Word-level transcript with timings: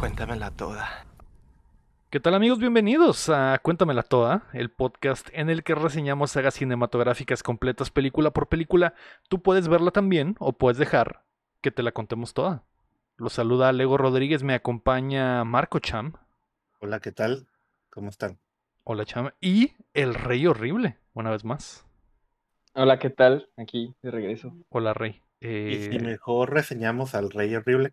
Cuéntamela 0.00 0.50
toda. 0.50 1.04
¿Qué 2.08 2.20
tal 2.20 2.34
amigos? 2.34 2.58
Bienvenidos 2.58 3.28
a 3.28 3.58
Cuéntamela 3.62 4.02
Toda, 4.02 4.44
el 4.54 4.70
podcast 4.70 5.28
en 5.34 5.50
el 5.50 5.62
que 5.62 5.74
reseñamos 5.74 6.30
sagas 6.30 6.54
cinematográficas 6.54 7.42
completas 7.42 7.90
película 7.90 8.30
por 8.30 8.48
película. 8.48 8.94
Tú 9.28 9.42
puedes 9.42 9.68
verla 9.68 9.90
también 9.90 10.36
o 10.38 10.54
puedes 10.54 10.78
dejar 10.78 11.22
que 11.60 11.70
te 11.70 11.82
la 11.82 11.92
contemos 11.92 12.32
toda. 12.32 12.62
Los 13.18 13.34
saluda 13.34 13.70
Lego 13.74 13.98
Rodríguez, 13.98 14.42
me 14.42 14.54
acompaña 14.54 15.44
Marco 15.44 15.80
Cham. 15.80 16.14
Hola, 16.78 17.00
¿qué 17.00 17.12
tal? 17.12 17.46
¿Cómo 17.90 18.08
están? 18.08 18.38
Hola 18.84 19.04
Cham. 19.04 19.32
Y 19.38 19.74
el 19.92 20.14
Rey 20.14 20.46
Horrible, 20.46 20.96
una 21.12 21.30
vez 21.30 21.44
más. 21.44 21.84
Hola, 22.72 22.98
¿qué 22.98 23.10
tal? 23.10 23.50
Aquí 23.58 23.94
de 24.00 24.10
regreso. 24.10 24.54
Hola 24.70 24.94
Rey. 24.94 25.20
Y 25.42 25.74
si 25.74 25.96
Eh, 25.96 26.00
mejor 26.02 26.54
reseñamos 26.54 27.14
al 27.14 27.28
Rey 27.30 27.54
Horrible. 27.54 27.92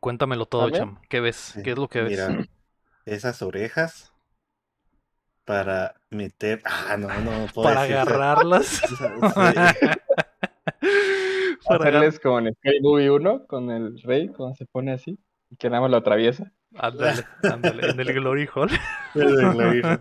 Cuéntamelo 0.00 0.46
todo. 0.46 0.70
Cham. 0.70 0.98
¿Qué 1.08 1.20
ves? 1.20 1.36
Sí, 1.36 1.62
¿Qué 1.62 1.72
es 1.72 1.78
lo 1.78 1.88
que 1.88 2.02
ves? 2.02 2.10
Mira, 2.28 2.46
esas 3.04 3.42
orejas 3.42 4.12
para 5.44 5.94
meter. 6.10 6.60
Ah, 6.64 6.96
no, 6.98 7.08
no 7.20 7.46
puedo 7.54 7.68
Para 7.68 7.82
decir- 7.82 7.96
agarrarlas. 7.96 8.66
Sí. 8.66 8.94
Para 11.66 11.88
Hacerles 11.88 12.20
como 12.20 12.38
en 12.40 12.54
Sky 12.54 12.80
Movie 12.80 13.10
1 13.10 13.46
con 13.46 13.70
el 13.70 14.00
rey, 14.02 14.28
cuando 14.28 14.54
se 14.54 14.66
pone 14.66 14.92
así, 14.92 15.18
y 15.50 15.56
que 15.56 15.68
nada 15.68 15.80
más 15.82 15.90
lo 15.90 15.96
atraviesa. 15.96 16.52
Ándale, 16.76 17.24
ándale, 17.42 17.90
en 17.90 18.00
el 18.00 18.12
Glory 18.12 18.48
Hall. 18.54 18.70
El 19.14 19.36
de 19.36 19.42
Glory 19.50 19.82
Hall. 19.84 20.00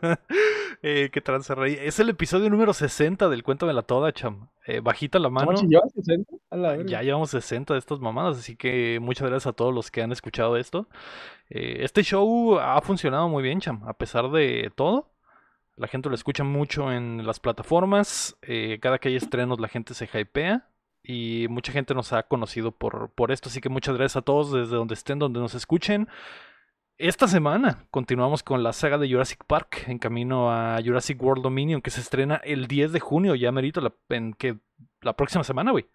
Eh, 0.88 1.10
¿Qué 1.10 1.20
trance, 1.20 1.54
Rey? 1.56 1.80
Es 1.82 2.00
el 2.00 2.10
episodio 2.10 2.48
número 2.48 2.72
60 2.72 3.28
del 3.28 3.42
Cuéntamela 3.42 3.82
Toda, 3.82 4.14
Cham. 4.14 4.50
Eh, 4.68 4.82
bajita 4.82 5.18
la 5.18 5.30
mano. 5.32 5.48
¿Cómo 5.48 5.58
si 5.58 5.68
llevas 5.68 5.92
60? 5.94 6.32
A 6.52 6.58
la 6.58 6.70
verga. 6.74 6.86
Ya 6.86 7.02
llevamos 7.02 7.32
60 7.32 7.74
de 7.74 7.80
estas 7.80 8.00
mamadas, 8.00 8.38
así 8.38 8.56
que 8.56 9.00
muchas 9.02 9.28
gracias 9.28 9.48
a 9.48 9.54
todos 9.54 9.74
los 9.74 9.90
que 9.90 10.04
han 10.04 10.12
escuchado 10.12 10.58
esto. 10.58 10.88
Eh, 11.50 11.78
este 11.80 12.04
show 12.04 12.60
ha 12.60 12.80
funcionado 12.82 13.28
muy 13.30 13.42
bien, 13.42 13.60
Cham, 13.62 13.82
a 13.88 13.94
pesar 13.94 14.30
de 14.30 14.72
todo. 14.76 15.12
La 15.76 15.88
gente 15.88 16.08
lo 16.08 16.14
escucha 16.14 16.44
mucho 16.44 16.92
en 16.92 17.26
las 17.26 17.40
plataformas. 17.40 18.38
eh, 18.44 18.78
cada 18.80 19.00
que 19.00 19.10
hay 19.10 19.16
estrenos 19.16 19.60
la 19.60 19.68
gente 19.68 19.96
se 19.96 20.06
hypea. 20.06 20.70
Y 21.02 21.48
mucha 21.50 21.72
gente 21.72 21.96
nos 21.96 22.14
ha 22.14 22.24
conocido 22.24 22.72
por, 22.72 23.10
por 23.10 23.32
esto. 23.32 23.50
Así 23.50 23.60
que 23.60 23.70
muchas 23.70 23.96
gracias 23.96 24.18
a 24.18 24.22
todos 24.22 24.52
desde 24.52 24.76
donde 24.76 24.94
estén, 24.94 25.18
donde 25.18 25.40
nos 25.40 25.56
escuchen. 25.56 26.08
Esta 26.98 27.28
semana 27.28 27.88
continuamos 27.92 28.42
con 28.42 28.64
la 28.64 28.72
saga 28.72 28.98
de 28.98 29.10
Jurassic 29.12 29.44
Park 29.46 29.84
en 29.88 30.00
camino 30.00 30.50
a 30.52 30.80
Jurassic 30.84 31.22
World 31.22 31.44
Dominion 31.44 31.82
que 31.82 31.90
se 31.92 32.00
estrena 32.00 32.36
el 32.38 32.68
10 32.68 32.94
de 32.94 33.00
junio. 33.02 33.36
Ya 33.36 33.52
merito 33.52 33.82
la, 33.82 33.94
en 34.10 34.34
que, 34.34 34.60
la 35.02 35.14
próxima 35.16 35.44
semana, 35.44 35.72
güey. 35.72 35.90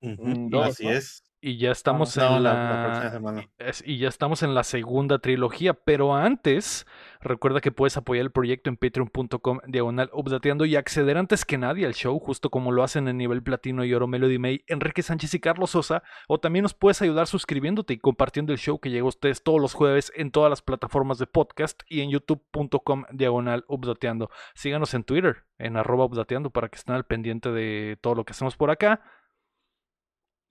Mm, 0.00 0.54
Así 0.62 0.84
¿no? 0.84 0.90
es. 0.92 1.24
Y 1.42 1.56
ya 1.56 1.72
estamos 1.72 2.16
No, 2.16 2.36
en 2.36 2.42
la 2.44 2.82
próxima 2.84 3.10
semana. 3.10 3.48
es- 3.58 3.82
y 3.84 3.98
ya 3.98 4.08
estamos 4.08 4.42
en 4.44 4.54
la 4.54 4.62
segunda 4.62 5.18
trilogía, 5.18 5.74
pero 5.74 6.14
antes, 6.14 6.86
recuerda 7.20 7.60
que 7.60 7.72
puedes 7.72 7.96
apoyar 7.96 8.24
el 8.24 8.32
proyecto 8.32 8.70
en 8.70 8.76
patreon.com 8.76 9.60
diagonal 9.66 10.10
updateando 10.12 10.64
y 10.64 10.76
acceder 10.76 11.16
antes 11.16 11.44
que 11.44 11.58
nadie 11.58 11.86
al 11.86 11.94
show, 11.94 12.18
justo 12.18 12.50
como 12.50 12.72
lo 12.72 12.82
hacen 12.82 13.08
en 13.08 13.16
nivel 13.16 13.42
platino 13.42 13.84
y 13.84 13.94
oro 13.94 14.06
Melody 14.06 14.38
May, 14.38 14.64
Enrique 14.66 15.02
Sánchez 15.02 15.34
y 15.34 15.40
Carlos 15.40 15.70
Sosa, 15.70 16.02
o 16.28 16.38
también 16.40 16.62
nos 16.62 16.74
puedes 16.74 17.02
ayudar 17.02 17.26
suscribiéndote 17.26 17.94
y 17.94 17.98
compartiendo 17.98 18.52
el 18.52 18.58
show 18.58 18.80
que 18.80 18.90
llega 18.90 19.04
a 19.04 19.08
ustedes 19.08 19.42
todos 19.42 19.60
los 19.60 19.74
jueves 19.74 20.12
en 20.14 20.30
todas 20.30 20.50
las 20.50 20.62
plataformas 20.62 21.18
de 21.18 21.26
podcast 21.26 21.82
y 21.88 22.00
en 22.00 22.10
youtube.com 22.10 23.04
diagonal 23.12 23.64
updateando. 23.68 24.30
Síganos 24.54 24.94
en 24.94 25.04
Twitter, 25.04 25.44
en 25.58 25.76
arroba 25.76 26.06
updateando, 26.06 26.50
para 26.50 26.68
que 26.68 26.76
estén 26.76 26.94
al 26.94 27.04
pendiente 27.04 27.50
de 27.50 27.98
todo 28.00 28.14
lo 28.14 28.24
que 28.24 28.32
hacemos 28.32 28.56
por 28.56 28.70
acá. 28.70 29.02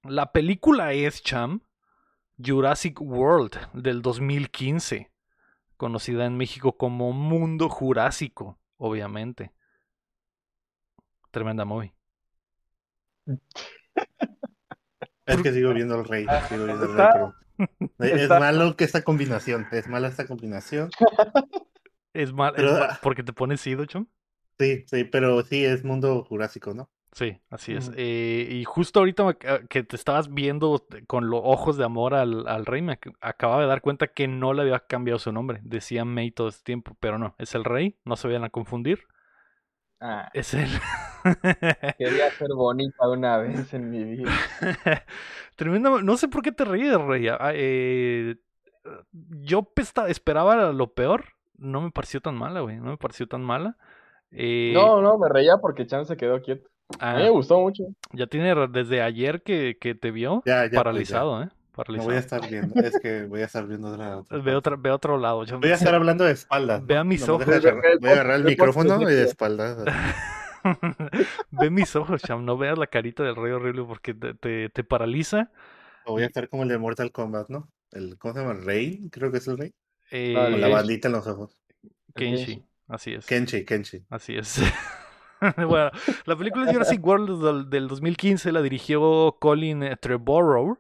La 0.03 0.31
película 0.31 0.93
es, 0.93 1.21
Cham, 1.21 1.61
Jurassic 2.37 3.01
World 3.01 3.57
del 3.73 4.01
2015, 4.01 5.11
conocida 5.79 6.25
en 6.25 6.35
México 6.37 6.75
como 6.77 7.13
Mundo 7.13 7.69
Jurásico, 7.69 8.59
obviamente. 8.77 9.51
Tremenda 11.31 11.65
movie. 11.65 11.95
Es 15.25 15.41
que 15.43 15.53
sigo 15.53 15.73
viendo 15.73 15.93
al 15.95 16.05
Rey. 16.05 16.25
Sigo 16.49 16.65
viendo 16.65 16.85
al 16.85 16.93
Rey, 16.97 17.07
pero- 17.13 17.35
Es 17.99 18.21
está- 18.23 18.39
malo 18.39 18.75
que 18.75 18.83
esta 18.83 19.03
combinación. 19.03 19.67
Es 19.71 19.87
mala 19.87 20.07
esta 20.07 20.25
combinación. 20.25 20.89
Es 22.13 22.33
mal, 22.33 22.53
es 22.55 22.61
Pero- 22.63 22.79
mal- 22.79 22.97
porque 23.03 23.21
te 23.23 23.31
pones 23.33 23.65
ido, 23.67 23.85
Cham. 23.85 24.07
Sí, 24.57 24.83
sí, 24.87 25.03
pero 25.05 25.41
sí 25.43 25.63
es 25.63 25.83
mundo 25.85 26.23
jurásico, 26.25 26.73
¿no? 26.73 26.89
Sí, 27.19 27.37
así 27.49 27.73
es. 27.73 27.91
Eh, 27.97 28.47
y 28.49 28.63
justo 28.63 28.99
ahorita 28.99 29.25
me 29.25 29.35
que 29.67 29.83
te 29.83 29.97
estabas 29.97 30.33
viendo 30.33 30.85
con 31.05 31.29
los 31.29 31.41
ojos 31.43 31.75
de 31.75 31.83
amor 31.83 32.13
al, 32.13 32.47
al 32.47 32.65
rey, 32.65 32.81
me 32.81 32.97
ac- 32.97 33.13
acababa 33.19 33.61
de 33.61 33.67
dar 33.67 33.81
cuenta 33.81 34.07
que 34.07 34.29
no 34.29 34.53
le 34.53 34.61
había 34.61 34.79
cambiado 34.79 35.19
su 35.19 35.33
nombre. 35.33 35.59
Decía 35.63 36.05
May 36.05 36.31
todo 36.31 36.47
este 36.47 36.63
tiempo, 36.63 36.95
pero 37.01 37.17
no, 37.17 37.35
es 37.37 37.55
el 37.55 37.65
rey, 37.65 37.99
no 38.05 38.15
se 38.15 38.29
vayan 38.29 38.45
a 38.45 38.49
confundir. 38.49 39.01
Ah, 39.99 40.29
Es 40.33 40.53
él. 40.53 40.69
quería 41.97 42.31
ser 42.31 42.47
bonita 42.55 43.09
una 43.09 43.37
vez 43.39 43.73
en 43.73 43.89
mi 43.89 44.01
vida. 44.05 44.31
Tremenda, 45.57 45.89
no 46.01 46.15
sé 46.15 46.29
por 46.29 46.41
qué 46.41 46.53
te 46.53 46.63
ríes, 46.63 46.95
Rey. 47.01 47.27
Ah, 47.27 47.51
eh, 47.53 48.37
yo 49.41 49.63
pesta- 49.63 50.07
esperaba 50.07 50.71
lo 50.71 50.93
peor. 50.93 51.25
No 51.57 51.81
me 51.81 51.91
pareció 51.91 52.21
tan 52.21 52.35
mala, 52.37 52.61
güey. 52.61 52.77
No 52.77 52.91
me 52.91 52.97
pareció 52.97 53.27
tan 53.27 53.43
mala. 53.43 53.75
Eh, 54.31 54.71
No, 54.73 55.01
no, 55.01 55.17
me 55.17 55.27
reía 55.27 55.57
porque 55.57 55.85
Chan 55.85 56.05
se 56.05 56.15
quedó 56.15 56.41
quieto. 56.41 56.69
A 56.99 57.13
mí 57.15 57.21
ah, 57.21 57.23
me 57.25 57.29
gustó 57.29 57.59
mucho. 57.59 57.83
ya 58.13 58.25
tiene 58.27 58.55
desde 58.67 59.01
ayer 59.01 59.43
que, 59.43 59.77
que 59.79 59.93
te 59.93 60.09
vio 60.11 60.41
Ya, 60.45 60.53
ya. 60.55 60.59
pues, 60.61 60.71
ya. 60.71 60.77
paralizado, 60.77 61.43
¿eh? 61.43 61.49
No 61.87 62.03
voy 62.03 62.15
a 62.15 62.19
estar 62.19 62.49
viendo. 62.49 62.75
Es 62.81 62.99
que 62.99 63.23
voy 63.23 63.41
a 63.41 63.45
estar 63.45 63.65
viendo 63.65 63.89
otra. 63.89 64.17
otra 64.17 64.37
Ve, 64.43 64.55
otra, 64.55 64.75
ve 64.75 64.89
a 64.89 64.95
otro 64.95 65.17
lado. 65.17 65.45
yo- 65.45 65.59
Voy 65.59 65.69
a 65.69 65.75
estar 65.75 65.95
hablando 65.95 66.25
de 66.25 66.31
espaldas. 66.31 66.85
Ve 66.85 66.97
a 66.97 67.03
mis 67.03 67.27
ojos. 67.29 67.47
agarrar- 67.47 67.99
Voy 67.99 68.09
a 68.09 68.13
agarrar 68.13 68.35
el 68.37 68.43
micrófono 68.45 69.01
y 69.09 69.13
de 69.13 69.23
espaldas. 69.23 69.77
Ve 71.51 71.69
mis 71.69 71.95
ojos, 71.95 72.21
Cham. 72.21 72.43
No 72.43 72.57
veas 72.57 72.77
la 72.77 72.87
carita 72.87 73.23
del 73.23 73.35
rey 73.35 73.51
horrible 73.53 73.83
porque 73.83 74.13
te, 74.13 74.33
te, 74.33 74.69
te 74.69 74.83
paraliza. 74.83 75.51
O 76.05 76.13
voy 76.13 76.23
a 76.23 76.25
estar 76.25 76.49
como 76.49 76.63
el 76.63 76.69
de 76.69 76.77
Mortal 76.77 77.11
Kombat, 77.11 77.49
¿no? 77.49 77.69
El, 77.91 78.17
¿Cómo 78.17 78.33
se 78.33 78.41
llama? 78.41 78.53
Rey, 78.53 79.07
creo 79.11 79.31
que 79.31 79.37
es 79.37 79.47
el 79.47 79.57
rey. 79.57 79.73
Eh, 80.11 80.33
Con 80.35 80.59
la 80.59 80.67
bandita 80.67 81.07
en 81.07 81.13
los 81.13 81.27
ojos. 81.27 81.57
Kenshi. 82.15 82.63
Así 82.87 83.13
es. 83.13 83.25
Kenshi, 83.25 83.63
Kenshi. 83.63 84.03
Así 84.09 84.35
es. 84.35 84.59
bueno, 85.67 85.91
la 86.25 86.35
película 86.35 86.71
Jurassic 86.71 87.05
World 87.05 87.43
del, 87.43 87.69
del 87.69 87.87
2015 87.87 88.51
la 88.51 88.61
dirigió 88.61 89.37
Colin 89.39 89.97
Trevorrow, 89.99 90.77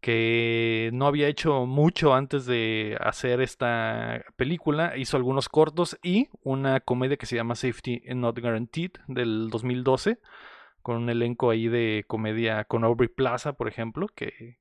que 0.00 0.90
no 0.92 1.06
había 1.06 1.28
hecho 1.28 1.66
mucho 1.66 2.14
antes 2.14 2.46
de 2.46 2.96
hacer 3.00 3.40
esta 3.40 4.24
película. 4.36 4.96
Hizo 4.96 5.16
algunos 5.16 5.48
cortos 5.48 5.98
y 6.02 6.28
una 6.42 6.80
comedia 6.80 7.16
que 7.16 7.26
se 7.26 7.36
llama 7.36 7.54
Safety 7.54 8.02
Not 8.14 8.38
Guaranteed 8.38 8.92
del 9.08 9.50
2012 9.50 10.18
con 10.86 10.98
un 10.98 11.10
elenco 11.10 11.50
ahí 11.50 11.66
de 11.66 12.04
comedia 12.06 12.62
con 12.62 12.84
Aubrey 12.84 13.08
Plaza, 13.08 13.54
por 13.54 13.66
ejemplo, 13.66 14.06
que, 14.06 14.56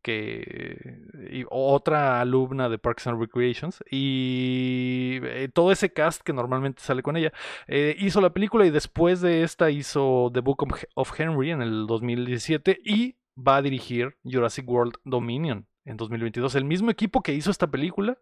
y 1.30 1.46
otra 1.52 2.20
alumna 2.20 2.68
de 2.68 2.80
Parks 2.80 3.06
and 3.06 3.22
Recreations, 3.22 3.84
y 3.92 5.20
eh, 5.22 5.50
todo 5.54 5.72
ese 5.72 5.94
cast 5.94 6.24
que 6.24 6.34
normalmente 6.34 6.82
sale 6.82 7.04
con 7.04 7.16
ella. 7.16 7.32
Eh, 7.68 7.96
hizo 8.00 8.22
la 8.22 8.34
película 8.34 8.66
y 8.66 8.72
después 8.72 9.22
de 9.22 9.44
esta 9.44 9.70
hizo 9.70 10.32
The 10.34 10.40
Book 10.40 10.66
of 10.96 11.20
Henry 11.20 11.52
en 11.52 11.62
el 11.62 11.86
2017 11.86 12.80
y 12.84 13.18
va 13.38 13.58
a 13.58 13.62
dirigir 13.62 14.18
Jurassic 14.24 14.68
World 14.68 14.96
Dominion 15.04 15.68
en 15.84 15.96
2022. 15.96 16.56
El 16.56 16.66
mismo 16.66 16.90
equipo 16.90 17.22
que 17.22 17.36
hizo 17.36 17.52
esta 17.52 17.68
película 17.68 18.18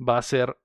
va 0.00 0.16
a 0.16 0.22
ser 0.22 0.56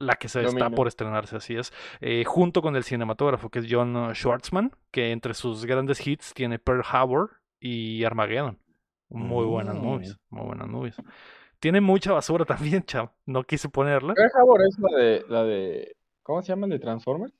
la 0.00 0.14
que 0.16 0.28
se 0.28 0.42
está 0.44 0.70
por 0.70 0.86
estrenarse, 0.88 1.36
así 1.36 1.56
es, 1.56 1.72
eh, 2.00 2.24
junto 2.24 2.62
con 2.62 2.76
el 2.76 2.84
cinematógrafo 2.84 3.50
que 3.50 3.58
es 3.60 3.66
John 3.68 4.14
Schwartzman, 4.14 4.70
que 4.90 5.10
entre 5.10 5.34
sus 5.34 5.64
grandes 5.66 6.06
hits 6.06 6.32
tiene 6.34 6.58
Pearl 6.58 6.82
Harbor 6.88 7.30
y 7.60 8.04
Armageddon. 8.04 8.58
Muy 9.10 9.44
buenas 9.46 9.74
Mm. 9.76 9.82
movies, 9.84 10.16
muy 10.30 10.46
buenas 10.46 10.68
movies. 10.68 10.96
Tiene 11.60 11.80
mucha 11.80 12.12
basura 12.12 12.44
también, 12.44 12.82
chav. 12.86 13.10
No 13.26 13.42
quise 13.42 13.68
ponerla. 13.68 14.14
Pearl 14.14 14.30
Harbor 14.38 14.60
es 14.62 14.78
la 14.78 14.98
de, 14.98 15.24
la 15.28 15.44
de, 15.44 15.96
¿cómo 16.22 16.42
se 16.42 16.48
llama? 16.48 16.66
¿El 16.66 16.72
de 16.72 16.78
Transformers? 16.78 17.32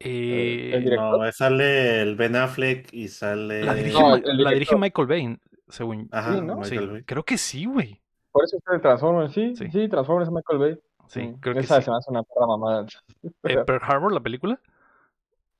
Eh, 0.00 0.72
el. 0.74 0.96
No, 0.96 1.30
sale 1.32 2.02
el 2.02 2.16
Ben 2.16 2.34
Affleck 2.36 2.92
y 2.92 3.08
sale. 3.08 3.64
la 3.64 3.74
dirige, 3.74 3.94
No, 3.98 4.08
Ma- 4.10 4.14
el- 4.16 4.20
el 4.20 4.24
la 4.24 4.32
director. 4.32 4.52
dirige 4.54 4.76
Michael 4.76 5.08
Bay, 5.08 5.38
según. 5.68 6.08
Ajá, 6.10 6.34
Sí, 6.34 6.40
¿no? 6.40 6.64
sí, 6.64 6.70
Michael 6.72 6.90
Bay. 6.90 7.02
creo 7.04 7.22
que 7.24 7.38
sí, 7.38 7.64
güey. 7.66 8.00
Por 8.32 8.44
eso 8.44 8.56
está 8.56 8.74
en 8.74 8.80
Transformers, 8.80 9.32
sí, 9.32 9.54
Sí. 9.54 9.70
sí, 9.70 9.88
Transformers 9.88 10.28
es 10.28 10.34
Michael 10.34 10.58
Bay. 10.58 10.78
Sí, 11.12 11.20
Mm, 11.20 11.34
creo 11.40 11.54
que 11.54 11.60
Esa 11.60 11.76
sí. 11.80 11.84
se 11.84 11.90
me 11.90 11.96
hace 11.98 12.10
una 12.10 12.22
perra 12.22 12.46
mamada. 12.46 12.86
Eh, 13.44 13.58
Pearl 13.66 13.82
Harbor, 13.82 14.12
la 14.12 14.20
película. 14.20 14.58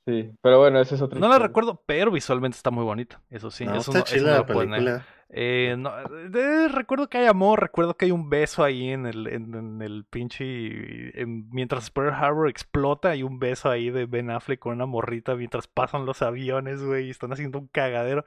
Sí, 0.06 0.32
pero 0.40 0.58
bueno, 0.58 0.80
ese 0.80 0.96
es 0.96 1.02
otro. 1.02 1.20
No 1.20 1.28
la 1.28 1.38
recuerdo, 1.38 1.80
pero 1.86 2.10
visualmente 2.10 2.56
está 2.56 2.70
muy 2.72 2.82
bonita. 2.84 3.20
Eso 3.30 3.50
sí, 3.52 3.64
no, 3.64 3.76
eso 3.76 3.92
está 3.92 3.92
no, 3.92 4.04
eso 4.04 4.14
chida 4.16 4.30
no 4.32 4.38
la 4.38 4.46
película. 4.46 5.06
Eh, 5.34 5.76
no, 5.78 5.92
eh, 6.00 6.68
recuerdo 6.68 7.08
que 7.08 7.18
hay 7.18 7.26
amor, 7.26 7.60
recuerdo 7.60 7.96
que 7.96 8.06
hay 8.06 8.10
un 8.10 8.28
beso 8.28 8.64
ahí 8.64 8.90
en 8.90 9.06
el, 9.06 9.28
en, 9.28 9.54
en 9.54 9.80
el 9.80 10.04
pinche. 10.04 11.18
en- 11.20 11.48
mientras 11.50 11.90
Pearl 11.90 12.12
Harbor 12.12 12.48
explota, 12.48 13.10
hay 13.10 13.22
un 13.22 13.38
beso 13.38 13.70
ahí 13.70 13.90
de 13.90 14.06
Ben 14.06 14.30
Affleck 14.30 14.58
con 14.58 14.74
una 14.74 14.86
morrita 14.86 15.34
mientras 15.36 15.68
pasan 15.68 16.04
los 16.04 16.20
aviones, 16.20 16.82
güey, 16.82 17.06
y 17.06 17.10
están 17.10 17.32
haciendo 17.32 17.58
un 17.60 17.68
cagadero 17.68 18.24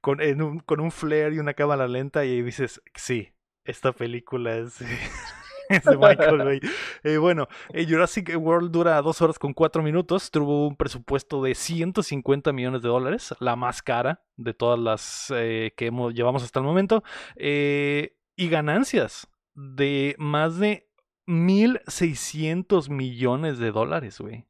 con, 0.00 0.20
en 0.20 0.42
un, 0.42 0.58
con 0.60 0.80
un 0.80 0.90
flare 0.90 1.34
y 1.36 1.38
una 1.38 1.54
cámara 1.54 1.86
lenta, 1.88 2.24
y 2.24 2.30
ahí 2.32 2.42
dices, 2.42 2.82
sí, 2.94 3.32
Esta 3.64 3.92
película 3.92 4.56
es, 4.56 4.78
es 5.68 5.84
de 5.84 5.96
Michael 5.96 6.38
Bay. 6.38 6.60
Eh, 7.02 7.16
bueno, 7.18 7.48
eh, 7.72 7.86
Jurassic 7.88 8.32
World 8.36 8.70
dura 8.70 9.00
dos 9.02 9.20
horas 9.22 9.38
con 9.38 9.52
cuatro 9.52 9.82
minutos. 9.82 10.30
Tuvo 10.30 10.68
un 10.68 10.76
presupuesto 10.76 11.42
de 11.42 11.54
150 11.54 12.52
millones 12.52 12.82
de 12.82 12.88
dólares, 12.88 13.34
la 13.40 13.56
más 13.56 13.82
cara 13.82 14.22
de 14.36 14.54
todas 14.54 14.78
las 14.78 15.32
eh, 15.34 15.72
que 15.76 15.86
hemos, 15.86 16.14
llevamos 16.14 16.42
hasta 16.42 16.60
el 16.60 16.66
momento. 16.66 17.02
Y 17.36 18.48
ganancias 18.48 19.28
de 19.54 20.14
más 20.18 20.58
de 20.58 20.88
1.600 21.26 22.88
millones 22.90 23.58
de 23.58 23.70
dólares, 23.70 24.20
güey. 24.20 24.46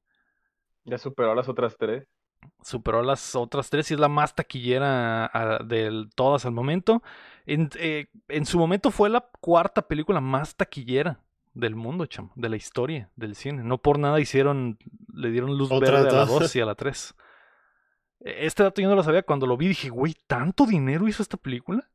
Ya 0.84 0.98
superó 0.98 1.34
las 1.34 1.48
otras 1.48 1.76
tres. 1.76 2.06
Superó 2.62 3.02
las 3.02 3.34
otras 3.34 3.70
tres 3.70 3.90
y 3.90 3.94
es 3.94 4.00
la 4.00 4.08
más 4.08 4.34
taquillera 4.34 5.26
ah, 5.26 5.58
de 5.64 6.06
todas 6.14 6.44
al 6.46 6.52
momento. 6.52 7.02
En, 7.46 7.70
eh, 7.78 8.06
en 8.28 8.46
su 8.46 8.58
momento 8.58 8.90
fue 8.90 9.10
la 9.10 9.28
cuarta 9.40 9.82
película 9.82 10.20
más 10.20 10.54
taquillera 10.54 11.20
del 11.54 11.74
mundo, 11.74 12.06
cham, 12.06 12.30
de 12.34 12.48
la 12.48 12.56
historia 12.56 13.10
del 13.16 13.34
cine. 13.34 13.62
No 13.64 13.78
por 13.78 13.98
nada 13.98 14.20
hicieron, 14.20 14.78
le 15.12 15.30
dieron 15.30 15.56
luz 15.56 15.70
verde 15.70 16.08
a 16.08 16.12
la 16.12 16.24
dos. 16.24 16.40
2 16.40 16.56
y 16.56 16.60
a 16.60 16.66
la 16.66 16.74
3. 16.74 17.14
Este 18.20 18.62
dato 18.62 18.80
yo 18.80 18.88
no 18.88 18.94
lo 18.94 19.02
sabía. 19.02 19.22
Cuando 19.22 19.46
lo 19.46 19.56
vi 19.56 19.68
dije, 19.68 19.88
güey, 19.88 20.16
¿tanto 20.26 20.66
dinero 20.66 21.08
hizo 21.08 21.22
esta 21.22 21.36
película? 21.36 21.90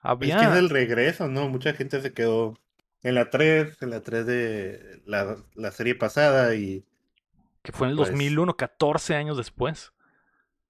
Había... 0.00 0.36
Es 0.36 0.42
que 0.42 0.52
es 0.52 0.58
el 0.58 0.70
regreso, 0.70 1.28
¿no? 1.28 1.48
Mucha 1.48 1.72
gente 1.72 2.00
se 2.00 2.12
quedó 2.12 2.58
en 3.02 3.14
la 3.14 3.30
3, 3.30 3.82
en 3.82 3.90
la 3.90 4.02
3 4.02 4.26
de 4.26 5.02
la, 5.06 5.36
la 5.54 5.70
serie 5.70 5.94
pasada 5.94 6.54
y 6.54 6.84
que 7.62 7.72
fue 7.72 7.86
en 7.86 7.92
el 7.92 7.96
pues, 7.96 8.10
2001, 8.10 8.56
14 8.56 9.14
años 9.16 9.36
después. 9.36 9.92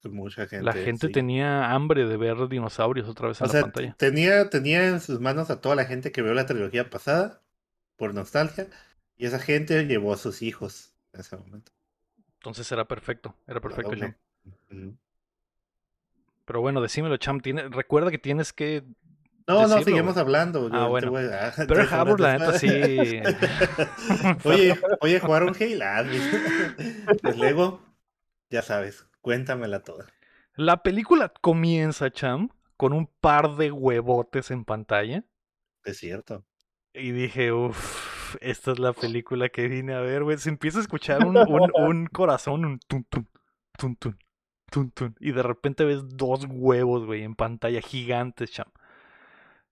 mucha 0.03 0.47
gente. 0.47 0.63
La 0.65 0.73
gente 0.73 1.07
sí. 1.07 1.13
tenía 1.13 1.71
hambre 1.71 2.05
de 2.07 2.17
ver 2.17 2.47
dinosaurios 2.47 3.07
otra 3.09 3.27
vez 3.27 3.39
en 3.41 3.45
O 3.45 3.47
la 3.47 3.51
sea, 3.51 3.61
pantalla. 3.63 3.95
tenía, 3.97 4.49
tenía 4.49 4.87
en 4.87 4.99
sus 5.01 5.19
manos 5.19 5.49
a 5.49 5.61
toda 5.61 5.75
la 5.75 5.85
gente 5.85 6.11
que 6.11 6.21
vio 6.21 6.33
la 6.33 6.45
trilogía 6.45 6.89
pasada 6.89 7.41
por 7.97 8.13
nostalgia 8.13 8.67
y 9.17 9.25
esa 9.25 9.39
gente 9.39 9.85
llevó 9.85 10.13
a 10.13 10.17
sus 10.17 10.41
hijos 10.41 10.93
en 11.13 11.21
ese 11.21 11.35
momento. 11.37 11.71
Entonces 12.35 12.71
era 12.71 12.85
perfecto, 12.85 13.35
era 13.47 13.59
perfecto. 13.59 13.95
Pero 16.45 16.61
bueno, 16.61 16.81
decímelo, 16.81 17.17
Cham. 17.17 17.41
tiene- 17.41 17.69
recuerda 17.69 18.11
que 18.11 18.17
tienes 18.17 18.53
que. 18.53 18.83
No, 19.49 19.67
no, 19.67 19.81
seguimos 19.83 20.15
hablando. 20.17 20.69
Ah, 20.71 20.87
bueno. 20.87 21.09
voy 21.11 21.23
a- 21.25 21.51
Pearl 21.55 21.67
tres 21.67 21.79
horas 21.79 21.91
Harbor, 21.93 22.19
la 22.19 22.37
neta, 22.37 22.59
sí. 22.59 22.69
oye, 24.43 24.79
oye, 25.01 25.19
jugaron 25.19 25.55
Halo. 25.59 25.85
Ah, 25.85 26.03
Pues 27.23 27.37
luego, 27.37 27.81
ya 28.51 28.61
sabes, 28.61 29.07
cuéntamela 29.21 29.83
toda. 29.83 30.05
La 30.55 30.83
película 30.83 31.33
comienza, 31.41 32.11
Cham, 32.11 32.49
con 32.77 32.93
un 32.93 33.07
par 33.07 33.55
de 33.55 33.71
huevotes 33.71 34.51
en 34.51 34.65
pantalla. 34.65 35.23
Es 35.83 35.97
cierto. 35.97 36.45
Y 36.93 37.11
dije, 37.11 37.51
uff, 37.51 38.35
esta 38.41 38.71
es 38.71 38.79
la 38.79 38.93
película 38.93 39.49
que 39.49 39.67
vine 39.67 39.95
a 39.95 40.01
ver, 40.01 40.23
güey. 40.23 40.37
Se 40.37 40.49
empieza 40.49 40.77
a 40.77 40.81
escuchar 40.81 41.25
un, 41.25 41.37
un, 41.37 41.71
un 41.75 42.05
corazón, 42.07 42.65
un 42.65 42.79
tun, 42.79 43.03
tun 43.05 43.27
tun, 43.77 44.17
tun 44.69 44.91
tun. 44.91 45.15
Y 45.19 45.31
de 45.31 45.41
repente 45.41 45.85
ves 45.85 46.01
dos 46.07 46.45
huevos, 46.47 47.05
güey, 47.05 47.23
en 47.23 47.35
pantalla 47.35 47.81
gigantes, 47.81 48.51
cham. 48.51 48.67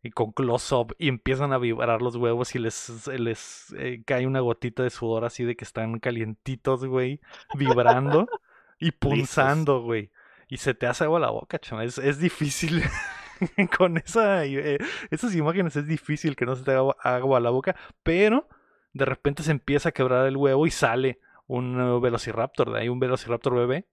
Y 0.03 0.11
con 0.11 0.31
close-up. 0.31 0.95
Y 0.99 1.07
empiezan 1.09 1.53
a 1.53 1.57
vibrar 1.57 2.01
los 2.01 2.15
huevos 2.15 2.53
y 2.55 2.59
les, 2.59 3.07
les 3.07 3.73
eh, 3.77 4.03
cae 4.05 4.27
una 4.27 4.39
gotita 4.39 4.83
de 4.83 4.89
sudor 4.89 5.25
así 5.25 5.43
de 5.43 5.55
que 5.55 5.65
están 5.65 5.99
calientitos, 5.99 6.85
güey. 6.85 7.19
Vibrando 7.55 8.27
y 8.79 8.91
punzando, 8.91 9.81
güey. 9.81 10.11
Y 10.47 10.57
se 10.57 10.73
te 10.73 10.87
hace 10.87 11.03
agua 11.03 11.19
la 11.19 11.31
boca, 11.31 11.59
cham. 11.59 11.81
Es, 11.81 11.97
es 11.97 12.19
difícil. 12.19 12.83
con 13.77 13.97
esa, 13.97 14.45
eh, 14.45 14.79
esas 15.11 15.35
imágenes 15.35 15.75
es 15.75 15.87
difícil 15.87 16.35
que 16.35 16.45
no 16.45 16.55
se 16.55 16.63
te 16.63 16.71
haga 16.71 16.91
agua- 17.03 17.37
a 17.37 17.41
la 17.41 17.49
boca, 17.49 17.75
pero 18.03 18.47
de 18.93 19.05
repente 19.05 19.43
se 19.43 19.51
empieza 19.51 19.89
a 19.89 19.91
quebrar 19.91 20.25
el 20.27 20.37
huevo 20.37 20.65
y 20.65 20.71
sale 20.71 21.19
un 21.45 21.79
eh, 21.79 21.99
Velociraptor, 21.99 22.71
de 22.73 22.79
ahí 22.79 22.89
un 22.89 22.99
Velociraptor 22.99 23.55
bebé 23.55 23.85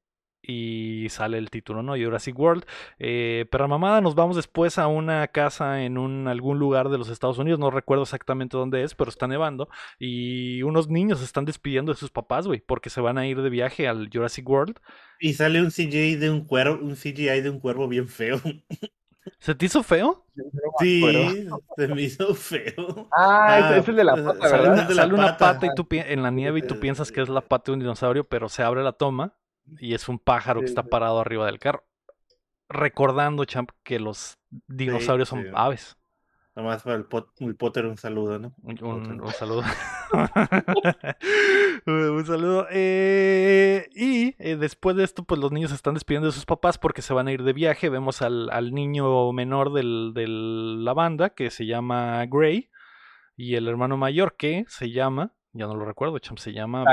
y 0.46 1.08
sale 1.10 1.38
el 1.38 1.50
título, 1.50 1.82
¿no? 1.82 1.92
Jurassic 1.96 2.38
World. 2.38 2.64
Eh, 2.98 3.46
perra 3.50 3.66
mamada, 3.68 4.00
nos 4.00 4.14
vamos 4.14 4.36
después 4.36 4.78
a 4.78 4.86
una 4.86 5.26
casa 5.28 5.82
en 5.82 5.96
un, 5.98 6.28
algún 6.28 6.58
lugar 6.58 6.88
de 6.90 6.98
los 6.98 7.08
Estados 7.08 7.38
Unidos, 7.38 7.58
no 7.58 7.70
recuerdo 7.70 8.02
exactamente 8.02 8.56
dónde 8.56 8.82
es, 8.82 8.94
pero 8.94 9.08
está 9.10 9.26
nevando 9.26 9.68
y 9.98 10.62
unos 10.62 10.88
niños 10.88 11.18
se 11.20 11.24
están 11.24 11.44
despidiendo 11.44 11.92
de 11.92 11.98
sus 11.98 12.10
papás, 12.10 12.46
güey, 12.46 12.60
porque 12.60 12.90
se 12.90 13.00
van 13.00 13.18
a 13.18 13.26
ir 13.26 13.40
de 13.40 13.50
viaje 13.50 13.88
al 13.88 14.10
Jurassic 14.12 14.48
World. 14.48 14.76
Y 15.20 15.34
sale 15.34 15.60
un 15.62 15.70
CGI 15.70 16.16
de 16.16 16.30
un 16.30 16.44
cuervo, 16.44 16.84
un 16.84 16.96
CGI 16.96 17.40
de 17.40 17.50
un 17.50 17.60
cuervo 17.60 17.88
bien 17.88 18.08
feo. 18.08 18.40
¿Se 19.38 19.54
te 19.54 19.66
hizo 19.66 19.82
feo? 19.82 20.26
Sí, 20.80 21.46
se 21.76 21.88
me 21.88 22.02
hizo 22.02 22.34
feo. 22.34 23.08
Ah, 23.16 23.56
es- 23.58 23.64
Ah, 23.64 23.76
es 23.78 23.88
el 23.88 23.96
de 23.96 24.04
la 24.04 24.14
eh, 24.18 24.22
pata, 24.22 24.48
Sale 24.48 24.68
una, 24.68 24.88
sale 24.88 25.14
pata. 25.16 25.36
pata 25.38 25.66
y 25.66 25.70
tú 25.74 25.86
en 25.90 26.22
la 26.22 26.30
nieve 26.30 26.58
y 26.58 26.62
tú 26.62 26.78
piensas 26.78 27.10
que 27.10 27.22
es 27.22 27.28
la 27.30 27.40
pata 27.40 27.70
de 27.70 27.74
un 27.74 27.80
dinosaurio, 27.80 28.24
pero 28.24 28.48
se 28.50 28.62
abre 28.62 28.82
la 28.82 28.92
toma 28.92 29.34
y 29.78 29.94
es 29.94 30.08
un 30.08 30.18
pájaro 30.18 30.60
que 30.60 30.66
está 30.66 30.82
sí. 30.82 30.88
parado 30.88 31.20
arriba 31.20 31.46
del 31.46 31.58
carro. 31.58 31.84
Recordando, 32.68 33.44
champ, 33.44 33.70
que 33.82 33.98
los 34.00 34.38
dinosaurios 34.68 35.28
son 35.28 35.46
aves. 35.54 35.96
Nomás 36.56 36.82
para 36.84 36.96
el, 36.96 37.04
pot, 37.04 37.30
el 37.40 37.56
Potter 37.56 37.84
un 37.86 37.96
saludo, 37.96 38.38
¿no? 38.38 38.54
Un, 38.62 38.78
un- 38.84 39.02
Otro. 39.20 39.26
un 39.26 39.32
saludo. 39.32 39.62
un 41.86 42.24
saludo. 42.26 42.66
Eh, 42.70 43.88
y 43.94 44.34
eh, 44.38 44.56
después 44.56 44.96
de 44.96 45.04
esto, 45.04 45.24
pues 45.24 45.40
los 45.40 45.52
niños 45.52 45.70
se 45.70 45.76
están 45.76 45.94
despidiendo 45.94 46.26
de 46.28 46.32
sus 46.32 46.46
papás 46.46 46.78
porque 46.78 47.02
se 47.02 47.12
van 47.14 47.28
a 47.28 47.32
ir 47.32 47.42
de 47.42 47.52
viaje. 47.52 47.88
Vemos 47.88 48.22
al, 48.22 48.50
al 48.50 48.72
niño 48.72 49.32
menor 49.32 49.72
del- 49.72 50.12
de 50.14 50.26
la 50.28 50.92
banda 50.94 51.30
que 51.30 51.50
se 51.50 51.66
llama 51.66 52.24
Gray. 52.26 52.70
Y 53.36 53.56
el 53.56 53.66
hermano 53.66 53.96
mayor 53.96 54.36
que 54.36 54.64
se 54.68 54.90
llama, 54.92 55.32
ya 55.52 55.66
no 55.66 55.74
lo 55.74 55.84
recuerdo, 55.84 56.20
cham, 56.20 56.36
se 56.36 56.52
llama 56.52 56.84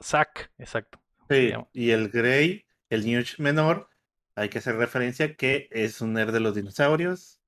Zack, 0.00 0.52
exacto. 0.56 0.99
Sí, 1.30 1.52
y 1.72 1.90
el 1.92 2.08
Grey, 2.10 2.64
el 2.90 3.04
niño 3.04 3.20
menor, 3.38 3.88
hay 4.34 4.48
que 4.48 4.58
hacer 4.58 4.76
referencia 4.76 5.36
que 5.36 5.68
es 5.70 6.00
un 6.00 6.12
nerd 6.14 6.32
de 6.32 6.40
los 6.40 6.54
dinosaurios, 6.54 7.40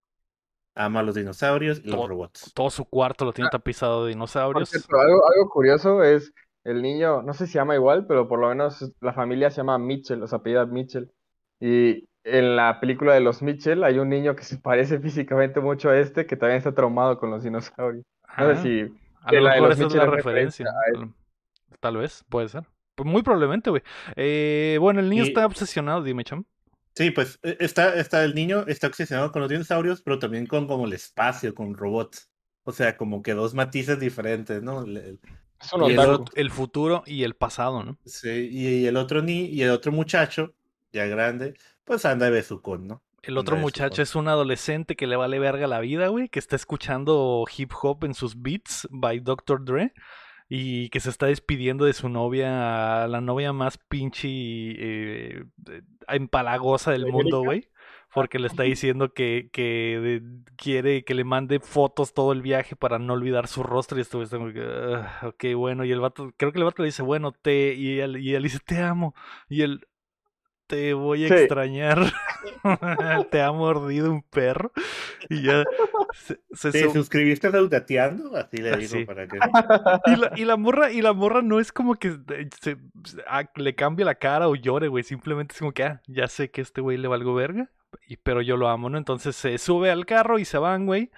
ama 0.74 1.00
a 1.00 1.02
los 1.02 1.16
dinosaurios 1.16 1.80
y 1.84 1.90
Todo- 1.90 1.96
los 2.02 2.08
robots. 2.08 2.52
Todo 2.54 2.70
su 2.70 2.84
cuarto 2.84 3.24
lo 3.24 3.32
tiene 3.32 3.48
Ah. 3.48 3.50
tapizado 3.50 4.04
de 4.04 4.10
dinosaurios. 4.12 4.68
cierto, 4.70 4.98
algo, 5.00 5.20
algo 5.30 5.50
curioso 5.50 6.02
es 6.04 6.32
el 6.64 6.80
niño, 6.80 7.22
no 7.22 7.34
sé 7.34 7.46
si 7.46 7.52
se 7.54 7.58
llama 7.58 7.74
igual, 7.74 8.06
pero 8.06 8.28
por 8.28 8.38
lo 8.38 8.48
menos 8.48 8.92
la 9.00 9.12
familia 9.12 9.50
se 9.50 9.56
llama 9.58 9.78
Mitchell, 9.78 10.22
o 10.22 10.26
sea, 10.28 10.38
apellida 10.38 10.64
Mitchell. 10.64 11.10
Y 11.60 12.08
en 12.24 12.54
la 12.54 12.78
película 12.78 13.14
de 13.14 13.20
los 13.20 13.42
Mitchell 13.42 13.82
hay 13.82 13.98
un 13.98 14.08
niño 14.10 14.36
que 14.36 14.44
se 14.44 14.58
parece 14.58 15.00
físicamente 15.00 15.58
mucho 15.60 15.90
a 15.90 15.98
este, 15.98 16.24
que 16.24 16.36
también 16.36 16.58
está 16.58 16.72
traumado 16.72 17.18
con 17.18 17.30
los 17.32 17.42
dinosaurios. 17.42 18.04
No 18.38 18.44
Ah. 18.46 18.54
sé 18.54 18.62
si 18.62 18.80
A 19.24 19.32
lo 19.32 19.42
mejor 19.42 19.72
esa 19.72 19.86
es 19.86 19.94
la 19.94 20.06
referencia. 20.06 20.66
referencia 20.66 21.10
a 21.10 21.76
Tal 21.80 21.96
vez, 21.96 22.24
puede 22.28 22.48
ser. 22.48 22.62
Muy 23.04 23.22
probablemente, 23.22 23.70
güey. 23.70 23.82
Eh, 24.16 24.76
bueno, 24.80 25.00
el 25.00 25.08
niño 25.10 25.24
Y- 25.24 25.28
está 25.28 25.46
obsesionado, 25.46 26.02
dime, 26.02 26.24
cham. 26.24 26.44
Sí, 26.94 27.10
pues 27.10 27.38
e- 27.42 27.56
está, 27.60 27.94
está 27.98 28.22
el 28.24 28.34
niño, 28.34 28.64
está 28.68 28.86
obsesionado 28.88 29.32
con 29.32 29.40
los 29.40 29.50
dinosaurios, 29.50 30.02
pero 30.02 30.18
también 30.18 30.46
con 30.46 30.66
como 30.66 30.86
el 30.86 30.92
espacio, 30.92 31.54
con 31.54 31.74
robots. 31.74 32.28
O 32.64 32.72
sea, 32.72 32.96
como 32.96 33.22
que 33.22 33.32
dos 33.34 33.54
matices 33.54 33.98
diferentes, 33.98 34.62
¿no? 34.62 34.84
El- 34.84 34.96
el- 34.98 35.20
es 35.60 35.72
un 35.72 35.84
Y 35.84 35.92
el 35.92 35.98
otaku. 35.98 36.22
otro- 36.22 36.34
El 36.36 36.50
futuro 36.50 37.02
y 37.06 37.24
el 37.24 37.34
pasado, 37.34 37.82
¿no? 37.82 37.96
sí, 38.04 38.48
y, 38.50 38.68
y 38.82 38.86
el 38.86 38.96
otro 38.96 39.22
ni, 39.22 39.46
y 39.46 39.62
el 39.62 39.70
otro 39.70 39.90
muchacho, 39.92 40.54
ya 40.92 41.06
grande, 41.06 41.54
pues 41.84 42.04
anda 42.04 42.26
de 42.26 42.32
besucón, 42.32 42.86
¿no? 42.88 43.02
El 43.22 43.38
otro 43.38 43.54
Anda 43.54 43.62
muchacho 43.62 44.02
es 44.02 44.16
un 44.16 44.26
adolescente 44.26 44.96
que 44.96 45.06
le 45.06 45.14
vale 45.14 45.38
verga 45.38 45.68
la 45.68 45.78
vida, 45.78 46.08
güey, 46.08 46.28
que 46.28 46.40
está 46.40 46.56
escuchando 46.56 47.44
hip 47.56 47.70
hop 47.80 48.04
en 48.04 48.14
sus 48.14 48.42
beats 48.42 48.88
by 48.90 49.20
Dr. 49.20 49.64
Dre 49.64 49.92
y 50.54 50.90
que 50.90 51.00
se 51.00 51.08
está 51.08 51.24
despidiendo 51.24 51.86
de 51.86 51.94
su 51.94 52.10
novia, 52.10 53.06
la 53.08 53.22
novia 53.22 53.54
más 53.54 53.78
pinche 53.78 54.28
eh, 54.28 55.44
eh, 55.70 55.82
empalagosa 56.08 56.90
del 56.90 57.04
¿De 57.04 57.10
mundo, 57.10 57.42
güey. 57.42 57.70
Porque 58.12 58.38
le 58.38 58.48
está 58.48 58.64
diciendo 58.64 59.14
que, 59.14 59.48
que 59.50 60.20
quiere 60.56 61.04
que 61.04 61.14
le 61.14 61.24
mande 61.24 61.58
fotos 61.58 62.12
todo 62.12 62.32
el 62.32 62.42
viaje 62.42 62.76
para 62.76 62.98
no 62.98 63.14
olvidar 63.14 63.46
su 63.48 63.62
rostro. 63.62 63.96
Y 63.96 64.02
está 64.02 64.36
como 64.36 64.50
"Ah, 64.60 65.20
ok, 65.22 65.54
bueno. 65.56 65.86
Y 65.86 65.92
el 65.92 66.00
vato, 66.00 66.30
creo 66.36 66.52
que 66.52 66.58
el 66.58 66.64
vato 66.66 66.82
le 66.82 66.88
dice, 66.88 67.00
bueno, 67.02 67.32
te. 67.32 67.72
Y 67.72 68.00
él, 68.00 68.18
y 68.18 68.34
él 68.34 68.42
dice, 68.42 68.58
te 68.58 68.78
amo. 68.78 69.14
Y 69.48 69.62
él, 69.62 69.88
te 70.72 70.94
voy 70.94 71.26
a 71.26 71.28
Sí. 71.28 71.34
extrañar. 71.34 71.98
te 73.30 73.42
ha 73.42 73.52
mordido 73.52 74.10
un 74.10 74.22
perro. 74.22 74.72
Y 75.28 75.42
ya 75.42 75.64
se, 76.14 76.40
se 76.52 76.70
¿Te 76.72 76.84
sub- 76.84 76.92
suscribiste 76.94 77.46
a 77.48 77.50
Daudateando? 77.50 78.34
Así 78.36 78.56
le 78.56 78.70
Ah, 78.72 78.76
digo 78.76 78.90
sí. 78.90 79.04
para 79.04 79.26
que. 79.28 79.36
y 80.06 80.16
la, 80.16 80.32
y 80.36 80.44
la 80.46 80.56
morra, 80.56 80.90
y 80.90 81.02
la 81.02 81.12
morra 81.12 81.42
no 81.42 81.60
es 81.60 81.72
como 81.72 81.94
que 81.96 82.08
eh, 82.30 82.48
se, 82.60 82.76
ah, 83.26 83.44
le 83.56 83.74
cambie 83.74 84.04
la 84.04 84.14
cara 84.14 84.48
o 84.48 84.54
llore, 84.56 84.88
güey. 84.88 85.04
Simplemente 85.04 85.52
es 85.52 85.58
como 85.58 85.72
que, 85.72 85.84
ah, 85.84 86.00
ya 86.06 86.26
sé 86.26 86.50
que 86.50 86.62
este 86.62 86.80
güey 86.80 86.96
le 86.96 87.08
valgo 87.08 87.34
verga. 87.34 87.70
Y, 88.08 88.16
pero 88.16 88.40
yo 88.40 88.56
lo 88.56 88.68
amo, 88.68 88.88
¿no? 88.88 88.96
Entonces 88.96 89.36
se 89.36 89.58
sube 89.58 89.90
al 89.90 90.06
carro 90.06 90.38
y 90.38 90.44
se 90.46 90.56
van, 90.58 90.86
güey. 90.86 91.10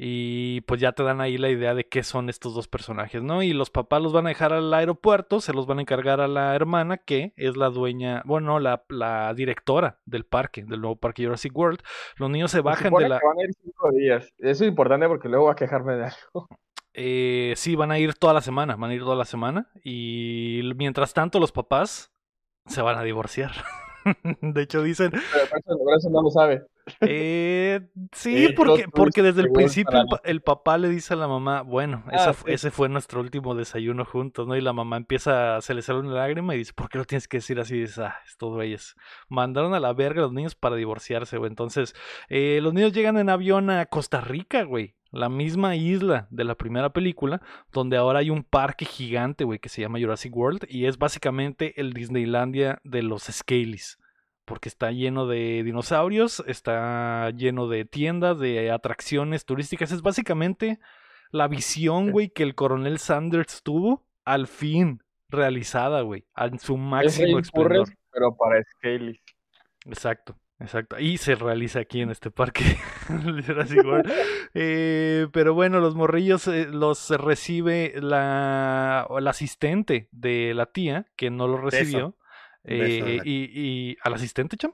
Y 0.00 0.60
pues 0.62 0.80
ya 0.80 0.92
te 0.92 1.02
dan 1.02 1.20
ahí 1.20 1.38
la 1.38 1.50
idea 1.50 1.74
de 1.74 1.88
qué 1.88 2.04
son 2.04 2.28
estos 2.28 2.54
dos 2.54 2.68
personajes, 2.68 3.20
¿no? 3.20 3.42
Y 3.42 3.52
los 3.52 3.70
papás 3.70 4.00
los 4.00 4.12
van 4.12 4.26
a 4.26 4.28
dejar 4.28 4.52
al 4.52 4.72
aeropuerto, 4.72 5.40
se 5.40 5.52
los 5.52 5.66
van 5.66 5.78
a 5.78 5.80
encargar 5.80 6.20
a 6.20 6.28
la 6.28 6.54
hermana, 6.54 6.98
que 6.98 7.32
es 7.36 7.56
la 7.56 7.68
dueña, 7.68 8.22
bueno, 8.24 8.60
la, 8.60 8.84
la 8.88 9.34
directora 9.34 9.98
del 10.06 10.24
parque, 10.24 10.62
del 10.64 10.80
nuevo 10.80 10.94
parque 10.94 11.24
Jurassic 11.24 11.56
World. 11.56 11.80
Los 12.16 12.30
niños 12.30 12.52
se 12.52 12.60
bajan 12.60 12.92
de 12.94 13.08
la... 13.08 13.18
que 13.18 13.26
van 13.26 13.38
a 13.38 13.42
ir 13.42 13.50
cinco 13.60 13.90
días. 13.90 14.32
Eso 14.38 14.62
es 14.64 14.68
importante 14.68 15.08
porque 15.08 15.28
luego 15.28 15.46
voy 15.46 15.52
a 15.52 15.56
quejarme 15.56 15.96
de 15.96 16.04
algo. 16.04 16.48
Eh, 17.00 17.52
sí, 17.54 17.76
van 17.76 17.92
a 17.92 17.98
ir 18.00 18.14
toda 18.14 18.34
la 18.34 18.40
semana, 18.40 18.74
van 18.74 18.90
a 18.90 18.94
ir 18.94 19.02
toda 19.02 19.14
la 19.14 19.24
semana. 19.24 19.70
Y 19.84 20.62
mientras 20.74 21.14
tanto 21.14 21.38
los 21.38 21.52
papás 21.52 22.12
se 22.66 22.82
van 22.82 22.98
a 22.98 23.04
divorciar. 23.04 23.52
De 24.42 24.62
hecho 24.62 24.82
dicen, 24.82 25.12
Pero 25.12 25.44
eso, 25.44 25.96
eso 25.96 26.10
no 26.10 26.22
lo 26.22 26.30
sabe. 26.30 26.62
Eh, 27.00 27.80
sí, 28.12 28.48
porque, 28.56 28.86
porque 28.92 29.22
desde 29.22 29.42
el 29.42 29.50
principio 29.52 30.04
el, 30.24 30.40
papá 30.40 30.78
le 30.78 30.88
dice 30.88 31.14
a 31.14 31.16
la 31.16 31.28
mamá, 31.28 31.62
bueno, 31.62 32.04
Ah, 32.12 32.32
sí. 32.32 32.44
ese 32.46 32.70
fue 32.70 32.88
nuestro 32.88 33.20
último 33.20 33.54
desayuno 33.54 34.04
juntos, 34.04 34.46
¿no? 34.46 34.56
Y 34.56 34.60
la 34.60 34.72
mamá 34.72 34.96
empieza, 34.96 35.60
se 35.60 35.74
le 35.74 35.82
sale 35.82 36.00
una 36.00 36.14
lágrima 36.14 36.54
y 36.54 36.58
dice, 36.58 36.72
¿por 36.72 36.88
qué 36.88 36.98
lo 36.98 37.04
tienes 37.04 37.28
que 37.28 37.38
decir 37.38 37.60
así? 37.60 37.76
Y 37.76 37.80
dice, 37.80 38.02
ah, 38.04 38.16
estos 38.26 38.52
güeyes 38.54 38.94
mandaron 39.28 39.74
a 39.74 39.80
la 39.80 39.92
verga 39.92 40.20
a 40.20 40.24
los 40.24 40.32
niños 40.32 40.54
para 40.54 40.76
divorciarse, 40.76 41.38
güey. 41.38 41.48
Entonces, 41.48 41.94
eh, 42.28 42.60
los 42.62 42.74
niños 42.74 42.92
llegan 42.92 43.16
en 43.18 43.30
avión 43.30 43.70
a 43.70 43.86
Costa 43.86 44.20
Rica, 44.20 44.64
güey. 44.64 44.94
La 45.10 45.30
misma 45.30 45.74
isla 45.74 46.26
de 46.30 46.44
la 46.44 46.54
primera 46.54 46.92
película, 46.92 47.40
donde 47.72 47.96
ahora 47.96 48.18
hay 48.18 48.28
un 48.28 48.44
parque 48.44 48.84
gigante, 48.84 49.44
güey, 49.44 49.58
que 49.58 49.70
se 49.70 49.80
llama 49.80 49.98
Jurassic 49.98 50.36
World 50.36 50.66
y 50.68 50.84
es 50.84 50.98
básicamente 50.98 51.80
el 51.80 51.94
Disneylandia 51.94 52.80
de 52.84 53.02
los 53.02 53.22
Scalies. 53.22 53.98
Porque 54.48 54.70
está 54.70 54.90
lleno 54.90 55.26
de 55.26 55.62
dinosaurios, 55.62 56.42
está 56.46 57.30
lleno 57.30 57.68
de 57.68 57.84
tiendas, 57.84 58.38
de 58.40 58.70
atracciones 58.70 59.44
turísticas. 59.44 59.92
Es 59.92 60.00
básicamente 60.00 60.80
la 61.30 61.48
visión, 61.48 62.10
güey, 62.10 62.30
que 62.30 62.42
el 62.42 62.54
coronel 62.54 62.98
Sanders 62.98 63.62
tuvo 63.62 64.06
al 64.24 64.46
fin 64.46 65.02
realizada, 65.28 66.00
güey, 66.00 66.24
en 66.36 66.58
su 66.58 66.76
máximo 66.78 67.38
esplendor. 67.38 67.84
Purres, 67.84 67.96
pero 68.10 68.36
para 68.36 68.62
Scaly. 68.62 69.20
Exacto, 69.84 70.38
exacto. 70.58 70.98
Y 70.98 71.18
se 71.18 71.34
realiza 71.34 71.80
aquí 71.80 72.00
en 72.00 72.10
este 72.10 72.30
parque. 72.30 72.64
Eh, 74.54 75.28
pero 75.32 75.52
bueno, 75.52 75.78
los 75.78 75.94
morrillos 75.94 76.48
eh, 76.48 76.66
los 76.66 77.10
recibe 77.10 77.92
la, 78.00 79.06
el 79.16 79.28
asistente 79.28 80.08
de 80.10 80.54
la 80.54 80.66
tía, 80.66 81.06
que 81.16 81.30
no 81.30 81.46
los 81.46 81.60
recibió. 81.60 82.06
A 82.06 82.27
Eh, 82.68 83.20
y, 83.24 83.50
y 83.90 83.96
al 84.02 84.14
asistente, 84.14 84.56
cham. 84.56 84.72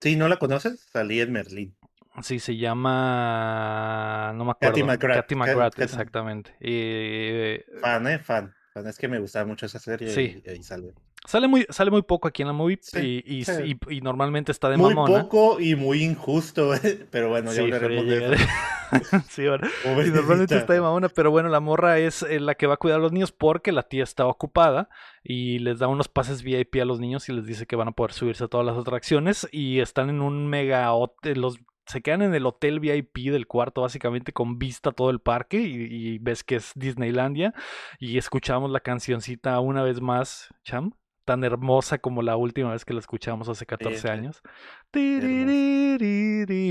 Sí, 0.00 0.16
¿no 0.16 0.28
la 0.28 0.38
conoces? 0.38 0.88
Salí 0.92 1.20
en 1.20 1.32
Merlín. 1.32 1.76
Sí, 2.22 2.40
se 2.40 2.56
llama. 2.56 4.32
No 4.34 4.44
me 4.44 4.50
acuerdo. 4.50 4.98
Cathy 4.98 5.34
McGrath, 5.34 5.78
exactamente. 5.78 6.54
Eh, 6.60 7.64
Fan, 7.80 8.06
¿eh? 8.08 8.18
Fan. 8.18 8.54
Fan. 8.74 8.86
Es 8.86 8.98
que 8.98 9.08
me 9.08 9.18
gustaba 9.18 9.46
mucho 9.46 9.66
esa 9.66 9.78
serie 9.78 10.10
Sí. 10.10 10.42
y 10.44 10.50
ahí 10.50 10.62
sale. 10.62 10.92
Sale, 11.26 11.48
muy, 11.48 11.66
sale 11.70 11.90
muy 11.90 12.02
poco 12.02 12.28
aquí 12.28 12.42
en 12.42 12.48
la 12.48 12.54
movie 12.54 12.78
Sí, 12.82 13.22
y, 13.26 13.38
y- 13.40 13.44
sí. 13.44 13.76
y- 13.88 13.96
y 13.96 14.00
normalmente 14.00 14.52
está 14.52 14.68
de 14.68 14.76
Muy 14.76 14.94
mamona. 14.94 15.22
poco 15.24 15.60
y 15.60 15.74
muy 15.76 16.02
injusto, 16.02 16.74
¿eh? 16.74 17.06
pero 17.10 17.28
bueno, 17.28 17.50
ya 17.52 17.56
Sí, 17.56 17.60
hablaremos 17.62 18.06
de 18.06 18.34
eso. 18.34 18.44
Sí, 19.30 19.46
bueno. 19.48 19.66
Y 20.06 20.10
normalmente 20.10 20.56
está 20.56 20.72
de 20.74 20.80
mamona, 20.80 21.08
pero 21.08 21.30
bueno, 21.30 21.48
la 21.48 21.60
morra 21.60 21.98
es 21.98 22.22
eh, 22.22 22.40
la 22.40 22.54
que 22.54 22.66
va 22.66 22.74
a 22.74 22.76
cuidar 22.76 22.98
a 22.98 23.02
los 23.02 23.12
niños 23.12 23.32
porque 23.32 23.72
la 23.72 23.82
tía 23.84 24.02
está 24.04 24.26
ocupada 24.26 24.88
y 25.22 25.58
les 25.60 25.78
da 25.78 25.88
unos 25.88 26.08
pases 26.08 26.42
VIP 26.42 26.76
a 26.82 26.84
los 26.84 27.00
niños 27.00 27.28
y 27.28 27.32
les 27.32 27.46
dice 27.46 27.66
que 27.66 27.76
van 27.76 27.88
a 27.88 27.92
poder 27.92 28.12
subirse 28.12 28.44
a 28.44 28.48
todas 28.48 28.66
las 28.66 28.76
atracciones 28.76 29.48
y 29.50 29.80
están 29.80 30.10
en 30.10 30.20
un 30.20 30.46
mega 30.48 30.92
hotel, 30.92 31.40
los 31.40 31.58
se 31.86 32.00
quedan 32.00 32.22
en 32.22 32.34
el 32.34 32.46
hotel 32.46 32.78
VIP 32.78 33.30
del 33.32 33.46
cuarto 33.48 33.80
básicamente 33.82 34.32
con 34.32 34.56
vista 34.58 34.90
a 34.90 34.92
todo 34.92 35.10
el 35.10 35.18
parque 35.20 35.60
y, 35.60 35.74
y 36.14 36.18
ves 36.18 36.44
que 36.44 36.54
es 36.56 36.70
Disneylandia 36.76 37.54
y 37.98 38.18
escuchamos 38.18 38.70
la 38.70 38.78
cancioncita 38.80 39.58
una 39.58 39.82
vez 39.82 40.00
más, 40.00 40.48
Cham, 40.64 40.92
tan 41.24 41.44
hermosa 41.44 41.98
como 41.98 42.22
la 42.22 42.36
última 42.36 42.72
vez 42.72 42.84
que 42.84 42.94
la 42.94 43.00
escuchamos 43.00 43.48
hace 43.48 43.66
14 43.66 43.98
sí. 43.98 44.08
años. 44.08 44.42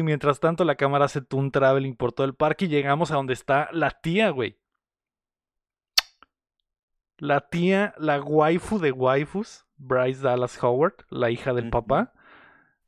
Mientras 0.04 0.40
tanto, 0.40 0.64
la 0.66 0.76
cámara 0.76 1.06
hace 1.06 1.22
un 1.32 1.52
traveling 1.52 1.96
por 1.96 2.12
todo 2.14 2.26
el 2.26 2.34
parque 2.34 2.66
y 2.66 2.68
llegamos 2.70 3.12
a 3.12 3.16
donde 3.16 3.34
está 3.34 3.70
la 3.72 3.92
tía, 3.92 4.30
güey. 4.30 4.58
La 7.18 7.50
tía, 7.50 7.94
la 7.98 8.20
waifu 8.20 8.80
de 8.80 8.92
waifus, 8.92 9.66
Bryce 9.78 10.22
Dallas 10.22 10.62
Howard, 10.64 10.96
la 11.10 11.30
hija 11.30 11.54
del 11.54 11.70
papá. 11.70 12.14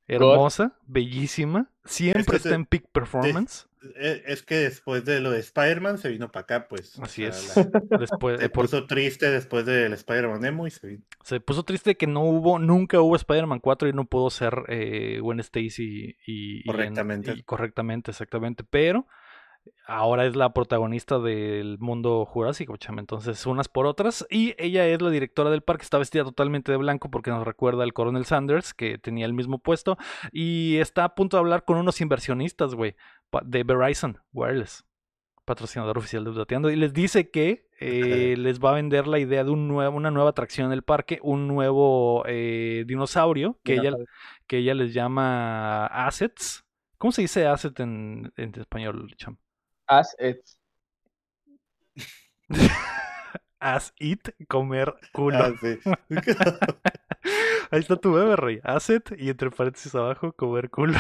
Hermosa, 0.08 0.78
bellísima. 0.86 1.70
Siempre 1.86 2.38
está 2.38 2.56
en 2.56 2.66
peak 2.66 2.88
performance. 2.92 3.68
Eh, 3.96 4.24
Es 4.28 4.44
que 4.44 4.56
después 4.56 5.04
de 5.06 5.20
lo 5.20 5.32
de 5.32 5.40
Spider-Man 5.40 5.98
se 5.98 6.10
vino 6.10 6.32
para 6.32 6.44
acá, 6.44 6.68
pues. 6.68 6.98
o 7.00 7.04
Así 7.04 7.22
sea, 7.24 7.30
es. 7.30 7.56
la- 7.58 7.64
Después, 8.00 8.40
se 8.40 8.50
por- 8.50 8.66
puso 8.66 8.86
triste 8.88 9.30
después 9.30 9.66
del 9.66 9.94
Spider-Man 9.94 10.42
Nemo 10.42 10.68
y 10.68 10.72
se 10.72 10.88
vino. 10.88 11.04
se 11.24 11.40
puso 11.40 11.64
triste 11.64 11.96
que 11.96 12.08
no 12.08 12.22
hubo, 12.24 12.60
nunca 12.60 13.02
hubo 13.02 13.16
Spider-Man 13.16 13.60
4 13.60 13.90
y 13.90 13.94
no 13.94 14.06
pudo 14.06 14.30
ser 14.30 14.54
eh, 14.68 15.20
Gwen 15.22 15.40
Stacy 15.42 16.16
y, 16.26 16.26
y 16.26 16.58
en- 16.60 16.64
Correctamente. 16.66 17.34
y 17.36 17.44
correctamente, 17.44 18.12
exactamente. 18.12 18.64
Pero 18.64 19.06
ahora 19.86 20.26
es 20.26 20.36
la 20.36 20.54
protagonista 20.54 21.20
del 21.20 21.78
mundo 21.80 22.26
jurásico, 22.26 22.76
chama. 22.78 23.00
Entonces, 23.02 23.46
unas 23.46 23.68
por 23.70 23.86
otras. 23.86 24.26
Y 24.30 24.56
ella 24.58 24.86
es 24.88 25.02
la 25.02 25.10
directora 25.10 25.50
del 25.50 25.62
parque, 25.62 25.84
está 25.84 25.98
vestida 25.98 26.24
totalmente 26.24 26.72
de 26.72 26.78
blanco 26.78 27.10
porque 27.12 27.32
nos 27.32 27.46
recuerda 27.46 27.84
al 27.84 27.94
coronel 27.94 28.26
Sanders, 28.26 28.74
que 28.74 28.98
tenía 28.98 29.26
el 29.26 29.34
mismo 29.34 29.60
puesto. 29.60 29.98
Y 30.32 30.78
está 30.78 31.04
a 31.06 31.16
punto 31.16 31.38
de 31.38 31.42
hablar 31.42 31.64
con 31.66 31.78
unos 31.78 32.02
inversionistas, 32.02 32.76
güey, 32.76 32.96
de 33.44 33.64
Verizon 33.64 34.20
Wireless. 34.34 34.86
Patrocinador 35.46 35.98
oficial 35.98 36.24
de 36.24 36.30
Updateando. 36.30 36.70
Y 36.70 36.76
les 36.76 36.94
dice 36.94 37.30
que 37.30 37.68
eh, 37.80 38.36
les 38.38 38.60
va 38.60 38.72
a 38.72 38.76
vender 38.76 39.08
la 39.08 39.20
idea 39.20 39.44
de 39.44 39.52
un 39.52 39.68
nuevo, 39.68 39.96
una 39.96 40.10
nueva 40.10 40.30
atracción 40.30 40.68
en 40.68 40.74
el 40.74 40.84
parque, 40.84 41.20
un 41.22 41.48
nuevo 41.48 42.24
eh, 42.28 42.86
dinosaurio 42.88 43.60
que 43.64 43.74
ella, 43.74 43.92
que 44.48 44.60
ella 44.60 44.74
les 44.74 44.94
llama 44.94 45.88
Assets. 45.88 46.64
¿Cómo 46.98 47.12
se 47.12 47.24
dice 47.24 47.46
asset 47.46 47.78
en, 47.82 48.32
en 48.38 48.58
español, 48.58 49.14
Cham? 49.18 49.38
As 49.88 50.16
it's. 50.18 50.58
As 53.60 53.94
it, 54.00 54.30
comer 54.48 54.94
culo. 55.12 55.38
Ah, 55.38 55.52
sí. 55.60 55.80
Ahí 57.72 57.80
está 57.80 57.96
tu 57.98 58.14
bebé, 58.14 58.36
rey. 58.36 58.60
Asset 58.64 59.14
y 59.18 59.30
entre 59.30 59.52
paréntesis 59.52 59.94
abajo, 59.96 60.32
comer 60.34 60.70
culo. 60.70 60.98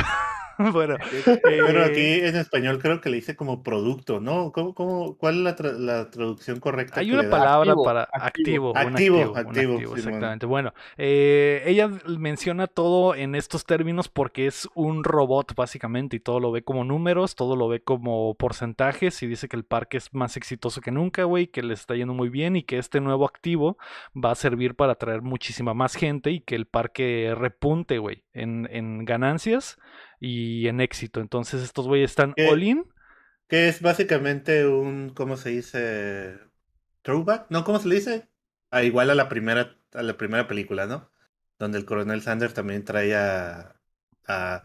bueno, 0.72 0.98
Pero 1.42 1.84
eh, 1.84 1.86
aquí 1.86 2.28
en 2.28 2.36
español 2.36 2.80
creo 2.80 3.02
que 3.02 3.10
le 3.10 3.18
dice 3.18 3.36
como 3.36 3.64
producto, 3.64 4.20
¿no? 4.20 4.52
¿Cómo, 4.52 4.74
cómo, 4.74 5.18
¿Cuál 5.18 5.38
es 5.38 5.42
la, 5.42 5.56
tra- 5.56 5.78
la 5.78 6.10
traducción 6.10 6.60
correcta? 6.60 7.00
Hay 7.00 7.12
una 7.12 7.30
palabra 7.30 7.72
Activo, 7.72 7.84
para 7.84 8.04
activo. 8.12 8.78
activo. 8.78 9.36
Activo, 9.36 9.36
activo, 9.36 9.96
exactamente. 9.96 10.46
Bueno, 10.46 10.74
eh, 10.98 11.64
ella 11.66 11.90
menciona 12.08 12.68
todo 12.68 13.16
en 13.16 13.36
estos 13.36 13.66
términos 13.66 14.10
porque 14.10 14.48
es 14.48 14.68
un 14.76 15.04
robot 15.04 15.56
básicamente 15.56 16.18
y 16.18 16.20
todo 16.20 16.40
lo 16.40 16.52
ve 16.52 16.64
como 16.64 16.84
números, 16.84 17.36
todo 17.36 17.56
lo 17.56 17.68
ve 17.68 17.82
como 17.82 18.36
porcentajes 18.36 19.22
y 19.24 19.28
dice 19.28 19.48
que 19.48 19.56
el 19.56 19.66
parque 19.66 19.98
es 19.98 20.14
más 20.14 20.38
exitoso 20.38 20.82
que 20.82 20.92
nunca, 20.92 21.24
güey, 21.24 21.48
que 21.48 21.64
le 21.64 21.74
está 21.74 21.96
yendo 21.96 22.14
muy 22.14 22.30
bien 22.30 22.56
y 22.56 22.64
que 22.64 22.78
este 22.78 23.02
nuevo 23.02 23.26
activo 23.26 23.78
va 24.16 24.32
a 24.32 24.36
servir 24.36 24.76
para 24.76 24.94
atraer 24.94 25.22
muchísima 25.22 25.74
más 25.74 25.96
gente 25.96 26.32
y 26.32 26.42
que 26.42 26.56
el 26.56 26.66
parque 26.66 27.34
repunte, 27.38 27.98
güey, 27.98 28.24
en, 28.34 28.68
en 28.72 29.06
ganancias 29.06 29.78
y 30.20 30.68
en 30.68 30.82
éxito. 30.82 31.20
Entonces 31.20 31.64
estos 31.64 31.88
güeyes 31.88 32.12
están 32.12 32.34
¿Qué? 32.34 32.48
all 32.48 32.64
in. 32.64 32.86
Que 33.48 33.68
es 33.68 33.82
básicamente 33.82 34.68
un, 34.68 35.10
¿cómo 35.10 35.38
se 35.38 35.50
dice? 35.50 36.40
Throwback, 37.02 37.48
¿no? 37.50 37.64
¿Cómo 37.64 37.80
se 37.80 37.88
le 37.88 37.96
dice? 37.96 38.28
Ah, 38.72 38.84
igual 38.84 39.10
a 39.10 39.16
la 39.16 39.30
primera, 39.30 39.78
a 39.94 40.02
la 40.02 40.18
primera 40.18 40.48
película, 40.48 40.88
¿no? 40.88 41.12
Donde 41.60 41.78
el 41.78 41.86
coronel 41.86 42.22
Sanders 42.22 42.54
también 42.54 42.84
traía 42.84 43.76
a, 44.28 44.64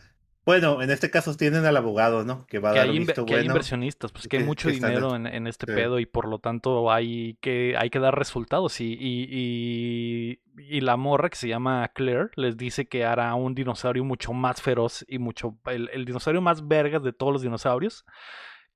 bueno, 0.49 0.81
en 0.81 0.91
este 0.91 1.11
caso 1.11 1.37
tienen 1.37 1.67
al 1.67 1.77
abogado, 1.77 2.25
¿no? 2.25 2.47
Que 2.47 2.59
va 2.59 2.71
a 2.71 2.73
que 2.73 2.79
dar 2.79 2.89
hay, 2.89 2.99
visto 2.99 3.27
que 3.27 3.35
hay 3.35 3.41
bueno. 3.41 3.53
inversionistas, 3.53 4.13
pues 4.13 4.27
que 4.29 4.39
hay 4.39 4.45
mucho 4.45 4.69
que 4.69 4.75
dinero 4.77 5.15
en- 5.15 5.27
en, 5.27 5.35
en 5.35 5.47
este 5.47 5.67
sí. 5.67 5.73
pedo 5.75 5.99
y 5.99 6.07
por 6.07 6.27
lo 6.27 6.39
tanto 6.39 6.91
hay 6.91 7.37
que, 7.43 7.75
hay 7.79 7.91
que 7.91 7.99
dar 7.99 8.19
resultados. 8.19 8.81
Y, 8.81 8.95
y, 8.99 9.29
y, 9.31 10.41
y 10.57 10.81
la 10.81 10.97
morra 10.97 11.29
que 11.29 11.37
se 11.37 11.49
llama 11.49 11.87
Claire 11.95 12.31
les 12.37 12.57
dice 12.57 12.89
que 12.89 13.05
hará 13.05 13.35
un 13.35 13.55
dinosaurio 13.55 14.05
mucho 14.05 14.33
más 14.33 14.63
feroz 14.63 15.05
y 15.07 15.19
mucho, 15.19 15.59
el, 15.67 15.91
el 15.93 16.07
dinosaurio 16.07 16.41
más 16.41 16.67
vergas 16.67 17.03
de 17.03 17.13
todos 17.13 17.31
los 17.35 17.43
dinosaurios. 17.43 18.07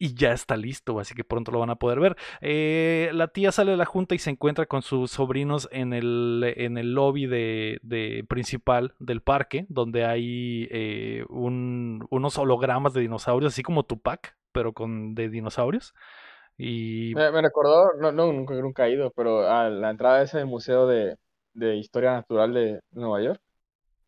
Y 0.04 0.14
ya 0.14 0.32
está 0.32 0.56
listo, 0.56 0.98
así 0.98 1.14
que 1.14 1.22
pronto 1.22 1.52
lo 1.52 1.60
van 1.60 1.70
a 1.70 1.76
poder 1.76 2.00
ver. 2.00 2.16
Eh, 2.40 3.10
la 3.12 3.28
tía 3.28 3.52
sale 3.52 3.70
de 3.72 3.76
la 3.76 3.84
junta 3.84 4.16
y 4.16 4.18
se 4.18 4.30
encuentra 4.30 4.66
con 4.66 4.82
sus 4.82 5.12
sobrinos 5.12 5.68
en 5.70 5.92
el, 5.92 6.54
en 6.56 6.76
el 6.76 6.92
lobby 6.94 7.26
de, 7.26 7.78
de 7.84 8.24
principal 8.28 8.94
del 8.98 9.22
parque, 9.22 9.64
donde 9.68 10.04
hay 10.04 10.66
eh, 10.72 11.24
un- 11.28 12.04
unos 12.10 12.36
hologramas 12.38 12.94
de 12.94 13.02
dinosaurios, 13.02 13.52
así 13.52 13.62
como 13.62 13.84
Tupac, 13.84 14.36
pero 14.50 14.72
con 14.72 15.14
de 15.14 15.28
dinosaurios. 15.28 15.94
Y 16.58 17.14
Me, 17.14 17.30
me 17.30 17.42
recordó, 17.42 17.92
no, 17.98 18.10
no, 18.12 18.32
nunca, 18.32 18.54
nunca 18.54 18.86
he 18.86 18.92
ido, 18.92 19.10
pero 19.10 19.46
a 19.50 19.68
la 19.68 19.90
entrada 19.90 20.18
de 20.18 20.24
ese 20.24 20.44
museo 20.46 20.86
de, 20.86 21.16
de 21.52 21.76
historia 21.76 22.12
natural 22.12 22.54
de 22.54 22.80
Nueva 22.92 23.20
York, 23.22 23.40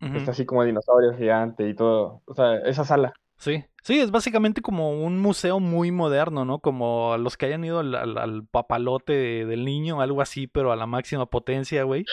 ujú, 0.00 0.20
está 0.20 0.32
así 0.32 0.46
como 0.46 0.62
el 0.62 0.68
dinosaurio 0.68 1.14
gigante 1.16 1.68
y 1.68 1.74
todo. 1.74 2.22
O 2.26 2.34
sea, 2.34 2.58
esa 2.58 2.84
sala. 2.84 3.14
Sí, 3.44 3.64
sí, 3.82 4.00
es 4.00 4.10
básicamente 4.10 4.62
como 4.62 4.92
un 5.04 5.18
museo 5.20 5.60
muy 5.60 5.90
moderno, 5.90 6.44
¿no? 6.44 6.60
Como 6.60 7.16
los 7.18 7.36
que 7.36 7.46
hayan 7.46 7.64
ido 7.64 7.80
al, 7.80 7.94
al- 7.94 8.16
al 8.18 8.46
papalote 8.46 9.12
del 9.44 9.64
niño, 9.64 10.00
algo 10.00 10.22
así, 10.22 10.46
pero 10.46 10.72
a 10.72 10.76
la 10.76 10.86
máxima 10.86 11.26
potencia, 11.26 11.82
güey. 11.82 12.04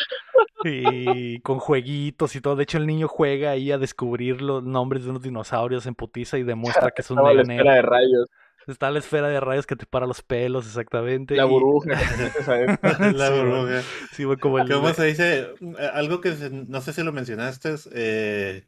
Y 0.64 1.40
con 1.40 1.60
jueguitos 1.60 2.36
y 2.36 2.42
todo. 2.42 2.56
De 2.56 2.64
hecho, 2.64 2.78
el 2.78 2.86
niño 2.86 3.08
juega 3.08 3.52
ahí 3.52 3.72
a 3.72 3.78
descubrir 3.78 4.42
los 4.42 4.64
nombres 4.64 5.04
de 5.04 5.10
unos 5.10 5.24
dinosaurios 5.24 5.86
en 5.88 5.96
putiza 5.96 6.38
y 6.38 6.44
demuestra 6.44 6.92
que 6.92 7.02
es 7.02 7.10
un 7.10 7.18
Estaba 7.20 7.34
la 7.34 7.42
esfera 7.42 7.74
de 7.76 7.82
rayos, 7.82 8.26
Está 8.68 8.92
la 8.92 9.00
esfera 9.00 9.28
de 9.30 9.40
rayos 9.40 9.66
que 9.66 9.76
te 9.76 9.86
para 9.88 10.06
los 10.06 10.22
pelos, 10.22 10.68
exactamente. 10.68 11.36
la 11.36 11.46
y- 11.46 11.50
burbuja. 11.50 11.90
La 13.16 13.28
Sí, 13.28 13.34
burbuja. 13.40 13.82
Sí, 14.12 14.24
güey, 14.24 14.38
como 14.38 14.60
el... 14.60 14.70
¿Cómo 14.70 14.94
se 14.94 15.06
dice? 15.06 15.40
Eh, 15.62 15.90
Algo 15.94 16.22
que 16.22 16.34
se- 16.34 16.50
no 16.52 16.80
sé 16.82 16.94
si 16.94 17.02
lo 17.04 17.12
mencionaste. 17.12 17.74
eh, 17.94 18.64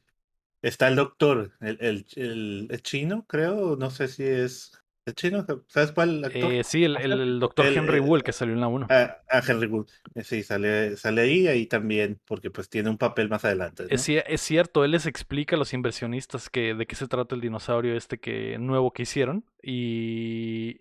está 0.63 0.87
el 0.87 0.95
doctor, 0.95 1.51
el, 1.61 1.77
el, 1.79 2.05
el- 2.15 2.67
el 2.71 2.81
chino, 2.81 3.25
creo. 3.27 3.75
No 3.75 3.91
sé 3.91 4.07
si 4.07 4.23
es. 4.23 4.79
¿El 5.05 5.15
chino? 5.15 5.45
¿Sabes 5.67 5.91
cuál 5.91 6.23
actor? 6.23 6.53
eh, 6.53 6.63
sí, 6.63 6.85
el, 6.85 6.95
el, 6.95 7.11
el 7.11 7.39
doctor 7.41 7.65
El- 7.65 7.75
Henry 7.77 7.99
Wool 7.99 8.23
que 8.23 8.31
salió 8.31 8.53
en 8.53 8.61
la 8.61 8.69
1. 8.69 8.87
Ah, 8.89 9.17
ah, 9.29 9.41
Henry 9.45 9.67
Wood. 9.67 9.89
Eh, 10.15 10.23
Sí, 10.23 10.43
sale, 10.43 10.95
sale 10.95 11.21
ahí 11.23 11.47
ahí 11.47 11.65
también, 11.65 12.21
porque 12.25 12.49
pues 12.49 12.69
tiene 12.69 12.89
un 12.89 12.97
papel 12.97 13.27
más 13.27 13.43
adelante. 13.43 13.83
¿no? 13.83 13.89
Es, 13.89 14.07
es 14.07 14.39
cierto, 14.41 14.85
él 14.85 14.91
les 14.91 15.05
explica 15.05 15.57
a 15.57 15.59
los 15.59 15.73
inversionistas 15.73 16.49
que 16.49 16.73
de 16.73 16.85
qué 16.87 16.95
se 16.95 17.07
trata 17.09 17.35
el 17.35 17.41
dinosaurio 17.41 17.97
este 17.97 18.17
que 18.17 18.57
nuevo 18.59 18.93
que 18.93 19.03
hicieron. 19.03 19.43
Y 19.61 20.77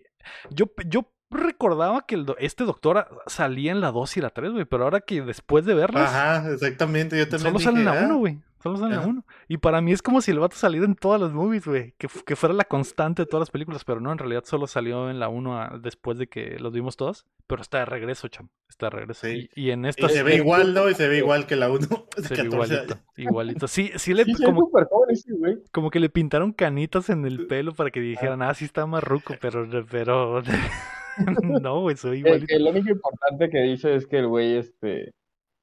yo, 0.51 0.71
yo 0.87 1.11
recordaba 1.29 2.05
que 2.05 2.15
el 2.15 2.25
do- 2.25 2.37
este 2.39 2.63
doctor 2.63 3.07
salía 3.27 3.71
en 3.73 3.81
la 3.81 3.91
2 3.91 4.15
y 4.17 4.21
la 4.21 4.29
3, 4.29 4.51
güey, 4.53 4.63
pero 4.65 4.85
ahora 4.85 5.01
que 5.01 5.21
después 5.21 5.65
de 5.65 5.73
verlas, 5.73 6.09
Ajá, 6.13 6.49
exactamente. 6.53 7.17
Yo 7.17 7.27
también 7.27 7.51
solo 7.53 7.59
sale 7.59 7.79
en 7.81 7.85
dije, 7.87 7.95
la 7.97 8.05
1, 8.05 8.13
ah, 8.13 8.17
güey. 8.17 8.39
Solo 8.63 8.77
sale 8.77 8.95
Ajá. 8.95 9.07
1. 9.07 9.25
Y 9.49 9.57
para 9.57 9.81
mí 9.81 9.91
es 9.91 10.01
como 10.01 10.21
si 10.21 10.31
el 10.31 10.39
vato 10.39 10.55
saliera 10.55 10.85
en 10.85 10.95
todas 10.95 11.19
las 11.21 11.33
movies, 11.33 11.67
güey. 11.67 11.93
Que, 11.97 12.07
que 12.25 12.35
fuera 12.37 12.55
la 12.55 12.63
constante 12.63 13.21
de 13.23 13.25
todas 13.25 13.41
las 13.41 13.51
películas, 13.51 13.83
pero 13.83 13.99
no, 13.99 14.11
en 14.11 14.17
realidad 14.17 14.43
solo 14.45 14.65
salió 14.67 15.09
en 15.09 15.19
la 15.19 15.27
1 15.27 15.61
a- 15.61 15.77
después 15.79 16.17
de 16.17 16.27
que 16.27 16.57
los 16.59 16.71
vimos 16.71 16.95
todos. 16.97 17.25
Pero 17.45 17.61
está 17.61 17.79
de 17.79 17.85
regreso, 17.85 18.29
cham. 18.29 18.47
Está 18.69 18.85
de 18.85 18.89
regreso. 18.91 19.27
Sí. 19.27 19.49
Y, 19.55 19.65
y 19.67 19.71
en 19.71 19.83
Y 19.85 19.89
estas 19.89 20.13
se 20.13 20.23
ve 20.23 20.35
igual, 20.35 20.73
¿no? 20.73 20.89
Y 20.89 20.95
se 20.95 21.07
ve 21.09 21.17
igual 21.17 21.45
que 21.45 21.55
la 21.57 21.69
1 21.69 21.79
de 22.17 22.23
se 22.23 22.35
ve 22.35 22.43
14 22.43 22.45
igualito. 22.45 22.95
Igualito. 23.17 23.67
Sí, 23.67 23.91
sí 23.97 24.13
le 24.13 24.23
Sí, 24.23 24.33
como, 24.43 24.69
joven 24.71 25.09
ese 25.11 25.33
güey. 25.33 25.57
como 25.73 25.91
que 25.91 25.99
le 25.99 26.09
pintaron 26.09 26.53
canitas 26.53 27.09
en 27.09 27.25
el 27.25 27.45
pelo 27.47 27.73
para 27.73 27.91
que 27.91 27.99
dijeran, 27.99 28.41
ah, 28.41 28.53
sí 28.53 28.63
está 28.65 28.85
más 28.85 29.03
ruco, 29.03 29.35
pero, 29.41 29.67
pero 29.91 30.41
no, 31.61 31.81
güey, 31.81 31.95
soy 31.97 32.19
igualito. 32.19 32.57
lo 32.59 32.69
único 32.71 32.89
importante 32.89 33.49
que 33.49 33.59
dice 33.61 33.93
es 33.95 34.07
que 34.07 34.19
el 34.19 34.27
güey, 34.27 34.55
este, 34.57 35.11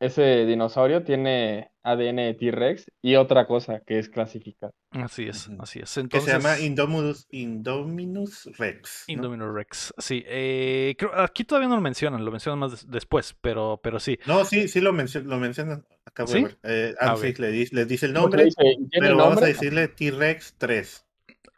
ese 0.00 0.44
dinosaurio 0.46 1.02
tiene 1.04 1.70
ADN 1.82 2.16
de 2.16 2.34
T-Rex 2.34 2.90
y 3.02 3.16
otra 3.16 3.46
cosa 3.46 3.80
que 3.86 3.98
es 3.98 4.08
clasificar. 4.08 4.72
Así 4.90 5.28
es, 5.28 5.48
así 5.60 5.78
es. 5.80 5.94
Que 5.94 6.00
Entonces, 6.00 6.24
se 6.32 6.38
llama 6.38 6.58
Indominus, 6.58 7.26
Indominus 7.30 8.50
Rex. 8.58 9.04
¿no? 9.08 9.14
Indominus 9.14 9.54
Rex. 9.54 9.94
Sí, 9.98 10.24
eh, 10.26 10.94
creo, 10.98 11.12
aquí 11.14 11.44
todavía 11.44 11.68
no 11.68 11.76
lo 11.76 11.80
mencionan, 11.82 12.24
lo 12.24 12.30
mencionan 12.30 12.58
más 12.58 12.70
des- 12.72 12.90
después, 12.90 13.36
pero, 13.40 13.80
pero 13.82 14.00
sí. 14.00 14.18
No, 14.26 14.44
sí, 14.44 14.68
sí 14.68 14.80
lo, 14.80 14.92
mencio- 14.92 15.22
lo 15.22 15.38
mencionan. 15.38 15.84
Acabo 16.04 16.28
¿Sí? 16.28 16.38
de 16.38 16.42
ver. 16.44 16.58
Eh, 16.64 16.94
Ah, 17.00 17.12
ah, 17.12 17.16
sí, 17.16 17.32
le, 17.38 17.50
di- 17.52 17.68
les 17.70 17.86
dice 17.86 18.06
el 18.06 18.12
nombre, 18.14 18.44
dice, 18.44 18.56
¿tiene 18.62 18.88
pero 18.98 19.16
vamos 19.16 19.42
a 19.42 19.46
decirle 19.46 19.88
T-Rex 19.88 20.54
3. 20.58 21.06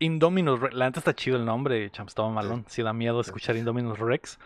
Indominus 0.01 0.61
Rex, 0.61 0.75
la 0.75 0.87
neta 0.87 0.99
está 1.01 1.15
chido 1.15 1.37
el 1.37 1.45
nombre, 1.45 1.89
cham, 1.91 2.07
estaba 2.09 2.29
malón. 2.29 2.65
Sí 2.69 2.83
da 2.83 2.93
miedo 2.93 3.21
escuchar 3.21 3.57
Indominus 3.57 3.99
Rex. 3.99 4.39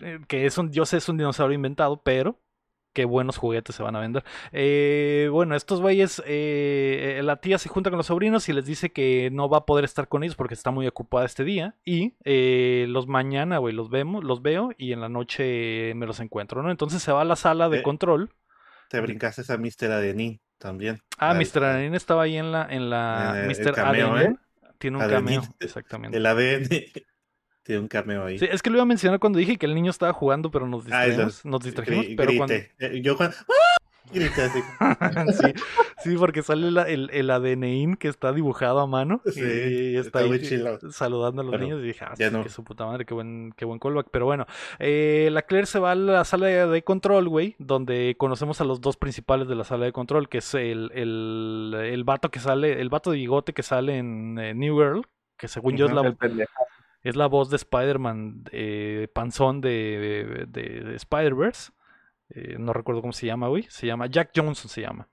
eh, 0.00 0.20
Que 0.26 0.46
es 0.46 0.56
un, 0.58 0.72
yo 0.72 0.86
sé, 0.86 0.96
es 0.96 1.08
un 1.08 1.18
dinosaurio 1.18 1.54
inventado, 1.54 2.02
pero 2.02 2.40
qué 2.92 3.04
buenos 3.04 3.36
juguetes 3.36 3.76
se 3.76 3.82
van 3.82 3.94
a 3.96 4.00
vender. 4.00 4.24
Eh, 4.52 5.28
bueno, 5.30 5.54
estos 5.54 5.80
güeyes, 5.80 6.22
eh, 6.26 7.20
la 7.22 7.36
tía 7.36 7.58
se 7.58 7.68
junta 7.68 7.90
con 7.90 7.96
los 7.98 8.06
sobrinos 8.06 8.48
y 8.48 8.52
les 8.52 8.66
dice 8.66 8.90
que 8.92 9.30
no 9.32 9.48
va 9.48 9.58
a 9.58 9.66
poder 9.66 9.84
estar 9.84 10.08
con 10.08 10.22
ellos 10.24 10.34
porque 10.36 10.54
está 10.54 10.70
muy 10.70 10.86
ocupada 10.86 11.24
este 11.26 11.44
día. 11.44 11.76
Y 11.84 12.14
eh, 12.24 12.86
los 12.88 13.06
mañana, 13.06 13.58
güey, 13.58 13.74
los 13.74 13.90
vemos, 13.90 14.24
los 14.24 14.42
veo 14.42 14.70
y 14.76 14.92
en 14.92 15.00
la 15.00 15.08
noche 15.08 15.92
me 15.94 16.06
los 16.06 16.20
encuentro, 16.20 16.62
¿no? 16.62 16.70
Entonces 16.70 17.02
se 17.02 17.12
va 17.12 17.22
a 17.22 17.24
la 17.24 17.36
sala 17.36 17.68
de 17.68 17.78
Eh, 17.78 17.82
control. 17.82 18.30
Te 18.88 19.00
brincaste 19.00 19.42
a 19.52 19.56
Mr. 19.56 19.92
Adenin 19.92 20.40
también. 20.58 21.00
Ah, 21.16 21.30
Al- 21.30 21.38
Mr. 21.38 21.62
Adenin 21.64 21.94
estaba 21.94 22.24
ahí 22.24 22.36
en 22.36 22.50
la, 22.50 22.66
en 22.68 22.90
la 22.90 23.44
el- 23.44 23.50
el 23.52 23.56
Mr. 23.66 23.72
cameo, 23.74 24.12
Adenin. 24.14 24.32
¿eh? 24.32 24.36
Tiene 24.78 24.96
un 24.96 25.02
Adenin. 25.04 25.24
cameo, 25.40 25.42
exactamente. 25.60 26.16
El 26.16 26.26
ADN 26.26 26.68
tiene 27.70 27.82
un 27.82 27.88
cameo 27.88 28.24
ahí. 28.26 28.38
Sí, 28.38 28.46
es 28.50 28.62
que 28.62 28.70
lo 28.70 28.76
iba 28.76 28.82
a 28.82 28.86
mencionar 28.86 29.18
cuando 29.20 29.38
dije 29.38 29.56
que 29.56 29.66
el 29.66 29.74
niño 29.74 29.90
estaba 29.90 30.12
jugando, 30.12 30.50
pero 30.50 30.66
nos 30.66 30.84
Ah, 30.90 31.06
eso. 31.06 31.24
distrajimos. 31.26 31.44
Nos 31.44 31.62
distrajimos, 31.64 32.06
pero 32.16 32.32
cuando. 32.36 32.54
grite. 32.54 32.72
Eh, 32.78 33.00
Yo 33.02 33.16
cuando... 33.16 33.36
¡Ah! 33.48 33.76
Grité 34.12 34.42
así. 34.42 34.58
sí, 35.40 35.54
sí, 36.02 36.16
porque 36.16 36.42
sale 36.42 36.72
la- 36.72 36.88
el, 36.88 37.10
el 37.12 37.30
ADNIN 37.30 37.94
que 37.94 38.08
está 38.08 38.32
dibujado 38.32 38.80
a 38.80 38.86
mano 38.88 39.20
Sí, 39.24 39.40
y 39.40 39.96
está 39.96 40.20
está 40.24 40.34
ahí 40.34 40.90
saludando 40.90 41.42
a 41.42 41.44
los 41.44 41.60
niños 41.60 41.78
y 41.80 41.86
dije, 41.86 42.04
ah, 42.04 42.14
sí, 42.16 42.24
no. 42.32 42.42
que 42.42 42.48
su 42.48 42.64
puta 42.64 42.86
madre, 42.86 43.04
qué 43.04 43.14
buen, 43.14 43.52
qué 43.56 43.64
buen 43.64 43.78
callback. 43.78 44.08
Pero 44.10 44.24
bueno, 44.24 44.46
eh, 44.80 45.28
la 45.30 45.42
Claire 45.42 45.66
se 45.68 45.78
va 45.78 45.92
a 45.92 45.94
la 45.94 46.24
sala 46.24 46.46
de, 46.48 46.66
de 46.66 46.82
control, 46.82 47.28
güey, 47.28 47.54
donde 47.60 48.16
conocemos 48.18 48.60
a 48.60 48.64
los 48.64 48.80
dos 48.80 48.96
principales 48.96 49.46
de 49.46 49.54
la 49.54 49.62
sala 49.62 49.84
de 49.84 49.92
control, 49.92 50.28
que 50.28 50.38
es 50.38 50.54
el, 50.54 50.90
el, 50.92 51.72
el 51.80 52.02
vato 52.02 52.32
que 52.32 52.40
sale, 52.40 52.80
el 52.80 52.88
vato 52.88 53.12
de 53.12 53.18
bigote 53.18 53.52
que 53.52 53.62
sale 53.62 53.98
en 53.98 54.38
eh, 54.40 54.54
New 54.54 54.76
Girl, 54.76 55.06
que 55.38 55.46
según 55.46 55.76
yo 55.76 55.86
es 55.86 55.92
la, 55.92 56.00
El. 56.00 56.16
Es 57.02 57.16
la 57.16 57.26
voz 57.26 57.50
de 57.50 57.56
Spider-Man 57.56 58.44
eh, 58.52 59.08
panzón 59.12 59.60
de, 59.60 60.46
de, 60.48 60.62
de 60.62 60.94
Spider-Verse. 60.96 61.72
Eh, 62.30 62.56
no 62.58 62.72
recuerdo 62.72 63.00
cómo 63.00 63.12
se 63.12 63.26
llama, 63.26 63.48
güey. 63.48 63.64
Se 63.64 63.86
llama 63.86 64.06
Jack 64.06 64.30
Johnson, 64.34 64.68
se 64.68 64.82
llama. 64.82 65.08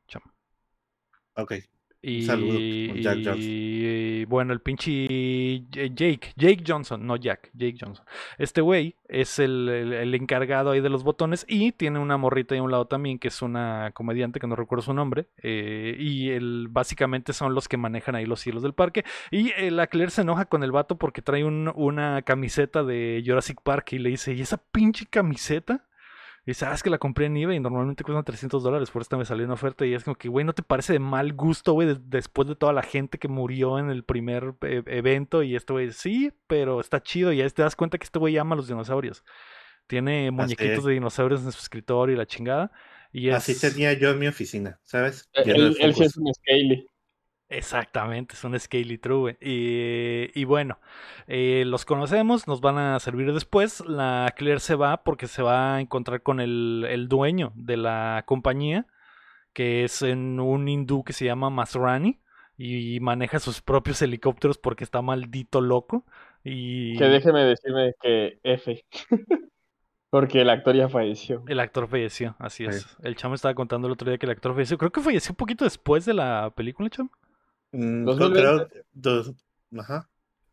Ok. 1.35 1.53
Y, 2.01 2.21
saludo 2.23 2.53
por 2.53 2.99
Jack 2.99 3.15
Johnson. 3.23 3.35
y, 3.41 4.25
bueno, 4.25 4.53
el 4.53 4.61
pinche 4.61 5.63
Jake, 5.69 6.33
Jake 6.35 6.63
Johnson, 6.65 7.05
no 7.05 7.15
Jack, 7.17 7.49
Jake 7.53 7.75
Johnson. 7.79 8.05
Este 8.37 8.61
güey 8.61 8.95
es 9.09 9.39
el, 9.39 9.67
el- 9.67 9.93
el 9.93 10.15
encargado 10.15 10.71
ahí 10.71 10.79
de 10.81 10.89
los 10.89 11.03
botones 11.03 11.45
y 11.49 11.71
tiene 11.71 11.99
una 11.99 12.17
morrita 12.17 12.53
ahí 12.55 12.59
a 12.59 12.63
un 12.63 12.71
lado 12.71 12.85
también 12.87 13.19
que 13.19 13.29
es 13.29 13.41
una 13.41 13.91
comediante 13.93 14.39
que 14.39 14.47
no 14.47 14.55
recuerdo 14.55 14.83
su 14.83 14.93
nombre. 14.93 15.27
eh, 15.41 15.95
y 15.99 16.29
el, 16.29 16.67
básicamente 16.69 17.33
son 17.33 17.53
los 17.55 17.67
que 17.67 17.77
manejan 17.77 18.15
ahí 18.15 18.25
los 18.25 18.45
hilos 18.45 18.63
del 18.63 18.73
parque. 18.73 19.03
Y 19.31 19.51
eh, 19.57 19.71
la 19.71 19.87
Claire 19.87 20.11
se 20.11 20.21
enoja 20.21 20.45
con 20.45 20.63
el 20.63 20.71
vato 20.71 20.97
porque 20.97 21.21
trae 21.21 21.43
un- 21.43 21.71
una 21.75 22.21
camiseta 22.21 22.83
de 22.83 23.23
Jurassic 23.25 23.61
Park 23.61 23.93
y 23.93 23.99
le 23.99 24.09
dice, 24.09 24.33
¿y 24.33 24.41
esa 24.41 24.57
pinche 24.71 25.05
camiseta? 25.09 25.86
Y 26.47 26.51
dice, 26.51 26.65
ah, 26.65 26.73
es 26.73 26.81
que 26.81 26.89
la 26.89 26.97
compré 26.97 27.25
en 27.25 27.35
eBay 27.35 27.57
y 27.57 27.59
normalmente 27.59 28.05
cuesta 28.05 28.23
300 28.23 28.63
dólares, 28.63 28.89
por 28.89 29.01
esta 29.01 29.17
me 29.17 29.25
salió 29.25 29.43
en 29.43 29.51
oferta. 29.51 29.85
Y 29.85 29.93
es 29.93 30.05
como 30.05 30.15
que, 30.15 30.29
güey, 30.29 30.45
¿no 30.45 30.53
te 30.53 30.63
parece 30.63 30.93
de 30.93 30.99
mal 30.99 31.33
gusto, 31.33 31.73
güey, 31.73 31.89
des- 31.89 32.09
después 32.09 32.47
de 32.47 32.55
toda 32.55 32.71
la 32.71 32.83
gente 32.83 33.17
que 33.17 33.27
murió 33.27 33.79
en 33.79 33.89
el 33.89 34.05
primer 34.05 34.53
eh, 34.61 34.81
evento? 34.85 35.43
Y 35.43 35.57
este 35.57 35.73
güey, 35.73 35.91
sí, 35.91 36.31
pero 36.47 36.79
está 36.79 37.03
chido. 37.03 37.33
Y 37.33 37.41
ahí 37.41 37.49
te 37.49 37.63
das 37.63 37.75
cuenta 37.75 37.97
que 37.97 38.05
este 38.05 38.17
güey 38.17 38.37
ama 38.37 38.53
a 38.53 38.55
los 38.55 38.69
dinosaurios. 38.69 39.25
Tiene 39.87 40.31
muñequitos 40.31 40.85
de 40.85 40.93
dinosaurios 40.93 41.43
en 41.43 41.51
su 41.51 41.59
escritorio 41.59 42.15
y 42.15 42.17
la 42.17 42.25
chingada. 42.25 42.71
Y 43.11 43.27
es... 43.27 43.35
Así 43.35 43.59
tenía 43.59 43.91
yo 43.91 44.11
en 44.11 44.19
mi 44.19 44.27
oficina, 44.27 44.79
¿sabes? 44.83 45.29
Él, 45.33 45.73
de 45.73 45.83
él 45.83 45.93
sí 45.95 46.03
es 46.03 46.15
un 46.15 46.33
Scaly. 46.33 46.87
Exactamente, 47.49 48.33
es 48.35 48.43
un 48.43 48.59
Scaly 48.59 48.97
True. 48.97 49.19
güey. 49.19 49.37
Y, 49.41 50.31
y 50.39 50.43
bueno, 50.43 50.79
eh, 51.27 51.63
los 51.65 51.85
conocemos, 51.85 52.47
nos 52.47 52.59
van 52.61 52.77
a 52.77 52.99
servir 52.99 53.33
después. 53.33 53.81
La 53.87 54.33
Claire 54.35 54.59
se 54.59 54.75
va 54.75 55.03
porque 55.03 55.27
se 55.27 55.41
va 55.41 55.75
a 55.75 55.81
encontrar 55.81 56.21
con 56.23 56.39
el, 56.41 56.85
el 56.89 57.07
dueño 57.07 57.53
de 57.55 57.77
la 57.77 58.23
compañía, 58.25 58.85
que 59.53 59.85
es 59.85 60.01
en 60.01 60.39
un 60.41 60.67
hindú 60.67 61.03
que 61.03 61.13
se 61.13 61.25
llama 61.25 61.49
Masrani. 61.49 62.19
Y 62.59 62.99
maneja 63.01 63.37
sus 63.37 63.61
propios 63.61 64.01
helicópteros 64.01 64.57
porque 64.57 64.83
está 64.83 65.03
maldito 65.03 65.61
loco. 65.61 66.05
Y 66.43 66.97
Que 66.97 67.05
déjeme 67.05 67.41
decirme 67.43 67.93
que 68.01 68.39
F. 68.43 68.83
Porque 70.09 70.41
el 70.41 70.49
actor 70.49 70.73
ya 70.75 70.87
falleció. 70.89 71.43
el 71.47 71.59
actor 71.59 71.87
falleció, 71.87 72.35
así 72.39 72.63
Sí. 72.63 72.69
es. 72.69 72.97
El 73.03 73.15
chamo 73.15 73.35
estaba 73.35 73.53
contando 73.53 73.87
el 73.87 73.91
otro 73.93 74.09
día 74.09 74.17
que 74.17 74.25
el 74.25 74.31
actor 74.31 74.53
falleció. 74.53 74.77
Creo 74.77 74.89
que 74.91 75.01
falleció 75.01 75.33
un 75.33 75.35
poquito 75.35 75.65
después 75.65 76.05
de 76.05 76.13
la 76.13 76.51
película, 76.55 76.89
chamo. 76.89 77.11
Mm, 77.71 78.05
2020. 78.05 78.39
creo- 78.39 78.83
dos- 78.93 79.33
Ajá. 79.77 80.09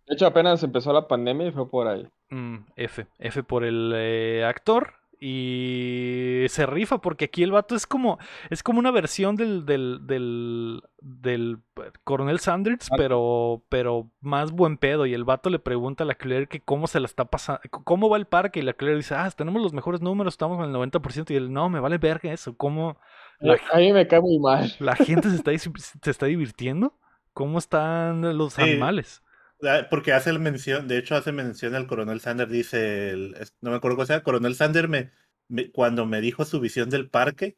De 0.06 0.14
hecho, 0.14 0.26
apenas 0.26 0.62
empezó 0.62 0.92
la 0.92 1.08
pandemia 1.08 1.46
y 1.48 1.52
fue 1.52 1.70
por 1.70 1.86
ahí. 1.88 2.06
Mm, 2.30 2.56
F, 2.76 3.06
F 3.18 3.42
por 3.42 3.64
el 3.64 3.92
eh, 3.94 4.44
actor. 4.44 4.92
Y 5.20 6.44
se 6.48 6.66
rifa 6.66 6.98
porque 7.00 7.26
aquí 7.26 7.42
el 7.42 7.52
vato 7.52 7.74
es 7.74 7.86
como 7.86 8.18
es 8.50 8.62
como 8.62 8.78
una 8.78 8.90
versión 8.90 9.36
del 9.36 9.64
del 9.64 10.00
del, 10.06 10.82
del 11.00 11.58
Coronel 12.04 12.40
Sanders, 12.40 12.88
Ah. 12.90 12.94
pero 12.98 13.62
pero 13.68 14.10
más 14.20 14.52
buen 14.52 14.76
pedo 14.76 15.06
y 15.06 15.14
el 15.14 15.24
vato 15.24 15.48
le 15.50 15.58
pregunta 15.58 16.04
a 16.04 16.06
la 16.06 16.14
Claire 16.14 16.46
que 16.46 16.60
cómo 16.60 16.86
se 16.86 17.00
la 17.00 17.06
está 17.06 17.24
pasando, 17.24 17.60
cómo 17.84 18.10
va 18.10 18.16
el 18.18 18.26
parque 18.26 18.60
y 18.60 18.62
la 18.62 18.74
Claire 18.74 18.98
dice, 18.98 19.14
"Ah, 19.14 19.30
tenemos 19.30 19.62
los 19.62 19.72
mejores 19.72 20.02
números, 20.02 20.34
estamos 20.34 20.56
con 20.58 20.66
el 20.66 20.72
90% 20.72 21.32
y 21.32 21.36
él, 21.36 21.52
"No, 21.52 21.68
me 21.70 21.80
vale 21.80 21.96
verga 21.98 22.32
eso, 22.32 22.54
cómo 22.56 22.98
la, 23.40 23.56
A 23.72 23.78
mí 23.78 23.92
me 23.92 24.06
cae 24.06 24.20
muy 24.20 24.38
mal. 24.38 24.72
la 24.78 24.94
gente 24.96 25.30
se 25.30 25.36
está 25.36 25.52
se 25.56 26.10
está 26.10 26.26
divirtiendo, 26.26 26.94
cómo 27.34 27.58
están 27.58 28.36
los 28.38 28.54
Sí. 28.54 28.62
animales." 28.62 29.22
Ah, 29.62 29.86
Porque 29.90 30.12
hace 30.12 30.30
el 30.30 30.40
mención, 30.40 30.88
de 30.88 30.98
hecho 30.98 31.14
hace 31.16 31.32
mención 31.32 31.74
al 31.74 31.86
coronel 31.86 32.20
Sander, 32.20 32.48
dice, 32.48 33.10
el- 33.10 33.34
no 33.60 33.70
me 33.70 33.76
acuerdo 33.76 33.96
cómo 33.96 34.06
se 34.06 34.12
llama, 34.14 34.24
coronel 34.24 34.54
Sander 34.56 34.88
me, 34.88 35.10
me- 35.48 35.70
cuando 35.70 36.06
me 36.06 36.20
dijo 36.20 36.44
su 36.44 36.60
visión 36.60 36.90
del 36.90 37.08
parque, 37.08 37.56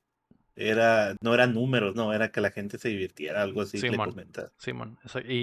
era, 0.57 1.15
no 1.21 1.35
eran 1.35 1.53
números, 1.55 1.95
no, 1.95 2.13
era 2.15 2.31
que 2.33 2.41
la 2.41 2.51
gente 2.51 2.79
se 2.79 2.89
divirtiera, 2.89 3.43
algo 3.43 3.61
así 3.61 3.79
Simón. 3.79 4.15
Simón, 4.57 4.99
y, 5.29 5.35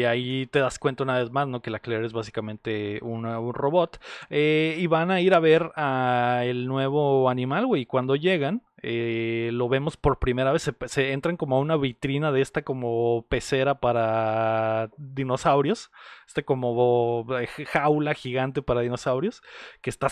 y 0.00 0.04
ahí 0.04 0.46
te 0.46 0.58
das 0.58 0.78
cuenta 0.80 1.04
una 1.04 1.18
vez 1.18 1.30
más, 1.30 1.46
¿no? 1.46 1.62
Que 1.62 1.70
la 1.70 1.78
Claire 1.78 2.04
es 2.04 2.12
básicamente 2.12 2.98
una- 3.02 3.38
un 3.38 3.54
robot. 3.54 4.00
Eh, 4.28 4.76
y 4.78 4.86
van 4.88 5.10
a 5.12 5.20
ir 5.20 5.34
a 5.34 5.38
ver 5.40 5.70
a 5.76 6.42
el 6.44 6.66
nuevo 6.66 7.30
animal, 7.30 7.66
güey. 7.66 7.82
y 7.82 7.86
Cuando 7.86 8.16
llegan, 8.16 8.62
eh, 8.82 9.50
lo 9.52 9.68
vemos 9.68 9.96
por 9.96 10.18
primera 10.18 10.52
vez. 10.52 10.62
Se, 10.62 10.74
se 10.86 11.12
entran 11.12 11.36
como 11.36 11.56
a 11.56 11.60
una 11.60 11.76
vitrina 11.76 12.32
de 12.32 12.40
esta 12.40 12.62
como 12.62 13.26
pecera 13.28 13.78
para 13.78 14.90
dinosaurios. 14.96 15.90
Este 16.26 16.44
como 16.44 17.26
jaula 17.68 18.14
gigante 18.14 18.62
para 18.62 18.80
dinosaurios. 18.80 19.42
Que 19.80 19.90
está, 19.90 20.08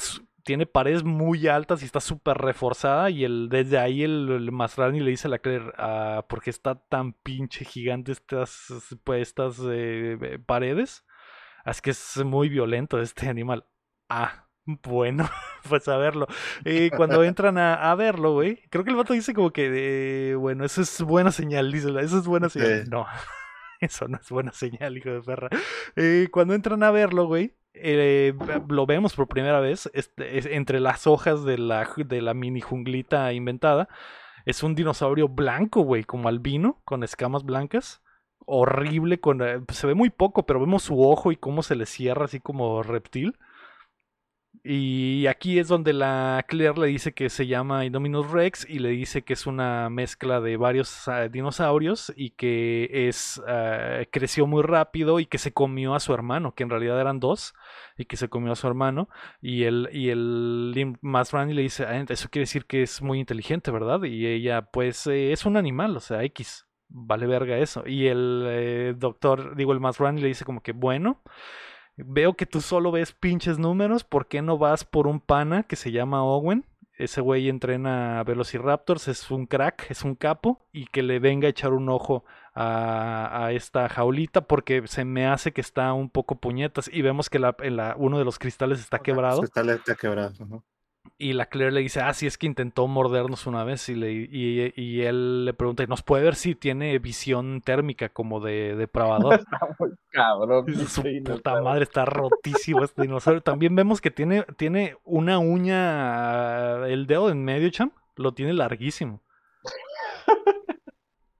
tiene 0.48 0.64
paredes 0.64 1.04
muy 1.04 1.46
altas 1.46 1.82
y 1.82 1.84
está 1.84 2.00
súper 2.00 2.38
reforzada. 2.38 3.10
Y 3.10 3.22
el, 3.24 3.50
desde 3.50 3.76
ahí 3.78 4.02
el, 4.02 4.30
el 4.30 4.50
Masrani 4.50 4.98
le 4.98 5.10
dice 5.10 5.28
a 5.28 5.30
la 5.30 5.40
Claire, 5.40 5.72
"Ah, 5.76 6.24
¿por 6.26 6.40
qué 6.42 6.48
está 6.48 6.74
tan 6.88 7.12
pinche 7.12 7.66
gigante 7.66 8.12
estas, 8.12 8.66
pues, 9.04 9.28
estas 9.28 9.58
eh, 9.70 10.16
eh, 10.22 10.38
paredes? 10.38 11.04
"Ah, 11.66 11.70
Es 11.72 11.82
que 11.82 11.90
es 11.90 12.16
muy 12.24 12.48
violento 12.48 12.98
este 12.98 13.28
animal. 13.28 13.66
Ah, 14.08 14.46
bueno, 14.64 15.28
pues 15.68 15.86
a 15.86 15.98
verlo. 15.98 16.26
Eh, 16.64 16.90
cuando 16.96 17.22
entran 17.24 17.58
a, 17.58 17.90
a 17.90 17.94
verlo, 17.94 18.32
güey, 18.32 18.62
creo 18.70 18.84
que 18.84 18.90
el 18.90 18.96
vato 18.96 19.12
dice 19.12 19.34
como 19.34 19.50
que, 19.52 20.30
eh, 20.30 20.34
bueno, 20.34 20.64
eso 20.64 20.80
es 20.80 21.02
buena 21.02 21.30
señal, 21.30 21.70
dice, 21.70 21.88
eso 22.00 22.18
es 22.20 22.26
buena 22.26 22.48
señal. 22.48 22.84
Sí. 22.84 22.90
No, 22.90 23.06
eso 23.80 24.08
no 24.08 24.16
es 24.16 24.30
buena 24.30 24.52
señal, 24.52 24.96
hijo 24.96 25.10
de 25.10 25.20
perra. 25.20 25.50
Eh, 25.94 26.28
cuando 26.32 26.54
entran 26.54 26.82
a 26.84 26.90
verlo, 26.90 27.26
güey, 27.26 27.54
eh, 27.82 28.34
lo 28.68 28.86
vemos 28.86 29.14
por 29.14 29.28
primera 29.28 29.60
vez 29.60 29.90
entre 30.16 30.80
las 30.80 31.06
hojas 31.06 31.44
de 31.44 31.58
la, 31.58 31.88
de 31.96 32.22
la 32.22 32.34
mini 32.34 32.60
junglita 32.60 33.32
inventada. 33.32 33.88
Es 34.44 34.62
un 34.62 34.74
dinosaurio 34.74 35.28
blanco, 35.28 35.82
güey, 35.82 36.04
como 36.04 36.28
albino, 36.28 36.80
con 36.84 37.02
escamas 37.02 37.44
blancas. 37.44 38.02
Horrible, 38.46 39.20
eh, 39.40 39.60
se 39.68 39.86
ve 39.86 39.94
muy 39.94 40.10
poco, 40.10 40.46
pero 40.46 40.60
vemos 40.60 40.82
su 40.82 41.02
ojo 41.02 41.32
y 41.32 41.36
cómo 41.36 41.62
se 41.62 41.76
le 41.76 41.84
cierra 41.84 42.24
así 42.24 42.40
como 42.40 42.82
reptil. 42.82 43.36
Y 44.70 45.26
aquí 45.28 45.58
es 45.58 45.66
donde 45.68 45.94
la 45.94 46.44
Claire 46.46 46.76
le 46.76 46.88
dice 46.88 47.14
que 47.14 47.30
se 47.30 47.46
llama 47.46 47.86
Indominus 47.86 48.30
Rex 48.30 48.68
y 48.68 48.80
le 48.80 48.90
dice 48.90 49.22
que 49.22 49.32
es 49.32 49.46
una 49.46 49.88
mezcla 49.88 50.42
de 50.42 50.58
varios 50.58 51.08
ah, 51.08 51.28
dinosaurios 51.28 52.12
y 52.14 52.32
que 52.32 52.90
es 53.08 53.40
ah, 53.48 54.00
creció 54.10 54.46
muy 54.46 54.62
rápido 54.62 55.20
y 55.20 55.26
que 55.26 55.38
se 55.38 55.54
comió 55.54 55.94
a 55.94 56.00
su 56.00 56.12
hermano, 56.12 56.54
que 56.54 56.64
en 56.64 56.68
realidad 56.68 57.00
eran 57.00 57.18
dos 57.18 57.54
y 57.96 58.04
que 58.04 58.18
se 58.18 58.28
comió 58.28 58.52
a 58.52 58.56
su 58.56 58.66
hermano 58.66 59.08
y 59.40 59.64
el 59.64 59.88
y 59.90 60.10
el 60.10 60.72
Lim 60.72 60.98
Masrani 61.00 61.54
le 61.54 61.62
dice, 61.62 61.86
"Ah, 61.86 62.04
eso 62.06 62.28
quiere 62.28 62.42
decir 62.42 62.66
que 62.66 62.82
es 62.82 63.00
muy 63.00 63.20
inteligente, 63.20 63.70
¿verdad? 63.70 64.02
Y 64.02 64.26
ella 64.26 64.60
pues 64.70 65.06
eh, 65.06 65.32
es 65.32 65.46
un 65.46 65.56
animal, 65.56 65.96
o 65.96 66.00
sea, 66.00 66.24
X. 66.24 66.66
Vale 66.90 67.26
verga 67.26 67.56
eso. 67.56 67.84
Y 67.86 68.06
el 68.08 68.44
eh, 68.46 68.94
doctor, 68.98 69.56
digo, 69.56 69.72
el 69.72 69.80
Masrani 69.80 70.20
le 70.20 70.28
dice 70.28 70.44
como 70.44 70.62
que, 70.62 70.72
bueno, 70.72 71.22
Veo 72.06 72.34
que 72.34 72.46
tú 72.46 72.60
solo 72.60 72.90
ves 72.92 73.12
pinches 73.12 73.58
números. 73.58 74.04
¿Por 74.04 74.28
qué 74.28 74.42
no 74.42 74.58
vas 74.58 74.84
por 74.84 75.06
un 75.06 75.20
pana 75.20 75.62
que 75.64 75.76
se 75.76 75.92
llama 75.92 76.22
Owen? 76.24 76.64
Ese 76.96 77.20
güey 77.20 77.48
entrena 77.48 78.24
Velociraptors, 78.24 79.06
es 79.08 79.30
un 79.30 79.46
crack, 79.46 79.88
es 79.90 80.02
un 80.02 80.14
capo. 80.16 80.60
Y 80.72 80.86
que 80.86 81.02
le 81.02 81.18
venga 81.20 81.46
a 81.46 81.50
echar 81.50 81.72
un 81.72 81.88
ojo 81.88 82.24
a, 82.54 83.44
a 83.46 83.52
esta 83.52 83.88
jaulita 83.88 84.40
porque 84.42 84.82
se 84.86 85.04
me 85.04 85.26
hace 85.26 85.52
que 85.52 85.60
está 85.60 85.92
un 85.92 86.10
poco 86.10 86.40
puñetas. 86.40 86.90
Y 86.92 87.02
vemos 87.02 87.30
que 87.30 87.38
la, 87.38 87.54
en 87.60 87.76
la- 87.76 87.94
uno 87.96 88.18
de 88.18 88.24
los 88.24 88.38
cristales 88.38 88.80
está 88.80 88.98
quebrado. 88.98 89.42
Está, 89.44 89.62
está 89.74 89.94
quebrado. 89.94 90.32
ajá. 90.40 90.62
Y 91.16 91.32
la 91.32 91.46
Claire 91.46 91.72
le 91.72 91.80
dice, 91.80 92.00
ah, 92.00 92.12
sí, 92.12 92.26
es 92.26 92.36
que 92.36 92.46
intentó 92.46 92.86
mordernos 92.86 93.46
una 93.46 93.64
vez. 93.64 93.88
Y, 93.88 93.94
le, 93.94 94.12
y, 94.12 94.72
y 94.76 95.02
él 95.02 95.44
le 95.44 95.54
pregunta, 95.54 95.86
¿nos 95.86 96.02
puede 96.02 96.24
ver 96.24 96.34
si 96.34 96.54
tiene 96.54 96.98
visión 96.98 97.60
térmica 97.62 98.08
como 98.08 98.40
de 98.40 98.76
depravador? 98.76 99.34
Está 99.40 99.68
muy 99.78 99.90
cabrón. 100.10 100.88
Su 100.88 101.02
puta 101.24 101.60
madre, 101.62 101.84
está 101.84 102.04
rotísimo 102.04 102.84
este 102.84 103.02
dinosaurio. 103.02 103.40
También 103.42 103.74
vemos 103.74 104.00
que 104.00 104.10
tiene, 104.10 104.44
tiene 104.56 104.96
una 105.04 105.38
uña, 105.38 106.86
el 106.86 107.06
dedo 107.06 107.30
en 107.30 107.44
medio, 107.44 107.70
cham, 107.70 107.92
lo 108.16 108.32
tiene 108.32 108.52
larguísimo. 108.52 109.22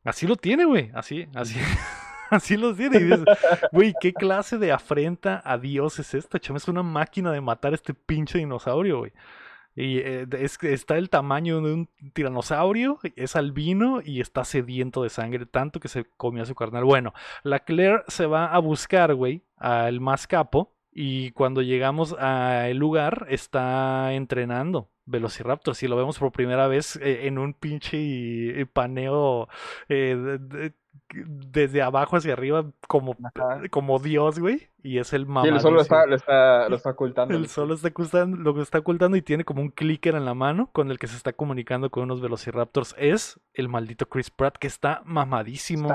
Así 0.04 0.26
lo 0.26 0.36
tiene, 0.36 0.64
güey, 0.64 0.90
así, 0.94 1.28
así, 1.34 1.58
así 2.30 2.56
lo 2.56 2.74
tiene. 2.74 2.98
Y 2.98 3.04
dices, 3.04 3.24
güey, 3.72 3.94
¿qué 4.00 4.14
clase 4.14 4.56
de 4.56 4.72
afrenta 4.72 5.42
a 5.44 5.58
Dios 5.58 5.98
es 5.98 6.14
esta, 6.14 6.38
cham? 6.38 6.56
Es 6.56 6.66
una 6.66 6.82
máquina 6.82 7.30
de 7.30 7.42
matar 7.42 7.74
este 7.74 7.92
pinche 7.92 8.38
dinosaurio, 8.38 9.00
güey. 9.00 9.12
Y 9.78 9.98
eh, 9.98 10.26
está 10.62 10.98
el 10.98 11.08
tamaño 11.08 11.60
de 11.60 11.72
un 11.72 11.88
tiranosaurio, 12.12 12.98
es 13.14 13.36
albino 13.36 14.00
y 14.04 14.20
está 14.20 14.44
sediento 14.44 15.04
de 15.04 15.08
sangre, 15.08 15.46
tanto 15.46 15.78
que 15.78 15.86
se 15.86 16.04
comió 16.16 16.42
a 16.42 16.46
su 16.46 16.56
carnal. 16.56 16.82
Bueno, 16.82 17.14
la 17.44 17.60
Claire 17.60 18.02
se 18.08 18.26
va 18.26 18.46
a 18.46 18.58
buscar, 18.58 19.14
güey, 19.14 19.44
al 19.56 20.00
más 20.00 20.26
capo. 20.26 20.74
Y 20.90 21.30
cuando 21.30 21.62
llegamos 21.62 22.12
al 22.14 22.76
lugar, 22.76 23.26
está 23.30 24.12
entrenando 24.14 24.90
Velociraptor. 25.06 25.76
Si 25.76 25.86
lo 25.86 25.96
vemos 25.96 26.18
por 26.18 26.32
primera 26.32 26.66
vez 26.66 26.96
eh, 26.96 27.28
en 27.28 27.38
un 27.38 27.54
pinche 27.54 28.60
eh, 28.60 28.66
paneo 28.66 29.48
desde 31.14 31.82
abajo 31.82 32.16
hacia 32.16 32.32
arriba, 32.34 32.70
como, 32.86 33.16
Ajá. 33.34 33.62
como 33.70 33.98
Dios, 33.98 34.38
güey. 34.38 34.68
Y 34.82 34.98
es 34.98 35.12
el 35.12 35.22
Sí, 35.22 35.28
mamadísimo. 35.28 35.56
él 35.56 35.62
solo 35.62 35.80
está, 35.80 36.06
lo 36.06 36.16
está, 36.16 36.68
lo 36.68 36.76
está 36.76 36.90
ocultando. 36.90 37.34
Él 37.36 37.48
solo 37.48 37.74
está 37.74 37.88
ocultando, 37.88 38.36
lo 38.36 38.54
que 38.54 38.62
está 38.62 38.78
ocultando 38.78 39.16
y 39.16 39.22
tiene 39.22 39.44
como 39.44 39.62
un 39.62 39.70
clicker 39.70 40.14
en 40.14 40.24
la 40.24 40.34
mano 40.34 40.70
con 40.72 40.90
el 40.90 40.98
que 40.98 41.06
se 41.06 41.16
está 41.16 41.32
comunicando 41.32 41.90
con 41.90 42.04
unos 42.04 42.20
Velociraptors. 42.20 42.94
Es 42.98 43.40
el 43.54 43.68
maldito 43.68 44.08
Chris 44.08 44.30
Pratt 44.30 44.56
que 44.58 44.66
está 44.66 45.02
mamadísimo 45.04 45.88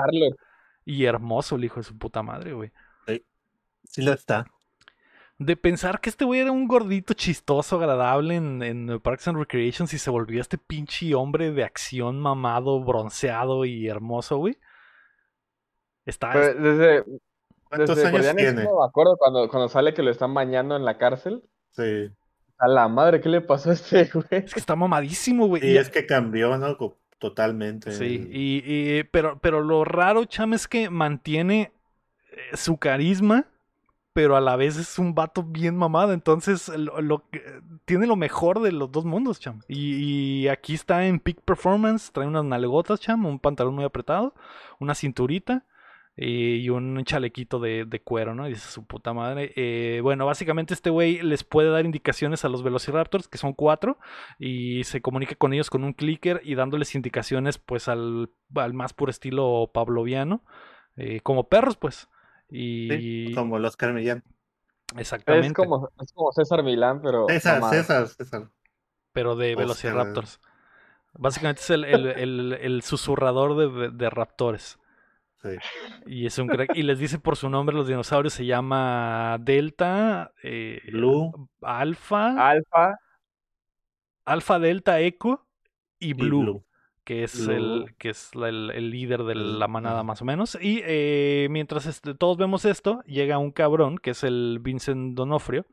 y 0.84 1.04
hermoso, 1.04 1.56
el 1.56 1.64
hijo 1.64 1.76
de 1.80 1.84
su 1.84 1.96
puta 1.96 2.22
madre, 2.22 2.52
güey. 2.52 2.72
Sí 3.84 4.02
lo 4.02 4.12
está. 4.12 4.46
De 5.38 5.56
pensar 5.56 6.00
que 6.00 6.10
este 6.10 6.24
güey 6.24 6.40
era 6.40 6.52
un 6.52 6.66
gordito 6.68 7.12
chistoso, 7.12 7.76
agradable 7.76 8.36
en, 8.36 8.62
en 8.62 9.00
Parks 9.00 9.28
and 9.28 9.36
Recreations 9.38 9.92
y 9.92 9.98
se 9.98 10.10
volvió 10.10 10.40
este 10.40 10.58
pinche 10.58 11.14
hombre 11.14 11.50
de 11.52 11.64
acción 11.64 12.20
mamado, 12.20 12.80
bronceado 12.82 13.64
y 13.64 13.88
hermoso, 13.88 14.38
güey. 14.38 14.56
Está, 16.06 16.32
Pero 16.32 16.54
desde, 16.60 17.04
¿Cuántos 17.68 17.96
desde 17.96 18.08
años 18.08 18.36
tiene? 18.36 18.62
me 18.64 18.68
acuerdo 18.86 19.16
cuando, 19.16 19.48
cuando 19.48 19.68
sale 19.68 19.94
que 19.94 20.02
lo 20.02 20.10
están 20.10 20.34
bañando 20.34 20.76
en 20.76 20.84
la 20.84 20.98
cárcel. 20.98 21.42
Sí. 21.70 22.10
A 22.58 22.68
la 22.68 22.88
madre, 22.88 23.20
¿qué 23.20 23.28
le 23.28 23.40
pasó 23.40 23.70
a 23.70 23.72
este 23.72 24.04
güey? 24.12 24.26
es 24.30 24.54
que 24.54 24.60
está 24.60 24.76
mamadísimo, 24.76 25.46
güey. 25.46 25.64
Y 25.66 25.72
Y- 25.72 25.76
es 25.78 25.90
que 25.90 26.06
cambió, 26.06 26.56
¿no? 26.58 26.76
Totalmente. 27.18 27.92
Sí, 27.92 28.28
y, 28.30 28.62
y- 28.66 29.04
pero, 29.04 29.38
pero 29.40 29.62
lo 29.62 29.84
raro, 29.84 30.24
Cham, 30.26 30.52
es 30.52 30.68
que 30.68 30.90
mantiene 30.90 31.72
eh, 32.30 32.56
su 32.56 32.76
carisma, 32.76 33.46
pero 34.12 34.36
a 34.36 34.40
la 34.40 34.56
vez 34.56 34.76
es 34.76 34.98
un 34.98 35.14
vato 35.14 35.42
bien 35.42 35.76
mamado. 35.76 36.12
Entonces, 36.12 36.68
lo, 36.68 37.24
tiene 37.86 38.06
lo 38.06 38.16
mejor 38.16 38.60
de 38.60 38.72
los 38.72 38.92
dos 38.92 39.04
mundos, 39.04 39.40
Cham. 39.40 39.60
Y, 39.68 40.42
y 40.44 40.48
aquí 40.48 40.74
está 40.74 41.06
en 41.06 41.18
peak 41.18 41.40
performance, 41.44 42.12
trae 42.12 42.26
unas 42.26 42.44
nalgotas, 42.44 43.00
Cham, 43.00 43.24
un 43.26 43.38
pantalón 43.38 43.74
muy 43.74 43.84
apretado, 43.84 44.34
una 44.78 44.94
cinturita. 44.94 45.64
Eh, 46.16 46.60
Y 46.62 46.68
un 46.70 47.02
chalequito 47.04 47.58
de, 47.58 47.84
de 47.86 48.02
cuero, 48.02 48.34
¿no? 48.34 48.46
Y 48.46 48.50
dice 48.54 48.68
su 48.70 48.86
puta 48.86 49.12
madre. 49.12 49.52
Eh, 49.56 50.00
bueno, 50.02 50.26
básicamente 50.26 50.72
este 50.74 50.90
güey 50.90 51.20
les 51.22 51.44
puede 51.44 51.70
dar 51.70 51.84
indicaciones 51.84 52.44
a 52.44 52.48
los 52.48 52.62
Velociraptors, 52.62 53.28
que 53.28 53.38
son 53.38 53.52
cuatro, 53.52 53.98
y 54.38 54.84
se 54.84 55.00
comunica 55.02 55.34
con 55.34 55.52
ellos 55.52 55.70
con 55.70 55.84
un 55.84 55.92
clicker 55.92 56.40
y 56.44 56.54
dándoles 56.54 56.94
indicaciones 56.94 57.58
pues 57.58 57.88
al, 57.88 58.30
al 58.54 58.74
más 58.74 58.92
puro 58.92 59.10
estilo 59.10 59.70
pavloviano, 59.74 60.44
eh, 60.96 61.20
como 61.22 61.48
perros 61.48 61.76
pues. 61.76 62.08
Y 62.48 62.88
Sí, 62.90 63.32
como 63.34 63.58
los 63.58 63.76
Millán. 63.92 64.22
exactamente, 64.96 65.48
Es 65.48 65.52
como, 65.54 65.88
es 66.00 66.12
como 66.12 66.30
César 66.32 66.62
Milán, 66.62 67.00
pero 67.02 67.26
César. 67.28 67.62
César, 67.70 68.06
César. 68.08 68.50
pero 69.12 69.34
de. 69.34 69.56
Velociraptors. 69.56 70.40
Básicamente 71.14 71.62
es 71.62 71.70
el, 71.70 71.84
el- 71.84 72.06
el- 72.08 72.58
el 72.60 72.82
susurrador 72.82 73.56
de, 73.56 73.90
de 73.90 74.10
raptores. 74.10 74.78
Sí. 75.44 75.56
Y 76.06 76.24
es 76.26 76.38
un 76.38 76.48
crack. 76.48 76.74
Y 76.74 76.82
les 76.82 76.98
dice 76.98 77.18
por 77.18 77.36
su 77.36 77.50
nombre 77.50 77.76
los 77.76 77.86
dinosaurios, 77.86 78.32
se 78.32 78.46
llama 78.46 79.36
Delta, 79.40 80.32
eh, 80.42 80.80
Blue 80.90 81.50
Alfa, 81.60 82.50
Alfa, 82.50 82.96
Alfa, 84.24 84.58
Delta, 84.58 85.00
Echo 85.00 85.46
y 85.98 86.10
y 86.10 86.14
Blue. 86.14 86.64
Que 87.04 87.24
es 87.24 87.46
Blue. 87.46 87.54
el 87.84 87.94
que 87.98 88.08
es 88.08 88.34
la- 88.34 88.48
el, 88.48 88.70
el 88.70 88.90
líder 88.90 89.24
de 89.24 89.32
El- 89.34 89.58
la 89.58 89.68
manada 89.68 90.02
más 90.02 90.22
o 90.22 90.24
menos 90.24 90.56
y 90.58 90.80
eh, 90.86 91.48
mientras 91.50 91.84
este, 91.84 92.14
todos 92.14 92.38
vemos 92.38 92.64
esto 92.64 93.02
llega 93.04 93.36
un 93.36 93.50
cabrón 93.52 93.98
que 93.98 94.10
es 94.10 94.24
el 94.24 94.58
Vincent 94.62 95.14
Donofrio 95.14 95.66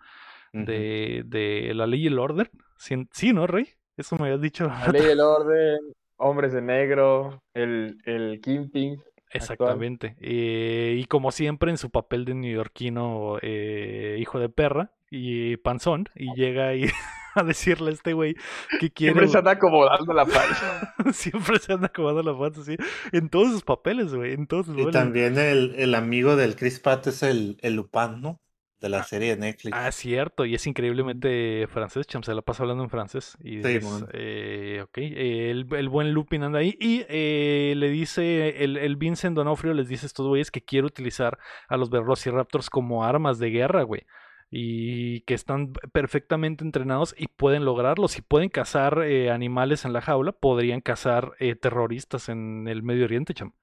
de, 0.51 1.23
de 1.25 1.71
la 1.73 1.87
ley 1.87 2.03
y 2.03 2.07
el 2.07 2.19
orden 2.19 2.49
sí, 2.75 3.07
sí, 3.13 3.31
no 3.31 3.47
rey 3.47 3.69
eso 3.95 4.17
me 4.17 4.23
habías 4.25 4.41
dicho 4.41 4.67
La 4.67 4.87
Ley 4.91 5.03
del 5.05 5.21
Orden, 5.21 5.77
Hombres 6.17 6.51
de 6.51 6.61
Negro, 6.61 7.41
el, 7.53 7.97
el 8.05 8.41
Kingpin. 8.41 9.01
Exactamente 9.33 10.15
Eh, 10.19 10.97
y 10.99 11.05
como 11.05 11.31
siempre 11.31 11.71
en 11.71 11.77
su 11.77 11.89
papel 11.89 12.25
de 12.25 12.35
neoyorquino 12.35 13.37
eh, 13.41 14.17
hijo 14.19 14.39
de 14.39 14.49
perra 14.49 14.91
y 15.09 15.57
panzón 15.57 16.09
y 16.15 16.33
llega 16.35 16.73
y 16.73 16.85
a 17.35 17.43
decirle 17.43 17.91
a 17.91 17.93
este 17.93 18.13
güey 18.13 18.35
que 18.79 18.91
quiere. 18.91 19.13
Siempre 19.13 19.27
se 19.27 19.37
anda 19.37 19.51
acomodando 19.51 20.13
la 20.13 20.25
panza. 20.25 20.93
Siempre 21.13 21.59
se 21.59 21.73
anda 21.73 21.87
acomodando 21.87 22.31
la 22.31 22.37
panza, 22.37 22.63
sí. 22.63 22.75
En 23.11 23.29
todos 23.29 23.51
sus 23.51 23.63
papeles, 23.63 24.13
güey. 24.13 24.33
En 24.33 24.47
todos 24.47 24.65
sus 24.65 24.77
Y 24.77 24.91
también 24.91 25.37
el, 25.37 25.75
el 25.77 25.95
amigo 25.95 26.35
del 26.35 26.55
Chris 26.55 26.79
Pratt 26.79 27.07
es 27.07 27.23
el, 27.23 27.57
el 27.61 27.75
Lupin, 27.75 28.21
¿no? 28.21 28.39
De 28.81 28.89
la 28.89 29.03
serie 29.03 29.35
de 29.35 29.37
Netflix. 29.37 29.77
Ah, 29.77 29.91
cierto, 29.91 30.43
y 30.43 30.55
es 30.55 30.65
increíblemente 30.67 31.67
francés, 31.69 32.07
cham, 32.07 32.23
se 32.23 32.33
la 32.33 32.41
pasa 32.41 32.63
hablando 32.63 32.83
en 32.83 32.89
francés. 32.89 33.37
Y 33.43 33.61
Sí, 33.61 33.75
es, 33.75 33.83
mon. 33.83 34.07
eh, 34.11 34.81
ok, 34.83 34.97
eh, 34.97 35.51
el, 35.51 35.67
el 35.73 35.87
buen 35.87 36.11
Lupin 36.13 36.41
anda 36.43 36.59
ahí. 36.59 36.75
Y 36.79 37.05
eh, 37.07 37.75
le 37.77 37.89
dice, 37.89 38.63
el, 38.63 38.77
el 38.77 38.95
Vincent 38.95 39.35
Donofrio 39.35 39.73
les 39.75 39.87
dice 39.87 40.05
a 40.05 40.07
estos 40.07 40.27
güeyes 40.27 40.49
que 40.49 40.63
quiere 40.65 40.87
utilizar 40.87 41.37
a 41.69 41.77
los 41.77 41.91
Velociraptors 41.91 42.69
como 42.71 43.05
armas 43.05 43.37
de 43.37 43.51
guerra, 43.51 43.83
güey. 43.83 44.01
Y 44.49 45.21
que 45.21 45.33
están 45.33 45.71
perfectamente 45.93 46.65
entrenados 46.65 47.15
y 47.17 47.27
pueden 47.27 47.63
lograrlo. 47.63 48.07
Si 48.09 48.21
pueden 48.21 48.49
cazar 48.49 49.03
eh, 49.03 49.29
animales 49.31 49.85
en 49.85 49.93
la 49.93 50.01
jaula, 50.01 50.33
podrían 50.33 50.81
cazar 50.81 51.33
eh, 51.39 51.55
terroristas 51.55 52.27
en 52.27 52.67
el 52.67 52.83
Medio 52.83 53.05
Oriente, 53.05 53.33
cham. 53.33 53.53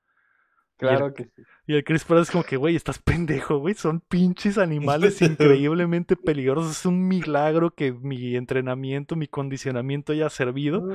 Claro 0.78 1.12
que 1.12 1.24
sí. 1.24 1.42
Y 1.66 1.74
el 1.74 1.84
Chris 1.84 2.04
Pratt 2.04 2.22
es 2.22 2.30
como 2.30 2.44
que, 2.44 2.56
güey, 2.56 2.76
estás 2.76 2.98
pendejo, 2.98 3.58
güey. 3.58 3.74
Son 3.74 4.00
pinches 4.00 4.56
animales 4.56 5.20
increíblemente 5.22 6.16
peligrosos. 6.16 6.78
Es 6.78 6.86
un 6.86 7.06
milagro 7.06 7.72
que 7.72 7.92
mi 7.92 8.36
entrenamiento, 8.36 9.16
mi 9.16 9.26
condicionamiento 9.26 10.12
haya 10.12 10.30
servido. 10.30 10.88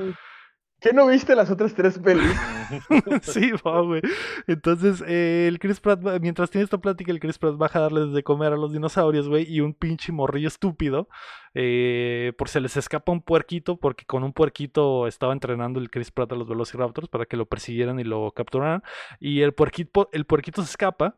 ¿Qué 0.80 0.92
no 0.92 1.06
viste 1.06 1.34
las 1.34 1.50
otras 1.50 1.74
tres 1.74 1.98
pelis? 1.98 2.30
sí, 3.22 3.52
va, 3.66 3.80
güey. 3.80 4.02
Entonces, 4.46 5.02
eh, 5.06 5.46
el 5.48 5.58
Chris 5.58 5.80
Pratt, 5.80 6.00
mientras 6.20 6.50
tiene 6.50 6.64
esta 6.64 6.78
plática, 6.78 7.10
el 7.10 7.20
Chris 7.20 7.38
Pratt 7.38 7.56
baja 7.56 7.78
a 7.78 7.82
darles 7.82 8.12
de 8.12 8.22
comer 8.22 8.52
a 8.52 8.56
los 8.56 8.72
dinosaurios, 8.72 9.28
güey. 9.28 9.50
Y 9.50 9.60
un 9.60 9.72
pinche 9.72 10.12
morrillo 10.12 10.48
estúpido, 10.48 11.08
eh, 11.54 12.32
por 12.36 12.48
se 12.48 12.60
les 12.60 12.76
escapa 12.76 13.12
un 13.12 13.22
puerquito, 13.22 13.78
porque 13.78 14.04
con 14.04 14.24
un 14.24 14.32
puerquito 14.34 15.06
estaba 15.06 15.32
entrenando 15.32 15.80
el 15.80 15.90
Chris 15.90 16.10
Pratt 16.10 16.32
a 16.32 16.36
los 16.36 16.48
Velociraptors 16.48 17.08
para 17.08 17.24
que 17.24 17.38
lo 17.38 17.46
persiguieran 17.46 17.98
y 17.98 18.04
lo 18.04 18.32
capturaran. 18.32 18.82
Y 19.20 19.40
el 19.40 19.54
puerquito, 19.54 20.10
el 20.12 20.26
puerquito 20.26 20.62
se 20.62 20.70
escapa. 20.70 21.16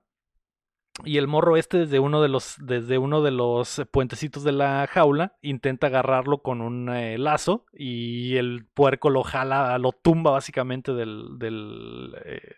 Y 1.05 1.19
el 1.19 1.29
morro 1.29 1.57
este 1.57 1.79
desde 1.79 1.99
uno 1.99 2.23
de 2.23 2.29
los, 2.29 2.57
desde 2.59 2.99
uno 2.99 3.23
de 3.23 3.31
los 3.31 3.83
puentecitos 3.91 4.45
de 4.45 4.53
la 4.53 4.89
jaula 4.91 5.37
intenta 5.43 5.89
agarrarlo 5.89 6.39
con 6.39 6.61
un 6.61 6.89
eh, 6.89 7.19
lazo 7.19 7.67
y 7.73 8.37
el 8.37 8.67
puerco 8.67 9.11
lo 9.11 9.23
jala, 9.23 9.77
lo 9.79 9.93
tumba 9.93 10.31
básicamente 10.31 10.95
del, 10.95 11.39
del, 11.39 12.15
eh, 12.25 12.55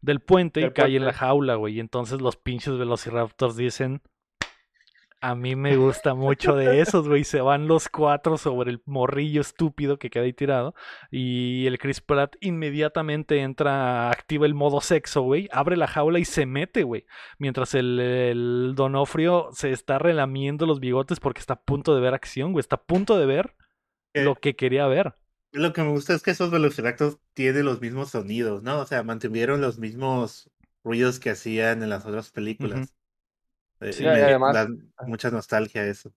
del 0.00 0.20
puente 0.20 0.60
y 0.60 0.70
cae 0.70 0.96
en 0.96 1.06
la 1.06 1.12
jaula, 1.12 1.54
güey. 1.54 1.76
Y 1.76 1.80
entonces 1.80 2.20
los 2.20 2.36
pinches 2.36 2.76
velociraptors 2.76 3.56
dicen, 3.56 4.02
a 5.30 5.34
mí 5.34 5.56
me 5.56 5.76
gusta 5.76 6.14
mucho 6.14 6.54
de 6.56 6.80
esos, 6.80 7.08
güey. 7.08 7.24
Se 7.24 7.40
van 7.40 7.66
los 7.68 7.88
cuatro 7.88 8.38
sobre 8.38 8.70
el 8.70 8.82
morrillo 8.86 9.40
estúpido 9.40 9.98
que 9.98 10.10
queda 10.10 10.24
ahí 10.24 10.32
tirado. 10.32 10.74
Y 11.10 11.66
el 11.66 11.78
Chris 11.78 12.00
Pratt 12.00 12.36
inmediatamente 12.40 13.40
entra, 13.40 14.10
activa 14.10 14.46
el 14.46 14.54
modo 14.54 14.80
sexo, 14.80 15.22
güey. 15.22 15.48
Abre 15.52 15.76
la 15.76 15.86
jaula 15.88 16.18
y 16.18 16.24
se 16.24 16.46
mete, 16.46 16.82
güey. 16.84 17.06
Mientras 17.38 17.74
el, 17.74 17.98
el 18.00 18.72
Donofrio 18.76 19.48
se 19.52 19.72
está 19.72 19.98
relamiendo 19.98 20.66
los 20.66 20.80
bigotes 20.80 21.20
porque 21.20 21.40
está 21.40 21.54
a 21.54 21.62
punto 21.62 21.94
de 21.94 22.00
ver 22.00 22.14
acción, 22.14 22.52
güey. 22.52 22.60
Está 22.60 22.76
a 22.76 22.82
punto 22.84 23.18
de 23.18 23.26
ver 23.26 23.54
Eh, 24.14 24.24
lo 24.24 24.36
que 24.36 24.56
quería 24.56 24.86
ver. 24.86 25.14
Lo 25.52 25.72
que 25.72 25.82
me 25.82 25.90
gusta 25.90 26.14
es 26.14 26.22
que 26.22 26.30
esos 26.32 26.50
Velociraptors 26.50 27.18
tienen 27.34 27.64
los 27.64 27.80
mismos 27.80 28.10
sonidos, 28.10 28.62
¿no? 28.62 28.80
O 28.80 28.86
sea, 28.86 29.02
mantuvieron 29.02 29.60
los 29.60 29.78
mismos 29.78 30.50
ruidos 30.84 31.18
que 31.18 31.30
hacían 31.30 31.82
en 31.82 31.90
las 31.90 32.04
otras 32.06 32.30
películas. 32.30 32.94
Sí, 33.92 34.04
me 34.04 34.18
y 34.18 34.22
además- 34.22 34.54
da 34.54 34.68
mucha 35.06 35.30
nostalgia 35.30 35.84
eso. 35.84 36.12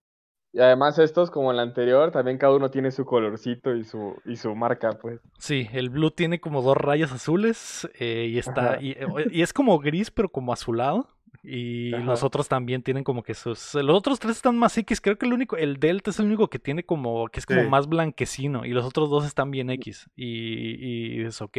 Y 0.52 0.60
además 0.62 0.98
estos, 0.98 1.30
como 1.30 1.52
el 1.52 1.60
anterior, 1.60 2.10
también 2.12 2.40
cada 2.40 2.56
uno 2.56 2.72
tiene 2.72 2.90
su 2.90 3.06
colorcito 3.06 3.76
y 3.76 3.84
su, 3.84 4.16
y 4.26 4.36
su 4.36 4.56
marca, 4.56 4.98
pues. 5.00 5.20
Sí, 5.38 5.70
el 5.74 5.92
blue 5.92 6.10
tiene 6.10 6.40
como 6.42 6.64
dos 6.64 6.76
rayas 6.76 7.12
azules 7.12 7.88
eh, 8.00 8.28
y 8.32 8.40
está 8.40 8.82
y, 8.82 8.92
eh, 8.94 9.06
y 9.30 9.44
es 9.44 9.54
como 9.54 9.78
gris 9.78 10.10
pero 10.10 10.30
como 10.30 10.52
azulado 10.52 11.08
y 11.44 11.94
Ajá. 11.94 12.04
los 12.04 12.24
otros 12.24 12.48
también 12.50 12.82
tienen 12.82 13.04
como 13.04 13.22
que 13.24 13.36
sus 13.36 13.76
los 13.76 13.96
otros 13.96 14.20
tres 14.20 14.38
están 14.38 14.58
más 14.58 14.76
X, 14.78 15.00
creo 15.00 15.18
que 15.20 15.28
el 15.28 15.34
único 15.34 15.56
el 15.56 15.80
delta 15.80 16.10
es 16.10 16.20
el 16.20 16.26
único 16.26 16.50
que 16.50 16.58
tiene 16.60 16.84
como 16.84 17.28
que 17.28 17.40
es 17.40 17.46
como 17.46 17.62
Sí. 17.62 17.68
más 17.70 17.88
blanquecino 17.88 18.66
y 18.66 18.72
los 18.72 18.84
otros 18.86 19.10
dos 19.12 19.26
están 19.26 19.52
bien 19.52 19.70
X 19.70 20.10
y, 20.16 21.20
y 21.20 21.26
es 21.26 21.42
ok 21.42 21.58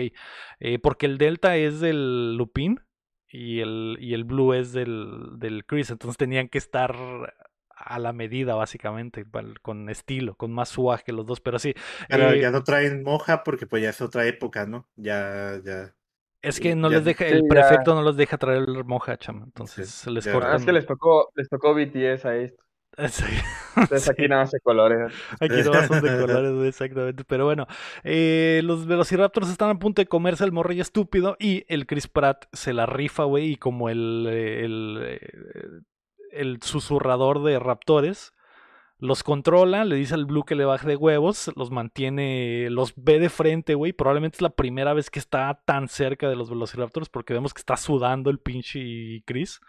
Eh, 0.58 0.78
porque 0.80 1.06
el 1.06 1.16
delta 1.16 1.56
es 1.56 1.78
del 1.80 2.36
Lupin 2.36 2.80
y 3.30 3.60
el 3.60 3.96
y 4.00 4.14
el 4.14 4.24
blue 4.24 4.52
es 4.54 4.72
del 4.72 5.38
del 5.38 5.64
Chris, 5.66 5.90
entonces 5.90 6.16
tenían 6.18 6.48
que 6.48 6.58
estar 6.58 6.94
a 7.70 7.98
la 7.98 8.12
medida 8.12 8.54
básicamente 8.54 9.24
con 9.62 9.88
estilo, 9.88 10.36
con 10.36 10.52
más 10.52 10.68
suaje 10.68 11.04
que 11.06 11.12
los 11.12 11.26
dos, 11.26 11.40
pero 11.40 11.58
sí. 11.58 11.74
Pero 12.08 12.34
eh, 12.34 12.40
ya 12.40 12.50
no 12.50 12.62
traen 12.64 13.02
moja 13.02 13.42
porque 13.44 13.66
pues 13.66 13.82
ya 13.82 13.90
es 13.90 14.00
otra 14.00 14.26
época, 14.26 14.66
¿no? 14.66 14.88
Ya, 14.96 15.60
ya. 15.64 15.94
Es 16.42 16.58
que 16.60 16.74
no 16.74 16.88
Ya- 16.88 16.96
les 16.96 17.04
deja, 17.04 17.24
Sí, 17.26 17.34
el 17.34 17.44
ya. 17.46 17.46
prefecto 17.46 17.94
no 17.94 18.02
los 18.02 18.16
deja 18.16 18.38
traer 18.38 18.62
el 18.68 18.84
moja, 18.84 19.16
chama. 19.18 19.44
Entonces 19.44 19.88
se 19.90 20.10
les 20.10 20.24
ya. 20.24 20.32
Ah, 20.32 20.36
cortan. 20.42 20.56
es 20.56 20.64
que 20.64 20.72
les 20.72 20.86
tocó, 20.86 21.30
les 21.34 21.48
tocó 21.48 21.74
BTS 21.74 22.24
a 22.28 22.36
esto. 22.36 22.62
Entonces 22.96 24.08
aquí 24.10 24.28
nada 24.28 24.42
más 24.42 24.50
se 24.50 24.60
colores. 24.60 25.12
aquí 25.40 25.62
no 25.64 25.86
son 25.86 26.02
de 26.02 26.20
colores, 26.20 26.68
exactamente. 26.68 27.24
Pero 27.24 27.44
bueno, 27.44 27.66
eh, 28.04 28.60
los 28.64 28.86
Velociraptors 28.86 29.48
están 29.48 29.70
a 29.70 29.78
punto 29.78 30.02
de 30.02 30.06
comerse 30.06 30.44
al 30.44 30.52
morrillo 30.52 30.82
estúpido 30.82 31.36
y 31.38 31.64
el 31.68 31.86
Chris 31.86 32.08
Pratt 32.08 32.46
se 32.52 32.72
la 32.72 32.86
rifa, 32.86 33.24
güey, 33.24 33.52
y 33.52 33.56
como 33.56 33.88
el, 33.88 34.26
eh, 34.28 34.64
el, 34.64 34.98
eh, 35.02 35.20
el 36.32 36.62
susurrador 36.62 37.42
de 37.42 37.58
raptores. 37.58 38.32
Los 39.02 39.22
controla, 39.22 39.86
le 39.86 39.96
dice 39.96 40.12
al 40.12 40.26
Blue 40.26 40.44
que 40.44 40.54
le 40.54 40.66
baje 40.66 40.86
de 40.86 40.94
huevos, 40.94 41.50
los 41.56 41.70
mantiene, 41.70 42.68
los 42.68 42.92
ve 42.96 43.18
de 43.18 43.30
frente, 43.30 43.74
güey. 43.74 43.94
Probablemente 43.94 44.36
es 44.36 44.42
la 44.42 44.50
primera 44.50 44.92
vez 44.92 45.08
que 45.08 45.18
está 45.18 45.62
tan 45.64 45.88
cerca 45.88 46.28
de 46.28 46.36
los 46.36 46.50
Velociraptors 46.50 47.08
porque 47.08 47.32
vemos 47.32 47.54
que 47.54 47.60
está 47.60 47.78
sudando 47.78 48.28
el 48.28 48.40
pinche 48.40 49.22
Chris. 49.24 49.60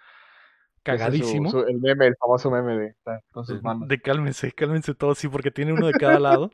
Su- 0.82 0.86
Cagadísimo. 0.86 1.50
su- 1.52 1.60
el 1.62 1.80
meme, 1.80 2.08
el 2.08 2.15
famoso 2.15 2.50
meme 2.50 2.76
de 2.78 2.96
con 3.32 3.46
sus 3.46 3.62
manos. 3.62 3.88
De 3.88 4.02
cálmense, 4.02 4.52
cálmense 4.52 4.96
todos, 4.96 5.17
sí, 5.20 5.28
porque 5.28 5.52
tiene 5.52 5.74
uno 5.74 5.86
de 5.88 5.94
cada 5.94 6.20
lado. 6.20 6.52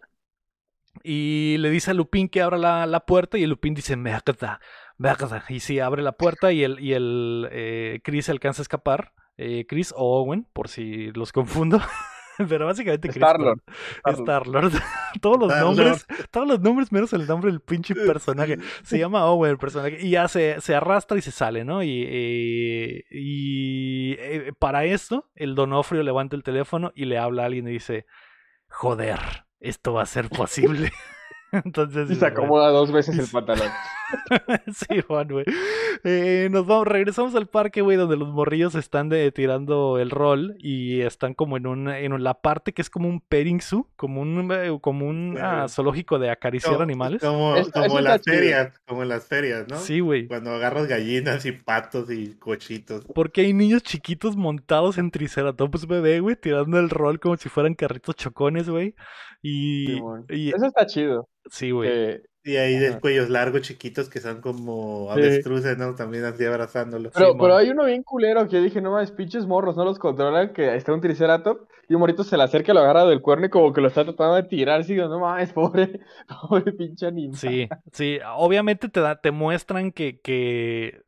Y 1.03 1.57
le 1.59 1.69
dice 1.69 1.91
a 1.91 1.93
Lupin 1.93 2.27
que 2.27 2.41
abra 2.41 2.57
la, 2.57 2.85
la 2.87 3.01
puerta 3.05 3.37
y 3.37 3.43
el 3.43 3.51
Lupin 3.51 3.73
dice, 3.73 3.95
merda, 3.95 4.59
merda. 4.97 5.43
Y 5.49 5.59
sí, 5.59 5.79
abre 5.79 6.01
la 6.01 6.11
puerta 6.13 6.51
y 6.51 6.63
el, 6.63 6.79
y 6.79 6.93
el 6.93 7.47
eh, 7.51 7.99
Chris 8.03 8.29
alcanza 8.29 8.61
a 8.61 8.63
escapar. 8.63 9.13
Eh, 9.37 9.65
Chris 9.67 9.93
o 9.95 10.19
Owen, 10.21 10.47
por 10.53 10.67
si 10.67 11.11
los 11.11 11.31
confundo. 11.31 11.79
Pero 12.49 12.65
básicamente 12.65 13.09
Star-Lord. 13.09 13.61
Star-Lord. 14.05 14.71
todos 15.21 15.39
los 15.39 15.51
Star-Lord. 15.51 15.77
nombres, 15.77 16.07
todos 16.31 16.47
los 16.47 16.59
nombres 16.59 16.91
menos 16.91 17.13
el 17.13 17.27
nombre 17.27 17.51
del 17.51 17.61
pinche 17.61 17.95
personaje. 17.95 18.57
Se 18.83 18.99
llama 18.99 19.25
Owen 19.25 19.51
el 19.51 19.57
personaje. 19.57 19.97
Y 20.01 20.11
ya 20.11 20.27
se, 20.27 20.61
se 20.61 20.75
arrastra 20.75 21.17
y 21.17 21.21
se 21.21 21.31
sale, 21.31 21.63
¿no? 21.65 21.83
Y, 21.83 22.05
eh, 22.07 23.05
y 23.09 24.13
eh, 24.19 24.53
para 24.57 24.85
esto, 24.85 25.29
el 25.35 25.55
Donofrio 25.55 26.03
levanta 26.03 26.35
el 26.35 26.43
teléfono 26.43 26.91
y 26.95 27.05
le 27.05 27.17
habla 27.17 27.43
a 27.43 27.45
alguien 27.47 27.67
y 27.67 27.71
dice: 27.71 28.05
Joder, 28.69 29.19
esto 29.59 29.93
va 29.93 30.03
a 30.03 30.07
ser 30.07 30.29
posible. 30.29 30.91
Entonces. 31.51 32.11
Y 32.11 32.15
se 32.15 32.25
acomoda 32.25 32.69
dos 32.69 32.91
veces 32.91 33.17
el 33.17 33.27
pantalón. 33.27 33.69
sí, 34.73 35.01
Juan, 35.07 35.27
güey. 35.27 35.45
Eh, 36.03 36.47
nos 36.51 36.65
vamos, 36.65 36.87
regresamos 36.87 37.35
al 37.35 37.47
parque, 37.47 37.81
güey, 37.81 37.97
donde 37.97 38.17
los 38.17 38.29
morrillos 38.29 38.75
están 38.75 39.09
de, 39.09 39.31
tirando 39.31 39.97
el 39.99 40.09
rol 40.11 40.55
y 40.59 41.01
están 41.01 41.33
como 41.33 41.57
en 41.57 41.67
un, 41.67 41.89
en 41.89 42.23
la 42.23 42.35
parte 42.35 42.73
que 42.73 42.81
es 42.81 42.89
como 42.89 43.09
un 43.09 43.19
petting 43.21 43.61
zoo, 43.61 43.89
como 43.95 44.21
un, 44.21 44.51
eh, 44.51 44.77
como 44.81 45.07
un 45.07 45.33
Sí. 45.35 45.41
ah, 45.43 45.65
zoológico 45.67 46.19
de 46.19 46.29
acariciar 46.29 46.73
Como- 46.73 46.83
animales. 46.83 47.21
Como, 47.21 47.55
en 47.57 48.03
las 48.03 48.21
ferias, 48.23 48.79
como 48.87 49.03
en 49.03 49.09
las 49.09 49.25
ferias, 49.25 49.65
¿no? 49.69 49.77
Sí, 49.77 49.99
güey. 49.99 50.27
Cuando 50.27 50.51
agarras 50.51 50.87
gallinas 50.87 51.45
y 51.45 51.51
patos 51.51 52.09
y 52.11 52.35
cochitos. 52.37 53.05
Porque 53.13 53.41
hay 53.41 53.53
niños 53.53 53.83
chiquitos 53.83 54.35
montados 54.37 54.97
en 54.97 55.11
Triceratops 55.11 55.87
bebé, 55.87 56.19
güey, 56.19 56.35
tirando 56.35 56.79
el 56.79 56.89
rol 56.89 57.19
como 57.19 57.37
si 57.37 57.49
fueran 57.49 57.73
carritos 57.75 58.15
chocones, 58.15 58.69
güey. 58.69 58.95
Y, 59.41 59.87
Simón. 59.95 60.25
y 60.29 60.49
Eso 60.49 60.65
está 60.65 60.85
chido. 60.85 61.29
sí, 61.49 61.71
güey. 61.71 61.89
que- 61.89 62.21
Y 62.47 62.55
ahí 62.55 62.77
de 62.77 62.97
cuellos 62.99 63.29
largos 63.29 63.61
chiquitos 63.61 64.09
que 64.09 64.21
son 64.21 64.39
como 64.41 65.07
Sí. 65.13 65.19
avestruces, 65.19 65.77
¿no? 65.77 65.95
También 65.95 66.23
así 66.23 66.45
abrazándolo. 66.45 67.11
Pero, 67.13 67.37
pero 67.37 67.55
hay 67.57 67.69
uno 67.69 67.85
bien 67.85 68.03
culero 68.03 68.47
que 68.47 68.55
yo 68.55 68.61
dije, 68.61 68.81
no 68.81 68.91
mames, 68.91 69.11
pinches 69.11 69.45
morros, 69.45 69.75
no 69.75 69.83
los 69.83 69.99
controlan, 69.99 70.53
que 70.53 70.75
está 70.75 70.93
un 70.93 71.01
triceratops 71.01 71.67
y 71.89 71.93
un 71.93 71.99
morrito 71.99 72.23
se 72.23 72.37
le 72.37 72.43
acerca, 72.43 72.73
lo 72.73 72.79
agarra 72.79 73.05
del 73.05 73.21
cuerno 73.21 73.47
y 73.47 73.49
como 73.49 73.73
que 73.73 73.81
lo 73.81 73.89
está 73.89 74.05
tratando 74.05 74.35
de 74.35 74.43
tirar, 74.43 74.79
así, 74.81 74.95
no 74.95 75.19
mames, 75.19 75.51
pobre, 75.53 75.99
pobre 76.47 76.71
pinche 76.73 77.07
animal. 77.07 77.35
Sí, 77.37 77.67
sí, 77.91 78.19
obviamente 78.35 78.87
te, 78.89 78.99
da, 79.01 79.19
te 79.19 79.31
muestran 79.31 79.91
que, 79.91 80.19
que, 80.21 81.01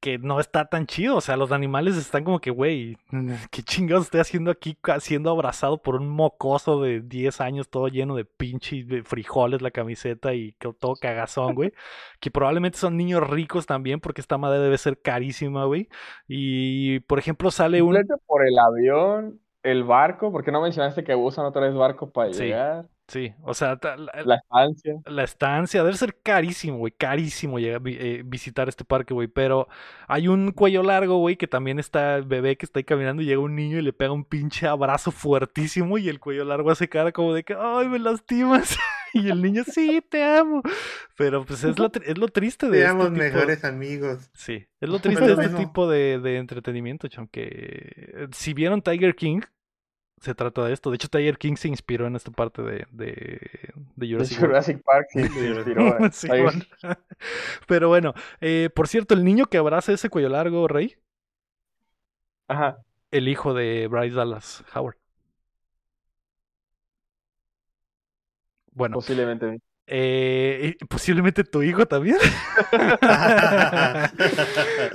que 0.00 0.18
no 0.18 0.40
está 0.40 0.66
tan 0.66 0.86
chido, 0.86 1.16
o 1.16 1.20
sea, 1.20 1.36
los 1.36 1.52
animales 1.52 1.96
están 1.96 2.24
como 2.24 2.40
que, 2.40 2.50
güey, 2.50 2.96
¿qué 3.50 3.62
chingados 3.62 4.04
estoy 4.06 4.20
haciendo 4.20 4.50
aquí 4.50 4.76
siendo 5.00 5.30
abrazado 5.30 5.80
por 5.82 5.96
un 5.96 6.08
mocoso 6.08 6.80
de 6.82 7.00
10 7.00 7.40
años 7.40 7.68
todo 7.68 7.88
lleno 7.88 8.14
de 8.16 8.24
pinches 8.24 8.86
de 8.88 9.02
frijoles 9.02 9.62
la 9.62 9.70
camiseta 9.70 10.34
y 10.34 10.56
todo 10.78 10.94
cagazón, 11.00 11.54
güey? 11.54 11.72
Que 12.20 12.30
probablemente 12.30 12.78
son 12.78 12.96
niños 12.96 13.28
ricos 13.28 13.66
también 13.66 14.00
porque 14.00 14.20
esta 14.22 14.38
madre 14.38 14.58
debe 14.60 14.78
ser 14.78 15.00
carísima, 15.02 15.64
güey. 15.66 15.88
Y, 16.26 17.00
por 17.00 17.18
ejemplo, 17.18 17.50
sale 17.50 17.82
un... 17.82 17.94
Por 18.26 18.46
el 18.46 18.58
avión, 18.58 19.40
el 19.62 19.84
barco, 19.84 20.32
porque 20.32 20.52
no 20.52 20.62
mencionaste 20.62 21.04
que 21.04 21.14
usan 21.14 21.44
otra 21.44 21.62
vez 21.62 21.74
barco 21.74 22.10
para 22.10 22.32
Sí. 22.32 22.44
llegar. 22.44 22.88
Sí, 23.06 23.34
o 23.42 23.52
sea, 23.52 23.78
la, 23.82 23.96
La 24.24 24.34
estancia. 24.36 24.94
la 25.04 25.24
estancia 25.24 25.84
debe 25.84 25.94
ser 25.96 26.16
carísimo, 26.22 26.78
güey, 26.78 26.90
carísimo 26.92 27.58
llegar, 27.58 27.82
eh, 27.84 28.22
visitar 28.24 28.68
este 28.70 28.84
parque, 28.84 29.12
güey, 29.12 29.28
pero 29.28 29.68
hay 30.08 30.26
un 30.28 30.52
cuello 30.52 30.82
largo, 30.82 31.18
güey, 31.18 31.36
que 31.36 31.46
también 31.46 31.78
está 31.78 32.16
el 32.16 32.24
bebé 32.24 32.56
que 32.56 32.64
está 32.64 32.78
ahí 32.80 32.84
caminando 32.84 33.20
y 33.22 33.26
llega 33.26 33.40
un 33.42 33.54
niño 33.54 33.78
y 33.78 33.82
le 33.82 33.92
pega 33.92 34.12
un 34.12 34.24
pinche 34.24 34.66
abrazo 34.66 35.10
fuertísimo 35.10 35.98
y 35.98 36.08
el 36.08 36.18
cuello 36.18 36.44
largo 36.46 36.70
hace 36.70 36.88
cara 36.88 37.12
como 37.12 37.34
de 37.34 37.44
que, 37.44 37.54
ay, 37.58 37.88
me 37.88 37.98
lastimas. 37.98 38.76
Y 39.16 39.30
el 39.30 39.40
niño, 39.42 39.62
sí, 39.64 40.02
te 40.10 40.24
amo. 40.24 40.60
Pero 41.16 41.44
pues 41.44 41.62
es 41.62 41.78
lo, 41.78 41.88
es 42.04 42.18
lo 42.18 42.26
triste 42.26 42.68
de 42.68 42.78
este 42.78 42.86
Seamos 42.88 43.06
tipo- 43.12 43.18
mejores 43.18 43.64
amigos. 43.64 44.28
Sí, 44.34 44.66
es 44.80 44.88
lo 44.88 44.98
triste 44.98 45.36
de 45.36 45.40
este 45.44 45.56
tipo 45.56 45.88
de, 45.88 46.18
de 46.18 46.38
entretenimiento, 46.38 47.06
chon, 47.06 47.28
que 47.28 47.92
eh, 47.94 48.26
si 48.32 48.54
vieron 48.54 48.82
Tiger 48.82 49.14
King, 49.14 49.42
se 50.24 50.34
trata 50.34 50.64
de 50.64 50.72
esto. 50.72 50.90
De 50.90 50.96
hecho, 50.96 51.08
Tiger 51.08 51.38
King 51.38 51.56
se 51.56 51.68
inspiró 51.68 52.06
en 52.06 52.16
esta 52.16 52.30
parte 52.30 52.62
de, 52.62 52.86
de, 52.90 53.74
Jurassic 53.96 54.82
Park 54.82 55.06
sí 55.12 55.28
se 55.28 55.46
inspiró. 55.48 55.98
eh. 55.98 56.10
Sí, 56.12 56.28
Ahí- 56.30 56.42
bueno. 56.42 56.62
Pero 57.66 57.88
bueno, 57.88 58.14
eh, 58.40 58.70
por 58.74 58.88
cierto, 58.88 59.14
el 59.14 59.24
niño 59.24 59.46
que 59.46 59.58
abraza 59.58 59.92
ese 59.92 60.08
cuello 60.10 60.28
largo, 60.28 60.68
Rey, 60.68 60.96
Ajá. 62.48 62.78
el 63.10 63.28
hijo 63.28 63.54
de 63.54 63.86
Bryce 63.88 64.16
Dallas 64.16 64.64
Howard. 64.74 64.96
Bueno, 68.72 68.94
Posiblemente. 68.94 69.60
Eh, 69.86 70.76
posiblemente 70.88 71.44
tu 71.44 71.62
hijo 71.62 71.86
también. 71.86 72.16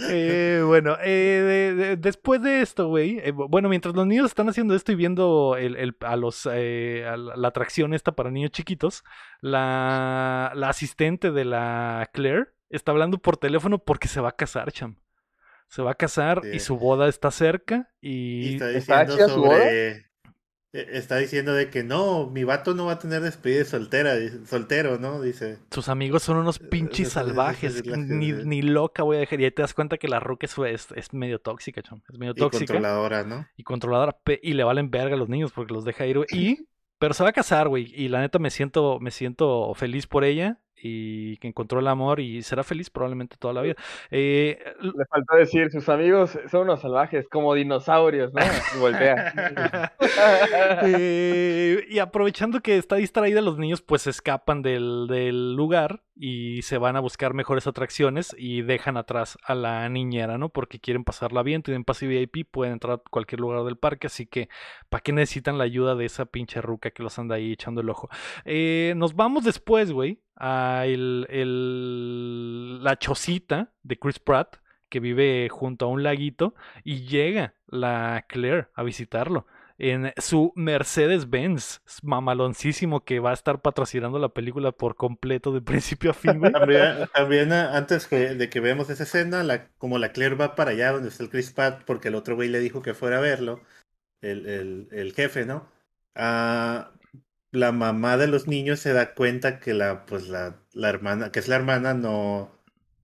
Eh, 0.09 0.61
bueno, 0.65 0.97
eh, 1.03 1.73
de- 1.75 1.75
de- 1.75 1.97
después 1.97 2.41
de 2.41 2.61
esto, 2.61 2.87
güey, 2.87 3.19
eh, 3.19 3.33
bu- 3.33 3.47
bueno, 3.49 3.69
mientras 3.69 3.95
los 3.95 4.05
niños 4.07 4.25
están 4.27 4.49
haciendo 4.49 4.75
esto 4.75 4.91
y 4.91 4.95
viendo 4.95 5.55
el, 5.57 5.75
el- 5.75 5.95
a 6.01 6.15
los, 6.15 6.47
eh, 6.51 7.05
a 7.07 7.17
la, 7.17 7.35
la 7.35 7.47
atracción 7.49 7.93
esta 7.93 8.13
para 8.13 8.31
niños 8.31 8.51
chiquitos, 8.51 9.03
la, 9.41 10.51
la 10.55 10.69
asistente 10.69 11.31
de 11.31 11.45
la 11.45 12.09
Claire 12.13 12.47
está 12.69 12.91
hablando 12.91 13.17
por 13.19 13.37
teléfono 13.37 13.79
porque 13.79 14.07
se 14.07 14.21
va 14.21 14.29
a 14.29 14.35
casar, 14.35 14.71
cham. 14.71 14.97
Se 15.67 15.81
va 15.83 15.91
a 15.91 15.95
casar 15.95 16.41
y 16.51 16.59
su 16.59 16.77
boda 16.79 17.07
está 17.07 17.29
cerca 17.29 17.89
Y 18.01 18.49
y... 18.49 18.53
está 18.55 18.71
¿Está 18.71 19.05
diciendo 19.05 19.37
boda? 19.37 19.57
sobre. 19.57 20.08
Eh, 20.73 20.87
Está 20.93 21.17
diciendo 21.17 21.53
de 21.53 21.69
que 21.69 21.83
no, 21.83 22.29
mi 22.29 22.43
vato 22.43 22.73
no 22.73 22.85
va 22.85 22.93
a 22.93 22.99
tener 22.99 23.21
despedida 23.21 23.59
de 23.59 23.65
soltera, 23.65 24.15
soltero, 24.45 24.97
¿no? 24.99 25.21
Dice. 25.21 25.59
Sus 25.71 25.89
amigos 25.89 26.23
son 26.23 26.37
unos 26.37 26.59
Eh, 26.61 26.65
pinches 26.69 27.09
salvajes. 27.09 27.83
Ni, 27.85 28.31
ni 28.33 28.61
loca 28.61 29.03
voy 29.03 29.17
a 29.17 29.19
dejar. 29.19 29.39
Y 29.41 29.45
ahí 29.45 29.51
te 29.51 29.61
das 29.61 29.73
cuenta 29.73 29.97
que 29.97 30.07
la 30.07 30.19
Rook 30.19 30.43
es, 30.43 30.57
es, 30.57 30.87
es 30.95 31.13
medio 31.13 31.39
tóxica, 31.39 31.81
cham. 31.81 32.01
Es 32.09 32.17
medio 32.17 32.33
Y 32.35 32.39
tóxica. 32.39 32.73
controladora, 32.73 33.23
¿no? 33.23 33.47
y 33.55 33.63
controladora 33.63 34.17
y 34.41 34.53
le 34.53 34.63
valen 34.63 34.89
verga 34.91 35.15
a 35.15 35.19
los 35.19 35.29
niños 35.29 35.51
porque 35.51 35.73
los 35.73 35.85
deja 35.85 36.05
ir, 36.05 36.17
güey. 36.17 36.27
Y, 36.33 36.67
pero 36.99 37.13
se 37.13 37.23
va 37.23 37.29
a 37.29 37.33
casar, 37.33 37.69
güey. 37.69 37.91
Y 37.95 38.09
la 38.09 38.19
neta 38.19 38.39
me 38.39 38.49
siento, 38.49 38.99
me 38.99 39.11
siento 39.11 39.73
feliz 39.73 40.05
por 40.05 40.23
ella 40.25 40.59
y 40.81 41.37
que 41.37 41.47
encontró 41.47 41.79
el 41.79 41.87
amor 41.87 42.19
y 42.19 42.41
será 42.41 42.63
feliz 42.63 42.89
probablemente 42.89 43.37
toda 43.37 43.53
la 43.53 43.61
vida. 43.61 43.75
Eh, 44.11 44.57
Le 44.81 45.05
faltó 45.05 45.35
decir, 45.35 45.71
sus 45.71 45.87
amigos 45.87 46.37
son 46.49 46.61
unos 46.61 46.81
salvajes, 46.81 47.27
como 47.29 47.53
dinosaurios, 47.53 48.33
¿no? 48.33 48.41
Y 48.75 48.79
voltea. 48.79 49.93
Eh, 50.81 51.85
y 51.89 51.99
aprovechando 51.99 52.61
que 52.61 52.77
está 52.77 52.95
distraída, 52.95 53.41
los 53.41 53.57
niños 53.57 53.81
pues 53.81 54.07
escapan 54.07 54.61
del, 54.61 55.07
del 55.07 55.55
lugar 55.55 56.01
y 56.19 56.61
se 56.63 56.77
van 56.77 56.97
a 56.97 56.99
buscar 56.99 57.33
mejores 57.33 57.65
atracciones 57.65 58.35
y 58.37 58.61
dejan 58.61 58.97
atrás 58.97 59.37
a 59.43 59.55
la 59.55 59.87
niñera, 59.87 60.37
¿no? 60.37 60.49
Porque 60.49 60.79
quieren 60.79 61.05
pasarla 61.05 61.43
bien, 61.43 61.63
tienen 61.63 61.85
pase 61.85 62.07
VIP, 62.07 62.45
pueden 62.51 62.73
entrar 62.73 62.95
a 62.95 63.09
cualquier 63.09 63.39
lugar 63.39 63.63
del 63.63 63.77
parque, 63.77 64.07
así 64.07 64.25
que 64.25 64.49
¿para 64.89 65.01
qué 65.01 65.13
necesitan 65.13 65.57
la 65.57 65.63
ayuda 65.63 65.95
de 65.95 66.05
esa 66.05 66.25
pinche 66.25 66.61
ruca 66.61 66.91
que 66.91 67.03
los 67.03 67.17
anda 67.17 67.35
ahí 67.35 67.53
echando 67.53 67.79
el 67.79 67.89
ojo? 67.89 68.09
Eh, 68.43 68.93
nos 68.97 69.15
vamos 69.15 69.45
después, 69.45 69.93
güey, 69.93 70.19
a 70.39 70.83
el, 70.85 71.27
el- 71.29 72.83
la 72.83 72.97
chocita 72.97 73.71
de 73.83 73.97
Chris 73.99 74.19
Pratt 74.19 74.57
que 74.89 74.99
vive 74.99 75.47
junto 75.49 75.85
a 75.85 75.87
un 75.89 76.03
laguito 76.03 76.55
y 76.83 77.01
llega 77.05 77.53
la 77.67 78.25
Claire 78.27 78.67
a 78.73 78.83
visitarlo 78.83 79.45
en 79.77 80.11
su 80.17 80.51
Mercedes-Benz 80.55 81.81
mamaloncísimo 82.03 83.05
que 83.05 83.19
va 83.19 83.31
a 83.31 83.33
estar 83.33 83.61
patrocinando 83.61 84.19
la 84.19 84.29
película 84.29 84.71
por 84.71 84.95
completo 84.95 85.53
de 85.53 85.61
principio 85.61 86.11
a 86.11 86.13
fin. 86.13 86.41
También, 87.13 87.51
ah, 87.53 87.77
antes 87.77 88.07
que- 88.07 88.35
de 88.35 88.49
que 88.49 88.59
veamos 88.59 88.89
esa 88.89 89.03
escena, 89.03 89.69
como 89.77 89.97
la 89.99 90.11
Claire 90.11 90.35
va 90.35 90.55
para 90.55 90.71
allá 90.71 90.91
donde 90.91 91.09
está 91.09 91.23
el 91.23 91.29
Chris 91.29 91.51
Pratt, 91.51 91.83
porque 91.85 92.09
el 92.09 92.15
otro 92.15 92.35
güey 92.35 92.49
le 92.49 92.59
dijo 92.59 92.81
que 92.81 92.93
fuera 92.93 93.17
a 93.17 93.21
verlo, 93.21 93.61
el, 94.21 94.47
el, 94.47 94.89
el 94.91 95.13
jefe, 95.13 95.45
¿no? 95.45 95.69
Ah, 96.15 96.93
la 97.51 97.71
mamá 97.71 98.17
de 98.17 98.27
los 98.27 98.47
niños 98.47 98.79
se 98.79 98.93
da 98.93 99.13
cuenta 99.15 99.59
que 99.59 99.73
la, 99.73 100.05
pues 100.05 100.27
la, 100.29 100.61
la 100.73 100.89
hermana, 100.89 101.31
que 101.31 101.39
es 101.39 101.47
la 101.47 101.55
hermana, 101.57 101.93
no 101.93 102.51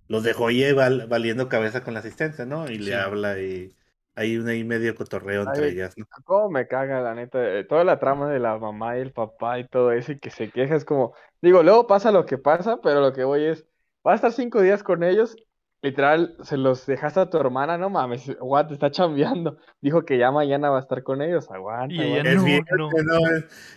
los 0.08 0.24
dejó 0.24 0.50
llevar 0.52 1.08
valiendo 1.08 1.50
cabeza 1.50 1.84
con 1.84 1.94
la 1.94 2.00
asistencia, 2.02 2.46
¿no? 2.46 2.70
Y 2.70 2.78
Sí. 2.80 2.80
le 2.80 2.96
habla 2.96 3.40
y 3.42 3.76
hay 4.16 4.38
un 4.38 4.48
ahí 4.48 4.64
medio 4.64 4.96
cotorreo 4.96 5.44
entre 5.44 5.70
Ay, 5.70 5.72
ellas, 5.72 5.98
¿no? 5.98 6.06
¿Cómo 6.24 6.50
me 6.50 6.68
caga, 6.68 7.02
la 7.02 7.14
neta? 7.14 7.40
eh, 7.60 7.64
Toda 7.66 7.84
la 7.84 8.00
trama 8.00 8.30
de 8.30 8.40
la 8.40 8.58
mamá 8.58 8.98
y 8.98 9.02
el 9.02 9.12
papá 9.14 9.60
y 9.60 9.68
todo 9.68 9.92
eso, 9.92 10.12
y 10.14 10.20
que 10.20 10.30
se 10.32 10.50
queja, 10.52 10.76
es 10.76 10.86
como, 10.86 11.14
digo, 11.42 11.62
luego 11.64 11.86
pasa 11.88 12.12
lo 12.12 12.26
que 12.26 12.38
pasa, 12.38 12.82
pero 12.82 13.02
lo 13.02 13.14
que 13.14 13.24
voy 13.24 13.46
es, 13.46 13.66
vas 14.04 14.14
a 14.14 14.16
estar 14.16 14.32
cinco 14.32 14.62
días 14.62 14.82
con 14.84 15.04
ellos, 15.04 15.36
literal, 15.86 16.36
se 16.44 16.58
los 16.58 16.86
dejaste 16.86 17.20
a 17.22 17.30
tu 17.30 17.38
hermana, 17.38 17.78
no 17.78 17.90
mames, 17.90 18.30
aguanta, 18.30 18.74
está 18.74 18.92
chambeando. 18.92 19.58
Dijo 19.82 20.04
que 20.06 20.18
ya 20.18 20.32
mañana 20.32 20.70
va 20.70 20.78
a 20.78 20.82
estar 20.82 21.04
con 21.04 21.22
ellos, 21.22 21.50
aguanta, 21.52 21.94
Y 21.94 22.02
ella. 22.02 22.22
Es 22.24 22.36
no, 22.38 22.46
bien, 22.46 22.64
no. 22.78 22.90
no, 22.92 23.20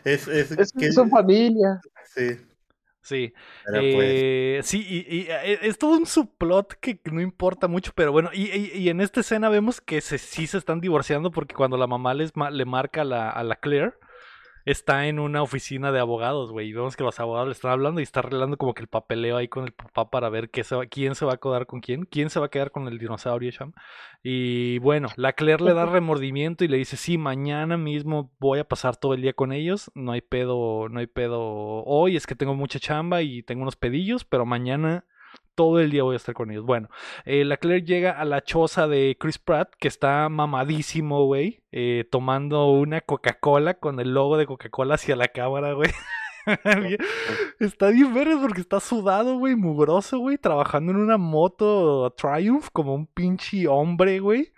es, 0.05 0.29
es, 0.29 0.29
es 0.29 0.59
Es, 0.59 0.73
que- 0.73 0.93
son 0.93 1.11
familia. 1.11 1.81
sí, 2.05 2.37
Sí, 3.03 3.33
pero 3.65 3.81
pues, 3.93 4.13
eh, 4.15 4.61
sí, 4.65 4.85
y, 4.87 5.17
y, 5.17 5.27
eh, 5.31 5.59
es 5.63 5.79
todo 5.79 5.97
un 5.97 6.05
subplot 6.05 6.75
que 6.75 7.01
no 7.11 7.23
importa 7.23 7.67
mucho, 7.67 7.93
pero 7.95 8.13
bueno, 8.13 8.29
y, 8.35 8.51
y- 8.51 8.73
y 8.79 8.89
en 8.91 9.01
esta 9.01 9.21
escena 9.21 9.49
vemos 9.49 9.81
que 9.81 10.01
se, 10.03 10.19
sí 10.19 10.47
se 10.47 10.59
están 10.59 10.81
divorciando 10.81 11.31
porque 11.31 11.55
cuando 11.55 11.79
la 11.79 11.87
mamá 11.87 12.13
les 12.13 12.37
ma- 12.37 12.51
le 12.51 12.67
marca 12.67 13.03
a 13.03 13.05
la, 13.05 13.31
a 13.31 13.43
la 13.45 13.57
Claire, 13.57 13.95
está 14.71 15.07
en 15.07 15.19
una 15.19 15.43
oficina 15.43 15.93
de 15.93 15.99
abogados, 16.01 16.53
güey, 16.53 16.69
y 16.69 16.73
vemos 16.73 16.97
que 16.97 17.03
los 17.05 17.19
abogados 17.21 17.49
le 17.49 17.53
están 17.53 17.73
hablando 17.73 18.01
y 18.01 18.03
está 18.03 18.21
arreglando 18.21 18.57
como 18.57 18.75
que 18.75 18.83
el 18.83 18.89
papeleo 18.89 19.37
ahí 19.37 19.49
con 19.49 19.65
el 19.65 19.73
papá 19.73 20.11
para 20.11 20.29
ver 20.29 20.51
qué 20.51 20.63
se 20.65 20.77
va- 20.77 20.87
quién 20.87 21.15
se 21.15 21.25
va 21.25 21.35
a 21.35 21.37
quedar 21.39 21.67
con 21.67 21.81
quién, 21.81 22.05
quién 22.05 22.29
se 22.31 22.39
va 22.41 22.47
a 22.47 22.51
quedar 22.51 22.71
con 22.71 22.87
el 22.87 22.99
dinosaurio, 22.99 23.51
Sham. 23.51 23.73
Y 24.23 24.79
bueno, 24.81 25.09
la 25.17 25.33
Claire 25.33 25.65
le 25.65 25.75
da 25.75 25.87
remordimiento 25.93 26.65
y 26.65 26.69
le 26.69 26.77
dice, 26.77 26.97
sí, 26.97 27.19
mañana 27.19 27.77
mismo 27.77 28.33
voy 28.39 28.59
a 28.59 28.65
pasar 28.69 28.97
todo 28.97 29.15
el 29.15 29.23
día 29.23 29.33
con 29.33 29.53
ellos, 29.53 29.91
no 29.95 30.13
hay 30.13 30.21
pedo, 30.21 30.89
no 30.89 31.01
hay 31.01 31.07
pedo 31.07 31.41
hoy, 31.41 32.17
es 32.17 32.27
que 32.27 32.35
tengo 32.35 32.55
mucha 32.55 32.79
chamba 32.79 33.23
y 33.23 33.43
tengo 33.43 33.63
unos 33.63 33.77
pedillos, 33.77 34.25
pero 34.25 34.45
mañana 34.45 35.05
todo 35.55 35.81
el 35.81 35.91
día 35.91 36.05
voy 36.05 36.15
a 36.15 36.17
estar 36.19 36.35
con 36.35 36.51
ellos. 36.51 36.65
Bueno, 36.65 36.89
eh, 37.25 37.45
la 37.45 37.57
Claire 37.57 37.85
llega 37.85 38.13
a 38.13 38.25
la 38.25 38.43
choza 38.43 38.87
de 38.87 39.17
Chris 39.19 39.39
Pratt, 39.39 39.73
que 39.81 39.89
está 39.89 40.29
mamadísimo, 40.29 41.25
güey, 41.27 41.63
eh, 41.73 42.05
tomando 42.11 42.71
una 42.71 43.01
Coca-Cola 43.01 43.75
con 43.75 43.99
el 43.99 44.15
logo 44.15 44.37
de 44.37 44.47
Coca-Cola 44.47 44.95
hacia 44.95 45.17
la 45.17 45.29
cámara, 45.29 45.73
güey. 45.73 45.91
Está 47.61 47.89
bien 47.91 48.15
verde 48.15 48.37
porque 48.41 48.61
está 48.63 48.81
sudado, 48.81 49.37
güey, 49.39 49.55
mugroso, 49.55 50.19
güey, 50.19 50.39
trabajando 50.39 50.93
en 50.93 50.99
una 50.99 51.19
moto 51.19 52.11
Triumph 52.17 52.69
como 52.73 52.95
un 52.95 53.07
pinche 53.07 53.67
hombre, 53.69 54.21
güey. 54.21 54.53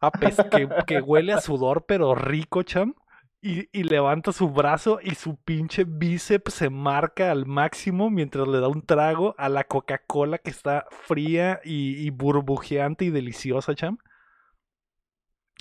A 0.00 0.10
pes- 0.10 0.36
que, 0.50 0.68
que 0.86 1.00
huele 1.00 1.32
a 1.32 1.40
sudor, 1.40 1.86
pero 1.86 2.14
rico, 2.14 2.62
cham. 2.62 2.94
Y, 3.46 3.68
y 3.78 3.82
levanta 3.84 4.32
su 4.32 4.48
brazo 4.48 4.98
y 5.02 5.14
su 5.16 5.36
pinche 5.36 5.84
bíceps 5.84 6.54
se 6.54 6.70
marca 6.70 7.30
al 7.30 7.44
máximo 7.46 8.08
mientras 8.10 8.48
le 8.48 8.58
da 8.58 8.68
un 8.68 8.80
trago 8.82 9.34
a 9.38 9.50
la 9.50 9.64
Coca-Cola 9.64 10.38
que 10.38 10.48
está 10.50 10.86
fría 10.90 11.60
y, 11.62 12.06
y 12.06 12.08
burbujeante 12.10 13.04
y 13.04 13.10
deliciosa, 13.10 13.74
cham. 13.74 13.98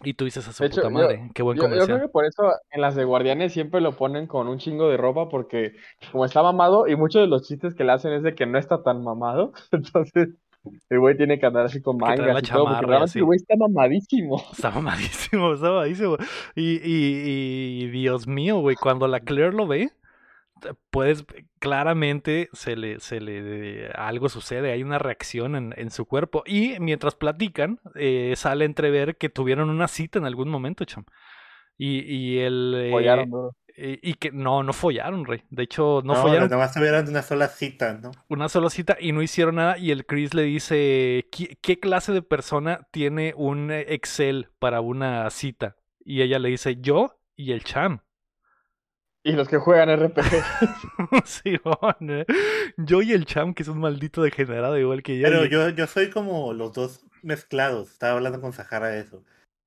Y 0.04 0.16
tú 0.16 0.26
dices 0.26 0.48
a 0.48 0.54
su 0.54 0.64
De 0.64 0.68
hecho, 0.68 0.82
puta 0.82 0.90
yo- 0.90 0.90
madre, 0.90 1.30
qué 1.34 1.44
buen 1.44 1.58
Yo, 1.58 1.68
yo 1.76 1.86
creo 1.86 2.00
que 2.00 2.08
por 2.10 2.26
eso 2.26 2.44
en 2.72 2.82
las 2.82 2.96
de 2.96 3.04
Guardianes 3.06 3.54
siempre 3.54 3.80
lo 3.82 3.96
ponen 3.96 4.28
con 4.28 4.48
un 4.48 4.58
chingo 4.60 4.90
de 4.90 4.98
ropa, 4.98 5.30
porque 5.30 5.74
como 6.12 6.26
está 6.26 6.42
mamado, 6.44 6.88
y 6.88 6.96
muchos 6.96 7.22
de 7.22 7.28
los 7.28 7.48
chistes 7.48 7.76
que 7.76 7.84
le 7.84 7.92
hacen 7.92 8.14
es 8.14 8.24
de 8.24 8.34
que 8.36 8.46
no 8.46 8.58
está 8.58 8.82
tan 8.84 9.04
mamado, 9.04 9.54
entonces 9.72 10.30
el 10.90 11.00
güey 11.00 11.18
tiene 11.18 11.40
que 11.40 11.46
andar 11.46 11.66
así 11.66 11.82
con 11.82 11.98
mangas 11.98 12.42
y 12.42 12.48
todo, 12.48 12.68
porque 12.68 12.86
realmente 12.86 13.20
el 13.20 13.26
güey 13.26 13.38
está 13.38 13.56
mamadísimo. 13.58 14.42
Está 14.52 14.72
mamadísimo, 14.72 15.54
está 15.54 15.70
mamadísimo. 15.70 16.18
Y, 16.56 16.76
y, 16.84 17.84
y 17.86 17.88
Dios 17.90 18.28
mío, 18.28 18.60
güey, 18.60 18.76
cuando 18.78 19.08
la 19.08 19.20
Claire 19.20 19.54
lo 19.54 19.68
ve, 19.68 19.92
puedes, 20.92 21.26
claramente 21.60 22.50
se 22.54 22.76
le, 22.76 23.00
se 23.00 23.20
le, 23.20 23.88
algo 23.96 24.30
sucede, 24.30 24.72
hay 24.72 24.84
una 24.84 25.00
reacción 25.00 25.56
en, 25.56 25.74
en 25.78 25.92
su 25.92 26.06
cuerpo. 26.06 26.44
Y 26.46 26.80
mientras 26.80 27.16
platican, 27.16 27.80
eh, 27.96 28.34
sale 28.38 28.64
a 28.64 28.68
entrever 28.68 29.18
que 29.18 29.30
tuvieron 29.30 29.70
una 29.70 29.88
cita 29.88 30.20
en 30.20 30.26
algún 30.26 30.50
momento, 30.50 30.86
cham. 30.86 31.06
Y, 31.78 32.00
y 32.02 32.40
el... 32.40 32.74
eh, 32.78 32.92
Follaron 32.92 33.30
duro. 33.30 33.56
Eh, 33.76 34.00
y 34.02 34.14
que 34.16 34.32
no, 34.32 34.64
no 34.64 34.74
follaron, 34.74 35.26
rey. 35.26 35.44
De 35.50 35.64
hecho, 35.64 36.02
no, 36.04 36.14
no, 36.14 36.22
follaron 36.22 36.50
nada 36.50 36.58
más 36.58 36.74
tuvieron 36.74 37.08
una 37.08 37.22
sola 37.22 37.48
cita, 37.48 37.94
¿no? 37.94 38.12
una 38.30 38.50
sola 38.50 38.70
cita 38.70 38.98
y 39.00 39.12
no 39.12 39.22
hicieron 39.22 39.56
nada 39.56 39.78
y 39.78 39.92
el 39.92 40.06
Chris 40.06 40.34
le 40.34 40.44
dice 40.44 41.28
¿qué, 41.32 41.58
qué 41.62 41.80
clase 41.80 42.12
de 42.12 42.22
persona 42.22 42.88
tiene 42.92 43.34
un 43.36 43.72
eh, 43.72 43.86
Excel 43.94 44.50
para 44.60 44.82
una 44.82 45.30
cita? 45.30 45.76
Y 46.06 46.22
ella 46.22 46.40
le 46.40 46.50
dice, 46.50 46.78
yo 46.82 47.18
y 47.36 47.52
el 47.54 47.64
cham. 47.64 48.02
Y 49.24 49.32
los 49.32 49.48
que 49.48 49.58
juegan 49.58 49.90
RPG. 49.90 50.44
sí, 51.26 51.58
bueno, 51.64 52.26
yo 52.78 53.02
y 53.02 53.14
el 53.14 53.26
cham, 53.26 53.54
que 53.54 53.64
es 53.64 53.70
un 53.70 53.80
maldito 53.80 54.22
degenerado 54.22 54.78
igual 54.78 55.02
que 55.02 55.14
ella. 55.18 55.30
Pero 55.30 55.46
y- 55.46 55.50
yo, 55.50 55.70
yo 55.70 55.88
soy 55.88 56.10
como 56.10 56.54
los 56.54 56.74
dos 56.74 57.06
mezclados. 57.22 57.92
Estaba 57.92 58.14
hablando 58.18 58.42
con 58.42 58.52
Sahara 58.52 58.88
de 58.88 59.00
eso. 59.00 59.24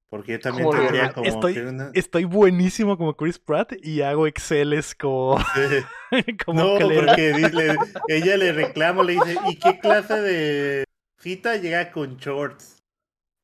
Porque 0.08 0.32
yo 0.32 0.40
también 0.40 0.66
¿Cómo 0.68 0.78
tendría 0.78 1.12
como 1.12 1.26
estoy- 1.26 1.54
que 1.54 1.66
una- 1.66 1.90
Estoy 1.92 2.24
buenísimo 2.24 2.96
como 2.96 3.16
Chris 3.16 3.38
Pratt 3.40 3.72
y 3.82 4.02
hago 4.02 4.26
Exceles 4.28 4.94
como, 4.94 5.36
como 6.46 6.62
No, 6.62 6.76
Claire. 6.78 7.06
porque 7.06 7.32
dile- 7.34 7.76
ella 8.08 8.36
le 8.36 8.52
reclama, 8.52 9.02
le 9.02 9.14
dice, 9.14 9.36
¿y 9.48 9.56
qué 9.58 9.78
clase 9.80 10.20
de 10.20 10.84
cita 11.18 11.56
llega 11.56 11.90
con 11.90 12.16
shorts? 12.18 12.74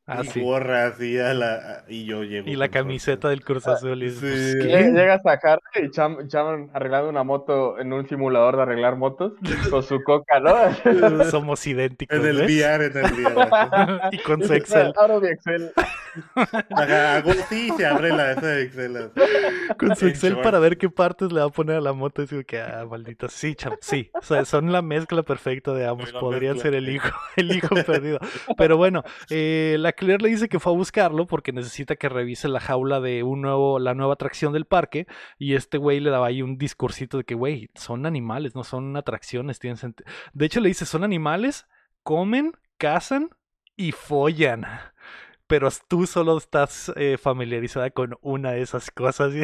Ah, 0.05 0.23
y 0.25 0.27
sí. 0.29 0.41
gorras 0.43 1.01
y, 1.01 1.17
a 1.19 1.33
la, 1.33 1.85
y 1.89 2.05
yo 2.05 2.25
llego 2.25 2.49
Y 2.49 2.57
la 2.57 2.67
shorts. 2.67 2.73
camiseta 2.75 3.29
del 3.29 3.45
Cruz 3.45 3.67
Azul. 3.69 4.03
Y 4.03 4.11
sí. 4.11 4.19
pues, 4.21 4.55
Llega- 4.57 4.79
¿qué? 4.79 4.85
Llega 4.91 5.19
Sahara 5.21 5.61
y 5.81 5.91
Cham, 5.91 6.29
Cham 6.29 6.71
arreglando 6.75 7.09
una 7.09 7.23
moto 7.25 7.79
en 7.81 7.93
un 7.93 8.09
simulador 8.09 8.57
de 8.57 8.63
arreglar 8.63 8.97
motos 8.97 9.33
con 9.71 9.83
su 9.83 10.01
coca, 10.03 10.39
¿no? 10.41 11.25
Somos 11.31 11.65
idénticos. 11.67 12.17
En 12.19 12.27
el 12.27 12.37
¿ves? 12.37 12.47
VR, 12.47 12.87
en 12.87 12.97
el 12.99 13.13
VR. 13.13 14.01
y 14.13 14.19
con 14.19 14.43
su 14.45 14.53
Excel. 14.55 14.93
Abro 14.97 15.21
mi 15.21 15.29
Excel. 15.29 15.73
Ajá, 16.35 17.23
y 17.51 17.71
se 17.71 17.87
abre 17.87 18.11
la 18.11 18.33
esa 18.33 18.47
de 18.47 18.63
Excel. 18.63 19.11
Con 19.79 19.97
su 19.97 20.07
Excel 20.07 20.41
para 20.41 20.59
ver 20.59 20.77
qué 20.77 20.91
partes 20.91 21.33
le 21.33 21.41
va 21.41 21.47
a 21.47 21.51
poner 21.51 21.77
a 21.77 21.81
la 21.81 21.93
moto. 21.93 22.23
Y 22.23 22.27
digo 22.27 22.43
que, 22.45 22.61
ah, 22.61 22.87
maldita. 22.89 23.29
Sí, 23.29 23.55
cham, 23.55 23.75
sí. 23.81 24.11
O 24.15 24.23
sea, 24.23 24.45
son 24.45 24.73
la 24.73 24.83
mezcla 24.83 25.23
perfecta 25.23 25.73
de 25.73 25.87
ambos. 25.87 26.13
Podrían 26.13 26.55
mezcla, 26.55 26.71
ser 26.71 26.75
el 26.75 26.89
hijo, 26.89 27.11
el 27.37 27.57
hijo 27.57 27.75
perdido. 27.87 28.19
Pero 28.57 28.77
bueno, 28.77 29.03
eh, 29.31 29.77
la 29.79 29.93
Claire 29.93 30.23
le 30.23 30.29
dice 30.29 30.49
que 30.49 30.59
fue 30.59 30.73
a 30.73 30.77
buscarlo 30.77 31.27
porque 31.27 31.53
necesita 31.53 31.97
que 31.97 32.09
revise 32.09 32.49
la 32.49 32.61
jaula 32.61 33.01
de 33.01 33.23
un 33.23 33.41
nuevo, 33.43 33.79
la 33.79 33.95
nueva 33.95 34.15
atracción 34.15 34.53
del 34.53 34.67
parque. 34.67 35.07
Y 35.39 35.55
este 35.55 35.79
güey 35.79 36.01
le 36.01 36.11
daba 36.11 36.27
ahí 36.27 36.43
un 36.43 36.59
discursito 36.59 37.19
de 37.19 37.25
que, 37.25 37.35
güey, 37.35 37.71
son 37.75 38.07
animales, 38.07 38.55
no 38.55 38.65
son 38.65 38.97
atracciones. 38.97 39.59
Tienen 39.59 39.77
senti-". 39.77 40.05
De 40.33 40.47
hecho, 40.47 40.61
le 40.61 40.69
dice, 40.69 40.85
son 40.85 41.05
animales, 41.05 41.67
comen, 42.03 42.53
cazan 42.77 43.31
y 43.77 43.93
follan. 43.93 44.67
Pero 45.53 45.69
tú 45.89 46.07
solo 46.07 46.39
estás 46.39 46.91
eh, 46.97 47.19
familiarizada 47.19 47.91
con 47.91 48.17
una 48.23 48.53
de 48.53 48.63
esas 48.63 48.91
cosas. 48.91 49.33
Y, 49.35 49.43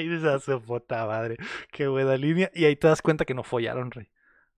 y 0.00 0.08
dices, 0.08 0.24
"A 0.26 0.38
su 0.40 0.60
puta 0.62 1.06
madre, 1.06 1.38
qué 1.70 1.86
buena 1.88 2.16
línea. 2.16 2.50
Y 2.54 2.64
ahí 2.66 2.76
te 2.76 2.88
das 2.88 3.02
cuenta 3.02 3.24
que 3.24 3.34
no 3.34 3.42
follaron, 3.44 3.90
Rey. 3.90 4.08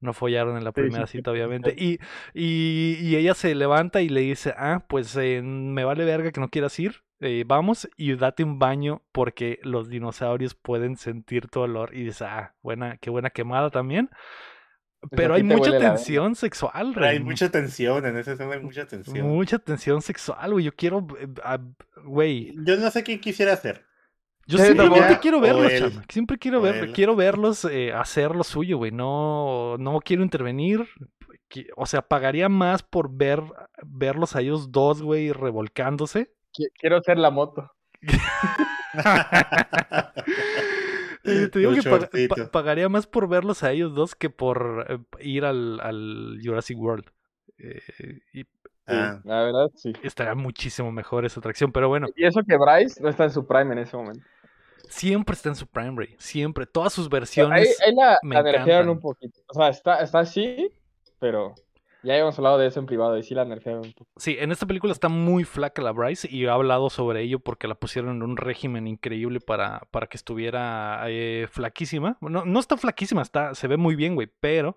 No 0.00 0.12
follaron 0.12 0.56
en 0.58 0.64
la 0.64 0.72
primera 0.72 1.06
sí, 1.06 1.06
cita, 1.06 1.30
sí, 1.32 1.32
obviamente. 1.32 1.72
sí. 1.76 1.76
Y, 1.76 1.98
y, 2.34 2.96
y 3.00 3.16
ella 3.16 3.34
se 3.34 3.54
levanta 3.54 4.02
y 4.02 4.08
le 4.08 4.20
dice, 4.20 4.54
ah, 4.56 4.84
pues 4.88 5.16
eh, 5.16 5.40
me 5.42 5.84
vale 5.84 6.04
verga 6.04 6.32
que 6.32 6.40
no 6.40 6.50
quieras 6.50 6.78
ir. 6.78 7.02
eh, 7.20 7.44
vamos 7.46 7.88
y 7.96 8.14
date 8.16 8.44
un 8.44 8.58
baño 8.58 9.02
porque 9.12 9.58
los 9.62 9.88
dinosaurios 9.88 10.54
pueden 10.54 10.96
sentir 10.96 11.48
tu 11.48 11.60
olor. 11.60 11.94
Y 11.94 12.04
dices, 12.04 12.22
ah, 12.22 12.54
buena, 12.62 12.98
qué 12.98 13.10
buena 13.10 13.30
quemada 13.30 13.70
también. 13.70 14.10
Pero 15.10 15.34
a 15.34 15.36
hay 15.36 15.42
mucha 15.42 15.70
huele 15.70 15.78
la 15.80 15.94
tensión 15.94 16.34
sexual, 16.34 16.92
Pero 16.94 17.06
hay 17.06 17.20
mucha 17.20 17.50
tensión, 17.50 18.04
en 18.06 18.16
esa 18.16 18.32
escena 18.32 18.54
hay 18.54 18.60
mucha 18.60 18.86
tensión. 18.86 19.26
Mucha 19.26 19.58
tensión 19.58 20.02
sexual, 20.02 20.52
güey. 20.52 20.64
Yo 20.64 20.72
quiero, 20.74 21.06
eh, 21.20 21.26
güey. 22.04 22.54
Yo 22.64 22.76
no 22.76 22.90
sé 22.90 23.04
qué 23.04 23.20
quisiera 23.20 23.52
hacer. 23.52 23.84
Yo 24.46 24.58
simplemente 24.58 25.18
quiero 25.20 25.40
verlos, 25.40 25.72
él. 25.72 25.90
chama. 25.92 26.04
Siempre 26.08 26.38
quiero 26.38 26.58
O 26.58 26.62
ver, 26.62 26.76
él. 26.76 26.92
quiero 26.92 27.16
verlos 27.16 27.64
eh, 27.64 27.92
hacer 27.94 28.34
lo 28.34 28.44
suyo, 28.44 28.76
güey. 28.76 28.90
No, 28.92 29.76
no 29.78 30.00
quiero 30.00 30.22
intervenir. 30.22 30.86
O 31.76 31.86
sea, 31.86 32.02
pagaría 32.02 32.48
más 32.48 32.82
por 32.82 33.10
ver 33.10 33.40
verlos 33.82 34.34
a 34.36 34.40
ellos 34.40 34.70
dos, 34.72 35.02
güey, 35.02 35.32
revolcándose. 35.32 36.32
Qui- 36.52 36.68
Quiero 36.78 37.00
ser 37.02 37.18
la 37.18 37.30
moto. 37.30 37.70
Eh, 41.24 41.48
Te 41.48 41.58
digo 41.60 41.70
Un 41.70 41.76
que 41.76 41.82
pa- 41.82 41.98
shortcito. 41.98 42.34
pa- 42.36 42.50
pagaría 42.50 42.88
más 42.88 43.06
por 43.06 43.28
verlos 43.28 43.62
a 43.62 43.72
ellos 43.72 43.94
dos 43.94 44.14
que 44.14 44.30
por 44.30 44.86
eh, 44.88 44.98
ir 45.24 45.44
al, 45.44 45.80
al 45.80 46.38
Jurassic 46.42 46.78
World. 46.78 47.06
Eh, 47.58 47.80
y 48.32 48.44
Sí, 48.86 48.92
Ah. 48.94 49.18
la 49.24 49.42
verdad, 49.44 49.70
sí. 49.74 49.94
estaría 50.02 50.34
muchísimo 50.34 50.92
mejor 50.92 51.24
esa 51.24 51.40
atracción. 51.40 51.72
Pero 51.72 51.88
bueno, 51.88 52.06
Y 52.16 52.26
eso 52.26 52.42
que 52.46 52.58
Bryce 52.58 53.02
no 53.02 53.08
está 53.08 53.24
en 53.24 53.30
su 53.30 53.46
prime 53.46 53.72
en 53.72 53.78
ese 53.78 53.96
momento. 53.96 54.22
siempre 54.90 55.34
está 55.34 55.48
en 55.48 55.54
su 55.54 55.66
prime, 55.66 55.94
Ray. 55.96 56.14
Siempre. 56.18 56.66
Todas 56.66 56.92
sus 56.92 57.06
Ahí, 57.06 57.10
versiones. 57.10 57.80
ahí 57.80 57.94
la, 57.94 58.18
me 58.22 58.34
la 58.34 58.90
un 58.90 59.00
poquito. 59.00 59.40
O 59.46 59.54
sea, 59.54 59.68
está, 59.70 60.00
está 60.02 60.18
así, 60.18 60.70
pero 61.18 61.54
ya 62.04 62.12
habíamos 62.12 62.38
hablado 62.38 62.58
de 62.58 62.66
eso 62.66 62.80
en 62.80 62.86
privado 62.86 63.16
y 63.18 63.22
sí 63.22 63.34
la 63.34 63.44
nerfearon 63.44 63.86
un 63.86 63.92
poco. 63.92 64.10
Sí, 64.16 64.36
en 64.38 64.52
esta 64.52 64.66
película 64.66 64.92
está 64.92 65.08
muy 65.08 65.44
flaca 65.44 65.82
la 65.82 65.92
Bryce 65.92 66.28
y 66.30 66.44
he 66.44 66.50
hablado 66.50 66.90
sobre 66.90 67.22
ello 67.22 67.40
porque 67.40 67.66
la 67.66 67.74
pusieron 67.74 68.16
en 68.16 68.22
un 68.22 68.36
régimen 68.36 68.86
increíble 68.86 69.40
para, 69.40 69.82
para 69.90 70.06
que 70.06 70.16
estuviera 70.16 71.02
eh, 71.08 71.46
flaquísima. 71.50 72.18
No, 72.20 72.44
no 72.44 72.60
está 72.60 72.76
flaquísima, 72.76 73.22
está, 73.22 73.54
se 73.54 73.68
ve 73.68 73.76
muy 73.76 73.96
bien, 73.96 74.14
güey, 74.14 74.30
pero 74.40 74.76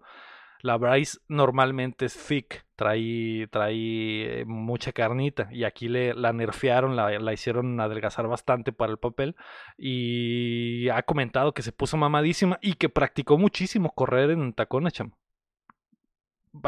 la 0.61 0.77
Bryce 0.77 1.19
normalmente 1.27 2.05
es 2.05 2.17
thick, 2.27 2.65
trae, 2.75 3.47
trae 3.51 4.41
eh, 4.41 4.45
mucha 4.45 4.91
carnita 4.91 5.49
y 5.51 5.65
aquí 5.65 5.87
le, 5.87 6.13
la 6.13 6.33
nerfearon, 6.33 6.95
la, 6.95 7.19
la 7.19 7.33
hicieron 7.33 7.79
adelgazar 7.79 8.27
bastante 8.27 8.71
para 8.71 8.91
el 8.91 8.97
papel 8.97 9.35
y 9.77 10.89
ha 10.89 11.03
comentado 11.03 11.53
que 11.53 11.61
se 11.61 11.71
puso 11.71 11.97
mamadísima 11.97 12.57
y 12.61 12.73
que 12.73 12.89
practicó 12.89 13.37
muchísimo 13.37 13.93
correr 13.93 14.31
en 14.31 14.53
tacones, 14.53 14.93
chamo. 14.93 15.17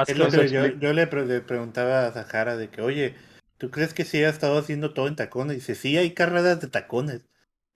Es 0.07 0.17
lo 0.17 0.25
Básicamente, 0.25 0.39
que 0.47 0.49
yo, 0.49 0.67
yo 0.79 0.93
le, 0.93 1.07
pre- 1.07 1.25
le 1.25 1.41
preguntaba 1.41 2.05
a 2.07 2.11
Sahara 2.13 2.55
de 2.57 2.69
que, 2.69 2.81
oye, 2.81 3.15
¿tú 3.57 3.69
crees 3.71 3.93
que 3.93 4.05
sí 4.05 4.23
ha 4.23 4.29
estado 4.29 4.57
haciendo 4.57 4.93
todo 4.93 5.07
en 5.07 5.15
tacones? 5.15 5.53
Y 5.53 5.59
dice, 5.59 5.75
sí, 5.75 5.97
hay 5.97 6.13
carreras 6.13 6.61
de 6.61 6.67
tacones. 6.67 7.25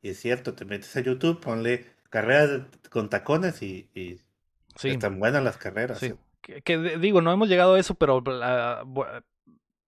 Y 0.02 0.10
es 0.10 0.20
cierto, 0.20 0.54
te 0.54 0.66
metes 0.66 0.96
a 0.96 1.02
YouTube, 1.02 1.40
ponle 1.40 1.86
carreras 2.10 2.62
con 2.90 3.10
tacones 3.10 3.62
y, 3.62 3.90
y 3.96 4.20
sí. 4.76 4.90
están 4.90 5.20
buenas 5.20 5.44
las 5.44 5.58
carreras. 5.58 6.00
Sí. 6.00 6.14
Que, 6.42 6.78
digo, 7.00 7.22
no 7.22 7.32
hemos 7.32 7.48
llegado 7.48 7.76
a 7.76 7.80
eso, 7.80 7.96
pero 7.96 8.22
la- 8.22 8.84
bu- 8.84 9.24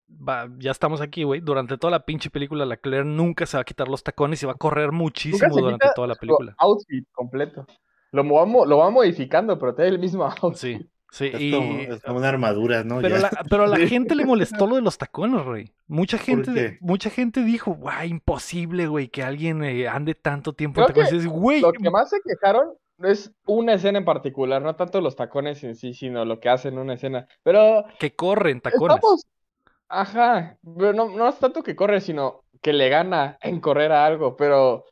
va- 0.10 0.50
ya 0.58 0.72
estamos 0.72 1.02
aquí, 1.02 1.24
güey. 1.24 1.42
Durante 1.42 1.78
toda 1.78 1.92
la 1.92 2.06
pinche 2.06 2.30
película, 2.30 2.66
la 2.66 2.78
Claire 2.78 3.04
nunca 3.06 3.46
se 3.46 3.58
va 3.58 3.62
a 3.62 3.66
quitar 3.66 3.88
los 3.90 4.04
tacones 4.04 4.42
y 4.42 4.46
va 4.46 4.54
a 4.54 4.58
correr 4.58 4.92
muchísimo 4.92 5.56
durante 5.56 5.88
toda 5.96 6.08
la 6.08 6.16
película. 6.16 6.56
outfit 6.58 7.06
completo. 7.12 7.68
Lo 8.12 8.24
va, 8.34 8.46
mo- 8.46 8.66
lo 8.66 8.78
va 8.78 8.90
modificando, 8.90 9.60
pero 9.60 9.76
tiene 9.76 9.92
el 9.92 10.00
mismo 10.00 10.24
outfit. 10.42 10.58
Sí, 10.80 10.90
sí. 11.16 11.32
Es, 11.34 11.42
y- 11.42 11.52
como, 11.52 11.80
es 11.80 12.02
como 12.04 12.18
una 12.18 12.30
armadura, 12.30 12.84
¿no? 12.84 13.00
pero, 13.02 13.16
Ya. 13.16 13.22
la, 13.24 13.30
pero 13.50 13.64
a 13.64 13.68
la 13.68 13.78
gente 13.88 14.16
le 14.16 14.26
molestó 14.26 14.66
lo 14.68 14.76
de 14.76 14.82
los 14.82 14.98
tacones, 14.98 15.44
güey. 15.46 15.74
Mucha 15.88 16.18
gente, 16.18 16.54
qué? 16.54 16.78
mucha 16.82 17.10
gente 17.10 17.44
dijo, 17.44 17.72
guay, 17.74 18.10
imposible, 18.10 18.88
güey, 18.88 19.08
que 19.08 19.24
alguien 19.24 19.64
eh, 19.64 19.88
ande 19.88 20.16
tanto 20.16 20.54
tiempo 20.54 20.82
en 20.82 20.88
que 20.88 20.94
tacones. 20.94 21.12
Dices, 21.12 21.28
güey, 21.28 21.62
Lo 21.62 21.72
que 21.72 21.90
más 21.90 22.10
se 22.10 22.18
quejaron 22.22 22.74
es 23.04 23.32
una 23.46 23.74
escena 23.74 23.98
en 24.00 24.06
particular, 24.06 24.62
no 24.62 24.76
tanto 24.76 25.02
los 25.02 25.16
tacones 25.16 25.64
en 25.64 25.76
sí, 25.76 25.94
sino 25.94 26.26
lo 26.26 26.40
que 26.40 26.50
hacen 26.50 26.74
en 26.76 26.80
una 26.80 26.94
escena. 26.96 27.28
Pero 27.44 27.86
que 28.00 28.16
corren 28.16 28.62
tacones. 28.62 28.96
estamos. 28.98 29.26
Ajá, 29.88 30.58
pero 30.78 30.94
no, 30.94 31.10
no 31.10 31.30
es 31.30 31.38
tanto 31.40 31.62
que 31.64 31.76
corre, 31.76 32.02
sino 32.02 32.42
que 32.62 32.74
le 32.74 32.90
gana 32.90 33.38
en 33.42 33.60
correr 33.60 33.92
a 33.92 34.06
algo, 34.06 34.36
pero. 34.36 34.86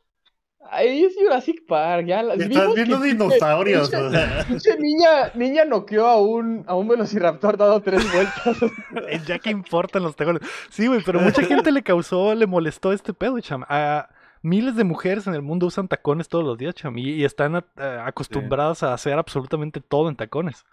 Ahí 0.70 1.04
es 1.04 1.14
Jurassic 1.14 1.66
Park, 1.66 2.06
ya 2.06 2.22
las 2.22 2.38
Estás 2.40 2.74
viendo 2.74 3.00
que 3.00 3.06
dinosaurios. 3.08 3.92
pinche- 3.92 4.46
o 4.48 4.58
sea. 4.58 4.76
niña, 4.78 5.08
niña 5.34 5.64
noqueó 5.64 6.06
a 6.06 6.20
un, 6.20 6.64
a 6.66 6.74
un 6.74 6.88
velociraptor 6.88 7.56
dado 7.56 7.80
tres 7.80 8.02
vueltas. 8.12 8.56
Eh, 9.08 9.20
Ya 9.26 9.38
que 9.38 9.50
importan 9.50 10.02
los 10.02 10.16
tacones. 10.16 10.42
Sí, 10.70 10.86
güey, 10.86 11.00
pero 11.04 11.20
mucha 11.20 11.42
gente 11.42 11.70
le 11.72 11.82
causó, 11.82 12.34
le 12.34 12.46
molestó 12.46 12.92
este 12.92 13.12
pedo, 13.12 13.38
cham. 13.40 13.64
A 13.68 14.08
miles 14.42 14.76
de 14.76 14.84
mujeres 14.84 15.26
en 15.26 15.34
el 15.34 15.42
mundo 15.42 15.66
usan 15.66 15.88
tacones 15.88 16.28
todos 16.28 16.44
los 16.44 16.58
días, 16.58 16.74
cham, 16.74 16.96
y, 16.98 17.10
y 17.10 17.24
están 17.24 17.56
a- 17.56 17.64
a- 17.76 18.06
acostumbradas 18.06 18.82
a 18.82 18.94
hacer 18.94 19.14
absolutamente 19.18 19.80
todo 19.80 20.08
en 20.08 20.16
tacones. 20.16 20.64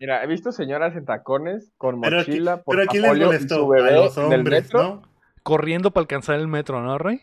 Mira, 0.00 0.22
he 0.24 0.26
visto 0.26 0.50
señoras 0.52 0.96
en 0.96 1.04
tacones 1.04 1.72
con 1.78 2.00
Pero, 2.00 2.20
aquí- 2.20 2.32
mochila, 2.32 2.62
pero 2.66 2.82
aquí 2.82 2.98
les 2.98 3.16
molestó 3.16 3.54
su 3.56 3.72
a 3.72 3.76
bebé 3.76 3.92
los 3.94 4.16
en 4.18 4.32
el 4.32 4.38
hombres, 4.40 4.62
metro. 4.64 4.82
¿no? 4.82 5.02
Corriendo 5.42 5.90
para 5.92 6.02
alcanzar 6.02 6.36
el 6.40 6.48
metro, 6.48 6.80
¿no, 6.82 6.98
Rey? 6.98 7.20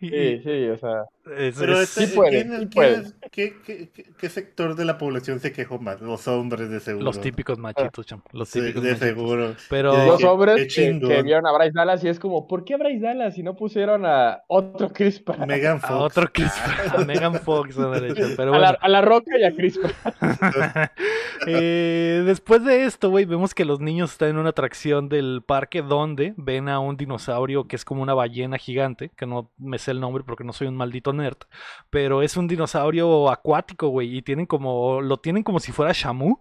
Y- 0.00 0.08
Sí, 0.10 0.40
sí, 0.44 0.68
o 0.68 0.78
sea. 0.78 1.04
Es- 1.36 1.56
Pero 1.58 1.74
es- 1.80 1.88
este, 1.96 2.06
sí 2.06 2.16
puede, 2.16 2.30
¿quién- 2.30 3.04
sí 3.06 3.12
qué, 3.30 3.56
qué- 3.64 3.90
qué- 3.92 4.04
qué 4.18 4.28
sector 4.28 4.74
de 4.74 4.84
la 4.84 4.98
población 4.98 5.40
se 5.40 5.52
quejó 5.52 5.78
más? 5.78 6.00
Los 6.00 6.26
hombres, 6.28 6.70
de 6.70 6.80
seguro. 6.80 7.04
los 7.04 7.20
típicos 7.20 7.58
machitos, 7.58 8.06
cham. 8.06 8.22
Los 8.32 8.50
típicos 8.50 8.82
de 8.82 8.90
machitos. 8.92 9.08
seguro. 9.08 9.54
Pero 9.68 9.92
Yo 9.94 10.06
Los 10.06 10.18
dije, 10.18 10.28
hombres 10.30 10.74
que, 10.74 11.22
vieron 11.22 11.46
a 11.46 11.52
Bryce 11.52 11.72
Dallas 11.74 12.02
y 12.04 12.08
es 12.08 12.18
como, 12.18 12.46
¿por 12.46 12.64
qué 12.64 12.76
Bryce 12.76 13.00
Dallas 13.00 13.34
si 13.34 13.42
no 13.42 13.54
pusieron 13.56 14.04
a 14.06 14.42
otro 14.48 14.88
Chris 14.90 15.20
Pratt? 15.20 15.46
Megan 15.46 15.76
a 15.76 15.80
Fox. 15.80 15.92
otro 15.92 16.28
Chris, 16.32 16.52
a 16.96 17.04
Megan 17.04 17.34
Fox, 17.34 17.78
a 17.78 17.88
la 17.88 18.00
derecha. 18.00 18.26
Pero 18.36 18.54
a, 18.54 18.58
bueno. 18.58 18.60
la, 18.72 18.78
a 18.80 18.88
la 18.88 19.00
Roca 19.00 19.38
y 19.38 19.44
a 19.44 19.54
Chris 19.54 19.78
Pratt. 19.78 20.92
Eh, 21.46 22.22
después 22.26 22.64
de 22.64 22.84
esto, 22.84 23.10
güey, 23.10 23.24
vemos 23.24 23.54
que 23.54 23.64
los 23.64 23.80
niños 23.80 24.12
están 24.12 24.30
en 24.30 24.38
una 24.38 24.50
atracción 24.50 25.08
del 25.08 25.42
parque 25.46 25.82
donde 25.82 26.34
ven 26.36 26.68
a 26.68 26.80
un 26.80 26.96
dinosaurio 26.96 27.66
que 27.68 27.76
es 27.76 27.84
como 27.84 28.02
una 28.02 28.12
ballena 28.12 28.58
gigante, 28.58 29.10
que 29.16 29.24
no 29.24 29.50
me 29.56 29.78
sé 29.78 29.92
el 29.92 30.00
nombre 30.00 30.24
porque 30.24 30.44
no 30.44 30.52
soy 30.52 30.66
un 30.66 30.76
maldito 30.76 31.12
nerd, 31.18 31.36
pero 31.90 32.22
es 32.22 32.36
un 32.36 32.48
dinosaurio 32.48 33.30
acuático, 33.30 33.88
güey, 33.88 34.16
y 34.16 34.22
tienen 34.22 34.46
como, 34.46 35.00
lo 35.02 35.18
tienen 35.18 35.42
como 35.42 35.60
si 35.60 35.72
fuera 35.72 35.92
Shamu. 35.94 36.36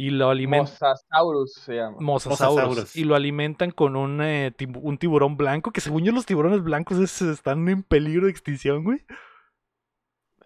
y 0.00 0.10
lo 0.10 0.30
alimentan. 0.30 0.72
Mosasaurus 0.72 1.54
se 1.54 1.74
llama. 1.74 1.96
Mosasaurus. 1.98 2.56
Mosasaurus. 2.62 2.96
Y 2.96 3.02
lo 3.02 3.16
alimentan 3.16 3.72
con 3.72 3.96
un, 3.96 4.22
eh, 4.22 4.54
un 4.80 4.96
tiburón 4.96 5.36
blanco, 5.36 5.72
que 5.72 5.80
según 5.80 6.04
yo 6.04 6.12
los 6.12 6.24
tiburones 6.24 6.62
blancos 6.62 6.98
es- 6.98 7.20
están 7.20 7.68
en 7.68 7.82
peligro 7.82 8.26
de 8.26 8.30
extinción, 8.30 8.84
güey. 8.84 9.00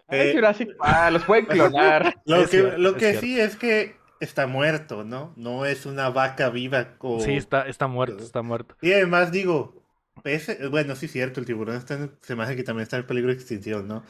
Ay, 0.07 0.29
Eh, 0.29 0.33
Jurassic 0.33 0.75
Park, 0.77 1.13
los 1.13 1.23
pueden 1.25 1.45
clonar. 1.47 2.15
Lo 2.25 2.41
que, 2.41 2.47
cierto, 2.47 2.77
lo 2.79 2.89
es 2.89 2.95
que 2.95 2.99
cierto. 3.11 3.21
sí 3.21 3.39
es 3.39 3.55
que 3.55 3.95
está 4.19 4.47
muerto, 4.47 5.03
¿no? 5.03 5.33
No 5.35 5.65
es 5.65 5.85
una 5.85 6.09
vaca 6.09 6.49
viva. 6.49 6.95
O... 6.99 7.19
Sí, 7.19 7.33
está, 7.35 7.67
está 7.67 7.85
muerto, 7.87 8.23
está 8.23 8.41
muerto. 8.41 8.75
Y 8.81 8.91
además 8.93 9.31
digo, 9.31 9.82
bueno, 10.71 10.95
sí 10.95 11.05
es 11.07 11.11
cierto, 11.11 11.39
el 11.39 11.45
tiburón 11.45 11.75
está 11.77 11.95
en- 11.95 12.17
se 12.21 12.35
me 12.35 12.43
hace 12.43 12.55
que 12.55 12.63
también 12.63 12.83
está 12.83 12.97
en 12.97 13.05
peligro 13.07 13.29
de 13.29 13.35
extinción, 13.35 13.87
¿no? 13.87 14.03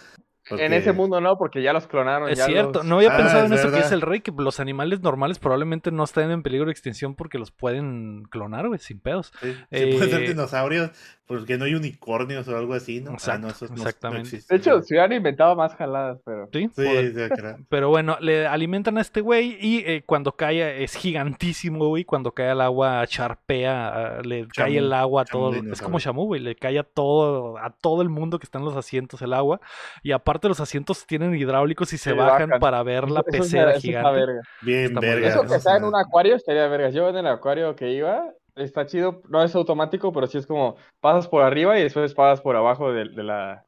Porque- 0.50 0.66
En 0.66 0.74
ese 0.74 0.92
mundo 0.92 1.22
no, 1.22 1.38
porque 1.38 1.62
ya 1.64 1.72
los 1.74 1.88
clonaron. 1.88 2.30
Es 2.30 2.38
ya 2.38 2.46
cierto, 2.46 2.80
los- 2.80 2.86
no 2.86 2.98
había 2.98 3.14
Ah, 3.14 3.18
pensado 3.18 3.46
es 3.46 3.52
en 3.52 3.58
eso 3.58 3.72
que 3.72 3.80
es 3.80 3.92
el 3.92 4.02
rey, 4.02 4.20
que 4.22 4.32
los 4.38 4.60
animales 4.60 5.02
normales 5.02 5.40
probablemente 5.40 5.92
no 5.92 6.04
están 6.04 6.32
en 6.32 6.44
peligro 6.44 6.66
de 6.66 6.72
extinción 6.74 7.16
porque 7.16 7.38
los 7.40 7.52
pueden 7.52 8.24
clonar, 8.30 8.68
güey, 8.68 8.80
sin 8.80 9.00
pedos. 9.00 9.32
Sí, 9.42 9.54
sí 9.54 9.86
puede 9.98 10.10
ser 10.10 10.24
Eh, 10.24 10.28
dinosaurios, 10.30 10.92
porque 11.26 11.58
no 11.58 11.64
hay 11.66 11.76
unicornios 11.76 12.48
o 12.50 12.58
algo 12.58 12.74
así, 12.74 13.00
¿no? 13.00 13.12
Ah, 13.12 13.14
Exacto, 13.14 13.42
no, 13.42 13.48
esos 13.48 13.70
no- 13.72 13.78
no 13.78 13.82
exactamente. 13.84 14.22
existen. 14.28 14.58
De 14.58 14.62
hecho, 14.62 14.82
se 14.82 14.94
hubieran 14.94 15.14
inventado 15.14 15.56
más 15.56 15.76
jaladas, 15.76 16.20
pero. 16.26 16.48
¿Sí? 16.52 16.70
Sí. 16.76 16.84
Pero 17.70 17.90
bueno, 17.90 18.18
le 18.20 18.46
alimentan 18.46 18.98
a 18.98 19.02
este 19.02 19.22
güey 19.22 19.58
y 19.60 19.78
eh, 19.86 20.04
cuando 20.06 20.34
cae 20.34 20.84
es 20.84 20.96
gigantísimo, 20.96 21.88
güey. 21.88 22.04
Cuando 22.04 22.32
cae 22.34 22.50
al 22.50 22.62
agua 22.62 23.06
charpea, 23.08 23.88
ah, 24.18 24.22
le 24.24 24.48
cae 24.48 24.78
el 24.78 24.92
agua 24.94 25.22
a 25.22 25.26
todo. 25.26 25.54
Es 25.72 25.82
como 25.82 26.00
Shamu, 26.00 26.26
güey. 26.26 26.42
Le 26.42 26.56
cae 26.56 26.78
a 26.80 26.84
todo, 26.84 27.58
a 27.58 27.70
todo 27.72 28.02
el 28.02 28.10
mundo 28.10 28.40
que 28.40 28.44
está 28.46 28.60
en 28.60 28.66
los 28.66 28.76
asientos 28.76 29.22
el 29.22 29.34
agua. 29.34 29.60
Y 30.04 30.12
aparte 30.12 30.43
los 30.50 30.60
asientos 30.60 31.06
tienen 31.06 31.34
hidráulicos 31.36 31.92
y 31.94 31.98
se 31.98 32.12
Se 32.12 32.14
bajan, 32.14 32.50
bajan. 32.50 32.60
para 32.60 32.82
ver 32.84 33.10
la 33.10 33.22
Eso- 33.22 33.30
eso 33.30 33.38
es 33.38 33.50
pecera 33.52 33.70
una- 33.72 33.80
gigante. 33.80 34.12
verga. 34.12 34.42
Bien, 34.62 34.84
Está 34.86 35.00
verga. 35.00 35.16
bien. 35.20 35.32
Eso 35.32 35.42
que 35.44 35.56
está 35.56 35.78
en 35.78 35.84
un 35.86 35.96
acuario 35.96 36.36
estaría 36.36 36.68
vergas. 36.68 36.94
Yo 36.94 37.10
en 37.10 37.18
el 37.18 37.28
acuario 37.28 37.76
que 37.76 37.92
iba, 37.92 38.32
está 38.56 38.86
chido. 38.86 39.22
No 39.30 39.44
es 39.44 39.56
automático, 39.56 40.12
pero 40.14 40.28
sí 40.28 40.38
es 40.38 40.46
como 40.48 40.76
pasas 41.00 41.28
por 41.28 41.42
arriba 41.44 41.78
y 41.80 41.84
después 41.84 42.14
pasas 42.14 42.42
por 42.42 42.56
abajo 42.56 42.92
de, 42.92 43.10
de 43.10 43.24
la, 43.24 43.66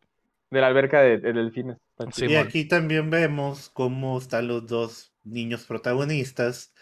de 0.52 0.62
la 0.62 0.68
alberca 0.68 1.02
de, 1.02 1.18
de 1.18 1.34
delfines. 1.34 1.78
Sí. 2.12 2.26
Y 2.28 2.36
aquí 2.36 2.68
también 2.68 3.10
vemos 3.10 3.70
cómo 3.70 4.18
están 4.18 4.48
los 4.48 4.68
dos 4.68 5.12
niños 5.24 5.66
protagonistas 5.66 6.74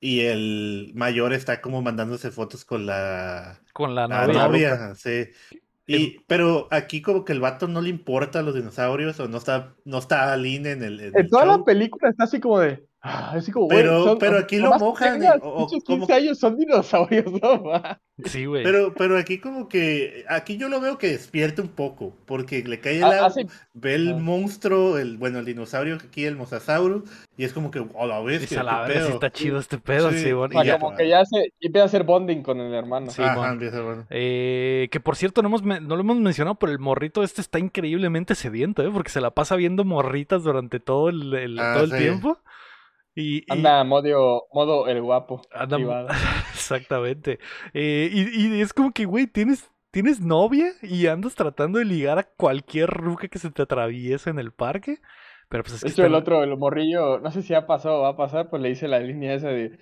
y 0.00 0.20
el 0.26 0.92
mayor 0.94 1.32
está 1.32 1.60
como 1.60 1.80
mandándose 1.82 2.30
fotos 2.30 2.64
con 2.64 2.84
la, 2.86 3.58
Con 3.72 3.94
la 3.94 4.06
la 4.06 4.26
novia. 4.26 4.46
novia, 4.46 4.94
sí. 4.94 5.26
Y, 5.88 6.20
pero 6.26 6.68
aquí 6.70 7.00
como 7.00 7.24
que 7.24 7.32
el 7.32 7.40
vato 7.40 7.66
no 7.66 7.80
le 7.80 7.88
importa 7.88 8.40
a 8.40 8.42
los 8.42 8.54
dinosaurios 8.54 9.18
o 9.20 9.28
no 9.28 9.38
está, 9.38 9.74
no 9.84 9.98
está 9.98 10.32
aline 10.32 10.72
en 10.72 10.82
el, 10.82 11.00
en 11.00 11.06
En 11.14 11.24
el 11.24 11.30
toda 11.30 11.46
la 11.46 11.64
película 11.64 12.10
está 12.10 12.24
así 12.24 12.40
como 12.40 12.60
de. 12.60 12.86
Ah, 13.02 13.32
Así 13.34 13.52
como, 13.52 13.68
Pero- 13.68 14.04
son- 14.04 14.18
pero 14.18 14.38
aquí 14.38 14.56
lo 14.58 14.70
mojan, 14.78 15.20
tengas 15.20 15.36
y- 15.36 15.40
o- 15.42 15.48
o 15.48 15.56
pinches 15.66 15.84
como- 15.84 15.98
15 16.06 16.12
años 16.14 16.38
son 16.38 16.56
dinosaurios, 16.56 17.32
no 17.42 17.62
va. 17.64 18.00
Sí, 18.24 18.46
güey. 18.46 18.64
Pero, 18.64 18.94
pero 18.94 19.16
aquí 19.16 19.38
como 19.38 19.68
que, 19.68 20.24
aquí 20.28 20.56
yo 20.56 20.68
lo 20.68 20.80
veo 20.80 20.98
que 20.98 21.06
despierta 21.06 21.62
un 21.62 21.68
poco, 21.68 22.16
porque 22.26 22.64
le 22.64 22.80
cae 22.80 22.96
el 22.96 23.04
Ah, 23.04 23.10
agua, 23.12 23.26
hace- 23.28 23.46
ve 23.74 23.94
el 23.94 24.08
Ah. 24.14 24.16
monstruo, 24.16 24.98
el, 24.98 25.18
bueno, 25.18 25.38
el 25.38 25.44
dinosaurio 25.44 25.94
aquí, 25.94 26.24
el 26.24 26.34
mosasaurus, 26.34 27.04
y 27.36 27.44
es 27.44 27.52
como 27.52 27.70
que, 27.70 27.78
a 27.78 28.06
la 28.06 28.20
vez, 28.20 28.40
Dice, 28.40 28.58
"A 28.58 28.64
la 28.64 28.80
verga, 28.80 29.06
sí 29.06 29.12
está 29.12 29.30
chido 29.30 29.60
este 29.60 29.78
pedo, 29.78 30.10
Sí, 30.10 30.18
sí, 30.18 30.32
bueno, 30.32 30.58
o 30.58 30.62
sea, 30.62 30.64
y 30.64 30.66
ya- 30.66 30.78
como 30.80 30.96
que 30.96 31.08
ya 31.08 31.24
se 31.24 31.52
y 31.60 31.66
empieza 31.68 31.84
a 31.84 31.86
hacer 31.86 32.02
bonding 32.02 32.42
con 32.42 32.58
el 32.58 32.74
hermano. 32.74 33.08
Sí, 33.12 33.22
Ajá, 33.22 33.36
mon. 33.36 33.50
empieza, 33.50 33.82
bueno. 33.82 34.04
Eh, 34.10 34.88
que 34.90 34.98
por 34.98 35.14
cierto, 35.14 35.40
no, 35.42 35.48
hemos, 35.48 35.62
men- 35.62 35.86
no 35.86 35.94
lo 35.94 36.00
hemos 36.00 36.16
mencionado, 36.16 36.56
pero 36.56 36.72
el 36.72 36.80
morrito 36.80 37.22
este 37.22 37.40
está 37.40 37.60
increíblemente 37.60 38.34
sediento, 38.34 38.82
¿eh? 38.82 38.90
Porque 38.92 39.10
se 39.10 39.20
la 39.20 39.30
pasa 39.30 39.54
viendo 39.54 39.84
morritas 39.84 40.42
durante 40.42 40.80
todo 40.80 41.08
el, 41.08 41.32
el- 41.34 41.58
Ah, 41.60 41.74
todo 41.74 41.84
el 41.84 41.92
sí. 41.92 41.98
tiempo. 41.98 42.38
Y, 43.20 43.38
y- 43.38 43.44
Anda 43.48 43.82
modo, 43.84 44.46
modo 44.52 44.86
el 44.86 45.02
guapo. 45.02 45.42
anda- 45.50 46.06
exactamente. 46.54 47.38
Eh, 47.74 48.08
y, 48.12 48.46
y 48.56 48.60
es 48.60 48.72
como 48.72 48.92
que, 48.92 49.04
güey, 49.06 49.26
tienes, 49.26 49.68
tienes 49.90 50.20
novia 50.20 50.72
y 50.82 51.06
andas 51.08 51.34
tratando 51.34 51.78
de 51.80 51.84
ligar 51.84 52.18
a 52.18 52.24
cualquier 52.36 52.90
ruca 52.90 53.26
que 53.28 53.38
se 53.38 53.50
te 53.50 53.62
atraviese 53.62 54.30
en 54.30 54.38
el 54.38 54.52
parque. 54.52 54.98
Pero 55.48 55.62
pues 55.64 55.74
es 55.76 55.80
que 55.82 55.86
De 55.88 55.92
hecho, 55.92 56.02
el 56.02 56.12
está- 56.12 56.18
otro, 56.18 56.44
el 56.44 56.56
morrillo, 56.58 57.18
no 57.20 57.30
sé 57.30 57.42
si 57.42 57.48
ya 57.48 57.66
pasó 57.66 57.98
o 57.98 58.02
va 58.02 58.10
a 58.10 58.16
pasar, 58.16 58.50
pues 58.50 58.62
le 58.62 58.70
hice 58.70 58.86
la 58.86 59.00
línea 59.00 59.34
esa 59.34 59.48
de. 59.48 59.78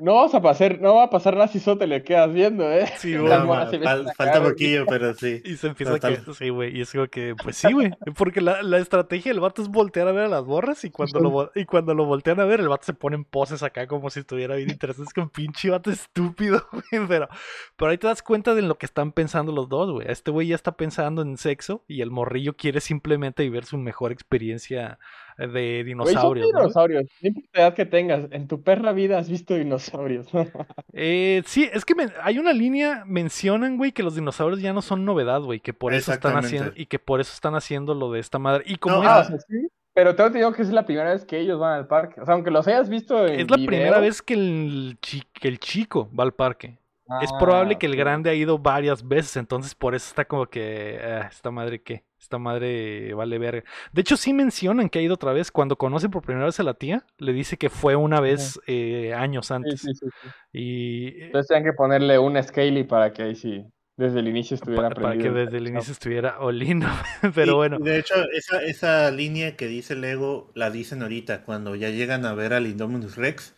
No 0.00 0.14
vas 0.14 0.32
a 0.32 0.40
pasar, 0.40 0.80
no 0.80 0.94
va 0.94 1.02
a 1.04 1.10
pasar 1.10 1.34
nada 1.34 1.48
si 1.48 1.58
solo 1.58 1.78
te 1.78 1.88
le 1.88 2.04
quedas 2.04 2.32
viendo, 2.32 2.70
¿eh? 2.70 2.86
Sí, 2.98 3.14
No, 3.14 3.22
güey. 3.22 3.60
Fal- 3.82 4.14
falta 4.14 4.40
poquillo, 4.42 4.86
pero 4.86 5.12
sí. 5.12 5.42
Y 5.44 5.56
se 5.56 5.66
empieza 5.66 5.92
a 5.94 5.96
Total. 5.96 6.24
que, 6.24 6.34
sí, 6.34 6.48
güey, 6.50 6.76
y 6.78 6.82
es 6.82 6.92
como 6.92 7.08
que, 7.08 7.34
pues 7.42 7.56
sí, 7.56 7.72
güey, 7.72 7.90
porque 8.16 8.40
la, 8.40 8.62
la 8.62 8.78
estrategia 8.78 9.32
del 9.32 9.40
vato 9.40 9.60
es 9.60 9.68
voltear 9.68 10.06
a 10.06 10.12
ver 10.12 10.26
a 10.26 10.28
las 10.28 10.44
borras 10.44 10.84
y 10.84 10.90
cuando, 10.90 11.18
lo, 11.18 11.50
y 11.54 11.64
cuando 11.64 11.94
lo 11.94 12.04
voltean 12.04 12.38
a 12.38 12.44
ver, 12.44 12.60
el 12.60 12.68
vato 12.68 12.84
se 12.86 12.94
pone 12.94 13.16
en 13.16 13.24
poses 13.24 13.64
acá 13.64 13.88
como 13.88 14.08
si 14.08 14.20
estuviera 14.20 14.54
bien 14.54 14.70
interesante, 14.70 15.08
es 15.08 15.12
que 15.12 15.20
un 15.20 15.30
pinche 15.30 15.68
vato 15.70 15.90
estúpido, 15.90 16.64
güey, 16.72 17.06
pero, 17.08 17.28
pero 17.76 17.90
ahí 17.90 17.98
te 17.98 18.06
das 18.06 18.22
cuenta 18.22 18.54
de 18.54 18.62
lo 18.62 18.78
que 18.78 18.86
están 18.86 19.10
pensando 19.10 19.50
los 19.50 19.68
dos, 19.68 19.90
güey, 19.90 20.06
este 20.08 20.30
güey 20.30 20.46
ya 20.46 20.54
está 20.54 20.76
pensando 20.76 21.22
en 21.22 21.36
sexo 21.36 21.84
y 21.88 22.02
el 22.02 22.12
morrillo 22.12 22.56
quiere 22.56 22.80
simplemente 22.80 23.42
vivir 23.42 23.64
su 23.64 23.78
mejor 23.78 24.12
experiencia 24.12 25.00
de 25.38 25.46
Güey, 25.48 25.84
son 25.84 25.84
dinosaurios, 25.86 26.48
¿no? 26.52 26.58
dinosaurios. 26.60 27.04
No 27.22 27.28
importa 27.28 27.48
la 27.54 27.60
edad 27.62 27.74
que 27.74 27.86
tengas, 27.86 28.26
en 28.32 28.48
tu 28.48 28.62
perra 28.62 28.92
vida 28.92 29.18
has 29.18 29.28
visto 29.30 29.54
dinosaurios. 29.54 30.26
Eh, 30.92 31.42
sí, 31.46 31.68
es 31.72 31.84
que 31.84 31.94
hay 32.22 32.38
una 32.38 32.52
línea, 32.52 33.04
mencionan, 33.06 33.76
güey, 33.76 33.92
que 33.92 34.02
los 34.02 34.16
dinosaurios 34.16 34.60
ya 34.60 34.72
no 34.72 34.82
son 34.82 35.04
novedad, 35.04 35.40
güey, 35.42 35.60
que 35.60 35.72
por 35.72 35.94
eso 35.94 36.12
están 36.12 36.36
haciendo, 36.36 36.72
y 36.74 36.86
que 36.86 36.98
por 36.98 37.20
eso 37.20 37.32
están 37.32 37.54
haciendo 37.54 37.94
lo 37.94 38.10
de 38.10 38.18
esta 38.20 38.38
madre. 38.40 38.64
Y 38.66 38.76
como 38.76 38.96
No, 38.96 39.02
es- 39.02 39.08
Ah, 39.08 39.20
o 39.20 39.24
sea, 39.24 39.38
sí. 39.38 39.68
Pero 39.94 40.14
tengo 40.14 40.30
te 40.30 40.38
digo 40.38 40.52
que 40.52 40.62
es 40.62 40.70
la 40.70 40.84
primera 40.86 41.10
vez 41.12 41.24
que 41.24 41.38
ellos 41.38 41.58
van 41.58 41.74
al 41.74 41.86
parque. 41.88 42.20
O 42.20 42.24
sea, 42.24 42.34
aunque 42.34 42.50
los 42.52 42.66
hayas 42.68 42.88
visto 42.88 43.26
en 43.26 43.40
Es 43.40 43.50
la 43.50 43.56
video, 43.56 43.68
primera 43.68 43.98
vez 44.00 44.22
que 44.22 44.34
el, 44.34 44.96
chi- 45.00 45.24
que 45.32 45.48
el 45.48 45.58
chico 45.58 46.08
va 46.18 46.22
al 46.24 46.34
parque. 46.34 46.78
es 47.22 47.30
ah, 47.32 47.38
probable 47.38 47.78
que 47.78 47.86
el 47.86 47.96
grande 47.96 48.30
ha 48.30 48.34
ido 48.34 48.58
varias 48.58 49.06
veces, 49.06 49.36
entonces 49.36 49.74
por 49.74 49.94
eso 49.94 50.06
está 50.08 50.24
como 50.24 50.46
que, 50.46 51.00
ah, 51.02 51.28
esta 51.30 51.50
madre 51.50 51.80
qué, 51.82 52.04
esta 52.20 52.38
madre 52.38 53.14
vale 53.14 53.38
verga. 53.38 53.64
De 53.92 54.00
hecho, 54.00 54.16
sí 54.16 54.32
mencionan 54.32 54.88
que 54.88 54.98
ha 54.98 55.02
ido 55.02 55.14
otra 55.14 55.32
vez. 55.32 55.50
Cuando 55.50 55.76
conoce 55.76 56.08
por 56.08 56.22
primera 56.22 56.46
vez 56.46 56.58
a 56.60 56.64
la 56.64 56.74
tía, 56.74 57.04
le 57.18 57.32
dice 57.32 57.56
que 57.56 57.70
fue 57.70 57.96
una 57.96 58.20
vez 58.20 58.60
eh, 58.66 59.14
años 59.14 59.50
antes. 59.50 59.80
sí, 59.80 59.94
sí, 59.94 60.06
sí. 60.22 60.28
Y 60.52 61.06
eh, 61.08 61.26
Entonces 61.26 61.48
tenían 61.48 61.64
que 61.64 61.76
ponerle 61.76 62.18
un 62.18 62.42
Scaly 62.42 62.84
para 62.84 63.12
que 63.12 63.22
ahí 63.22 63.34
sí, 63.34 63.64
desde 63.96 64.20
el 64.20 64.28
inicio 64.28 64.56
estuviera 64.56 64.90
pa- 64.90 65.00
para 65.00 65.18
que 65.18 65.30
desde 65.30 65.58
el 65.58 65.68
inicio 65.68 65.92
estuviera 65.92 66.40
oliendo. 66.40 66.86
Pero 67.34 67.56
bueno, 67.56 67.78
y 67.80 67.84
de 67.84 67.98
hecho, 67.98 68.14
esa, 68.32 68.62
esa 68.62 69.10
línea 69.10 69.56
que 69.56 69.66
dice 69.66 69.94
Lego 69.94 70.50
la 70.54 70.70
dicen 70.70 71.02
ahorita, 71.02 71.44
cuando 71.44 71.74
ya 71.76 71.90
llegan 71.90 72.24
a 72.26 72.34
ver 72.34 72.52
al 72.52 72.66
Indominus 72.66 73.16
Rex, 73.16 73.54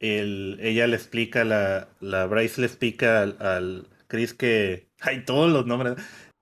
el, 0.00 0.58
ella 0.60 0.86
le 0.86 0.96
explica, 0.96 1.44
la, 1.44 1.88
la 2.00 2.26
Bryce 2.26 2.60
le 2.60 2.66
explica 2.68 3.22
al, 3.22 3.36
al 3.40 3.86
Chris 4.06 4.34
que, 4.34 4.88
hay 5.00 5.24
todos 5.24 5.50
los 5.50 5.66
nombres, 5.66 5.96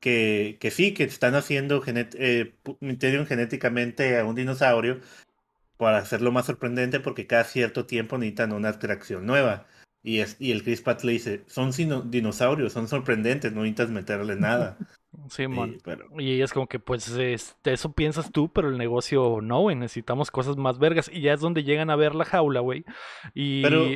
que, 0.06 0.56
que 0.60 0.70
sí, 0.70 0.94
que 0.94 1.02
están 1.02 1.34
haciendo, 1.34 1.82
eh, 1.84 2.54
genéticamente 3.26 4.16
a 4.16 4.24
un 4.24 4.36
dinosaurio 4.36 5.00
para 5.78 5.98
hacerlo 5.98 6.30
más 6.30 6.46
sorprendente 6.46 7.00
porque 7.00 7.26
cada 7.26 7.42
cierto 7.42 7.86
tiempo 7.86 8.16
necesitan 8.16 8.52
una 8.52 8.68
atracción 8.68 9.26
nueva. 9.26 9.66
Y, 10.04 10.20
es, 10.20 10.36
y 10.38 10.52
el 10.52 10.62
Chris 10.62 10.80
Pratt 10.80 11.02
le 11.02 11.10
dice, 11.10 11.42
son 11.48 11.72
sino- 11.72 12.02
dinosaurios, 12.02 12.72
son 12.72 12.86
sorprendentes, 12.86 13.52
no 13.52 13.62
necesitas 13.62 13.90
meterle 13.90 14.36
nada. 14.36 14.78
sí, 15.28 15.48
mon. 15.48 15.72
Y, 15.72 15.78
pero, 15.82 16.06
Y 16.20 16.34
ella 16.34 16.44
es 16.44 16.52
como 16.52 16.68
que, 16.68 16.78
pues, 16.78 17.08
este, 17.08 17.72
eso 17.72 17.92
piensas 17.92 18.30
tú, 18.30 18.52
pero 18.52 18.68
el 18.68 18.78
negocio 18.78 19.40
no, 19.42 19.62
güey. 19.62 19.74
Necesitamos 19.74 20.30
cosas 20.30 20.56
más 20.56 20.78
vergas. 20.78 21.10
Y 21.12 21.22
ya 21.22 21.32
es 21.32 21.40
donde 21.40 21.64
llegan 21.64 21.90
a 21.90 21.96
ver 21.96 22.14
la 22.14 22.24
jaula, 22.24 22.60
güey. 22.60 22.84
Y. 23.34 23.60
Pero 23.62 23.88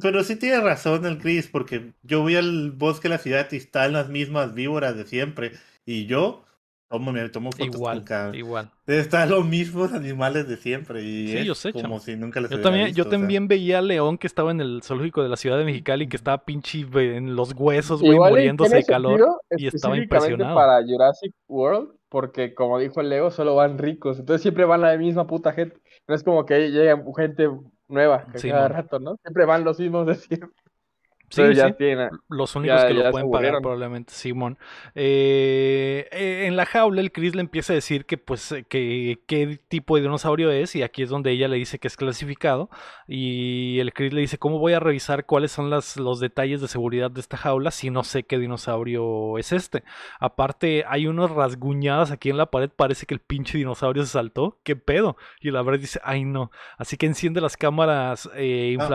Pero 0.00 0.24
sí 0.24 0.36
tiene 0.36 0.60
razón 0.60 1.04
el 1.06 1.18
Chris, 1.18 1.48
porque 1.48 1.92
yo 2.02 2.22
voy 2.22 2.36
al 2.36 2.72
bosque 2.72 3.08
de 3.08 3.14
la 3.16 3.18
ciudad 3.18 3.48
y 3.52 3.56
están 3.56 3.92
las 3.92 4.08
mismas 4.08 4.54
víboras 4.54 4.96
de 4.96 5.04
siempre. 5.06 5.52
Y 5.84 6.06
yo 6.06 6.44
tomo, 6.88 7.12
me 7.12 7.28
tomo 7.28 7.52
fotos 7.52 7.76
igual, 7.76 7.98
con 7.98 8.04
cada... 8.04 8.36
igual. 8.36 8.70
Están 8.86 9.30
los 9.30 9.46
mismos 9.46 9.92
animales 9.92 10.48
de 10.48 10.56
siempre. 10.56 11.02
Y 11.02 11.28
Sí, 11.28 11.38
es 11.38 11.46
yo 11.46 11.54
sé, 11.54 11.72
como 11.72 11.82
chamo. 11.82 12.00
si 12.00 12.16
nunca 12.16 12.40
les 12.40 12.50
Yo 12.50 12.56
hubiera 12.56 12.62
también, 12.62 12.86
visto, 12.86 12.96
yo 12.98 13.02
o 13.02 13.04
sea. 13.04 13.10
también 13.10 13.48
veía 13.48 13.78
a 13.78 13.82
León 13.82 14.18
que 14.18 14.26
estaba 14.26 14.50
en 14.50 14.60
el 14.60 14.82
zoológico 14.82 15.22
de 15.22 15.28
la 15.28 15.36
ciudad 15.36 15.58
de 15.58 15.64
Mexicali, 15.64 16.08
que 16.08 16.16
estaba 16.16 16.44
pinche 16.44 16.80
en 16.94 17.36
los 17.36 17.52
huesos, 17.54 18.00
güey, 18.00 18.18
muriéndose 18.18 18.76
de 18.76 18.84
calor. 18.84 19.26
y 19.50 19.66
estaba 19.66 19.96
impresionado. 19.96 20.54
para 20.54 20.82
Jurassic 20.84 21.34
World, 21.48 21.90
porque 22.08 22.54
como 22.54 22.78
dijo 22.78 23.00
el 23.00 23.08
Leo, 23.10 23.30
solo 23.30 23.54
van 23.56 23.78
ricos. 23.78 24.18
Entonces 24.18 24.42
siempre 24.42 24.64
van 24.64 24.80
la 24.82 24.96
misma 24.96 25.26
puta 25.26 25.52
gente. 25.52 25.80
No 26.08 26.14
es 26.14 26.22
como 26.22 26.44
que 26.46 26.70
llega 26.70 27.02
gente 27.16 27.48
nueva 27.92 28.26
que 28.32 28.38
Sí, 28.38 28.48
cada 28.48 28.68
rato, 28.68 28.98
¿no? 28.98 29.16
Siempre 29.18 29.44
van 29.44 29.64
los 29.64 29.78
mismos 29.78 30.06
de 30.06 30.14
siempre. 30.16 30.61
Sí, 31.34 31.54
ya 31.54 31.68
sí. 31.68 31.74
tiene. 31.78 32.08
Los 32.28 32.54
únicos 32.56 32.80
Ya- 32.82 32.88
que 32.88 32.94
ya 32.94 33.04
lo 33.04 33.10
pueden 33.10 33.30
pagar 33.30 33.60
probablemente, 33.60 34.12
Simón. 34.12 34.58
Eh, 34.94 36.08
eh, 36.12 36.46
en 36.46 36.56
la 36.56 36.66
jaula 36.66 37.00
el 37.00 37.12
Chris 37.12 37.34
le 37.34 37.40
empieza 37.40 37.72
a 37.72 37.76
decir 37.76 38.06
que 38.06 38.18
pues 38.18 38.52
eh, 38.52 38.64
que 38.68 39.18
qué 39.26 39.58
tipo 39.68 39.96
de 39.96 40.02
dinosaurio 40.02 40.50
es 40.50 40.74
y 40.76 40.82
aquí 40.82 41.02
es 41.02 41.08
donde 41.08 41.30
ella 41.32 41.48
le 41.48 41.56
dice 41.56 41.78
que 41.78 41.88
es 41.88 41.96
clasificado 41.96 42.70
y 43.06 43.78
el 43.80 43.92
Chris 43.92 44.12
le 44.12 44.20
dice 44.20 44.38
cómo 44.38 44.58
voy 44.58 44.72
a 44.74 44.80
revisar 44.80 45.26
cuáles 45.26 45.52
son 45.52 45.70
las, 45.70 45.96
los 45.96 46.20
detalles 46.20 46.60
de 46.60 46.68
seguridad 46.68 47.10
de 47.10 47.20
esta 47.20 47.36
jaula 47.36 47.70
si 47.70 47.90
no 47.90 48.04
sé 48.04 48.22
qué 48.24 48.38
dinosaurio 48.38 49.38
es 49.38 49.52
este. 49.52 49.82
Aparte 50.20 50.84
hay 50.88 51.06
unos 51.06 51.30
rasguñadas 51.30 52.10
aquí 52.10 52.30
en 52.30 52.36
la 52.36 52.46
pared, 52.46 52.70
parece 52.74 53.06
que 53.06 53.14
el 53.14 53.20
pinche 53.20 53.58
dinosaurio 53.58 54.04
se 54.04 54.12
saltó. 54.12 54.58
¿Qué 54.62 54.76
pedo? 54.76 55.16
Y 55.40 55.50
la 55.50 55.62
verdad 55.62 55.80
dice, 55.80 56.00
ay 56.04 56.24
no. 56.24 56.50
Así 56.78 56.96
que 56.96 57.06
enciende 57.06 57.40
las 57.40 57.56
cámaras 57.56 58.28
eh, 58.36 58.76
Ah. 58.78 58.86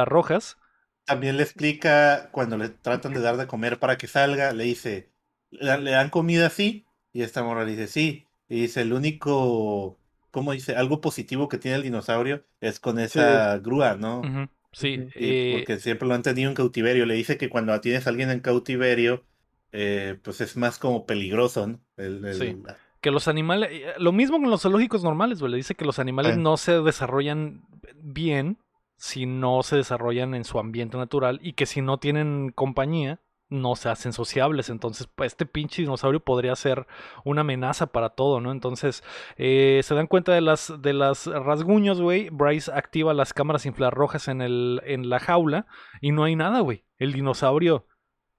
También 1.08 1.38
le 1.38 1.44
explica 1.44 2.30
cuando 2.32 2.58
le 2.58 2.68
tratan 2.70 3.14
de 3.14 3.22
dar 3.22 3.38
de 3.38 3.48
comer 3.48 3.80
para 3.80 3.98
que 3.98 4.08
salga, 4.08 4.52
le 4.52 4.66
dice, 4.66 5.10
le, 5.52 5.92
dan 5.92 6.10
comida 6.10 6.48
así, 6.48 6.86
y 7.14 7.22
esta 7.22 7.44
morra 7.44 7.64
le 7.64 7.72
dice, 7.72 7.88
sí, 7.88 8.28
y 8.50 8.62
dice, 8.62 8.82
el 8.82 8.92
único, 8.92 9.98
¿cómo 10.32 10.52
dice? 10.52 10.76
Algo 10.76 11.00
positivo 11.00 11.48
que 11.48 11.58
tiene 11.58 11.78
el 11.78 11.84
dinosaurio 11.84 12.44
es 12.60 12.82
con 12.82 13.00
esa 13.00 13.58
grúa, 13.60 13.96
¿no? 13.96 14.50
Sí, 14.74 15.00
eh, 15.16 15.54
porque 15.54 15.80
siempre 15.80 16.08
lo 16.10 16.14
han 16.14 16.24
tenido 16.24 16.50
en 16.50 16.56
cautiverio. 16.56 17.06
Le 17.06 17.16
dice 17.16 17.38
que 17.38 17.50
cuando 17.50 17.80
tienes 17.80 18.06
a 18.06 18.10
alguien 18.10 18.30
en 18.30 18.42
cautiverio, 18.42 19.24
eh, 19.72 20.20
pues 20.22 20.42
es 20.42 20.58
más 20.58 20.78
como 20.78 21.06
peligroso, 21.06 21.68
¿no? 21.68 21.80
El- 21.96 22.26
el- 22.26 22.36
Sí. 22.36 22.58
que 23.00 23.12
los 23.12 23.28
animales, 23.30 23.70
eh, 23.72 23.94
lo 23.98 24.12
mismo 24.12 24.40
con 24.42 24.50
los 24.50 24.62
zoológicos 24.62 25.04
normales, 25.04 25.40
güey, 25.40 25.52
le 25.52 25.58
dice 25.58 25.76
que 25.76 25.86
los 25.86 26.00
animales 26.00 26.36
no 26.38 26.58
se 26.58 26.82
desarrollan 26.82 27.64
bien 27.96 28.58
si 28.98 29.26
no 29.26 29.64
se 29.64 29.78
desarrollan 29.78 30.36
en 30.36 30.44
su 30.44 30.60
ambiente 30.60 30.98
natural 30.98 31.40
y 31.44 31.54
que 31.54 31.66
si 31.66 31.82
no 31.82 32.00
tienen 32.00 32.52
compañía 32.52 33.22
no 33.50 33.78
se 33.78 33.88
hacen 33.90 34.12
sociables, 34.12 34.70
entonces 34.70 35.08
pues, 35.08 35.32
este 35.34 35.46
pinche 35.46 35.82
dinosaurio 35.82 36.20
podría 36.20 36.56
ser 36.56 36.86
una 37.24 37.42
amenaza 37.42 37.88
para 37.88 38.10
todo, 38.10 38.42
¿no? 38.42 38.52
Entonces 38.52 39.04
eh, 39.38 39.80
se 39.84 39.96
dan 39.96 40.08
cuenta 40.08 40.34
de 40.34 40.42
las 40.42 40.74
de 40.82 40.94
las 40.94 41.28
rasguños, 41.28 42.02
güey. 42.02 42.30
Bryce 42.30 42.72
activa 42.74 43.14
las 43.14 43.34
cámaras 43.34 43.66
infrarrojas 43.66 44.28
en 44.28 44.42
el 44.42 44.82
en 44.86 45.10
la 45.10 45.20
jaula 45.20 45.68
y 46.02 46.12
no 46.12 46.24
hay 46.26 46.36
nada, 46.36 46.60
güey. 46.60 46.86
El 46.98 47.14
dinosaurio 47.14 47.88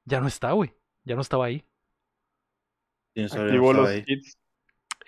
ya 0.05 0.21
no 0.21 0.29
está, 0.29 0.53
güey. 0.53 0.75
Ya 1.05 1.15
no 1.17 1.23
estaba 1.23 1.47
ahí. 1.47 1.65
dinosaurio 3.15 3.55
no 3.55 3.61
Activó 3.61 3.65
estaba 3.65 3.85
los 3.85 3.89
ahí. 3.89 4.05
kits. 4.05 4.39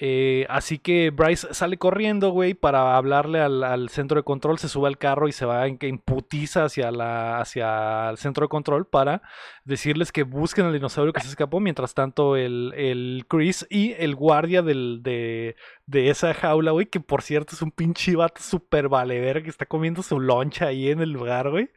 Eh, 0.03 0.47
así 0.49 0.79
que 0.79 1.11
Bryce 1.11 1.53
sale 1.53 1.77
corriendo, 1.77 2.31
güey, 2.31 2.55
para 2.55 2.97
hablarle 2.97 3.39
al, 3.39 3.91
centro 3.91 4.19
de 4.19 4.25
control, 4.25 4.59
se 4.59 4.71
sube 4.71 4.89
al 4.89 4.97
carro 4.97 5.29
y 5.29 5.33
se 5.33 5.45
va 5.45 5.67
en, 5.67 5.77
en 5.83 5.99
putiza 5.99 6.65
hacia, 6.65 6.91
la, 6.91 7.39
hacia 7.39 8.09
el 8.09 8.17
centro 8.17 8.47
de 8.47 8.49
control 8.49 8.87
para 8.87 9.21
decirles 9.67 10.11
que 10.11 10.23
busquen 10.23 10.65
al 10.65 10.73
dinosaurio 10.73 11.13
que 11.13 11.21
se 11.21 11.29
escapó. 11.29 11.61
Mientras 11.61 11.93
tanto, 11.93 12.37
el, 12.37 12.73
el 12.77 13.27
Chris 13.29 13.67
y 13.69 13.93
el 13.99 14.15
guardia 14.15 14.63
del, 14.63 15.01
de, 15.03 15.57
de 15.85 16.09
esa 16.09 16.33
jaula, 16.33 16.71
güey, 16.71 16.87
que 16.87 17.01
por 17.01 17.21
cierto 17.21 17.55
es 17.55 17.61
un 17.61 17.71
pinche 17.71 18.17
vato 18.17 18.41
super 18.43 18.89
valedero 18.89 19.43
que 19.43 19.51
está 19.51 19.67
comiendo 19.67 20.03
su 20.03 20.19
loncha 20.19 20.69
ahí 20.69 20.91
en 20.91 21.03
el 21.03 21.11
lugar, 21.11 21.51
güey. 21.51 21.69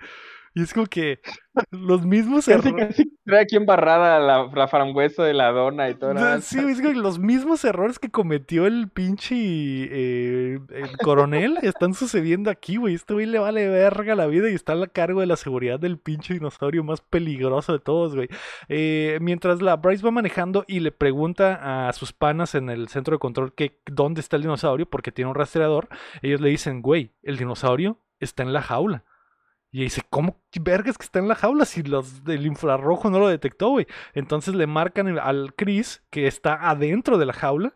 Y 0.56 0.62
es 0.62 0.74
como 0.74 0.86
que 0.86 1.20
los 1.72 2.06
mismos 2.06 2.45
Casi, 2.45 2.68
errores. 2.68 2.88
casi 2.89 3.18
trae 3.26 3.41
aquí 3.41 3.56
embarrada 3.56 4.20
la, 4.20 4.49
la 4.54 4.68
frambuesa 4.68 5.24
de 5.24 5.34
la 5.34 5.51
dona 5.51 5.89
y 5.89 5.95
todo. 5.95 6.14
No, 6.14 6.41
Sí, 6.41 6.60
es 6.60 6.82
que 6.82 6.93
los 6.93 7.20
mismos 7.20 7.64
errores 7.66 7.99
que 7.99 8.10
cometió 8.10 8.68
el 8.68 8.88
pinche 8.89 9.36
eh, 9.36 10.60
el 10.70 10.97
coronel 10.97 11.58
están 11.64 11.93
sucediendo 11.93 12.49
aquí, 12.49 12.78
güey. 12.78 12.95
Este 12.95 13.14
güey 13.14 13.26
le 13.26 13.39
vale 13.39 13.68
verga 13.68 14.16
la 14.16 14.28
vida 14.28 14.49
y 14.49 14.54
está 14.54 14.74
a 14.74 14.88
cargo 14.88 15.22
de 15.22 15.28
la 15.28 15.36
seguridad 15.36 15.80
del 15.80 15.97
pinche 15.97 16.34
dinosaurio 16.34 16.84
más 16.84 17.01
peligroso 17.01 17.74
de 17.74 17.80
todos, 17.80 18.16
güey. 18.16 18.30
Eh, 18.70 19.18
mientras 19.22 19.62
la 19.62 19.76
Bryce 19.78 20.04
va 20.04 20.12
manejando 20.12 20.66
y 20.68 20.80
le 20.80 20.91
pregunta 20.91 21.88
a 21.88 21.93
sus 21.93 22.14
panas 22.14 22.56
en 22.56 22.70
el 22.70 22.88
centro 22.89 23.16
de 23.16 23.20
control 23.20 23.54
que 23.54 23.80
dónde 23.86 24.22
está 24.22 24.36
el 24.36 24.43
dinosaurio 24.43 24.86
porque 24.88 25.12
tiene 25.12 25.30
un 25.30 25.36
rastreador, 25.36 25.89
ellos 26.22 26.41
le 26.41 26.49
dicen, 26.49 26.82
güey, 26.82 27.12
el 27.24 27.38
dinosaurio 27.38 27.97
está 28.20 28.43
en 28.43 28.54
la 28.54 28.62
jaula. 28.62 29.04
Y 29.74 29.82
dice, 29.82 30.03
¿cómo 30.07 30.39
vergas 30.61 30.99
que 30.99 31.03
está 31.03 31.17
en 31.17 31.28
la 31.28 31.34
jaula 31.34 31.65
si 31.65 31.82
los 31.82 32.24
del 32.24 32.45
infrarrojo 32.45 33.09
no 33.09 33.17
lo 33.17 33.28
detectó, 33.28 33.69
güey? 33.69 33.88
Entonces 34.13 34.53
le 34.53 34.67
marcan 34.67 35.17
al 35.17 35.55
Chris 35.55 36.03
que 36.11 36.28
está 36.28 36.69
adentro 36.69 37.17
de 37.17 37.26
la 37.26 37.34
jaula 37.34 37.76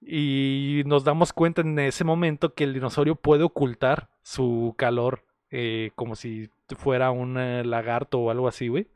y 0.00 0.82
nos 0.86 1.04
damos 1.04 1.32
cuenta 1.32 1.60
en 1.60 1.78
ese 1.78 2.02
momento 2.02 2.54
que 2.54 2.64
el 2.64 2.74
dinosaurio 2.74 3.14
puede 3.14 3.44
ocultar 3.44 4.10
su 4.22 4.74
calor 4.76 5.24
eh, 5.50 5.92
como 5.94 6.16
si 6.16 6.50
fuera 6.76 7.12
un 7.12 7.38
eh, 7.38 7.64
lagarto 7.64 8.18
o 8.18 8.30
algo 8.30 8.48
así, 8.48 8.66
güey. 8.66 8.88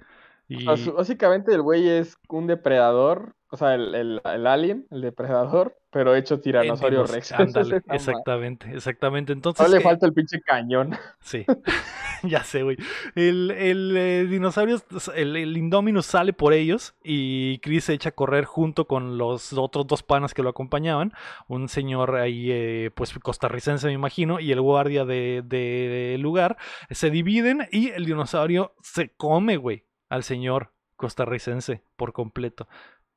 Básicamente 0.97 1.55
el 1.55 1.62
güey 1.62 1.89
es 1.89 2.18
un 2.28 2.49
depredador, 2.49 3.37
o 3.55 3.57
sea, 3.57 3.74
el, 3.74 3.94
el, 3.94 4.20
el 4.24 4.46
alien, 4.46 4.86
el 4.90 5.00
depredador, 5.00 5.76
pero 5.90 6.14
hecho 6.16 6.40
tiranosaurio 6.40 7.07
rex. 7.07 7.30
ándale, 7.32 7.76
Esa 7.76 7.76
es 7.76 7.86
la 7.86 7.86
ma- 7.86 7.94
exactamente, 7.96 8.70
exactamente. 8.74 9.32
Entonces, 9.32 9.70
le 9.70 9.76
eh, 9.78 9.80
falta 9.80 10.07
el 10.07 10.12
pinche 10.12 10.40
cañón. 10.40 10.90
Sí, 11.20 11.46
ya 12.24 12.42
sé, 12.42 12.62
güey. 12.64 12.76
El, 13.14 13.50
el 13.52 13.96
eh, 13.96 14.26
dinosaurio, 14.28 14.82
el, 15.14 15.36
el 15.36 15.57
Indominus 15.57 16.07
sale 16.07 16.32
por 16.32 16.52
ellos 16.52 16.94
y 17.02 17.59
Chris 17.61 17.84
se 17.84 17.94
echa 17.94 18.09
a 18.11 18.12
correr 18.12 18.44
junto 18.44 18.86
con 18.86 19.16
los 19.18 19.52
otros 19.52 19.86
dos 19.86 20.02
panas 20.02 20.34
que 20.34 20.42
lo 20.42 20.50
acompañaban. 20.50 21.12
Un 21.48 21.68
señor 21.68 22.16
ahí, 22.16 22.50
eh, 22.50 22.90
pues 22.94 23.14
costarricense, 23.20 23.86
me 23.86 23.92
imagino, 23.92 24.40
y 24.40 24.50
el 24.52 24.61
guardia 24.61 25.05
de, 25.05 25.42
de- 25.46 26.11
del 26.12 26.20
lugar. 26.20 26.57
Se 26.90 27.09
dividen 27.11 27.68
y 27.70 27.90
el 27.90 28.05
dinosaurio 28.05 28.74
se 28.82 29.11
come, 29.11 29.57
güey, 29.57 29.84
al 30.09 30.24
señor 30.24 30.72
costarricense 30.96 31.82
por 31.96 32.12
completo. 32.12 32.68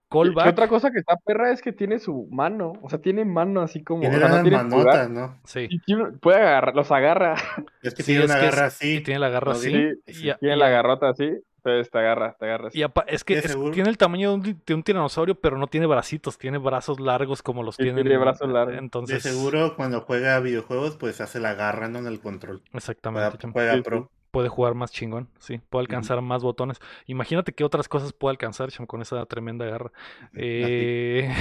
Y- 0.09 0.13
Callback. 0.13 0.47
otra 0.47 0.67
cosa 0.69 0.89
que 0.91 0.99
está 0.99 1.17
perra 1.17 1.51
es 1.51 1.61
que 1.61 1.73
tiene 1.73 1.99
su 1.99 2.27
mano, 2.31 2.73
o 2.81 2.89
sea, 2.89 2.99
tiene 2.99 3.25
mano 3.25 3.61
así 3.61 3.83
como, 3.83 4.01
Tiene 4.01 4.15
o 4.15 4.19
sea, 4.19 4.29
no 4.29 4.41
tiene 4.41 4.57
manotas, 4.57 5.09
¿no? 5.09 5.37
Sí. 5.43 5.67
y 5.69 5.79
tiene- 5.79 6.11
puede 6.21 6.37
agarrar, 6.37 6.75
los 6.75 6.91
agarra, 6.91 7.35
Es 7.81 7.93
que 7.93 8.03
Sí, 8.03 8.13
tiene 8.13 8.25
una 8.25 8.37
garra 8.37 8.63
y 8.63 8.67
así. 8.67 9.01
tiene 9.01 9.19
la 9.19 9.29
garra 9.29 9.51
¿no? 9.51 9.57
así. 9.57 9.71
Sí, 10.07 10.29
y 10.29 10.33
tiene 10.39 10.55
y 10.55 10.59
la 10.59 10.69
garrota 10.69 11.09
así, 11.09 11.25
entonces 11.57 11.91
te 11.91 11.97
agarra, 11.99 12.37
te 12.39 12.45
agarra 12.45 12.67
así. 12.69 12.79
Y 12.79 12.83
apa- 12.83 13.03
es 13.07 13.25
que 13.25 13.41
tiene 13.73 13.89
el 13.89 13.97
tamaño 13.97 14.29
de 14.29 14.35
un, 14.51 14.61
de 14.65 14.73
un 14.73 14.83
tiranosaurio, 14.83 15.35
pero 15.35 15.57
no 15.57 15.67
tiene 15.67 15.85
bracitos, 15.87 16.37
tiene 16.37 16.57
brazos 16.57 17.01
largos 17.01 17.41
como 17.43 17.61
los 17.63 17.75
Sí, 17.75 17.83
tienen. 17.83 18.03
tiene 18.05 18.17
brazos 18.17 18.47
largos. 18.49 18.73
De 18.75 18.79
Entonces, 18.79 19.21
seguro 19.23 19.75
cuando 19.75 19.99
juega 20.01 20.39
videojuegos, 20.39 20.95
pues 20.95 21.19
hace 21.19 21.41
la 21.41 21.53
garra 21.55 21.89
¿no? 21.89 21.99
en 21.99 22.07
el 22.07 22.21
control. 22.21 22.61
Exactamente. 22.71 23.49
juega 23.51 23.73
Sí, 23.73 23.77
sí. 23.79 23.83
pro. 23.83 24.09
Puede 24.31 24.49
jugar 24.49 24.73
más 24.75 24.91
chingón, 24.91 25.29
sí. 25.39 25.59
Puede 25.69 25.83
alcanzar 25.83 26.21
más 26.21 26.43
botones. 26.43 26.79
Imagínate 27.05 27.53
qué 27.53 27.63
otras 27.63 27.87
cosas 27.87 28.13
puede 28.13 28.31
alcanzar, 28.33 28.69
chamo, 28.71 28.87
con 28.87 29.01
esa 29.01 29.25
tremenda 29.25 29.65
garra. 29.65 29.91
Eh, 30.35 31.33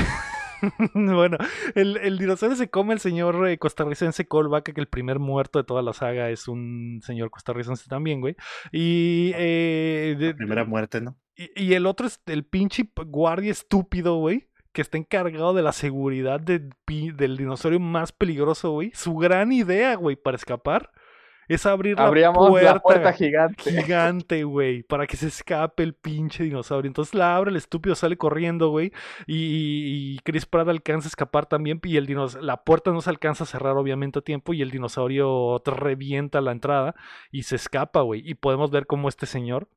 bueno, 0.94 1.36
el, 1.74 1.98
el 1.98 2.18
dinosaurio 2.18 2.56
se 2.56 2.70
come 2.70 2.94
el 2.94 3.00
señor 3.00 3.46
eh, 3.48 3.58
costarricense 3.58 4.26
Callback, 4.26 4.72
que 4.72 4.80
el 4.80 4.88
primer 4.88 5.18
muerto 5.18 5.58
de 5.58 5.64
toda 5.64 5.82
la 5.82 5.92
saga 5.92 6.30
es 6.30 6.48
un 6.48 7.00
señor 7.04 7.30
costarricense 7.30 7.88
también, 7.88 8.20
güey. 8.20 8.36
Y 8.72 9.32
eh, 9.36 10.16
de- 10.18 10.34
Primera 10.34 10.64
muerte, 10.64 11.00
¿no? 11.00 11.16
Y, 11.36 11.50
y 11.62 11.74
el 11.74 11.86
otro 11.86 12.06
es 12.06 12.20
el 12.26 12.44
pinche 12.44 12.88
guardia 13.06 13.50
estúpido, 13.52 14.16
güey. 14.16 14.48
Que 14.72 14.82
está 14.82 14.98
encargado 14.98 15.54
de 15.54 15.62
la 15.62 15.72
seguridad 15.72 16.40
pi- 16.84 17.10
del 17.10 17.36
dinosaurio 17.36 17.80
más 17.80 18.12
peligroso, 18.12 18.72
güey. 18.72 18.92
Su 18.94 19.16
gran 19.16 19.52
idea, 19.52 19.94
güey, 19.96 20.16
para 20.16 20.36
escapar 20.36 20.90
es 21.48 21.66
abrir 21.66 21.96
la 21.96 22.06
Abríamos 22.06 22.48
puerta, 22.48 22.74
la 22.74 22.80
puerta 22.80 23.12
gigante. 23.12 23.70
gigante, 23.70 24.44
güey, 24.44 24.82
para 24.82 25.06
que 25.06 25.16
se 25.16 25.28
escape 25.28 25.82
el 25.82 25.94
pinche 25.94 26.44
dinosaurio. 26.44 26.88
Entonces 26.88 27.14
la 27.14 27.36
abre, 27.36 27.50
el 27.50 27.56
estúpido 27.56 27.94
sale 27.94 28.16
corriendo, 28.16 28.70
güey. 28.70 28.92
Y, 29.26 30.14
y 30.14 30.18
Chris 30.24 30.46
Pratt 30.46 30.68
alcanza 30.68 31.06
a 31.06 31.10
escapar 31.10 31.46
también. 31.46 31.80
Y 31.84 31.96
el 31.96 32.06
dinos 32.06 32.34
la 32.40 32.64
puerta 32.64 32.90
no 32.90 33.00
se 33.00 33.10
alcanza 33.10 33.44
a 33.44 33.46
cerrar, 33.46 33.76
obviamente, 33.76 34.18
a 34.18 34.22
tiempo. 34.22 34.52
Y 34.54 34.62
el 34.62 34.70
dinosaurio 34.70 35.62
revienta 35.64 36.40
la 36.40 36.52
entrada 36.52 36.94
y 37.30 37.44
se 37.44 37.56
escapa, 37.56 38.00
güey. 38.02 38.22
Y 38.28 38.34
podemos 38.34 38.70
ver 38.70 38.86
cómo 38.86 39.08
este 39.08 39.26
señor 39.26 39.68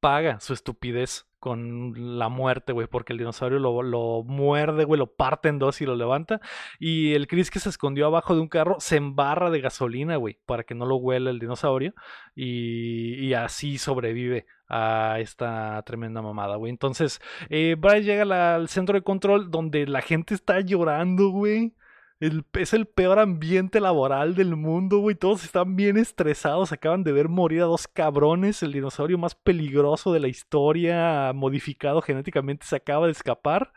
paga 0.00 0.40
su 0.40 0.52
estupidez 0.52 1.26
con 1.46 2.18
la 2.18 2.28
muerte, 2.28 2.72
güey, 2.72 2.88
porque 2.88 3.12
el 3.12 3.20
dinosaurio 3.20 3.60
lo, 3.60 3.80
lo 3.80 4.24
muerde, 4.24 4.82
güey, 4.82 4.98
lo 4.98 5.06
parte 5.06 5.48
en 5.48 5.60
dos 5.60 5.80
y 5.80 5.86
lo 5.86 5.94
levanta. 5.94 6.40
Y 6.80 7.12
el 7.14 7.28
Chris 7.28 7.52
que 7.52 7.60
se 7.60 7.68
escondió 7.68 8.06
abajo 8.06 8.34
de 8.34 8.40
un 8.40 8.48
carro 8.48 8.78
se 8.80 8.96
embarra 8.96 9.48
de 9.48 9.60
gasolina, 9.60 10.16
güey, 10.16 10.40
para 10.44 10.64
que 10.64 10.74
no 10.74 10.86
lo 10.86 10.96
huela 10.96 11.30
el 11.30 11.38
dinosaurio. 11.38 11.94
Y, 12.34 13.32
así 13.34 13.78
sobrevive 13.78 14.46
a 14.68 15.20
esta 15.20 15.80
tremenda 15.86 16.20
mamada, 16.20 16.56
güey. 16.56 16.70
Entonces, 16.70 17.20
eh, 17.48 17.76
Bryce 17.78 18.02
llega 18.02 18.56
al 18.56 18.68
centro 18.68 18.96
de 18.96 19.02
control 19.02 19.48
donde 19.48 19.86
la 19.86 20.02
gente 20.02 20.34
está 20.34 20.58
llorando, 20.62 21.28
güey. 21.28 21.76
El- 22.18 22.44
es 22.54 22.72
el 22.72 22.86
peor 22.86 23.18
ambiente 23.18 23.78
laboral 23.80 24.34
del 24.34 24.56
mundo, 24.56 24.98
güey. 24.98 25.14
Todos 25.16 25.44
están 25.44 25.76
bien 25.76 25.96
estresados. 25.98 26.72
Acaban 26.72 27.04
de 27.04 27.12
ver 27.12 27.28
morir 27.28 27.60
a 27.62 27.66
dos 27.66 27.86
cabrones. 27.88 28.62
El 28.62 28.72
dinosaurio 28.72 29.18
más 29.18 29.34
peligroso 29.34 30.12
de 30.12 30.20
la 30.20 30.28
historia, 30.28 31.32
modificado 31.34 32.00
genéticamente, 32.00 32.64
se 32.66 32.76
acaba 32.76 33.06
de 33.06 33.12
escapar. 33.12 33.72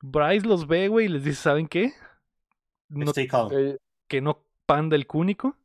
Bryce 0.00 0.46
los 0.46 0.66
ve, 0.66 0.88
güey, 0.88 1.06
y 1.06 1.08
les 1.08 1.24
dice, 1.24 1.42
¿saben 1.42 1.66
qué? 1.68 1.92
No- 2.88 3.10
Stay 3.10 3.26
calm. 3.26 3.50
Que 4.06 4.20
no 4.20 4.44
panda 4.64 4.96
el 4.96 5.06
cúnico. 5.06 5.56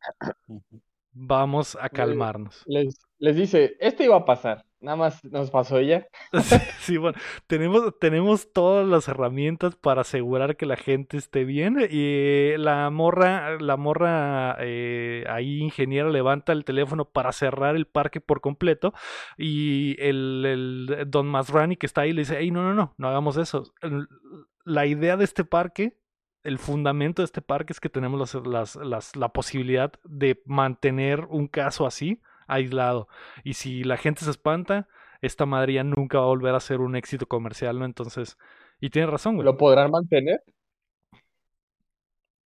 Vamos 1.12 1.78
a 1.80 1.88
calmarnos. 1.90 2.64
Les, 2.66 2.98
les 3.20 3.36
dice, 3.36 3.78
esto 3.80 4.04
iba 4.04 4.18
a 4.18 4.26
pasar. 4.26 4.66
Nada 4.84 4.98
más 4.98 5.24
nos 5.24 5.50
pasó 5.50 5.78
ella. 5.78 6.08
Sí, 6.80 6.98
bueno, 6.98 7.18
tenemos, 7.48 7.98
tenemos 8.00 8.52
todas 8.52 8.86
las 8.88 9.08
herramientas 9.08 9.76
para 9.78 10.02
asegurar 10.02 10.58
que 10.58 10.66
la 10.66 10.76
gente 10.76 11.18
esté 11.18 11.46
bien. 11.46 11.78
Y 11.90 12.58
la 12.58 12.90
morra, 12.90 13.58
la 13.62 13.78
morra 13.78 14.58
eh, 14.60 15.24
ahí, 15.30 15.60
ingeniera, 15.62 16.10
levanta 16.10 16.52
el 16.52 16.66
teléfono 16.66 17.06
para 17.06 17.32
cerrar 17.32 17.76
el 17.78 17.88
parque 17.88 18.20
por 18.20 18.42
completo. 18.42 18.94
Y 19.38 19.96
el, 20.00 20.46
el 20.46 21.06
Don 21.10 21.28
Masrani 21.28 21.78
que 21.78 21.86
está 21.86 22.02
ahí 22.02 22.12
le 22.12 22.22
dice, 22.24 22.36
hey, 22.40 22.52
no, 22.52 22.62
no, 22.64 22.74
no, 22.74 22.94
no 22.98 23.08
hagamos 23.08 23.38
eso. 23.38 23.64
La 24.66 24.86
idea 24.86 25.18
de 25.18 25.24
este 25.26 25.44
parque, 25.46 25.98
el 26.44 26.58
fundamento 26.58 27.22
de 27.22 27.26
este 27.26 27.42
parque 27.42 27.74
es 27.74 27.80
que 27.80 27.90
tenemos 27.90 28.20
las, 28.20 28.46
las- 28.48 28.76
las- 28.76 29.16
la 29.16 29.30
posibilidad 29.30 29.94
de 30.04 30.42
mantener 30.46 31.22
un 31.30 31.48
caso 31.48 31.86
así 31.86 32.22
aislado. 32.48 33.08
Y 33.44 33.54
si 33.54 33.84
la 33.84 33.98
gente 33.98 34.26
se 34.26 34.32
espanta, 34.32 34.88
esta 35.22 35.46
madre 35.46 35.74
ya 35.74 35.84
nunca 35.84 36.20
va 36.20 36.26
a 36.26 36.28
volver 36.28 36.56
a 36.56 36.60
ser 36.60 36.82
un 36.82 36.96
éxito 36.96 37.28
comercial, 37.28 37.80
¿no? 37.80 37.86
Entonces, 37.86 38.38
y 38.80 38.90
tiene 38.90 39.08
razón, 39.08 39.36
güey. 39.36 39.46
¿Lo 39.46 39.58
podrán 39.58 39.92
mantener? 39.92 40.42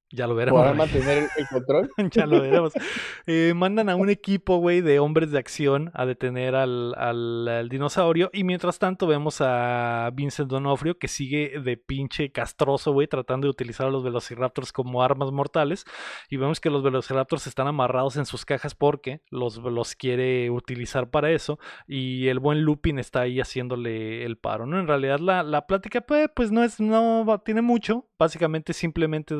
Ya 0.10 0.26
lo 0.26 0.36
veremos. 0.36 0.60
¿Podrán 0.62 0.78
mantener 0.78 1.18
el, 1.18 1.28
el 1.38 1.47
control? 1.47 1.89
Ya 2.12 2.26
lo 2.26 2.41
veremos. 2.41 2.74
Eh, 3.30 3.53
mandan 3.53 3.89
a 3.89 3.97
un 3.97 4.10
equipo, 4.10 4.58
güey, 4.60 4.80
de 4.80 4.99
hombres 4.99 5.32
de 5.32 5.38
acción 5.38 5.91
a 5.93 6.05
detener 6.05 6.55
al, 6.55 6.93
al- 6.95 7.45
al 7.47 7.68
dinosaurio. 7.68 8.30
Y 8.32 8.45
mientras 8.45 8.80
tanto 8.80 9.05
vemos 9.05 9.41
a 9.41 10.10
Vincent 10.14 10.49
Donofrio 10.49 10.97
que 10.97 11.10
sigue 11.10 11.60
de 11.60 11.76
pinche 11.76 12.32
castroso, 12.32 12.93
güey, 12.93 13.08
tratando 13.08 13.47
de 13.47 13.51
utilizar 13.51 13.88
a 13.88 13.89
los 13.91 14.01
velociraptors 14.05 14.72
como 14.72 15.03
armas 15.03 15.32
mortales. 15.34 15.84
Y 16.30 16.38
vemos 16.38 16.62
que 16.62 16.70
los 16.70 16.84
velociraptors 16.84 17.47
están 17.47 17.68
amarrados 17.68 18.16
en 18.16 18.26
sus 18.26 18.45
cajas 18.45 18.76
porque 18.76 19.22
los, 19.30 19.58
los 19.58 19.95
quiere 19.95 20.49
utilizar 20.49 21.10
para 21.10 21.30
eso. 21.32 21.60
Y 21.86 22.28
el 22.30 22.39
buen 22.39 22.62
Lupin 22.62 22.97
está 22.97 23.22
ahí 23.22 23.41
haciéndole 23.41 24.24
el 24.24 24.38
paro, 24.38 24.66
¿no? 24.66 24.80
En 24.80 24.88
realidad 24.88 25.20
la, 25.20 25.43
la 25.43 25.68
plática, 25.68 25.99
pues, 25.99 26.30
pues 26.34 26.49
no 26.49 26.64
es, 26.64 26.80
no 26.80 27.41
tiene 27.43 27.62
mucho. 27.62 28.08
Básicamente 28.18 28.72
simplemente 28.72 29.36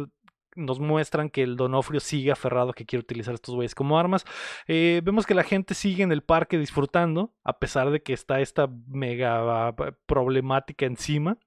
nos 0.58 0.80
muestran 0.80 1.30
que 1.30 1.43
el 1.43 1.55
Donofrio 1.55 1.99
sigue 2.01 2.32
aferrado 2.32 2.72
a 2.72 2.74
que 2.74 2.86
quiere 2.86 3.03
utilizar 3.03 3.34
estos 3.34 3.55
güeyes 3.55 3.76
como 3.76 3.97
armas. 3.97 4.26
Eh, 4.68 5.01
vemos 5.03 5.26
que 5.26 5.36
la 5.36 5.43
gente 5.43 5.74
sigue 5.74 6.03
en 6.03 6.12
el 6.12 6.24
parque 6.24 6.58
disfrutando, 6.58 7.34
a 7.43 7.60
pesar 7.60 7.91
de 7.91 8.01
que 8.01 8.12
está 8.14 8.41
esta 8.41 8.68
mega 8.88 9.70
ah, 9.70 9.76
problemática 10.05 10.86
encima. 10.86 11.38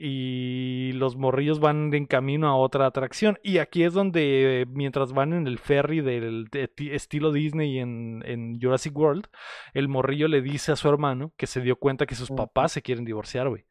Y 0.00 0.92
los 0.92 1.16
morrillos 1.16 1.58
van 1.58 1.92
en 1.92 2.06
camino 2.06 2.46
a 2.46 2.54
otra 2.56 2.86
atracción. 2.86 3.36
Y 3.42 3.58
aquí 3.58 3.82
es 3.82 3.94
donde, 3.94 4.60
eh, 4.60 4.66
mientras 4.66 5.12
van 5.12 5.32
en 5.32 5.48
el 5.48 5.58
ferry 5.58 6.02
del 6.02 6.44
de 6.52 6.68
ti- 6.68 6.92
estilo 6.92 7.32
Disney 7.32 7.80
en, 7.80 8.22
en 8.24 8.60
Jurassic 8.60 8.96
World, 8.96 9.26
el 9.74 9.88
morrillo 9.88 10.28
le 10.28 10.40
dice 10.40 10.70
a 10.70 10.76
su 10.76 10.88
hermano 10.88 11.32
que 11.36 11.48
se 11.48 11.60
dio 11.60 11.74
cuenta 11.76 12.06
que 12.06 12.14
sus 12.14 12.30
papás 12.30 12.70
se 12.70 12.82
quieren 12.82 13.04
divorciar, 13.04 13.48
güey. 13.48 13.64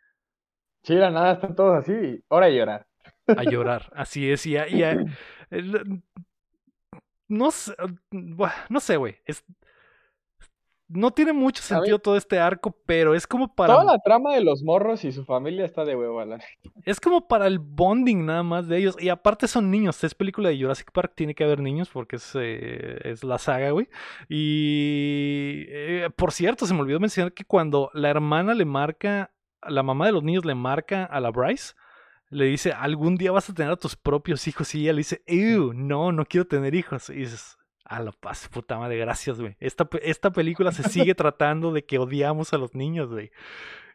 Sí, 0.84 0.96
la 0.96 1.12
nada, 1.12 1.34
están 1.34 1.56
todos 1.56 1.78
así. 1.78 2.22
Hora 2.28 2.48
de 2.48 2.56
llorar. 2.58 2.88
A 3.28 3.44
llorar. 3.44 3.92
Así 3.96 4.30
es, 4.30 4.46
y, 4.46 4.58
a- 4.58 4.68
y 4.68 4.84
a- 4.84 5.04
el- 5.50 6.02
no 7.28 7.52
sé, 7.52 7.74
no 8.70 8.80
sé, 8.80 8.98
güey. 8.98 9.18
Es, 9.26 9.44
no 10.90 11.12
tiene 11.12 11.34
mucho 11.34 11.62
sentido 11.62 12.00
todo 12.00 12.16
este 12.16 12.40
arco, 12.40 12.74
pero 12.86 13.14
es 13.14 13.28
como 13.28 13.54
para 13.54 13.74
Toda 13.74 13.84
la 13.94 14.00
trama 14.00 14.34
de 14.34 14.42
los 14.42 14.64
morros 14.64 15.04
y 15.04 15.12
su 15.12 15.26
familia 15.26 15.66
está 15.66 15.84
de 15.84 15.98
huevo, 15.98 16.24
la 16.24 16.40
es 16.86 17.02
como 17.02 17.28
para 17.28 17.48
el 17.48 17.60
bonding 17.60 18.26
nada 18.26 18.44
más 18.44 18.70
de 18.70 18.78
ellos. 18.78 18.96
Y 18.98 19.10
aparte 19.10 19.50
son 19.50 19.70
niños. 19.70 20.02
Es 20.06 20.16
película 20.16 20.48
de 20.48 20.58
Jurassic 20.62 20.90
Park, 20.94 21.12
tiene 21.16 21.36
que 21.36 21.44
haber 21.44 21.60
niños 21.60 21.90
porque 21.90 22.16
es, 22.16 22.32
eh, 22.36 23.00
es 23.04 23.26
la 23.26 23.38
saga, 23.38 23.72
güey. 23.72 23.90
Y 24.30 25.66
eh, 25.68 26.10
por 26.16 26.32
cierto, 26.32 26.66
se 26.66 26.74
me 26.74 26.80
olvidó 26.80 27.02
mencionar 27.02 27.34
que 27.34 27.44
cuando 27.44 27.92
la 27.94 28.10
hermana 28.10 28.54
le 28.54 28.64
marca, 28.64 29.32
la 29.68 29.84
mamá 29.84 30.06
de 30.06 30.14
los 30.14 30.24
niños 30.24 30.46
le 30.46 30.56
marca 30.56 31.04
a 31.04 31.20
la 31.20 31.32
Bryce, 31.32 31.74
le 32.30 32.46
dice, 32.46 32.72
algún 32.74 33.16
día 33.16 33.32
vas 33.32 33.50
a 33.50 33.54
tener 33.54 33.72
a 33.72 33.78
tus 33.78 33.96
propios 33.96 34.48
hijos. 34.48 34.74
Y 34.76 34.82
ella 34.82 34.94
le 34.94 35.00
dice, 35.00 35.22
Ew, 35.28 35.74
no, 35.74 36.12
no 36.12 36.26
quiero 36.26 36.46
tener 36.48 36.76
hijos. 36.76 37.10
Y 37.10 37.16
dices, 37.16 37.58
a 37.86 38.02
la 38.02 38.12
paz, 38.12 38.50
puta 38.50 38.78
madre, 38.78 38.98
gracias, 38.98 39.40
güey. 39.40 39.56
Esta, 39.60 39.88
esta 40.02 40.32
película 40.32 40.72
se 40.72 40.84
sigue 40.84 41.16
tratando 41.16 41.72
de 41.72 41.86
que 41.86 42.00
odiamos 42.00 42.54
a 42.54 42.58
los 42.58 42.76
niños, 42.76 43.10
güey. 43.10 43.32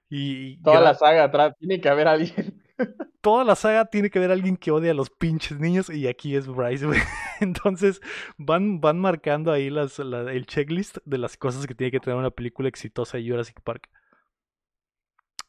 Y, 0.08 0.52
y 0.52 0.62
Toda 0.62 0.80
la 0.80 0.94
saga 0.94 1.24
atrás, 1.24 1.54
tiene 1.58 1.80
que 1.80 1.88
haber 1.88 2.08
alguien. 2.08 2.62
toda 3.20 3.44
la 3.44 3.54
saga 3.54 3.86
tiene 3.86 4.10
que 4.10 4.18
haber 4.18 4.30
alguien 4.30 4.56
que 4.56 4.70
odia 4.70 4.90
a 4.90 4.94
los 4.94 5.10
pinches 5.10 5.58
niños 5.58 5.88
y 5.90 6.06
aquí 6.08 6.34
es 6.36 6.46
Bryce, 6.46 6.86
güey. 6.86 7.00
Entonces 7.40 8.00
van, 8.38 8.80
van 8.80 8.98
marcando 8.98 9.52
ahí 9.52 9.70
las, 9.70 9.98
la- 9.98 10.32
el 10.32 10.46
checklist 10.46 10.98
de 11.04 11.18
las 11.18 11.36
cosas 11.36 11.66
que 11.66 11.74
tiene 11.74 11.90
que 11.90 12.00
tener 12.00 12.18
una 12.18 12.30
película 12.30 12.68
exitosa 12.68 13.16
de 13.18 13.28
Jurassic 13.28 13.60
Park. 13.62 13.88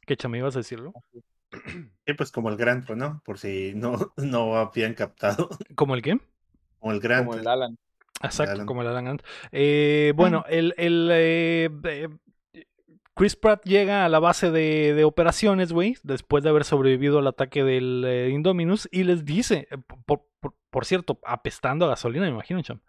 ¿Qué 0.06 0.18
chame 0.18 0.38
ibas 0.40 0.56
a 0.56 0.60
decirlo? 0.60 0.92
Sí, 1.12 1.20
pues 2.18 2.32
como 2.32 2.50
el 2.50 2.58
Gran 2.58 2.86
¿no? 2.96 3.22
Por 3.26 3.38
si 3.40 3.74
no, 3.76 4.14
no 4.18 4.56
habían 4.58 4.94
captado. 4.94 5.50
¿Como 5.76 5.96
el 5.96 6.02
qué? 6.02 6.20
Como 6.80 6.92
el 6.94 7.00
Gran 7.00 7.26
Como 7.26 7.38
el. 7.38 7.48
Alan. 7.48 7.78
Exacto, 8.22 8.54
Alan. 8.54 8.66
como 8.66 8.82
el 8.82 8.88
Alan 8.88 9.06
Grant. 9.06 9.22
Eh, 9.52 10.14
bueno, 10.16 10.46
el, 10.48 10.74
el, 10.78 11.10
eh, 11.12 11.70
eh, 11.84 12.08
Chris 13.16 13.36
Pratt 13.36 13.64
llega 13.66 14.06
a 14.06 14.10
la 14.10 14.20
base 14.20 14.50
de, 14.50 14.94
de 14.94 15.04
operaciones, 15.04 15.72
güey, 15.72 15.98
después 16.04 16.44
de 16.44 16.50
haber 16.50 16.64
sobrevivido 16.64 17.20
al 17.20 17.28
ataque 17.28 17.64
del 17.64 18.04
eh, 18.08 18.30
Indominus 18.30 18.88
y 18.92 19.04
les 19.04 19.24
dice, 19.26 19.68
por, 20.06 20.26
por- 20.40 20.56
por 20.70 20.86
cierto, 20.86 21.20
apestando 21.26 21.86
a 21.86 21.90
gasolina, 21.90 22.26
me 22.26 22.32
imagino, 22.32 22.62
cham. 22.64 22.80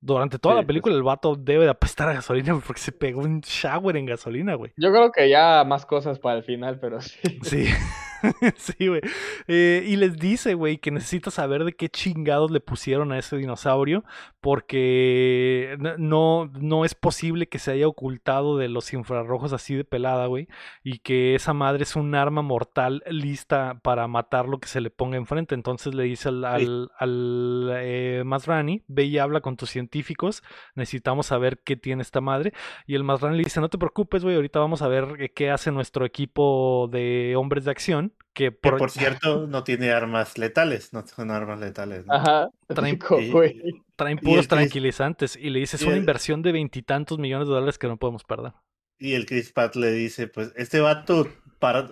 Durante 0.00 0.38
toda 0.38 0.54
Sí, 0.54 0.60
la 0.62 0.66
película 0.66 0.94
el 0.94 1.02
vato 1.02 1.36
debe 1.36 1.64
de 1.64 1.70
apestar 1.70 2.08
a 2.08 2.14
gasolina 2.14 2.58
porque 2.66 2.80
se 2.80 2.92
pegó 2.92 3.20
un 3.20 3.40
shower 3.40 3.96
en 3.96 4.06
gasolina, 4.06 4.54
güey. 4.54 4.72
Yo 4.76 4.90
creo 4.90 5.12
que 5.12 5.28
ya 5.28 5.64
más 5.64 5.84
cosas 5.84 6.18
para 6.18 6.38
el 6.38 6.44
final, 6.44 6.78
pero 6.80 7.00
sí. 7.00 7.18
Sí, 7.42 7.66
sí, 8.56 8.88
güey. 8.88 9.00
Eh, 9.48 9.84
y 9.86 9.96
les 9.96 10.18
dice, 10.18 10.54
güey, 10.54 10.78
que 10.78 10.90
necesita 10.90 11.30
saber 11.30 11.64
de 11.64 11.72
qué 11.72 11.88
chingados 11.88 12.50
le 12.50 12.60
pusieron 12.60 13.12
a 13.12 13.18
ese 13.18 13.36
dinosaurio, 13.36 14.04
porque 14.40 15.76
no, 15.98 16.50
no 16.58 16.84
es 16.84 16.94
posible 16.94 17.48
que 17.48 17.58
se 17.58 17.72
haya 17.72 17.88
ocultado 17.88 18.56
de 18.56 18.68
los 18.68 18.92
infrarrojos 18.92 19.52
así 19.52 19.74
de 19.74 19.84
pelada, 19.84 20.26
güey, 20.26 20.48
y 20.82 20.98
que 20.98 21.34
esa 21.34 21.52
madre 21.52 21.82
es 21.82 21.96
un 21.96 22.14
arma 22.14 22.42
mortal 22.42 23.02
lista 23.08 23.80
para 23.82 24.06
matar 24.08 24.48
lo 24.48 24.58
que 24.58 24.68
se 24.68 24.80
le 24.80 24.90
ponga 24.90 25.16
enfrente. 25.16 25.54
Entonces 25.54 25.94
le 25.94 26.04
dice 26.04 26.28
al, 26.28 26.44
al, 26.44 26.90
al, 26.98 27.70
eh, 27.76 28.22
Masrani, 28.24 28.82
ve 28.88 29.04
y 29.04 29.18
habla 29.18 29.40
con 29.40 29.56
tus 29.56 29.70
científicos, 29.70 30.42
necesitamos 30.74 31.26
saber 31.26 31.60
qué 31.64 31.76
tiene 31.76 32.02
esta 32.02 32.20
madre. 32.20 32.52
Y 32.86 32.94
el 32.94 33.04
Masrani 33.04 33.36
le 33.36 33.44
dice, 33.44 33.60
no 33.60 33.68
te 33.68 33.78
preocupes, 33.78 34.22
güey, 34.22 34.36
ahorita 34.36 34.58
vamos 34.58 34.82
a 34.82 34.88
ver 34.88 35.16
eh, 35.18 35.32
qué 35.32 35.50
hace 35.50 35.70
nuestro 35.70 36.04
equipo 36.04 36.88
de 36.90 37.34
hombres 37.36 37.64
de 37.64 37.70
acción. 37.70 38.09
Que 38.32 38.44
Que 38.44 38.52
por, 38.52 38.90
cierto, 38.90 39.46
no 39.46 39.64
tiene 39.64 39.90
armas 39.90 40.38
letales. 40.38 40.92
No 40.92 41.04
son 41.06 41.30
armas 41.30 41.60
letales. 41.60 42.06
¿no? 42.06 42.14
Ajá. 42.14 42.50
Traen- 42.68 42.98
y- 43.20 43.70
y 44.12 44.16
puros 44.16 44.46
Chris- 44.46 44.48
tranquilizantes. 44.48 45.36
Y 45.36 45.50
le 45.50 45.60
dice, 45.60 45.76
es 45.76 45.82
y 45.82 45.86
una 45.86 45.94
el- 45.94 46.00
inversión 46.00 46.42
de 46.42 46.52
veintitantos 46.52 47.18
millones 47.18 47.48
de 47.48 47.54
dólares 47.54 47.78
que 47.78 47.88
no 47.88 47.96
podemos 47.96 48.24
perder. 48.24 48.52
Y 48.98 49.14
el 49.14 49.26
Chris 49.26 49.52
Pratt 49.52 49.76
le 49.76 49.92
dice, 49.92 50.28
pues, 50.28 50.52
este 50.56 50.80
vato 50.80 51.28
para- 51.58 51.88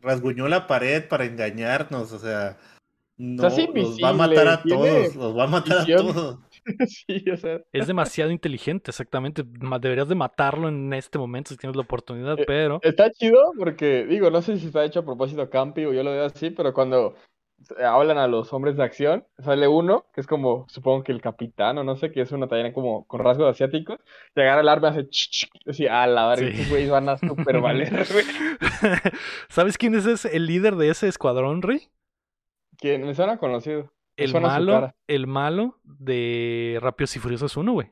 rasguñó 0.00 0.48
la 0.48 0.66
pared 0.66 1.06
para 1.06 1.24
engañarnos, 1.24 2.12
o 2.12 2.18
sea, 2.18 2.58
no, 3.16 3.42
los 3.42 3.98
va 4.02 4.08
a 4.08 4.12
matar 4.12 4.48
a 4.48 4.62
todos, 4.62 5.14
los 5.14 5.36
va 5.38 5.44
a 5.44 5.46
matar 5.46 5.78
a 5.80 5.86
todos. 5.86 6.38
sí, 6.86 7.24
o 7.30 7.36
sea. 7.36 7.60
Es 7.72 7.86
demasiado 7.86 8.30
inteligente, 8.30 8.90
exactamente. 8.90 9.42
Deberías 9.44 10.08
de 10.08 10.14
matarlo 10.14 10.68
en 10.68 10.92
este 10.92 11.18
momento 11.18 11.50
si 11.50 11.56
tienes 11.56 11.76
la 11.76 11.82
oportunidad, 11.82 12.38
Eh, 12.38 12.44
pero... 12.46 12.78
Está 12.82 13.10
chido 13.10 13.38
porque, 13.58 14.04
digo, 14.06 14.30
no 14.30 14.42
sé 14.42 14.58
si 14.58 14.66
está 14.66 14.84
hecho 14.84 15.00
a 15.00 15.04
propósito 15.04 15.48
campi 15.50 15.84
o 15.84 15.92
yo 15.92 16.02
lo 16.02 16.10
veo 16.12 16.24
así, 16.26 16.50
pero 16.50 16.72
cuando 16.72 17.14
hablan 17.78 18.18
a 18.18 18.26
los 18.26 18.52
hombres 18.52 18.76
de 18.76 18.82
acción, 18.82 19.24
sale 19.38 19.68
uno, 19.68 20.06
que 20.12 20.20
es 20.20 20.26
como, 20.26 20.66
supongo 20.68 21.04
que 21.04 21.12
el 21.12 21.20
capitán 21.22 21.78
o 21.78 21.84
no 21.84 21.94
sé, 21.94 22.10
que 22.10 22.20
es 22.20 22.32
una 22.32 22.48
tallana 22.48 22.72
como 22.72 23.06
con 23.06 23.20
rasgos 23.20 23.48
asiáticos, 23.48 24.00
y 24.34 24.40
agarra 24.40 24.62
el 24.62 24.68
arma 24.68 24.88
y 24.88 24.90
hace 24.90 25.08
ch, 25.08 25.30
ch, 25.30 25.50
así, 25.68 25.86
a 25.86 26.06
la 26.08 26.26
verga, 26.28 26.46
Sí. 26.46 26.52
estos 26.54 26.68
güeyes 26.70 26.90
van 26.90 27.08
a 27.08 27.18
super 27.18 27.60
valer, 27.60 27.88
güey. 28.12 28.24
¿Sabes 29.48 29.78
quién 29.78 29.94
es 29.94 30.06
ese- 30.06 30.34
el 30.36 30.46
líder 30.46 30.74
de 30.74 30.88
ese 30.90 31.06
escuadrón, 31.06 31.62
Rey? 31.62 31.82
¿Quién? 32.78 33.06
Me 33.06 33.14
suena 33.14 33.38
conocido. 33.38 33.92
El 34.16 34.40
malo, 34.40 34.92
el 35.06 35.26
malo 35.26 35.80
de 35.84 36.78
Rápidos 36.80 37.16
y 37.16 37.18
Furiosos 37.18 37.56
1, 37.56 37.72
güey. 37.72 37.90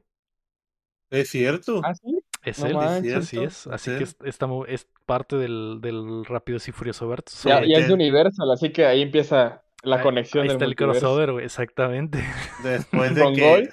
Es 1.11 1.31
cierto. 1.31 1.81
¿Ah, 1.85 1.95
sí? 1.95 2.21
Es 2.43 2.59
No 2.61 2.67
él, 2.67 2.75
manches. 2.77 3.15
así 3.17 3.43
es. 3.43 3.67
Así 3.67 3.91
es 3.91 3.97
que 3.99 4.05
él. 4.05 4.11
es, 4.11 4.17
está 4.35 4.47
mu- 4.47 4.65
es 4.65 4.87
parte 5.07 5.37
del, 5.37 5.79
del 5.81 6.25
Rápidos 6.25 6.69
y 6.69 6.73
Furioso 6.73 7.09
Verso. 7.09 7.49
Ya, 7.49 7.57
Sobre 7.57 7.69
ya 7.69 7.79
es 7.79 7.89
de 7.89 7.95
Universal, 7.95 8.51
así 8.53 8.71
que 8.71 8.87
ahí 8.87 9.03
empieza 9.03 9.63
la 9.83 9.97
Ahí- 9.97 10.03
conexión 10.03 10.43
Ahí 10.43 10.49
del 10.49 10.57
está 10.57 10.65
el 10.67 10.71
multiverso. 10.71 11.01
crossover, 11.01 11.33
güey, 11.33 11.45
exactamente. 11.47 12.23
Después 12.63 13.15
de 13.15 13.33
que... 13.33 13.69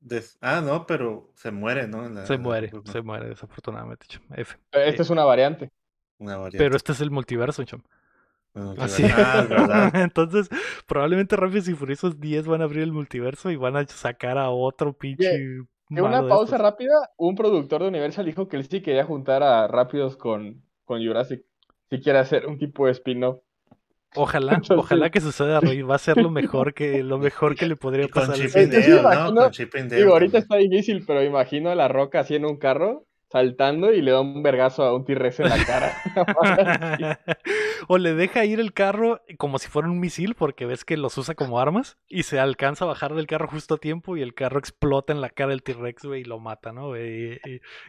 Des- 0.00 0.36
Ah, 0.40 0.60
no, 0.62 0.86
pero 0.86 1.30
se 1.34 1.50
muere, 1.50 1.86
¿no? 1.88 2.06
La- 2.08 2.26
Se 2.26 2.34
la 2.34 2.38
muere, 2.40 2.68
película. 2.68 2.92
se 2.92 3.02
muere 3.02 3.28
desafortunadamente, 3.28 4.06
chum. 4.06 4.22
F. 4.34 4.56
Esta 4.72 5.02
es 5.02 5.10
una 5.10 5.24
variante. 5.24 5.70
Una 6.18 6.36
variante. 6.36 6.58
Pero 6.58 6.76
este 6.76 6.92
es 6.92 7.00
el 7.00 7.10
multiverso, 7.10 7.64
chum. 7.64 7.80
Bueno, 8.54 8.74
Así. 8.82 9.02
ah, 9.04 9.40
es 9.42 9.48
verdad. 9.48 9.90
Entonces, 9.96 10.48
probablemente 10.86 11.36
Rápidos 11.36 11.68
y 11.68 11.74
Furiosos 11.74 12.20
10 12.20 12.46
van 12.46 12.60
a 12.60 12.64
abrir 12.64 12.82
el 12.84 12.92
multiverso 12.92 13.50
y 13.50 13.56
van 13.56 13.76
a 13.76 13.86
sacar 13.86 14.38
a 14.38 14.50
otro 14.50 14.92
pinche. 14.92 15.34
En 15.34 15.66
malo 15.90 16.06
una 16.20 16.28
pausa 16.28 16.56
rápida, 16.56 16.94
un 17.16 17.34
productor 17.34 17.82
de 17.82 17.88
Universal 17.88 18.24
dijo 18.24 18.48
que 18.48 18.56
él 18.56 18.66
sí 18.68 18.80
quería 18.80 19.04
juntar 19.04 19.42
a 19.42 19.66
Rápidos 19.68 20.16
con, 20.16 20.62
con 20.84 21.04
Jurassic. 21.04 21.42
Si 21.90 22.00
quiere 22.00 22.18
hacer 22.20 22.46
un 22.46 22.58
tipo 22.58 22.86
de 22.86 22.92
spin-off. 22.92 23.40
Ojalá, 24.16 24.52
Entonces- 24.54 24.78
ojalá 24.78 25.10
que 25.10 25.20
suceda, 25.20 25.60
Rey. 25.60 25.82
Va 25.82 25.96
a 25.96 25.98
ser 25.98 26.16
lo 26.16 26.30
mejor 26.30 26.72
que, 26.74 27.02
lo 27.02 27.18
mejor 27.18 27.56
que 27.56 27.66
le 27.66 27.76
podría 27.76 28.06
Y 28.06 28.08
con 28.08 28.22
pasar. 28.26 28.36
a 28.36 28.38
Chip 28.38 28.52
Dale, 28.54 28.88
¿no? 28.88 29.00
imagino- 29.00 29.40
Con 29.42 29.50
Chip 29.50 29.74
and 29.74 29.90
Dale 29.90 30.02
Digo, 30.02 30.12
ahorita 30.14 30.38
está 30.38 30.56
difícil, 30.56 31.04
pero 31.06 31.22
imagino 31.22 31.70
a 31.70 31.74
la 31.74 31.88
roca 31.88 32.20
así 32.20 32.34
en 32.36 32.44
un 32.46 32.56
carro, 32.56 33.04
saltando 33.34 33.92
y 33.92 34.00
le 34.00 34.12
da 34.12 34.20
un 34.20 34.44
vergazo 34.44 34.84
a 34.84 34.94
un 34.94 35.04
T-Rex 35.04 35.40
en 35.40 35.48
la 35.48 35.64
cara. 35.64 35.92
o 37.88 37.98
le 37.98 38.14
deja 38.14 38.44
ir 38.44 38.60
el 38.60 38.72
carro 38.72 39.20
como 39.38 39.58
si 39.58 39.66
fuera 39.68 39.88
un 39.88 39.98
misil, 39.98 40.36
porque 40.36 40.66
ves 40.66 40.84
que 40.84 40.96
los 40.96 41.18
usa 41.18 41.34
como 41.34 41.58
armas, 41.58 41.98
y 42.08 42.22
se 42.22 42.38
alcanza 42.38 42.84
a 42.84 42.88
bajar 42.88 43.12
del 43.14 43.26
carro 43.26 43.48
justo 43.48 43.74
a 43.74 43.78
tiempo 43.78 44.16
y 44.16 44.22
el 44.22 44.34
carro 44.34 44.60
explota 44.60 45.12
en 45.12 45.20
la 45.20 45.30
cara 45.30 45.50
del 45.50 45.64
T-Rex, 45.64 46.04
güey, 46.04 46.20
y 46.20 46.24
lo 46.24 46.38
mata, 46.38 46.72
¿no? 46.72 46.96
y- 46.96 47.40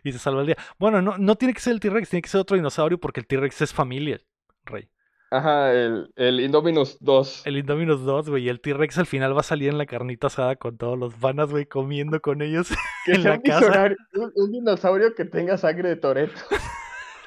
y 0.03 0.11
se 0.11 0.17
salva 0.17 0.41
el 0.41 0.47
día. 0.47 0.57
Bueno, 0.79 1.01
no, 1.03 1.19
no 1.19 1.35
tiene 1.35 1.53
que 1.53 1.59
ser 1.59 1.73
el 1.73 1.79
T-Rex, 1.79 2.09
tiene 2.09 2.21
que 2.23 2.29
ser 2.29 2.41
otro 2.41 2.57
dinosaurio 2.57 2.99
porque 2.99 3.19
el 3.19 3.27
T-Rex 3.27 3.61
es 3.61 3.71
familia, 3.71 4.19
Rey. 4.65 4.89
Ajá, 5.31 5.73
el, 5.73 6.11
el 6.15 6.39
Indominus 6.39 6.97
2. 7.01 7.43
El 7.45 7.57
Indominus 7.57 8.05
2, 8.05 8.29
güey, 8.29 8.43
y 8.43 8.49
el 8.49 8.61
T-Rex 8.61 8.97
al 8.99 9.05
final 9.07 9.35
va 9.35 9.39
a 9.41 9.43
salir 9.43 9.69
en 9.69 9.77
la 9.77 9.85
carnita 9.85 10.27
asada 10.27 10.55
con 10.55 10.77
todos 10.77 10.97
los 10.97 11.19
vanas, 11.19 11.49
güey, 11.49 11.65
comiendo 11.65 12.21
con 12.21 12.41
ellos 12.41 12.69
Que 13.05 13.13
en 13.13 13.23
la 13.23 13.41
casa. 13.41 13.95
un- 14.13 14.31
un 14.35 14.51
dinosaurio 14.51 15.13
que 15.15 15.25
tenga 15.25 15.57
sangre 15.57 15.89
de 15.89 15.95
Toreto. 15.97 16.39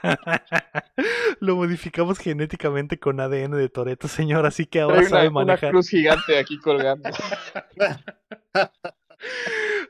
Lo 1.40 1.57
modificamos 1.57 2.18
genéticamente 2.18 2.99
con 3.01 3.18
ADN 3.20 3.51
de 3.57 3.68
Toreto, 3.68 4.07
señor, 4.09 4.46
así 4.46 4.64
que 4.66 4.80
ahora 4.80 5.01
una, 5.01 5.09
sabe 5.09 5.28
una 5.28 5.44
manejar. 5.44 5.70
cruz 5.70 5.88
gigante 5.88 6.38
aquí 6.38 6.59
colgando. 6.59 7.11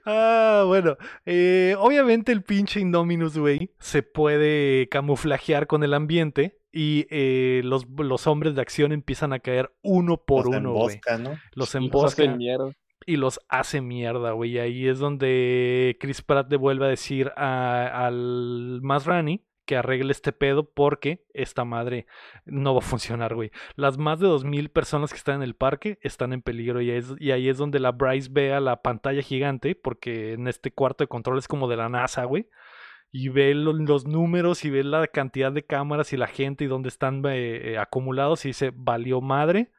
Ah, 0.06 0.64
bueno. 0.66 0.96
eh, 1.26 1.74
obviamente 1.78 2.32
el 2.32 2.42
pinche 2.42 2.80
Indominus, 2.80 3.36
güey, 3.36 3.70
se 3.78 4.02
puede 4.02 4.88
camuflajear 4.88 5.66
con 5.66 5.84
el 5.84 5.92
ambiente 5.92 6.59
y 6.81 7.07
eh, 7.11 7.62
los, 7.64 7.87
los 7.99 8.26
hombres 8.29 8.55
de 8.55 8.61
acción 8.62 8.93
empiezan 8.93 9.33
a 9.33 9.41
caer 9.41 9.72
uno 9.83 10.16
por 10.18 10.47
Los 10.47 10.57
uno, 10.57 10.72
güey. 10.74 10.95
embosca, 10.97 11.18
¿no? 11.18 11.31
Los 11.31 11.39
Y 11.53 11.57
los 11.57 11.68
hacen 11.70 11.83
embosca 11.85 12.37
mierda. 12.37 12.72
y 13.07 13.16
los 13.16 13.41
hace 13.49 13.81
mierda, 13.81 14.33
güey. 14.33 14.53
Y 14.53 14.59
ahí 14.59 14.87
es 14.87 14.99
donde 15.01 15.97
Chris 15.99 16.22
Pratt 16.22 16.51
le 16.51 16.57
vuelve 16.57 16.87
a 16.87 16.89
decir 16.89 17.33
a- 17.37 18.07
al 18.07 18.81
Masrani 18.83 19.45
que 19.66 19.76
arregle 19.76 20.12
este 20.12 20.33
pedo 20.33 20.70
porque 20.70 21.26
esta 21.35 21.64
madre 21.64 22.07
no 22.47 22.72
va 22.74 22.79
a 22.79 22.83
funcionar, 22.83 23.35
güey. 23.35 23.51
Las 23.76 23.99
más 23.99 24.18
de 24.20 24.26
2.000 24.26 24.70
personas 24.70 25.11
que 25.11 25.18
están 25.18 25.37
en 25.37 25.43
el 25.43 25.55
parque 25.55 25.99
están 26.01 26.33
en 26.33 26.41
peligro 26.43 26.81
y, 26.81 26.91
es- 26.91 27.14
y 27.18 27.33
ahí 27.33 27.49
es 27.49 27.59
donde 27.59 27.79
la 27.81 27.93
Bryce 27.93 28.29
ve 28.33 28.53
a 28.55 28.61
la 28.61 28.81
pantalla 28.83 29.20
gigante 29.20 29.74
porque 29.74 30.33
en 30.35 30.47
este 30.49 30.70
cuarto 30.70 31.05
de 31.05 31.09
control 31.09 31.39
es 31.39 31.49
como 31.49 31.68
de 31.68 31.76
la 31.76 31.89
NASA, 31.89 32.24
güey. 32.24 32.47
Y 33.11 33.28
ve 33.30 33.54
lo- 33.54 33.72
los 33.72 34.06
números 34.06 34.64
y 34.64 34.70
ve 34.70 34.84
la 34.84 35.06
cantidad 35.06 35.50
de 35.50 35.64
cámaras 35.64 36.12
y 36.12 36.16
la 36.16 36.26
gente 36.26 36.64
y 36.64 36.66
dónde 36.66 36.88
están 36.88 37.22
eh, 37.26 37.72
eh, 37.72 37.78
acumulados 37.78 38.44
y 38.44 38.48
dice, 38.48 38.70
valió 38.74 39.20
madre. 39.20 39.72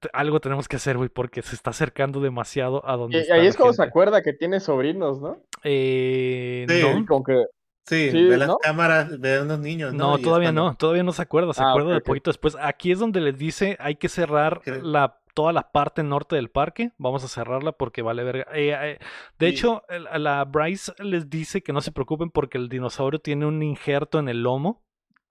T- 0.00 0.08
Algo 0.12 0.40
tenemos 0.40 0.66
que 0.68 0.76
hacer, 0.76 0.96
güey, 0.96 1.08
porque 1.10 1.42
se 1.42 1.54
está 1.54 1.70
acercando 1.70 2.20
demasiado 2.20 2.88
a 2.88 2.96
donde 2.96 3.18
Y 3.18 3.20
está 3.22 3.34
ahí 3.34 3.46
es 3.46 3.56
cuando 3.56 3.74
se 3.74 3.82
acuerda 3.82 4.22
que 4.22 4.32
tiene 4.32 4.60
sobrinos, 4.60 5.20
¿no? 5.20 5.42
Eh, 5.62 6.64
Sí. 6.68 6.82
no, 6.82 7.06
como 7.06 7.24
que 7.24 7.44
Sí, 7.86 8.10
Sí, 8.10 8.24
ve 8.28 8.38
las 8.38 8.48
¿no? 8.48 8.56
cámaras, 8.62 9.20
ve 9.20 9.36
a 9.36 9.42
unos 9.42 9.58
niños, 9.58 9.92
¿no? 9.92 10.16
Todavía 10.16 10.46
cuando- 10.48 10.68
no, 10.70 10.74
todavía 10.74 11.02
no 11.02 11.12
se 11.12 11.20
acuerda, 11.20 11.52
se 11.52 11.62
Ah, 11.62 11.68
acuerda 11.68 11.92
de 11.92 12.00
poquito 12.00 12.30
después. 12.30 12.56
Aquí 12.58 12.90
es 12.92 12.98
donde 12.98 13.20
les 13.20 13.36
dice 13.36 13.76
hay 13.78 13.96
que 13.96 14.08
cerrar 14.08 14.62
Creo- 14.64 14.80
la, 14.80 15.18
toda 15.34 15.52
la 15.52 15.70
parte 15.72 16.02
norte 16.02 16.36
del 16.36 16.50
parque, 16.50 16.92
vamos 16.98 17.24
a 17.24 17.28
cerrarla 17.28 17.72
porque 17.72 18.02
vale 18.02 18.24
verga. 18.24 18.46
Eh, 18.54 18.70
eh, 18.72 18.98
de 19.38 19.48
hecho, 19.48 19.82
la 20.18 20.44
Bryce 20.44 20.92
les 21.00 21.28
dice 21.30 21.62
que 21.62 21.72
no 21.72 21.80
se 21.80 21.92
preocupen 21.92 22.30
porque 22.30 22.58
el 22.58 22.68
dinosaurio 22.68 23.20
tiene 23.20 23.46
un 23.46 23.62
injerto 23.62 24.18
en 24.18 24.28
el 24.28 24.42
lomo 24.42 24.82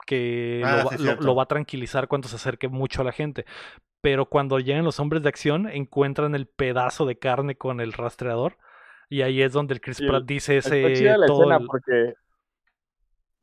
que 0.06 0.64
Ah, 0.64 0.72
lo, 0.78 0.84
va, 0.84 0.91
sí, 0.91 0.97
lo- 0.97 1.04
cierto. 1.06 1.28
lo 1.28 1.36
va 1.36 1.43
a 1.43 1.45
tranquilizar 1.47 2.08
cuando 2.08 2.28
se 2.28 2.36
acerque 2.36 2.68
mucho 2.68 3.01
a 3.01 3.06
la 3.06 3.12
gente. 3.14 3.45
Pero 4.01 4.28
cuando 4.28 4.60
llegan 4.60 4.86
los 4.86 4.99
hombres 4.99 5.24
de 5.24 5.30
acción, 5.30 5.70
encuentran 5.70 6.36
el 6.36 6.47
pedazo 6.47 7.06
de 7.06 7.20
carne 7.20 7.56
con 7.58 7.82
el 7.82 7.93
rastreador. 7.93 8.58
Y 9.10 9.22
ahí 9.22 9.41
es 9.41 9.54
donde 9.54 9.74
el 9.76 9.82
Chris 9.82 10.01
Pratt 10.01 10.26
dice 10.26 10.58
está 10.64 10.70
ese 10.70 10.93
chida 10.93 11.18
la 11.18 11.28
todo 11.28 11.43
escena 11.43 11.60
el- 11.60 11.68
porque. 11.68 12.16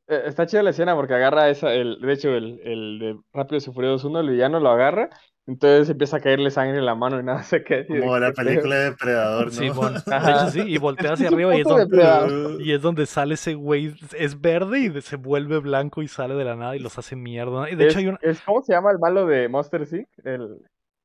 eh, 0.07 0.23
Está 0.25 0.45
chida 0.45 0.63
la 0.63 0.71
escena 0.71 0.95
porque 0.95 1.13
agarra 1.13 1.49
esa, 1.49 1.73
el, 1.73 1.99
de 2.01 2.13
hecho, 2.13 2.29
el, 2.35 2.59
el 2.63 2.99
de 2.99 3.19
Rápidos 3.33 3.67
y 3.67 3.71
Furiosos 3.73 4.03
1, 4.05 4.19
el 4.19 4.29
villano 4.29 4.59
lo 4.59 4.69
agarra, 4.69 5.09
entonces 5.47 5.89
empieza 5.89 6.17
a 6.17 6.21
caerle 6.21 6.51
sangre 6.51 6.77
en 6.79 6.85
la 6.85 6.95
mano 6.95 7.19
y 7.19 7.23
nada 7.23 7.43
se 7.43 7.63
queda 7.63 7.85
Como 7.87 8.17
la 8.19 8.31
película 8.33 8.75
de 8.75 8.83
Depredador, 8.85 9.51
¿no? 9.51 9.51
Sí, 9.51 9.69
bueno, 9.69 9.99
de 10.23 10.31
hecho 10.31 10.47
sí, 10.47 10.61
y 10.61 10.77
voltea 10.77 11.13
hacia 11.13 11.27
arriba 11.29 11.55
y 11.55 11.61
es 11.61 11.67
donde, 11.67 11.85
depredador. 11.85 12.61
y 12.61 12.71
es 12.73 12.81
donde 12.81 13.05
sale 13.05 13.33
ese 13.35 13.53
güey, 13.55 13.95
es 14.17 14.39
verde 14.39 14.79
y 14.79 15.01
se 15.01 15.17
vuelve 15.17 15.59
blanco 15.59 16.01
y 16.01 16.07
sale 16.07 16.35
de 16.35 16.45
la 16.45 16.55
nada 16.55 16.75
y 16.75 16.79
los 16.79 16.97
hace 16.97 17.15
mierda. 17.15 17.69
Y 17.69 17.75
de 17.75 17.85
Es, 17.87 17.91
hecho 17.91 17.99
hay 17.99 18.07
un... 18.07 18.19
es- 18.21 18.41
¿cómo 18.41 18.61
se 18.61 18.73
llama 18.73 18.91
el 18.91 18.99
malo 18.99 19.25
de 19.25 19.49
Monster 19.49 19.81
Inc? 19.91 20.07
El, 20.23 20.59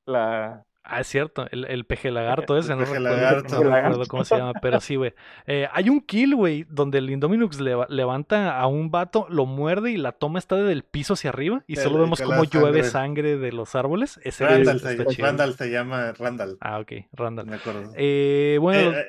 la... 0.05 0.63
Ah, 0.89 1.01
es 1.01 1.07
cierto, 1.07 1.45
el, 1.51 1.65
el 1.65 1.85
peje 1.85 2.11
lagarto 2.11 2.57
ese, 2.57 2.71
El 2.71 2.79
no 2.79 2.85
peje 2.85 2.97
recuerdo, 2.99 3.17
lagarto. 3.17 3.63
no 3.63 3.75
recuerdo 3.75 4.05
cómo 4.07 4.23
se 4.23 4.37
llama, 4.37 4.53
pero 4.61 4.79
sí, 4.79 4.95
güey. 4.95 5.13
Eh, 5.45 5.67
hay 5.73 5.89
un 5.89 5.99
kill, 6.01 6.33
güey, 6.35 6.65
donde 6.69 6.99
el 6.99 7.09
Indominus 7.09 7.59
leva- 7.59 7.87
levanta 7.89 8.57
a 8.57 8.67
un 8.67 8.89
vato, 8.89 9.27
lo 9.29 9.45
muerde 9.45 9.91
y 9.91 9.97
la 9.97 10.13
toma 10.13 10.39
está 10.39 10.55
del 10.55 10.83
piso 10.83 11.13
hacia 11.15 11.29
arriba 11.31 11.63
y 11.67 11.77
El- 11.77 11.83
solo 11.83 11.99
vemos 11.99 12.21
cómo 12.21 12.43
llueve 12.45 12.83
sangre. 12.83 13.33
sangre 13.33 13.37
de 13.37 13.51
los 13.51 13.75
árboles. 13.75 14.19
Ese 14.23 14.45
Randall, 14.45 14.79
se, 14.79 14.93
está. 14.93 15.05
Randall 15.25 15.53
se 15.55 15.69
llama 15.69 16.13
Randall, 16.17 16.57
Ah, 16.61 16.79
ok, 16.79 16.91
Randall. 17.13 17.47
me 17.47 17.55
acuerdo. 17.57 17.91
Eh, 17.95 18.57
bueno, 18.61 18.91
Eh, 18.97 19.05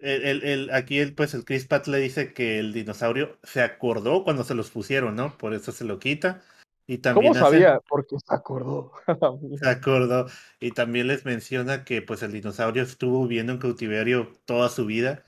eh, 0.00 0.20
el- 0.24 0.44
el- 0.44 0.70
aquí 0.72 0.98
el, 1.00 1.12
pues 1.14 1.34
el 1.34 1.44
Chris 1.44 1.66
Pratt 1.66 1.86
le 1.88 1.98
dice 1.98 2.32
que 2.32 2.58
el 2.60 2.72
dinosaurio 2.72 3.36
se 3.42 3.62
acordó 3.62 4.22
cuando 4.24 4.44
se 4.44 4.54
los 4.54 4.70
pusieron, 4.70 5.16
¿no? 5.16 5.36
Por 5.36 5.54
eso 5.54 5.72
se 5.72 5.84
lo 5.84 5.98
quita. 5.98 6.42
Y 6.86 6.98
también 6.98 7.32
¿Cómo 7.32 7.44
hacen- 7.44 7.60
sabía? 7.62 7.80
Porque 7.88 8.16
se 8.18 8.34
acordó. 8.34 8.92
se 9.60 9.68
acordó. 9.68 10.26
Y 10.60 10.70
también 10.72 11.08
les 11.08 11.24
menciona 11.24 11.84
que 11.84 12.02
pues 12.02 12.22
el 12.22 12.32
dinosaurio 12.32 12.82
estuvo 12.82 13.26
viviendo 13.26 13.52
en 13.52 13.58
cautiverio 13.58 14.32
toda 14.44 14.68
su 14.68 14.86
vida. 14.86 15.24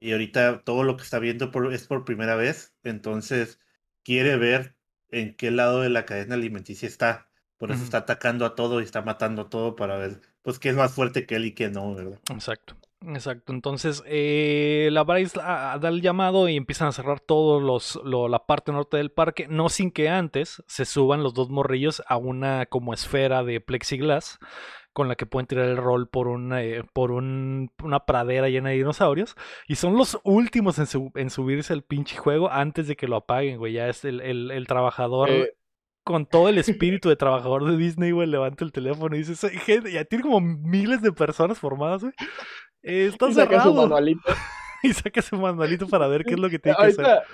Y 0.00 0.12
ahorita 0.12 0.62
todo 0.64 0.82
lo 0.84 0.96
que 0.96 1.02
está 1.04 1.18
viendo 1.18 1.50
por- 1.50 1.72
es 1.72 1.86
por 1.86 2.04
primera 2.04 2.34
vez. 2.34 2.74
Entonces 2.82 3.60
quiere 4.02 4.36
ver 4.36 4.74
en 5.10 5.34
qué 5.36 5.50
lado 5.50 5.80
de 5.82 5.90
la 5.90 6.06
cadena 6.06 6.34
alimenticia 6.34 6.88
está. 6.88 7.28
Por 7.58 7.70
eso 7.70 7.84
está 7.84 7.98
atacando 7.98 8.44
a 8.44 8.54
todo 8.56 8.80
y 8.80 8.84
está 8.84 9.02
matando 9.02 9.42
a 9.42 9.48
todo 9.50 9.76
para 9.76 9.96
ver 9.96 10.20
pues 10.42 10.58
qué 10.58 10.70
es 10.70 10.74
más 10.74 10.92
fuerte 10.92 11.26
que 11.26 11.36
él 11.36 11.44
y 11.44 11.52
qué 11.52 11.68
no, 11.70 11.94
¿verdad? 11.94 12.18
Exacto, 12.32 12.76
exacto. 13.14 13.52
Entonces, 13.52 14.02
eh, 14.06 14.88
la 14.92 15.04
Bryce 15.04 15.40
a- 15.40 15.72
a- 15.72 15.78
da 15.78 15.88
el 15.88 16.00
llamado 16.02 16.48
y 16.48 16.56
empiezan 16.56 16.88
a 16.88 16.92
cerrar 16.92 17.20
todos 17.20 17.62
los, 17.62 18.00
lo- 18.04 18.28
la 18.28 18.46
parte 18.46 18.72
norte 18.72 18.96
del 18.96 19.10
parque, 19.10 19.46
no 19.48 19.68
sin 19.68 19.90
que 19.90 20.08
antes 20.08 20.62
se 20.66 20.84
suban 20.84 21.22
los 21.22 21.34
dos 21.34 21.50
morrillos 21.50 22.02
a 22.06 22.16
una 22.16 22.66
como 22.66 22.92
esfera 22.94 23.42
de 23.44 23.60
plexiglas 23.60 24.38
con 24.92 25.08
la 25.08 25.14
que 25.16 25.24
pueden 25.24 25.46
tirar 25.46 25.64
el 25.68 25.78
rol 25.78 26.08
por 26.10 26.28
una, 26.28 26.62
eh, 26.62 26.84
por 26.92 27.12
un- 27.12 27.70
una 27.82 28.00
pradera 28.04 28.50
llena 28.50 28.68
de 28.70 28.76
dinosaurios. 28.76 29.36
Y 29.66 29.76
son 29.76 29.96
los 29.96 30.20
últimos 30.22 30.78
en, 30.78 30.86
su- 30.86 31.10
en 31.14 31.30
subirse 31.30 31.72
al 31.72 31.82
pinche 31.82 32.16
juego 32.18 32.50
antes 32.50 32.86
de 32.88 32.96
que 32.96 33.08
lo 33.08 33.16
apaguen, 33.16 33.56
güey. 33.58 33.72
Ya 33.72 33.88
es 33.88 34.04
el, 34.04 34.20
el- 34.20 34.50
el 34.50 34.66
trabajador 34.66 35.30
Eh, 35.30 35.52
con 36.04 36.26
todo 36.26 36.48
el 36.48 36.58
espíritu 36.98 37.08
de 37.08 37.16
trabajador 37.16 37.64
de 37.64 37.76
Disney, 37.78 38.10
güey, 38.10 38.26
levanta 38.28 38.64
el 38.64 38.72
teléfono 38.72 39.14
y 39.14 39.20
dice, 39.20 39.34
"Soy 39.36 39.50
gente", 39.56 39.92
ya 39.92 40.04
tiene 40.04 40.24
como 40.24 40.40
miles 40.40 41.00
de 41.00 41.12
personas 41.12 41.58
formadas, 41.60 42.02
güey. 42.02 42.12
Eh, 42.82 43.06
está 43.12 43.28
y 43.28 43.34
saca 43.34 43.62
su 43.62 43.74
manualito. 43.74 44.22
Y 44.84 44.92
saca 44.92 45.22
su 45.22 45.36
manualito 45.36 45.86
para 45.86 46.08
ver 46.08 46.24
qué 46.24 46.34
es 46.34 46.40
lo 46.40 46.50
que 46.50 46.58
tiene 46.58 46.76
que 46.76 46.86
hacer. 46.86 47.04
Ahorita, 47.04 47.24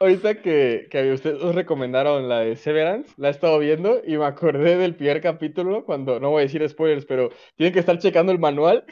ahorita 0.00 0.42
que, 0.42 0.86
que 0.90 1.12
ustedes 1.12 1.42
os 1.42 1.54
recomendaron 1.54 2.28
la 2.28 2.40
de 2.40 2.56
Severance, 2.56 3.14
la 3.16 3.28
he 3.28 3.30
estado 3.30 3.58
viendo 3.58 4.02
y 4.06 4.18
me 4.18 4.26
acordé 4.26 4.76
del 4.76 4.94
primer 4.94 5.22
capítulo 5.22 5.86
cuando, 5.86 6.20
no 6.20 6.28
voy 6.28 6.40
a 6.40 6.42
decir 6.42 6.68
spoilers, 6.68 7.06
pero 7.06 7.30
tienen 7.56 7.72
que 7.72 7.80
estar 7.80 7.98
checando 7.98 8.32
el 8.32 8.38
manual. 8.38 8.84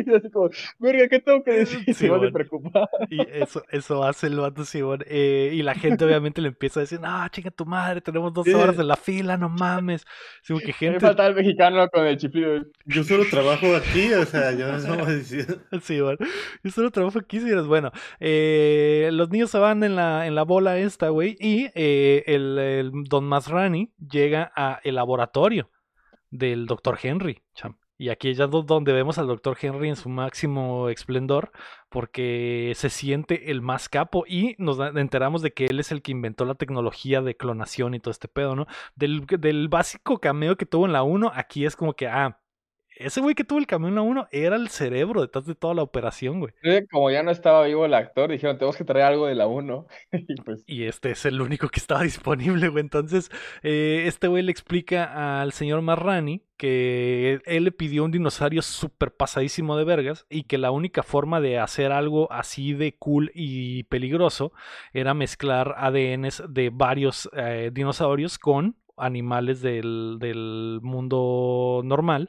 Y 0.06 0.14
así 0.14 0.30
como, 0.30 0.50
verga, 0.78 1.08
¿qué 1.08 1.20
tengo 1.20 1.42
que 1.44 1.52
decir? 1.52 1.94
Sí, 1.94 2.08
bueno. 2.08 2.30
preocupar. 2.32 2.88
Y 3.10 3.20
eso, 3.30 3.62
eso 3.70 4.02
hace 4.04 4.26
el 4.28 4.38
vato 4.38 4.64
Simón. 4.64 5.04
Eh, 5.06 5.50
y 5.54 5.62
la 5.62 5.74
gente 5.74 6.04
obviamente 6.04 6.40
le 6.40 6.48
empieza 6.48 6.80
a 6.80 6.82
decir, 6.82 7.00
no, 7.00 7.28
chinga 7.28 7.50
tu 7.50 7.66
madre, 7.66 8.00
tenemos 8.00 8.32
dos 8.32 8.44
Sí. 8.44 8.54
horas 8.54 8.78
en 8.78 8.88
la 8.88 8.96
fila, 8.96 9.36
no 9.36 9.48
mames. 9.48 10.04
Sí, 10.42 10.54
Me 10.54 10.60
gente, 10.72 11.00
falta 11.00 11.26
el 11.26 11.34
mexicano 11.34 11.88
con 11.88 12.06
el 12.06 12.16
chiflido. 12.16 12.62
Yo 12.86 13.04
solo 13.04 13.24
trabajo 13.30 13.66
aquí, 13.76 14.12
o 14.14 14.24
sea, 14.24 14.52
yo 14.52 14.66
no 14.72 15.04
a 15.04 15.10
decir. 15.10 15.46
Sí, 15.82 16.00
bueno. 16.00 16.18
Yo 16.64 16.70
solo 16.70 16.90
trabajo 16.90 17.18
aquí, 17.18 17.40
si 17.40 17.48
eres 17.48 17.66
bueno. 17.66 17.90
eh, 18.20 19.10
los 19.12 19.30
niños 19.30 19.50
se 19.50 19.58
van 19.58 19.82
en 19.84 19.96
la, 19.96 20.26
en 20.26 20.34
la 20.34 20.42
bola 20.42 20.78
esta, 20.78 21.08
güey. 21.10 21.36
Y 21.38 21.68
eh, 21.74 22.24
el, 22.26 22.58
el 22.58 22.90
Don 23.08 23.24
Masrani 23.24 23.92
llega 23.98 24.52
a 24.56 24.80
el 24.84 24.94
laboratorio 24.96 25.70
del 26.30 26.66
Dr. 26.66 26.98
Henry, 27.02 27.42
cham. 27.54 27.76
Y 28.00 28.08
aquí 28.08 28.32
ya 28.32 28.46
es 28.46 28.50
donde 28.50 28.94
vemos 28.94 29.18
al 29.18 29.26
Dr. 29.26 29.58
Henry 29.60 29.90
en 29.90 29.96
su 29.96 30.08
máximo 30.08 30.88
esplendor, 30.88 31.52
porque 31.90 32.72
se 32.74 32.88
siente 32.88 33.50
el 33.50 33.60
más 33.60 33.90
capo 33.90 34.24
y 34.26 34.54
nos 34.56 34.78
enteramos 34.96 35.42
de 35.42 35.52
que 35.52 35.66
él 35.66 35.80
es 35.80 35.92
el 35.92 36.00
que 36.00 36.12
inventó 36.12 36.46
la 36.46 36.54
tecnología 36.54 37.20
de 37.20 37.36
clonación 37.36 37.92
y 37.92 38.00
todo 38.00 38.10
este 38.10 38.26
pedo, 38.26 38.56
¿no? 38.56 38.66
Del, 38.96 39.26
del 39.26 39.68
básico 39.68 40.18
cameo 40.18 40.56
que 40.56 40.64
tuvo 40.64 40.86
en 40.86 40.94
la 40.94 41.02
1, 41.02 41.30
aquí 41.34 41.66
es 41.66 41.76
como 41.76 41.92
que, 41.92 42.08
ah, 42.08 42.40
ese 43.00 43.20
güey 43.20 43.34
que 43.34 43.44
tuvo 43.44 43.58
el 43.58 43.66
camión 43.66 43.96
a 43.96 44.02
uno 44.02 44.28
era 44.30 44.56
el 44.56 44.68
cerebro 44.68 45.22
detrás 45.22 45.46
de 45.46 45.54
toda 45.54 45.74
la 45.74 45.82
operación, 45.82 46.40
güey. 46.40 46.52
Como 46.90 47.10
ya 47.10 47.22
no 47.22 47.30
estaba 47.30 47.64
vivo 47.64 47.86
el 47.86 47.94
actor, 47.94 48.30
dijeron, 48.30 48.58
tenemos 48.58 48.76
que 48.76 48.84
traer 48.84 49.06
algo 49.06 49.26
de 49.26 49.34
la 49.34 49.46
1. 49.46 49.86
y, 50.12 50.34
pues... 50.42 50.62
y 50.66 50.84
este 50.84 51.10
es 51.12 51.24
el 51.24 51.40
único 51.40 51.68
que 51.68 51.80
estaba 51.80 52.02
disponible, 52.04 52.68
güey. 52.68 52.82
Entonces, 52.82 53.30
eh, 53.62 54.04
este 54.06 54.28
güey 54.28 54.42
le 54.42 54.52
explica 54.52 55.40
al 55.40 55.52
señor 55.52 55.80
Marrani 55.82 56.42
que 56.58 57.40
él 57.46 57.64
le 57.64 57.72
pidió 57.72 58.04
un 58.04 58.10
dinosaurio 58.10 58.60
súper 58.60 59.14
pasadísimo 59.14 59.78
de 59.78 59.84
vergas 59.84 60.26
y 60.28 60.42
que 60.42 60.58
la 60.58 60.70
única 60.70 61.02
forma 61.02 61.40
de 61.40 61.58
hacer 61.58 61.90
algo 61.90 62.30
así 62.30 62.74
de 62.74 62.96
cool 62.98 63.30
y 63.34 63.84
peligroso 63.84 64.52
era 64.92 65.14
mezclar 65.14 65.74
ADNs 65.78 66.42
de 66.50 66.68
varios 66.70 67.30
eh, 67.32 67.70
dinosaurios 67.72 68.38
con 68.38 68.76
animales 68.98 69.62
del, 69.62 70.18
del 70.20 70.80
mundo 70.82 71.80
normal 71.82 72.28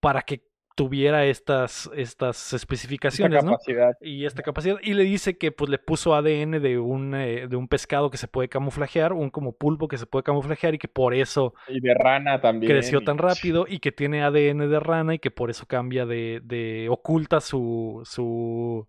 para 0.00 0.22
que 0.22 0.50
tuviera 0.80 1.26
estas, 1.26 1.90
estas 1.94 2.54
especificaciones, 2.54 3.44
¿no? 3.44 3.58
Y 4.00 4.24
esta 4.24 4.42
capacidad. 4.42 4.78
Y 4.82 4.94
le 4.94 5.04
dice 5.04 5.36
que 5.36 5.52
pues 5.52 5.68
le 5.68 5.78
puso 5.78 6.14
ADN 6.14 6.62
de 6.62 6.78
un, 6.78 7.14
eh, 7.14 7.48
de 7.48 7.56
un 7.56 7.68
pescado 7.68 8.10
que 8.10 8.16
se 8.16 8.28
puede 8.28 8.48
camuflajear, 8.48 9.12
un 9.12 9.28
como 9.28 9.52
pulpo 9.52 9.88
que 9.88 9.98
se 9.98 10.06
puede 10.06 10.22
camuflajear 10.22 10.74
y 10.74 10.78
que 10.78 10.88
por 10.88 11.12
eso... 11.12 11.52
Y 11.68 11.80
de 11.80 11.92
rana 11.92 12.40
también. 12.40 12.72
Creció 12.72 13.02
tan 13.02 13.18
rápido 13.18 13.66
y 13.68 13.80
que 13.80 13.92
tiene 13.92 14.22
ADN 14.22 14.70
de 14.70 14.80
rana 14.80 15.14
y 15.14 15.18
que 15.18 15.30
por 15.30 15.50
eso 15.50 15.66
cambia 15.66 16.06
de... 16.06 16.40
de 16.44 16.88
oculta 16.88 17.40
su, 17.40 18.00
su, 18.04 18.88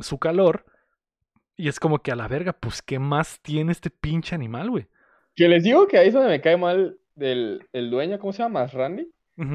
su 0.00 0.18
calor. 0.18 0.64
Y 1.56 1.68
es 1.68 1.78
como 1.78 2.00
que 2.00 2.10
a 2.10 2.16
la 2.16 2.26
verga, 2.26 2.54
pues, 2.54 2.82
¿qué 2.82 2.98
más 2.98 3.40
tiene 3.40 3.70
este 3.70 3.90
pinche 3.90 4.34
animal, 4.34 4.70
güey? 4.70 4.88
Que 5.36 5.46
les 5.46 5.62
digo 5.62 5.86
que 5.86 5.98
ahí 5.98 6.08
es 6.08 6.14
donde 6.14 6.28
me 6.28 6.40
cae 6.40 6.56
mal 6.56 6.98
del 7.14 7.68
el 7.72 7.90
dueño, 7.90 8.18
¿cómo 8.18 8.32
se 8.32 8.42
llama? 8.42 8.66
Randy. 8.66 9.08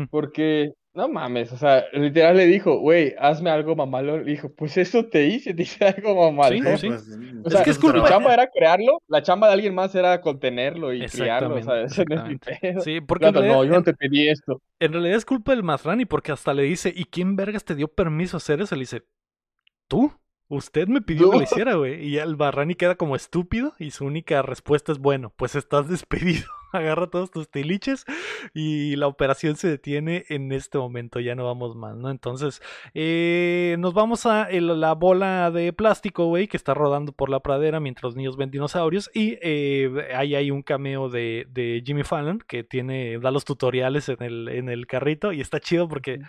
Porque, 0.10 0.74
no 0.94 1.08
mames, 1.08 1.52
o 1.52 1.58
sea, 1.58 1.86
literal 1.94 2.38
le 2.38 2.48
dijo, 2.48 2.80
güey, 2.80 3.14
hazme 3.20 3.50
algo 3.50 3.76
mamalón. 3.76 4.26
Le 4.26 4.32
dijo, 4.32 4.52
pues 4.54 4.78
eso 4.78 5.06
te 5.06 5.28
hice, 5.28 5.54
te 5.56 5.62
hice 5.62 5.86
algo 5.86 6.16
mamalón. 6.16 6.78
Sí, 6.78 6.88
pues, 6.90 7.18
o 7.44 7.50
sea, 7.50 7.62
es 7.62 7.78
que 7.78 7.94
mi 7.94 8.04
chamba 8.04 8.34
era 8.34 8.48
crearlo, 8.48 9.02
la 9.08 9.22
chamba 9.22 9.48
de 9.48 9.54
alguien 9.54 9.76
más 9.76 9.94
era 9.96 10.22
contenerlo 10.22 10.94
y 10.94 11.06
criarlo, 11.06 11.56
o 11.56 11.62
sea, 11.62 11.82
ese 11.82 12.04
no 12.06 12.16
es 12.16 12.30
mi 12.30 12.38
pedo. 12.38 12.82
Sí, 12.82 13.02
porque 13.02 13.32
no, 13.32 13.64
yo 13.64 13.72
no 13.72 13.84
te 13.84 13.94
pedí 13.94 14.28
esto. 14.28 14.62
En 14.80 14.94
realidad 14.94 15.18
es 15.18 15.26
culpa 15.26 15.52
del 15.52 15.64
Mazrani, 15.64 16.06
porque 16.06 16.32
hasta 16.32 16.54
le 16.54 16.64
dice, 16.64 16.92
¿y 16.96 17.06
quién 17.06 17.36
vergas 17.36 17.64
te 17.64 17.76
dio 17.76 17.88
permiso 17.88 18.38
a 18.38 18.40
hacer 18.40 18.62
eso? 18.62 18.76
Le 18.76 18.82
dice, 18.82 19.04
¿tú? 19.88 20.12
Usted 20.50 20.88
me 20.88 21.02
pidió 21.02 21.30
que 21.30 21.38
lo 21.38 21.44
hiciera, 21.44 21.76
güey. 21.76 22.08
Y 22.08 22.18
el 22.18 22.38
Barrani 22.38 22.76
queda 22.76 22.96
como 22.96 23.16
estúpido 23.16 23.74
y 23.80 23.92
su 23.92 24.06
única 24.06 24.42
respuesta 24.42 24.92
es, 24.92 25.00
bueno, 25.00 25.34
pues 25.36 25.56
estás 25.56 25.90
despedido. 25.90 26.46
Agarra 26.72 27.08
todos 27.08 27.32
tus 27.32 27.50
tiliches 27.50 28.06
y 28.54 28.96
la 28.96 29.08
operación 29.08 29.56
se 29.56 29.68
detiene 29.68 30.26
en 30.30 30.52
este 30.52 30.78
momento. 30.78 31.20
Ya 31.20 31.36
no 31.36 31.46
vamos 31.46 31.76
más, 31.76 31.96
¿no? 31.96 32.10
Entonces, 32.10 32.62
eh, 32.94 33.76
nos 33.80 33.94
vamos 33.94 34.26
a 34.26 34.50
la 34.52 34.94
bola 34.94 35.52
de 35.52 35.74
plástico, 35.74 36.26
güey, 36.26 36.48
que 36.48 36.58
está 36.58 36.74
rodando 36.74 37.12
por 37.12 37.30
la 37.30 37.40
pradera 37.40 37.80
mientras 37.80 38.04
los 38.04 38.16
niños 38.16 38.38
ven 38.38 38.52
dinosaurios. 38.52 39.10
Y 39.14 39.38
eh, 39.42 40.10
ahí 40.16 40.36
hay 40.36 40.52
un 40.52 40.64
cameo 40.64 41.10
de, 41.10 41.46
Jimmy 41.86 42.04
Fallon 42.04 42.40
que 42.40 42.64
tiene, 42.64 43.20
da 43.20 43.32
los 43.32 43.46
tutoriales 43.46 44.10
en 44.10 44.22
el, 44.22 44.48
en 44.50 44.70
el 44.70 44.88
carrito 44.88 45.32
y 45.32 45.42
está 45.42 45.60
chido 45.60 45.88
porque... 45.88 46.20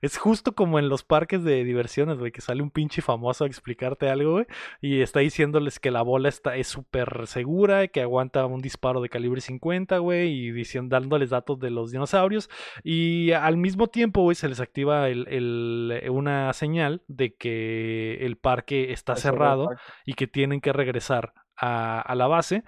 Es 0.00 0.18
justo 0.18 0.54
como 0.54 0.78
en 0.78 0.88
los 0.88 1.04
parques 1.04 1.42
de 1.44 1.64
diversiones, 1.64 2.18
güey, 2.18 2.32
que 2.32 2.40
sale 2.40 2.62
un 2.62 2.70
pinche 2.70 3.02
famoso 3.02 3.44
a 3.44 3.46
explicarte 3.46 4.08
algo, 4.08 4.32
güey, 4.32 4.46
y 4.80 5.00
está 5.00 5.20
diciéndoles 5.20 5.80
que 5.80 5.90
la 5.90 6.02
bola 6.02 6.28
está, 6.28 6.56
es 6.56 6.68
súper 6.68 7.26
segura, 7.26 7.88
que 7.88 8.02
aguanta 8.02 8.46
un 8.46 8.60
disparo 8.60 9.00
de 9.00 9.08
calibre 9.08 9.40
50, 9.40 9.98
güey, 9.98 10.30
y 10.30 10.50
diciendo, 10.52 10.96
dándoles 10.96 11.30
datos 11.30 11.58
de 11.58 11.70
los 11.70 11.90
dinosaurios. 11.92 12.50
Y 12.82 13.32
al 13.32 13.56
mismo 13.56 13.88
tiempo, 13.88 14.22
güey, 14.22 14.34
se 14.34 14.48
les 14.48 14.60
activa 14.60 15.08
el, 15.08 16.02
una 16.10 16.52
señal 16.52 17.02
de 17.08 17.34
que 17.34 18.18
el 18.20 18.36
parque 18.36 18.92
está 18.92 19.16
cerrado 19.16 19.70
y 20.04 20.14
que 20.14 20.26
tienen 20.26 20.60
que 20.60 20.72
regresar 20.72 21.32
a, 21.56 22.00
a 22.00 22.14
la 22.14 22.26
base. 22.26 22.64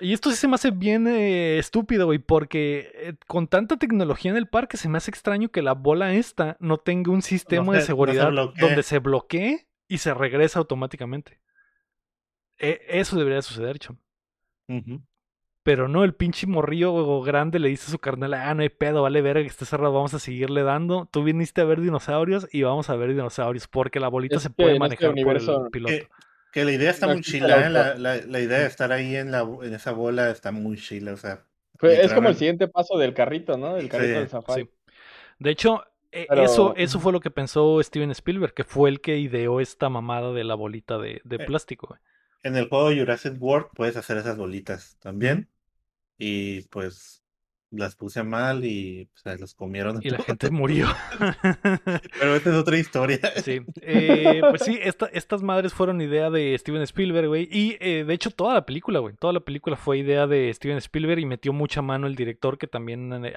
Y 0.00 0.12
esto 0.12 0.30
sí 0.30 0.36
se 0.36 0.48
me 0.48 0.54
hace 0.54 0.70
bien 0.70 1.06
eh, 1.06 1.58
estúpido, 1.58 2.06
güey, 2.06 2.18
porque 2.18 2.90
eh, 2.94 3.14
con 3.26 3.48
tanta 3.48 3.76
tecnología 3.76 4.30
en 4.30 4.36
el 4.36 4.48
parque 4.48 4.76
se 4.76 4.88
me 4.88 4.98
hace 4.98 5.10
extraño 5.10 5.50
que 5.50 5.62
la 5.62 5.72
bola 5.72 6.14
esta 6.14 6.56
no 6.60 6.78
tenga 6.78 7.12
un 7.12 7.22
sistema 7.22 7.74
de 7.74 7.82
seguridad 7.82 8.30
donde 8.32 8.82
se 8.82 8.98
bloquee 8.98 9.68
y 9.88 9.98
se 9.98 10.14
regresa 10.14 10.58
automáticamente. 10.58 11.40
E, 12.58 12.80
eso 12.88 13.16
debería 13.16 13.42
suceder, 13.42 13.78
chum. 13.78 13.96
Pero 15.62 15.88
no, 15.88 16.04
el 16.04 16.14
pinche 16.14 16.46
morrillo 16.46 17.20
grande 17.20 17.58
le 17.58 17.68
dice 17.68 17.86
a 17.88 17.90
su 17.90 17.98
carnal, 17.98 18.32
ah, 18.34 18.54
no 18.54 18.62
hay 18.62 18.70
pedo, 18.70 19.02
vale 19.02 19.20
ver 19.20 19.36
que 19.36 19.46
esté 19.46 19.66
cerrado, 19.66 19.92
vamos 19.92 20.14
a 20.14 20.18
seguirle 20.18 20.62
dando. 20.62 21.06
Tú 21.10 21.22
viniste 21.22 21.60
a 21.60 21.64
ver 21.64 21.80
dinosaurios 21.80 22.48
y 22.50 22.62
vamos 22.62 22.88
a 22.88 22.96
ver 22.96 23.10
dinosaurios, 23.10 23.68
porque 23.68 24.00
la 24.00 24.08
bolita 24.08 24.38
se 24.38 24.48
puede 24.48 24.72
este 24.72 24.80
manejar 24.80 25.14
por 25.22 25.36
el 25.36 25.70
piloto. 25.70 26.06
Que 26.52 26.64
la 26.64 26.72
idea 26.72 26.90
está 26.90 27.06
muy 27.06 27.20
chila, 27.20 27.66
¿eh? 27.66 27.70
la, 27.70 27.94
la, 27.94 28.16
la, 28.16 28.40
idea 28.40 28.58
de 28.58 28.66
estar 28.66 28.90
ahí 28.92 29.14
en, 29.16 29.30
la, 29.30 29.40
en 29.40 29.72
esa 29.74 29.92
bola 29.92 30.30
está 30.30 30.50
muy 30.50 30.76
chila, 30.76 31.12
o 31.12 31.16
sea. 31.16 31.44
es 31.82 32.12
como 32.12 32.28
el 32.28 32.34
siguiente 32.34 32.66
paso 32.66 32.98
del 32.98 33.14
carrito, 33.14 33.56
¿no? 33.56 33.76
El 33.76 33.88
carrito 33.88 34.18
del 34.18 34.28
safari. 34.28 34.68
De 35.38 35.50
hecho, 35.50 35.84
e, 36.10 36.26
eso, 36.30 36.74
eso 36.76 36.98
fue 36.98 37.12
lo 37.12 37.20
que 37.20 37.30
pensó 37.30 37.80
Steven 37.82 38.10
Spielberg, 38.10 38.52
que 38.52 38.64
fue 38.64 38.90
el 38.90 39.00
que 39.00 39.18
ideó 39.18 39.60
esta 39.60 39.88
mamada 39.88 40.32
de 40.32 40.44
la 40.44 40.54
bolita 40.54 40.98
de, 40.98 41.20
de 41.24 41.36
eh, 41.36 41.46
plástico. 41.46 41.96
En 42.42 42.56
el 42.56 42.68
juego 42.68 42.90
Jurassic 42.90 43.40
World 43.40 43.68
puedes 43.74 43.96
hacer 43.96 44.16
esas 44.16 44.36
bolitas 44.36 44.96
también. 45.00 45.48
Y 46.18 46.62
pues 46.68 47.22
las 47.70 47.94
puse 47.94 48.22
mal 48.22 48.64
y 48.64 49.08
se 49.14 49.38
las 49.38 49.54
comieron. 49.54 50.00
Y 50.02 50.10
la 50.10 50.18
gente 50.18 50.50
murió. 50.50 50.88
Pero 52.20 52.34
esta 52.34 52.50
es 52.50 52.56
otra 52.56 52.78
historia. 52.78 53.20
Sí. 53.42 53.60
Eh, 53.82 54.40
pues 54.50 54.62
sí, 54.62 54.78
estas 54.82 55.42
madres 55.42 55.72
fueron 55.72 56.00
idea 56.00 56.30
de 56.30 56.56
Steven 56.58 56.82
Spielberg, 56.82 57.28
güey. 57.28 57.48
Y 57.50 57.76
eh, 57.80 58.04
de 58.04 58.14
hecho, 58.14 58.30
toda 58.30 58.54
la 58.54 58.66
película, 58.66 59.00
güey. 59.00 59.14
Toda 59.16 59.32
la 59.32 59.40
película 59.40 59.76
fue 59.76 59.98
idea 59.98 60.26
de 60.26 60.52
Steven 60.54 60.76
Spielberg 60.78 61.20
y 61.20 61.26
metió 61.26 61.52
mucha 61.52 61.82
mano 61.82 62.06
el 62.06 62.14
director 62.14 62.58
que 62.58 62.66
también 62.66 63.24
eh, 63.24 63.34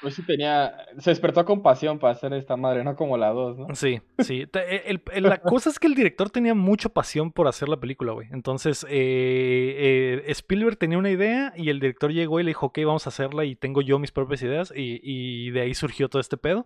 pues 0.00 0.14
sí 0.14 0.22
tenía, 0.22 0.74
se 0.98 1.10
despertó 1.10 1.44
con 1.44 1.62
pasión 1.62 1.98
para 1.98 2.12
hacer 2.12 2.32
esta 2.32 2.56
madre, 2.56 2.84
no 2.84 2.96
como 2.96 3.16
la 3.16 3.28
2, 3.30 3.58
¿no? 3.58 3.74
Sí, 3.74 4.00
sí. 4.18 4.46
E, 4.52 5.20
la 5.20 5.38
cosa 5.42 5.70
es 5.70 5.78
que 5.78 5.86
el 5.86 5.94
director 5.94 6.30
tenía 6.30 6.54
mucha 6.54 6.88
pasión 6.88 7.32
por 7.32 7.48
hacer 7.48 7.68
la 7.68 7.78
película, 7.78 8.12
güey. 8.12 8.28
Entonces, 8.32 8.84
eh, 8.88 10.22
eh, 10.26 10.30
Spielberg 10.32 10.76
tenía 10.76 10.98
una 10.98 11.10
idea 11.10 11.52
y 11.56 11.70
el 11.70 11.80
director 11.80 12.12
llegó 12.12 12.40
y 12.40 12.44
le 12.44 12.50
dijo, 12.50 12.66
ok, 12.66 12.78
vamos 12.84 13.06
a 13.06 13.10
hacerla 13.10 13.44
y 13.44 13.56
tengo 13.56 13.82
yo 13.82 13.98
mis 13.98 14.12
propias 14.12 14.42
ideas 14.42 14.72
y, 14.74 15.00
y 15.02 15.50
de 15.50 15.62
ahí 15.62 15.74
surgió 15.74 16.08
todo 16.08 16.20
este 16.20 16.36
pedo. 16.36 16.64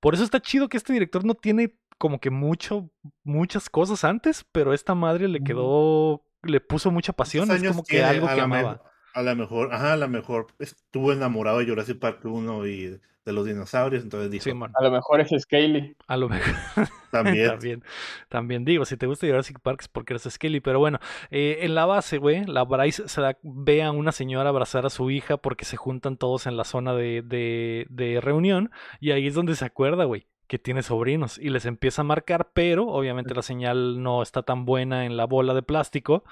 Por 0.00 0.14
eso 0.14 0.24
está 0.24 0.40
chido 0.40 0.68
que 0.68 0.76
este 0.76 0.92
director 0.92 1.24
no 1.24 1.34
tiene 1.34 1.76
como 2.02 2.18
que 2.18 2.30
mucho, 2.30 2.90
muchas 3.22 3.70
cosas 3.70 4.02
antes, 4.02 4.44
pero 4.50 4.74
esta 4.74 4.96
madre 4.96 5.28
le 5.28 5.40
quedó, 5.44 6.24
le 6.42 6.60
puso 6.60 6.90
mucha 6.90 7.12
pasión, 7.12 7.48
es 7.52 7.62
como 7.62 7.84
que 7.84 8.02
algo 8.02 8.26
que 8.26 8.40
amaba. 8.40 8.82
A 9.14 9.22
lo 9.22 9.36
mejor, 9.36 9.72
ajá, 9.72 9.92
a 9.92 9.96
lo 9.96 10.08
mejor 10.08 10.46
estuvo 10.58 11.12
enamorado 11.12 11.58
de 11.58 11.66
Jurassic 11.66 11.98
Park 11.98 12.24
1 12.24 12.66
y 12.66 13.00
de 13.24 13.32
los 13.32 13.46
dinosaurios, 13.46 14.02
entonces 14.02 14.30
dijo. 14.30 14.64
a 14.74 14.82
lo 14.82 14.90
mejor 14.90 15.20
es 15.20 15.30
Scaly. 15.42 15.94
A 16.06 16.16
lo 16.16 16.28
mejor. 16.28 16.54
También. 17.12 17.84
también. 18.30 18.64
digo, 18.64 18.86
si 18.86 18.96
te 18.96 19.06
gusta 19.06 19.26
Jurassic 19.26 19.60
Park 19.60 19.82
es 19.82 19.88
porque 19.88 20.14
eres 20.14 20.22
Scaly, 20.22 20.60
pero 20.60 20.78
bueno, 20.78 20.98
eh, 21.30 21.58
en 21.60 21.74
la 21.74 21.84
base, 21.84 22.16
güey, 22.16 22.46
la 22.46 22.64
Bryce 22.64 23.06
se 23.06 23.20
da, 23.20 23.36
ve 23.42 23.82
a 23.82 23.90
una 23.90 24.12
señora 24.12 24.48
abrazar 24.48 24.86
a 24.86 24.90
su 24.90 25.10
hija 25.10 25.36
porque 25.36 25.66
se 25.66 25.76
juntan 25.76 26.16
todos 26.16 26.46
en 26.46 26.56
la 26.56 26.64
zona 26.64 26.94
de, 26.94 27.20
de, 27.20 27.86
de 27.90 28.18
reunión 28.22 28.70
y 28.98 29.10
ahí 29.10 29.26
es 29.26 29.34
donde 29.34 29.56
se 29.56 29.66
acuerda, 29.66 30.04
güey, 30.04 30.26
que 30.46 30.58
tiene 30.58 30.82
sobrinos 30.82 31.36
y 31.36 31.50
les 31.50 31.66
empieza 31.66 32.00
a 32.00 32.06
marcar, 32.06 32.50
pero 32.54 32.86
obviamente 32.86 33.34
la 33.34 33.42
señal 33.42 34.02
no 34.02 34.22
está 34.22 34.42
tan 34.42 34.64
buena 34.64 35.04
en 35.04 35.18
la 35.18 35.26
bola 35.26 35.52
de 35.52 35.62
plástico 35.62 36.24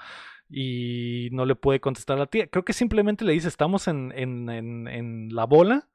y 0.51 1.29
no 1.31 1.45
le 1.45 1.55
puede 1.55 1.79
contestar 1.79 2.17
a 2.17 2.21
la 2.21 2.25
tía. 2.27 2.47
Creo 2.47 2.65
que 2.65 2.73
simplemente 2.73 3.23
le 3.23 3.33
dice, 3.33 3.47
estamos 3.47 3.87
en, 3.87 4.11
en, 4.15 4.49
en, 4.49 5.33
la 5.33 5.45
bola, 5.45 5.87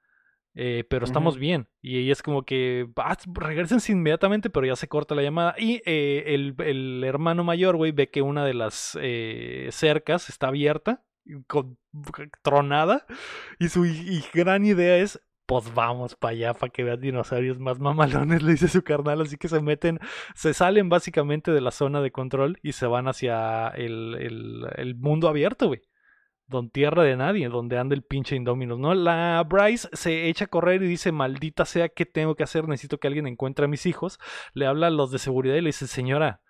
eh, 0.54 0.84
pero 0.88 1.04
estamos 1.04 1.36
bien. 1.36 1.68
Y 1.82 1.98
ella 1.98 2.12
es 2.12 2.22
como 2.22 2.44
que, 2.44 2.88
ah, 2.96 3.16
regresen 3.34 3.80
inmediatamente, 3.88 4.48
pero 4.48 4.66
ya 4.66 4.76
se 4.76 4.88
corta 4.88 5.14
la 5.14 5.22
llamada. 5.22 5.54
Y 5.58 5.82
eh, 5.84 6.24
el, 6.34 6.54
el, 6.58 7.04
hermano 7.04 7.44
mayor, 7.44 7.76
güey, 7.76 7.92
ve 7.92 8.08
que 8.08 8.22
una 8.22 8.46
de 8.46 8.54
las 8.54 8.98
eh, 9.00 9.68
cercas 9.72 10.30
está 10.30 10.48
abierta, 10.48 11.04
con, 11.46 11.78
tronada, 12.42 13.04
y 13.58 13.68
su 13.68 13.84
y 13.84 14.24
gran 14.32 14.64
idea 14.64 14.96
es, 14.96 15.20
pues 15.46 15.72
vamos 15.74 16.16
para 16.16 16.32
allá 16.32 16.54
para 16.54 16.70
que 16.70 16.84
vean 16.84 17.00
dinosaurios 17.00 17.58
más 17.58 17.78
mamalones, 17.78 18.42
le 18.42 18.52
dice 18.52 18.68
su 18.68 18.82
carnal, 18.82 19.20
así 19.22 19.36
que 19.36 19.48
se 19.48 19.60
meten, 19.60 19.98
se 20.34 20.54
salen 20.54 20.88
básicamente 20.88 21.52
de 21.52 21.60
la 21.60 21.70
zona 21.70 22.00
de 22.00 22.10
control 22.10 22.58
y 22.62 22.72
se 22.72 22.86
van 22.86 23.08
hacia 23.08 23.68
el, 23.68 24.16
el, 24.20 24.66
el 24.76 24.94
mundo 24.96 25.28
abierto, 25.28 25.68
güey. 25.68 25.82
Don 26.48 26.70
Tierra 26.70 27.02
de 27.02 27.16
Nadie, 27.16 27.48
donde 27.48 27.76
anda 27.76 27.94
el 27.94 28.04
pinche 28.04 28.36
Indominus, 28.36 28.78
¿no? 28.78 28.94
La 28.94 29.42
Bryce 29.48 29.88
se 29.92 30.28
echa 30.28 30.44
a 30.44 30.48
correr 30.48 30.80
y 30.82 30.86
dice, 30.86 31.10
maldita 31.10 31.64
sea, 31.64 31.88
¿qué 31.88 32.06
tengo 32.06 32.36
que 32.36 32.44
hacer? 32.44 32.68
Necesito 32.68 32.98
que 32.98 33.08
alguien 33.08 33.26
encuentre 33.26 33.64
a 33.64 33.68
mis 33.68 33.84
hijos. 33.84 34.20
Le 34.54 34.66
habla 34.66 34.86
a 34.86 34.90
los 34.90 35.10
de 35.10 35.18
seguridad 35.18 35.56
y 35.56 35.60
le 35.60 35.70
dice, 35.70 35.88
señora, 35.88 36.40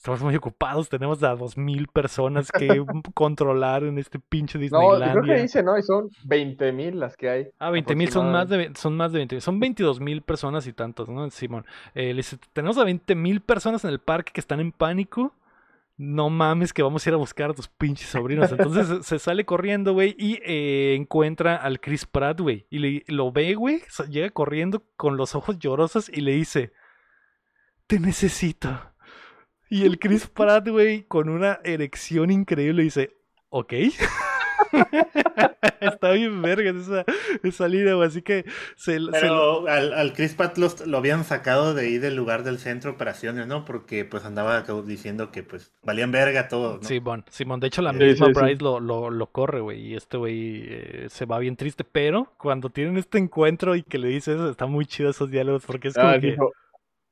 estamos 0.00 0.22
muy 0.22 0.34
ocupados, 0.34 0.88
tenemos 0.88 1.22
a 1.22 1.34
dos 1.36 1.58
mil 1.58 1.86
personas 1.88 2.50
que 2.50 2.82
controlar 3.14 3.84
en 3.84 3.98
este 3.98 4.18
pinche 4.18 4.56
No, 4.56 4.62
Disneylandia. 4.62 5.12
creo 5.12 5.36
que 5.36 5.42
dice, 5.42 5.62
¿no? 5.62 5.76
Y 5.76 5.82
son 5.82 6.08
20 6.24 6.72
mil 6.72 6.98
las 6.98 7.18
que 7.18 7.28
hay. 7.28 7.48
Ah, 7.58 7.68
20 7.70 7.94
mil 7.96 8.08
son 8.10 8.32
más 8.32 8.48
de 8.48 8.72
son 8.76 8.96
más 8.96 9.12
de 9.12 9.18
20 9.18 9.40
son 9.42 9.60
22 9.60 10.00
mil 10.00 10.22
personas 10.22 10.66
y 10.66 10.72
tantos, 10.72 11.10
¿no? 11.10 11.28
Simón. 11.30 11.66
Eh, 11.94 12.08
le 12.14 12.14
dice, 12.14 12.38
tenemos 12.54 12.78
a 12.78 12.84
20 12.84 13.14
mil 13.14 13.42
personas 13.42 13.84
en 13.84 13.90
el 13.90 13.98
parque 14.00 14.32
que 14.32 14.40
están 14.40 14.58
en 14.60 14.72
pánico. 14.72 15.34
No 15.98 16.30
mames 16.30 16.72
que 16.72 16.82
vamos 16.82 17.04
a 17.06 17.10
ir 17.10 17.14
a 17.14 17.18
buscar 17.18 17.50
a 17.50 17.52
tus 17.52 17.68
pinches 17.68 18.08
sobrinos. 18.08 18.50
Entonces 18.50 18.86
se, 18.88 19.02
se 19.02 19.18
sale 19.18 19.44
corriendo, 19.44 19.92
güey, 19.92 20.16
y 20.18 20.40
eh, 20.46 20.94
encuentra 20.98 21.56
al 21.56 21.78
Chris 21.78 22.06
Pratt, 22.06 22.40
güey. 22.40 22.66
Y 22.70 22.78
le- 22.78 23.04
lo 23.08 23.30
ve, 23.32 23.52
güey, 23.54 23.82
llega 24.08 24.30
corriendo 24.30 24.82
con 24.96 25.18
los 25.18 25.34
ojos 25.34 25.58
llorosos 25.58 26.08
y 26.08 26.22
le 26.22 26.32
dice, 26.32 26.72
te 27.86 28.00
necesito. 28.00 28.89
Y 29.70 29.84
el 29.84 29.98
Chris 29.98 30.26
Pratt, 30.26 30.68
güey, 30.68 31.04
con 31.04 31.28
una 31.28 31.60
erección 31.64 32.30
increíble, 32.30 32.82
dice, 32.82 33.16
ok. 33.48 33.72
Está 35.80 36.12
bien 36.12 36.42
verga 36.42 36.70
esa, 36.70 37.04
esa 37.42 37.68
línea, 37.68 37.94
güey. 37.94 38.08
Así 38.08 38.22
que 38.22 38.44
se, 38.76 38.98
se- 38.98 39.10
Pero 39.10 39.66
al, 39.68 39.92
al 39.94 40.12
Chris 40.12 40.34
Pratt 40.34 40.58
los- 40.58 40.86
lo 40.86 40.98
habían 40.98 41.24
sacado 41.24 41.74
de 41.74 41.82
ahí 41.82 41.98
del 41.98 42.16
lugar 42.16 42.42
del 42.44 42.58
centro 42.58 42.90
de 42.90 42.94
operaciones, 42.96 43.46
¿no? 43.46 43.64
Porque 43.64 44.04
pues 44.04 44.24
andaba 44.24 44.62
diciendo 44.84 45.30
que 45.30 45.42
pues 45.42 45.72
valían 45.82 46.12
verga 46.12 46.48
todo, 46.48 46.76
¿no? 46.78 46.82
Simón, 46.82 47.24
Simón, 47.30 47.60
de 47.60 47.68
hecho 47.68 47.82
la 47.82 47.92
Sí, 47.92 47.98
misma 47.98 48.26
sí, 48.26 48.32
sí. 48.34 48.40
Bryce 48.40 48.62
lo, 48.62 48.80
lo, 48.80 49.10
lo 49.10 49.26
corre, 49.30 49.60
güey, 49.60 49.80
y 49.88 49.94
este 49.94 50.16
güey 50.16 50.64
eh, 50.68 51.06
se 51.08 51.24
va 51.26 51.38
bien 51.38 51.56
triste, 51.56 51.84
pero 51.84 52.32
cuando 52.38 52.70
tienen 52.70 52.96
este 52.98 53.18
encuentro 53.18 53.76
y 53.76 53.82
que 53.82 53.98
le 53.98 54.08
dice 54.08 54.34
eso, 54.34 54.50
está 54.50 54.66
muy 54.66 54.86
chido 54.86 55.10
esos 55.10 55.30
diálogos, 55.30 55.64
porque 55.66 55.88
es 55.88 55.94
como 55.94 56.08
Ah, 56.10 56.20
que 56.20 56.32
dijo, 56.32 56.52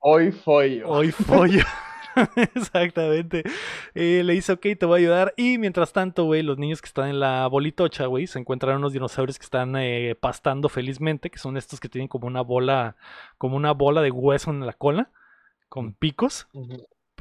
hoy 0.00 0.32
fue 0.32 0.76
yo. 0.76 0.88
hoy 0.88 1.10
follo. 1.12 1.64
Exactamente. 2.54 3.42
Eh, 3.94 4.22
le 4.24 4.32
dice, 4.34 4.52
ok, 4.52 4.66
te 4.78 4.86
voy 4.86 5.00
a 5.00 5.02
ayudar. 5.02 5.34
Y 5.36 5.58
mientras 5.58 5.92
tanto, 5.92 6.24
güey, 6.24 6.42
los 6.42 6.58
niños 6.58 6.80
que 6.80 6.86
están 6.86 7.08
en 7.08 7.20
la 7.20 7.46
bolitocha, 7.46 8.06
güey, 8.06 8.26
se 8.26 8.38
encuentran 8.38 8.76
unos 8.76 8.92
dinosaurios 8.92 9.38
que 9.38 9.44
están 9.44 9.76
eh, 9.76 10.16
pastando 10.20 10.68
felizmente, 10.68 11.30
que 11.30 11.38
son 11.38 11.56
estos 11.56 11.80
que 11.80 11.88
tienen 11.88 12.08
como 12.08 12.26
una 12.26 12.40
bola, 12.40 12.96
como 13.36 13.56
una 13.56 13.72
bola 13.72 14.02
de 14.02 14.10
hueso 14.10 14.50
en 14.50 14.64
la 14.64 14.72
cola, 14.72 15.10
con 15.68 15.94
picos. 15.94 16.48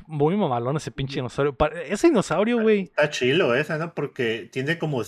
Muy 0.06 0.38
mamalón 0.38 0.78
ese 0.78 0.92
pinche 0.92 1.16
dinosaurio. 1.16 1.56
Ese 1.86 2.08
dinosaurio, 2.08 2.62
güey. 2.62 2.84
Está 2.84 3.10
chilo 3.10 3.56
esa, 3.56 3.78
¿no? 3.78 3.94
Porque 3.94 4.50
tiene 4.52 4.78
como 4.78 5.04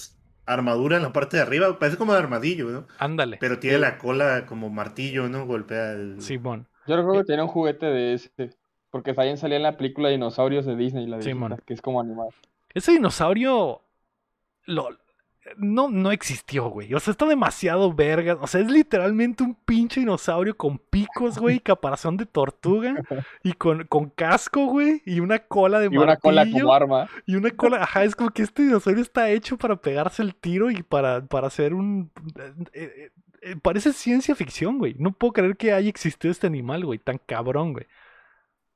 armadura 0.46 0.98
en 0.98 1.04
la 1.04 1.14
parte 1.14 1.38
de 1.38 1.44
arriba, 1.44 1.78
parece 1.78 1.98
como 1.98 2.14
de 2.14 2.20
armadillo, 2.20 2.70
¿no? 2.70 2.88
Ándale. 2.98 3.38
Pero 3.40 3.60
tiene 3.60 3.78
la 3.78 3.98
cola 3.98 4.46
como 4.48 4.70
martillo, 4.70 5.30
¿no? 5.30 5.46
Golpea 5.46 5.92
el... 5.92 6.22
Simón. 6.22 6.68
Yo 6.88 6.98
recuerdo 6.98 7.22
que 7.22 7.28
tenía 7.28 7.44
un 7.44 7.50
juguete 7.50 7.86
de 7.86 8.14
ese. 8.16 8.32
Porque 8.92 9.14
también 9.14 9.38
salía 9.38 9.58
en 9.58 9.64
la 9.64 9.78
película 9.78 10.10
Dinosaurios 10.10 10.66
de 10.66 10.76
Disney, 10.76 11.06
la 11.06 11.22
Sí, 11.22 11.32
que 11.66 11.74
es 11.74 11.82
como 11.82 12.02
animal. 12.02 12.30
Ese 12.74 12.92
dinosaurio 12.94 13.82
lo, 14.66 14.90
no, 15.58 15.90
no 15.90 16.12
existió, 16.12 16.70
güey. 16.70 16.94
O 16.94 17.00
sea, 17.00 17.12
está 17.12 17.26
demasiado 17.26 17.94
verga. 17.94 18.38
O 18.42 18.48
sea, 18.48 18.62
es 18.62 18.70
literalmente 18.70 19.44
un 19.44 19.56
pinche 19.56 20.00
dinosaurio 20.00 20.56
con 20.56 20.78
picos, 20.78 21.38
güey, 21.38 21.60
caparazón 21.60 22.18
de 22.18 22.26
tortuga 22.26 22.96
y 23.44 23.54
con, 23.54 23.86
con 23.86 24.10
casco, 24.10 24.66
güey, 24.66 25.02
y 25.06 25.20
una 25.20 25.40
cola 25.40 25.80
de 25.80 25.90
Y 25.92 25.98
una 25.98 26.18
cola 26.18 26.46
como 26.50 26.74
arma. 26.74 27.10
Y 27.26 27.36
una 27.36 27.52
cola, 27.52 27.84
ajá, 27.84 28.04
es 28.04 28.16
como 28.16 28.30
que 28.32 28.44
este 28.44 28.64
dinosaurio 28.64 29.02
está 29.02 29.30
hecho 29.30 29.58
para 29.58 29.76
pegarse 29.76 30.22
el 30.22 30.36
tiro 30.36 30.72
y 30.72 30.84
para, 30.84 31.26
para 31.26 31.48
hacer 31.48 31.74
un... 31.74 32.12
eh, 32.36 32.54
eh, 32.74 33.12
eh, 33.42 33.56
parece 33.62 33.94
ciencia 33.94 34.36
ficción, 34.36 34.78
güey. 34.78 34.96
No 35.00 35.12
puedo 35.12 35.34
creer 35.34 35.56
que 35.56 35.72
haya 35.72 35.90
existido 35.90 36.32
este 36.32 36.48
animal, 36.48 36.86
güey, 36.86 37.00
tan 37.00 37.20
cabrón, 37.26 37.74
güey. 37.74 37.86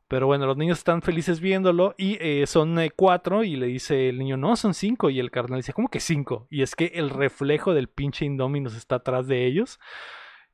Pero 0.08 0.28
bueno, 0.28 0.46
los 0.46 0.58
niños 0.58 0.80
están 0.80 1.02
felices 1.02 1.40
viéndolo 1.40 1.96
y 1.98 2.18
eh, 2.20 2.46
son 2.46 2.78
eh, 2.78 2.92
cuatro 2.96 3.44
y 3.44 3.56
le 3.56 3.68
dice 3.68 4.10
el 4.10 4.20
niño, 4.20 4.38
no, 4.38 4.56
son 4.56 4.74
cinco. 4.74 5.10
Y 5.10 5.20
el 5.20 5.32
carnal 5.32 5.60
dice, 5.60 5.74
¿cómo 5.74 5.90
que 5.90 6.00
cinco? 6.00 6.48
Y 6.50 6.62
es 6.62 6.76
que 6.76 6.92
el 6.96 7.10
reflejo 7.10 7.74
del 7.74 7.88
pinche 7.88 8.26
Indominus 8.26 8.76
está 8.76 8.96
atrás 8.96 9.28
de 9.28 9.46
ellos. 9.46 9.80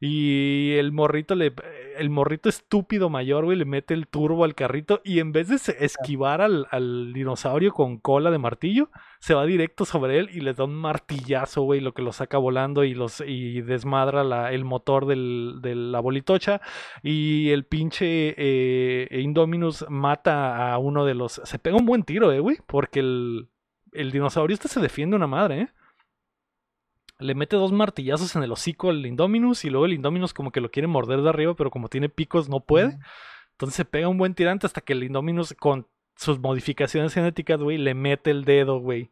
Y 0.01 0.75
el 0.77 0.93
morrito 0.93 1.35
le, 1.35 1.51
el 1.97 2.09
morrito 2.09 2.47
estúpido 2.47 3.09
mayor, 3.09 3.43
güey, 3.43 3.57
le 3.57 3.65
mete 3.65 3.93
el 3.93 4.07
turbo 4.07 4.45
al 4.45 4.55
carrito 4.55 5.01
y 5.03 5.19
en 5.19 5.33
vez 5.33 5.49
de 5.49 5.55
esquivar 5.83 6.41
al, 6.41 6.67
al 6.71 7.11
dinosaurio 7.11 7.73
con 7.73 7.97
cola 7.97 8.31
de 8.31 8.37
martillo, 8.37 8.89
se 9.19 9.33
va 9.33 9.45
directo 9.45 9.83
sobre 9.83 10.17
él 10.19 10.29
y 10.31 10.39
les 10.39 10.55
da 10.55 10.63
un 10.63 10.75
martillazo, 10.75 11.63
güey, 11.63 11.81
lo 11.81 11.93
que 11.93 12.01
lo 12.01 12.13
saca 12.13 12.37
volando 12.37 12.85
y 12.85 12.93
los 12.93 13.21
y 13.25 13.59
desmadra 13.61 14.23
la- 14.23 14.53
el 14.53 14.63
motor 14.63 15.05
del, 15.05 15.59
de 15.61 15.75
la 15.75 15.99
bolitocha 15.99 16.61
y 17.03 17.49
el 17.49 17.65
pinche 17.65 18.33
eh, 18.37 19.19
Indominus 19.21 19.85
mata 19.89 20.71
a 20.73 20.77
uno 20.77 21.03
de 21.03 21.13
los... 21.15 21.41
Se 21.43 21.59
pega 21.59 21.75
un 21.75 21.85
buen 21.85 22.03
tiro, 22.03 22.31
eh, 22.31 22.39
güey, 22.39 22.57
porque 22.67 23.01
el, 23.01 23.49
el 23.91 24.11
dinosaurio 24.11 24.53
este 24.53 24.69
se 24.69 24.79
defiende 24.79 25.17
una 25.17 25.27
madre, 25.27 25.61
eh. 25.61 25.67
Le 27.19 27.35
mete 27.35 27.55
dos 27.57 27.71
martillazos 27.71 28.35
en 28.35 28.43
el 28.43 28.51
hocico 28.51 28.89
al 28.89 29.05
Indominus 29.05 29.65
y 29.65 29.69
luego 29.69 29.85
el 29.85 29.93
Indominus 29.93 30.33
como 30.33 30.51
que 30.51 30.61
lo 30.61 30.71
quiere 30.71 30.87
morder 30.87 31.21
de 31.21 31.29
arriba, 31.29 31.53
pero 31.53 31.69
como 31.69 31.89
tiene 31.89 32.07
picos 32.09 32.47
no 32.49 32.61
puede. 32.61 32.97
Entonces 33.51 33.75
se 33.75 33.85
pega 33.85 34.07
un 34.07 34.17
buen 34.17 34.35
tirante 34.35 34.65
hasta 34.65 34.79
que 34.81 34.93
el 34.93 35.03
Indominus 35.03 35.53
con 35.53 35.85
sus 36.15 36.39
modificaciones 36.39 37.13
genéticas, 37.13 37.59
güey, 37.61 37.77
le 37.77 37.93
mete 37.93 38.31
el 38.31 38.45
dedo, 38.45 38.79
güey, 38.79 39.09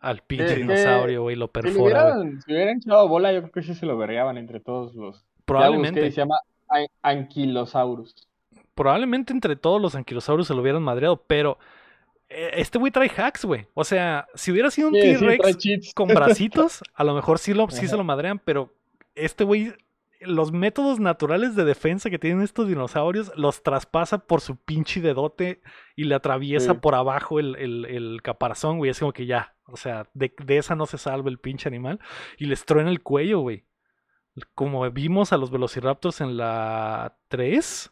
al 0.00 0.20
pinche 0.20 0.48
que- 0.48 0.56
dinosaurio, 0.56 1.22
güey, 1.22 1.36
lo 1.36 1.46
Si 1.46 1.52
perfora, 1.52 2.02
güey. 2.02 2.14
hubieran, 2.22 2.42
si 2.42 2.52
hubieran 2.52 2.76
echado 2.76 3.08
bola, 3.08 3.32
yo 3.32 3.40
creo 3.40 3.52
que 3.52 3.62
sí 3.62 3.74
se 3.74 3.86
lo 3.86 3.96
vergaban 3.96 4.36
entre 4.36 4.60
todos 4.60 4.94
los. 4.94 5.16
Busqué, 5.16 5.42
Probablemente. 5.46 6.10
se 6.10 6.16
llama 6.16 6.36
An- 6.68 6.86
Anquilosaurus. 7.02 8.14
Probablemente 8.74 9.32
entre 9.32 9.56
todos 9.56 9.80
los 9.80 9.94
anquilosaurios 9.94 10.46
se 10.48 10.54
lo 10.54 10.60
hubieran 10.60 10.82
madreado, 10.82 11.22
pero 11.26 11.52
eh, 11.52 11.58
este 12.28 12.78
güey 12.78 12.90
trae 12.90 13.08
hacks, 13.08 13.44
güey. 13.44 13.66
O 13.74 13.84
sea, 13.84 14.26
si 14.34 14.50
hubiera 14.50 14.70
sido 14.70 14.88
un 14.88 14.94
Sí, 14.94 15.00
T-Rex 15.00 15.94
con 15.94 16.08
bracitos, 16.08 16.82
a 16.94 17.04
lo 17.04 17.14
mejor 17.14 17.38
sí, 17.38 17.54
lo, 17.54 17.70
sí 17.70 17.86
se 17.86 17.96
lo 17.96 18.04
madrean, 18.04 18.38
pero 18.38 18.74
este 19.14 19.44
güey, 19.44 19.72
los 20.20 20.52
métodos 20.52 20.98
naturales 20.98 21.54
de 21.54 21.64
defensa 21.64 22.10
que 22.10 22.18
tienen 22.18 22.42
estos 22.42 22.68
dinosaurios 22.68 23.32
los 23.36 23.62
traspasa 23.62 24.18
por 24.18 24.40
su 24.40 24.56
pinche 24.56 25.00
dedote 25.00 25.60
y 25.94 26.04
le 26.04 26.14
atraviesa 26.14 26.80
por 26.80 26.94
abajo 26.94 27.38
el, 27.38 27.54
el, 27.56 27.84
el 27.84 28.22
caparazón, 28.22 28.78
güey. 28.78 28.90
Es 28.90 28.98
como 28.98 29.12
que 29.12 29.26
ya, 29.26 29.54
o 29.66 29.76
sea, 29.76 30.08
de, 30.14 30.34
de 30.44 30.58
esa 30.58 30.74
no 30.74 30.86
se 30.86 30.98
salva 30.98 31.30
el 31.30 31.38
pinche 31.38 31.68
animal 31.68 32.00
y 32.38 32.46
les 32.46 32.64
truena 32.64 32.90
el 32.90 33.02
cuello, 33.02 33.40
güey. 33.40 33.64
Como 34.54 34.90
vimos 34.90 35.32
a 35.32 35.38
los 35.38 35.50
velociraptors 35.50 36.20
en 36.20 36.36
la 36.36 37.16
3, 37.28 37.90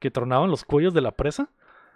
que 0.00 0.10
tronaban 0.10 0.50
los 0.50 0.64
cuellos 0.64 0.92
de 0.94 1.02
la 1.02 1.12
presa. 1.12 1.50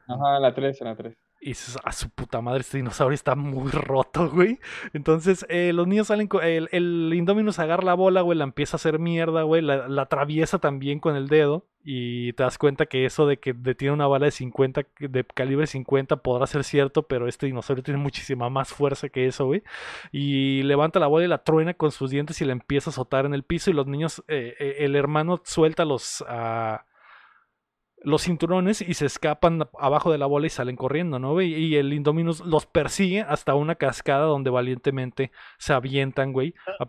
Ajá, 0.07 0.39
la 0.39 0.55
3, 0.55 0.81
en 0.83 0.87
la 0.87 0.95
3. 0.95 1.17
Y 1.41 1.51
dices, 1.51 1.79
a 1.85 1.93
su 1.93 2.09
puta 2.11 2.41
madre, 2.41 2.61
este 2.61 2.79
dinosaurio 2.79 3.15
está 3.15 3.37
muy 3.37 3.71
roto, 3.71 4.29
güey. 4.31 4.59
Entonces, 4.95 5.45
eh, 5.49 5.73
los 5.75 5.87
niños 5.87 6.09
salen 6.09 6.27
con. 6.29 6.43
El, 6.43 6.69
el 6.73 7.13
Indominus 7.15 7.59
agarra 7.59 7.85
la 7.85 7.95
bola, 7.95 8.23
güey, 8.23 8.37
la 8.39 8.45
empieza 8.45 8.77
a 8.77 8.79
hacer 8.79 8.99
mierda, 8.99 9.43
güey. 9.43 9.63
La, 9.63 9.87
atraviesa 10.03 10.59
también 10.59 10.99
con 10.99 11.15
el 11.15 11.29
dedo. 11.29 11.67
Y 11.85 12.33
te 12.33 12.43
das 12.43 12.59
cuenta 12.59 12.87
que 12.87 13.05
eso 13.05 13.29
de 13.29 13.37
que 13.39 13.53
detiene 13.53 13.95
una 13.95 14.09
bala 14.09 14.25
de 14.27 14.33
50, 14.33 14.83
que- 14.83 15.07
de 15.07 15.25
calibre 15.25 15.69
50, 15.69 16.17
podrá 16.17 16.47
ser 16.49 16.65
cierto, 16.65 17.05
pero 17.05 17.29
este 17.29 17.47
dinosaurio 17.47 17.85
tiene 17.85 18.01
muchísima 18.01 18.51
más 18.51 18.71
fuerza 18.71 19.09
que 19.09 19.27
eso, 19.27 19.45
güey. 19.47 19.63
Y 20.11 20.63
levanta 20.65 20.99
la 20.99 21.07
bola 21.07 21.27
y 21.27 21.29
la 21.29 21.45
truena 21.45 21.75
con 21.75 21.93
sus 21.93 22.11
dientes 22.11 22.41
y 22.41 22.45
la 22.45 22.53
empieza 22.53 22.91
a 22.91 22.93
azotar 22.93 23.25
en 23.27 23.35
el 23.35 23.45
piso. 23.45 23.71
Y 23.71 23.75
los 23.75 23.87
niños, 23.87 24.25
eh, 24.27 24.57
eh, 24.59 24.77
el 24.81 24.97
hermano 24.97 25.41
suelta 25.45 25.85
los. 25.85 26.25
ah, 26.29 26.87
los 28.07 28.23
cinturones 28.23 28.81
y 28.83 28.95
se 28.95 29.05
escapan 29.07 29.69
abajo 29.81 30.13
de 30.13 30.19
la 30.19 30.27
bola 30.27 30.47
y 30.47 30.51
salen 30.51 30.77
corriendo, 30.77 31.19
¿no, 31.19 31.33
güey? 31.33 31.53
Y 31.55 31.75
el 31.75 31.93
Indominus 31.93 32.39
los 32.47 32.65
persigue 32.65 33.23
hasta 33.23 33.55
una 33.57 33.75
cascada 33.75 34.27
donde 34.27 34.49
valientemente 34.51 35.33
se 35.59 35.73
avientan, 35.73 36.33
güey. 36.33 36.55
A- 36.79 36.89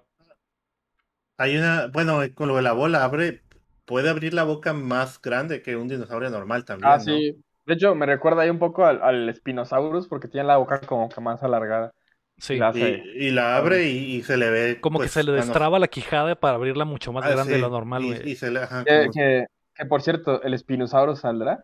Hay 1.39 1.57
una, 1.57 1.88
bueno, 1.88 2.20
con 2.36 2.47
lo 2.47 2.55
de 2.55 2.61
la 2.61 2.74
bola, 2.74 3.03
abre, 3.03 3.41
puede 3.86 4.09
abrir 4.09 4.34
la 4.34 4.43
boca 4.43 4.74
más 4.74 5.22
grande 5.22 5.61
que 5.61 5.76
un 5.76 5.88
dinosaurio 5.88 6.30
normal 6.30 6.65
también, 6.65 6.91
Ah, 6.91 6.97
¿no? 6.97 7.03
sí. 7.03 7.36
De 7.65 7.74
hecho, 7.74 7.95
me 7.95 8.05
recuerda 8.05 8.43
ahí 8.43 8.49
un 8.49 8.59
poco 8.59 8.86
al, 8.86 9.01
al 9.01 9.34
Spinosaurus 9.36 10.07
porque 10.07 10.28
tiene 10.28 10.47
la 10.47 10.57
boca 10.57 10.80
como 10.82 11.09
que 11.09 11.20
más 11.20 11.41
alargada. 11.43 11.93
Sí, 12.38 12.57
La- 12.57 12.70
Y, 12.70 12.74
Sí. 12.82 13.01
y 13.15 13.30
la 13.32 13.57
abre 13.57 13.89
y, 13.89 14.15
y 14.18 14.22
se 14.24 14.38
le 14.38 14.49
ve. 14.51 14.78
como 14.80 14.99
que 14.99 15.05
pues, 15.05 15.11
se 15.13 15.24
le 15.24 15.32
destraba 15.32 15.80
la 15.80 15.88
quijada 15.88 16.36
para 16.36 16.55
abrirla 16.55 16.86
mucho 16.86 17.11
más 17.11 17.26
Ah, 17.26 17.30
grande 17.32 17.53
de 17.53 17.59
lo 17.59 17.70
normal, 17.70 18.03
y- 18.03 18.07
güey. 18.07 18.30
Y, 18.30 18.36
se 18.36 18.51
le, 18.51 18.59
ajá, 18.59 18.84
Que, 18.86 18.99
como- 18.99 19.11
que, 19.13 19.45
que, 19.78 19.86
por 19.86 20.02
cierto, 20.02 20.42
¿el 20.44 20.58
Spinosaurus 20.58 21.20
saldrá? 21.20 21.64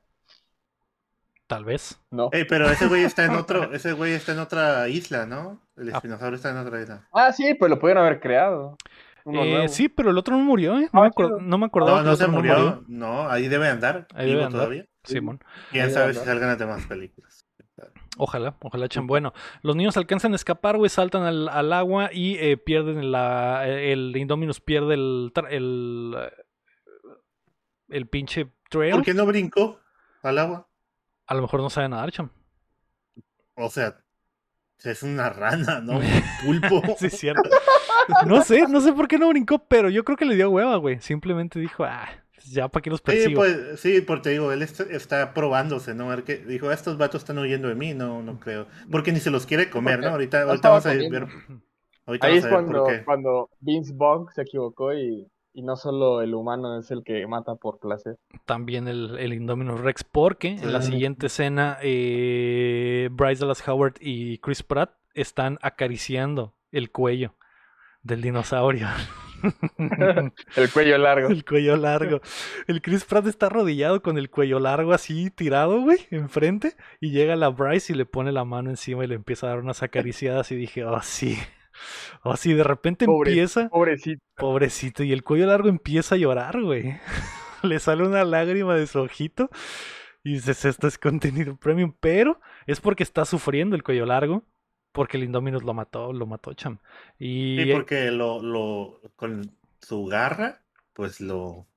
Tal 1.47 1.65
vez. 1.65 1.99
No. 2.09 2.29
Ey, 2.31 2.45
pero 2.45 2.69
ese 2.69 2.87
güey 2.87 3.03
está 3.03 3.25
en 3.25 3.31
otro, 3.35 3.73
ese 3.73 3.93
güey 3.93 4.13
está 4.13 4.31
en 4.31 4.39
otra 4.39 4.87
isla, 4.89 5.25
¿no? 5.25 5.61
El 5.75 5.89
Ah. 5.89 5.97
espinosaurio 5.97 6.35
está 6.35 6.51
en 6.51 6.57
otra 6.57 6.81
isla. 6.81 7.07
Ah, 7.13 7.31
sí, 7.31 7.53
pues 7.53 7.69
lo 7.69 7.79
pudieron 7.79 8.03
haber 8.05 8.19
creado. 8.19 8.77
Eh, 9.25 9.67
sí, 9.69 9.87
pero 9.87 10.09
el 10.11 10.17
otro 10.17 10.35
no 10.37 10.43
murió, 10.43 10.77
¿eh? 10.79 10.89
No, 10.91 11.03
Ah, 11.03 11.09
me, 11.17 11.25
no 11.45 11.57
me 11.57 11.65
acordaba 11.65 12.01
No, 12.01 12.09
no 12.11 12.15
se 12.17 12.27
murió, 12.27 12.83
no, 12.87 13.29
ahí 13.29 13.47
debe 13.47 13.69
andar, 13.69 14.05
Ahí 14.13 14.25
vivo 14.25 14.39
debe 14.39 14.45
andar. 14.45 14.61
todavía. 14.61 14.85
Simón. 15.05 15.39
Quién 15.71 15.91
sabe 15.91 16.13
si 16.13 16.19
salgan 16.25 16.49
las 16.49 16.59
demás 16.59 16.85
películas. 16.87 17.45
Ojalá, 18.17 18.55
ojalá, 18.61 18.87
Cham. 18.89 19.07
Bueno, 19.07 19.33
los 19.63 19.75
niños 19.75 19.97
alcanzan 19.97 20.33
a 20.33 20.35
escapar, 20.35 20.77
güey, 20.77 20.89
saltan 20.89 21.23
al, 21.23 21.49
al 21.49 21.73
agua 21.73 22.09
y 22.13 22.35
eh, 22.37 22.57
pierden 22.57 23.11
la. 23.11 23.67
El 23.67 24.15
Indominus 24.15 24.59
pierde 24.61 24.93
el. 24.93 25.31
eh, 25.49 26.31
el 27.93 28.07
pinche 28.07 28.51
trail. 28.69 28.93
¿Por 28.95 29.03
qué 29.03 29.13
no 29.13 29.25
brincó 29.25 29.79
al 30.21 30.37
agua? 30.39 30.67
A 31.27 31.35
lo 31.35 31.41
mejor 31.41 31.61
no 31.61 31.69
sabe 31.69 31.89
nadar, 31.89 32.11
Cham. 32.11 32.29
O 33.55 33.69
sea, 33.69 33.97
es 34.83 35.03
una 35.03 35.29
rana, 35.29 35.79
¿no? 35.81 35.93
Un 36.47 36.61
pulpo. 36.61 36.81
Sí, 36.97 37.07
es 37.07 37.17
cierto. 37.17 37.49
No 38.25 38.41
sé, 38.41 38.67
no 38.67 38.81
sé 38.81 38.91
por 38.93 39.07
qué 39.07 39.17
no 39.17 39.29
brincó, 39.29 39.59
pero 39.67 39.89
yo 39.89 40.03
creo 40.03 40.17
que 40.17 40.25
le 40.25 40.35
dio 40.35 40.49
hueva, 40.49 40.75
güey. 40.77 40.99
Simplemente 40.99 41.59
dijo, 41.59 41.83
ah, 41.85 42.09
pues 42.33 42.47
ya 42.47 42.67
para 42.67 42.81
qué 42.81 42.89
los 42.89 42.99
Sí, 42.99 43.03
persigo. 43.05 43.39
pues, 43.39 43.79
sí, 43.79 44.01
porque 44.01 44.23
te 44.23 44.29
digo, 44.31 44.51
él 44.51 44.61
est- 44.61 44.81
está 44.81 45.33
probándose, 45.33 45.93
¿no? 45.95 46.13
Dijo, 46.17 46.71
estos 46.71 46.97
vatos 46.97 47.21
están 47.21 47.37
huyendo 47.37 47.69
de 47.69 47.75
mí, 47.75 47.93
no, 47.93 48.21
no 48.21 48.39
creo. 48.39 48.67
Porque 48.91 49.11
ni 49.13 49.19
se 49.19 49.31
los 49.31 49.45
quiere 49.45 49.69
comer, 49.69 49.99
¿no? 50.01 50.09
Ahorita, 50.09 50.41
ahorita 50.43 50.69
vamos 50.69 50.85
a 50.85 50.93
ver. 50.93 51.27
Ahorita 52.05 52.27
Ahí 52.27 52.37
es 52.37 52.45
cuando, 52.47 52.85
cuando 53.05 53.49
Vince 53.61 53.93
Vaughn 53.95 54.27
se 54.35 54.41
equivocó 54.41 54.93
y, 54.93 55.25
y 55.53 55.61
no 55.61 55.75
solo 55.75 56.21
el 56.21 56.33
humano 56.33 56.79
es 56.79 56.89
el 56.91 57.03
que 57.03 57.25
mata 57.27 57.55
por 57.55 57.79
placer. 57.79 58.17
También 58.45 58.87
el, 58.87 59.17
el 59.19 59.33
Indominus 59.33 59.79
Rex, 59.79 60.03
porque 60.03 60.49
en 60.49 60.73
la 60.73 60.81
siguiente 60.81 61.27
escena, 61.27 61.77
eh, 61.81 63.09
Bryce 63.11 63.41
Dallas 63.41 63.67
Howard 63.67 63.95
y 63.99 64.39
Chris 64.39 64.63
Pratt 64.63 64.91
están 65.13 65.59
acariciando 65.61 66.53
el 66.71 66.91
cuello 66.91 67.35
del 68.01 68.21
dinosaurio. 68.21 68.87
El 70.55 70.71
cuello 70.71 70.97
largo. 70.97 71.27
El 71.27 71.43
cuello 71.43 71.75
largo. 71.75 72.21
El 72.67 72.81
Chris 72.81 73.03
Pratt 73.03 73.27
está 73.27 73.47
arrodillado 73.47 74.01
con 74.01 74.17
el 74.17 74.29
cuello 74.29 74.57
largo 74.57 74.93
así 74.93 75.29
tirado, 75.31 75.81
güey, 75.81 75.97
enfrente. 76.11 76.77
Y 77.01 77.11
llega 77.11 77.35
la 77.35 77.49
Bryce 77.49 77.91
y 77.91 77.95
le 77.97 78.05
pone 78.05 78.31
la 78.31 78.45
mano 78.45 78.69
encima 78.69 79.03
y 79.03 79.07
le 79.07 79.15
empieza 79.15 79.47
a 79.47 79.49
dar 79.49 79.59
unas 79.59 79.83
acariciadas. 79.83 80.49
Y 80.53 80.55
dije, 80.55 80.85
oh, 80.85 81.01
sí. 81.01 81.37
Oh, 82.23 82.35
sí, 82.37 82.53
de 82.53 82.63
repente 82.63 83.05
Pobre- 83.05 83.31
empieza. 83.31 83.69
Pobrecito. 83.69 84.23
Pobrecito. 84.35 85.03
Y 85.03 85.11
el 85.13 85.23
cuello 85.23 85.47
largo 85.47 85.69
empieza 85.69 86.15
a 86.15 86.17
llorar, 86.17 86.61
güey. 86.61 86.97
Le 87.63 87.79
sale 87.79 88.03
una 88.03 88.23
lágrima 88.25 88.75
de 88.75 88.87
su 88.87 88.99
ojito. 88.99 89.49
Y 90.23 90.33
dices, 90.33 90.65
esto 90.65 90.87
es 90.87 90.97
contenido 90.97 91.57
premium. 91.57 91.93
Pero 91.99 92.39
es 92.65 92.79
porque 92.81 93.03
está 93.03 93.25
sufriendo 93.25 93.75
el 93.75 93.83
cuello 93.83 94.05
largo. 94.05 94.43
Porque 94.91 95.17
el 95.17 95.23
Indominus 95.23 95.63
lo 95.63 95.73
mató, 95.73 96.13
lo 96.13 96.27
mató, 96.27 96.53
cham. 96.53 96.77
Y 97.17 97.57
Sí, 97.63 97.71
porque 97.73 98.11
lo, 98.11 98.41
lo, 98.43 99.01
con 99.15 99.57
su 99.81 100.05
garra, 100.05 100.61
pues 100.93 101.19
lo, 101.19 101.67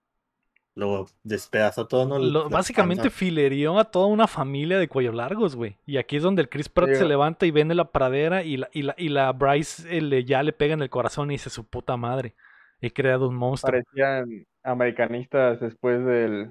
lo 0.76 1.06
despedazó 1.24 1.88
todo, 1.88 2.06
¿no? 2.06 2.18
Lo- 2.18 2.48
básicamente 2.50 3.10
filerió 3.10 3.78
a 3.78 3.84
toda 3.90 4.06
una 4.06 4.28
familia 4.28 4.78
de 4.78 4.86
cuello 4.88 5.10
largos, 5.10 5.56
güey. 5.56 5.78
Y 5.86 5.96
aquí 5.96 6.16
es 6.16 6.22
donde 6.22 6.42
el 6.42 6.48
Chris 6.50 6.68
Pratt 6.68 6.90
Sí, 6.90 6.94
se 6.96 7.00
güey. 7.00 7.08
levanta 7.08 7.46
y 7.46 7.50
vende 7.50 7.74
la 7.74 7.90
pradera 7.90 8.42
y 8.44 8.58
la, 8.58 8.68
y 8.72 8.82
la, 8.82 8.94
y 8.98 9.08
la 9.08 9.32
Bryce 9.32 9.96
eh, 9.96 10.02
le- 10.02 10.24
ya 10.24 10.42
le 10.42 10.52
pega 10.52 10.74
en 10.74 10.82
el 10.82 10.90
corazón 10.90 11.30
y 11.30 11.34
dice 11.34 11.50
su 11.50 11.64
puta 11.66 11.96
madre. 11.96 12.34
He 12.82 12.92
creado 12.92 13.28
un 13.28 13.34
monstruo. 13.36 13.72
Parecían 13.72 14.46
americanistas 14.62 15.60
después 15.60 16.04
del, 16.04 16.50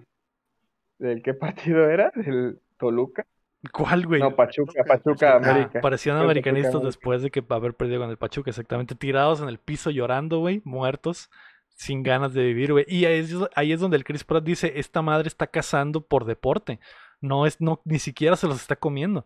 del 0.97 1.22
¿qué 1.22 1.34
partido 1.35 1.88
era? 1.89 2.11
Del 2.15 2.60
Toluca. 2.77 3.26
¿Cuál, 3.72 4.06
güey? 4.06 4.22
No, 4.22 4.35
Pachuca, 4.35 4.84
Pachuca. 4.88 5.34
Ah, 5.34 5.38
América. 5.38 5.81
Parecían 5.81 6.18
americanistas 6.18 6.72
Pachuca, 6.73 6.85
después 6.88 7.22
de 7.22 7.31
que 7.31 7.43
haber 7.49 7.73
perdido 7.73 7.99
con 8.02 8.10
el 8.10 8.18
Pachuca, 8.18 8.49
exactamente. 8.52 8.95
Tirados 8.95 9.41
en 9.41 9.49
el 9.49 9.57
piso 9.60 9.89
llorando, 9.91 10.39
güey, 10.39 10.61
muertos, 10.65 11.30
sin 11.76 12.03
ganas 12.03 12.34
de 12.34 12.43
vivir, 12.43 12.72
güey. 12.72 12.85
Y 12.88 13.06
ahí 13.06 13.72
es, 13.72 13.80
donde 13.80 13.97
el 13.97 14.03
Chris 14.03 14.23
Pratt 14.23 14.43
dice, 14.43 14.73
esta 14.77 15.02
madre 15.02 15.27
está 15.27 15.47
cazando 15.47 16.02
por 16.02 16.26
deporte. 16.26 16.80
No 17.22 17.45
es, 17.45 17.61
no, 17.61 17.81
ni 17.85 17.99
siquiera 17.99 18.35
se 18.35 18.47
los 18.47 18.61
está 18.61 18.76
comiendo. 18.76 19.26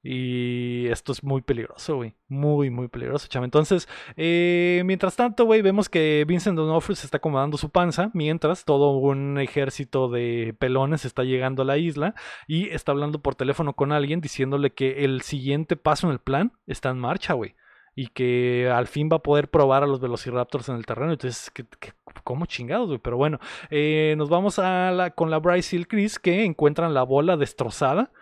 Y 0.00 0.86
esto 0.86 1.10
es 1.10 1.24
muy 1.24 1.42
peligroso, 1.42 1.96
güey. 1.96 2.14
Muy, 2.28 2.70
muy 2.70 2.86
peligroso, 2.86 3.26
chama. 3.28 3.46
Entonces, 3.46 3.88
eh, 4.16 4.82
mientras 4.86 5.16
tanto, 5.16 5.44
güey, 5.44 5.60
vemos 5.60 5.88
que 5.88 6.24
Vincent 6.26 6.56
D'Onofrio 6.56 6.94
se 6.94 7.06
está 7.06 7.16
acomodando 7.16 7.58
su 7.58 7.70
panza, 7.70 8.10
mientras 8.14 8.64
todo 8.64 8.96
un 8.96 9.38
ejército 9.38 10.08
de 10.08 10.54
pelones 10.58 11.04
está 11.04 11.24
llegando 11.24 11.62
a 11.62 11.64
la 11.64 11.78
isla 11.78 12.14
y 12.46 12.68
está 12.68 12.92
hablando 12.92 13.20
por 13.20 13.34
teléfono 13.34 13.74
con 13.74 13.90
alguien 13.90 14.20
diciéndole 14.20 14.72
que 14.72 15.04
el 15.04 15.22
siguiente 15.22 15.76
paso 15.76 16.06
en 16.06 16.12
el 16.12 16.20
plan 16.20 16.52
está 16.66 16.90
en 16.90 16.98
marcha, 16.98 17.34
güey. 17.34 17.56
Y 18.00 18.06
que 18.08 18.70
al 18.72 18.86
fin 18.86 19.08
va 19.10 19.16
a 19.16 19.22
poder 19.22 19.48
probar 19.48 19.82
a 19.82 19.86
los 19.88 19.98
Velociraptors 20.00 20.68
en 20.68 20.76
el 20.76 20.86
terreno. 20.86 21.10
Entonces, 21.10 21.50
¿qué, 21.50 21.64
qué- 21.80 21.92
cómo 22.22 22.46
chingados, 22.46 22.86
güey? 22.86 23.00
Pero 23.00 23.16
bueno, 23.16 23.40
eh, 23.70 24.14
nos 24.16 24.28
vamos 24.28 24.60
a 24.60 24.92
la, 24.92 25.10
con 25.10 25.30
la 25.30 25.38
Bryce 25.38 25.74
y 25.74 25.80
el 25.80 25.88
Chris 25.88 26.20
que 26.20 26.44
encuentran 26.44 26.94
la 26.94 27.02
bola 27.02 27.36
destrozada 27.36 28.12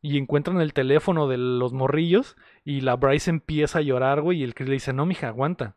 y 0.00 0.18
encuentran 0.18 0.60
el 0.60 0.72
teléfono 0.72 1.26
de 1.26 1.38
los 1.38 1.72
morrillos 1.72 2.36
y 2.64 2.82
la 2.82 2.94
Bryce 2.94 3.30
empieza 3.30 3.80
a 3.80 3.82
llorar, 3.82 4.20
güey, 4.20 4.38
y 4.40 4.44
el 4.44 4.54
Chris 4.54 4.68
le 4.68 4.74
dice, 4.74 4.92
no, 4.92 5.06
mija, 5.06 5.26
aguanta. 5.26 5.74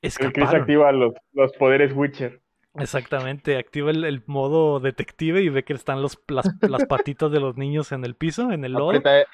El 0.00 0.12
Chris 0.14 0.26
Escaparon. 0.28 0.60
activa 0.62 0.92
los, 0.92 1.12
los 1.34 1.52
poderes 1.58 1.92
Witcher. 1.94 2.40
Exactamente, 2.78 3.58
activa 3.58 3.90
el, 3.90 4.04
el 4.04 4.22
modo 4.26 4.80
detective 4.80 5.42
y 5.42 5.48
ve 5.50 5.64
que 5.64 5.72
están 5.74 6.00
los, 6.00 6.18
las, 6.28 6.46
las 6.62 6.86
patitas 6.86 7.30
de 7.30 7.40
los 7.40 7.56
niños 7.58 7.92
en 7.92 8.04
el 8.04 8.14
piso, 8.14 8.52
en 8.52 8.64
el 8.64 8.72
lodo. 8.72 8.90
Aprieta 8.90 9.24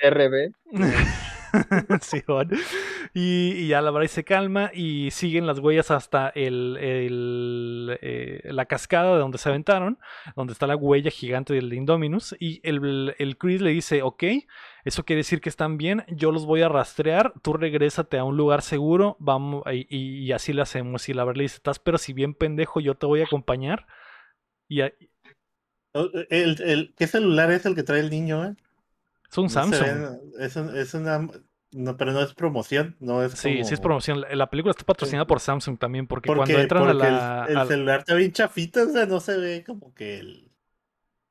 Simón. 2.01 2.51
y, 3.15 3.53
y 3.53 3.69
ya 3.69 3.81
la 3.83 3.91
Bryce 3.91 4.15
se 4.17 4.25
calma 4.25 4.71
y 4.75 5.11
siguen 5.11 5.47
las 5.47 5.59
huellas 5.59 5.91
hasta 5.91 6.29
el, 6.31 6.77
el, 6.81 7.99
eh, 8.01 8.41
la 8.45 8.67
cascada 8.67 9.13
de 9.15 9.19
donde 9.19 9.39
se 9.39 9.49
aventaron, 9.49 9.99
donde 10.37 10.53
está 10.53 10.67
la 10.67 10.77
huella 10.77 11.11
gigante 11.11 11.55
del 11.55 11.73
Indominus. 11.73 12.35
Y 12.41 12.61
el, 12.69 13.15
el 13.19 13.37
Chris 13.39 13.61
le 13.61 13.71
dice, 13.71 14.03
ok, 14.03 14.25
eso 14.85 15.05
quiere 15.05 15.19
decir 15.21 15.41
que 15.41 15.49
están 15.49 15.77
bien, 15.79 16.05
yo 16.09 16.33
los 16.33 16.47
voy 16.47 16.63
a 16.63 16.69
rastrear, 16.69 17.33
tú 17.43 17.53
regrésate 17.53 18.19
a 18.19 18.25
un 18.25 18.37
lugar 18.37 18.63
seguro, 18.63 19.17
vamos, 19.21 19.63
y 19.71 20.33
así 20.33 20.53
lo 20.53 20.63
hacemos. 20.63 21.09
Y 21.09 21.15
la 21.15 21.25
verdad 21.25 21.39
le 21.39 21.43
dice, 21.45 21.57
estás 21.57 21.79
pero 21.79 21.99
si 21.99 22.13
bien 22.13 22.35
pendejo, 22.35 22.81
yo 22.81 22.95
te 22.97 23.07
voy 23.07 23.21
a 23.21 23.25
acompañar. 23.25 23.87
Y 24.69 24.81
a- 24.83 24.93
Oh, 25.95 26.09
El, 26.31 26.61
el, 26.63 26.95
¿Qué 26.97 27.07
celular 27.07 27.51
es 27.51 27.67
el 27.67 27.75
que 27.75 27.83
trae 27.83 28.01
el 28.01 28.11
niño, 28.11 28.45
eh? 28.47 28.55
Es 29.33 29.39
un 29.39 29.45
No 29.45 29.51
Samsung. 29.51 29.83
ve, 30.39 30.45
es, 30.47 30.57
un- 30.57 30.77
es 30.77 30.95
una. 30.95 31.29
No, 31.75 31.97
pero 31.97 32.13
no 32.13 32.21
es 32.21 32.35
promoción, 32.35 32.97
no 33.01 33.23
es 33.23 33.33
Sí, 33.33 33.65
sí 33.65 33.73
es 33.75 33.81
promoción. 33.81 34.21
La- 34.21 34.35
La 34.37 34.51
película 34.51 34.73
está 34.73 34.85
patrocinada 34.85 35.27
por 35.27 35.41
Samsung 35.41 35.79
también, 35.79 36.07
porque, 36.07 36.27
Porque, 36.27 36.41
cuando 36.53 36.59
entran 36.61 36.83
a 36.83 36.87
porque 36.93 37.07
el- 37.07 37.13
la... 37.15 37.47
el, 37.49 37.57
a- 37.57 37.67
celular 37.67 37.99
está 38.01 38.15
bien 38.15 38.33
chafita, 38.33 38.83
o 38.85 38.89
sea, 38.91 39.07
no 39.07 39.21
se 39.21 39.39
ve 39.39 39.65
como 39.67 39.95
que 39.95 40.19
el. 40.19 40.49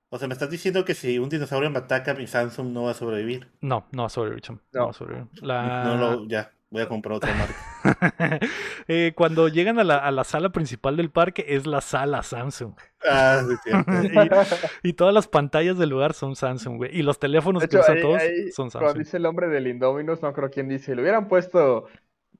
O 0.09 0.17
sea, 0.17 0.27
me 0.27 0.33
estás 0.33 0.49
diciendo 0.49 0.83
que 0.83 0.93
si 0.95 1.19
un 1.19 1.29
dinosaurio 1.29 1.69
me 1.69 1.77
ataca, 1.79 2.13
mi 2.15 2.27
Samsung 2.27 2.73
no 2.73 2.83
va 2.83 2.91
a 2.91 2.93
sobrevivir. 2.95 3.49
No, 3.61 3.87
no 3.91 4.01
va 4.01 4.07
a 4.07 4.09
sobrevivir, 4.09 4.41
cham, 4.41 4.59
No, 4.73 4.79
No. 4.79 4.85
va 4.87 4.89
a 4.91 4.93
sobrevivir. 4.93 5.27
La- 5.41 5.83
No 5.85 5.97
lo, 5.97 6.27
ya, 6.27 6.51
voy 6.71 6.81
a 6.81 6.87
comprar 6.87 7.17
otra 7.17 7.33
marca. 7.35 7.55
Eh, 8.87 9.13
cuando 9.15 9.47
llegan 9.47 9.79
a 9.79 9.83
la, 9.83 9.97
a 9.97 10.11
la 10.11 10.23
sala 10.23 10.49
principal 10.49 10.97
del 10.97 11.09
parque, 11.11 11.45
es 11.49 11.65
la 11.67 11.81
sala 11.81 12.23
Samsung. 12.23 12.73
Ah, 13.07 13.41
sí, 13.47 13.55
cierto. 13.63 13.91
y, 14.83 14.89
y 14.89 14.93
todas 14.93 15.13
las 15.13 15.27
pantallas 15.27 15.77
del 15.77 15.89
lugar 15.89 16.13
son 16.13 16.35
Samsung, 16.35 16.77
güey. 16.77 16.97
Y 16.97 17.03
los 17.03 17.19
teléfonos 17.19 17.61
De 17.61 17.69
que 17.69 17.77
hecho, 17.77 17.83
usan 17.83 17.95
ahí- 17.97 18.01
todos 18.01 18.21
ahí, 18.21 18.51
son 18.51 18.69
cuando 18.69 18.87
Samsung. 18.89 19.03
dice 19.05 19.17
el 19.17 19.23
nombre 19.23 19.47
del 19.49 19.67
Indominus, 19.67 20.21
no 20.21 20.33
creo 20.33 20.49
quién 20.49 20.67
dice. 20.67 20.95
Lo 20.95 21.01
hubieran 21.03 21.27
puesto 21.27 21.87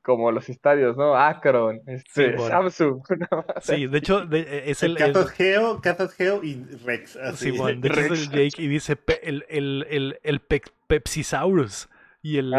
como 0.04 0.32
los 0.32 0.50
estadios, 0.50 0.98
¿no? 0.98 1.16
Akron, 1.16 1.80
este, 1.88 2.36
bueno. 2.36 2.48
Samsung. 2.48 3.02
Sí, 3.62 3.86
de 3.88 3.98
hecho, 3.98 4.26
de- 4.26 4.40
eh, 4.42 4.64
es 4.72 4.84
el. 4.84 4.98
Catas 4.98 5.26
es- 5.28 5.32
Geo, 5.32 5.82
Geo 6.18 6.44
y 6.44 6.64
Rex. 6.86 7.16
Así. 7.18 7.52
Simón, 7.52 7.82
de 7.82 7.88
hecho 7.90 8.00
es 8.02 8.12
el. 8.12 8.30
Jake 8.30 8.62
y 8.62 8.68
dice 8.68 8.96
pe- 8.96 9.28
el, 9.28 9.46
el, 9.50 9.86
el, 9.90 10.20
el 10.24 10.40
Pe- 10.42 10.62
Pepsisaurus. 10.88 11.88
Y 12.24 12.38
el, 12.38 12.54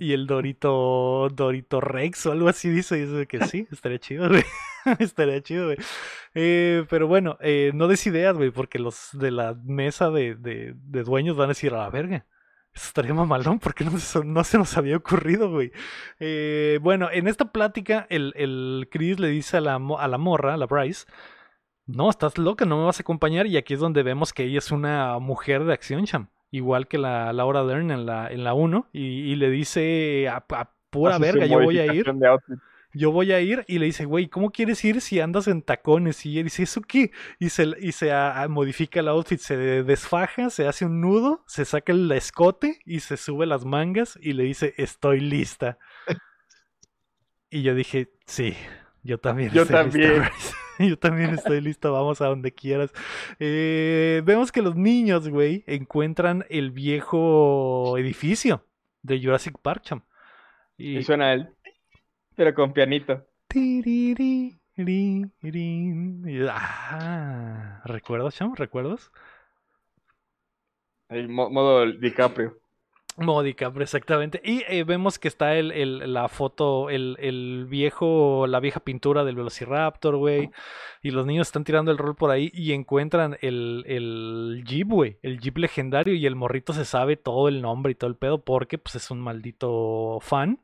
y 0.00 0.12
el 0.12 0.26
Dorito, 0.28 1.28
Dorito 1.34 1.80
Rex 1.80 2.26
o 2.26 2.32
algo 2.32 2.48
así 2.48 2.68
dice, 2.68 2.96
dice 3.04 3.26
que 3.26 3.44
sí, 3.46 3.66
estaría 3.72 3.98
chido, 3.98 4.28
güey. 4.28 4.44
estaría 5.00 5.42
chido, 5.42 5.66
güey. 5.66 5.76
Eh, 6.34 6.84
pero 6.88 7.08
bueno, 7.08 7.36
eh, 7.40 7.72
no 7.74 7.88
des 7.88 8.06
ideas, 8.06 8.36
güey, 8.36 8.50
porque 8.50 8.78
los 8.78 9.08
de 9.12 9.30
la 9.32 9.54
mesa 9.64 10.10
de, 10.10 10.36
de, 10.36 10.74
de 10.76 11.02
dueños 11.02 11.36
van 11.36 11.46
a 11.46 11.48
decir 11.48 11.74
a 11.74 11.78
la 11.78 11.90
verga. 11.90 12.26
Eso 12.72 12.88
estaría 12.88 13.14
mamalón, 13.14 13.58
porque 13.58 13.84
no, 13.84 13.98
se- 13.98 14.24
no 14.24 14.44
se 14.44 14.58
nos 14.58 14.76
había 14.76 14.98
ocurrido, 14.98 15.50
güey. 15.50 15.72
Eh, 16.20 16.78
bueno, 16.82 17.08
en 17.10 17.26
esta 17.26 17.50
plática, 17.50 18.06
el, 18.10 18.34
el 18.36 18.88
Chris 18.90 19.18
le 19.18 19.28
dice 19.28 19.56
a 19.56 19.60
la, 19.62 19.76
a 19.76 20.08
la 20.08 20.18
morra, 20.18 20.54
a 20.54 20.56
la 20.58 20.66
Bryce, 20.66 21.06
no, 21.86 22.10
estás 22.10 22.36
loca, 22.38 22.64
no 22.66 22.78
me 22.78 22.84
vas 22.84 23.00
a 23.00 23.02
acompañar. 23.02 23.46
Y 23.46 23.56
aquí 23.56 23.74
es 23.74 23.80
donde 23.80 24.02
vemos 24.02 24.32
que 24.32 24.44
ella 24.44 24.58
es 24.58 24.70
una 24.70 25.18
mujer 25.18 25.64
de 25.64 25.72
acción, 25.72 26.04
cham. 26.04 26.28
Igual 26.50 26.86
que 26.88 26.98
la 26.98 27.32
Laura 27.32 27.64
Dern 27.64 27.90
en 27.90 28.06
la, 28.06 28.30
en 28.30 28.44
la 28.44 28.54
1. 28.54 28.88
Y, 28.92 29.00
y 29.32 29.36
le 29.36 29.50
dice 29.50 30.28
a, 30.28 30.44
a 30.48 30.72
pura 30.90 31.18
verga, 31.18 31.46
yo 31.46 31.58
voy 31.64 31.78
a 31.78 31.86
ir. 31.94 32.04
Yo 32.94 33.10
voy 33.12 33.32
a 33.32 33.40
ir. 33.40 33.64
Y 33.68 33.78
le 33.78 33.86
dice, 33.86 34.06
güey, 34.06 34.28
¿cómo 34.28 34.50
quieres 34.50 34.82
ir 34.84 35.02
si 35.02 35.20
andas 35.20 35.48
en 35.48 35.60
tacones? 35.60 36.24
Y 36.24 36.32
ella 36.32 36.44
dice, 36.44 36.62
¿eso 36.62 36.80
qué? 36.80 37.10
Y 37.38 37.50
se, 37.50 37.66
y 37.78 37.92
se 37.92 38.10
a- 38.12 38.42
a- 38.42 38.48
modifica 38.48 39.00
el 39.00 39.08
outfit, 39.08 39.38
se 39.38 39.56
desfaja, 39.82 40.48
se 40.48 40.66
hace 40.66 40.86
un 40.86 41.00
nudo, 41.02 41.44
se 41.46 41.64
saca 41.66 41.92
el 41.92 42.10
escote 42.12 42.78
y 42.86 43.00
se 43.00 43.16
sube 43.18 43.44
las 43.44 43.66
mangas 43.66 44.18
y 44.22 44.32
le 44.32 44.44
dice, 44.44 44.72
estoy 44.78 45.20
lista. 45.20 45.78
Y 47.50 47.62
yo 47.62 47.74
dije, 47.74 48.10
sí, 48.26 48.54
yo 49.06 49.18
también. 49.18 49.50
Yo 49.52 49.62
estoy 49.62 49.76
también. 49.76 50.20
Bryce". 50.20 50.54
Yo 50.78 50.98
también 50.98 51.30
estoy 51.30 51.62
listo, 51.62 51.90
vamos 51.90 52.20
a 52.20 52.26
donde 52.26 52.52
quieras. 52.52 52.92
Eh, 53.38 54.20
vemos 54.26 54.52
que 54.52 54.60
los 54.60 54.76
niños, 54.76 55.26
güey, 55.28 55.64
encuentran 55.66 56.44
el 56.50 56.70
viejo 56.70 57.96
edificio 57.96 58.62
de 59.02 59.18
Jurassic 59.18 59.58
Park, 59.62 59.82
cham. 59.84 60.02
Y, 60.76 61.02
suena 61.02 61.32
él, 61.32 61.48
pero 62.34 62.54
con 62.54 62.74
pianito. 62.74 63.26
Ah, 66.50 67.80
¿Recuerdas, 67.86 68.34
cham? 68.34 68.54
¿Recuerdas? 68.54 69.10
El 71.08 71.28
modo 71.28 71.90
DiCaprio. 71.90 72.58
Módica, 73.16 73.72
exactamente. 73.80 74.40
Y 74.44 74.62
eh, 74.68 74.84
vemos 74.84 75.18
que 75.18 75.28
está 75.28 75.54
el, 75.54 76.12
la 76.12 76.28
foto, 76.28 76.90
el, 76.90 77.66
viejo, 77.68 78.46
la 78.46 78.60
vieja 78.60 78.80
pintura 78.80 79.24
del 79.24 79.36
Velociraptor, 79.36 80.16
güey. 80.16 80.50
Y 81.02 81.10
los 81.12 81.26
niños 81.26 81.48
están 81.48 81.64
tirando 81.64 81.90
el 81.90 81.98
rol 81.98 82.14
por 82.14 82.30
ahí 82.30 82.50
y 82.52 82.72
encuentran 82.72 83.38
el, 83.40 83.84
el 83.86 84.64
Jeep, 84.66 84.88
güey. 84.88 85.18
El 85.22 85.40
Jeep 85.40 85.56
legendario 85.56 86.14
y 86.14 86.26
el 86.26 86.36
morrito 86.36 86.74
se 86.74 86.84
sabe 86.84 87.16
todo 87.16 87.48
el 87.48 87.62
nombre 87.62 87.92
y 87.92 87.94
todo 87.94 88.10
el 88.10 88.16
pedo 88.16 88.44
porque 88.44 88.76
pues 88.76 88.96
es 88.96 89.10
un 89.10 89.20
maldito 89.20 90.18
fan. 90.20 90.60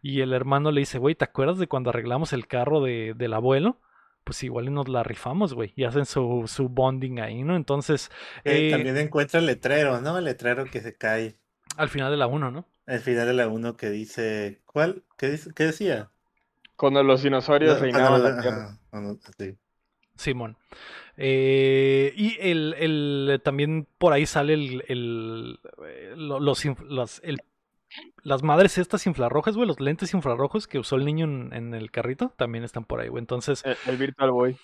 Y 0.00 0.20
el 0.20 0.32
hermano 0.32 0.70
le 0.70 0.80
dice, 0.80 0.98
güey, 0.98 1.16
¿te 1.16 1.24
acuerdas 1.24 1.58
de 1.58 1.66
cuando 1.66 1.90
arreglamos 1.90 2.32
el 2.32 2.46
carro 2.46 2.80
de, 2.80 3.14
del 3.16 3.34
abuelo? 3.34 3.80
pues 4.26 4.42
igual 4.42 4.74
nos 4.74 4.88
la 4.88 5.04
rifamos, 5.04 5.54
güey. 5.54 5.72
Y 5.76 5.84
hacen 5.84 6.04
su, 6.04 6.44
su 6.48 6.68
bonding 6.68 7.20
ahí, 7.20 7.44
¿no? 7.44 7.54
Entonces. 7.54 8.10
Eh, 8.42 8.72
también 8.72 8.96
encuentra 8.96 9.38
el 9.38 9.46
letrero, 9.46 10.00
¿no? 10.00 10.18
El 10.18 10.24
letrero 10.24 10.64
que 10.64 10.80
se 10.80 10.96
cae. 10.96 11.36
Al 11.76 11.88
final 11.88 12.10
de 12.10 12.16
la 12.16 12.26
1, 12.26 12.50
¿no? 12.50 12.66
Al 12.86 13.00
final 13.00 13.26
de 13.26 13.34
la 13.34 13.48
1 13.48 13.76
que 13.76 13.90
dice. 13.90 14.60
¿Cuál? 14.66 15.02
¿Qué, 15.16 15.30
dice? 15.30 15.50
¿Qué 15.54 15.64
decía? 15.64 16.10
Cuando 16.76 17.02
los 17.02 17.22
dinosaurios 17.22 17.80
reinaban 17.80 18.22
la 18.22 18.40
Tierra. 18.40 18.78
sí. 19.38 19.56
Simón. 20.16 20.56
Eh, 21.18 22.12
y 22.16 22.36
el, 22.40 22.74
el, 22.78 23.40
también 23.42 23.86
por 23.98 24.12
ahí 24.12 24.26
sale 24.26 24.54
el, 24.54 24.84
el, 24.88 25.58
los, 26.16 26.64
el, 27.22 27.38
las 28.22 28.42
madres 28.42 28.76
estas 28.78 29.06
infrarrojas, 29.06 29.56
güey, 29.56 29.66
los 29.66 29.80
lentes 29.80 30.12
infrarrojos 30.12 30.66
que 30.66 30.78
usó 30.78 30.96
el 30.96 31.04
niño 31.04 31.24
en, 31.24 31.74
el 31.74 31.90
carrito, 31.90 32.34
también 32.36 32.64
están 32.64 32.84
por 32.84 33.00
ahí, 33.00 33.08
güey. 33.08 33.20
Entonces... 33.20 33.62
El, 33.86 33.96
Virtual 33.96 34.30
Boy. 34.30 34.56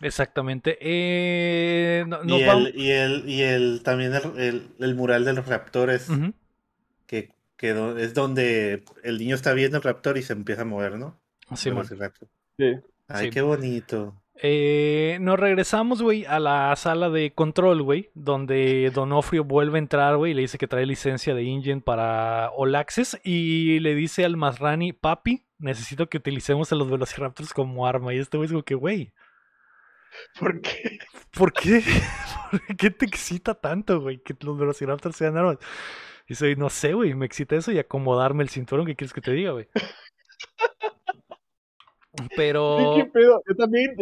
Exactamente. 0.00 0.76
Eh, 0.80 2.04
y, 2.26 2.42
el, 2.42 2.72
y, 2.74 2.90
el, 2.90 3.28
y 3.28 3.42
el 3.42 3.82
también 3.82 4.12
el, 4.36 4.94
mural 4.94 5.24
de 5.24 5.32
los 5.32 5.46
raptores 5.46 6.10
que, 7.56 7.70
es 7.98 8.14
donde 8.14 8.84
el 9.02 9.18
niño 9.18 9.34
está 9.34 9.52
viendo 9.52 9.76
el 9.76 9.82
raptor 9.82 10.18
y 10.18 10.22
se 10.22 10.32
empieza 10.32 10.62
a 10.62 10.66
mover, 10.66 10.98
¿no? 10.98 11.20
Sí, 11.54 11.70
sí. 12.56 12.80
Ay, 13.08 13.30
qué 13.30 13.42
bonito. 13.42 14.20
Eh, 14.42 15.18
nos 15.20 15.38
regresamos, 15.38 16.02
güey, 16.02 16.24
a 16.24 16.40
la 16.40 16.74
sala 16.76 17.08
de 17.08 17.32
control, 17.32 17.82
güey, 17.82 18.10
donde 18.14 18.90
Donofrio 18.92 19.44
vuelve 19.44 19.78
a 19.78 19.82
entrar, 19.82 20.16
güey, 20.16 20.32
y 20.32 20.34
le 20.34 20.42
dice 20.42 20.58
que 20.58 20.66
trae 20.66 20.86
licencia 20.86 21.34
de 21.34 21.44
Ingen 21.44 21.80
para 21.80 22.50
All 22.50 22.74
Access 22.74 23.20
y 23.22 23.78
le 23.80 23.94
dice 23.94 24.24
al 24.24 24.36
Masrani, 24.36 24.92
papi, 24.92 25.46
necesito 25.58 26.08
que 26.08 26.18
utilicemos 26.18 26.72
a 26.72 26.76
los 26.76 26.90
Velociraptors 26.90 27.52
como 27.52 27.86
arma. 27.86 28.12
Y 28.12 28.18
este 28.18 28.36
güey 28.36 28.46
es 28.46 28.52
como 28.52 28.64
que, 28.64 28.74
güey. 28.74 29.12
¿Por 30.38 30.60
qué? 30.60 30.98
¿Por 31.32 31.52
qué? 31.52 31.82
¿Por 32.50 32.76
qué 32.76 32.90
te 32.90 33.06
excita 33.06 33.54
tanto, 33.54 34.00
güey, 34.00 34.18
que 34.18 34.34
los 34.40 34.58
Velociraptors 34.58 35.16
sean 35.16 35.36
armas? 35.36 35.58
Y 36.26 36.34
soy, 36.34 36.56
no 36.56 36.70
sé, 36.70 36.94
güey, 36.94 37.14
me 37.14 37.26
excita 37.26 37.56
eso 37.56 37.70
y 37.72 37.78
acomodarme 37.78 38.42
el 38.42 38.48
cinturón, 38.48 38.86
¿qué 38.86 38.96
quieres 38.96 39.12
que 39.12 39.20
te 39.20 39.32
diga, 39.32 39.52
güey? 39.52 39.68
Pero. 42.36 42.96
Yo 42.96 43.56
también, 43.56 43.96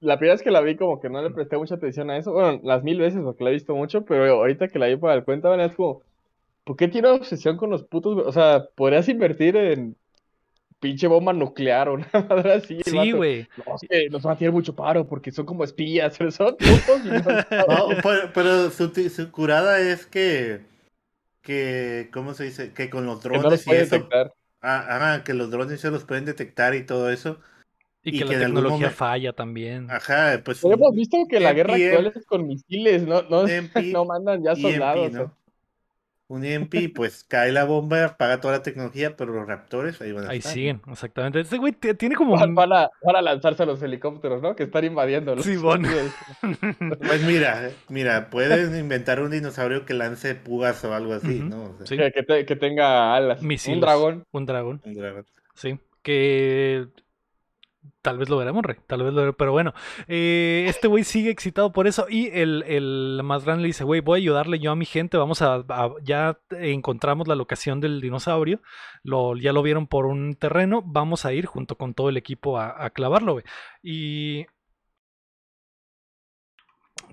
la 0.00 0.16
primera 0.18 0.34
vez 0.34 0.42
que 0.42 0.50
la 0.50 0.60
vi, 0.60 0.76
como 0.76 1.00
que 1.00 1.10
no 1.10 1.20
le 1.20 1.30
presté 1.30 1.56
mucha 1.58 1.74
atención 1.74 2.10
a 2.10 2.16
eso. 2.16 2.32
Bueno, 2.32 2.60
las 2.62 2.84
mil 2.84 3.00
veces 3.00 3.22
porque 3.24 3.42
la 3.42 3.50
he 3.50 3.54
visto 3.54 3.74
mucho, 3.74 4.04
pero 4.04 4.24
ahorita 4.24 4.68
que 4.68 4.78
la 4.78 4.86
vi 4.86 4.96
para 4.96 5.14
el 5.14 5.24
cuenta, 5.24 5.52
es 5.64 5.74
como, 5.74 6.02
¿por 6.64 6.76
qué 6.76 6.86
tiene 6.88 7.08
obsesión 7.08 7.56
con 7.56 7.70
los 7.70 7.82
putos? 7.82 8.24
O 8.24 8.32
sea, 8.32 8.66
podrías 8.76 9.08
invertir 9.08 9.56
en 9.56 9.96
pinche 10.80 11.06
bomba 11.06 11.32
nuclear 11.32 11.88
o 11.88 11.94
una 11.94 12.08
madre 12.28 12.54
así. 12.54 12.80
Sí, 12.84 13.12
güey. 13.12 13.46
No, 13.66 13.76
es 13.76 13.88
que 13.88 14.08
nos 14.10 14.26
va 14.26 14.32
a 14.32 14.36
tirar 14.36 14.52
mucho 14.52 14.74
paro 14.74 15.06
porque 15.06 15.30
son 15.30 15.46
como 15.46 15.64
espías, 15.64 16.16
pero 16.18 16.30
son 16.30 16.56
putos. 16.56 17.04
no, 17.04 17.88
pero, 18.34 18.70
su, 18.70 19.30
curada 19.30 19.78
es 19.80 20.06
que, 20.06 20.60
que, 21.42 22.08
¿cómo 22.12 22.34
se 22.34 22.44
dice? 22.44 22.72
Que 22.72 22.90
con 22.90 23.06
los 23.06 23.22
drones 23.22 23.66
y 23.66 23.70
eso. 23.72 24.08
Ah, 24.62 25.22
que 25.24 25.34
los 25.34 25.50
drones 25.50 25.80
se 25.80 25.90
los 25.90 26.04
pueden 26.04 26.24
detectar 26.24 26.74
y 26.74 26.84
todo 26.84 27.10
eso. 27.10 27.40
Y, 28.02 28.18
que, 28.18 28.24
la 28.24 28.38
tecnología 28.38 28.90
falla 28.90 29.32
también. 29.32 29.90
Ajá, 29.90 30.40
pues. 30.44 30.64
hemos 30.64 30.94
visto 30.94 31.18
que 31.28 31.38
la 31.38 31.52
guerra 31.52 31.74
actual 31.74 32.12
es 32.14 32.24
con 32.24 32.46
misiles, 32.46 33.02
no, 33.02 33.22
no, 33.22 33.44
no 33.92 34.04
mandan 34.06 34.42
ya 34.42 34.56
soldados. 34.56 35.30
Un 36.30 36.44
EMP, 36.44 36.94
pues 36.94 37.24
cae 37.24 37.50
la 37.50 37.64
bomba, 37.64 38.04
apaga 38.04 38.40
toda 38.40 38.58
la 38.58 38.62
tecnología, 38.62 39.16
pero 39.16 39.32
los 39.34 39.48
raptores 39.48 40.00
ahí 40.00 40.12
van 40.12 40.26
a 40.26 40.30
Ahí 40.30 40.40
siguen, 40.40 40.80
exactamente. 40.88 41.40
Este 41.40 41.58
güey 41.58 41.72
tiene 41.72 42.14
como. 42.14 42.36
Para, 42.54 42.88
para, 43.02 43.20
lanzarse 43.20 43.64
a 43.64 43.66
los 43.66 43.82
helicópteros, 43.82 44.40
¿no? 44.40 44.54
Que 44.54 44.62
están 44.62 44.84
invadiendo. 44.84 45.36
Sí, 45.42 45.56
bueno. 45.56 45.88
pues 47.00 47.24
mira, 47.24 47.70
mira, 47.88 48.30
puedes 48.30 48.78
inventar 48.78 49.20
un 49.20 49.32
dinosaurio 49.32 49.84
que 49.84 49.92
lance 49.92 50.36
pugas 50.36 50.84
o 50.84 50.94
algo 50.94 51.14
así, 51.14 51.40
¿no? 51.40 51.74
sí. 51.82 51.96
que, 51.96 52.46
que, 52.46 52.54
tenga 52.54 53.16
alas. 53.16 53.42
Un 53.42 53.80
dragón. 53.80 54.24
Un 54.30 54.46
dragón. 54.46 54.82
Un 54.84 54.94
dragón. 54.94 55.26
Sí. 55.54 55.80
Que 56.02 56.86
Tal 58.02 58.16
vez 58.16 58.30
lo 58.30 58.38
veremos, 58.38 58.64
Rey. 58.64 58.76
Tal 58.86 59.02
vez 59.02 59.12
lo 59.12 59.16
veremos. 59.16 59.36
Pero 59.38 59.52
bueno, 59.52 59.74
eh, 60.08 60.64
este 60.68 60.88
güey 60.88 61.04
sigue 61.04 61.30
excitado 61.30 61.70
por 61.72 61.86
eso. 61.86 62.06
Y 62.08 62.28
el, 62.28 62.62
el 62.66 63.20
más 63.22 63.44
grande 63.44 63.62
le 63.62 63.68
dice, 63.68 63.84
güey, 63.84 64.00
voy 64.00 64.18
a 64.18 64.22
ayudarle 64.22 64.58
yo 64.58 64.70
a 64.70 64.76
mi 64.76 64.86
gente. 64.86 65.18
Vamos 65.18 65.42
a, 65.42 65.64
Ya 66.02 66.38
encontramos 66.50 67.28
la 67.28 67.34
locación 67.34 67.80
del 67.80 68.00
dinosaurio. 68.00 68.62
Lo, 69.02 69.36
ya 69.36 69.52
lo 69.52 69.62
vieron 69.62 69.86
por 69.86 70.06
un 70.06 70.34
terreno. 70.34 70.82
Vamos 70.84 71.26
a 71.26 71.32
ir 71.34 71.44
junto 71.44 71.76
con 71.76 71.92
todo 71.92 72.08
el 72.08 72.16
equipo 72.16 72.58
a, 72.58 72.88
clavarlo, 72.90 73.34
güey. 73.34 73.44
Y... 73.82 74.46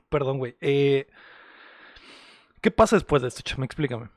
Perdón, 0.09 0.37
güey. 0.37 0.55
Eh, 0.61 1.07
¿Qué 2.61 2.71
pasa 2.71 2.95
después 2.95 3.21
de 3.21 3.27
esto, 3.27 3.41
Chame? 3.43 3.65
Explícame. 3.65 4.09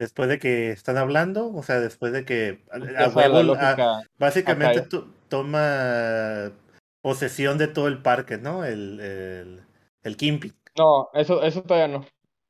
Después 0.00 0.28
de 0.28 0.38
que 0.38 0.70
están 0.70 0.96
hablando, 0.96 1.52
o 1.52 1.62
sea, 1.62 1.80
después 1.80 2.12
de 2.12 2.24
que 2.24 2.64
básicamente 4.18 4.86
toma 5.28 6.52
posesión 7.02 7.58
de 7.58 7.68
todo 7.68 7.88
el 7.88 8.02
parque, 8.02 8.38
¿no? 8.38 8.64
El, 8.64 9.00
el, 9.00 9.64
el 10.02 10.16
Kimpi. 10.16 10.52
No, 10.76 11.08
eso, 11.14 11.42
eso 11.42 11.62
todavía 11.62 11.88
no. 11.88 12.06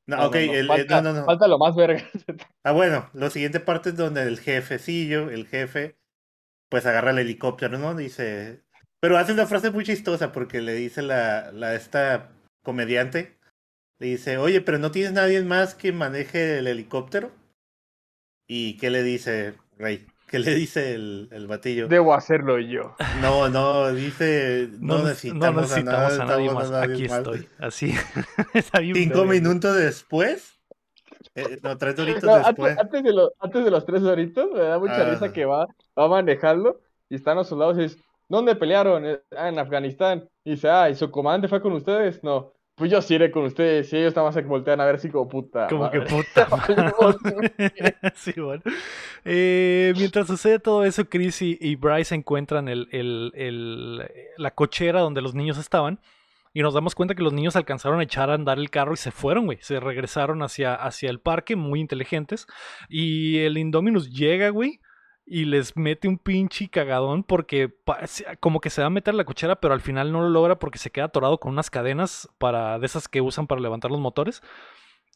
No, 0.07 0.27
ok, 0.27 0.37
El, 0.37 0.67
falta, 0.67 1.03
no, 1.03 1.13
no, 1.13 1.25
falta, 1.25 1.47
lo 1.47 1.59
más 1.59 1.77
verga. 1.77 2.03
ah, 2.65 2.73
bueno, 2.73 3.11
la 3.13 3.29
siguiente 3.29 3.61
parte 3.61 3.91
es 3.91 3.97
donde 3.97 4.23
el 4.23 4.39
jefecillo, 4.39 5.31
el 5.31 5.47
jefe, 5.47 5.99
pues 6.71 6.87
agarra 6.87 7.11
el 7.11 7.19
helicóptero, 7.19 7.79
¿no? 7.79 7.95
Dice. 7.95 8.63
Pero 9.01 9.19
hace 9.19 9.33
una 9.33 9.47
frase 9.47 9.71
muy 9.71 9.85
chistosa 9.85 10.33
porque 10.33 10.61
le 10.61 10.73
dice 10.73 11.03
la, 11.03 11.53
la 11.53 11.75
esta 11.75 12.31
comediante 12.63 13.39
le 13.99 14.09
dice, 14.09 14.39
oye, 14.39 14.61
pero 14.61 14.79
no 14.79 14.91
tienes 14.91 15.13
nadie 15.13 15.43
más 15.43 15.75
que 15.75 15.93
maneje 15.93 16.59
el 16.59 16.69
helicóptero. 16.69 17.33
¿Y 18.47 18.77
qué 18.77 18.91
le 18.91 19.03
dice 19.03 19.55
Rey? 19.77 20.07
¿Qué 20.29 20.39
le 20.39 20.55
dice 20.55 20.95
el, 20.95 21.29
el 21.33 21.47
batillo? 21.47 21.89
Debo 21.89 22.13
hacerlo 22.13 22.59
yo. 22.59 22.95
No, 23.23 23.49
no, 23.49 23.91
dice, 23.93 24.69
no, 24.79 25.03
necesitamos, 25.03 25.73
a, 25.73 25.83
nadie, 26.25 26.51
más. 26.51 26.71
Aquí 26.71 27.07
estoy, 27.07 27.49
así. 27.59 27.95
Cinco 28.95 29.25
minutos 29.25 29.75
después. 29.77 30.59
Eh, 31.35 31.59
no, 31.63 31.79
tres 31.79 31.99
horitos 31.99 32.45
después. 32.45 32.79
Antes, 32.79 33.03
de 33.03 33.13
los, 33.13 33.31
antes 33.41 33.65
de 33.65 33.71
los 33.71 33.87
tres 33.87 34.03
horitos, 34.03 34.51
me 34.53 34.61
da 34.61 34.79
mucha 34.79 35.09
risa 35.11 35.33
que 35.33 35.47
va, 35.47 35.67
va 35.99 36.09
manejando 36.09 36.81
y 37.09 37.15
están 37.15 37.39
a 37.39 37.45
sus 37.45 37.59
lados 37.59 37.79
y 37.79 37.83
dice, 37.83 37.99
¿dónde 38.29 38.55
pelearon? 38.55 39.05
Ah, 39.35 39.49
en 39.49 39.59
Afganistán. 39.59 40.29
Y 40.45 40.53
dice, 40.53 40.69
ah, 40.69 40.91
¿y 40.91 40.95
su 40.95 41.11
comandante 41.11 41.49
fue 41.49 41.63
con 41.63 41.73
ustedes? 41.73 42.23
No. 42.23 42.53
Pues 42.79 42.91
yo 42.91 43.03
sí 43.03 43.15
iré 43.15 43.31
con 43.31 43.45
ustedes. 43.45 43.93
Y 43.93 43.97
ellos 43.97 44.15
nada 44.15 44.29
más 44.29 44.35
se 44.35 44.43
voltean 44.43 44.81
a 44.81 44.87
ver 44.87 44.95
así 44.95 45.11
como 45.11 45.29
puta. 45.29 45.67
Como 45.67 45.91
que 45.91 46.01
puta. 46.03 46.49
sí, 48.15 48.33
bueno. 48.41 48.63
Eh, 49.25 49.93
mientras 49.97 50.29
sucede 50.29 50.61
todo 50.61 50.85
eso, 50.85 51.09
Chris 51.09 51.43
y, 51.43 51.77
Bryce 51.77 52.15
encuentran 52.15 52.69
el, 52.69 52.89
el, 52.93 53.33
el, 53.35 54.09
la 54.37 54.53
cochera 54.53 55.01
donde 55.01 55.21
los 55.21 55.35
niños 55.35 55.59
estaban. 55.59 55.99
Y 56.55 56.63
nos 56.63 56.73
damos 56.73 56.95
cuenta 56.95 57.15
que 57.15 57.23
los 57.23 57.33
niños 57.33 57.57
alcanzaron 57.57 58.01
a 58.01 58.05
echar 58.05 58.31
a 58.31 58.35
andar 58.35 58.59
el 58.59 58.71
carro 58.71 58.95
y 58.95 58.97
se 58.97 59.11
fueron, 59.11 59.47
güey. 59.47 59.59
Se 59.61 59.81
regresaron 59.81 60.43
hacia, 60.43 60.75
hacia 60.75 61.11
el 61.11 61.21
parque, 61.21 61.57
muy 61.57 61.81
inteligentes. 61.81 62.47
Y 62.89 63.39
el 63.39 63.59
Indominus 63.59 64.11
llega, 64.11 64.49
güey 64.51 64.81
y 65.31 65.45
les 65.45 65.77
mete 65.77 66.09
un 66.09 66.19
pinche 66.19 66.69
cagadón 66.69 67.23
porque 67.23 67.75
como 68.41 68.61
que 68.61 68.71
se 68.71 68.81
va 68.81 68.87
a 68.87 68.91
meter 68.91 69.15
la 69.15 69.25
cochera, 69.25 69.61
pero 69.61 69.75
al 69.75 69.81
final 69.81 70.13
no 70.13 70.23
lo 70.23 70.29
logra 70.31 70.59
porque 70.59 70.79
se 70.79 70.91
queda 70.91 71.07
atorado 71.07 71.39
con 71.39 71.53
unas 71.53 71.71
cadenas 71.71 72.29
para 72.39 72.79
de 72.79 72.87
esas 72.87 73.09
que 73.09 73.21
usan 73.21 73.47
para 73.47 73.61
levantar 73.61 73.91
los 73.91 74.01
motores. 74.01 74.43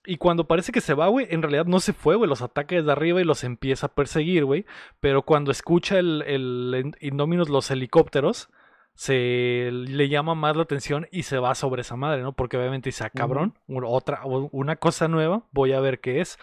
Y 0.04 0.16
cuando 0.16 0.48
parece 0.48 0.72
que 0.72 0.80
se 0.80 0.94
va, 0.94 1.06
güey, 1.06 1.28
en 1.30 1.42
realidad 1.42 1.66
no 1.66 1.78
se 1.78 1.92
fue, 1.92 2.16
güey. 2.16 2.28
Los 2.28 2.42
ataca 2.42 2.74
desde 2.74 2.90
arriba 2.90 3.20
y 3.20 3.24
los 3.24 3.44
empieza 3.44 3.86
a 3.86 3.94
perseguir, 3.94 4.44
güey. 4.44 4.66
Pero 5.00 5.22
cuando 5.22 5.52
escucha 5.52 5.98
el, 5.98 6.22
el 6.26 6.96
Indominus 7.00 7.48
los 7.48 7.70
helicópteros, 7.70 8.50
se 8.94 9.70
le 9.72 10.08
llama 10.08 10.34
más 10.34 10.56
la 10.56 10.62
atención 10.62 11.08
y 11.10 11.22
se 11.22 11.38
va 11.38 11.54
sobre 11.54 11.82
esa 11.82 11.96
madre, 11.96 12.22
¿no? 12.22 12.32
Porque 12.32 12.56
obviamente 12.56 12.88
dice, 12.88 13.04
ah, 13.04 13.10
cabrón, 13.10 13.54
otra, 13.68 14.22
una 14.24 14.76
cosa 14.76 15.08
nueva, 15.08 15.44
voy 15.52 15.72
a 15.72 15.80
ver 15.80 16.00
qué 16.00 16.20
es. 16.20 16.38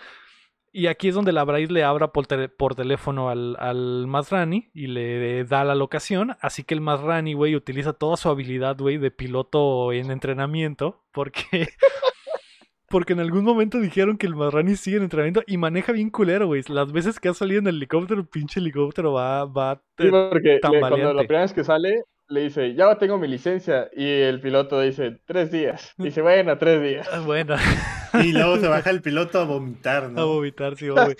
Y 0.71 0.87
aquí 0.87 1.07
es 1.07 1.15
donde 1.15 1.31
la 1.31 1.43
Bryce 1.43 1.73
le 1.73 1.83
abra 1.83 2.11
por, 2.11 2.27
por 2.55 2.75
teléfono 2.75 3.29
al, 3.29 3.55
al 3.59 4.05
Mazrani 4.07 4.69
y 4.73 4.87
le 4.87 5.43
da 5.45 5.63
la 5.63 5.75
locación. 5.75 6.35
Así 6.41 6.63
que 6.63 6.73
el 6.73 6.81
Mazrani, 6.81 7.33
güey, 7.33 7.55
utiliza 7.55 7.93
toda 7.93 8.17
su 8.17 8.29
habilidad, 8.29 8.77
güey, 8.77 8.97
de 8.97 9.11
piloto 9.11 9.91
en 9.91 10.11
entrenamiento. 10.11 11.03
Porque 11.11 11.43
porque 12.89 13.13
en 13.13 13.19
algún 13.19 13.45
momento 13.45 13.79
dijeron 13.79 14.17
que 14.17 14.27
el 14.27 14.35
Mazrani 14.35 14.75
sigue 14.75 14.97
en 14.97 15.03
entrenamiento 15.03 15.43
y 15.47 15.57
maneja 15.57 15.91
bien 15.91 16.09
culero, 16.09 16.47
güey. 16.47 16.63
Las 16.67 16.91
veces 16.91 17.19
que 17.19 17.29
ha 17.29 17.33
salido 17.33 17.59
en 17.59 17.67
el 17.67 17.77
helicóptero, 17.77 18.19
el 18.19 18.27
pinche 18.27 18.59
helicóptero 18.59 19.13
va, 19.13 19.45
va 19.45 19.81
sí, 19.97 20.09
porque 20.09 20.59
cuando 20.61 21.13
la 21.13 21.21
primera 21.21 21.41
vez 21.41 21.53
que 21.53 21.63
sale, 21.63 22.03
le 22.30 22.41
dice, 22.41 22.76
ya 22.76 22.95
tengo 22.97 23.18
mi 23.18 23.27
licencia. 23.27 23.89
Y 23.91 24.06
el 24.07 24.39
piloto 24.39 24.80
dice, 24.80 25.19
tres 25.26 25.51
días. 25.51 25.93
Dice, 25.97 26.22
bueno, 26.22 26.57
tres 26.57 26.81
días. 26.81 27.10
Ah, 27.11 27.19
bueno. 27.19 27.56
y 28.23 28.31
luego 28.31 28.57
se 28.57 28.68
baja 28.68 28.89
el 28.91 29.01
piloto 29.03 29.39
a 29.39 29.45
vomitar, 29.45 30.10
¿no? 30.10 30.22
A 30.22 30.26
vomitar, 30.26 30.76
sí, 30.77 30.88
güey. 30.89 31.15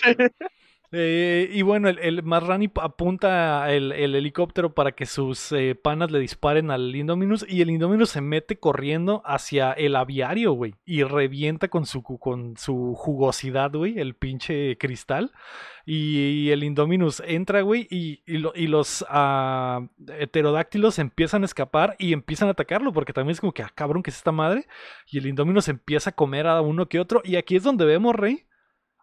Eh, 0.92 1.50
y 1.54 1.62
bueno, 1.62 1.88
el, 1.88 2.00
el 2.00 2.24
Marrani 2.24 2.72
apunta 2.82 3.72
el, 3.72 3.92
helicóptero 3.92 4.74
para 4.74 4.94
que 4.94 5.06
sus 5.06 5.52
eh, 5.52 5.76
panas 5.76 6.10
le 6.10 6.20
disparen 6.20 6.72
al 6.72 6.96
Indominus 6.96 7.46
y 7.48 7.62
el 7.62 7.70
Indominus 7.70 8.10
se 8.10 8.22
mete 8.22 8.60
corriendo 8.60 9.22
hacia 9.24 9.72
el 9.74 9.96
aviario, 9.96 10.54
güey, 10.54 10.74
y 10.86 11.04
revienta 11.04 11.68
con 11.68 11.86
su, 11.86 12.02
con 12.02 12.58
su 12.58 12.96
jugosidad, 12.96 13.72
güey, 13.72 14.00
el 14.00 14.16
pinche 14.16 14.78
cristal. 14.80 15.32
Y, 15.86 16.52
el 16.52 16.64
Indominus 16.64 17.22
entra, 17.26 17.62
güey, 17.62 17.88
y, 17.90 18.22
y, 18.28 18.68
los 18.68 19.02
uh, 19.04 19.88
heterodáctilos 20.20 21.00
empiezan 21.00 21.42
a 21.42 21.46
escapar 21.46 21.96
y 21.98 22.14
empiezan 22.14 22.48
a 22.48 22.52
atacarlo, 22.52 22.94
porque 22.94 23.14
también 23.14 23.32
es 23.32 23.42
como 23.42 23.54
que, 23.54 23.64
ah, 23.64 23.72
cabrón, 23.74 24.04
que 24.04 24.12
es 24.12 24.18
esta 24.18 24.32
madre. 24.32 24.68
Y 25.08 25.18
el 25.18 25.26
Indominus 25.26 25.68
empieza 25.68 26.12
a 26.12 26.16
comer 26.16 26.46
a 26.46 26.62
uno 26.62 26.88
que 26.88 27.00
otro. 27.00 27.22
Y 27.24 27.38
aquí 27.38 27.56
es 27.56 27.64
donde 27.64 27.86
vemos, 27.86 28.16
Rey, 28.16 28.46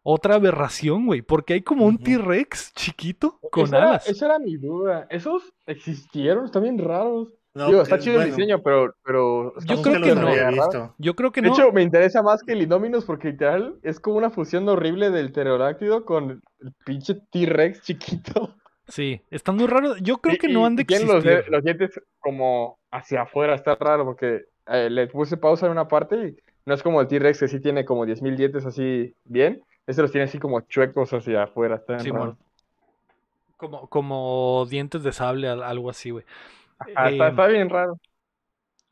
otra 0.09 0.37
aberración, 0.37 1.05
güey, 1.05 1.21
porque 1.21 1.55
hay 1.55 1.63
como 1.63 1.85
un 1.85 1.99
T-Rex 1.99 2.73
chiquito 2.75 3.41
con 3.51 3.75
alas. 3.75 4.09
esa 4.09 4.27
era 4.27 4.39
mi 4.39 4.57
duda. 4.57 5.09
¿Esos 5.11 5.53
existieron? 5.67 6.45
Están 6.45 6.63
bien 6.63 6.79
raros. 6.79 7.35
Digo, 7.53 7.83
está 7.83 7.99
chido 7.99 8.23
el 8.23 8.29
diseño, 8.29 8.63
pero, 8.63 8.95
pero 9.03 9.55
yo 9.65 9.83
creo 9.83 10.01
que, 10.01 10.15
no. 10.15 10.95
Yo 10.99 11.17
creo 11.17 11.33
que 11.33 11.43
no. 11.43 11.49
De 11.49 11.55
hecho, 11.55 11.73
me 11.73 11.83
interesa 11.83 12.23
más 12.23 12.43
que 12.45 12.53
el 12.53 12.63
Indominus 12.63 13.05
porque 13.05 13.33
literal 13.33 13.81
es 13.83 13.99
como 13.99 14.19
una 14.19 14.31
fusión 14.31 14.69
horrible 14.69 15.11
del 15.11 15.33
pterodáctido 15.33 16.05
con 16.05 16.41
el 16.61 16.73
pinche 16.85 17.17
T-Rex 17.33 17.83
chiquito. 17.83 18.55
Sí, 18.87 19.21
están 19.31 19.57
muy 19.57 19.67
raros. 19.67 19.99
Yo 20.03 20.19
creo 20.19 20.37
que 20.39 20.49
no 20.49 20.65
han 20.67 20.77
de 20.77 20.83
existir. 20.83 21.09
Los, 21.09 21.25
los, 21.49 21.65
dientes 21.65 22.01
como 22.21 22.79
hacia 22.93 23.23
afuera, 23.23 23.57
está 23.57 23.75
raro 23.75 24.05
porque 24.05 24.43
eh, 24.69 24.89
le 24.89 25.09
puse 25.09 25.37
pausa 25.37 25.67
en 25.67 25.73
una 25.73 25.89
parte 25.89 26.29
y 26.29 26.37
no 26.65 26.75
es 26.75 26.83
como 26.85 27.01
el 27.01 27.09
T-Rex 27.09 27.41
que 27.41 27.49
sí 27.49 27.61
tiene 27.61 27.85
como 27.85 28.07
10.000 28.07 28.37
dientes 28.37 28.67
así 28.67 29.13
bien. 29.25 29.63
Este 29.87 30.03
los 30.03 30.11
tiene 30.11 30.25
así 30.25 30.39
como 30.39 30.61
chuecos 30.63 31.13
hacia 31.13 31.45
afuera. 31.45 31.77
Está 31.77 32.01
sí, 32.01 32.11
como, 33.57 33.89
como 33.89 34.67
dientes 34.69 35.03
de 35.03 35.13
sable, 35.13 35.49
algo 35.49 35.91
así, 35.91 36.11
güey. 36.11 36.25
está, 36.87 37.09
em, 37.09 37.53
bien 37.53 37.71
raro. 37.71 37.99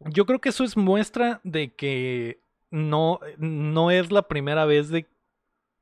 Yo 0.01 0.27
creo 0.27 0.41
que 0.41 0.49
eso 0.51 0.65
es 0.65 0.77
muestra 0.77 1.41
de 1.45 1.75
que 1.75 2.41
no, 2.71 3.21
no 3.39 3.91
es 3.91 4.11
la 4.11 4.23
primera 4.23 4.65
vez 4.65 4.89
de 4.89 5.07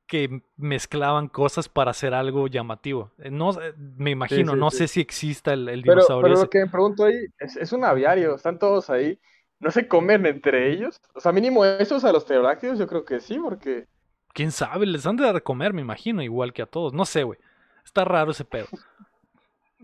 que 0.05 0.41
mezclaban 0.57 1.27
cosas 1.27 1.69
para 1.69 1.91
hacer 1.91 2.13
algo 2.13 2.47
llamativo. 2.47 3.11
Eh, 3.19 3.31
no, 3.31 3.51
eh, 3.61 3.73
me 3.77 4.11
imagino, 4.11 4.55
no 4.55 4.69
sé 4.69 4.87
si 4.87 4.99
exista 4.99 5.53
el, 5.53 5.81
dinosaurio. 5.81 6.21
Pero, 6.21 6.41
lo 6.41 6.49
que 6.49 6.59
me 6.59 6.69
pregunto 6.69 7.05
ahí 7.05 7.15
es, 7.39 7.55
es, 7.55 7.71
un 7.71 7.85
aviario, 7.85 8.35
están 8.35 8.59
todos 8.59 8.89
ahí. 8.89 9.19
¿No 9.59 9.71
se 9.71 9.87
comen 9.87 10.25
entre 10.25 10.71
ellos? 10.71 10.99
O 11.15 11.21
sea, 11.21 11.31
mínimo 11.31 11.63
esos 11.63 12.03
a 12.03 12.11
los 12.11 12.25
pterodáctilos 12.25 12.77
yo 12.77 12.85
creo 12.85 13.05
que 13.05 13.21
sí, 13.21 13.39
porque 13.39 13.87
quién 14.33 14.51
sabe, 14.51 14.85
les 14.85 15.05
han 15.05 15.15
de 15.15 15.23
dar 15.23 15.41
comer, 15.43 15.73
me 15.73 15.81
imagino, 15.81 16.21
igual 16.21 16.53
que 16.53 16.61
a 16.61 16.65
todos. 16.65 16.93
No 16.93 17.05
sé, 17.05 17.23
güey. 17.23 17.39
Está 17.85 18.05
raro 18.05 18.31
ese 18.31 18.45
pedo. 18.45 18.67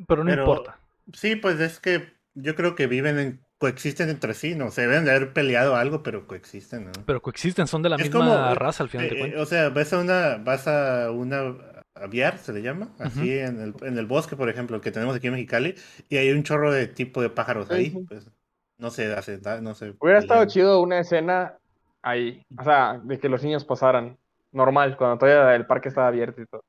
Pero 0.07 0.23
no 0.23 0.34
importa. 0.34 0.80
Sí, 1.13 1.35
pues 1.35 1.59
es 1.59 1.80
que 1.80 2.13
yo 2.34 2.55
creo 2.55 2.76
que 2.76 2.88
viven 2.88 3.19
en, 3.19 3.41
coexisten 3.57 4.09
entre 4.09 4.34
sí, 4.34 4.55
¿no? 4.55 4.71
Se 4.71 4.81
deben 4.81 5.05
de 5.05 5.11
haber 5.11 5.34
peleado 5.34 5.76
algo, 5.76 6.01
pero 6.01 6.26
coexisten, 6.27 6.85
¿no? 6.85 6.91
Pero 7.05 7.21
coexisten, 7.21 7.67
son 7.67 7.81
de 7.84 7.89
la 7.89 7.97
misma 7.97 8.55
raza 8.55 8.84
al 8.84 8.89
final 8.89 9.09
de 9.09 9.15
eh, 9.15 9.19
cuentas. 9.19 9.41
O 9.41 9.45
sea, 9.45 9.69
vas 9.69 9.93
a 9.93 9.99
una, 9.99 10.38
vas 10.38 10.67
a 10.67 11.11
una 11.11 11.55
aviar, 11.93 12.38
se 12.38 12.53
le 12.53 12.61
llama, 12.61 12.93
así 12.97 13.38
en, 13.38 13.59
el, 13.59 13.73
en 13.81 13.97
el 13.97 14.05
bosque, 14.05 14.38
por 14.38 14.49
ejemplo, 14.49 14.80
que 14.80 14.91
tenemos 14.91 15.15
aquí 15.15 15.27
en 15.27 15.34
Mexicali, 15.34 15.76
y 16.07 16.15
hay 16.15 16.31
un 16.31 16.43
chorro 16.43 16.71
de 16.71 16.88
tipo 16.88 17.21
de 17.21 17.30
pájaros 17.30 17.69
ahí, 17.71 17.89
pues 18.07 18.31
no 18.77 18.89
se 18.89 19.13
hace, 19.13 19.41
no 19.61 19.76
sé. 19.76 19.93
Hubiera 19.99 20.19
estado 20.19 20.45
chido 20.45 20.81
una 20.81 20.99
escena 20.99 21.57
ahí, 22.01 22.41
o 22.57 22.63
sea, 22.63 23.01
de 23.03 23.19
que 23.19 23.27
los 23.27 23.43
niños 23.43 23.65
pasaran 23.65 24.17
normal, 24.51 24.97
cuando 24.97 25.17
todavía 25.17 25.55
el 25.55 25.65
parque 25.65 25.89
estaba 25.89 26.07
abierto 26.07 26.41
y 26.41 26.45
todo. 26.45 26.63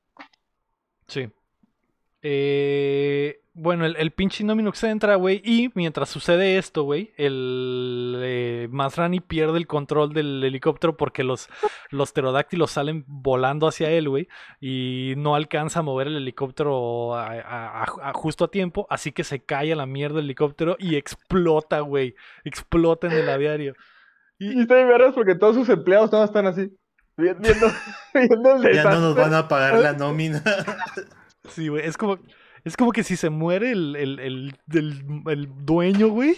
Sí. 1.07 1.29
Eh, 2.21 3.41
bueno, 3.53 3.85
el, 3.85 3.97
el 3.97 4.11
pinche 4.11 4.43
Indominus 4.43 4.81
entra, 4.83 5.15
güey, 5.15 5.41
y 5.43 5.71
mientras 5.73 6.07
sucede 6.07 6.57
esto, 6.57 6.83
güey, 6.83 7.11
el 7.17 8.15
eh, 8.21 8.67
Mazrani 8.71 9.19
pierde 9.19 9.57
el 9.57 9.67
control 9.67 10.13
del 10.13 10.41
helicóptero 10.41 10.95
porque 10.95 11.23
los, 11.25 11.49
los 11.89 12.13
pterodáctilos 12.13 12.71
salen 12.71 13.03
volando 13.07 13.67
hacia 13.67 13.89
él, 13.89 14.07
güey, 14.07 14.29
y 14.61 15.15
no 15.17 15.35
alcanza 15.35 15.79
a 15.79 15.83
mover 15.83 16.07
el 16.07 16.15
helicóptero 16.15 17.13
justo 18.13 18.45
a 18.45 18.51
tiempo, 18.51 18.87
así 18.89 19.11
que 19.11 19.25
se 19.25 19.43
cae 19.43 19.73
a 19.73 19.75
la 19.75 19.85
mierda 19.85 20.19
el 20.19 20.25
helicóptero 20.25 20.77
y 20.79 20.95
explota, 20.95 21.81
güey, 21.81 22.15
explota 22.45 23.07
en 23.07 23.13
el 23.13 23.29
aviario. 23.29 23.73
Y, 24.39 24.59
y 24.59 24.61
está 24.61 24.75
bien 24.75 24.87
porque 25.13 25.35
todos 25.35 25.55
sus 25.55 25.67
empleados 25.67 26.09
todos 26.09 26.25
están 26.25 26.47
así. 26.47 26.71
ya 28.73 28.83
no 28.83 28.99
nos 28.99 29.15
van 29.15 29.33
a 29.33 29.47
pagar 29.47 29.79
la 29.79 29.93
nómina. 29.93 30.43
Sí, 31.49 31.69
güey, 31.69 31.83
es 31.87 31.97
como, 31.97 32.19
es 32.63 32.77
como 32.77 32.91
que 32.91 33.03
si 33.03 33.15
se 33.15 33.31
muere 33.31 33.71
el, 33.71 33.95
el, 33.95 34.19
el, 34.19 34.53
el, 35.25 35.65
dueño, 35.65 36.09
güey, 36.09 36.35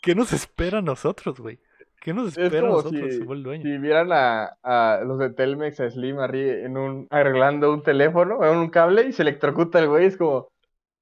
¿qué 0.00 0.14
nos 0.14 0.32
espera 0.32 0.78
a 0.78 0.82
nosotros, 0.82 1.40
güey? 1.40 1.58
¿Qué 2.00 2.14
nos 2.14 2.28
espera 2.28 2.68
a 2.68 2.70
nosotros 2.70 3.02
si, 3.10 3.20
el 3.20 3.42
dueño? 3.42 3.64
Si 3.64 3.78
vieran 3.78 4.12
a, 4.12 4.56
a, 4.62 5.00
los 5.04 5.18
de 5.18 5.30
Telmex, 5.30 5.80
a 5.80 5.90
Slim, 5.90 6.20
en 6.20 6.76
un, 6.76 7.08
arreglando 7.10 7.72
un 7.74 7.82
teléfono, 7.82 8.44
en 8.44 8.56
un 8.56 8.70
cable 8.70 9.06
y 9.08 9.12
se 9.12 9.22
electrocuta 9.22 9.80
el 9.80 9.88
güey, 9.88 10.06
es 10.06 10.16
como... 10.16 10.52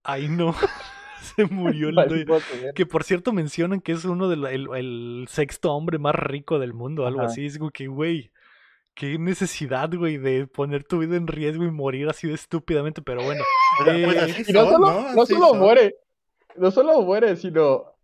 Ay, 0.02 0.28
no. 0.28 0.54
se 1.36 1.44
murió 1.44 1.90
el 1.90 1.94
dueño. 2.08 2.38
Que 2.74 2.86
por 2.86 3.04
cierto 3.04 3.32
mencionan 3.32 3.80
que 3.80 3.92
es 3.92 4.04
uno 4.04 4.28
del 4.28 4.44
el, 4.46 5.26
sexto 5.28 5.72
hombre 5.72 5.98
más 5.98 6.14
rico 6.14 6.58
del 6.58 6.72
mundo, 6.72 7.06
algo 7.06 7.20
así. 7.20 7.46
Es 7.46 7.58
como 7.58 7.70
que, 7.70 7.86
güey, 7.86 8.30
qué 8.96 9.18
necesidad, 9.18 9.90
güey, 9.94 10.16
de 10.16 10.46
poner 10.46 10.82
tu 10.82 10.98
vida 10.98 11.16
en 11.16 11.26
riesgo 11.28 11.64
y 11.64 11.70
morir 11.70 12.08
así 12.08 12.26
de 12.26 12.34
estúpidamente, 12.34 13.02
pero 13.02 13.22
bueno. 13.22 13.44
Eh, 13.86 14.44
y 14.48 14.52
no 14.52 14.64
solo, 14.68 15.12
no 15.14 15.26
solo 15.26 15.54
muere, 15.54 15.96
no 16.56 16.70
solo 16.70 17.02
muere, 17.02 17.36
sino 17.36 17.95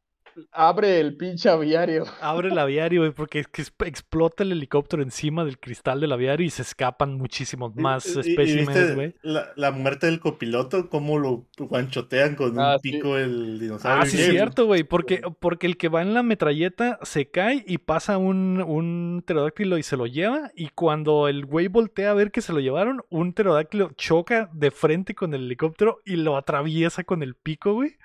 abre 0.50 1.00
el 1.00 1.16
pinche 1.16 1.48
aviario. 1.48 2.04
Abre 2.20 2.48
el 2.48 2.58
aviario, 2.58 3.00
güey, 3.02 3.12
porque 3.12 3.40
es 3.40 3.48
que 3.48 3.62
explota 3.86 4.42
el 4.42 4.52
helicóptero 4.52 5.02
encima 5.02 5.44
del 5.44 5.58
cristal 5.58 6.00
del 6.00 6.12
aviario 6.12 6.46
y 6.46 6.50
se 6.50 6.62
escapan 6.62 7.14
muchísimos 7.14 7.74
más 7.76 8.06
especímenes, 8.06 8.94
güey. 8.94 9.14
La, 9.22 9.72
muerte 9.72 10.06
del 10.06 10.20
copiloto, 10.20 10.88
cómo 10.88 11.18
lo 11.18 11.46
guanchotean 11.58 12.36
con 12.36 12.52
un 12.52 12.60
ah, 12.60 12.76
pico 12.80 13.16
el 13.16 13.58
dinosaurio. 13.58 14.02
Ah, 14.02 14.06
sí, 14.06 14.20
es 14.20 14.30
cierto, 14.30 14.66
güey, 14.66 14.84
porque, 14.84 15.22
porque 15.40 15.66
el 15.66 15.76
que 15.76 15.88
va 15.88 16.02
en 16.02 16.14
la 16.14 16.22
metralleta 16.22 16.98
se 17.02 17.30
cae 17.30 17.64
y 17.66 17.78
pasa 17.78 18.18
un, 18.18 18.62
un 18.62 19.22
pterodáctilo 19.24 19.78
y 19.78 19.82
se 19.82 19.96
lo 19.96 20.06
lleva. 20.06 20.50
Y 20.54 20.68
cuando 20.68 21.28
el 21.28 21.46
güey 21.46 21.68
voltea 21.68 22.10
a 22.10 22.14
ver 22.14 22.30
que 22.30 22.42
se 22.42 22.52
lo 22.52 22.60
llevaron, 22.60 23.02
un 23.08 23.32
pterodáctilo 23.32 23.92
choca 23.96 24.50
de 24.52 24.70
frente 24.70 25.14
con 25.14 25.34
el 25.34 25.44
helicóptero 25.44 26.00
y 26.04 26.16
lo 26.16 26.36
atraviesa 26.36 27.04
con 27.04 27.22
el 27.22 27.34
pico, 27.34 27.74
güey. 27.74 27.96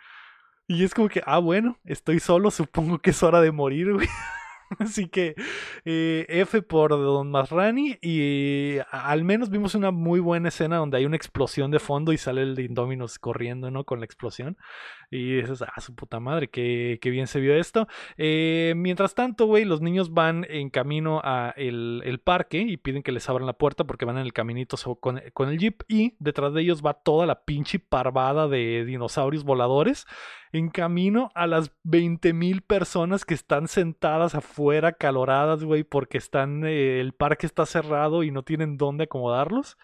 Y 0.67 0.83
es 0.83 0.93
como 0.93 1.07
que, 1.07 1.21
ah, 1.25 1.39
bueno, 1.39 1.77
estoy 1.85 2.19
solo, 2.19 2.51
supongo 2.51 2.99
que 2.99 3.11
es 3.11 3.23
hora 3.23 3.41
de 3.41 3.51
morir, 3.51 3.93
güey. 3.93 4.07
Así 4.79 5.07
que 5.07 5.35
eh, 5.85 6.25
F 6.27 6.61
por 6.61 6.91
Don 6.91 7.31
Masrani 7.31 7.97
y 8.01 8.77
al 8.91 9.23
menos 9.23 9.49
vimos 9.49 9.75
una 9.75 9.91
muy 9.91 10.19
buena 10.19 10.49
escena 10.49 10.77
donde 10.77 10.97
hay 10.97 11.05
una 11.05 11.15
explosión 11.15 11.71
de 11.71 11.79
fondo 11.79 12.11
y 12.11 12.17
sale 12.17 12.41
el 12.41 12.59
Indominus 12.59 13.17
corriendo, 13.17 13.71
¿no? 13.71 13.85
Con 13.85 13.99
la 13.99 14.05
explosión. 14.05 14.57
Y 15.09 15.37
dices, 15.37 15.61
ah, 15.61 15.79
su 15.79 15.95
puta 15.95 16.19
madre, 16.19 16.49
qué, 16.49 16.99
bien 17.01 17.27
se 17.27 17.39
vio 17.39 17.55
esto. 17.55 17.87
Eh, 18.17 18.73
mientras 18.75 19.15
tanto, 19.15 19.45
güey, 19.45 19.63
los 19.63 19.79
niños 19.79 20.13
van 20.13 20.45
en 20.49 20.69
camino 20.69 21.21
a 21.23 21.53
el, 21.55 22.19
parque 22.23 22.59
y 22.59 22.75
piden 22.75 23.03
que 23.03 23.13
les 23.13 23.29
abran 23.29 23.45
la 23.45 23.53
puerta 23.53 23.85
porque 23.85 24.03
van 24.03 24.17
en 24.17 24.25
el 24.25 24.33
caminito 24.33 24.75
con, 24.99 25.21
con 25.33 25.47
el 25.47 25.57
jeep 25.59 25.83
y 25.87 26.15
detrás 26.19 26.53
de 26.53 26.61
ellos 26.61 26.81
va 26.85 26.93
toda 26.93 27.25
la 27.25 27.45
pinche 27.45 27.79
parvada 27.79 28.49
de 28.49 28.83
dinosaurios 28.83 29.45
voladores 29.45 30.05
en 30.51 30.69
camino 30.69 31.29
a 31.35 31.47
las 31.47 31.71
20.000 31.83 32.61
personas 32.61 33.25
que 33.25 33.33
están 33.33 33.67
sentadas 33.67 34.35
afuera, 34.35 34.93
caloradas, 34.93 35.63
güey, 35.63 35.83
porque 35.83 36.17
están, 36.17 36.65
eh, 36.65 36.99
el 36.99 37.13
parque 37.13 37.45
está 37.45 37.65
cerrado 37.65 38.23
y 38.23 38.31
no 38.31 38.43
tienen 38.43 38.77
dónde 38.77 39.05
acomodarlos. 39.05 39.77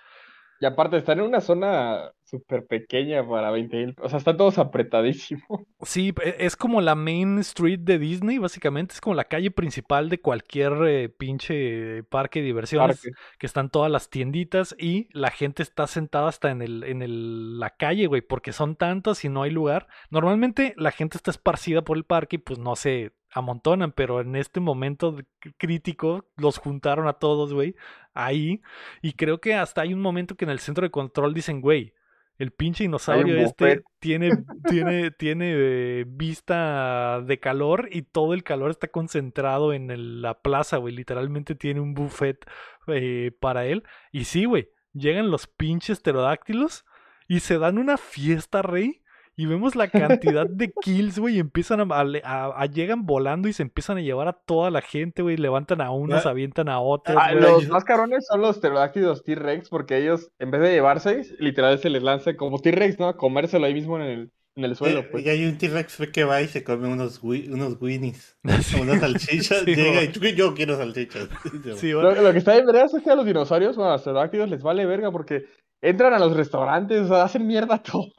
Y 0.60 0.65
aparte, 0.65 0.98
están 0.98 1.19
en 1.19 1.26
una 1.26 1.41
zona 1.41 2.14
súper 2.34 2.65
pequeña 2.65 3.27
para 3.27 3.51
20 3.51 3.77
mil. 3.77 3.95
O 4.01 4.10
sea, 4.10 4.18
están 4.18 4.38
todos 4.38 4.57
apretadísimos. 4.57 5.43
Sí, 5.84 6.14
e- 6.23 6.38
es 6.39 6.55
como 6.55 6.81
la 6.81 6.95
Main 6.95 7.39
Street 7.39 7.80
de 7.80 7.99
Disney, 7.99 8.38
básicamente. 8.38 8.93
Es 8.93 9.01
como 9.01 9.15
la 9.15 9.26
calle 9.26 9.51
principal 9.51 10.10
de 10.10 10.19
cualquier 10.22 10.73
eh, 10.88 11.10
pinche 11.10 12.03
parque 12.03 12.39
de 12.39 12.45
diversiones. 12.45 13.01
Parque. 13.01 13.11
Que 13.38 13.45
están 13.45 13.69
todas 13.69 13.91
las 13.91 14.10
tienditas 14.10 14.76
y 14.80 15.10
la 15.11 15.30
gente 15.30 15.61
está 15.61 15.85
sentada 15.85 16.30
hasta 16.30 16.51
en, 16.51 16.61
el, 16.61 16.84
en 16.85 17.01
el, 17.01 17.60
la 17.60 17.72
calle, 17.72 18.07
güey, 18.07 18.22
porque 18.22 18.53
son 18.53 18.76
tantas 18.76 19.23
y 19.26 19.30
no 19.30 19.43
hay 19.43 19.51
lugar. 19.51 19.88
Normalmente 20.10 20.73
la 20.77 20.91
gente 20.91 21.18
está 21.18 21.31
esparcida 21.31 21.84
por 21.84 21.97
el 21.97 22.05
parque 22.05 22.38
y 22.38 22.39
pues 22.39 22.57
no 22.60 22.76
se 22.76 23.11
amontonan, 23.31 23.91
pero 23.91 24.22
en 24.22 24.35
este 24.35 24.60
momento 24.60 25.18
crítico 25.57 26.26
los 26.38 26.57
juntaron 26.60 27.07
a 27.07 27.14
todos, 27.14 27.53
güey, 27.53 27.76
ahí. 28.14 28.61
Y 29.01 29.14
creo 29.14 29.41
que 29.41 29.55
hasta 29.55 29.81
hay 29.81 29.93
un 29.93 30.01
momento 30.01 30.35
que 30.35 30.45
en 30.45 30.51
el 30.51 30.60
centro 30.60 30.84
de 30.84 30.91
control 30.91 31.34
dicen, 31.34 31.61
güey, 31.61 31.93
el 32.38 32.51
pinche 32.51 32.84
dinosaurio 32.84 33.35
este 33.45 33.84
tiene, 33.99 34.31
tiene, 34.69 35.11
tiene 35.11 35.53
eh, 35.55 36.05
vista 36.07 37.22
de 37.22 37.39
calor 37.39 37.89
y 37.91 38.01
todo 38.03 38.34
el 38.34 38.43
calor 38.43 38.72
está 38.72 38.88
concentrado 38.88 39.72
en 39.73 39.91
el- 39.91 40.22
la 40.22 40.41
plaza, 40.41 40.77
güey. 40.77 40.95
Literalmente 40.95 41.55
tiene 41.55 41.80
un 41.80 41.93
buffet 41.93 42.45
eh, 42.88 43.31
para 43.39 43.65
él. 43.65 43.84
Y 44.11 44.26
sí, 44.26 44.45
güey, 44.45 44.69
llegan 44.93 45.30
los 45.31 45.47
pinches 45.47 45.99
pterodáctilos 45.99 46.85
y 47.27 47.39
se 47.41 47.57
dan 47.60 47.77
una 47.77 47.97
fiesta, 47.97 48.61
rey. 48.61 49.02
Y 49.35 49.45
vemos 49.47 49.76
la 49.76 49.88
cantidad 49.88 50.45
de 50.47 50.72
kills, 50.81 51.18
güey, 51.18 51.38
y 51.38 51.39
empiezan 51.39 51.80
a, 51.80 51.95
a- 51.95 52.01
a- 52.23 52.61
a- 52.61 52.65
llegan 52.68 53.05
volando 53.05 53.47
y 53.47 53.53
se 53.53 53.64
empiezan 53.64 53.97
a 53.97 54.01
llevar 54.01 54.27
a 54.27 54.34
toda 54.34 54.69
la 54.69 54.81
gente, 54.81 55.22
güey, 55.23 55.38
levantan 55.38 55.81
a 55.81 55.89
unos, 55.91 56.26
Ah. 56.26 56.30
avientan 56.30 56.69
a 56.69 56.80
otros, 56.80 57.18
Ah, 57.19 57.31
güey. 57.31 57.41
los 57.41 57.68
más 57.69 57.84
cabrones 57.84 58.26
son 58.27 58.41
los 58.41 58.60
pterodáctilos 58.60 59.23
T-Rex, 59.23 59.69
porque 59.69 59.97
ellos, 59.97 60.30
en 60.39 60.51
vez 60.51 60.61
de 60.61 60.72
llevarse, 60.73 61.23
literal 61.39 61.80
se 61.80 61.89
les 61.89 62.03
lanza 62.03 62.35
como 62.35 62.60
T-Rex, 62.60 62.99
¿no? 62.99 63.07
A 63.07 63.18
comérselo 63.18 63.65
ahí 63.65 63.73
mismo 63.73 63.95
en 63.97 64.03
el, 64.03 64.31
en 64.55 64.65
el 64.65 64.76
suelo, 64.76 64.99
Eh, 64.99 65.07
pues. 65.11 65.26
Y 65.26 65.30
hay 65.30 65.45
un 65.47 65.57
T-Rex 65.57 65.97
que 66.14 66.23
va 66.26 66.39
y 66.43 66.47
se 66.47 66.64
come 66.64 66.88
unos, 66.88 67.23
unos 67.23 67.81
winnies, 67.81 68.38
Sí. 68.61 68.80
unas 68.80 68.99
salchichas, 68.99 69.64
Sí, 69.65 69.73
llega 69.76 70.03
y 70.03 70.11
"Yo- 70.11 70.30
yo 70.30 70.53
quiero 70.53 70.77
salchichas. 70.77 71.27
Sí, 71.77 71.89
Lo, 71.91 72.14
lo 72.14 72.31
que 72.31 72.38
está 72.38 72.53
bien 72.53 72.68
verga 72.68 72.84
es 72.85 72.93
que 73.03 73.10
a 73.10 73.15
los 73.15 73.26
dinosaurios, 73.26 73.76
bueno, 73.76 73.89
a 73.89 73.93
los 73.93 74.03
pterodáctilos 74.03 74.49
les 74.51 74.61
vale 74.61 74.85
verga 74.85 75.11
porque 75.11 75.45
entran 75.81 76.14
a 76.14 76.19
los 76.19 76.35
restaurantes, 76.38 77.01
o 77.01 77.07
sea, 77.07 77.23
hacen 77.23 77.47
mierda 77.47 77.80
todo. 77.81 78.11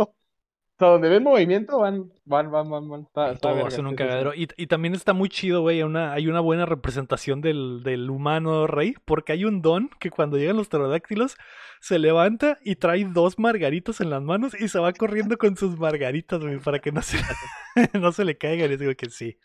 Sea, 0.79 0.89
donde 0.89 1.09
ven 1.09 1.23
movimiento 1.23 1.79
van, 1.79 2.11
van, 2.25 2.51
van, 2.51 2.69
van, 2.69 2.89
van. 2.89 3.01
Está, 3.03 3.31
está 3.31 3.53
Todo 3.53 3.67
hacen 3.67 3.87
un 3.87 3.95
cagadero. 3.95 4.35
Y, 4.35 4.49
y 4.57 4.67
también 4.67 4.95
está 4.95 5.13
muy 5.13 5.29
chido, 5.29 5.61
güey. 5.61 5.77
Hay 5.77 5.83
una, 5.85 6.13
hay 6.13 6.27
una 6.27 6.41
buena 6.41 6.67
representación 6.67 7.41
del, 7.41 7.83
del 7.85 8.11
humano 8.11 8.67
rey. 8.67 8.95
Porque 9.05 9.33
hay 9.33 9.45
un 9.45 9.63
don 9.63 9.89
que 10.01 10.11
cuando 10.11 10.37
llegan 10.37 10.57
los 10.57 10.69
pterodáctilos 10.69 11.37
se 11.81 11.99
levanta 12.01 12.59
y 12.65 12.77
trae 12.77 13.05
dos 13.05 13.39
margaritas 13.39 14.01
en 14.01 14.11
las 14.11 14.23
manos 14.23 14.59
y 14.61 14.69
se 14.69 14.81
va 14.81 14.93
corriendo 14.93 15.37
con 15.39 15.57
sus 15.57 15.79
margaritas, 15.79 16.41
güey, 16.41 16.59
para 16.59 16.81
que 16.81 16.91
no 16.91 17.03
se, 17.03 17.19
no 18.01 18.11
se 18.11 18.25
le 18.25 18.37
caigan. 18.37 18.69
Les 18.71 18.81
digo 18.81 18.93
que 18.97 19.11
sí. 19.11 19.39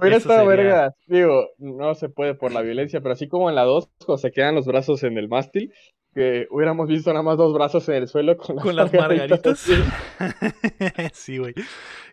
Eso 0.00 0.16
estado 0.16 0.48
sería- 0.50 0.64
verga. 0.64 0.94
Digo, 1.06 1.48
no 1.58 1.94
se 1.94 2.08
puede 2.08 2.34
por 2.34 2.52
la 2.52 2.62
violencia, 2.62 3.00
pero 3.00 3.12
así 3.12 3.28
como 3.28 3.48
en 3.50 3.56
la 3.56 3.64
2, 3.64 3.88
cuando 4.06 4.18
se 4.18 4.30
quedan 4.30 4.54
los 4.54 4.66
brazos 4.66 5.02
en 5.02 5.18
el 5.18 5.28
mástil, 5.28 5.72
que 6.14 6.46
hubiéramos 6.50 6.88
visto 6.88 7.10
nada 7.12 7.22
más 7.22 7.36
dos 7.36 7.52
brazos 7.54 7.88
en 7.88 7.96
el 7.96 8.08
suelo 8.08 8.36
con 8.36 8.56
las, 8.56 8.64
Con 8.64 8.76
las 8.76 8.92
margaritas. 8.92 9.58
sí, 11.12 11.38
güey. 11.38 11.54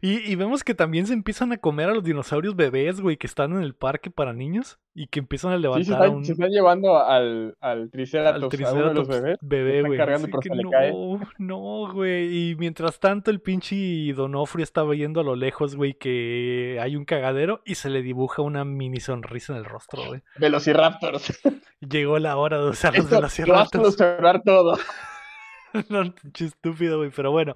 Y, 0.02 0.32
y 0.32 0.36
vemos 0.36 0.64
que 0.64 0.76
también 0.76 1.08
se 1.08 1.14
empiezan 1.14 1.52
a 1.52 1.58
comer 1.58 1.90
a 1.90 1.94
los 1.94 2.04
dinosaurios 2.04 2.56
bebés, 2.56 3.02
güey, 3.02 3.18
que 3.18 3.28
están 3.28 3.54
en 3.54 3.62
el 3.64 3.74
parque 3.74 4.12
para 4.12 4.34
niños 4.34 4.80
y 4.94 5.08
que 5.08 5.20
empiezan 5.20 5.52
a 5.52 5.56
Sí, 5.56 5.62
levantar 5.62 5.86
se 5.86 5.94
a 5.94 6.06
están, 6.06 6.16
un, 6.16 6.26
se 6.26 6.32
están 6.34 6.50
llevando 6.52 6.98
al, 6.98 7.58
al 7.60 7.80
al 7.82 7.90
Triceratops, 7.92 8.62
a 8.62 8.74
uno 8.74 8.88
de 8.90 8.94
los 8.94 9.08
Triceratops 9.08 9.08
bebés. 9.08 9.38
bebé, 9.42 9.84
güey. 9.84 9.98
cargando, 9.98 10.28
le 10.28 10.64
no, 10.64 10.70
cae. 10.70 10.94
no, 11.38 11.92
güey. 11.94 12.52
Y 12.52 12.56
mientras 12.56 13.00
tanto, 13.00 13.32
el 13.32 13.42
pinche 13.42 14.14
Donofrio 14.14 14.64
estaba 14.64 14.92
viendo 14.92 15.20
a 15.20 15.24
lo 15.24 15.36
lejos, 15.36 15.76
güey, 15.76 15.96
que 15.96 16.78
hay 16.82 16.96
un 16.96 17.06
cagadero 17.06 17.62
y 17.66 17.76
se 17.76 17.90
le 17.90 18.02
dibuja 18.02 18.42
una 18.42 18.64
mini 18.66 19.00
sonrisa 19.00 19.54
en 19.54 19.60
el 19.60 19.66
rostro, 19.66 20.06
güey. 20.06 20.22
Velociraptors. 20.38 21.42
Llegó 21.82 22.20
la 22.20 22.38
hora 22.38 22.60
de 22.60 22.70
usar 22.70 22.96
los 22.98 23.12
Esto 23.12 23.85
solucionar 23.92 24.42
todo. 24.44 24.78
No, 25.90 26.04
estúpido, 26.40 27.00
güey, 27.00 27.12
pero 27.14 27.32
bueno. 27.32 27.54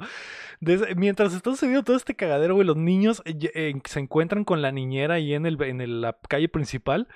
Desde- 0.59 0.93
mientras 0.95 1.33
está 1.33 1.51
sucediendo 1.51 1.83
todo 1.83 1.95
este 1.95 2.17
cagadero, 2.17 2.53
güey, 2.55 2.67
los 2.67 2.75
niños 2.75 3.21
eh, 3.23 3.33
eh, 3.53 3.73
se 3.85 3.99
encuentran 4.01 4.43
con 4.43 4.61
la 4.61 4.73
niñera 4.73 5.13
ahí 5.13 5.33
en, 5.33 5.45
el, 5.45 5.61
en 5.63 5.79
el- 5.79 6.01
la 6.01 6.17
calle 6.27 6.49
principal. 6.49 7.07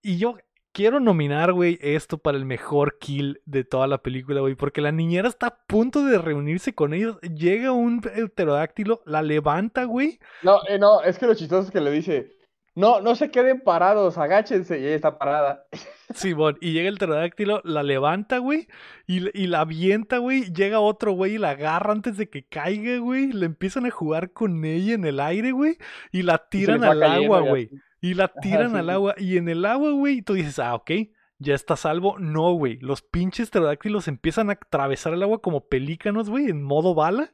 Y 0.00 0.18
yo 0.18 0.36
quiero 0.70 1.00
nominar, 1.00 1.52
güey, 1.52 1.76
esto 1.82 2.18
para 2.18 2.38
el 2.38 2.44
mejor 2.44 2.98
kill 3.00 3.40
de 3.46 3.64
toda 3.64 3.88
la 3.88 3.98
película, 3.98 4.40
güey, 4.40 4.54
porque 4.54 4.80
la 4.80 4.92
niñera 4.92 5.28
está 5.28 5.46
a 5.48 5.58
punto 5.66 6.04
de 6.04 6.18
reunirse 6.18 6.72
con 6.72 6.94
ellos. 6.94 7.20
Llega 7.22 7.72
un 7.72 8.00
pterodáctilo, 8.00 9.02
la 9.06 9.22
levanta, 9.22 9.84
güey. 9.84 10.20
No, 10.42 10.60
eh, 10.68 10.78
no, 10.78 11.02
es 11.02 11.18
que 11.18 11.26
lo 11.26 11.34
chistoso 11.34 11.66
es 11.66 11.72
que 11.72 11.80
le 11.80 11.90
dice, 11.90 12.30
no, 12.74 13.00
no 13.00 13.14
se 13.14 13.30
queden 13.30 13.60
parados, 13.60 14.16
agáchense, 14.16 14.80
y 14.80 14.84
ella 14.86 14.94
está 14.94 15.18
parada. 15.18 15.66
Simón, 16.14 16.56
y 16.60 16.72
llega 16.72 16.88
el 16.88 16.96
pterodáctilo, 16.96 17.60
la 17.64 17.82
levanta, 17.82 18.38
güey, 18.38 18.68
y, 19.06 19.28
y 19.38 19.46
la 19.46 19.60
avienta, 19.60 20.18
güey. 20.18 20.52
Llega 20.52 20.80
otro, 20.80 21.12
güey, 21.12 21.34
y 21.34 21.38
la 21.38 21.50
agarra 21.50 21.92
antes 21.92 22.16
de 22.16 22.28
que 22.28 22.44
caiga, 22.44 22.98
güey. 22.98 23.32
Le 23.32 23.46
empiezan 23.46 23.86
a 23.86 23.90
jugar 23.90 24.32
con 24.32 24.64
ella 24.64 24.94
en 24.94 25.04
el 25.04 25.20
aire, 25.20 25.52
güey, 25.52 25.76
y 26.10 26.22
la 26.22 26.38
tiran 26.48 26.82
al 26.84 27.02
agua, 27.02 27.40
güey. 27.40 27.70
Y 28.00 28.14
la 28.14 28.28
tiran 28.28 28.72
sí, 28.72 28.76
al 28.78 28.90
agua, 28.90 29.14
y 29.18 29.36
en 29.36 29.48
el 29.48 29.64
agua, 29.64 29.92
güey, 29.92 30.18
y 30.18 30.22
tú 30.22 30.34
dices, 30.34 30.58
ah, 30.58 30.74
ok, 30.74 30.90
ya 31.38 31.54
está 31.54 31.76
salvo. 31.76 32.18
No, 32.18 32.52
güey, 32.52 32.78
los 32.80 33.02
pinches 33.02 33.50
pterodáctilos 33.50 34.08
empiezan 34.08 34.50
a 34.50 34.54
atravesar 34.54 35.12
el 35.12 35.22
agua 35.22 35.40
como 35.40 35.68
pelícanos, 35.68 36.30
güey, 36.30 36.48
en 36.48 36.62
modo 36.62 36.94
bala. 36.94 37.32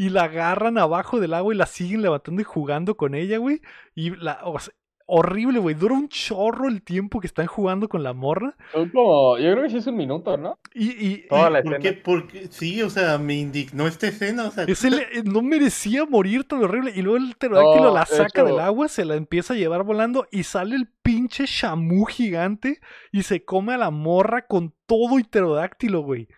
Y 0.00 0.08
la 0.08 0.22
agarran 0.24 0.78
abajo 0.78 1.20
del 1.20 1.34
agua 1.34 1.52
y 1.52 1.58
la 1.58 1.66
siguen 1.66 2.00
levantando 2.00 2.40
y 2.40 2.44
jugando 2.44 2.96
con 2.96 3.14
ella, 3.14 3.36
güey. 3.36 3.60
Y 3.94 4.16
la, 4.16 4.40
o 4.44 4.58
sea, 4.58 4.72
horrible, 5.04 5.58
güey. 5.58 5.74
Dura 5.74 5.94
un 5.94 6.08
chorro 6.08 6.68
el 6.68 6.82
tiempo 6.82 7.20
que 7.20 7.26
están 7.26 7.46
jugando 7.46 7.88
con 7.88 8.02
la 8.02 8.12
morra. 8.14 8.56
Son 8.72 8.88
como, 8.88 9.36
yo 9.38 9.50
creo 9.52 9.62
que 9.64 9.70
sí 9.70 9.76
es 9.76 9.86
un 9.88 9.96
minuto, 9.96 10.36
¿no? 10.38 10.58
Y, 10.72 11.06
y- 11.06 11.26
Toda 11.28 11.50
la 11.50 11.62
¿Por 11.62 11.74
escena. 11.74 11.78
qué? 11.96 12.02
Porque, 12.02 12.46
sí, 12.50 12.80
o 12.80 12.88
sea, 12.88 13.18
me 13.18 13.34
indignó 13.34 13.86
esta 13.86 14.06
escena, 14.06 14.46
o 14.46 14.50
sea, 14.50 14.64
y 14.66 14.70
ese 14.72 14.88
le- 14.90 15.02
eh, 15.18 15.22
no 15.24 15.42
merecía 15.42 16.06
morir 16.06 16.44
tan 16.44 16.62
horrible. 16.62 16.92
Y 16.94 17.02
luego 17.02 17.18
el 17.18 17.34
pterodáctilo 17.34 17.88
No, 17.88 17.94
la 17.94 18.06
saca 18.06 18.42
del 18.44 18.58
agua, 18.60 18.88
se 18.88 19.04
la 19.04 19.16
empieza 19.16 19.52
a 19.52 19.56
llevar 19.58 19.82
volando 19.82 20.26
y 20.30 20.44
sale 20.44 20.76
el 20.76 20.88
pinche 21.02 21.44
chamú 21.44 22.06
gigante 22.06 22.80
y 23.12 23.24
se 23.24 23.44
come 23.44 23.74
a 23.74 23.78
la 23.78 23.90
morra 23.90 24.46
con 24.46 24.72
todo 24.86 25.18
y 25.18 25.24
pterodáctilo, 25.24 26.00
güey. 26.00 26.28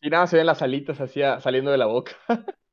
Y 0.00 0.08
nada, 0.08 0.26
se 0.26 0.36
ven 0.38 0.46
las 0.46 0.62
alitas 0.62 1.00
así 1.02 1.20
a- 1.20 1.40
saliendo 1.40 1.70
de 1.70 1.78
la 1.78 1.86
boca. 1.86 2.12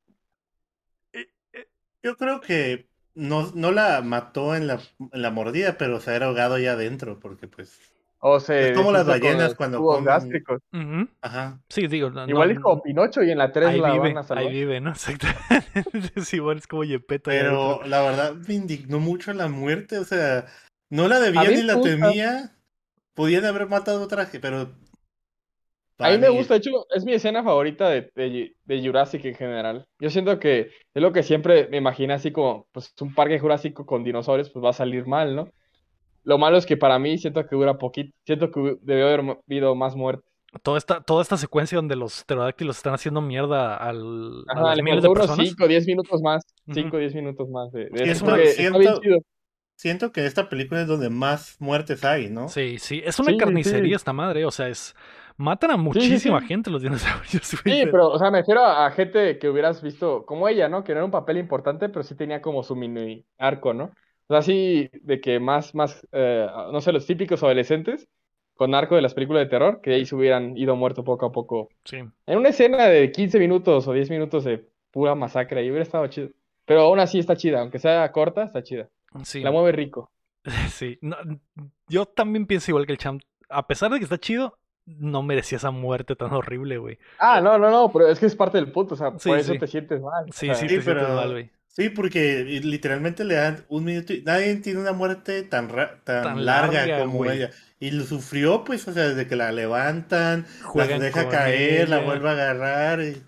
yo 2.04 2.16
creo 2.18 2.42
que 2.42 2.88
no, 3.16 3.52
no 3.56 3.72
la 3.72 4.02
mató 4.02 4.56
en 4.56 4.68
la, 4.68 4.80
en 5.12 5.22
la 5.22 5.32
mordida, 5.32 5.78
pero 5.78 6.00
se 6.00 6.12
ha 6.16 6.24
ahogado 6.26 6.58
ya 6.58 6.74
adentro, 6.74 7.20
porque 7.20 7.48
pues, 7.48 7.78
O 8.20 8.40
se 8.40 8.70
Es 8.70 8.78
como 8.78 8.92
las 8.92 9.06
ballenas 9.08 9.56
cuando 9.56 9.80
comen- 9.82 10.04
gástricos. 10.06 10.62
Ajá. 11.22 11.60
Sí, 11.70 11.88
digo, 11.88 12.10
no- 12.12 12.28
Igual 12.28 12.50
no- 12.50 12.54
es 12.54 12.60
como 12.60 12.84
Pinocho 12.84 13.24
y 13.24 13.32
en 13.32 13.38
la 13.40 13.52
3 13.52 13.70
ahí 13.70 13.80
la 13.82 13.92
vive, 13.94 14.10
van 14.14 14.18
a 14.20 14.24
salvar. 14.24 14.46
ahí 14.46 14.54
vive, 14.54 14.80
¿no? 14.80 14.92
Exactamente. 14.92 16.22
sí, 16.24 16.40
bueno, 16.40 16.60
es 16.60 16.68
como 16.68 16.84
Yepeto. 16.84 17.32
ahí 17.32 17.40
Pero 17.40 17.82
la 17.86 18.02
verdad 18.02 18.34
me 18.48 18.54
indignó 18.54 19.00
mucho 19.00 19.34
la 19.34 19.48
muerte, 19.48 19.98
o 19.98 20.04
sea, 20.06 20.46
no 20.90 21.08
la 21.08 21.16
A 21.18 21.20
debía 21.20 21.50
ni 21.50 21.64
la 21.64 21.82
temía. 21.82 22.52
Podían 23.14 23.44
haber 23.46 23.68
matado 23.68 24.02
otra, 24.04 24.30
que- 24.30 24.40
pero... 24.40 24.72
A 26.02 26.12
mí 26.12 26.18
me 26.18 26.30
gusta, 26.30 26.54
de 26.56 26.60
hecho, 26.60 26.86
es 26.94 27.06
mi 27.06 27.14
escena 27.14 27.44
favorita 27.44 27.90
de, 27.90 28.10
de, 28.16 28.56
de 28.66 28.82
Jurassic 28.86 29.24
en 29.26 29.36
general. 29.36 29.86
Yo 30.00 30.10
siento 30.10 30.40
que 30.40 30.60
es 30.94 31.02
lo 31.02 31.12
que 31.12 31.24
siempre 31.24 31.68
me 31.70 31.78
imaginé 31.78 32.14
así 32.14 32.32
como, 32.32 32.68
pues 32.72 32.94
un 33.02 33.14
parque 33.14 33.40
jurásico 33.40 33.86
con 33.86 34.04
dinosaurios, 34.04 34.50
pues 34.50 34.64
va 34.64 34.70
a 34.70 34.74
salir 34.74 35.06
mal, 35.08 35.36
¿no? 35.36 35.50
Lo 36.24 36.38
malo 36.38 36.58
es 36.58 36.66
que 36.66 36.78
para 36.78 37.00
mí 37.00 37.18
siento 37.18 37.46
que 37.46 37.56
dura 37.56 37.78
poquito, 37.78 38.16
siento 38.26 38.52
que 38.52 38.78
debió 38.82 39.08
haber 39.08 39.38
habido 39.48 39.76
más 39.76 39.96
muertes. 39.96 40.30
Toda 40.64 40.78
esta, 40.78 41.02
toda 41.02 41.22
esta 41.22 41.38
secuencia 41.38 41.78
donde 41.78 41.96
los 41.96 42.24
pterodáctilos 42.26 42.76
están 42.78 42.94
haciendo 42.94 43.22
mierda 43.22 43.78
al, 43.78 44.44
a 44.50 44.56
Ajá, 44.56 44.64
las 44.70 44.78
le 44.78 44.84
miles 44.84 45.02
de 45.02 45.08
unos 45.08 45.24
personas. 45.26 45.48
5 45.48 45.64
o 45.64 45.68
10 45.68 45.88
minutos 45.88 46.22
más, 46.22 46.44
Ujú. 46.68 46.76
5 46.76 46.98
o 46.98 47.00
10 47.00 47.16
minutos 47.16 47.50
más 47.50 47.72
de, 47.72 47.86
de 47.86 48.04
es 48.12 48.22
bien 48.22 48.48
siento-. 48.54 49.02
Siento 49.76 50.12
que 50.12 50.26
esta 50.28 50.48
película 50.50 50.82
es 50.82 50.88
donde 50.88 51.10
más 51.10 51.56
muertes 51.60 52.04
hay, 52.04 52.30
¿no? 52.30 52.50
Sí, 52.50 52.78
sí, 52.80 53.02
es 53.04 53.20
una 53.20 53.32
Sí, 53.32 53.38
carnicería 53.38 53.90
sí. 53.92 53.96
esta 53.96 54.14
madre, 54.14 54.46
o 54.46 54.52
sea, 54.52 54.68
es 54.68 54.96
matan 55.42 55.72
a 55.72 55.76
sí, 55.76 55.80
muchísima 55.80 56.40
sí. 56.40 56.48
gente 56.48 56.70
los 56.70 56.82
dinosaurios, 56.82 57.62
güey. 57.64 57.82
Sí, 57.82 57.86
pero, 57.92 58.10
o 58.10 58.18
sea, 58.18 58.32
me 58.32 58.40
refiero 58.40 58.64
a, 58.64 58.86
a 58.86 58.92
gente 58.92 59.38
que 59.40 59.50
hubieras 59.50 59.82
visto, 59.82 60.26
como 60.26 60.48
ella, 60.48 60.70
¿no? 60.70 60.84
Que 60.84 60.94
no 60.94 61.00
era 61.00 61.06
un 61.06 61.12
papel 61.12 61.38
importante, 61.38 61.90
pero 61.90 62.04
sí 62.04 62.16
tenía 62.16 62.42
como 62.42 62.64
su 62.64 62.76
mini 62.76 63.26
arco, 63.38 63.74
¿no? 63.74 63.92
O 64.28 64.34
sea, 64.34 64.42
sí, 64.42 64.90
de 65.02 65.20
que 65.20 65.40
más, 65.40 65.76
más, 65.76 66.08
eh, 66.14 66.48
no 66.72 66.80
sé, 66.80 66.94
los 66.94 67.06
típicos 67.06 67.44
adolescentes 67.44 68.08
con 68.56 68.76
arco 68.76 68.96
de 68.96 69.02
las 69.02 69.14
películas 69.14 69.44
de 69.44 69.50
terror, 69.50 69.82
que 69.82 69.96
ahí 69.96 70.06
se 70.06 70.16
hubieran 70.16 70.56
ido 70.56 70.76
muerto 70.76 71.04
poco 71.04 71.26
a 71.26 71.32
poco. 71.32 71.70
Sí. 71.84 71.98
En 71.98 72.38
una 72.38 72.50
escena 72.50 72.86
de 72.86 73.12
15 73.12 73.40
minutos 73.40 73.88
o 73.88 73.94
10 73.94 74.10
minutos 74.12 74.44
de 74.44 74.70
pura 74.92 75.16
masacre, 75.16 75.62
ahí 75.62 75.70
hubiera 75.70 75.84
estado 75.84 76.06
chido. 76.08 76.30
Pero 76.66 76.82
aún 76.82 77.00
así 77.00 77.20
está 77.20 77.36
chida, 77.36 77.60
aunque 77.60 77.80
sea 77.80 78.10
corta, 78.12 78.44
está 78.44 78.62
chida. 78.64 78.88
Sí, 79.24 79.42
La 79.42 79.52
mueve 79.52 79.72
rico. 79.72 80.12
sí. 80.70 80.98
No, 81.02 81.18
yo 81.90 82.06
también 82.06 82.46
pienso 82.46 82.72
igual 82.72 82.86
que 82.86 82.94
el 82.94 82.98
champ. 82.98 83.22
A 83.50 83.68
pesar 83.68 83.92
de 83.92 83.98
que 83.98 84.06
está 84.06 84.18
chido, 84.18 84.58
no 85.00 85.24
merecía 85.24 85.58
esa 85.58 85.72
muerte 85.72 86.16
tan 86.16 86.32
horrible, 86.34 86.78
güey. 86.78 86.98
Ah, 87.20 87.42
no, 87.42 87.58
no, 87.58 87.70
no, 87.72 87.92
pero 87.92 88.08
es 88.08 88.20
que 88.20 88.26
es 88.26 88.36
parte 88.36 88.58
del 88.58 88.72
punto, 88.72 88.96
o 88.96 88.98
sea, 88.98 89.12
Sí, 89.18 89.30
por 89.30 89.38
eso 89.40 89.54
sí. 89.54 89.60
te 89.60 89.68
sientes 89.68 90.02
mal. 90.02 90.26
o 90.30 90.34
Sí, 90.34 90.46
sea, 90.48 90.56
sí, 90.56 90.62
Sí, 90.68 90.76
te 90.76 90.82
sientes 90.82 91.04
pero- 91.04 91.16
mal, 91.16 91.32
güey. 91.32 91.50
Sí, 91.74 91.88
porque 91.90 92.44
literalmente 92.44 93.24
le 93.24 93.36
dan 93.36 93.64
un 93.70 93.86
minuto 93.86 94.12
y 94.12 94.22
nadie 94.24 94.54
tiene 94.58 94.82
una 94.82 94.92
muerte 94.92 95.44
tan, 95.44 95.70
ra- 95.70 96.02
tan, 96.04 96.22
Tan 96.24 96.46
larga, 96.46 96.86
larga, 96.86 97.00
como 97.00 97.14
güey. 97.20 97.38
ella. 97.38 97.52
Y 97.80 97.92
lo 97.92 98.04
sufrió, 98.04 98.66
pues, 98.66 98.86
o 98.90 98.94
sea, 98.94 99.08
desde 99.08 99.26
que 99.26 99.38
la 99.38 99.54
levantan, 99.54 100.46
Juegan 100.64 101.00
la 101.00 101.06
deja 101.06 101.30
caer, 101.30 101.88
la 101.88 101.98
ella. 102.00 102.06
vuelve 102.06 102.28
a 102.30 102.32
agarrar. 102.34 103.02
Y, 103.02 103.24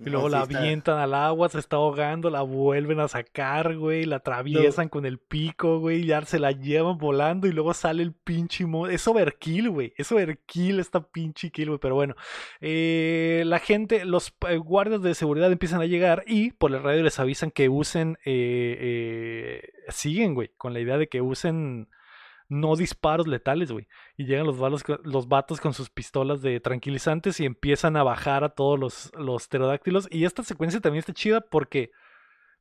Y 0.00 0.10
luego 0.10 0.28
No, 0.28 0.36
la 0.36 0.46
sí 0.46 0.52
está- 0.52 0.58
avientan 0.60 0.98
al 0.98 1.12
agua, 1.12 1.48
se 1.48 1.58
está 1.58 1.74
ahogando, 1.76 2.30
la 2.30 2.42
vuelven 2.42 3.00
a 3.00 3.08
sacar, 3.08 3.76
güey, 3.76 4.04
la 4.04 4.16
atraviesan 4.16 4.88
con 4.88 5.04
el 5.06 5.18
pico, 5.18 5.80
güey, 5.80 6.04
ya 6.06 6.22
se 6.24 6.38
la 6.38 6.52
llevan 6.52 6.98
volando 6.98 7.48
y 7.48 7.52
luego 7.52 7.74
sale 7.74 8.04
el 8.04 8.12
pinche 8.12 8.64
Es 8.90 9.08
overkill, 9.08 9.70
güey. 9.70 9.94
Es 9.96 10.12
overkill 10.12 10.78
esta 10.78 11.00
pinche 11.00 11.50
kill, 11.50 11.68
güey. 11.70 11.80
Pero 11.80 11.96
bueno, 11.96 12.14
eh, 12.60 13.42
la 13.44 13.58
gente, 13.58 14.04
los 14.04 14.32
eh, 14.48 14.56
guardias 14.58 15.02
de 15.02 15.14
seguridad 15.16 15.50
empiezan 15.50 15.80
a 15.80 15.86
llegar 15.86 16.22
y 16.28 16.52
por 16.52 16.72
el 16.72 16.82
radio 16.82 17.02
les 17.02 17.18
avisan 17.18 17.50
que 17.50 17.68
usen, 17.68 18.18
eh, 18.24 19.62
siguen, 19.88 20.34
güey, 20.34 20.50
con 20.56 20.72
la 20.74 20.80
idea 20.80 20.96
de 20.98 21.08
que 21.08 21.20
usen 21.22 21.88
no 22.48 22.76
disparos 22.76 23.26
letales, 23.26 23.70
güey. 23.70 23.86
Y 24.16 24.24
llegan 24.24 24.46
los, 24.46 24.58
valos 24.58 24.82
con- 24.82 25.00
los 25.04 25.28
vatos 25.28 25.60
con 25.60 25.74
sus 25.74 25.90
pistolas 25.90 26.42
de 26.42 26.60
tranquilizantes 26.60 27.40
y 27.40 27.44
empiezan 27.46 27.96
a 27.96 28.02
bajar 28.02 28.44
a 28.44 28.50
todos 28.50 28.78
los, 28.78 29.12
los 29.16 29.48
pterodáctilos. 29.48 30.08
Y 30.10 30.24
esta 30.24 30.42
secuencia 30.42 30.80
también 30.80 31.00
está 31.00 31.12
chida 31.12 31.40
porque 31.40 31.90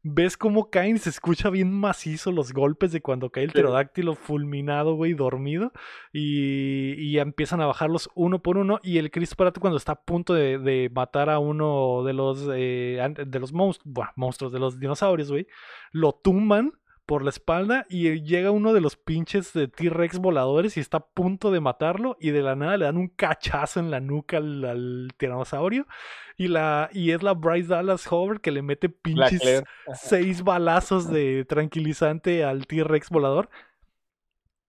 ves 0.03 0.37
cómo 0.37 0.69
caen 0.69 0.95
y 0.95 0.99
se 0.99 1.09
escucha 1.09 1.49
bien 1.49 1.71
macizo 1.71 2.31
los 2.31 2.53
golpes 2.53 2.91
de 2.91 3.01
cuando 3.01 3.29
cae 3.29 3.43
el 3.43 3.51
pterodáctilo 3.51 4.15
fulminado, 4.15 4.95
güey, 4.95 5.13
dormido. 5.13 5.71
Y, 6.13 7.17
empiezan 7.17 7.61
a 7.61 7.65
bajarlos 7.65 8.09
uno 8.15 8.41
por 8.41 8.57
uno. 8.57 8.79
Y 8.83 8.97
el 8.99 9.11
Chris 9.11 9.35
Pratt 9.35 9.57
cuando 9.59 9.77
está 9.77 9.93
a 9.93 10.01
punto 10.01 10.33
de, 10.33 10.59
de 10.59 10.89
matar 10.93 11.29
a 11.29 11.39
uno 11.39 12.03
de 12.03 12.13
los, 12.13 12.47
eh, 12.53 12.99
de 13.25 13.39
los 13.39 13.53
monstruos, 13.53 14.53
de 14.53 14.59
los 14.59 14.79
dinosaurios, 14.79 15.31
güey, 15.31 15.47
lo 15.91 16.13
tumban 16.13 16.73
por 17.07 17.23
la 17.23 17.29
espalda 17.29 17.87
y 17.89 18.21
llega 18.21 18.51
uno 18.51 18.73
de 18.73 18.81
los 18.81 18.97
pinches 18.97 19.53
de 19.53 19.67
T-Rex 19.67 20.19
voladores 20.19 20.77
y 20.77 20.81
está 20.81 20.97
a 20.97 21.07
punto 21.07 21.49
de 21.49 21.61
matarlo 21.61 22.17
y 22.19 22.29
de 22.29 22.43
la 22.43 22.55
nada 22.55 22.77
le 22.77 22.85
dan 22.85 22.97
un 22.97 23.07
cachazo 23.07 23.79
en 23.79 23.89
la 23.89 23.99
nuca 23.99 24.37
al, 24.37 24.63
al 24.65 25.07
tiranosaurio 25.17 25.87
y 26.35 26.49
la 26.49 26.89
y 26.93 27.11
es 27.11 27.23
la 27.23 27.33
Bryce 27.33 27.69
Dallas 27.69 28.11
Howard 28.11 28.41
que 28.41 28.51
le 28.51 28.61
mete 28.61 28.89
pinches 28.89 29.63
seis 29.95 30.43
balazos 30.43 31.09
de 31.09 31.45
tranquilizante 31.45 32.43
al 32.43 32.67
T-Rex 32.67 33.09
volador. 33.09 33.49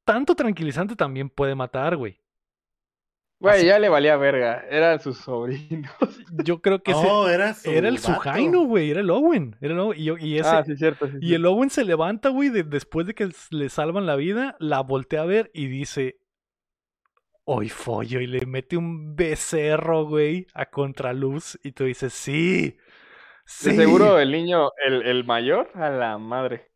Tanto 0.04 0.34
tranquilizante 0.34 0.96
también 0.96 1.28
puede 1.28 1.54
matar, 1.54 1.96
güey. 1.96 2.20
Güey, 3.40 3.66
ya 3.66 3.78
le 3.78 3.88
valía 3.88 4.16
verga, 4.16 4.64
eran 4.68 4.98
sus 5.00 5.18
sobrinos. 5.18 5.92
Yo 6.44 6.60
creo 6.60 6.82
que 6.82 6.90
ese 6.90 7.02
No, 7.04 7.28
era 7.28 7.54
su 7.54 7.70
era 7.70 7.88
el 7.88 7.94
vato. 7.98 8.14
Sujaino, 8.14 8.64
güey, 8.64 8.90
era 8.90 9.00
el 9.00 9.10
Owen, 9.10 9.56
era 9.60 9.74
el 9.74 9.78
Owen, 9.80 9.98
y, 10.20 10.38
ese 10.38 10.48
Ah, 10.48 10.64
sí, 10.66 10.76
cierto. 10.76 11.06
sí, 11.06 11.18
Y 11.20 11.28
sí. 11.28 11.34
el 11.34 11.46
Owen 11.46 11.70
se 11.70 11.84
levanta, 11.84 12.30
güey, 12.30 12.48
de- 12.48 12.64
después 12.64 13.06
de 13.06 13.14
que 13.14 13.30
le 13.50 13.68
salvan 13.68 14.06
la 14.06 14.16
vida, 14.16 14.56
la 14.58 14.80
voltea 14.80 15.22
a 15.22 15.26
ver 15.26 15.50
y 15.54 15.66
dice, 15.68 16.16
hoy 17.44 17.68
follo, 17.68 18.20
y 18.20 18.26
le 18.26 18.44
mete 18.44 18.76
un 18.76 19.14
becerro, 19.14 20.04
güey, 20.04 20.46
a 20.52 20.66
contraluz, 20.66 21.58
y 21.62 21.72
tú 21.72 21.84
dices, 21.84 22.12
sí, 22.12 22.76
sí. 23.46 23.70
De 23.70 23.76
seguro 23.76 24.18
el 24.18 24.32
niño, 24.32 24.70
el, 24.84 25.02
el 25.06 25.24
mayor, 25.24 25.70
a 25.74 25.90
la 25.90 26.18
madre, 26.18 26.72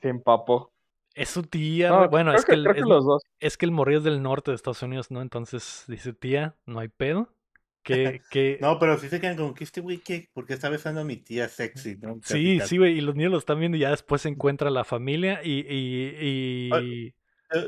se 0.00 0.08
empapó. 0.08 0.71
Es 1.14 1.28
su 1.30 1.42
tía, 1.42 1.90
No, 1.90 2.08
bueno, 2.08 2.30
creo 2.30 2.40
es 2.40 2.44
que, 2.46 2.54
el, 2.54 2.62
creo 2.64 2.74
que 2.74 2.80
es, 2.80 2.86
los 2.86 3.04
dos. 3.04 3.22
es 3.40 3.56
que 3.56 3.66
el 3.66 3.72
morrillo 3.72 3.98
es 3.98 4.04
del 4.04 4.22
norte 4.22 4.50
de 4.50 4.54
Estados 4.54 4.82
Unidos, 4.82 5.10
¿no? 5.10 5.20
Entonces 5.20 5.84
dice, 5.88 6.12
tía, 6.14 6.56
no 6.66 6.80
hay 6.80 6.88
pedo. 6.88 7.28
Que, 7.82 8.20
que... 8.30 8.58
No, 8.60 8.78
pero 8.78 8.96
sí 8.98 9.08
se 9.08 9.20
quedan 9.20 9.36
como 9.36 9.54
que 9.54 9.64
este 9.64 9.80
güey, 9.80 9.98
¿qué? 9.98 10.28
¿Por 10.32 10.46
qué 10.46 10.54
está 10.54 10.68
besando 10.68 11.00
a 11.00 11.04
mi 11.04 11.16
tía 11.16 11.48
sexy? 11.48 11.96
¿no? 12.00 12.18
Sí, 12.22 12.60
sí, 12.60 12.78
güey, 12.78 12.96
y 12.98 13.00
los 13.00 13.14
niños 13.14 13.32
lo 13.32 13.38
están 13.38 13.58
viendo 13.58 13.76
y 13.76 13.80
ya 13.80 13.90
después 13.90 14.22
se 14.22 14.28
encuentra 14.30 14.70
la 14.70 14.84
familia 14.84 15.40
y... 15.44 15.60
y, 15.68 16.16
y... 16.20 16.70
Casi. 16.70 17.14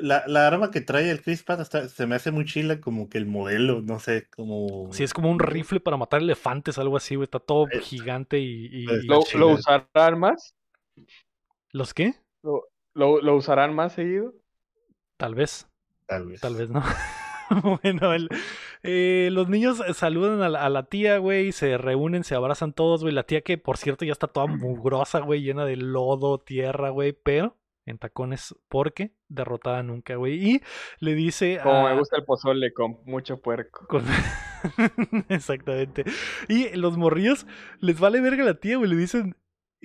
La, 0.00 0.24
la 0.26 0.46
arma 0.46 0.70
que 0.70 0.80
trae 0.80 1.10
el 1.10 1.20
Chris 1.20 1.42
Pratt 1.42 1.60
está- 1.60 1.88
se 1.90 2.06
me 2.06 2.14
hace 2.14 2.30
muy 2.30 2.46
chila, 2.46 2.80
como 2.80 3.10
que 3.10 3.18
el 3.18 3.26
modelo, 3.26 3.82
no 3.82 4.00
sé, 4.00 4.26
como... 4.34 4.90
Sí, 4.94 5.04
es 5.04 5.12
como 5.12 5.30
un 5.30 5.38
rifle 5.38 5.78
para 5.80 5.98
matar 5.98 6.22
elefantes, 6.22 6.78
algo 6.78 6.96
así, 6.96 7.16
güey. 7.16 7.24
Está 7.24 7.38
todo 7.38 7.68
Eh, 7.70 7.80
gigante 7.80 8.38
y... 8.38 8.68
y- 8.72 8.86
pues, 8.86 9.04
y 9.04 9.06
¿Lo, 9.08 9.22
lo 9.38 9.48
usarán 9.48 10.18
más? 10.18 10.54
¿Los 11.72 11.92
qué? 11.92 12.14
¿Lo, 12.42 12.62
lo, 12.94 13.20
lo 13.20 13.36
usarán 13.36 13.74
más 13.74 13.92
seguido? 13.92 14.32
Tal 15.16 15.34
vez, 15.34 15.68
Tal 16.06 16.26
vez. 16.26 16.40
tal 16.40 16.56
vez 16.56 16.70
no. 16.70 16.82
bueno, 17.82 18.12
el- 18.12 18.28
eh, 18.82 19.28
los 19.32 19.48
niños 19.48 19.82
saludan 19.94 20.42
a 20.42 20.48
la, 20.48 20.64
a 20.64 20.68
la 20.68 20.84
tía, 20.86 21.18
güey, 21.18 21.52
se 21.52 21.78
reúnen, 21.78 22.24
se 22.24 22.34
abrazan 22.34 22.72
todos, 22.72 23.02
güey. 23.02 23.14
La 23.14 23.22
tía 23.24 23.40
que, 23.42 23.56
por 23.58 23.76
cierto, 23.78 24.04
ya 24.04 24.12
está 24.12 24.26
toda 24.28 24.46
mugrosa, 24.46 25.20
güey, 25.20 25.42
llena 25.42 25.64
de 25.64 25.76
lodo, 25.76 26.38
tierra, 26.38 26.90
güey, 26.90 27.12
pero 27.12 27.56
en 27.86 27.98
tacones 27.98 28.54
porque 28.68 29.12
derrotada 29.28 29.82
nunca, 29.82 30.16
güey. 30.16 30.34
Y 30.56 30.62
le 31.00 31.14
dice 31.14 31.60
Como 31.62 31.86
a... 31.86 31.90
me 31.92 31.98
gusta 31.98 32.16
el 32.16 32.24
pozole 32.24 32.72
con 32.74 32.98
mucho 33.04 33.40
puerco. 33.40 33.86
Con- 33.86 34.04
Exactamente. 35.28 36.04
Y 36.48 36.70
los 36.76 36.96
morrillos 36.96 37.46
les 37.80 37.98
vale 38.00 38.20
verga 38.20 38.44
la 38.44 38.54
tía, 38.54 38.76
güey. 38.76 38.88
Le 38.90 38.96
dicen, 38.96 39.36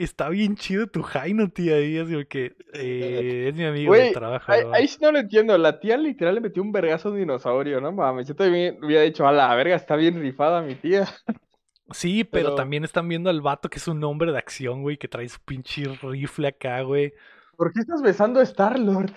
está 0.03 0.30
bien 0.30 0.55
chido 0.55 0.88
tu 0.88 1.01
Jaino, 1.01 1.49
tía. 1.49 1.80
Y 1.81 1.97
es 1.97 2.27
que 2.27 2.55
eh, 2.73 3.47
es 3.49 3.55
mi 3.55 3.65
amigo 3.65 3.89
Güey, 3.89 4.13
trabajo. 4.13 4.51
Ahí, 4.51 4.61
ahí 4.73 4.88
sí 4.88 4.97
no 5.01 5.11
lo 5.11 5.19
entiendo. 5.19 5.57
La 5.57 5.80
tía 5.80 5.97
literal 5.97 6.35
le 6.35 6.41
metió 6.41 6.63
un 6.63 6.71
vergazo 6.71 7.09
a 7.09 7.11
un 7.11 7.17
dinosaurio, 7.17 7.81
¿no? 7.81 7.91
Mames, 7.91 8.27
yo 8.27 8.35
también 8.35 8.84
hubiera 8.84 9.03
dicho, 9.03 9.27
a 9.27 9.31
la 9.31 9.53
verga, 9.55 9.76
está 9.76 9.95
bien 9.95 10.19
rifada 10.19 10.61
mi 10.61 10.76
tía. 10.76 11.07
Sí, 11.91 12.23
pero, 12.23 12.49
pero- 12.49 12.55
también 12.55 12.84
están 12.84 13.07
viendo 13.09 13.31
al 13.31 13.41
vato 13.41 13.67
que 13.67 13.80
es 13.80 13.88
un 13.88 14.03
hombre 14.03 14.31
de 14.31 14.38
acción, 14.38 14.84
güey, 14.84 14.97
que 14.97 15.07
trae 15.07 15.27
su 15.27 15.39
pinche 15.39 15.85
rifle 16.03 16.49
acá, 16.49 16.81
güey. 16.81 17.13
¿Por 17.57 17.73
qué 17.73 17.80
estás 17.80 18.03
besando 18.03 18.39
a 18.39 18.43
Star-Lord? 18.43 19.11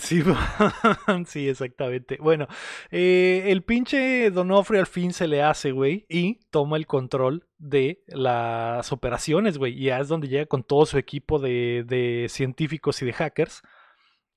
Sí, 0.00 0.22
sí, 1.26 1.48
exactamente. 1.48 2.18
Bueno, 2.20 2.46
eh, 2.90 3.44
el 3.48 3.62
pinche 3.64 4.30
Donofrio 4.30 4.80
al 4.80 4.86
fin 4.86 5.12
se 5.12 5.26
le 5.26 5.42
hace, 5.42 5.72
güey, 5.72 6.04
y 6.08 6.40
toma 6.50 6.76
el 6.76 6.86
control 6.86 7.46
de 7.58 8.02
las 8.06 8.92
operaciones, 8.92 9.58
güey. 9.58 9.72
Y 9.78 9.86
ya 9.86 9.98
es 10.00 10.08
donde 10.08 10.28
llega 10.28 10.46
con 10.46 10.62
todo 10.62 10.86
su 10.86 10.98
equipo 10.98 11.38
de, 11.38 11.84
de 11.86 12.26
científicos 12.28 13.00
y 13.02 13.06
de 13.06 13.12
hackers 13.14 13.62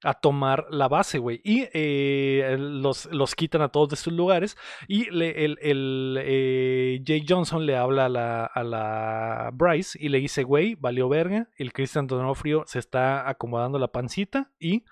a 0.04 0.14
tomar 0.14 0.66
la 0.70 0.88
base, 0.88 1.20
güey. 1.20 1.42
Y 1.44 1.68
eh, 1.74 2.56
los, 2.60 3.06
los 3.08 3.36
quitan 3.36 3.62
a 3.62 3.70
todos 3.70 3.90
de 3.90 3.96
sus 3.98 4.14
lugares. 4.14 4.58
Y 4.88 5.10
le- 5.12 5.46
el, 5.46 5.58
el, 5.62 6.18
eh, 6.22 7.00
Jake 7.04 7.26
Johnson 7.28 7.66
le 7.66 7.76
habla 7.76 8.06
a 8.06 8.10
la, 8.10 8.46
a 8.46 8.64
la 8.64 9.50
Bryce 9.54 9.98
y 10.02 10.10
le 10.10 10.20
dice, 10.20 10.44
güey, 10.44 10.76
valió 10.76 11.10
verga. 11.10 11.50
El 11.58 11.74
Christian 11.74 12.08
Donofrio 12.08 12.64
se 12.68 12.80
está 12.80 13.28
acomodando 13.30 13.80
la 13.80 13.90
pancita 13.92 14.52
y 14.60 14.86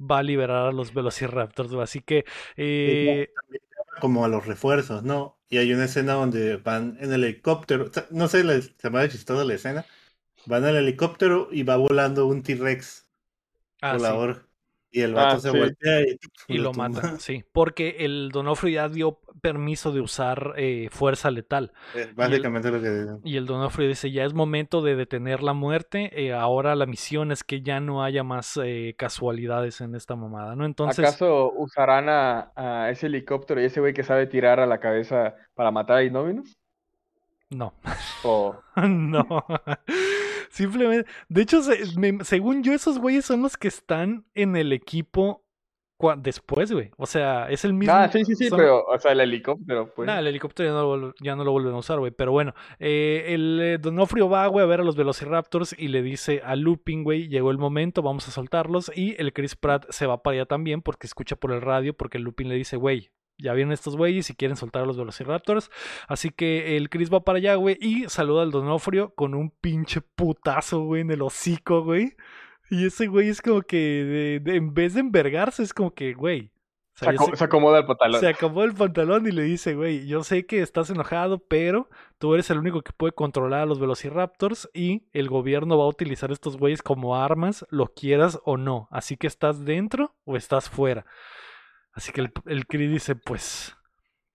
va 0.00 0.18
a 0.18 0.22
liberar 0.22 0.68
a 0.68 0.72
los 0.72 0.92
Velociraptors. 0.92 1.72
Así 1.74 2.00
que... 2.00 2.24
eh, 2.56 3.28
Como 4.00 4.24
a 4.24 4.28
los 4.28 4.46
refuerzos, 4.46 5.02
¿no? 5.02 5.38
Y 5.48 5.58
hay 5.58 5.72
una 5.72 5.84
escena 5.84 6.14
donde 6.14 6.56
van 6.56 6.96
en 7.00 7.12
el 7.12 7.24
helicóptero, 7.24 7.90
no 8.10 8.28
sé, 8.28 8.42
se 8.62 8.90
me 8.90 9.00
ha 9.00 9.08
chistosa 9.08 9.44
la 9.44 9.54
escena. 9.54 9.86
Van 10.46 10.64
al 10.64 10.76
helicóptero 10.76 11.48
y 11.52 11.64
va 11.64 11.76
volando 11.76 12.26
un 12.26 12.42
T-Rex 12.42 13.08
ah, 13.82 13.98
sí, 13.98 13.98
volador. 13.98 14.49
Y 14.90 15.02
el 15.02 15.14
vato 15.14 15.36
Ah, 15.36 15.38
se 15.38 15.50
sí. 15.50 15.58
voltea 15.58 16.02
y, 16.02 16.18
y 16.48 16.58
lo 16.58 16.72
mata, 16.74 17.14
sí. 17.18 17.44
Porque 17.52 17.96
el 18.00 18.30
Donofrio 18.32 18.74
ya 18.74 18.88
dio 18.88 19.20
permiso 19.40 19.92
de 19.92 20.00
usar 20.00 20.54
eh, 20.56 20.88
fuerza 20.90 21.30
letal. 21.30 21.72
Eh, 21.92 22.12
Básicamente 22.14 22.70
lo 22.70 22.80
que 22.80 23.18
Y 23.22 23.36
el 23.36 23.46
Donofrio 23.46 23.88
dice, 23.88 24.10
ya 24.10 24.24
es 24.24 24.34
momento 24.34 24.82
de 24.82 24.96
detener 24.96 25.42
la 25.42 25.52
muerte. 25.52 26.10
eh, 26.26 26.32
ahora 26.32 26.74
la 26.74 26.86
misión 26.86 27.32
es 27.32 27.44
que 27.44 27.62
ya 27.62 27.80
no 27.80 28.02
haya 28.02 28.22
más 28.24 28.58
eh, 28.62 28.94
casualidades 28.98 29.80
en 29.80 29.94
esta 29.94 30.16
mamada, 30.16 30.56
¿no? 30.56 30.64
Entonces... 30.64 30.98
¿Acaso 31.00 31.52
usarán 31.52 32.08
a, 32.08 32.52
a 32.56 32.90
ese 32.90 33.06
helicóptero 33.06 33.60
y 33.60 33.64
ese 33.66 33.80
güey 33.80 33.92
que 33.94 34.02
sabe 34.02 34.26
tirar 34.26 34.60
a 34.60 34.66
la 34.66 34.80
cabeza 34.80 35.34
para 35.54 35.70
matar 35.70 35.98
a 35.98 36.02
Innominus? 36.04 36.58
No. 37.50 37.72
O 38.22 38.62
no. 38.88 39.44
Simplemente. 40.50 41.08
De 41.28 41.42
hecho, 41.42 41.62
se- 41.62 41.98
me- 41.98 42.24
según 42.24 42.62
yo, 42.62 42.72
esos 42.74 42.98
güeyes 42.98 43.24
son 43.24 43.42
los 43.42 43.56
que 43.56 43.68
están 43.68 44.26
en 44.34 44.56
el 44.56 44.72
equipo 44.72 45.44
después, 46.16 46.72
güey. 46.72 46.90
O 46.96 47.04
sea, 47.04 47.50
es 47.50 47.62
el 47.66 47.74
mismo. 47.74 47.92
Ah, 47.94 48.08
sí, 48.10 48.24
sí, 48.24 48.34
sí, 48.34 48.48
son- 48.48 48.56
pero, 48.58 48.84
o 48.86 48.98
sea, 48.98 49.12
el 49.12 49.20
helicóptero, 49.20 49.92
pues. 49.94 50.06
Nah, 50.06 50.18
el 50.18 50.28
helicóptero 50.28 50.70
ya 50.70 50.74
no, 50.74 50.96
lo, 50.96 51.14
ya 51.20 51.36
no 51.36 51.44
lo 51.44 51.52
vuelven 51.52 51.74
a 51.74 51.76
usar, 51.76 51.98
güey. 51.98 52.10
Pero 52.10 52.32
bueno, 52.32 52.54
eh, 52.78 53.26
el 53.28 53.60
eh, 53.60 53.78
Donofrio 53.78 54.28
va, 54.30 54.46
güey, 54.46 54.64
a 54.64 54.66
ver 54.66 54.80
a 54.80 54.84
los 54.84 54.96
Velociraptors 54.96 55.74
y 55.78 55.88
le 55.88 56.02
dice 56.02 56.40
a 56.42 56.56
Lupin, 56.56 57.04
güey, 57.04 57.28
llegó 57.28 57.50
el 57.50 57.58
momento, 57.58 58.00
vamos 58.00 58.26
a 58.28 58.30
soltarlos. 58.30 58.90
Y 58.96 59.14
el 59.20 59.34
Chris 59.34 59.56
Pratt 59.56 59.84
se 59.90 60.06
va 60.06 60.22
para 60.22 60.36
allá 60.36 60.46
también 60.46 60.80
porque 60.80 61.06
escucha 61.06 61.36
por 61.36 61.52
el 61.52 61.60
radio, 61.60 61.94
porque 61.94 62.18
Lupin 62.18 62.48
le 62.48 62.54
dice, 62.54 62.76
güey, 62.78 63.10
ya 63.42 63.52
vienen 63.54 63.72
estos 63.72 63.96
güeyes 63.96 64.28
y 64.30 64.34
quieren 64.34 64.56
soltar 64.56 64.82
a 64.82 64.86
los 64.86 64.96
Velociraptors. 64.96 65.70
Así 66.08 66.30
que 66.30 66.76
el 66.76 66.88
Chris 66.90 67.12
va 67.12 67.24
para 67.24 67.38
allá, 67.38 67.54
güey, 67.56 67.76
y 67.80 68.08
saluda 68.08 68.42
al 68.42 68.50
Donofrio 68.50 69.14
con 69.14 69.34
un 69.34 69.50
pinche 69.50 70.00
putazo, 70.00 70.80
güey, 70.82 71.02
en 71.02 71.10
el 71.10 71.22
hocico, 71.22 71.82
güey. 71.82 72.14
Y 72.70 72.86
ese 72.86 73.06
güey 73.08 73.28
es 73.28 73.42
como 73.42 73.62
que, 73.62 73.76
de- 73.76 74.40
de- 74.40 74.56
en 74.56 74.74
vez 74.74 74.94
de 74.94 75.00
envergarse, 75.00 75.62
es 75.62 75.74
como 75.74 75.92
que, 75.94 76.14
güey, 76.14 76.52
O 76.92 76.98
sea, 77.02 77.16
Se, 77.16 77.36
sé- 77.36 77.44
acomoda 77.44 77.78
el 77.78 77.86
pantalón. 77.86 78.20
se 78.20 78.28
acabó 78.28 78.62
el 78.62 78.74
pantalón 78.74 79.26
y 79.26 79.30
le 79.30 79.42
dice, 79.44 79.74
güey, 79.74 80.06
yo 80.06 80.22
sé 80.22 80.44
que 80.44 80.60
estás 80.60 80.90
enojado, 80.90 81.38
pero 81.38 81.88
tú 82.18 82.34
eres 82.34 82.50
el 82.50 82.58
único 82.58 82.82
que 82.82 82.92
puede 82.92 83.12
controlar 83.14 83.60
a 83.62 83.66
los 83.66 83.78
velociraptors 83.80 84.68
y 84.74 85.04
el 85.14 85.28
gobierno 85.30 85.78
va 85.78 85.84
a 85.84 85.88
utilizar 85.88 86.30
estos 86.30 86.58
güeyes 86.58 86.82
como 86.82 87.16
armas, 87.16 87.64
lo 87.70 87.86
quieras 87.94 88.38
o 88.44 88.58
no. 88.58 88.86
Así 88.90 89.16
que 89.16 89.28
estás 89.28 89.64
dentro 89.64 90.14
o 90.24 90.36
estás 90.36 90.68
fuera. 90.68 91.06
Así 91.92 92.12
que 92.12 92.20
el, 92.20 92.32
el 92.46 92.64
dice, 92.70 93.16
pues, 93.16 93.76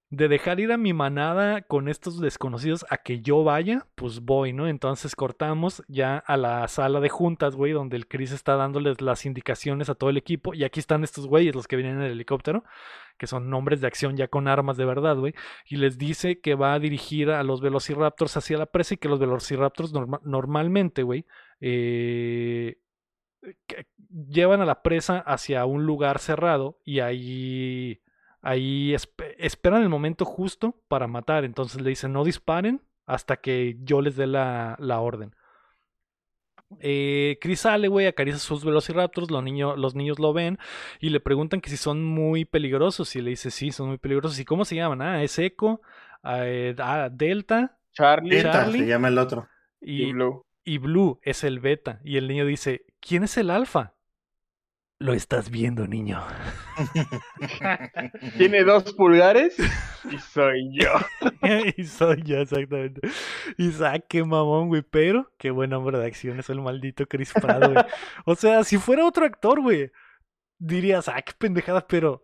de 0.10 0.28
dejar 0.28 0.60
ir 0.60 0.72
a 0.72 0.78
mi 0.78 0.94
manada 0.94 1.62
con 1.64 1.90
estos 1.90 2.20
desconocidos 2.22 2.86
a 2.90 2.98
que 2.98 3.22
yo 3.22 3.44
vaya, 3.44 3.88
pues 3.96 4.22
voy, 4.22 4.54
¿no? 4.54 4.68
Entonces 4.68 5.16
cortamos 5.16 5.84
ya 5.88 6.18
a 6.18 6.38
la 6.38 6.68
sala 6.68 7.00
de 7.00 7.10
juntas, 7.10 7.56
güey, 7.56 7.74
donde 7.74 7.98
el 7.98 8.08
Chris 8.08 8.32
está 8.32 8.56
dándoles 8.56 9.02
las 9.02 9.26
indicaciones 9.26 9.90
a 9.90 9.96
todo 9.96 10.10
el 10.10 10.18
equipo. 10.18 10.54
Y 10.54 10.64
aquí 10.64 10.80
están 10.80 11.04
estos 11.04 11.28
güeyes, 11.28 11.56
los 11.56 11.68
que 11.68 11.76
vienen 11.76 11.98
en 11.98 12.04
el 12.04 12.12
helicóptero, 12.12 12.64
que 13.18 13.28
son 13.28 13.52
hombres 13.54 13.82
de 13.82 13.88
acción 13.88 14.16
ya 14.16 14.28
con 14.28 14.48
armas 14.48 14.78
de 14.78 14.86
verdad, 14.86 15.18
güey. 15.18 15.34
Y 15.66 15.78
les 15.78 15.98
dice 15.98 16.40
que 16.40 16.56
va 16.56 16.74
a 16.74 16.80
dirigir 16.80 17.32
a 17.32 17.44
los 17.44 17.60
velociraptors 17.62 18.38
hacia 18.38 18.58
la 18.58 18.68
presa 18.68 18.94
y 18.94 18.98
que 18.98 19.10
los 19.10 19.20
velociraptors 19.20 19.92
norma- 19.92 20.22
normalmente, 20.24 21.04
güey, 21.04 21.26
eh, 21.62 22.78
llevan 24.10 24.62
a 24.62 24.66
la 24.66 24.82
presa 24.82 25.20
hacia 25.20 25.66
un 25.66 25.86
lugar 25.86 26.20
cerrado 26.20 26.80
y 26.86 27.00
ahí 27.00 28.02
ahí 28.42 28.94
espe- 28.94 29.36
esperan 29.40 29.82
el 29.84 29.90
momento 29.90 30.26
justo 30.26 30.82
para 30.88 31.08
matar. 31.08 31.46
Entonces 31.46 31.82
le 31.82 31.90
dicen 31.90 32.14
no 32.14 32.24
disparen 32.24 32.82
hasta 33.06 33.38
que 33.38 33.78
yo 33.82 34.02
les 34.02 34.16
dé 34.16 34.28
la, 34.28 34.76
la 34.80 35.00
orden. 35.00 35.36
Eh, 36.80 37.38
Chris 37.42 37.62
sale, 37.62 37.88
güey, 37.88 38.08
acaricia 38.08 38.40
sus 38.40 38.66
velociraptors, 38.66 39.30
los, 39.30 39.44
niños 39.44 39.78
los 39.78 39.94
niños 39.96 40.18
lo 40.20 40.34
ven 40.34 40.58
y 41.00 41.10
le 41.10 41.20
preguntan 41.20 41.62
que 41.62 41.70
si 41.70 41.78
son 41.78 42.04
muy 42.04 42.44
peligrosos 42.44 43.16
y 43.16 43.22
le 43.22 43.30
dice 43.32 43.52
sí, 43.52 43.72
son 43.72 43.90
muy 43.90 43.98
peligrosos. 43.98 44.40
¿Y 44.40 44.46
cómo 44.46 44.66
se 44.66 44.76
llaman? 44.76 45.02
Ah, 45.02 45.24
es 45.24 45.38
Echo, 45.40 45.82
eh, 46.24 46.76
ah, 46.80 47.10
Delta 47.12 47.78
Charlie 47.94 48.38
Beta 48.38 48.52
Charlie. 48.52 48.80
se 48.80 48.88
llama 48.88 49.08
el 49.10 49.18
otro. 49.20 49.48
y 49.80 50.06
y, 50.06 50.12
Blue. 50.12 50.46
y 50.64 50.78
Blue 50.80 51.20
es 51.24 51.44
el 51.44 51.60
beta. 51.60 52.02
Y 52.04 52.18
el 52.18 52.28
niño 52.28 52.46
dice, 52.46 52.86
¿quién 53.08 53.24
es 53.24 53.38
el 53.38 53.50
alfa? 53.50 53.94
Lo 54.98 55.14
estás 55.14 55.50
viendo, 55.50 55.88
niño. 55.88 56.24
Tiene 58.38 58.64
dos 58.64 58.94
pulgares 58.94 59.58
y 60.12 60.18
soy 60.20 60.72
yo. 60.74 60.90
y 61.78 61.84
soy 61.84 62.24
yo, 62.24 62.40
exactamente. 62.40 63.02
Y 63.58 63.72
sabe 63.72 64.06
qué 64.08 64.24
mamón, 64.24 64.70
güey. 64.70 64.84
Pero 64.84 65.32
qué 65.38 65.52
buen 65.52 65.74
hombre 65.74 65.98
de 65.98 66.06
acción 66.06 66.40
es 66.40 66.50
el 66.50 66.62
maldito 66.62 67.06
Chris 67.08 67.34
Pratt, 67.34 67.66
güey. 67.72 67.86
O 68.26 68.36
sea, 68.36 68.64
si 68.64 68.78
fuera 68.78 69.06
otro 69.06 69.26
actor, 69.26 69.62
güey, 69.62 69.92
dirías, 70.58 71.10
ah, 71.10 71.22
qué 71.22 71.34
pendejada, 71.38 71.86
pero 71.86 72.24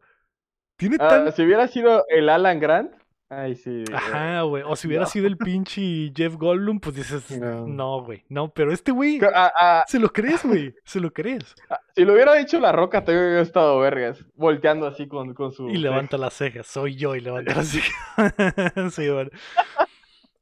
tiene 0.78 0.98
tan. 0.98 1.28
Ah, 1.28 1.32
si 1.32 1.44
hubiera 1.44 1.68
sido 1.68 2.06
el 2.08 2.30
Alan 2.30 2.62
Grant, 2.62 2.94
ay 3.34 3.56
sí. 3.56 3.84
güey. 3.88 3.98
Ajá, 3.98 4.42
güey. 4.42 4.64
O 4.66 4.76
si 4.76 4.88
hubiera 4.88 5.06
No. 5.06 5.10
sido 5.10 5.26
el 5.28 5.38
pinche 5.38 6.12
Jeff 6.16 6.36
Goldblum, 6.36 6.80
pues 6.80 6.96
dices, 6.96 7.32
No. 7.40 7.66
no, 7.66 8.04
güey. 8.04 8.24
No, 8.30 8.50
pero 8.54 8.72
este 8.74 8.92
güey, 8.92 9.20
Ah, 9.34 9.52
ah, 9.58 9.84
se 9.88 10.00
lo 10.00 10.10
crees, 10.12 10.44
güey. 10.44 10.76
Se 10.84 11.00
lo 11.00 11.12
crees. 11.14 11.56
si 11.96 12.04
lo 12.06 12.14
hubiera 12.14 12.40
hecho 12.40 12.60
la 12.60 12.72
roca, 12.72 13.04
te 13.06 13.12
hubiera 13.14 13.42
estado 13.42 13.80
vergas. 13.80 14.24
Volteando 14.36 14.86
así 14.86 15.08
con, 15.08 15.34
con 15.34 15.52
su. 15.52 15.70
Y 15.70 15.78
levanta 15.78 16.18
las 16.18 16.34
cejas, 16.34 16.68
soy 16.68 16.96
yo 16.96 17.16
y 17.16 17.22
levanta 17.22 17.56
las 17.56 17.68
cejas. 18.18 18.94
sí, 18.94 19.10
bueno. 19.10 19.30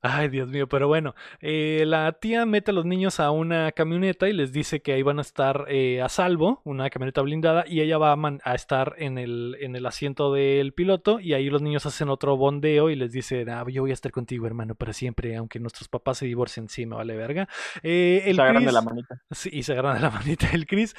Ay, 0.01 0.30
Dios 0.30 0.47
mío, 0.47 0.69
pero 0.69 0.88
bueno, 0.88 1.13
eh, 1.41 1.84
la 1.85 2.13
tía 2.13 2.45
mete 2.45 2.71
a 2.71 2.73
los 2.73 2.85
niños 2.85 3.19
a 3.19 3.31
una 3.31 3.73
camioneta 3.73 4.30
y 4.30 4.34
les 4.34 4.53
dice 4.53 4.81
que 4.81 4.93
ahí 4.93 5.01
van 5.03 5.19
a 5.19 5.21
estar 5.21 5.65
eh, 5.67 6.01
a 6.01 6.07
salvo, 6.07 6.61
una 6.63 6.89
camioneta 6.89 7.21
blindada, 7.21 7.65
y 7.67 7.81
ella 7.81 7.97
va 7.97 8.13
a, 8.13 8.15
man- 8.15 8.39
a 8.45 8.55
estar 8.55 8.95
en 8.97 9.17
el, 9.17 9.57
en 9.59 9.76
el 9.76 9.85
asiento 9.85 10.31
del 10.31 10.71
piloto, 10.71 11.19
y 11.19 11.34
ahí 11.34 11.49
los 11.49 11.61
niños 11.61 11.85
hacen 11.85 12.07
otro 12.07 12.38
bondeo 12.38 12.89
y 12.89 12.95
les 12.95 13.11
dice, 13.11 13.45
ah, 13.51 13.65
yo 13.67 13.81
voy 13.81 13.91
a 13.91 13.93
estar 13.93 14.13
contigo, 14.13 14.47
hermano, 14.47 14.73
para 14.73 14.93
siempre, 14.93 15.35
aunque 15.35 15.59
nuestros 15.59 15.89
papás 15.89 16.19
se 16.19 16.26
divorcien, 16.27 16.69
sí, 16.69 16.85
me 16.85 16.95
vale 16.95 17.17
verga. 17.17 17.49
Eh, 17.84 18.23
el 18.27 18.38
Se 18.38 18.41
agarran 18.41 18.63
de 18.63 18.71
la 18.71 18.81
manita. 18.81 19.21
Sí, 19.31 19.49
y 19.51 19.63
se 19.63 19.73
agarran 19.73 19.95
de 19.95 20.01
la 20.01 20.09
manita. 20.11 20.47
El 20.53 20.65
Chris 20.65 20.95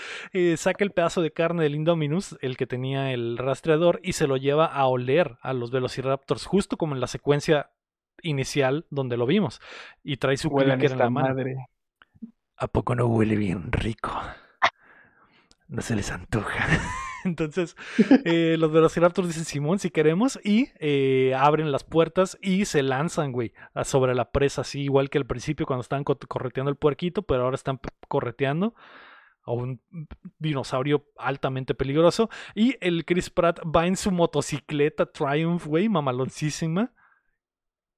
saca 0.57 0.85
el 0.85 0.91
pedazo 0.91 1.23
de 1.23 1.31
carne 1.33 1.63
del 1.63 1.75
Indominus, 1.75 2.37
el 2.43 2.59
que 2.59 2.67
tenía 2.67 3.13
el 3.15 3.39
rastreador, 3.39 3.99
y 4.03 4.13
se 4.13 4.27
lo 4.27 4.37
lleva 4.37 4.67
a 4.67 4.87
oler 4.87 5.39
a 5.41 5.55
los 5.55 5.71
Velociraptors, 5.71 6.45
justo 6.45 6.77
como 6.77 6.95
en 6.95 7.01
la 7.01 7.07
secuencia 7.07 7.71
inicial 8.23 8.87
donde 8.91 9.17
lo 9.17 9.27
vimos. 9.27 9.61
Y 10.03 10.17
trae 10.19 10.37
su 10.37 10.51
clicker 10.51 10.93
en 10.93 10.99
la 10.99 11.11
mano. 11.11 11.29
madre. 11.29 11.57
¿A 12.57 12.67
poco 12.69 12.95
no 12.95 13.07
huele 13.07 13.37
bien 13.37 13.73
rico? 13.73 14.13
No 15.69 15.83
se 15.83 15.97
les 15.97 16.11
antoja. 16.11 16.67
Entonces, 17.25 17.77
eh, 18.25 18.57
los 18.59 18.73
Velociraptors 18.73 19.29
dicen 19.29 19.45
Simón 19.45 19.79
si 19.79 19.91
queremos 19.91 20.41
y 20.43 20.69
eh, 20.79 21.35
abren 21.39 21.71
las 21.71 21.85
puertas 21.85 22.39
y 22.41 22.65
se 22.65 22.83
lanzan, 22.83 23.31
güey, 23.33 23.53
sobre 23.85 24.15
la 24.15 24.31
presa, 24.31 24.63
así 24.63 24.81
igual 24.83 25.11
que 25.11 25.19
al 25.19 25.27
principio 25.27 25.67
cuando 25.67 25.83
estaban 25.83 26.03
co- 26.03 26.19
correteando 26.19 26.71
el 26.71 26.77
puerquito, 26.77 27.23
pero 27.23 27.43
ahora 27.45 27.57
están 27.57 27.79
correteando 28.09 28.75
a 29.45 29.53
un 29.53 29.81
dinosaurio 30.39 31.05
altamente 31.19 31.75
peligroso. 31.75 32.31
Y 32.55 32.77
el 32.81 33.05
Chris 33.05 33.29
Pratt 33.29 33.61
va 33.65 33.87
en 33.87 33.97
su 33.97 34.11
motocicleta 34.11 35.05
Triumph, 35.07 35.67
güey, 35.67 35.91
mamaloncísima, 35.91 36.93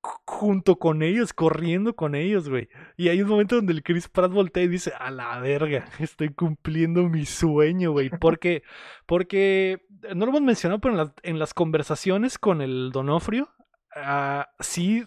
junto 0.03 0.77
con 0.77 1.03
ellos, 1.03 1.33
corriendo 1.33 1.95
con 1.95 2.15
ellos, 2.15 2.49
güey. 2.49 2.69
Y 2.97 3.09
hay 3.09 3.23
un 3.23 3.29
momento 3.29 3.57
donde 3.57 3.73
el 3.73 3.83
Chris 3.83 4.09
Pratt 4.09 4.33
voltea 4.33 4.65
y 4.65 4.69
dice, 4.69 4.93
a 4.99 5.11
la 5.11 5.39
verga, 5.39 5.87
estoy 5.99 6.31
cumpliendo 6.31 7.05
mi 7.09 7.25
sueño, 7.25 7.93
güey. 7.93 8.11
Porque, 8.11 8.63
porque, 9.07 9.87
no 10.15 10.27
lo 10.27 10.31
hemos 10.31 10.43
mencionado, 10.43 10.81
pero 10.81 10.95
en 10.95 10.99
las, 10.99 11.13
en 11.23 11.39
las 11.39 11.55
conversaciones 11.55 12.39
con 12.39 12.61
el 12.61 12.91
Donofrio, 12.93 13.51
ah, 13.95 14.51
sí, 14.59 15.05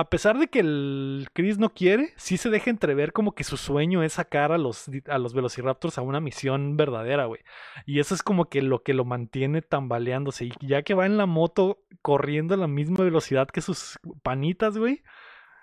a 0.00 0.10
pesar 0.10 0.38
de 0.38 0.48
que 0.48 0.60
el 0.60 1.28
Chris 1.32 1.58
no 1.58 1.70
quiere, 1.74 2.12
sí 2.16 2.36
se 2.36 2.50
deja 2.50 2.70
entrever 2.70 3.12
como 3.12 3.32
que 3.34 3.44
su 3.44 3.56
sueño 3.56 4.02
es 4.02 4.14
sacar 4.14 4.50
a 4.52 4.58
los, 4.58 4.90
a 5.08 5.18
los 5.18 5.34
Velociraptors 5.34 5.98
a 5.98 6.02
una 6.02 6.20
misión 6.20 6.76
verdadera, 6.76 7.26
güey. 7.26 7.40
Y 7.86 8.00
eso 8.00 8.14
es 8.14 8.22
como 8.22 8.48
que 8.48 8.62
lo 8.62 8.82
que 8.82 8.94
lo 8.94 9.04
mantiene 9.04 9.62
tambaleándose. 9.62 10.46
Y 10.46 10.52
ya 10.60 10.82
que 10.82 10.94
va 10.94 11.06
en 11.06 11.16
la 11.16 11.26
moto 11.26 11.84
corriendo 12.02 12.54
a 12.54 12.56
la 12.56 12.66
misma 12.66 13.04
velocidad 13.04 13.48
que 13.48 13.60
sus 13.60 13.98
panitas, 14.22 14.76
güey, 14.78 15.02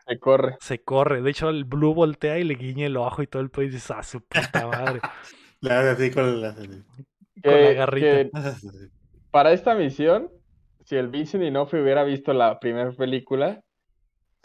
Se 0.07 0.19
corre. 0.19 0.55
se 0.59 0.81
corre. 0.83 1.21
De 1.21 1.31
hecho, 1.31 1.49
el 1.49 1.65
Blue 1.65 1.93
voltea 1.93 2.37
y 2.39 2.43
le 2.43 2.55
guiña 2.55 2.85
el 2.85 2.97
ojo 2.97 3.21
y 3.23 3.27
todo 3.27 3.41
el 3.41 3.49
país 3.49 3.73
dice, 3.73 3.93
ah, 3.97 4.03
su 4.03 4.21
puta 4.21 4.67
madre. 4.67 5.01
La 5.61 5.79
hace 5.79 5.89
así 5.89 6.11
con 6.11 6.39
la. 6.41 6.53
Con 6.53 6.69
la 6.71 6.83
Que- 7.41 7.73
garrita. 7.73 8.07
que 8.07 8.31
para 9.31 9.51
esta 9.53 9.73
misión, 9.75 10.29
si 10.85 10.95
el 10.95 11.07
Vincent 11.09 11.43
D'Onofrio 11.43 11.81
hubiera 11.83 12.03
visto 12.03 12.31
la 12.33 12.59
primera 12.59 12.91
película, 12.91 13.59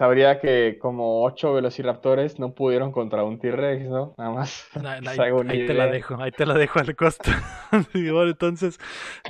sabría 0.02 0.40
que 0.40 0.78
como 0.80 1.22
ocho 1.22 1.54
velociraptores 1.54 2.40
no 2.40 2.54
pudieron 2.54 2.90
contra 2.90 3.22
un 3.22 3.38
T-Rex, 3.38 3.84
¿no? 3.84 4.16
Nada 4.18 4.30
más. 4.30 4.66
Haga 4.74 5.32
una 5.34 5.52
ahí 5.52 5.64
te 5.64 5.74
la 5.74 5.86
dejo, 5.86 6.20
ahí 6.20 6.32
te 6.32 6.44
la 6.44 6.54
dejo 6.54 6.80
al 6.80 6.96
costo. 6.96 7.30
Sí, 7.92 8.10
bueno, 8.10 8.30
entonces, 8.30 8.80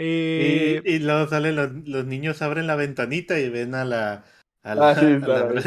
eh, 0.00 0.80
Y, 0.82 0.94
y 0.94 0.98
luego 1.00 1.28
salen 1.28 1.56
los, 1.56 1.72
los 1.86 2.06
niños, 2.06 2.40
abren 2.40 2.66
la 2.66 2.74
ventanita 2.76 3.38
y 3.38 3.50
ven 3.50 3.74
a 3.74 3.84
la. 3.84 4.24
A 4.64 4.74
la, 4.74 4.90
Ah, 4.90 4.94
sí, 4.94 5.04
a 5.04 5.18
la- 5.18 5.62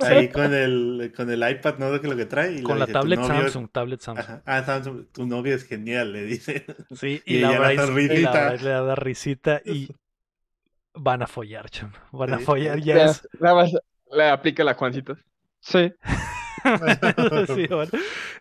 ahí 0.08 0.28
con 0.28 0.54
el, 0.54 1.12
con 1.16 1.28
el 1.28 1.50
iPad, 1.50 1.78
¿no? 1.78 2.00
Que 2.00 2.06
lo 2.06 2.16
que 2.16 2.26
trae. 2.26 2.52
y 2.58 2.62
con 2.62 2.78
la 2.78 2.86
dice, 2.86 2.92
"Tu 2.92 2.98
tablet 3.00 3.18
novio 3.18 3.34
Samsung, 3.42 3.68
tablet 3.72 4.00
Samsung. 4.00 4.24
Ajá. 4.24 4.42
Ah, 4.46 4.62
Samsung, 4.62 5.06
tu 5.10 5.26
novio 5.26 5.56
es 5.56 5.64
genial, 5.64 6.12
le 6.12 6.22
dice. 6.22 6.64
Sí, 6.94 7.20
Y 7.24 7.36
y, 7.36 7.40
la 7.40 7.50
la 7.52 7.58
Bryce, 7.58 8.14
y 8.14 8.20
la 8.20 8.54
le 8.54 8.70
da 8.70 8.94
risita 8.94 9.60
y 9.64 9.88
van 10.94 11.22
a 11.22 11.26
follar, 11.26 11.68
cham. 11.70 11.92
Van 12.12 12.34
a 12.34 12.38
follar, 12.38 12.78
ya 12.80 12.94
Ya, 12.94 13.04
es. 13.06 13.28
Nada 13.40 13.54
más 13.56 13.72
le 14.12 14.28
aplica 14.28 14.64
la 14.64 14.74
Juancita. 14.74 15.16
Sí. 15.60 15.92
Sí, 17.46 17.66
bueno. 17.70 17.90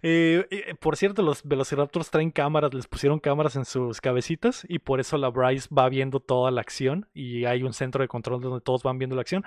Eh, 0.02 0.46
eh, 0.50 0.76
por 0.80 0.98
cierto, 0.98 1.22
los 1.22 1.44
Velociraptors 1.44 2.10
traen 2.10 2.32
cámaras, 2.32 2.74
les 2.74 2.88
pusieron 2.88 3.20
cámaras 3.20 3.56
en 3.56 3.66
sus 3.66 4.02
cabecitas 4.02 4.66
y 4.68 4.80
por 4.80 5.00
eso 5.00 5.18
la 5.18 5.30
Bryce 5.30 5.70
va 5.74 5.90
viendo 5.90 6.20
toda 6.20 6.52
la 6.52 6.62
acción 6.62 7.08
y 7.14 7.46
hay 7.46 7.64
un 7.64 7.74
centro 7.74 8.02
de 8.02 8.08
control 8.08 8.42
donde 8.42 8.62
todos 8.62 8.84
van 8.84 8.98
viendo 8.98 9.16
la 9.16 9.22
acción. 9.22 9.44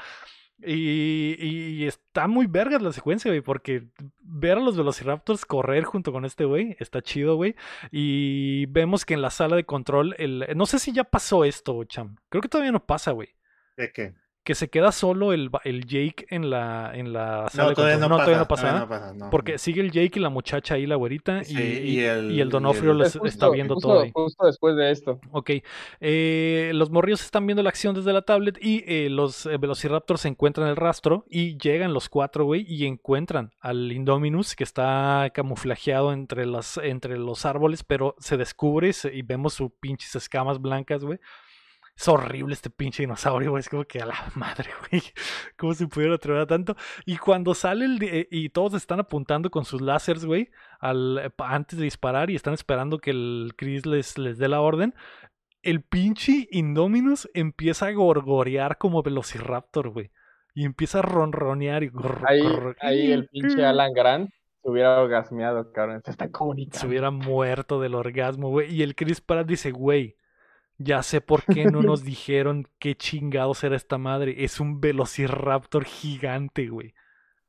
Y, 0.64 1.34
y 1.38 1.86
está 1.86 2.28
muy 2.28 2.46
vergas 2.46 2.82
la 2.82 2.92
secuencia, 2.92 3.30
güey, 3.30 3.40
porque 3.40 3.88
ver 4.20 4.58
a 4.58 4.60
los 4.60 4.76
Velociraptors 4.76 5.44
correr 5.44 5.82
junto 5.82 6.12
con 6.12 6.24
este 6.24 6.44
güey 6.44 6.76
está 6.78 7.02
chido, 7.02 7.34
güey. 7.34 7.56
Y 7.90 8.66
vemos 8.66 9.04
que 9.04 9.14
en 9.14 9.22
la 9.22 9.30
sala 9.30 9.56
de 9.56 9.64
control, 9.64 10.14
el... 10.18 10.46
no 10.54 10.66
sé 10.66 10.78
si 10.78 10.92
ya 10.92 11.02
pasó 11.02 11.44
esto, 11.44 11.82
cham. 11.84 12.16
Creo 12.28 12.42
que 12.42 12.48
todavía 12.48 12.70
no 12.70 12.84
pasa, 12.84 13.10
güey. 13.10 13.30
¿De 13.76 13.90
qué? 13.92 14.14
Que 14.44 14.54
se 14.56 14.68
queda 14.70 14.90
solo 14.90 15.32
el, 15.32 15.50
el 15.64 15.86
Jake 15.86 16.26
en 16.30 16.50
la, 16.50 16.90
en 16.94 17.12
la 17.12 17.48
sala 17.48 17.62
No, 17.64 17.68
de 17.70 17.74
todavía 17.76 17.96
no, 17.98 18.08
todavía 18.08 18.26
pasa, 18.26 18.38
no 18.38 18.48
pasa 18.48 18.62
todavía 18.62 18.72
nada. 18.72 18.80
no 18.80 18.88
pasa, 18.88 19.14
no, 19.26 19.30
Porque 19.30 19.52
no. 19.52 19.58
sigue 19.58 19.80
el 19.82 19.92
Jake 19.92 20.18
y 20.18 20.22
la 20.22 20.30
muchacha 20.30 20.74
ahí, 20.74 20.86
la 20.86 20.96
güerita, 20.96 21.44
Sí, 21.44 21.54
y, 21.54 21.60
y 21.60 22.00
y- 22.00 22.04
el- 22.04 22.32
y 22.32 22.40
el 22.40 22.48
y 22.48 22.50
Donofrio 22.50 22.90
el- 22.92 22.98
les 22.98 23.12
justo- 23.12 23.26
está 23.28 23.48
viendo 23.50 23.74
justo- 23.74 23.88
todo 23.88 24.00
ahí. 24.02 24.10
Justo 24.12 24.44
después 24.46 24.74
de 24.76 24.90
esto. 24.90 25.20
Ok, 25.30 25.50
eh, 26.00 26.72
los 26.74 26.90
morrillos 26.90 27.22
están 27.22 27.46
viendo 27.46 27.62
la 27.62 27.68
acción 27.68 27.94
desde 27.94 28.12
la 28.12 28.22
tablet 28.22 28.58
y 28.60 28.82
eh, 28.86 29.08
los 29.10 29.46
eh, 29.46 29.56
Velociraptors 29.58 30.24
encuentran 30.24 30.68
el 30.68 30.76
rastro 30.76 31.24
y 31.28 31.56
llegan 31.58 31.92
los 31.94 32.08
cuatro, 32.08 32.44
güey, 32.44 32.64
y 32.68 32.86
encuentran 32.86 33.52
al 33.60 33.92
Indominus 33.92 34.56
que 34.56 34.64
está 34.64 35.30
camuflajeado 35.32 36.12
entre, 36.12 36.46
las, 36.46 36.78
entre 36.78 37.16
los 37.18 37.46
árboles, 37.46 37.84
pero 37.84 38.16
se 38.18 38.36
descubre 38.36 38.88
y 38.88 38.92
se- 38.92 39.14
y 39.14 39.22
vemos 39.22 39.54
sus 39.54 39.70
pinches 39.80 40.14
escamas 40.16 40.60
blancas, 40.60 41.04
güey. 41.04 41.18
Es 41.96 42.08
horrible 42.08 42.54
este 42.54 42.70
pinche 42.70 43.02
dinosaurio, 43.02 43.50
güey. 43.50 43.60
Es 43.60 43.68
como 43.68 43.84
que 43.84 44.00
a 44.00 44.06
la 44.06 44.14
madre, 44.34 44.70
güey. 44.90 45.02
¿Cómo 45.56 45.74
se 45.74 45.86
pudieron 45.86 46.14
atrever 46.14 46.40
a 46.42 46.46
tanto? 46.46 46.74
Y 47.04 47.16
cuando 47.18 47.54
sale 47.54 47.84
el. 47.84 48.02
eh, 48.02 48.28
y 48.30 48.48
todos 48.48 48.74
están 48.74 48.98
apuntando 49.00 49.50
con 49.50 49.64
sus 49.64 49.80
láseres, 49.82 50.24
güey. 50.24 50.48
Al, 50.80 51.18
eh, 51.18 51.30
antes 51.38 51.78
de 51.78 51.84
disparar 51.84 52.30
y 52.30 52.34
están 52.36 52.54
esperando 52.54 52.98
que 52.98 53.10
el 53.10 53.52
Chris 53.56 53.86
les, 53.86 54.18
les 54.18 54.38
dé 54.38 54.48
la 54.48 54.60
orden. 54.60 54.94
El 55.62 55.82
pinche 55.82 56.48
Indominus 56.50 57.28
empieza 57.34 57.86
a 57.86 57.92
gorgorear 57.92 58.78
como 58.78 59.02
Velociraptor, 59.02 59.90
güey. 59.90 60.10
Y 60.54 60.64
empieza 60.64 60.98
a 60.98 61.02
ronronear 61.02 61.82
y 61.84 61.90
gorr- 61.90 62.24
Ahí, 62.26 62.40
gorr- 62.40 62.76
ahí 62.80 63.12
el 63.12 63.28
pinche 63.28 63.64
Alan 63.64 63.92
Grant 63.94 64.30
se 64.62 64.70
hubiera 64.70 65.00
orgasmeado, 65.00 65.70
cabrón. 65.72 66.02
Se 66.04 66.10
está 66.10 66.30
comunicando. 66.30 66.78
se 66.78 66.86
hubiera 66.86 67.10
muerto 67.10 67.80
del 67.80 67.94
orgasmo, 67.94 68.48
güey. 68.50 68.74
Y 68.74 68.82
el 68.82 68.94
Chris 68.96 69.20
Pratt 69.20 69.46
dice, 69.46 69.70
güey, 69.70 70.16
ya 70.84 71.02
sé 71.02 71.20
por 71.20 71.46
qué 71.48 71.66
no 71.66 71.82
nos 71.82 72.02
dijeron 72.04 72.68
qué 72.78 72.96
chingados 72.96 73.64
era 73.64 73.76
esta 73.76 73.98
madre. 73.98 74.44
Es 74.44 74.60
un 74.60 74.80
velociraptor 74.80 75.84
gigante, 75.84 76.68
güey. 76.68 76.94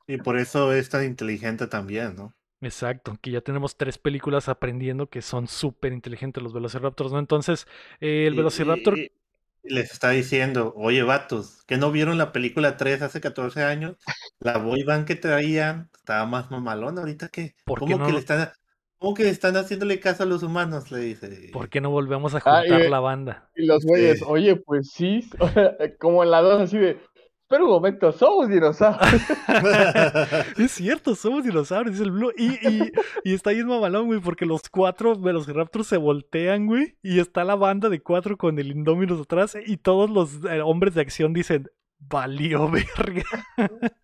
Y 0.08 0.18
por 0.18 0.38
eso 0.40 0.72
es 0.72 0.88
tan 0.88 1.04
inteligente 1.04 1.68
también, 1.68 2.16
¿no? 2.16 2.34
Exacto, 2.62 3.18
que 3.22 3.30
ya 3.32 3.42
tenemos 3.42 3.76
tres 3.76 3.98
películas 3.98 4.48
aprendiendo 4.48 5.10
que 5.10 5.22
son 5.22 5.48
súper 5.50 5.92
inteligentes 5.92 6.42
los 6.42 6.54
velociraptors, 6.54 7.12
¿no? 7.12 7.20
Entonces, 7.20 7.68
eh, 8.00 8.26
el 8.28 8.36
Y- 8.36 8.36
velociraptor... 8.36 9.02
y- 9.02 9.12
y 9.66 9.74
les 9.74 9.92
está 9.92 10.10
diciendo, 10.10 10.74
oye, 10.76 11.04
vatos, 11.04 11.64
que 11.66 11.78
no 11.78 11.92
vieron 11.92 12.18
la 12.18 12.32
película 12.34 12.76
3 12.78 13.02
hace 13.02 13.22
14 13.22 13.64
años? 13.64 13.98
La 14.40 14.58
boy 14.58 14.84
band 14.84 15.08
que 15.08 15.16
traían 15.16 15.90
estaba 15.96 16.26
más 16.26 16.52
mamalona 16.52 17.02
ahorita 17.02 17.30
que... 17.30 17.56
¿Por 17.66 17.84
qué 17.84 17.96
¿Cómo 17.96 17.98
no 17.98 18.10
que 18.10 18.12
le 18.12 18.20
están... 18.20 18.52
¿Cómo 19.04 19.16
que 19.16 19.28
están 19.28 19.58
haciéndole 19.58 20.00
caso 20.00 20.24
a 20.24 20.26
los 20.26 20.44
humanos? 20.44 20.90
Le 20.90 21.00
dice. 21.00 21.50
¿Por 21.52 21.68
qué 21.68 21.82
no 21.82 21.90
volvemos 21.90 22.34
a 22.36 22.38
Ah, 22.38 22.62
juntar 22.62 22.86
y- 22.86 22.90
la 22.90 23.02
banda? 23.02 23.50
Y 23.54 23.66
los 23.66 23.84
güeyes, 23.84 24.20
Sí. 24.20 24.26
oye, 24.26 24.56
pues 24.56 24.92
sí. 24.94 25.30
Como 26.00 26.24
en 26.24 26.32
la 26.32 26.40
dos, 26.42 26.62
así 26.62 26.78
de. 26.78 26.92
Espera 27.42 27.66
un 27.66 27.70
momento, 27.72 28.14
somos 28.14 28.48
dinosaurios. 28.48 29.12
Es 30.58 30.72
cierto, 30.72 31.16
somos 31.16 31.44
dinosaurios, 31.44 31.96
dice 31.96 32.06
el 32.06 32.12
Blue. 32.12 32.32
Y, 32.38 32.46
y, 32.66 32.92
y 33.26 33.34
está 33.34 33.52
bien 33.52 33.68
mamalón, 33.68 34.06
güey, 34.06 34.22
porque 34.22 34.46
los 34.46 34.62
cuatro 34.70 35.20
Velociraptors 35.20 35.86
se 35.88 35.98
voltean, 35.98 36.66
güey. 36.66 36.96
Y 37.04 37.20
está 37.20 37.44
la 37.44 37.56
banda 37.56 37.90
de 37.90 38.02
cuatro 38.02 38.38
con 38.38 38.58
el 38.58 38.72
Indominus 38.72 39.20
atrás. 39.20 39.58
Y 39.66 39.76
todos 39.76 40.10
los 40.10 40.46
eh, 40.50 40.62
hombres 40.62 40.94
de 40.96 41.02
acción 41.02 41.34
dicen, 41.34 41.68
valió 42.00 42.72
verga. 42.72 43.26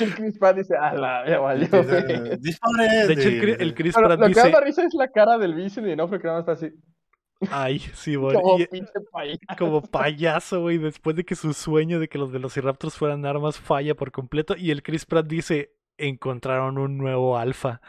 el 0.00 0.14
Chris 0.14 0.38
Pratt 0.38 0.56
dice, 0.56 0.76
a 0.76 0.94
la 0.94 1.28
ya 1.28 1.38
valió. 1.40 1.68
güey". 1.70 2.38
Disparen. 2.38 3.06
De 3.08 3.12
hecho, 3.14 3.28
el, 3.62 3.74
Chris 3.74 3.94
Pero 3.94 4.06
Pratt 4.08 4.20
lo 4.20 4.26
que 4.26 4.34
dice, 4.34 4.50
da 4.50 4.60
risa 4.60 4.84
es 4.84 4.94
la 4.94 5.08
cara 5.08 5.38
del 5.38 5.54
Vincent 5.54 5.86
y 5.86 5.96
Nofre 5.96 6.18
que 6.20 6.26
nada 6.26 6.42
más 6.42 6.48
está 6.48 6.66
así. 6.66 6.74
ay, 7.50 7.78
sí, 7.78 8.14
güey. 8.16 8.34
Como 8.34 8.58
Y- 8.58 8.66
pinche 8.66 8.92
país. 9.12 9.38
como 9.58 9.82
payaso, 9.82 10.60
güey, 10.62 10.78
después 10.78 11.16
de 11.16 11.24
que 11.24 11.34
su 11.36 11.52
sueño 11.54 12.00
de 12.00 12.08
que 12.08 12.18
los 12.18 12.30
Velociraptors 12.32 12.96
fueran 12.96 13.24
armas 13.26 13.58
falla 13.58 13.94
por 13.94 14.10
completo. 14.12 14.54
Y 14.56 14.70
el 14.70 14.82
Chris 14.82 15.06
Pratt 15.06 15.26
dice, 15.26 15.72
encontraron 15.98 16.78
un 16.78 16.98
nuevo 16.98 17.36
alfa. 17.38 17.80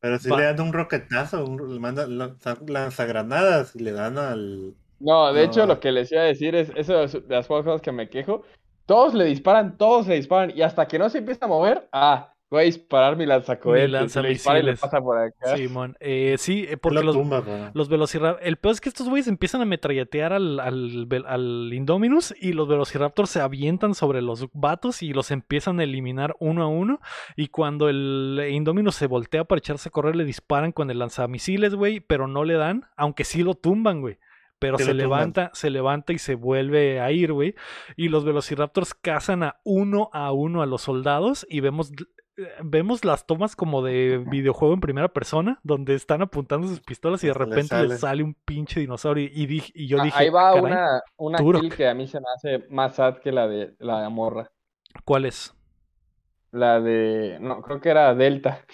Pero 0.00 0.18
si 0.18 0.28
Va- 0.30 0.36
le 0.38 0.44
dan 0.44 0.60
un 0.60 0.72
roquetazo, 0.72 1.44
un, 1.44 1.74
le 1.74 1.80
mandan 1.80 2.16
lanza- 2.18 2.58
lanzagranadas 2.66 3.74
y 3.74 3.80
le 3.80 3.92
dan 3.92 4.16
al. 4.18 4.74
No, 5.00 5.32
de 5.32 5.44
hecho, 5.44 5.60
No. 5.60 5.74
lo 5.74 5.80
que 5.80 5.92
les 5.92 6.10
iba 6.12 6.22
a 6.22 6.24
decir 6.24 6.54
es, 6.54 6.70
eso 6.76 6.92
de 6.94 6.98
las- 7.02 7.12
de 7.12 7.34
las 7.34 7.46
pocas 7.46 7.64
cosas 7.64 7.82
que 7.82 7.92
me 7.92 8.08
quejo, 8.08 8.42
todos 8.88 9.12
le 9.12 9.26
disparan, 9.26 9.76
todos 9.76 10.06
le 10.06 10.14
disparan, 10.14 10.50
y 10.56 10.62
hasta 10.62 10.88
que 10.88 10.98
no 10.98 11.10
se 11.10 11.18
empieza 11.18 11.44
a 11.44 11.48
mover, 11.48 11.86
ah, 11.92 12.32
voy 12.48 12.62
a 12.62 12.64
disparar 12.64 13.16
mi 13.18 13.26
lanzacohetes, 13.26 13.90
Mi 13.90 14.22
y 14.22 14.22
le 14.22 14.28
dispara 14.30 14.60
y 14.60 14.62
le 14.62 14.72
lanzamisiles. 14.72 14.80
pasa 14.80 15.02
por 15.02 15.18
acá. 15.18 15.58
Simón, 15.58 15.94
eh, 16.00 16.36
sí, 16.38 16.64
eh, 16.66 16.78
Porque 16.78 16.78
porque 16.78 17.02
lo 17.02 17.12
los, 17.12 17.12
tumba. 17.12 17.42
Los 17.74 17.90
Velociraptors. 17.90 18.46
El 18.46 18.56
peor 18.56 18.72
es 18.72 18.80
que 18.80 18.88
estos 18.88 19.06
güeyes 19.06 19.28
empiezan 19.28 19.60
a 19.60 19.66
metralletear 19.66 20.32
al, 20.32 20.58
al 20.58 21.70
Indominus 21.70 22.34
y 22.40 22.54
los 22.54 22.66
Velociraptors 22.66 23.28
se 23.28 23.42
avientan 23.42 23.94
sobre 23.94 24.22
los 24.22 24.46
vatos 24.54 25.02
y 25.02 25.12
los 25.12 25.30
empiezan 25.32 25.80
a 25.80 25.84
eliminar 25.84 26.34
uno 26.40 26.62
a 26.62 26.68
uno. 26.68 27.00
Y 27.36 27.48
cuando 27.48 27.90
el 27.90 28.42
Indominus 28.50 28.94
se 28.94 29.06
voltea 29.06 29.44
para 29.44 29.58
echarse 29.58 29.90
a 29.90 29.92
correr, 29.92 30.16
le 30.16 30.24
disparan 30.24 30.72
con 30.72 30.90
el 30.90 30.98
lanzamisiles, 31.00 31.74
güey, 31.74 32.00
pero 32.00 32.26
no 32.26 32.42
le 32.44 32.54
dan, 32.54 32.86
aunque 32.96 33.24
sí 33.24 33.42
lo 33.42 33.52
tumban, 33.54 34.00
güey. 34.00 34.16
Pero 34.58 34.78
se 34.78 34.92
levanta, 34.94 35.50
se 35.54 35.70
levanta 35.70 36.12
y 36.12 36.18
se 36.18 36.34
vuelve 36.34 37.00
a 37.00 37.10
ir, 37.12 37.32
güey. 37.32 37.54
Y 37.96 38.08
los 38.08 38.24
Velociraptors 38.24 38.94
cazan 38.94 39.42
a 39.44 39.60
uno 39.64 40.10
a 40.12 40.32
uno 40.32 40.62
a 40.62 40.66
los 40.66 40.82
soldados 40.82 41.46
y 41.48 41.60
vemos 41.60 41.92
vemos 42.62 43.04
las 43.04 43.26
tomas 43.26 43.56
como 43.56 43.82
de 43.82 44.24
videojuego 44.30 44.72
en 44.72 44.80
primera 44.80 45.08
persona, 45.08 45.58
donde 45.64 45.94
están 45.96 46.22
apuntando 46.22 46.68
sus 46.68 46.80
pistolas 46.80 47.22
y 47.24 47.26
de 47.26 47.32
Hasta 47.32 47.44
le 47.44 47.50
repente 47.50 47.74
les 47.74 47.88
sale. 47.88 47.98
sale 47.98 48.22
un 48.22 48.34
pinche 48.34 48.78
dinosaurio. 48.78 49.28
Y, 49.32 49.46
dije, 49.46 49.72
y 49.74 49.88
yo 49.88 49.98
Ah, 50.00 50.04
dije, 50.04 50.18
Ahí 50.22 50.30
va 50.30 50.50
"Ah, 50.50 50.54
caray, 50.54 50.72
una, 50.72 51.02
una 51.16 51.38
Turok". 51.38 51.62
kill 51.62 51.74
que 51.74 51.88
a 51.88 51.94
mí 51.94 52.06
se 52.06 52.20
me 52.20 52.26
hace 52.36 52.64
más 52.70 52.94
sad 52.94 53.16
que 53.18 53.32
la 53.32 53.48
de 53.48 53.74
la 53.80 54.08
morra. 54.08 54.52
¿cuál 55.04 55.24
es? 55.24 55.52
La 56.52 56.80
de, 56.80 57.38
no, 57.40 57.60
creo 57.62 57.80
que 57.80 57.88
era 57.90 58.14
Delta. 58.14 58.64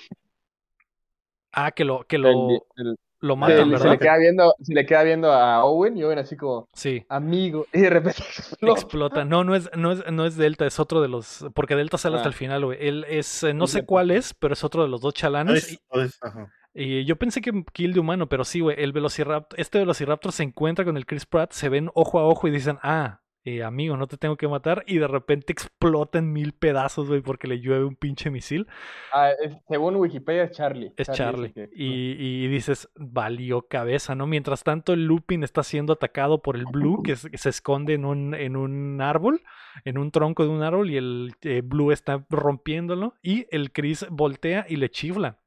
Ah, 1.52 1.70
que 1.72 1.84
lo, 1.84 2.04
que 2.06 2.16
El- 2.16 2.22
lo, 2.22 2.48
el- 2.76 2.96
lo 3.24 3.34
se, 3.34 3.40
matan, 3.40 3.56
se 3.58 3.64
le 3.64 3.70
¿verdad? 3.78 3.98
queda 3.98 4.16
viendo, 4.18 4.54
se 4.60 4.74
le 4.74 4.86
queda 4.86 5.02
viendo 5.02 5.32
a 5.32 5.64
Owen 5.64 5.96
y 5.96 6.04
Owen 6.04 6.18
así 6.18 6.36
como, 6.36 6.68
Sí. 6.74 7.04
amigo, 7.08 7.66
y 7.72 7.80
de 7.80 7.90
repente 7.90 8.18
explota. 8.38 8.80
Explota. 8.80 9.24
No, 9.24 9.44
no 9.44 9.54
es, 9.54 9.70
no 9.76 9.92
es, 9.92 10.04
no 10.12 10.26
es 10.26 10.36
Delta, 10.36 10.66
es 10.66 10.78
otro 10.78 11.00
de 11.00 11.08
los. 11.08 11.46
Porque 11.54 11.74
Delta 11.76 11.98
sale 11.98 12.16
hasta 12.16 12.28
Ah. 12.28 12.32
el 12.32 12.34
final, 12.34 12.64
güey. 12.64 12.78
Él 12.80 13.04
es, 13.08 13.42
eh, 13.42 13.54
no 13.54 13.66
Sí, 13.66 13.74
sé 13.78 13.86
cuál 13.86 14.10
es, 14.10 14.34
pero 14.34 14.54
es 14.54 14.62
otro 14.64 14.82
de 14.82 14.88
los 14.88 15.00
dos 15.00 15.14
chalanes. 15.14 15.72
es- 15.72 15.78
o 15.88 16.00
es- 16.00 16.18
ajá. 16.22 16.48
Y, 16.76 16.98
y 16.98 17.04
yo 17.04 17.16
pensé 17.16 17.40
que 17.40 17.52
kill 17.72 17.92
de 17.92 18.00
humano, 18.00 18.28
pero 18.28 18.44
sí, 18.44 18.60
güey. 18.60 18.76
El 18.82 18.92
Velociraptor, 18.92 19.58
este 19.60 19.78
Velociraptor 19.78 20.32
se 20.32 20.42
encuentra 20.42 20.84
con 20.84 20.96
el 20.96 21.06
Chris 21.06 21.24
Pratt, 21.24 21.52
se 21.52 21.68
ven 21.68 21.88
ojo 21.94 22.18
a 22.18 22.24
ojo 22.26 22.48
y 22.48 22.50
dicen, 22.50 22.78
ah, 22.82 23.20
eh, 23.44 23.62
amigo, 23.62 23.96
no 23.96 24.06
te 24.06 24.16
tengo 24.16 24.36
que 24.36 24.48
matar. 24.48 24.82
Y 24.86 24.98
de 24.98 25.06
repente 25.06 25.52
explota 25.52 26.18
en 26.18 26.32
mil 26.32 26.52
pedazos, 26.52 27.08
güey, 27.08 27.20
porque 27.20 27.46
le 27.46 27.60
llueve 27.60 27.84
un 27.84 27.94
pinche 27.96 28.30
misil. 28.30 28.66
Ah, 29.12 29.30
es- 29.42 29.56
según 29.68 29.96
Wikipedia 29.96 30.44
es 30.44 30.52
Charlie. 30.52 30.92
Es 30.96 31.08
Charlie. 31.10 31.52
Y, 31.74 32.16
y 32.18 32.48
dices, 32.48 32.88
valió 32.96 33.62
cabeza, 33.68 34.14
¿no? 34.14 34.26
Mientras 34.26 34.62
tanto, 34.64 34.92
el 34.94 35.04
Lupin 35.06 35.44
está 35.44 35.62
siendo 35.62 35.92
atacado 35.92 36.40
por 36.42 36.56
el 36.56 36.64
Blue, 36.66 37.02
que, 37.02 37.16
se- 37.16 37.30
que 37.30 37.38
se 37.38 37.50
esconde 37.50 37.94
en 37.94 38.04
un, 38.04 38.34
en 38.34 38.56
un 38.56 39.00
árbol, 39.00 39.42
en 39.84 39.98
un 39.98 40.10
tronco 40.10 40.42
de 40.44 40.48
un 40.50 40.62
árbol, 40.62 40.90
y 40.90 40.96
el 40.96 41.34
eh, 41.42 41.60
Blue 41.64 41.92
está 41.92 42.24
rompiéndolo. 42.30 43.14
Y 43.22 43.46
el 43.50 43.72
Chris 43.72 44.06
voltea 44.10 44.64
y 44.68 44.76
le 44.76 44.88
chifla. 44.90 45.38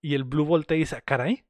Y 0.00 0.14
el 0.14 0.24
Blue 0.24 0.44
voltea 0.44 0.76
y 0.76 0.80
dice, 0.80 0.96
"Ah, 0.96 1.02
caray, 1.04 1.44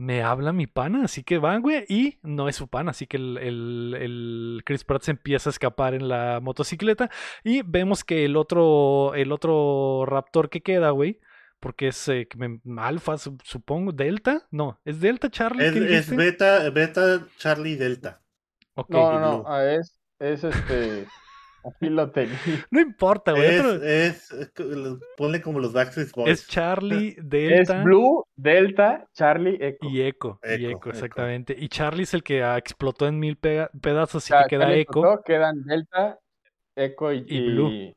me 0.00 0.22
habla 0.22 0.54
mi 0.54 0.66
pana, 0.66 1.04
así 1.04 1.22
que 1.22 1.36
va, 1.36 1.58
güey. 1.58 1.84
Y 1.88 2.18
no 2.22 2.48
es 2.48 2.56
su 2.56 2.68
pana, 2.68 2.92
así 2.92 3.06
que 3.06 3.18
el, 3.18 3.36
el, 3.36 3.94
el 4.00 4.62
Chris 4.64 4.82
Pratt 4.84 5.02
se 5.02 5.10
empieza 5.10 5.50
a 5.50 5.52
escapar 5.52 5.92
en 5.92 6.08
la 6.08 6.40
motocicleta. 6.40 7.10
Y 7.44 7.60
vemos 7.62 8.02
que 8.02 8.24
el 8.24 8.36
otro, 8.38 9.14
el 9.14 9.30
otro 9.30 10.04
Raptor 10.06 10.48
que 10.48 10.62
queda, 10.62 10.88
güey, 10.90 11.20
porque 11.60 11.88
es 11.88 12.08
eh, 12.08 12.26
que 12.30 12.38
me- 12.38 12.60
Alfa, 12.80 13.18
su- 13.18 13.36
supongo, 13.44 13.92
Delta, 13.92 14.46
no, 14.50 14.80
es 14.86 15.00
Delta 15.00 15.30
Charlie. 15.30 15.66
Es, 15.66 15.72
¿qué 15.74 15.96
es 15.98 16.16
beta, 16.16 16.70
beta 16.70 17.26
Charlie 17.36 17.76
Delta. 17.76 18.22
Ok, 18.76 18.88
No, 18.90 19.12
no, 19.12 19.20
no, 19.20 19.44
ah, 19.46 19.70
es, 19.70 20.00
es 20.18 20.44
este, 20.44 21.06
aquí 21.64 21.88
lo 21.90 22.10
tenía. 22.10 22.34
no 22.70 22.80
importa, 22.80 23.32
güey. 23.32 23.44
Es, 23.46 23.60
otro- 23.60 23.82
es, 23.84 24.30
es 24.32 24.52
ponle 25.16 25.40
como 25.42 25.58
los 25.60 25.72
Backstreet 25.72 26.10
Boys. 26.12 26.30
es 26.40 26.46
Charlie, 26.48 27.16
Es 27.18 27.28
Delta 27.28 27.82
Blue, 27.82 28.24
Delta, 28.36 29.06
Charlie, 29.12 29.58
Echo. 29.60 29.88
y 29.88 30.02
Echo, 30.02 30.38
y 30.44 30.66
Echo, 30.66 30.90
exactamente. 30.90 31.54
Y 31.58 31.68
Charlie 31.68 32.02
es 32.04 32.14
el 32.14 32.22
que 32.22 32.42
ah, 32.42 32.56
explotó 32.58 33.06
en 33.06 33.18
mil 33.18 33.36
pega- 33.38 33.70
pedazos 33.80 34.26
y 34.26 34.28
Cha- 34.30 34.42
que 34.44 34.48
queda 34.50 34.64
Charlie 34.64 34.80
Echo. 34.80 34.90
explotó, 35.00 35.22
quedan 35.24 35.62
Delta, 35.64 36.18
Echo 36.76 37.12
y, 37.12 37.24
Y 37.28 37.46
Blue. 37.52 37.68
y, 37.70 37.94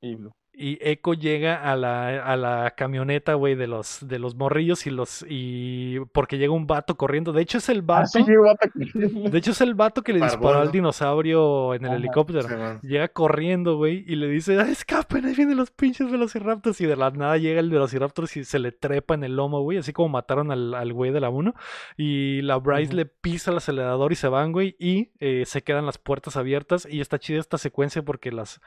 y 0.00 0.14
Blue. 0.16 0.32
Y 0.56 0.78
Echo 0.80 1.14
llega 1.14 1.56
a 1.70 1.76
la, 1.76 2.24
a 2.24 2.36
la 2.36 2.72
camioneta, 2.76 3.34
güey, 3.34 3.54
de 3.54 3.66
los, 3.66 4.06
de 4.06 4.18
los 4.18 4.34
morrillos 4.36 4.86
y 4.86 4.90
los. 4.90 5.24
y 5.28 5.98
porque 6.12 6.38
llega 6.38 6.52
un 6.52 6.66
vato 6.66 6.96
corriendo. 6.96 7.32
De 7.32 7.42
hecho, 7.42 7.58
es 7.58 7.68
el 7.68 7.78
Ah, 7.80 8.04
vato. 8.04 8.08
sí. 8.08 8.24
De 8.94 9.38
hecho, 9.38 9.50
es 9.50 9.60
el 9.60 9.74
vato 9.74 10.02
que 10.02 10.12
le 10.12 10.20
disparó 10.24 10.60
al 10.60 10.66
¿no? 10.66 10.72
dinosaurio 10.72 11.74
en 11.74 11.82
el 11.84 11.88
Ajá, 11.90 11.96
helicóptero. 11.96 12.80
Llega 12.82 13.08
corriendo, 13.08 13.76
güey, 13.76 14.04
y 14.06 14.16
le 14.16 14.28
dice, 14.28 14.58
"Ah, 14.60 14.68
escapen, 14.70 15.24
ahí 15.24 15.34
vienen 15.34 15.56
los 15.56 15.70
pinches 15.70 16.10
velociraptors. 16.10 16.80
Y 16.80 16.86
de 16.86 16.96
la 16.96 17.10
nada 17.10 17.36
llega 17.38 17.60
el 17.60 17.70
velociraptor 17.70 18.26
y 18.34 18.44
se 18.44 18.58
le 18.58 18.72
trepa 18.72 19.14
en 19.14 19.24
el 19.24 19.36
lomo, 19.36 19.60
güey, 19.62 19.78
así 19.78 19.92
como 19.92 20.08
mataron 20.10 20.50
al, 20.50 20.74
al 20.74 20.92
güey 20.92 21.10
de 21.10 21.20
la 21.20 21.30
1. 21.30 21.54
Y 21.96 22.42
la 22.42 22.56
Bryce 22.56 22.92
le 22.94 23.06
pisa 23.06 23.50
el 23.50 23.56
acelerador 23.56 24.12
y 24.12 24.16
se 24.16 24.28
van, 24.28 24.52
güey, 24.52 24.76
y 24.78 25.10
eh, 25.20 25.44
se 25.46 25.62
quedan 25.62 25.86
las 25.86 25.98
puertas 25.98 26.36
abiertas. 26.36 26.86
Y 26.90 27.00
está 27.00 27.18
chida 27.18 27.40
esta 27.40 27.58
secuencia 27.58 28.02
porque 28.02 28.30
las... 28.30 28.60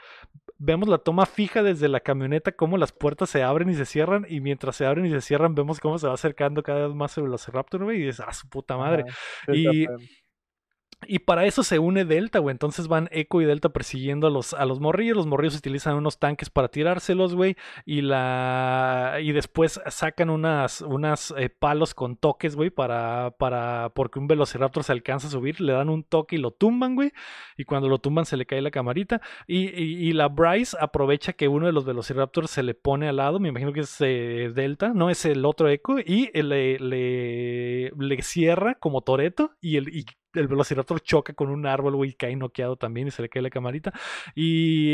Vemos 0.59 0.89
la 0.89 0.97
toma 0.97 1.27
fija 1.27 1.61
desde 1.61 1.76
la 1.87 1.99
camioneta, 1.99 2.51
cómo 2.51 2.77
las 2.77 2.91
puertas 2.91 3.29
se 3.29 3.43
abren 3.43 3.69
y 3.69 3.75
se 3.75 3.85
cierran. 3.85 4.25
Y 4.29 4.41
mientras 4.41 4.75
se 4.75 4.85
abren 4.85 5.05
y 5.05 5.11
se 5.11 5.21
cierran, 5.21 5.55
vemos 5.55 5.79
cómo 5.79 5.97
se 5.99 6.07
va 6.07 6.13
acercando 6.13 6.63
cada 6.63 6.87
vez 6.87 6.95
más 6.95 7.17
el 7.17 7.25
velociraptor, 7.25 7.83
güey. 7.83 8.01
Y 8.01 8.05
dices, 8.07 8.25
ah, 8.27 8.33
su 8.33 8.49
puta 8.49 8.77
madre. 8.77 9.03
Ajá, 9.07 9.53
Y-. 9.53 9.85
Y 11.05 11.19
para 11.19 11.45
eso 11.45 11.61
se 11.61 11.77
une 11.77 12.05
Delta, 12.05 12.39
güey. 12.39 12.51
Entonces 12.53 12.87
van 12.87 13.07
Echo 13.11 13.39
y 13.39 13.45
Delta 13.45 13.69
persiguiendo 13.69 14.25
a 14.25 14.31
los, 14.31 14.55
a 14.55 14.65
los 14.65 14.79
morrillos. 14.79 15.15
Los 15.15 15.27
morrillos 15.27 15.55
utilizan 15.55 15.95
unos 15.95 16.17
tanques 16.17 16.49
para 16.49 16.69
tirárselos, 16.69 17.35
güey. 17.35 17.55
Y 17.85 18.01
la. 18.01 19.19
Y 19.21 19.31
después 19.31 19.79
sacan 19.87 20.31
unas, 20.31 20.81
unas 20.81 21.33
eh, 21.37 21.49
palos 21.49 21.93
con 21.93 22.17
toques, 22.17 22.55
güey. 22.55 22.71
Para, 22.71 23.35
para. 23.37 23.91
Porque 23.93 24.17
un 24.17 24.27
velociraptor 24.27 24.83
se 24.83 24.91
alcanza 24.91 25.27
a 25.27 25.29
subir. 25.31 25.61
Le 25.61 25.73
dan 25.73 25.89
un 25.89 26.03
toque 26.03 26.35
y 26.35 26.39
lo 26.39 26.49
tumban, 26.51 26.95
güey. 26.95 27.11
Y 27.57 27.65
cuando 27.65 27.89
lo 27.89 27.99
tumban 27.99 28.25
se 28.25 28.35
le 28.35 28.47
cae 28.47 28.61
la 28.61 28.71
camarita. 28.71 29.21
Y, 29.45 29.67
y- 29.69 30.13
la 30.13 30.29
Bryce 30.29 30.75
aprovecha 30.81 31.33
que 31.33 31.47
uno 31.47 31.67
de 31.67 31.73
los 31.73 31.85
velociraptors 31.85 32.49
se 32.49 32.63
le 32.63 32.73
pone 32.73 33.07
al 33.07 33.17
lado. 33.17 33.39
Me 33.39 33.49
imagino 33.49 33.71
que 33.71 33.81
es 33.81 33.95
eh, 33.99 34.51
Delta. 34.53 34.93
No 34.95 35.11
es 35.11 35.25
el 35.25 35.45
otro 35.45 35.69
Echo. 35.69 35.99
Y 35.99 36.31
le, 36.33 36.79
le, 36.79 37.91
le 37.95 38.21
cierra 38.23 38.73
como 38.75 39.01
Toreto. 39.01 39.51
Y 39.61 39.77
el. 39.77 39.89
y 39.95 40.05
el 40.33 40.47
velociraptor 40.47 41.01
choca 41.01 41.33
con 41.33 41.49
un 41.49 41.65
árbol, 41.65 41.95
güey, 41.95 42.13
cae 42.13 42.35
noqueado 42.35 42.75
también 42.75 43.07
y 43.07 43.11
se 43.11 43.21
le 43.21 43.29
cae 43.29 43.41
la 43.41 43.49
camarita. 43.49 43.93
Y 44.35 44.87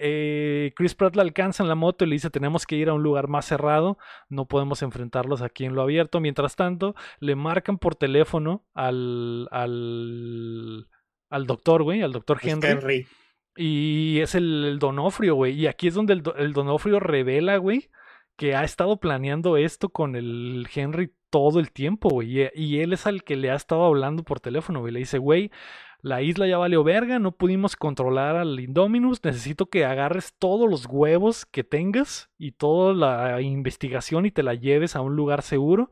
eh, 0.00 0.72
Chris 0.76 0.94
Pratt 0.94 1.16
la 1.16 1.22
alcanza 1.22 1.62
en 1.62 1.68
la 1.68 1.74
moto 1.74 2.04
y 2.04 2.08
le 2.08 2.14
dice, 2.14 2.30
tenemos 2.30 2.66
que 2.66 2.76
ir 2.76 2.88
a 2.88 2.94
un 2.94 3.02
lugar 3.02 3.28
más 3.28 3.46
cerrado, 3.46 3.98
no 4.28 4.46
podemos 4.46 4.82
enfrentarlos 4.82 5.42
aquí 5.42 5.64
en 5.64 5.74
lo 5.74 5.82
abierto. 5.82 6.20
Mientras 6.20 6.56
tanto, 6.56 6.94
le 7.18 7.34
marcan 7.36 7.78
por 7.78 7.94
teléfono 7.94 8.64
al, 8.74 9.48
al, 9.50 10.88
al 11.30 11.46
doctor, 11.46 11.82
güey, 11.82 12.02
al 12.02 12.12
doctor 12.12 12.38
Es 12.42 12.52
Henry. 12.52 12.68
Henry. 12.68 13.06
Y 13.56 14.20
es 14.20 14.34
el, 14.34 14.64
el 14.64 14.78
Donofrio, 14.78 15.34
güey. 15.34 15.54
Y 15.54 15.66
aquí 15.66 15.88
es 15.88 15.94
donde 15.94 16.12
el, 16.14 16.22
el 16.36 16.52
Donofrio 16.52 17.00
revela, 17.00 17.56
güey, 17.56 17.90
que 18.36 18.54
ha 18.54 18.64
estado 18.64 18.98
planeando 19.00 19.56
esto 19.56 19.90
con 19.90 20.16
el 20.16 20.66
Henry 20.72 21.12
todo 21.30 21.60
el 21.60 21.72
tiempo, 21.72 22.10
güey. 22.10 22.50
Y, 22.54 22.80
él 22.80 22.92
es 22.92 23.06
al 23.06 23.24
que 23.24 23.36
le 23.36 23.50
ha 23.50 23.54
estado 23.54 23.84
hablando 23.84 24.22
por 24.22 24.40
teléfono, 24.40 24.80
güey. 24.80 24.92
Le 24.92 24.98
dice, 25.00 25.18
güey, 25.18 25.50
la 26.02 26.22
isla 26.22 26.46
ya 26.46 26.58
valió 26.58 26.82
verga, 26.82 27.18
no 27.18 27.32
pudimos 27.32 27.76
controlar 27.76 28.36
al 28.36 28.58
Indominus. 28.58 29.22
Necesito 29.24 29.66
que 29.66 29.84
agarres 29.84 30.34
todos 30.38 30.68
los 30.68 30.86
huevos 30.86 31.46
que 31.46 31.64
tengas 31.64 32.30
y 32.38 32.52
toda 32.52 32.94
la 32.94 33.40
investigación 33.40 34.26
y 34.26 34.30
te 34.30 34.42
la 34.42 34.54
lleves 34.54 34.96
a 34.96 35.00
un 35.00 35.16
lugar 35.16 35.42
seguro. 35.42 35.90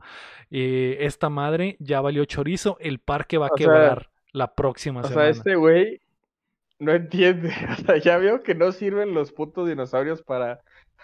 Eh, 0.51 0.97
esta 1.01 1.29
madre 1.29 1.77
ya 1.79 2.01
valió 2.01 2.25
chorizo. 2.25 2.77
El 2.79 2.99
parque 2.99 3.37
va 3.37 3.47
a 3.47 3.49
O 3.53 3.57
sea, 3.57 3.65
quebrar 3.65 4.09
la 4.31 4.55
próxima 4.55 5.01
O 5.01 5.03
sea, 5.03 5.11
semana. 5.11 5.29
este 5.29 5.55
güey 5.55 6.01
no 6.79 6.93
entiende. 6.93 7.51
O 7.79 7.85
sea, 7.85 7.97
ya 7.97 8.17
veo 8.17 8.41
que 8.43 8.55
no 8.55 8.71
sirven 8.71 9.13
los 9.13 9.31
putos 9.31 9.67
dinosaurios 9.67 10.21
para, 10.23 10.61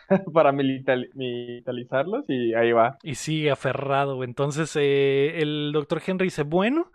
para 0.34 0.52
militar- 0.52 1.10
militarizarlos 1.14 2.26
y 2.30 2.54
ahí 2.54 2.72
va. 2.72 2.98
Y 3.04 3.16
sigue 3.16 3.52
aferrado. 3.52 4.24
Entonces 4.24 4.76
eh, 4.76 5.42
el 5.42 5.72
doctor 5.74 6.02
Henry 6.06 6.26
dice, 6.28 6.44
bueno, 6.44 6.92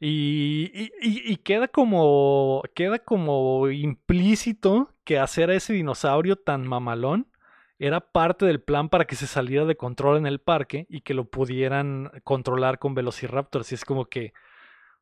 y- 0.00 0.90
y 1.00 1.36
queda 1.38 1.68
como, 1.68 2.62
queda 2.74 2.98
como 2.98 3.68
implícito 3.70 4.90
que 5.04 5.18
hacer 5.18 5.50
a 5.50 5.54
ese 5.54 5.72
dinosaurio 5.72 6.36
tan 6.36 6.66
mamalón 6.66 7.28
era 7.78 8.00
parte 8.00 8.46
del 8.46 8.60
plan 8.60 8.88
para 8.88 9.06
que 9.06 9.16
se 9.16 9.26
saliera 9.26 9.64
de 9.64 9.76
control 9.76 10.16
en 10.18 10.26
el 10.26 10.38
parque 10.38 10.86
y 10.88 11.00
que 11.00 11.14
lo 11.14 11.24
pudieran 11.24 12.10
controlar 12.22 12.78
con 12.78 12.94
velociraptors. 12.94 13.72
Y 13.72 13.74
es 13.74 13.84
como 13.84 14.04
que, 14.04 14.32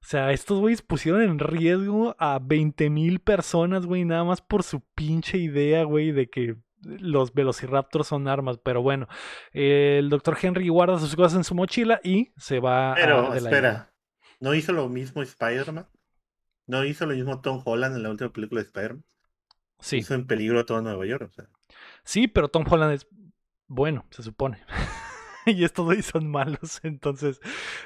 o 0.00 0.06
sea, 0.06 0.32
estos 0.32 0.60
güeyes 0.60 0.80
pusieron 0.80 1.20
en 1.20 1.38
riesgo 1.38 2.16
a 2.18 2.38
20 2.42 2.88
mil 2.88 3.20
personas, 3.20 3.84
güey, 3.84 4.06
nada 4.06 4.24
más 4.24 4.40
por 4.40 4.62
su 4.62 4.80
pinche 4.94 5.36
idea, 5.36 5.84
güey, 5.84 6.12
de 6.12 6.30
que 6.30 6.56
los 6.82 7.32
velociraptors 7.34 8.08
son 8.08 8.28
armas. 8.28 8.58
Pero 8.58 8.82
bueno, 8.82 9.08
el 9.52 10.08
doctor 10.10 10.36
Henry 10.40 10.68
guarda 10.68 10.98
sus 10.98 11.16
cosas 11.16 11.36
en 11.36 11.44
su 11.44 11.54
mochila 11.54 12.00
y 12.04 12.32
se 12.36 12.60
va 12.60 12.92
a 12.92 12.94
Pero, 12.94 13.22
de 13.30 13.40
la 13.40 13.50
isla. 13.50 13.50
espera. 13.50 13.92
¿No 14.40 14.54
hizo 14.54 14.72
lo 14.72 14.88
mismo 14.88 15.22
Spider-Man? 15.22 15.86
¿No 16.66 16.84
hizo 16.84 17.06
lo 17.06 17.14
mismo 17.14 17.40
Tom 17.40 17.62
Holland 17.64 17.96
en 17.96 18.02
la 18.04 18.10
última 18.10 18.32
película 18.32 18.60
de 18.60 18.66
Spider-Man? 18.66 19.04
Sí, 19.80 19.98
Hizo 19.98 20.14
en 20.14 20.26
peligro 20.26 20.60
a 20.60 20.66
todo 20.66 20.82
Nueva 20.82 21.06
York. 21.06 21.28
O 21.28 21.32
sea. 21.32 21.46
sí, 22.04 22.28
pero 22.28 22.48
Tom 22.48 22.64
Holland 22.68 22.92
es 22.94 23.06
bueno, 23.66 24.04
se 24.10 24.22
supone. 24.22 24.58
y 25.46 25.64
estos 25.64 25.84
güeyes 25.86 26.06
son 26.06 26.28
malos, 26.30 26.80
entonces 26.82 27.40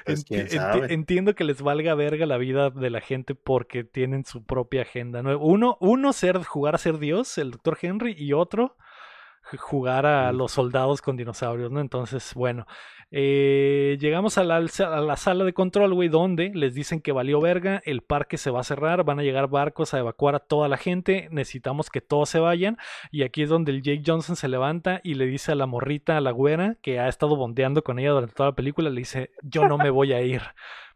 Pues, 0.05 0.25
enti- 0.25 0.47
enti- 0.49 0.91
entiendo 0.91 1.35
que 1.35 1.43
les 1.45 1.61
valga 1.61 1.95
verga 1.95 2.25
la 2.25 2.37
vida 2.37 2.69
de 2.69 2.89
la 2.89 3.01
gente 3.01 3.33
porque 3.35 3.83
tienen 3.83 4.25
su 4.25 4.43
propia 4.45 4.81
agenda. 4.81 5.21
¿no? 5.23 5.37
Uno, 5.39 5.77
uno 5.79 6.11
ser, 6.13 6.43
jugar 6.43 6.75
a 6.75 6.79
ser 6.79 6.97
Dios, 6.99 7.37
el 7.37 7.51
doctor 7.51 7.77
Henry, 7.81 8.13
y 8.17 8.33
otro 8.33 8.75
jugar 9.59 10.05
a 10.05 10.31
los 10.31 10.51
soldados 10.51 11.01
con 11.01 11.17
dinosaurios, 11.17 11.71
¿no? 11.71 11.79
Entonces, 11.79 12.33
bueno, 12.33 12.65
eh, 13.11 13.97
llegamos 13.99 14.37
a 14.37 14.43
la, 14.43 14.57
alza- 14.59 14.91
a 14.93 14.99
la 14.99 15.15
sala 15.15 15.45
de 15.45 15.53
control, 15.53 15.93
güey, 15.93 16.09
donde 16.09 16.51
les 16.53 16.73
dicen 16.73 16.99
que 16.99 17.11
valió 17.11 17.39
verga, 17.39 17.81
el 17.85 18.01
parque 18.01 18.37
se 18.37 18.49
va 18.51 18.61
a 18.61 18.63
cerrar, 18.63 19.03
van 19.03 19.19
a 19.19 19.23
llegar 19.23 19.47
barcos 19.47 19.93
a 19.93 19.99
evacuar 19.99 20.35
a 20.35 20.39
toda 20.39 20.67
la 20.67 20.77
gente, 20.77 21.27
necesitamos 21.31 21.89
que 21.89 22.01
todos 22.01 22.29
se 22.29 22.39
vayan, 22.39 22.77
y 23.11 23.23
aquí 23.23 23.43
es 23.43 23.49
donde 23.49 23.71
el 23.71 23.83
Jake 23.83 24.03
Johnson 24.05 24.35
se 24.35 24.47
levanta 24.47 24.99
y 25.03 25.13
le 25.13 25.27
dice 25.27 25.51
a 25.51 25.55
la 25.55 25.67
morrita, 25.67 26.17
a 26.17 26.21
la 26.21 26.31
güera, 26.31 26.75
que 26.81 26.99
ha 26.99 27.07
estado 27.07 27.35
bondeando 27.35 27.83
con 27.83 27.99
ella 27.99 28.11
durante 28.11 28.33
toda 28.35 28.49
la 28.49 28.55
película, 28.55 28.89
le 28.89 28.99
dice, 28.99 29.31
yo 29.43 29.67
no 29.67 29.77
me 29.77 29.91
voy 29.91 30.11
a 30.11 30.21
ir, 30.21 30.41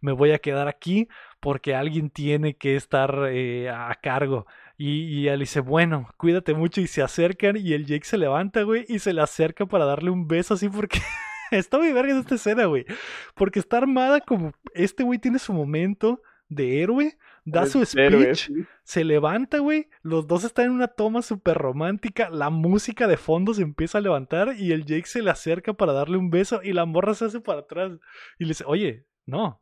me 0.02 0.12
voy 0.12 0.32
a 0.32 0.40
quedar 0.40 0.68
aquí 0.68 1.08
porque 1.40 1.76
alguien 1.76 2.10
tiene 2.10 2.56
que 2.56 2.76
estar 2.76 3.28
eh, 3.30 3.70
a 3.70 3.96
cargo. 4.02 4.46
Y, 4.82 5.02
y 5.02 5.28
él 5.28 5.42
dice, 5.42 5.60
bueno, 5.60 6.08
cuídate 6.16 6.54
mucho 6.54 6.80
y 6.80 6.88
se 6.88 7.02
acercan 7.02 7.58
y 7.58 7.74
el 7.74 7.86
Jake 7.86 8.06
se 8.06 8.18
levanta, 8.18 8.62
güey, 8.62 8.86
y 8.88 9.00
se 9.00 9.12
le 9.12 9.22
acerca 9.22 9.66
para 9.66 9.84
darle 9.84 10.10
un 10.10 10.26
beso 10.26 10.54
así 10.54 10.70
porque... 10.70 11.00
Está 11.52 11.80
muy 11.80 11.92
verga 11.92 12.18
esta 12.18 12.36
escena, 12.36 12.66
güey. 12.66 12.86
Porque 13.34 13.60
está 13.60 13.80
armada 13.80 14.22
como... 14.22 14.54
Este 14.76 15.02
güey 15.04 15.18
tiene 15.18 15.40
su 15.40 15.52
momento 15.52 16.22
de 16.48 16.82
héroe, 16.82 17.18
da 17.44 17.66
su 17.66 17.84
speech, 17.84 18.52
se 18.84 19.04
levanta, 19.04 19.58
güey. 19.58 19.90
Los 20.02 20.28
dos 20.28 20.44
están 20.44 20.66
en 20.66 20.72
una 20.72 20.88
toma 20.88 21.24
súper 21.24 21.58
romántica. 21.58 22.30
La 22.30 22.50
música 22.50 23.08
de 23.08 23.18
fondo 23.18 23.54
se 23.56 23.64
empieza 23.64 23.98
a 23.98 24.02
levantar 24.02 24.56
y 24.58 24.72
el 24.72 24.86
Jake 24.86 25.08
se 25.08 25.24
le 25.24 25.32
acerca 25.32 25.74
para 25.74 25.92
darle 25.92 26.18
un 26.18 26.30
beso 26.30 26.62
y 26.64 26.72
la 26.72 26.86
morra 26.86 27.16
se 27.16 27.26
hace 27.26 27.42
para 27.42 27.62
atrás 27.62 27.94
y 28.38 28.46
le 28.46 28.50
dice, 28.50 28.64
oye, 28.68 29.06
no, 29.26 29.62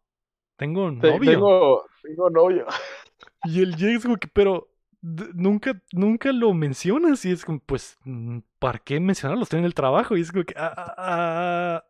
tengo 0.57 0.85
un 0.85 0.99
novio. 0.99 1.31
Tengo, 1.31 1.85
tengo 2.03 2.29
novio. 2.29 2.65
Y 3.45 3.61
el 3.61 3.75
Jake 3.75 3.95
es 3.95 4.03
como 4.03 4.17
que, 4.17 4.27
pero 4.27 4.69
nunca, 5.01 5.81
nunca 5.91 6.31
lo 6.31 6.53
mencionas. 6.53 7.25
Y 7.25 7.31
es 7.31 7.45
como, 7.45 7.59
pues, 7.59 7.97
mm, 8.03 8.39
¿para 8.59 8.79
qué 8.79 8.99
mencionarlo? 8.99 9.43
Estoy 9.43 9.59
en 9.59 9.65
el 9.65 9.73
trabajo. 9.73 10.17
Y 10.17 10.21
es 10.21 10.31
como 10.31 10.45
que, 10.45 10.53
ah, 10.57 10.73
ah, 10.75 10.95
ah, 10.97 11.83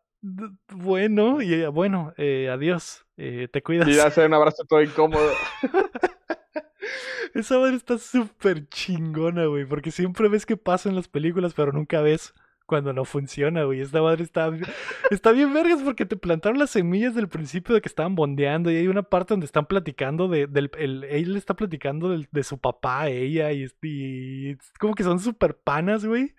bueno, 0.72 1.40
y 1.42 1.54
ella, 1.54 1.68
bueno, 1.68 2.12
eh, 2.16 2.48
adiós, 2.50 3.06
eh, 3.16 3.48
te 3.52 3.62
cuidas. 3.62 3.88
Y 3.88 3.98
hace 3.98 4.26
un 4.26 4.34
abrazo 4.34 4.64
todo 4.64 4.82
incómodo. 4.82 5.30
Esa 7.34 7.58
madre 7.58 7.76
está 7.76 7.98
súper 7.98 8.68
chingona, 8.68 9.46
güey, 9.46 9.64
porque 9.64 9.90
siempre 9.90 10.28
ves 10.28 10.46
que 10.46 10.56
pasa 10.56 10.88
en 10.88 10.96
las 10.96 11.08
películas, 11.08 11.54
pero 11.54 11.72
nunca 11.72 12.00
ves 12.00 12.34
cuando 12.68 12.92
no 12.92 13.04
funciona, 13.04 13.64
güey. 13.64 13.80
Esta 13.80 14.00
madre 14.00 14.22
está, 14.22 14.52
está 15.10 15.32
bien 15.32 15.52
vergas 15.52 15.82
porque 15.82 16.06
te 16.06 16.16
plantaron 16.16 16.58
las 16.60 16.70
semillas 16.70 17.16
del 17.16 17.28
principio 17.28 17.74
de 17.74 17.80
que 17.80 17.88
estaban 17.88 18.14
bondeando 18.14 18.70
y 18.70 18.76
hay 18.76 18.86
una 18.88 19.02
parte 19.02 19.34
donde 19.34 19.46
están 19.46 19.66
platicando 19.66 20.28
de, 20.28 20.46
del, 20.46 20.70
el, 20.78 21.04
él 21.04 21.32
le 21.32 21.38
está 21.40 21.54
platicando 21.54 22.10
del- 22.10 22.28
de 22.30 22.44
su 22.44 22.58
papá 22.60 23.02
a 23.02 23.08
ella 23.08 23.50
y, 23.52 23.64
es- 23.64 23.76
y 23.82 24.50
es 24.52 24.72
como 24.78 24.94
que 24.94 25.02
son 25.02 25.18
súper 25.18 25.56
panas, 25.56 26.04
güey. 26.04 26.34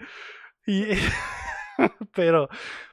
Y... 0.66 0.86
pero, 2.14 2.50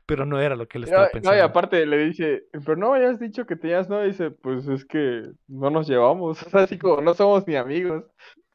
pero 0.06 0.24
no 0.26 0.40
era 0.40 0.56
lo 0.56 0.68
que 0.68 0.78
él 0.78 0.82
No, 0.82 0.86
estaba 0.86 1.04
no, 1.04 1.08
y 1.10 1.12
pensando. 1.12 1.44
aparte 1.44 1.86
le 1.86 1.98
dice, 2.06 2.44
pero 2.64 2.76
no, 2.76 2.96
ya 2.96 3.10
has 3.10 3.18
dicho 3.20 3.46
que 3.46 3.56
tenías 3.56 3.88
no, 3.88 4.02
dice, 4.02 4.30
pues 4.30 4.66
es 4.68 4.84
que 4.84 5.22
no 5.48 5.70
nos 5.70 5.88
llevamos, 5.88 6.42
o 6.46 6.50
sea, 6.50 6.62
así 6.64 6.78
como 6.78 7.00
no 7.02 7.14
somos 7.14 7.46
ni 7.46 7.56
amigos, 7.56 8.04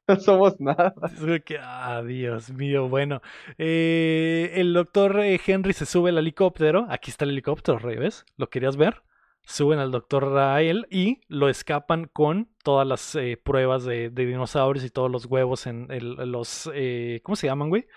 no 0.07 0.15
somos 0.19 0.59
nada. 0.59 0.93
Es 1.03 1.13
como 1.19 1.33
que, 1.43 1.57
ah, 1.59 2.01
Dios 2.05 2.51
mío, 2.51 2.87
bueno. 2.89 3.21
eh, 3.57 4.51
el 4.55 4.73
doctor 4.73 5.19
eh, 5.21 5.39
Henry 5.45 5.73
se 5.73 5.85
sube 5.85 6.09
al 6.09 6.17
helicóptero. 6.17 6.85
Aquí 6.89 7.09
está 7.11 7.25
el 7.25 7.31
helicóptero, 7.31 7.79
Rey, 7.79 7.97
¿ves? 7.97 8.25
¿Lo 8.37 8.49
querías 8.49 8.77
ver? 8.77 9.03
Suben 9.43 9.79
al 9.79 9.91
doctor 9.91 10.37
a 10.37 10.61
él 10.61 10.85
y 10.91 11.21
lo 11.27 11.49
escapan 11.49 12.05
con 12.13 12.49
todas 12.63 12.87
las 12.87 13.15
eh, 13.15 13.37
pruebas 13.43 13.83
de, 13.83 14.09
de 14.11 14.25
dinosaurios 14.25 14.85
y 14.85 14.89
todos 14.91 15.09
los 15.09 15.25
huevos 15.25 15.65
en, 15.67 15.87
el- 15.91 16.15
los... 16.31 16.69
eh, 16.73 17.21
¿Cómo 17.23 17.35
se 17.35 17.47
llaman, 17.47 17.69
güey? 17.69 17.87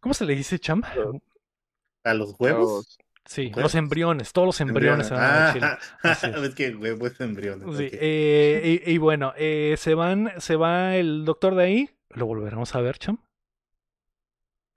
¿Cómo 0.00 0.14
se 0.14 0.24
le 0.24 0.34
dice, 0.34 0.58
Cham? 0.58 0.82
¿A 2.04 2.14
los 2.14 2.34
huevos? 2.38 2.98
Sí, 3.26 3.50
los 3.56 3.74
embriones, 3.74 4.32
todos 4.32 4.46
los 4.46 4.60
embriones 4.60 5.08
se 5.08 5.14
van 5.14 5.22
a 5.24 5.48
Ah, 5.48 5.52
Chile. 5.52 5.66
Así 6.02 6.26
es. 6.28 6.36
es 6.42 6.54
que 6.54 6.74
huevo 6.74 7.06
es 7.08 7.20
embriones. 7.20 7.76
Sí, 7.76 7.86
ok. 7.86 7.90
eh, 8.00 8.82
y, 8.86 8.92
y 8.92 8.98
bueno, 8.98 9.32
eh, 9.36 9.74
se 9.78 9.94
van, 9.94 10.32
se 10.38 10.56
va 10.56 10.96
el 10.96 11.24
doctor 11.24 11.54
de 11.56 11.64
ahí. 11.64 11.90
¿Lo 12.10 12.26
volveremos 12.26 12.74
a 12.74 12.80
ver, 12.80 12.98
Cham? 12.98 13.18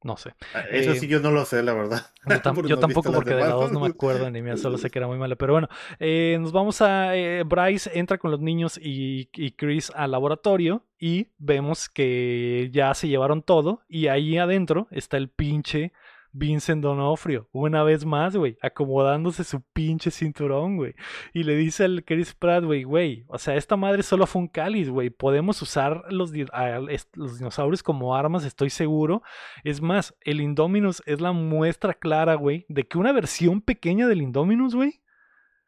No 0.02 0.16
sé. 0.16 0.34
Ah, 0.54 0.62
Eso 0.72 0.94
eh, 0.94 0.96
sí 0.96 1.08
yo 1.10 1.20
no 1.20 1.30
lo 1.30 1.44
sé, 1.44 1.62
la 1.62 1.74
verdad. 1.74 2.08
Yo, 2.26 2.36
tam- 2.42 2.56
no 2.70 2.80
tampoco 2.80 3.12
porque 3.12 3.32
de 3.32 3.42
la 3.42 3.48
demás. 3.48 3.60
2 3.62 3.72
no 3.74 3.82
me 3.82 3.88
acuerdo 3.88 4.32
ni 4.32 4.42
mía, 4.42 4.56
solo 4.56 4.78
sé 4.78 4.90
que 4.90 4.98
era 5.00 5.08
muy 5.08 5.18
mala. 5.18 5.36
Pero 5.36 5.54
bueno, 5.54 5.68
eh, 6.00 6.38
nos 6.40 6.54
vamos 6.54 6.82
a... 6.82 7.18
eh, 7.18 7.44
Bryce 7.44 7.92
entra 8.00 8.18
con 8.18 8.32
los 8.32 8.40
niños 8.40 8.80
y, 8.82 9.30
y 9.36 9.52
Chris 9.52 9.92
al 9.94 10.12
laboratorio 10.12 10.86
y 10.98 11.28
vemos 11.38 11.90
que 11.90 12.70
ya 12.72 12.94
se 12.94 13.10
llevaron 13.10 13.42
todo 13.44 13.84
y 13.90 14.08
ahí 14.08 14.38
adentro 14.38 14.88
está 14.92 15.18
el 15.18 15.30
pinche 15.30 15.92
Vincent 16.32 16.84
Donofrio, 16.84 17.50
una 17.52 17.84
vez 17.84 18.06
más, 18.06 18.36
güey, 18.36 18.58
acomodándose 18.62 19.44
su 19.44 19.62
pinche 19.74 20.12
cinturón, 20.12 20.78
güey. 20.78 20.94
Y 21.34 21.44
le 21.44 21.56
dice 21.56 21.86
al 21.86 22.04
Chris 22.06 22.34
Pratt, 22.36 22.64
güey, 22.64 22.84
güey, 22.84 23.26
o 23.28 23.38
sea, 23.38 23.56
esta 23.56 23.76
madre 23.76 24.04
solo 24.04 24.28
fue 24.28 24.44
un 24.44 24.48
cáliz, 24.48 24.90
güey. 24.90 25.10
Podemos 25.10 25.62
usar 25.62 26.04
los, 26.12 26.32
di- 26.32 26.46
dinosaurios 27.16 27.82
como 27.84 28.16
armas, 28.16 28.46
estoy 28.46 28.70
seguro. 28.70 29.24
Es 29.64 29.82
más, 29.82 30.16
el 30.22 30.42
Indominus 30.42 31.02
es 31.06 31.20
la 31.20 31.32
muestra 31.32 31.94
clara, 31.94 32.36
güey, 32.36 32.66
de 32.70 32.88
que 32.88 32.98
una 32.98 33.12
versión 33.12 33.62
pequeña 33.62 34.08
del 34.08 34.22
Indominus, 34.22 34.76
güey, 34.76 35.02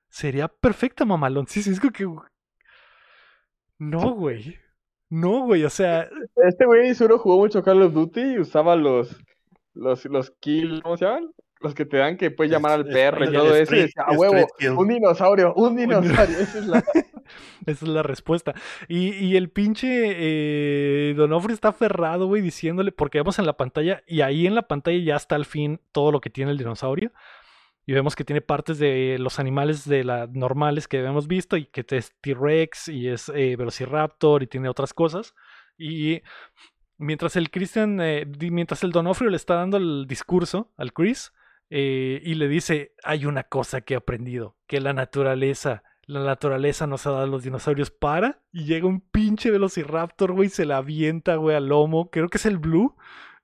sería 0.09 0.47
perfecta, 0.47 1.05
mamalón. 1.05 1.47
Sí, 1.47 1.63
sí, 1.63 1.71
es 1.71 1.79
que... 1.79 1.89
No, 3.79 4.11
güey. 4.13 4.57
No, 5.09 5.41
güey, 5.45 5.63
o 5.65 5.69
sea, 5.69 6.07
Este 6.47 6.65
güey 6.65 6.93
seguro 6.95 7.17
jugó 7.19 7.38
mucho 7.39 7.63
Call 7.63 7.81
of 7.81 7.93
Duty 7.93 8.21
y 8.21 8.39
usaba 8.39 8.75
los, 8.75 9.17
los, 9.73 10.06
los 10.06 10.31
kills, 10.39 10.81
¿cómo 10.81 10.98
se 10.98 11.06
llaman? 11.06 11.31
Los 11.61 11.76
que 11.76 11.85
te 11.85 11.98
dan 11.98 12.18
que 12.18 12.31
puedes 12.31 12.52
llamar 12.52 12.72
al 12.72 12.88
Es- 12.88 12.93
perro 12.93 13.23
y 13.26 13.31
todo 13.31 13.48
eso. 13.56 13.57
Y 13.57 13.61
street- 13.61 13.81
decía, 13.84 14.03
a 14.07 14.11
el 14.14 14.18
huevo, 14.18 14.48
kill". 14.57 14.72
un 14.72 14.88
dinosaurio, 14.88 15.53
un 15.56 15.76
dinosaurio. 15.76 16.38
Esa 16.39 16.60
es 16.60 16.65
la... 16.65 16.84
Esa 17.65 17.85
es 17.85 17.91
la 17.91 18.03
respuesta. 18.03 18.53
Y, 18.89 19.10
y 19.14 19.38
el 19.38 19.49
pinche 19.52 19.88
eh, 19.89 21.14
Donofrio 21.15 21.53
está 21.53 21.69
aferrado, 21.69 22.26
güey, 22.27 22.41
diciéndole, 22.41 22.91
porque 22.91 23.19
vemos 23.19 23.38
en 23.39 23.45
la 23.45 23.56
pantalla, 23.57 24.03
y 24.07 24.22
ahí 24.22 24.48
en 24.48 24.56
la 24.56 24.64
pantalla 24.68 24.98
ya 24.98 25.15
está 25.15 25.35
al 25.35 25.45
fin 25.45 25.80
todo 25.91 26.11
lo 26.11 26.19
que 26.19 26.30
tiene 26.31 26.52
el 26.52 26.57
dinosaurio. 26.57 27.11
Y 27.85 27.93
vemos 27.93 28.15
que 28.15 28.23
tiene 28.26 28.41
partes 28.41 28.80
de 28.80 29.18
los 29.19 29.39
animales 29.39 29.88
de 29.88 30.03
la 30.03 30.27
normales 30.27 30.88
que 30.88 30.98
habíamos 30.98 31.27
visto, 31.27 31.56
y 31.57 31.65
que 31.65 31.85
es 31.89 32.14
T-Rex, 32.22 32.88
y 32.89 33.07
es 33.07 33.30
eh, 33.30 33.56
Velociraptor, 33.56 34.43
y 34.43 34.48
tiene 34.48 34.68
otras 34.68 34.93
cosas. 34.93 35.34
Y 35.77 36.22
mientras 37.02 37.36
el 37.36 37.49
Christian, 37.49 37.99
eh, 37.99 38.26
mientras 38.40 38.84
el 38.84 38.91
Donofrio 38.91 39.30
le 39.30 39.38
está 39.38 39.56
dando 39.56 39.78
el 39.78 40.06
discurso 40.07 40.72
al 40.78 40.94
Chris, 40.94 41.34
eh, 41.69 42.22
y 42.23 42.36
le 42.36 42.48
dice, 42.48 42.94
hay 43.03 43.26
una 43.26 43.44
cosa 43.44 43.82
que 43.82 43.94
he 43.94 43.98
aprendido, 43.98 44.57
que 44.68 44.82
la 44.82 44.94
naturaleza, 44.94 45.84
la 46.06 46.23
naturaleza 46.23 46.88
nos 46.88 47.07
ha 47.07 47.11
dado 47.11 47.23
a 47.23 47.28
los 47.28 47.44
dinosaurios 47.44 47.91
para, 47.91 48.41
y 48.52 48.65
llega 48.65 48.88
un 48.88 49.02
pinche 49.02 49.52
Velociraptor, 49.52 50.34
güey, 50.34 50.49
se 50.49 50.65
la 50.65 50.78
avienta, 50.78 51.36
güey, 51.36 51.56
al 51.56 51.68
lomo, 51.68 52.10
creo 52.10 52.30
que 52.30 52.38
es 52.38 52.45
el 52.45 52.57
Blue, 52.57 52.95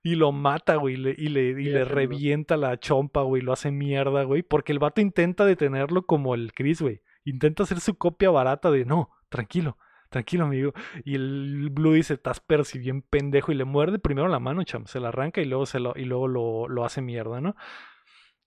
y 0.02 0.14
lo 0.14 0.32
mata, 0.32 0.76
güey, 0.76 0.94
y 0.94 0.98
le, 0.98 1.14
y 1.18 1.28
le, 1.28 1.48
y 1.60 1.64
le 1.64 1.84
revienta 1.84 2.56
la 2.56 2.78
chompa, 2.78 3.22
güey, 3.22 3.42
lo 3.42 3.52
hace 3.52 3.70
mierda, 3.70 4.22
güey, 4.24 4.42
porque 4.42 4.72
el 4.72 4.78
vato 4.78 5.00
intenta 5.00 5.44
detenerlo 5.44 6.06
como 6.06 6.34
el 6.34 6.52
Chris, 6.52 6.80
güey, 6.80 7.02
intenta 7.24 7.64
hacer 7.64 7.80
su 7.80 7.96
copia 7.96 8.30
barata 8.30 8.70
de, 8.70 8.84
no, 8.84 9.10
tranquilo. 9.28 9.78
Tranquilo, 10.08 10.44
amigo. 10.44 10.72
Y 11.04 11.14
el 11.16 11.68
Blue 11.70 11.92
dice, 11.92 12.14
estás 12.14 12.40
pero 12.40 12.64
si 12.64 12.78
bien 12.78 13.02
pendejo. 13.02 13.52
Y 13.52 13.54
le 13.54 13.64
muerde 13.64 13.98
primero 13.98 14.28
la 14.28 14.38
mano, 14.40 14.62
cham. 14.64 14.86
Se 14.86 15.00
la 15.00 15.08
arranca 15.08 15.40
y 15.40 15.44
luego, 15.44 15.66
se 15.66 15.80
lo, 15.80 15.92
y 15.96 16.04
luego 16.04 16.28
lo, 16.28 16.68
lo 16.68 16.84
hace 16.84 17.02
mierda, 17.02 17.40
¿no? 17.40 17.56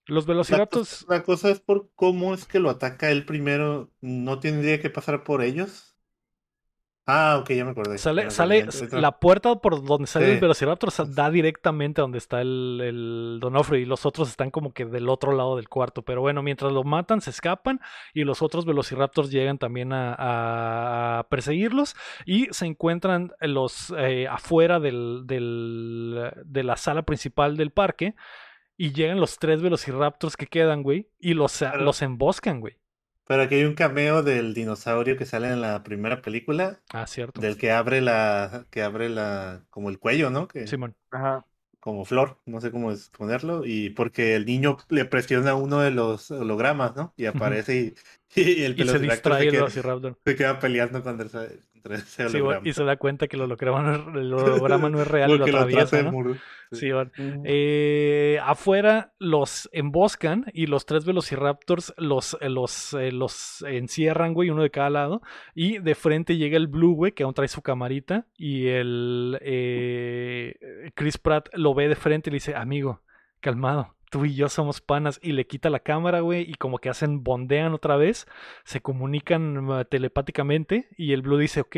Los 0.06 0.26
Velociraptors. 0.26 1.06
la 1.08 1.22
cosa 1.22 1.50
es 1.50 1.60
por 1.60 1.90
cómo 1.94 2.34
es 2.34 2.44
que 2.44 2.58
lo 2.58 2.70
ataca 2.70 3.10
él 3.10 3.24
primero. 3.24 3.92
¿No 4.00 4.40
tendría 4.40 4.80
que 4.80 4.90
pasar 4.90 5.22
por 5.22 5.42
ellos? 5.42 5.91
Ah, 7.04 7.38
ok, 7.40 7.50
ya 7.50 7.64
me 7.64 7.72
acordé. 7.72 7.98
Sale, 7.98 8.26
me 8.26 8.30
sale, 8.30 8.62
acordé. 8.62 9.00
La 9.00 9.18
puerta 9.18 9.56
por 9.56 9.84
donde 9.84 10.06
sale 10.06 10.34
el. 10.34 10.40
Velociraptor 10.40 10.92
sa- 10.92 11.04
da 11.04 11.30
directamente 11.30 12.00
a 12.00 12.02
donde 12.02 12.18
está 12.18 12.40
el, 12.40 12.80
el 12.80 13.38
Donofrio 13.40 13.80
y 13.80 13.84
los 13.86 14.06
otros 14.06 14.28
están 14.28 14.52
como 14.52 14.72
que 14.72 14.84
del 14.86 15.08
otro 15.08 15.32
lado 15.32 15.56
del 15.56 15.68
cuarto. 15.68 16.02
Pero 16.02 16.20
bueno, 16.20 16.42
mientras 16.44 16.70
lo 16.72 16.84
matan, 16.84 17.20
se 17.20 17.30
escapan 17.30 17.80
y 18.14 18.22
los 18.22 18.40
otros 18.40 18.66
Velociraptors 18.66 19.30
llegan 19.32 19.58
también 19.58 19.92
a, 19.92 20.14
a- 20.14 21.18
a 21.18 21.28
perseguirlos 21.28 21.96
y 22.24 22.46
se 22.52 22.66
encuentran 22.66 23.32
los 23.40 23.92
eh, 23.98 24.28
afuera 24.28 24.78
del, 24.78 25.22
del- 25.24 26.30
de 26.44 26.62
la 26.62 26.76
sala 26.76 27.02
principal 27.02 27.56
del 27.56 27.72
parque 27.72 28.14
y 28.76 28.92
llegan 28.92 29.18
los 29.18 29.38
tres 29.38 29.60
Velociraptors 29.60 30.36
que 30.36 30.46
quedan, 30.46 30.84
güey, 30.84 31.10
y 31.18 31.34
los, 31.34 31.58
Pero- 31.58 31.78
los 31.82 32.00
emboscan, 32.00 32.60
güey. 32.60 32.78
Pero 33.26 33.42
aquí 33.42 33.56
hay 33.56 33.64
un 33.64 33.74
cameo 33.74 34.22
del 34.22 34.54
dinosaurio 34.54 35.16
que 35.16 35.26
sale 35.26 35.48
en 35.48 35.60
la 35.60 35.82
primera 35.82 36.22
película, 36.22 36.80
Ah, 36.92 37.06
cierto. 37.06 37.40
del 37.40 37.56
que 37.56 37.70
abre 37.72 38.00
la, 38.00 38.66
que 38.70 38.82
abre 38.82 39.08
la, 39.08 39.64
como 39.70 39.90
el 39.90 39.98
cuello, 39.98 40.30
¿no? 40.30 40.48
Que, 40.48 40.66
Simón. 40.66 40.94
Ajá. 41.10 41.44
como 41.80 42.04
flor, 42.04 42.38
no 42.46 42.60
sé 42.60 42.70
cómo 42.70 42.92
es 42.92 43.08
ponerlo, 43.10 43.64
y 43.66 43.90
porque 43.90 44.34
el 44.36 44.46
niño 44.46 44.76
le 44.88 45.04
presiona 45.04 45.54
uno 45.54 45.80
de 45.80 45.90
los 45.90 46.30
hologramas, 46.30 46.94
¿no? 46.96 47.12
Y 47.16 47.26
aparece 47.26 47.94
y, 48.34 48.40
y 48.40 48.62
el 48.64 48.76
Y 48.76 48.84
se 48.86 48.98
distrae 48.98 49.40
se 49.40 49.48
el 49.48 49.50
queda, 49.50 49.70
se 50.24 50.36
queda 50.36 50.58
peleando 50.60 51.02
contra 51.02 51.26
ese, 51.26 51.60
ese 51.90 52.28
Sí, 52.28 52.38
y 52.64 52.72
se 52.72 52.84
da 52.84 52.96
cuenta 52.96 53.28
que 53.28 53.36
el 53.36 53.42
holograma 53.42 53.82
no 53.82 53.94
es, 53.94 54.16
el 54.16 54.32
holograma 54.34 54.88
no 54.88 55.00
es 55.00 55.08
real 55.08 55.30
y 55.30 55.38
lo 55.38 55.44
atraviesa, 55.44 56.02
¿no? 56.02 56.34
Sí, 56.72 56.90
bueno. 56.90 57.10
Ujú. 57.18 57.42
Eh, 57.44 58.38
afuera 58.42 59.12
los 59.18 59.68
emboscan 59.72 60.46
y 60.54 60.66
los 60.66 60.86
tres 60.86 61.04
velociraptors 61.04 61.92
los, 61.98 62.36
eh, 62.40 62.48
los, 62.48 62.94
eh, 62.94 63.12
los 63.12 63.62
encierran, 63.62 64.32
güey, 64.32 64.50
uno 64.50 64.62
de 64.62 64.70
cada 64.70 64.90
lado. 64.90 65.22
Y 65.54 65.78
de 65.78 65.94
frente 65.94 66.36
llega 66.36 66.56
el 66.56 66.68
Blue, 66.68 66.94
güey, 66.94 67.12
que 67.12 67.24
aún 67.24 67.34
trae 67.34 67.48
su 67.48 67.62
camarita. 67.62 68.26
Y 68.36 68.68
el 68.68 69.38
eh, 69.42 70.92
Chris 70.94 71.18
Pratt 71.18 71.48
lo 71.52 71.74
ve 71.74 71.88
de 71.88 71.96
frente 71.96 72.30
y 72.30 72.32
le 72.32 72.36
dice, 72.36 72.54
amigo, 72.54 73.02
calmado. 73.40 73.94
Tú 74.12 74.26
y 74.26 74.34
yo 74.34 74.48
somos 74.50 74.82
panas 74.82 75.18
y 75.22 75.32
le 75.32 75.46
quita 75.46 75.70
la 75.70 75.80
cámara, 75.80 76.20
güey, 76.20 76.42
y 76.48 76.54
como 76.54 76.78
que 76.78 76.90
hacen, 76.90 77.24
bondean 77.24 77.72
otra 77.72 77.96
vez, 77.96 78.26
se 78.62 78.82
comunican 78.82 79.56
uh, 79.70 79.84
telepáticamente 79.86 80.88
y 80.98 81.12
el 81.14 81.22
Blue 81.22 81.38
dice, 81.38 81.62
ok, 81.62 81.76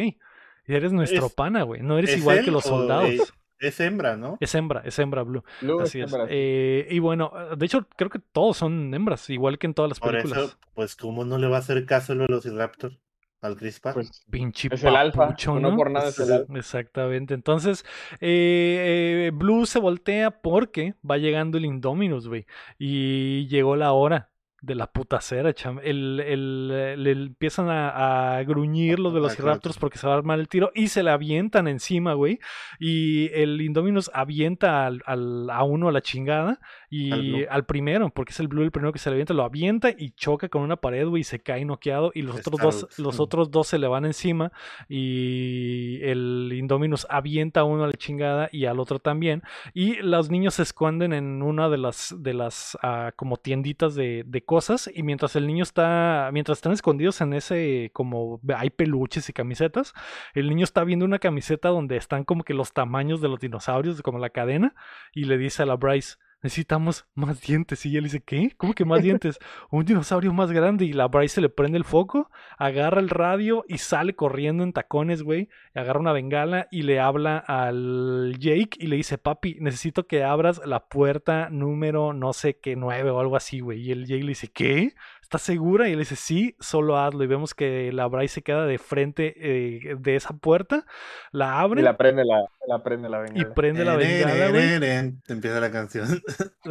eres 0.66 0.92
nuestro 0.92 1.26
Es- 1.26 1.34
pana, 1.34 1.62
güey, 1.62 1.80
no 1.82 1.96
eres 1.96 2.10
¿Es 2.10 2.18
igual 2.18 2.44
que 2.44 2.50
los 2.50 2.64
soldados. 2.64 3.08
Es, 3.10 3.32
es 3.60 3.78
hembra, 3.80 4.16
¿no? 4.16 4.36
Es 4.40 4.52
hembra, 4.56 4.82
es 4.84 4.98
hembra 4.98 5.22
Blue. 5.22 5.44
Blue 5.60 5.80
Así 5.80 6.00
es 6.00 6.06
es. 6.08 6.12
hembra. 6.12 6.26
Eh, 6.28 6.88
y 6.90 6.98
bueno, 6.98 7.32
de 7.56 7.64
hecho, 7.66 7.86
creo 7.96 8.10
que 8.10 8.18
todos 8.18 8.56
son 8.56 8.92
hembras, 8.92 9.30
igual 9.30 9.58
que 9.58 9.68
en 9.68 9.74
todas 9.74 9.88
las 9.90 10.00
Por 10.00 10.10
películas. 10.10 10.38
eso, 10.38 10.58
pues, 10.74 10.96
¿cómo 10.96 11.24
no 11.24 11.38
le 11.38 11.46
va 11.46 11.56
a 11.56 11.60
hacer 11.60 11.86
caso 11.86 12.12
el 12.14 12.18
Velociraptor 12.18 12.98
al 13.44 13.56
Chris 13.56 13.80
Pratt? 13.80 13.94
Pues 13.94 14.24
Pinche 14.30 14.68
es 14.72 14.82
el 14.84 14.96
alfa. 14.96 15.34
No 15.46 15.60
¿no? 15.60 15.76
por 15.76 15.90
nada 15.90 16.08
es 16.08 16.18
el 16.18 16.26
Sí. 16.26 16.32
alfa. 16.32 16.58
Exactamente. 16.58 17.34
Entonces, 17.34 17.84
eh, 18.20 19.26
eh, 19.26 19.30
Blue 19.34 19.66
se 19.66 19.78
voltea 19.78 20.42
porque 20.42 20.94
va 21.08 21.18
llegando 21.18 21.58
el 21.58 21.64
Indominus, 21.64 22.28
güey. 22.28 22.46
Y 22.78 23.46
llegó 23.48 23.76
la 23.76 23.92
hora 23.92 24.30
de 24.64 24.74
la 24.74 24.86
putacera, 24.86 25.52
cham. 25.52 25.78
El, 25.82 26.20
el, 26.20 26.70
eh, 26.72 26.96
le 26.96 27.10
empiezan 27.12 27.68
a, 27.68 28.36
a 28.36 28.42
gruñir 28.44 28.98
los 28.98 29.12
Velociraptors 29.12 29.78
porque 29.78 29.98
se 29.98 30.06
va 30.06 30.14
a 30.14 30.16
armar 30.16 30.38
el 30.40 30.48
tiro 30.48 30.70
y 30.74 30.88
se 30.88 31.02
le 31.02 31.10
avientan 31.10 31.68
encima, 31.68 32.14
güey. 32.14 32.38
Y 32.78 33.30
el 33.32 33.60
Indominus 33.60 34.10
avienta 34.14 34.86
al, 34.86 35.02
al- 35.06 35.48
a 35.50 35.62
uno 35.64 35.88
a 35.88 35.92
la 35.92 36.00
chingada 36.02 36.60
y 36.90 37.44
Al 37.46 37.64
primero, 37.66 38.10
porque 38.10 38.30
es 38.30 38.38
el 38.38 38.46
Blue 38.46 38.62
el 38.62 38.70
primero 38.70 38.92
que 38.92 39.00
se 39.00 39.10
le 39.10 39.14
avienta, 39.14 39.34
lo 39.34 39.42
avienta 39.42 39.90
y 39.90 40.10
choca 40.12 40.48
con 40.48 40.62
una 40.62 40.76
pared, 40.76 41.06
güey, 41.08 41.22
y 41.22 41.24
se 41.24 41.40
cae 41.42 41.64
noqueado. 41.64 42.12
Y 42.14 42.22
los 42.22 42.36
otros 42.38 42.60
dos, 42.60 42.98
los 42.98 43.18
otros 43.20 43.50
dos 43.50 43.66
se 43.66 43.78
le 43.78 43.88
van 43.88 44.04
encima 44.04 44.52
y 44.88 46.00
el 46.02 46.52
Indominus 46.54 47.06
avienta 47.10 47.60
a 47.60 47.64
uno 47.64 47.84
a 47.84 47.86
la 47.88 47.92
chingada 47.94 48.48
y 48.52 48.66
al 48.66 48.78
otro 48.78 48.98
también. 49.00 49.42
Y 49.72 49.96
los 50.02 50.30
niños 50.30 50.54
se 50.54 50.62
esconden 50.62 51.12
en 51.12 51.42
una 51.42 51.68
de 51.68 51.78
las, 51.78 52.14
de 52.18 52.32
las 52.34 52.78
ah, 52.82 53.12
como 53.16 53.36
tienditas 53.38 53.94
de, 53.96 54.22
de 54.24 54.44
cosas. 54.54 54.88
Y 54.94 55.02
mientras 55.02 55.34
el 55.34 55.48
niño 55.48 55.64
está, 55.64 56.30
mientras 56.32 56.58
están 56.58 56.70
escondidos 56.72 57.20
en 57.20 57.32
ese, 57.32 57.90
como 57.92 58.40
hay 58.56 58.70
peluches 58.70 59.28
y 59.28 59.32
camisetas, 59.32 59.94
el 60.32 60.48
niño 60.48 60.62
está 60.62 60.84
viendo 60.84 61.04
una 61.04 61.18
camiseta 61.18 61.70
donde 61.70 61.96
están 61.96 62.22
como 62.22 62.44
que 62.44 62.54
los 62.54 62.72
tamaños 62.72 63.20
de 63.20 63.28
los 63.28 63.40
dinosaurios, 63.40 64.00
como 64.02 64.20
la 64.20 64.30
cadena, 64.30 64.76
y 65.12 65.24
le 65.24 65.38
dice 65.38 65.64
a 65.64 65.66
la 65.66 65.74
Bryce. 65.74 66.18
Necesitamos 66.44 67.06
más 67.14 67.40
dientes. 67.40 67.86
Y 67.86 67.96
él 67.96 68.04
dice, 68.04 68.22
¿qué? 68.22 68.52
¿Cómo 68.58 68.74
que 68.74 68.84
más 68.84 69.02
dientes? 69.02 69.38
Un 69.70 69.86
dinosaurio 69.86 70.30
más 70.34 70.52
grande. 70.52 70.84
Y 70.84 70.92
la 70.92 71.08
Bryce 71.08 71.36
se 71.36 71.40
le 71.40 71.48
prende 71.48 71.78
el 71.78 71.84
foco, 71.84 72.30
agarra 72.58 73.00
el 73.00 73.08
radio 73.08 73.64
y 73.66 73.78
sale 73.78 74.14
corriendo 74.14 74.62
en 74.62 74.74
tacones, 74.74 75.22
güey. 75.22 75.48
Agarra 75.74 76.00
una 76.00 76.12
bengala 76.12 76.68
y 76.70 76.82
le 76.82 77.00
habla 77.00 77.38
al 77.38 78.36
Jake 78.38 78.76
y 78.78 78.88
le 78.88 78.96
dice, 78.96 79.16
papi, 79.16 79.56
necesito 79.60 80.06
que 80.06 80.22
abras 80.22 80.60
la 80.66 80.84
puerta 80.84 81.48
número 81.48 82.12
no 82.12 82.34
sé 82.34 82.58
qué, 82.58 82.76
nueve 82.76 83.08
o 83.08 83.20
algo 83.20 83.36
así, 83.36 83.60
güey. 83.60 83.80
Y 83.80 83.92
el 83.92 84.04
Jake 84.04 84.22
le 84.22 84.28
dice, 84.28 84.48
¿qué? 84.48 84.92
¿Estás 85.34 85.46
segura? 85.46 85.88
Y 85.88 85.92
él 85.92 85.98
dice, 85.98 86.14
sí, 86.14 86.56
solo 86.60 86.96
hazlo. 86.96 87.24
Y 87.24 87.26
vemos 87.26 87.54
que 87.54 87.90
la 87.92 88.06
Bryce 88.06 88.34
se 88.36 88.42
queda 88.42 88.66
de 88.66 88.78
frente 88.78 89.34
eh, 89.36 89.96
de 89.98 90.16
esa 90.16 90.36
puerta, 90.36 90.86
la 91.32 91.46
Y 91.46 91.64
abre 91.64 91.82
la 91.82 91.96
prende 91.96 92.24
la, 92.24 92.44
la 92.68 92.82
prende 92.84 93.08
la 93.08 93.18
y 93.18 93.22
bengala. 93.32 93.54
prende 93.54 93.84
la 93.84 93.96
bengala, 93.96 94.48
güey. 94.50 95.14
Empieza 95.28 95.60
la 95.60 95.72
canción. 95.72 96.06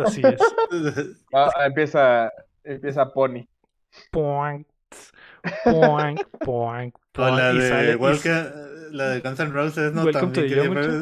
Así 0.06 0.22
es. 0.24 0.40
Ah, 1.34 1.66
empieza, 1.66 2.32
empieza 2.64 3.12
Pony. 3.12 3.48
Poink, 5.64 6.22
poink, 6.40 6.96
poink, 7.12 7.18
O 7.18 7.36
la 7.36 7.54
de 7.54 7.96
Welcome, 7.96 8.50
la 8.92 9.10
de 9.10 9.20
Guns 9.22 9.40
N' 9.40 9.52
Roses, 9.52 9.94
¿no? 9.94 10.04
Welcome 10.04 10.34
También 10.34 10.48
quería 10.48 10.70
ver- 10.70 11.02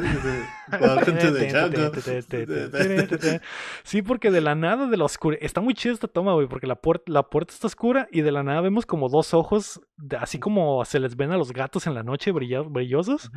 Welcome. 0.80 2.70
Sí, 3.84 4.02
porque 4.02 4.30
de 4.30 4.40
la 4.40 4.54
nada 4.54 4.86
de 4.86 4.96
la 4.96 5.04
oscuridad. 5.04 5.42
Está 5.44 5.60
muy 5.60 5.74
chida 5.74 5.92
esta 5.92 6.08
toma, 6.08 6.34
güey, 6.34 6.46
porque 6.46 6.66
la, 6.66 6.76
puerta 6.76 7.04
la 7.12 7.24
puerta 7.28 7.52
está 7.52 7.66
oscura 7.66 8.08
y 8.10 8.22
de 8.22 8.32
la 8.32 8.42
nada 8.42 8.60
vemos 8.60 8.86
como 8.86 9.08
dos 9.08 9.34
ojos, 9.34 9.80
así 10.18 10.38
como 10.38 10.84
se 10.84 11.00
les 11.00 11.16
ven 11.16 11.32
a 11.32 11.36
los 11.36 11.52
gatos 11.52 11.86
en 11.86 11.94
la 11.94 12.02
noche 12.02 12.32
brilla- 12.32 12.62
brillosos. 12.68 13.30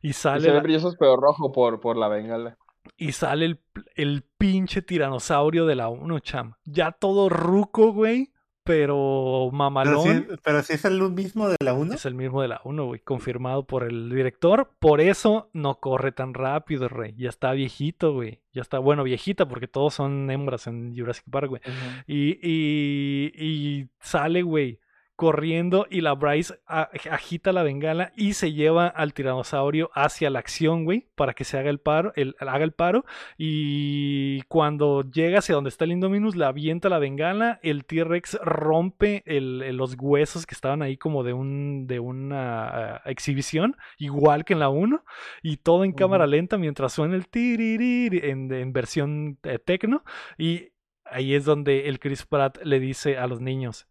Y 0.00 0.10
Y 0.10 0.12
sale, 0.12 0.40
se 0.42 0.46
ven 0.48 0.56
la- 0.56 0.62
brillosos 0.62 0.96
pero 0.98 1.16
rojo 1.16 1.52
por, 1.52 1.80
por 1.80 1.96
la 1.96 2.08
bengala. 2.08 2.56
y 2.96 3.12
sale 3.12 3.46
el, 3.46 3.60
el 3.94 4.24
pinche 4.38 4.82
tiranosaurio 4.82 5.66
de 5.66 5.76
la 5.76 5.88
1, 5.88 6.18
cham. 6.20 6.54
Ya 6.64 6.92
todo 6.92 7.28
ruco, 7.28 7.92
güey, 7.92 8.32
pero 8.64 9.48
Pero 9.48 9.50
mamalón. 9.52 10.26
pero 10.42 10.62
sí 10.62 10.74
es 10.74 10.84
el 10.84 11.00
mismo 11.10 11.48
de 11.48 11.56
la 11.62 11.74
1. 11.74 11.94
Es 11.94 12.06
el 12.06 12.14
mismo 12.14 12.42
de 12.42 12.48
la 12.48 12.60
1, 12.64 12.84
güey, 12.86 13.00
confirmado 13.00 13.66
por 13.66 13.84
el 13.84 14.08
director. 14.10 14.70
Por 14.78 15.00
eso 15.00 15.50
no 15.52 15.80
corre 15.80 16.12
tan 16.12 16.34
rápido, 16.34 16.88
rey. 16.88 17.14
Ya 17.16 17.28
está 17.28 17.52
viejito, 17.52 18.12
güey. 18.12 18.40
Ya 18.52 18.62
está, 18.62 18.78
bueno, 18.78 19.02
viejita, 19.02 19.48
porque 19.48 19.66
todos 19.68 19.94
son 19.94 20.30
hembras 20.30 20.66
en 20.66 20.94
Jurassic 20.96 21.24
Park, 21.30 21.48
güey. 21.48 21.62
Y, 22.06 22.38
y, 22.42 23.32
y 23.36 23.88
sale, 24.00 24.42
güey, 24.42 24.78
corriendo 25.22 25.86
y 25.88 26.00
la 26.00 26.14
Bryce 26.14 26.54
agita 26.66 27.52
la 27.52 27.62
bengala 27.62 28.12
y 28.16 28.32
se 28.32 28.52
lleva 28.52 28.88
al 28.88 29.14
tiranosaurio 29.14 29.88
hacia 29.94 30.30
la 30.30 30.40
acción, 30.40 30.84
güey, 30.84 31.06
para 31.14 31.32
que 31.32 31.44
se 31.44 31.56
haga 31.58 31.70
el 31.70 31.78
paro, 31.78 32.12
el, 32.16 32.34
haga 32.40 32.64
el 32.64 32.72
paro. 32.72 33.04
Y 33.38 34.42
cuando 34.48 35.02
llega 35.08 35.38
hacia 35.38 35.54
donde 35.54 35.68
está 35.68 35.84
el 35.84 35.92
Indominus, 35.92 36.34
le 36.34 36.44
avienta 36.44 36.88
la 36.88 36.98
bengala, 36.98 37.60
el 37.62 37.84
T-Rex 37.84 38.40
rompe 38.42 39.22
el- 39.24 39.62
el- 39.62 39.76
los 39.76 39.94
huesos 39.96 40.44
que 40.44 40.56
estaban 40.56 40.82
ahí 40.82 40.96
como 40.96 41.22
de, 41.22 41.32
un, 41.34 41.86
de 41.86 42.00
una 42.00 42.96
ah, 42.96 43.02
exhibición, 43.04 43.76
igual 43.98 44.44
que 44.44 44.54
en 44.54 44.58
la 44.58 44.70
1, 44.70 45.04
y 45.40 45.58
todo 45.58 45.84
en 45.84 45.92
cámara 45.92 46.26
lenta 46.26 46.58
mientras 46.58 46.94
suena 46.94 47.14
el 47.14 47.28
tiririr 47.28 48.24
en, 48.24 48.52
en 48.52 48.72
versión 48.72 49.38
eh, 49.44 49.60
tecno. 49.60 50.02
Y 50.36 50.70
ahí 51.04 51.34
es 51.36 51.44
donde 51.44 51.88
el 51.88 52.00
Chris 52.00 52.26
Pratt 52.26 52.58
le 52.64 52.80
dice 52.80 53.18
a 53.18 53.28
los 53.28 53.40
niños, 53.40 53.86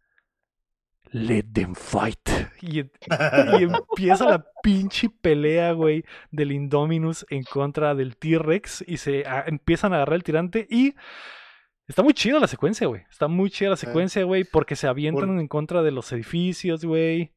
Let 1.12 1.46
them 1.54 1.76
fight. 1.76 2.18
Y, 2.64 2.80
y 2.82 3.64
empieza 3.64 4.24
la 4.30 4.46
pinche 4.62 5.10
pelea, 5.10 5.72
güey, 5.72 6.06
del 6.30 6.52
Indominus 6.52 7.26
en 7.32 7.44
contra 7.44 7.96
del 7.96 8.18
T-Rex. 8.18 8.84
Y 8.88 8.98
se 8.98 9.26
a- 9.26 9.46
empiezan 9.48 9.94
a 9.94 9.96
agarrar 9.96 10.16
el 10.18 10.24
tirante. 10.24 10.68
Y 10.70 10.94
está 11.88 12.04
muy 12.04 12.14
chida 12.14 12.40
la 12.40 12.46
secuencia, 12.48 12.86
güey. 12.86 13.02
Está 13.10 13.28
muy 13.28 13.50
chida 13.50 13.72
la 13.72 13.78
secuencia, 13.78 14.24
güey, 14.26 14.44
porque 14.44 14.76
se 14.76 14.86
avientan 14.88 15.30
Por- 15.30 15.40
en 15.40 15.48
contra 15.48 15.82
de 15.82 15.90
los 15.92 16.12
edificios, 16.12 16.86
güey. 16.86 17.32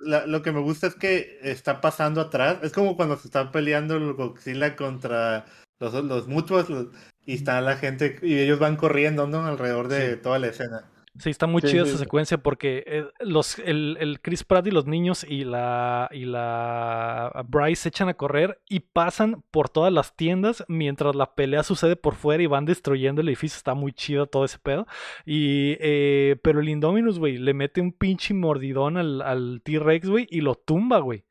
La- 0.00 0.26
lo 0.26 0.40
que 0.42 0.50
me 0.52 0.60
gusta 0.60 0.86
es 0.86 0.94
que 0.94 1.38
está 1.42 1.82
pasando 1.82 2.22
atrás. 2.22 2.58
Es 2.62 2.72
como 2.72 2.96
cuando 2.96 3.16
se 3.18 3.28
está 3.28 3.52
peleando 3.52 3.96
el 3.96 4.14
Godzilla 4.14 4.76
contra 4.76 5.44
los, 5.78 5.92
los 6.04 6.26
mutuos 6.26 6.70
los- 6.70 6.86
y 7.26 7.34
está 7.34 7.60
la 7.60 7.76
gente 7.76 8.18
y 8.22 8.38
ellos 8.38 8.58
van 8.58 8.76
corriendo, 8.76 9.26
¿no? 9.26 9.44
Alrededor 9.44 9.88
de 9.88 10.14
Sí. 10.14 10.20
toda 10.22 10.38
la 10.38 10.46
escena. 10.48 10.90
Sí, 11.16 11.30
está 11.30 11.46
muy 11.46 11.60
Sí, 11.62 11.68
chida 11.68 11.84
sí, 11.84 11.90
esa 11.90 11.98
sí. 11.98 12.04
secuencia 12.04 12.38
porque 12.38 12.82
eh, 12.86 13.04
los, 13.20 13.58
el, 13.60 13.96
el 14.00 14.20
Chris 14.20 14.42
Pratt 14.42 14.66
y 14.66 14.72
los 14.72 14.86
niños 14.86 15.24
y 15.28 15.44
la, 15.44 16.08
y 16.12 16.24
la 16.24 17.44
Bryce 17.48 17.82
se 17.82 17.88
echan 17.90 18.08
a 18.08 18.14
correr 18.14 18.60
y 18.68 18.80
pasan 18.80 19.44
por 19.52 19.68
todas 19.68 19.92
las 19.92 20.16
tiendas 20.16 20.64
mientras 20.66 21.14
la 21.14 21.34
pelea 21.36 21.62
sucede 21.62 21.94
por 21.94 22.16
fuera 22.16 22.42
y 22.42 22.46
van 22.46 22.64
destruyendo 22.64 23.20
el 23.20 23.28
edificio. 23.28 23.56
Está 23.56 23.74
muy 23.74 23.92
chido 23.92 24.26
todo 24.26 24.44
ese 24.44 24.58
pedo. 24.58 24.88
Y, 25.24 25.76
eh, 25.80 26.36
pero 26.42 26.58
el 26.60 26.68
Indominus, 26.68 27.20
güey, 27.20 27.38
le 27.38 27.54
mete 27.54 27.80
un 27.80 27.92
pinche 27.92 28.34
mordidón 28.34 28.96
al, 28.96 29.22
al 29.22 29.60
T-Rex, 29.64 30.08
güey, 30.08 30.26
y 30.30 30.40
lo 30.40 30.56
tumba, 30.56 30.98
güey. 30.98 31.24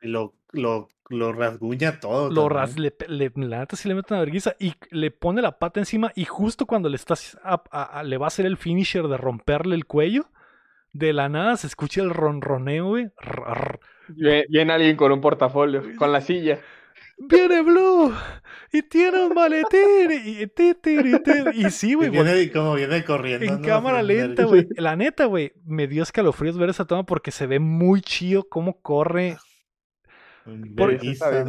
Y 0.00 0.08
lo, 0.08 0.34
lo, 0.54 0.88
lo 1.08 1.32
rasguña 1.32 2.00
todo. 2.00 2.30
Lo 2.30 2.48
ras, 2.48 2.78
le, 2.78 2.94
le- 3.08 3.32
la 3.36 3.60
neta 3.60 3.76
sí 3.76 3.88
le 3.88 3.94
mete 3.94 4.14
una 4.14 4.20
vergüenza 4.20 4.54
y 4.58 4.74
le 4.90 5.10
pone 5.10 5.42
la 5.42 5.58
pata 5.58 5.80
encima 5.80 6.12
y 6.14 6.24
justo 6.24 6.66
cuando 6.66 6.88
le 6.88 6.96
estás 6.96 7.38
a- 7.44 7.62
a- 7.70 7.98
a- 8.00 8.02
le 8.02 8.16
va 8.16 8.26
a 8.26 8.28
hacer 8.28 8.46
el 8.46 8.56
finisher 8.56 9.06
de 9.08 9.16
romperle 9.16 9.74
el 9.74 9.84
cuello, 9.86 10.30
de 10.92 11.12
la 11.12 11.28
nada 11.28 11.56
se 11.56 11.66
escucha 11.66 12.00
el 12.02 12.10
ronroneo, 12.10 12.86
güey. 12.86 13.08
Viene, 14.08 14.44
viene 14.48 14.72
alguien 14.72 14.96
con 14.96 15.12
un 15.12 15.20
portafolio, 15.20 15.82
con 15.98 16.12
la 16.12 16.20
silla. 16.20 16.60
Viene 17.16 17.62
Blue 17.62 18.12
y 18.72 18.82
tiene 18.82 19.24
un 19.26 19.34
maletín 19.34 20.10
y, 20.24 20.46
ti, 20.48 20.74
ti, 20.74 20.96
ti, 21.02 21.22
ti. 21.22 21.32
y 21.54 21.70
sí, 21.70 21.94
güey, 21.94 22.10
viene 22.10 22.50
como 22.50 22.74
viene 22.74 23.04
corriendo. 23.04 23.46
en 23.46 23.60
¿no? 23.60 23.66
cámara 23.66 24.02
lenta, 24.02 24.44
güey. 24.44 24.66
La 24.76 24.96
neta, 24.96 25.26
güey, 25.26 25.52
me 25.64 25.86
dio 25.86 26.02
escalofríos 26.02 26.58
ver 26.58 26.70
esa 26.70 26.86
toma 26.86 27.04
porque 27.04 27.30
se 27.30 27.46
ve 27.46 27.60
muy 27.60 28.00
chido 28.02 28.48
cómo 28.48 28.80
corre 28.80 29.36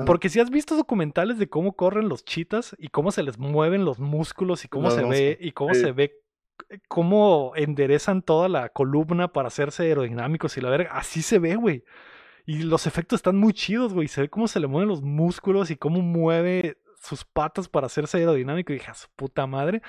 Porque 0.05 0.29
si 0.29 0.39
has 0.39 0.49
visto 0.49 0.75
documentales 0.75 1.37
de 1.37 1.49
cómo 1.49 1.73
corren 1.75 2.09
los 2.09 2.23
chitas 2.23 2.75
y 2.79 2.87
cómo 2.89 3.11
se 3.11 3.23
les 3.23 3.37
mueven 3.37 3.85
los 3.85 3.99
músculos 3.99 4.65
y 4.65 4.67
cómo 4.67 4.85
Los 4.85 4.95
se 4.95 5.03
ve 5.03 5.37
y 5.41 5.51
cómo 5.51 5.73
Sí. 5.73 5.81
se 5.81 5.91
ve 5.91 6.13
eh, 6.69 6.79
cómo 6.87 7.51
enderezan 7.55 8.21
toda 8.21 8.47
la 8.47 8.69
columna 8.69 9.27
para 9.27 9.49
hacerse 9.49 9.83
aerodinámicos 9.83 10.55
y 10.57 10.61
la 10.61 10.69
verga, 10.69 10.91
así 10.93 11.21
se 11.21 11.37
ve, 11.39 11.55
güey. 11.55 11.83
Y 12.45 12.63
los 12.63 12.87
efectos 12.87 13.17
están 13.17 13.35
muy 13.37 13.53
chidos, 13.53 13.93
güey. 13.93 14.07
Se 14.07 14.21
ve 14.21 14.29
cómo 14.29 14.47
se 14.47 14.59
le 14.59 14.67
mueven 14.67 14.87
los 14.87 15.01
músculos 15.01 15.71
y 15.71 15.75
cómo 15.77 15.99
mueve 16.01 16.77
sus 17.01 17.25
patas 17.25 17.67
para 17.67 17.87
hacerse 17.87 18.19
aerodinámico. 18.19 18.71
Y 18.71 18.75
dije, 18.75 18.91
a 18.91 18.93
su 18.93 19.07
puta 19.15 19.47
madre. 19.47 19.81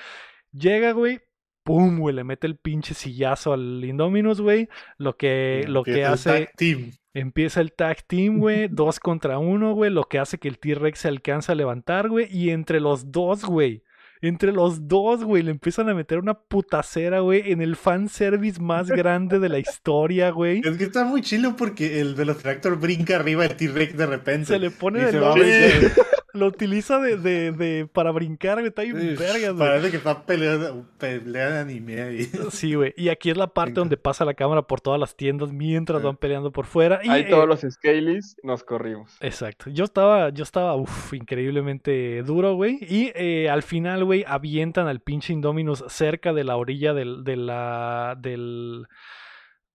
Llega, 0.51 0.91
güey. 0.91 1.21
Pum, 1.67 1.99
güey, 1.99 2.15
le 2.15 2.23
mete 2.23 2.47
el 2.47 2.55
pinche 2.55 2.93
sillazo 2.93 3.51
al 3.51 3.83
Indominus, 3.83 4.39
güey. 4.39 4.69
Lo 4.97 5.17
que, 5.17 5.65
lo 5.67 5.83
que 5.83 5.99
el 5.99 6.05
hace. 6.05 6.29
tag 6.29 6.55
team. 6.55 6.93
Empieza 7.13 7.59
el 7.59 7.73
tag 7.73 8.03
team, 8.07 8.39
güey. 8.39 8.69
dos 8.71 9.01
contra 9.01 9.37
uno, 9.37 9.73
güey. 9.73 9.91
Lo 9.91 10.05
que 10.05 10.17
hace 10.17 10.37
que 10.37 10.47
el 10.47 10.59
T-Rex 10.59 10.99
se 10.99 11.09
alcanza 11.09 11.51
a 11.51 11.55
levantar, 11.55 12.07
güey. 12.07 12.29
Y 12.31 12.51
entre 12.51 12.79
los 12.79 13.11
dos, 13.11 13.43
güey. 13.43 13.83
Entre 14.21 14.53
los 14.53 14.87
dos, 14.87 15.25
güey. 15.25 15.43
Le 15.43 15.51
empiezan 15.51 15.89
a 15.89 15.93
meter 15.93 16.19
una 16.19 16.35
putacera, 16.35 17.19
güey. 17.19 17.51
En 17.51 17.61
el 17.61 17.75
fanservice 17.75 18.61
más 18.61 18.87
grande 18.87 19.37
de 19.39 19.49
la 19.49 19.59
historia, 19.59 20.29
güey. 20.29 20.61
Es 20.63 20.77
que 20.77 20.85
está 20.85 21.03
muy 21.03 21.21
chilo 21.21 21.57
porque 21.57 21.99
el 21.99 22.15
Velociraptor 22.15 22.79
brinca 22.79 23.17
arriba 23.17 23.45
del 23.45 23.57
T-Rex 23.57 23.97
de 23.97 24.05
repente. 24.05 24.45
Se 24.45 24.57
le 24.57 24.71
pone 24.71 25.01
y 25.01 25.03
de 25.03 25.91
Lo 26.37 26.47
utiliza 26.47 26.99
de, 26.99 27.17
de, 27.17 27.51
de- 27.51 27.87
para 27.87 28.11
brincar, 28.11 28.55
güey. 28.55 28.67
Está 28.67 28.83
bien 28.83 28.97
Sí, 28.99 29.07
vergas, 29.15 29.53
güey. 29.53 29.57
Parece 29.69 29.91
que 29.91 29.97
está 29.97 30.25
peleando, 30.25 30.85
pelea 30.97 31.49
de 31.49 31.59
anime 31.59 32.01
ahí. 32.01 32.23
Sí, 32.51 32.75
güey. 32.75 32.93
Y 32.95 33.09
aquí 33.09 33.29
es 33.29 33.37
la 33.37 33.47
parte 33.47 33.71
Venga. 33.71 33.81
donde 33.81 33.97
pasa 33.97 34.23
la 34.25 34.33
cámara 34.33 34.61
por 34.61 34.79
todas 34.81 34.99
las 34.99 35.15
tiendas 35.15 35.51
mientras 35.51 35.99
Sí. 36.01 36.05
van 36.05 36.17
peleando 36.17 36.51
por 36.51 36.65
fuera. 36.65 36.99
Y, 37.03 37.09
Ahí 37.09 37.21
eh, 37.23 37.27
todos 37.29 37.47
los 37.47 37.61
Scalies 37.61 38.37
nos 38.43 38.63
corrimos. 38.63 39.17
Exacto. 39.19 39.69
Yo 39.69 39.83
estaba, 39.83 40.29
yo 40.29 40.43
estaba, 40.43 40.75
uff, 40.75 41.13
increíblemente 41.13 42.23
duro, 42.23 42.55
güey. 42.55 42.77
Y 42.81 43.11
eh, 43.15 43.49
al 43.49 43.63
final, 43.63 44.03
güey, 44.05 44.23
avientan 44.27 44.87
al 44.87 44.99
pinche 45.01 45.33
Indominus 45.33 45.83
cerca 45.87 46.33
de 46.33 46.43
la 46.43 46.55
orilla 46.57 46.93
del, 46.93 47.23
de 47.23 47.35
la, 47.35 48.15
del, 48.19 48.85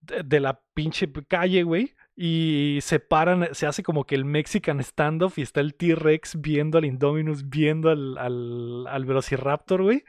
de, 0.01 0.23
de 0.23 0.39
la 0.39 0.59
pinche 0.73 1.09
calle, 1.27 1.63
güey. 1.63 1.93
Y 2.15 2.79
se 2.81 2.99
paran, 2.99 3.49
se 3.53 3.65
hace 3.65 3.81
como 3.81 4.05
que 4.05 4.15
el 4.15 4.25
Mexican 4.25 4.83
standoff 4.83 5.39
y 5.39 5.41
está 5.41 5.61
el 5.61 5.73
T-Rex 5.73 6.39
viendo 6.41 6.77
al 6.77 6.85
Indominus, 6.85 7.49
viendo 7.49 7.89
al, 7.89 8.17
al, 8.17 8.85
al 8.87 9.05
Velociraptor, 9.05 9.81
güey. 9.81 10.03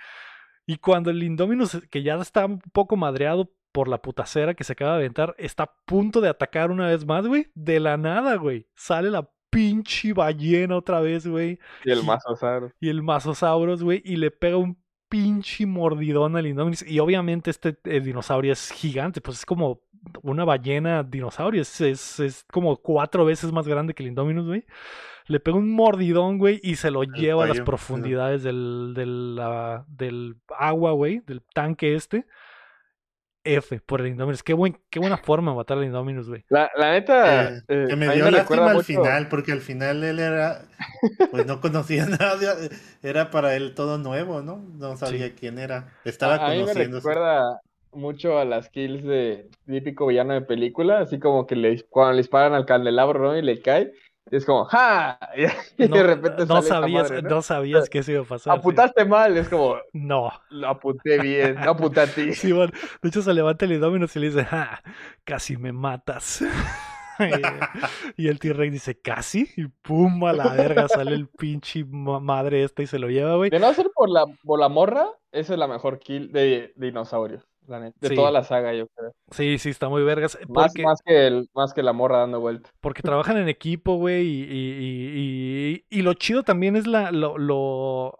Y 0.66 0.76
cuando 0.78 1.10
el 1.10 1.22
Indominus, 1.22 1.80
que 1.90 2.02
ya 2.02 2.16
está 2.16 2.46
un 2.46 2.60
poco 2.72 2.96
madreado 2.96 3.52
por 3.72 3.88
la 3.88 4.00
putacera 4.00 4.54
que 4.54 4.64
se 4.64 4.74
acaba 4.74 4.92
de 4.92 4.98
aventar, 4.98 5.34
está 5.38 5.64
a 5.64 5.74
punto 5.84 6.20
de 6.20 6.28
atacar 6.28 6.70
una 6.70 6.88
vez 6.88 7.04
más, 7.04 7.26
güey. 7.26 7.50
De 7.54 7.80
la 7.80 7.96
nada, 7.96 8.36
güey. 8.36 8.68
Sale 8.74 9.10
la 9.10 9.28
pinche 9.50 10.12
ballena 10.12 10.76
otra 10.76 11.00
vez, 11.00 11.26
güey. 11.26 11.58
Y 11.84 11.90
el 11.90 12.02
Mazosaro. 12.04 12.72
Y 12.80 12.88
el 12.88 13.02
Mazosauros, 13.02 13.82
güey. 13.82 14.02
Y 14.04 14.16
le 14.16 14.30
pega 14.30 14.56
un 14.56 14.82
pinche 15.14 15.64
mordidón 15.64 16.36
al 16.36 16.48
Indominus. 16.48 16.82
Y 16.82 16.98
obviamente 16.98 17.48
este 17.48 17.76
eh, 17.84 18.00
dinosaurio 18.00 18.52
es 18.52 18.72
gigante. 18.72 19.20
Pues 19.20 19.38
es 19.38 19.46
como 19.46 19.80
una 20.22 20.44
ballena 20.44 21.04
dinosaurio. 21.04 21.62
Es, 21.62 21.80
es, 21.80 22.18
es 22.18 22.44
como 22.50 22.76
cuatro 22.78 23.24
veces 23.24 23.52
más 23.52 23.68
grande 23.68 23.94
que 23.94 24.02
el 24.02 24.08
Indominus, 24.08 24.46
güey. 24.46 24.64
Le 25.26 25.38
pega 25.38 25.56
un 25.56 25.70
mordidón, 25.70 26.38
güey, 26.38 26.60
y 26.64 26.74
se 26.74 26.90
lo 26.90 27.04
lleva 27.04 27.44
a 27.44 27.46
las 27.46 27.60
profundidades 27.60 28.42
del, 28.42 28.92
del, 28.94 29.40
del 29.86 30.36
agua, 30.58 30.90
güey, 30.90 31.20
del 31.20 31.40
tanque 31.40 31.94
este. 31.94 32.26
F 33.44 33.80
por 33.80 34.00
el 34.00 34.08
Indominus. 34.08 34.42
Qué, 34.42 34.54
buen, 34.54 34.76
qué 34.90 34.98
buena 34.98 35.18
forma 35.18 35.50
de 35.52 35.56
matar 35.58 35.78
al 35.78 35.84
Indominus, 35.84 36.28
güey. 36.28 36.44
La, 36.48 36.70
la 36.76 36.92
neta, 36.92 37.50
Eh, 37.50 37.60
eh, 37.68 37.86
que 37.88 37.96
me 37.96 38.14
dio 38.14 38.24
me 38.24 38.30
lástima 38.32 38.68
al 38.70 38.74
mucho- 38.76 38.86
final, 38.86 39.28
porque 39.28 39.52
al 39.52 39.60
final 39.60 40.02
él 40.02 40.18
era, 40.18 40.62
pues 41.30 41.46
no 41.46 41.60
conocía 41.60 42.06
nada, 42.06 42.56
era 43.02 43.30
para 43.30 43.54
él 43.54 43.74
todo 43.74 43.98
nuevo, 43.98 44.42
¿no? 44.42 44.56
No 44.78 44.96
sabía 44.96 45.34
quién 45.34 45.58
era. 45.58 45.92
Estaba 46.04 46.36
a, 46.36 46.46
a 46.46 46.50
mí 46.50 46.56
me 46.56 46.60
conociéndose. 46.62 47.08
recuerda 47.08 47.60
mucho 47.92 48.38
a 48.40 48.44
las 48.44 48.70
kills 48.70 49.04
de 49.04 49.48
típico 49.66 50.06
villano 50.08 50.34
de 50.34 50.40
película, 50.40 50.98
así 51.00 51.20
como 51.20 51.46
que 51.46 51.54
le, 51.54 51.80
cuando 51.90 52.12
le 52.14 52.18
disparan 52.22 52.52
al 52.54 52.66
candelabro, 52.66 53.20
¿no? 53.22 53.36
Y 53.38 53.42
le 53.42 53.60
cae, 53.62 53.92
es 54.30 54.44
como, 54.44 54.64
¡ja! 54.66 55.18
Y 55.78 55.88
No, 55.88 55.96
de 55.96 56.02
repente 56.02 56.46
no 56.46 56.62
sale 56.62 56.68
sabías, 56.68 57.10
madre, 57.10 57.22
¿no? 57.22 57.28
no 57.30 57.42
sabías 57.42 57.88
que 57.90 57.98
eso 57.98 58.12
iba 58.12 58.22
a 58.22 58.24
pasar. 58.24 58.54
sí. 58.54 58.58
Apuntaste 58.60 59.04
mal, 59.04 59.36
es 59.36 59.48
como, 59.48 59.76
No. 59.92 60.32
lo 60.50 60.68
apunté 60.68 61.18
bien, 61.20 61.56
no 61.56 61.70
apunté 61.72 62.00
a 62.00 62.06
ti. 62.06 62.32
Sí, 62.34 62.52
bueno, 62.52 62.72
de 63.02 63.08
hecho 63.08 63.22
se 63.22 63.34
levanta 63.34 63.64
el 63.64 63.72
Indominus 63.72 64.14
y 64.16 64.20
le 64.20 64.26
dice, 64.28 64.44
¡ja! 64.44 64.82
Casi 65.24 65.56
me 65.56 65.72
matas. 65.72 66.42
y 68.16 68.28
el 68.28 68.38
T-Rex 68.40 68.72
dice, 68.72 69.00
¿casi? 69.00 69.48
Y 69.56 69.66
pum, 69.68 70.24
a 70.24 70.32
la 70.32 70.48
verga 70.54 70.88
sale 70.88 71.14
el 71.14 71.28
pinche 71.28 71.84
ma- 71.84 72.18
madre 72.20 72.64
esta 72.64 72.82
y 72.82 72.86
se 72.88 72.98
lo 72.98 73.08
lleva, 73.08 73.36
güey. 73.36 73.50
De 73.50 73.60
no 73.60 73.72
ser 73.74 73.90
por 73.94 74.10
la, 74.10 74.24
por 74.42 74.58
la 74.58 74.68
morra, 74.68 75.06
esa 75.32 75.52
es 75.52 75.58
la 75.58 75.68
mejor 75.68 75.98
kill 76.00 76.32
de, 76.32 76.72
de 76.74 76.86
dinosaurio, 76.86 77.40
la 77.66 77.80
neta, 77.80 77.96
de 78.00 78.08
Sí. 78.08 78.14
toda 78.14 78.30
la 78.30 78.42
saga, 78.44 78.72
yo 78.74 78.86
creo. 78.88 79.12
Sí, 79.30 79.58
sí, 79.58 79.70
está 79.70 79.88
muy 79.88 80.02
vergas. 80.02 80.38
Más, 80.48 80.68
Porque, 80.68 80.82
más, 80.82 81.00
que 81.04 81.26
el, 81.26 81.48
más 81.54 81.72
que 81.74 81.82
la 81.82 81.92
morra 81.92 82.18
dando 82.18 82.40
vuelta. 82.40 82.70
porque 82.80 83.02
trabajan 83.02 83.36
en 83.38 83.48
equipo, 83.48 83.96
güey, 83.96 84.26
y, 84.26 84.42
y, 84.42 84.56
y- 84.80 85.84
y- 85.90 85.98
y 85.98 86.02
lo 86.02 86.14
chido 86.14 86.42
también 86.42 86.76
es 86.76 86.86
la, 86.86 87.10
lo, 87.10 87.38
lo, 87.38 88.18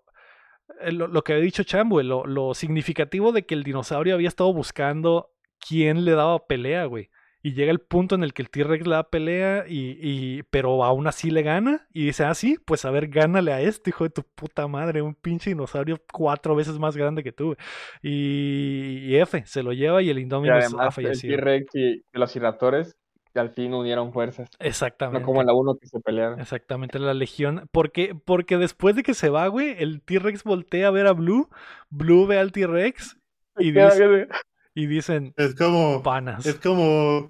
eh, 0.80 0.92
lo, 0.92 1.06
lo 1.08 1.22
que 1.22 1.32
había 1.34 1.44
dicho 1.44 1.62
Cham, 1.62 1.88
güey, 1.90 2.06
lo, 2.06 2.24
lo 2.26 2.54
significativo 2.54 3.32
de 3.32 3.44
que 3.46 3.54
el 3.54 3.62
dinosaurio 3.64 4.14
había 4.14 4.28
estado 4.28 4.52
buscando 4.52 5.30
quién 5.66 6.04
le 6.04 6.12
daba 6.12 6.46
pelea, 6.46 6.84
güey. 6.86 7.10
Y 7.46 7.52
llega 7.52 7.70
el 7.70 7.78
punto 7.78 8.14
en 8.14 8.24
el 8.24 8.32
que 8.32 8.40
el 8.40 8.48
T-Rex 8.48 8.86
le 8.86 8.94
da 8.94 9.10
pelea, 9.10 9.66
y, 9.68 9.98
y, 10.00 10.42
pero 10.44 10.82
aún 10.82 11.06
así 11.06 11.30
le 11.30 11.42
gana. 11.42 11.86
Y 11.92 12.06
dice, 12.06 12.24
ah, 12.24 12.32
sí, 12.34 12.56
pues 12.64 12.86
a 12.86 12.90
ver, 12.90 13.08
gánale 13.08 13.52
a 13.52 13.60
este, 13.60 13.90
hijo 13.90 14.04
de 14.04 14.10
tu 14.10 14.22
puta 14.22 14.66
madre. 14.66 15.02
Un 15.02 15.14
pinche 15.14 15.50
dinosaurio 15.50 16.00
cuatro 16.10 16.56
veces 16.56 16.78
más 16.78 16.96
grande 16.96 17.22
que 17.22 17.32
tú. 17.32 17.48
güey". 17.48 17.56
Y, 18.02 18.98
y 19.12 19.16
F, 19.16 19.42
se 19.46 19.62
lo 19.62 19.72
lleva 19.74 20.00
y 20.00 20.08
el 20.08 20.18
Indominus 20.20 20.54
ha 20.56 20.66
además, 20.66 20.86
el 20.86 21.04
fallecido. 21.04 21.36
T-Rex 21.36 21.74
y 21.74 22.02
los 22.12 22.34
Iraptores, 22.34 22.96
que 23.34 23.40
al 23.40 23.50
fin 23.50 23.74
unieron 23.74 24.12
fuerzas. 24.12 24.48
No 24.58 24.66
Exactamente. 24.66 25.22
como 25.26 25.42
en 25.42 25.46
la 25.48 25.52
1 25.52 25.76
que 25.78 25.86
se 25.86 26.00
pelearon. 26.00 26.40
Exactamente, 26.40 26.98
la 26.98 27.12
Legión. 27.12 27.68
Porque, 27.72 28.14
porque 28.24 28.56
después 28.56 28.96
de 28.96 29.02
que 29.02 29.12
se 29.12 29.28
va, 29.28 29.46
güey, 29.48 29.74
el 29.78 30.00
T-Rex 30.00 30.44
voltea 30.44 30.88
a 30.88 30.92
ver 30.92 31.06
a 31.06 31.12
Blue. 31.12 31.50
Blue 31.90 32.26
ve 32.26 32.38
al 32.38 32.52
T-Rex 32.52 33.18
y, 33.58 33.72
dice- 33.72 34.28
y 34.74 34.86
dicen, 34.86 35.32
Es 35.36 35.54
como. 35.54 36.02
panas. 36.02 36.44
Es 36.46 36.56
como. 36.56 37.28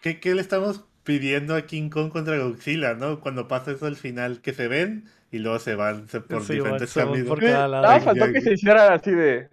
¿qué, 0.00 0.20
¿Qué 0.20 0.34
le 0.34 0.40
estamos 0.40 0.84
pidiendo 1.04 1.54
a 1.54 1.62
King 1.62 1.88
Kong 1.90 2.10
contra 2.10 2.38
Godzilla, 2.38 2.94
no? 2.94 3.20
Cuando 3.20 3.46
pasa 3.48 3.72
eso 3.72 3.86
al 3.86 3.96
final, 3.96 4.40
que 4.40 4.52
se 4.52 4.68
ven 4.68 5.04
y 5.30 5.38
luego 5.38 5.58
se 5.58 5.74
van 5.74 6.08
se- 6.08 6.20
por 6.20 6.42
Sí, 6.44 6.54
diferentes 6.54 6.94
van- 6.94 7.06
caminos. 7.06 7.28
por 7.28 7.40
cada 7.40 7.68
lado. 7.68 7.82
Nada, 7.82 7.94
Ay, 7.96 8.00
faltó 8.00 8.32
que 8.32 8.40
se 8.40 8.54
hiciera 8.54 8.92
así 8.94 9.10
de. 9.12 9.48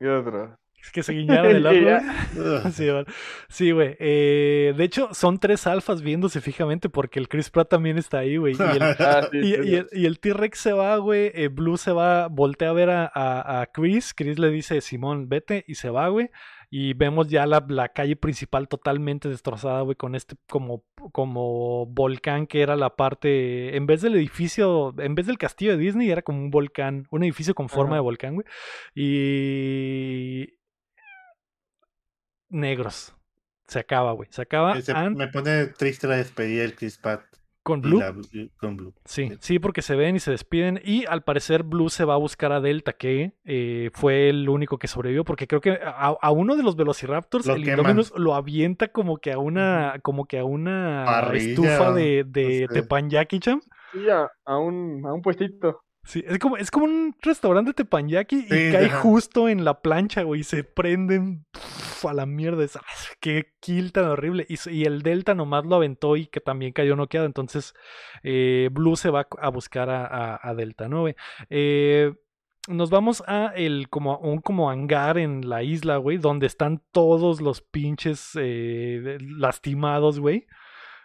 Y 0.00 0.06
otro. 0.06 0.56
Es 0.82 0.90
que 0.90 1.02
se 1.04 1.12
guiñaron 1.12 1.54
el 1.54 1.62
güey. 1.62 1.84
Ugh. 2.36 3.06
Sí, 3.48 3.70
güey. 3.70 3.96
Eh, 4.00 4.74
de 4.76 4.84
hecho, 4.84 5.10
son 5.14 5.38
tres 5.38 5.66
alfas 5.68 6.02
viéndose 6.02 6.40
fijamente 6.40 6.88
porque 6.88 7.20
el 7.20 7.28
Chris 7.28 7.50
Pratt 7.50 7.68
también 7.70 7.98
está 7.98 8.18
ahí, 8.18 8.36
güey. 8.36 8.54
Y 8.58 8.76
el, 8.76 8.82
Ah, 8.98 9.28
sí, 9.30 9.38
Y, 9.38 9.42
sí, 9.44 9.60
y 9.60 9.64
sí. 9.68 9.74
el, 9.76 9.86
y 9.92 10.06
el 10.06 10.18
T-Rex 10.18 10.58
se 10.58 10.72
va, 10.72 10.96
güey. 10.96 11.30
eh, 11.34 11.48
Blue 11.48 11.76
se 11.76 11.92
va, 11.92 12.26
voltea 12.26 12.70
a 12.70 12.72
ver 12.72 12.90
a, 12.90 13.04
a- 13.14 13.60
a 13.62 13.66
Chris. 13.66 14.12
Chris 14.12 14.38
le 14.40 14.50
dice, 14.50 14.80
Simón, 14.80 15.28
vete. 15.28 15.64
Y 15.68 15.76
se 15.76 15.88
va, 15.88 16.08
güey. 16.08 16.30
Y 16.74 16.94
vemos 16.94 17.28
ya 17.28 17.44
la, 17.46 17.62
la 17.68 17.90
calle 17.90 18.16
principal 18.16 18.66
totalmente 18.66 19.28
destrozada, 19.28 19.82
güey. 19.82 19.94
Con 19.94 20.14
este 20.14 20.36
como, 20.48 20.84
como 21.12 21.84
volcán 21.86 22.46
que 22.46 22.62
era 22.62 22.76
la 22.76 22.96
parte. 22.96 23.76
En 23.76 23.86
vez 23.86 24.00
del 24.00 24.14
edificio, 24.16 24.94
en 24.98 25.14
vez 25.14 25.26
del 25.26 25.36
castillo 25.38 25.72
de 25.72 25.76
Disney, 25.78 26.10
era 26.10 26.22
como 26.22 26.38
un 26.38 26.50
volcán. 26.50 27.06
Un 27.10 27.24
edificio 27.24 27.54
con 27.54 27.68
forma 27.68 27.90
Ajá. 27.90 27.96
de 27.96 28.00
volcán, 28.00 28.34
güey. 28.34 28.46
Y. 28.94 30.54
Negros. 32.52 33.14
Se 33.66 33.78
acaba, 33.80 34.12
güey. 34.12 34.28
Se 34.30 34.42
acaba 34.42 34.76
Ese- 34.78 34.94
me 35.10 35.28
pone 35.28 35.66
triste 35.66 36.06
la 36.06 36.16
despedida 36.16 36.62
del 36.62 36.74
Chris 36.74 36.98
Pratt 36.98 37.22
con 37.62 37.80
Blue. 37.80 38.00
la- 38.00 38.12
con 38.58 38.76
Blue. 38.76 38.92
Sí, 39.04 39.28
Sí. 39.30 39.36
sí, 39.40 39.58
porque 39.60 39.82
se 39.82 39.94
ven 39.94 40.16
y 40.16 40.20
se 40.20 40.30
despiden. 40.32 40.80
Y 40.84 41.06
al 41.06 41.22
parecer 41.22 41.62
Blue 41.62 41.88
se 41.88 42.04
va 42.04 42.14
a 42.14 42.18
buscar 42.18 42.52
a 42.52 42.60
Delta, 42.60 42.92
que 42.92 43.34
eh, 43.44 43.90
fue 43.94 44.28
el 44.28 44.48
único 44.48 44.78
que 44.78 44.88
sobrevivió. 44.88 45.24
Porque 45.24 45.46
creo 45.46 45.60
que 45.60 45.70
a, 45.82 46.08
a 46.20 46.30
uno 46.32 46.56
de 46.56 46.62
los 46.64 46.74
Velociraptors, 46.76 47.46
Lo 47.46 47.54
el. 47.54 47.66
Indominus 47.68 48.12
lo 48.16 48.34
avienta 48.34 48.88
como 48.88 49.16
que 49.18 49.32
a 49.32 49.38
una, 49.38 49.98
como 50.02 50.26
que 50.26 50.38
a 50.38 50.44
una 50.44 51.04
Parrilla, 51.06 51.50
estufa 51.50 51.92
de, 51.92 52.24
de 52.26 52.66
no 52.68 52.74
sé. 52.74 52.80
tepanyaki, 52.82 53.38
cham. 53.40 53.60
Sí, 53.92 54.08
a, 54.10 54.28
a 54.44 54.58
un, 54.58 55.02
a 55.06 55.12
un 55.14 55.22
puestito. 55.22 55.82
Sí, 56.04 56.24
es 56.26 56.38
como, 56.40 56.56
es 56.56 56.68
como 56.72 56.84
un 56.86 57.14
restaurante 57.22 57.70
de 57.70 57.74
tepanyaki 57.74 58.36
y 58.38 58.42
Sí, 58.42 58.48
cae 58.72 58.86
ajá. 58.86 58.98
justo 59.02 59.48
en 59.48 59.64
la 59.64 59.80
plancha, 59.82 60.22
güey, 60.24 60.40
y 60.40 60.44
se 60.44 60.64
prenden 60.64 61.46
a 62.08 62.14
la 62.14 62.26
mierda. 62.26 62.64
Es- 62.64 62.76
¡ah! 62.76 62.82
qué 63.20 63.52
kill 63.60 63.92
tan 63.92 64.04
horrible. 64.06 64.46
Y, 64.48 64.84
el 64.84 65.02
Delta 65.02 65.34
nomás 65.34 65.64
lo 65.66 65.76
aventó 65.76 66.16
y 66.16 66.26
que 66.26 66.40
también 66.40 66.72
cayó 66.72 66.96
noqueado. 66.96 67.26
Entonces, 67.26 67.74
eh, 68.22 68.68
Blue 68.72 68.96
se 68.96 69.10
va 69.10 69.26
a 69.40 69.48
buscar 69.48 69.90
a, 69.90 70.38
a- 70.42 70.54
Delta, 70.54 70.88
¿no, 70.88 71.02
güey? 71.02 71.14
Eh, 71.50 72.12
nos 72.68 72.90
vamos 72.90 73.24
a 73.26 73.52
el 73.56 73.88
como 73.88 74.18
un 74.18 74.40
como 74.40 74.70
hangar 74.70 75.18
en 75.18 75.48
la 75.48 75.62
isla, 75.62 75.96
güey, 75.96 76.18
donde 76.18 76.46
están 76.46 76.82
todos 76.92 77.40
los 77.40 77.60
pinches 77.60 78.30
eh, 78.40 79.18
lastimados, 79.20 80.20
güey. 80.20 80.46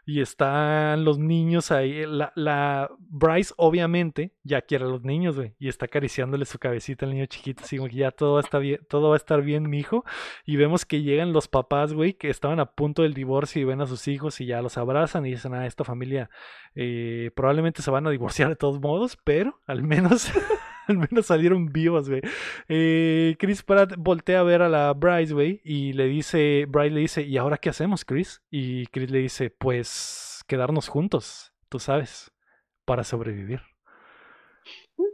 Y 0.09 0.21
están 0.21 1.03
los 1.03 1.19
niños 1.19 1.69
ahí. 1.69 2.05
La, 2.05 2.31
la 2.33 2.89
Bryce, 2.97 3.53
obviamente, 3.57 4.33
ya 4.41 4.61
quiere 4.61 4.85
a 4.85 4.87
los 4.87 5.03
niños, 5.03 5.35
güey. 5.35 5.53
Y 5.59 5.67
está 5.67 5.87
acariciándole 5.87 6.45
su 6.45 6.59
cabecita 6.59 7.05
al 7.05 7.11
niño 7.11 7.25
chiquito. 7.25 7.65
Así 7.65 7.75
como 7.75 7.89
que 7.89 7.97
ya 7.97 8.11
todo 8.11 8.39
está 8.39 8.57
bien, 8.57 8.79
todo 8.87 9.09
va 9.09 9.15
a 9.15 9.17
estar 9.17 9.41
bien, 9.41 9.69
mijo. 9.69 10.05
Y 10.45 10.55
vemos 10.55 10.85
que 10.85 11.01
llegan 11.01 11.33
los 11.33 11.49
papás, 11.49 11.91
güey, 11.91 12.13
que 12.13 12.29
estaban 12.29 12.61
a 12.61 12.71
punto 12.71 13.01
del 13.01 13.13
divorcio 13.13 13.61
y 13.61 13.65
ven 13.65 13.81
a 13.81 13.85
sus 13.85 14.07
hijos 14.07 14.39
y 14.39 14.45
ya 14.45 14.61
los 14.61 14.77
abrazan 14.77 15.25
y 15.25 15.31
dicen, 15.31 15.53
ah, 15.53 15.67
esta 15.67 15.83
familia 15.83 16.29
eh, 16.73 17.31
probablemente 17.35 17.81
se 17.81 17.91
van 17.91 18.07
a 18.07 18.09
divorciar 18.09 18.47
de 18.47 18.55
todos 18.55 18.79
modos, 18.79 19.17
pero 19.25 19.59
al 19.67 19.83
menos. 19.83 20.31
Al 20.89 20.97
menos 20.97 21.25
salieron 21.27 21.67
vivos, 21.71 22.09
güey. 22.09 22.21
Eh, 22.67 23.35
Chris 23.39 23.63
Pratt 23.63 23.93
voltea 23.97 24.39
a 24.39 24.43
ver 24.43 24.61
a 24.61 24.69
la 24.69 24.93
Bryce, 24.93 25.33
güey, 25.33 25.61
y 25.63 25.93
le 25.93 26.05
dice, 26.05 26.65
Bryce 26.67 26.93
le 26.95 27.01
dice, 27.01 27.21
¿y 27.23 27.37
ahora 27.37 27.57
qué 27.57 27.69
hacemos, 27.69 28.05
Chris? 28.05 28.41
Y 28.49 28.87
Chris 28.87 29.11
le 29.11 29.19
dice, 29.19 29.49
pues 29.49 30.43
quedarnos 30.47 30.87
juntos, 30.87 31.53
tú 31.69 31.79
sabes, 31.79 32.31
para 32.85 33.03
sobrevivir. 33.03 33.61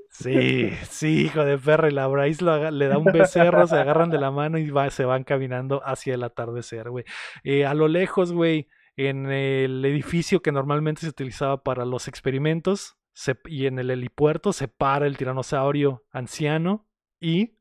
Sí, 0.10 0.70
sí, 0.90 1.22
hijo 1.26 1.44
de 1.44 1.58
perra, 1.58 1.90
y 1.90 1.92
la 1.92 2.08
Bryce 2.08 2.44
lo 2.44 2.70
le 2.72 2.88
da 2.88 2.98
un 2.98 3.06
becerro, 3.06 3.66
se 3.68 3.76
agarran 3.78 4.10
de 4.10 4.20
la 4.20 4.32
mano 4.32 4.58
y 4.58 4.70
va- 4.70 4.90
se 4.92 5.06
van 5.06 5.24
caminando 5.24 5.82
hacia 5.86 6.14
el 6.14 6.24
atardecer, 6.24 6.90
güey. 6.90 7.04
Eh, 7.44 7.66
a 7.66 7.74
lo 7.74 7.88
lejos, 7.88 8.32
güey, 8.32 8.68
en 8.96 9.32
el 9.32 9.84
edificio 9.86 10.42
que 10.44 10.52
normalmente 10.52 11.02
se 11.02 11.10
utilizaba 11.10 11.64
para 11.64 11.84
los 11.86 12.08
experimentos 12.08 12.96
se- 13.14 13.38
y 13.46 13.66
en 13.68 13.80
el 13.80 13.90
helipuerto 13.92 14.54
se 14.54 14.68
para 14.68 15.08
el 15.08 15.18
tiranosaurio 15.18 16.04
anciano 16.12 16.88
y 17.20 17.56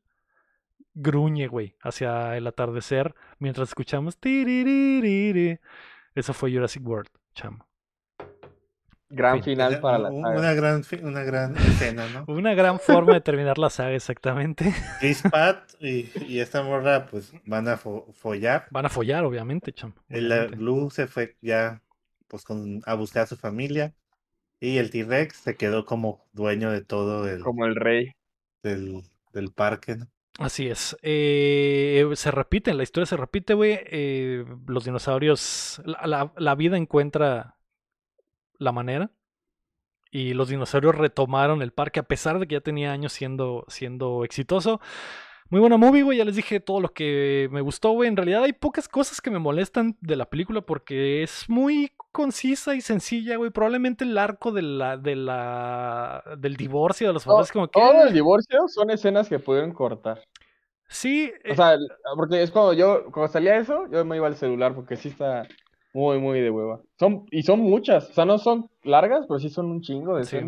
gruñe, 0.93 1.47
güey, 1.47 1.75
hacia 1.81 2.35
el 2.37 2.45
atardecer 2.47 3.15
mientras 3.39 3.69
escuchamos. 3.69 4.17
Eso 6.15 6.33
fue 6.33 6.51
Jurassic 6.53 6.85
World, 6.85 7.09
chamo. 7.33 7.65
Gran 9.09 9.35
Fin. 9.35 9.43
final 9.43 9.79
para 9.79 9.99
la 9.99 10.09
saga. 10.09 10.39
una 10.39 10.53
gran 10.53 10.81
una 11.03 11.21
gran 11.23 11.55
escena, 11.57 12.07
¿no? 12.09 12.25
Una 12.33 12.55
gran 12.55 12.79
forma 12.79 13.13
de 13.13 13.21
terminar 13.21 13.59
la 13.59 13.69
saga, 13.69 13.93
exactamente. 13.93 14.73
Chris 14.99 15.21
Pratt 15.31 15.71
y, 15.79 16.09
y 16.27 16.39
esta 16.39 16.63
morra 16.63 17.05
pues 17.05 17.31
van 17.45 17.67
a 17.67 17.77
fo- 17.77 18.11
follar. 18.13 18.65
Van 18.71 18.87
a 18.87 18.89
follar, 18.89 19.23
obviamente, 19.23 19.71
chamo. 19.71 19.93
El 20.09 20.31
obviamente. 20.31 20.55
Blue 20.57 20.89
se 20.89 21.05
fue 21.05 21.37
ya 21.41 21.81
pues 22.27 22.43
con, 22.43 22.81
a 22.87 22.95
buscar 22.95 23.23
a 23.23 23.27
su 23.27 23.37
familia 23.37 23.93
y 24.67 24.77
el 24.77 24.89
T-Rex 24.89 25.35
se 25.37 25.55
quedó 25.57 25.85
como 25.85 26.25
dueño 26.33 26.71
de 26.71 26.81
todo 26.83 27.27
el, 27.29 27.41
Como 27.41 27.65
el 27.65 27.75
rey. 27.75 28.11
del, 28.63 29.03
del 29.33 29.51
parque, 29.51 29.95
¿no? 29.97 30.07
Así 30.39 30.67
es. 30.67 30.97
Eh, 31.03 32.09
se 32.15 32.31
repite, 32.31 32.73
la 32.73 32.83
historia 32.83 33.05
se 33.05 33.17
repite, 33.17 33.53
güey. 33.53 33.79
Eh, 33.85 34.45
los 34.67 34.85
dinosaurios, 34.85 35.81
la, 35.85 36.07
la- 36.07 36.33
la 36.37 36.55
vida 36.55 36.77
encuentra 36.77 37.57
la 38.57 38.71
manera. 38.71 39.11
Y 40.11 40.33
los 40.35 40.49
dinosaurios 40.49 40.95
retomaron 40.95 41.61
el 41.63 41.71
parque 41.73 41.99
a 41.99 42.03
pesar 42.03 42.39
de 42.39 42.47
que 42.47 42.53
ya 42.55 42.61
tenía 42.61 42.91
años 42.91 43.13
siendo, 43.13 43.65
siendo 43.67 44.23
exitoso. 44.23 44.79
Muy 45.53 45.59
buena 45.59 45.77
movie, 45.77 46.01
güey. 46.01 46.17
Ya 46.17 46.25
les 46.25 46.35
dije 46.35 46.59
todo 46.59 46.81
lo 46.81 46.89
que 46.89 47.47
me 47.51 47.61
gustó, 47.61 47.91
güey. 47.91 48.09
En 48.09 48.17
realidad 48.17 48.41
hay 48.41 48.53
pocas 48.53 48.87
cosas 48.87 49.21
que 49.21 49.29
me 49.29 49.37
molestan 49.37 49.95
de 50.01 50.15
la 50.15 50.25
película 50.25 50.61
porque 50.61 51.21
es 51.21 51.47
muy 51.47 51.91
concisa 52.11 52.73
y 52.73 52.81
sencilla, 52.81 53.37
güey. 53.37 53.51
Probablemente 53.51 54.03
el 54.03 54.17
arco 54.17 54.51
de 54.51 54.63
la, 54.63 54.97
de 54.97 55.15
la, 55.15 56.23
del 56.39 56.55
divorcio 56.55 57.05
de 57.05 57.13
los 57.13 57.25
papás 57.25 57.51
como 57.51 57.67
que... 57.67 57.79
todo 57.79 58.03
el 58.03 58.11
divorcio 58.11 58.67
son 58.67 58.89
escenas 58.89 59.29
que 59.29 59.37
pudieron 59.37 59.73
cortar. 59.73 60.21
Sí, 60.87 61.31
O 61.45 61.51
eh, 61.51 61.55
sea, 61.55 61.77
porque 62.15 62.41
es 62.41 62.49
cuando 62.49 62.73
yo, 62.73 63.11
cuando 63.11 63.31
salía 63.31 63.55
eso, 63.57 63.85
yo 63.91 64.03
me 64.05 64.15
iba 64.15 64.25
al 64.25 64.35
celular 64.35 64.73
porque 64.73 64.95
sí 64.95 65.09
está 65.09 65.47
muy, 65.93 66.17
muy 66.17 66.41
de 66.41 66.49
hueva. 66.49 66.81
Son, 66.97 67.27
y 67.29 67.43
son 67.43 67.59
muchas, 67.59 68.09
o 68.09 68.13
sea, 68.13 68.25
no 68.25 68.39
son 68.39 68.71
largas, 68.81 69.27
pero 69.27 69.39
sí 69.39 69.51
son 69.51 69.67
un 69.67 69.81
chingo 69.81 70.17
de 70.17 70.23
Sí. 70.23 70.39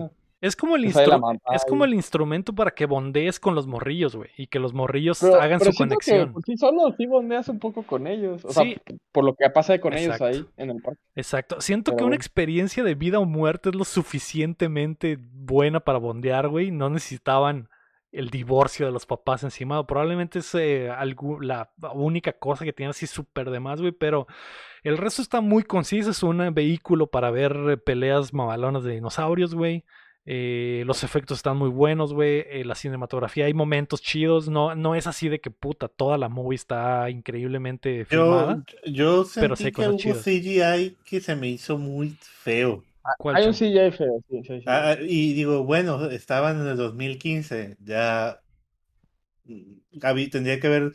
Es 0.42 0.56
como, 0.56 0.76
el 0.76 0.86
es 1.54 1.66
como 1.68 1.86
instrumento 1.86 2.54
para 2.54 2.72
que 2.72 2.86
bondees 2.86 3.40
con 3.40 3.56
los 3.56 3.68
morrillos, 3.68 4.16
güey. 4.16 4.30
Y 4.38 4.48
que 4.48 4.60
los 4.60 4.74
morrillos 4.74 5.20
Pero, 5.22 5.36
hagan 5.42 5.60
pero 5.60 5.72
su 5.72 5.78
siento 5.78 5.98
que 5.98 6.06
conexión. 6.12 6.34
por 6.34 6.44
sí 6.44 6.58
solo 6.58 6.94
sí 6.98 7.06
bondeas 7.08 7.48
un 7.50 7.60
poco 7.60 7.84
con 7.84 8.06
ellos. 8.06 8.44
O 8.46 8.50
Sí. 8.50 8.54
sea, 8.86 8.96
por 9.12 9.24
lo 9.24 9.34
que 9.36 9.50
pasa 9.50 9.80
con 9.80 9.94
ellos 9.94 10.20
ahí 10.22 10.46
en 10.58 10.70
el 10.72 10.82
parque. 10.82 11.00
Exacto. 11.16 11.62
Siento 11.62 11.92
Pero 11.92 11.98
que 12.00 12.04
una 12.06 12.16
experiencia 12.16 12.84
de 12.84 12.96
vida 12.96 13.20
o 13.20 13.26
muerte 13.26 13.70
es 13.70 13.76
lo 13.76 13.86
suficientemente 13.86 15.18
buena 15.20 15.80
para 15.80 16.00
bondear, 16.00 16.50
güey. 16.50 16.72
No 16.72 16.90
necesitaban 16.90 17.70
el 18.12 18.30
divorcio 18.30 18.86
de 18.86 18.92
los 18.92 19.06
papás 19.06 19.44
encima. 19.44 19.86
Probablemente 19.88 20.40
es 20.40 20.54
eh, 20.56 20.90
la 21.42 21.72
única 21.94 22.34
cosa 22.34 22.66
que 22.66 22.74
tiene 22.74 22.92
así 22.92 23.08
súper 23.08 23.50
de 23.50 23.60
más, 23.60 23.82
güey. 23.82 23.94
Pero 23.94 24.28
el 24.84 24.98
resto 24.98 25.22
está 25.22 25.42
muy 25.42 25.64
conciso. 25.64 26.12
Es 26.12 26.24
un 26.24 26.54
vehículo 26.54 27.08
para 27.08 27.32
ver 27.32 27.56
eh, 27.70 27.78
peleas 27.78 28.34
mamalonas 28.34 28.84
de 28.84 28.94
dinosaurios, 28.94 29.56
güey. 29.56 29.84
Eh, 30.26 30.84
los 30.86 31.04
efectos 31.04 31.38
están 31.40 31.58
muy 31.58 31.70
buenos, 31.70 32.14
güey. 32.14 32.40
eh, 32.50 32.66
la 32.66 32.76
cinematografía, 32.76 33.46
hay 33.46 33.54
momentos 33.54 34.02
chidos. 34.02 34.50
No, 34.50 34.76
no 34.76 34.96
es 34.96 35.08
así 35.08 35.30
de 35.30 35.40
que 35.42 35.52
puta, 35.52 35.88
toda 35.88 36.18
la 36.18 36.30
movie 36.30 36.56
está 36.56 37.10
increíblemente 37.10 38.06
filmada. 38.06 38.62
Yo, 38.64 38.92
yo 38.92 39.24
Pero 39.38 39.56
sentí 39.56 39.64
sí 39.64 39.68
hay 39.68 39.74
que 39.74 39.74
cosas 39.74 39.96
hubo 39.96 39.98
chidas. 39.98 40.26
CGI 40.26 40.98
que 41.06 41.22
se 41.22 41.36
me 41.36 41.48
hizo 41.50 41.78
muy 41.78 42.18
feo. 42.22 42.84
¿Cuál, 43.18 43.38
Hay 43.38 43.48
un? 43.48 43.54
CGI 43.54 43.92
feo, 43.92 44.22
sí, 44.30 44.42
sí, 44.48 44.62
sí. 44.62 44.68
Ah, 44.68 44.98
y 45.00 45.34
digo, 45.34 45.64
bueno, 45.64 46.06
estaban 46.10 46.60
en 46.62 46.68
el 46.68 46.78
2015, 46.78 47.78
ya 47.80 48.42
mm, 49.46 49.74
habí- 50.04 50.30
tendría 50.30 50.60
que 50.60 50.68
ver, 50.70 50.94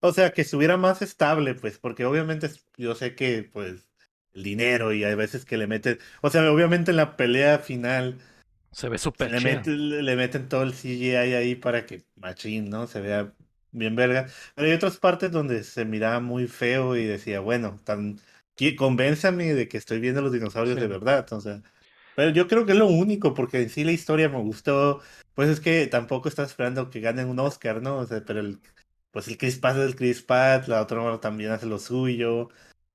o 0.00 0.12
sea, 0.12 0.32
que 0.32 0.42
estuviera 0.42 0.76
más 0.76 1.02
estable, 1.02 1.54
pues, 1.54 1.78
porque 1.78 2.04
obviamente 2.04 2.50
yo 2.76 2.94
sé 2.94 3.14
que, 3.14 3.44
pues, 3.44 3.86
el 4.34 4.42
dinero 4.44 4.92
y 4.92 5.04
hay 5.04 5.14
veces 5.16 5.44
que 5.44 5.56
le 5.58 5.66
meten, 5.66 5.98
o 6.22 6.30
sea, 6.30 6.50
obviamente 6.52 6.90
en 6.92 6.96
la 6.98 7.16
pelea 7.16 7.58
final 7.58 8.20
Se 8.72 8.88
ve 8.88 8.98
súper 8.98 9.30
le, 9.66 10.02
le 10.02 10.16
meten 10.16 10.48
todo 10.48 10.62
el 10.62 10.74
CGI 10.74 11.34
ahí 11.34 11.54
para 11.56 11.86
que 11.86 12.06
machín, 12.16 12.70
¿no? 12.70 12.86
Se 12.86 13.00
vea 13.00 13.34
bien 13.70 13.96
verga. 13.96 14.26
Pero 14.54 14.68
hay 14.68 14.74
otras 14.74 14.98
partes 14.98 15.30
donde 15.30 15.62
se 15.64 15.84
miraba 15.84 16.20
muy 16.20 16.46
feo 16.48 16.96
y 16.96 17.04
decía, 17.04 17.40
bueno, 17.40 17.80
tan, 17.84 18.18
convénzame 18.76 19.54
de 19.54 19.68
que 19.68 19.76
estoy 19.78 20.00
viendo 20.00 20.22
los 20.22 20.32
dinosaurios 20.32 20.78
Sí. 20.78 20.80
de 20.80 20.88
verdad, 20.88 21.30
o 21.32 21.40
sea. 21.40 21.62
Pero 22.14 22.30
yo 22.32 22.48
creo 22.48 22.66
que 22.66 22.72
es 22.72 22.78
lo 22.78 22.86
único, 22.88 23.34
porque 23.34 23.62
en 23.62 23.70
sí 23.70 23.84
la 23.84 23.92
historia 23.92 24.28
me 24.28 24.38
gustó. 24.40 25.00
Pues 25.34 25.48
es 25.48 25.60
que 25.60 25.86
tampoco 25.86 26.28
estás 26.28 26.50
esperando 26.50 26.90
que 26.90 27.00
ganen 27.00 27.28
un 27.28 27.38
Oscar, 27.40 27.82
¿no? 27.82 27.98
O 27.98 28.06
sea, 28.06 28.24
pero 28.24 28.40
el, 28.40 28.60
pues 29.10 29.28
el 29.28 29.38
Chris 29.38 29.58
Pratt 29.58 29.76
es 29.78 29.82
el 29.86 29.96
Chris 29.96 30.22
Pratt, 30.22 30.68
la 30.68 30.82
otra 30.82 31.20
también 31.20 31.50
hace 31.52 31.66
lo 31.66 31.78
suyo. 31.78 32.48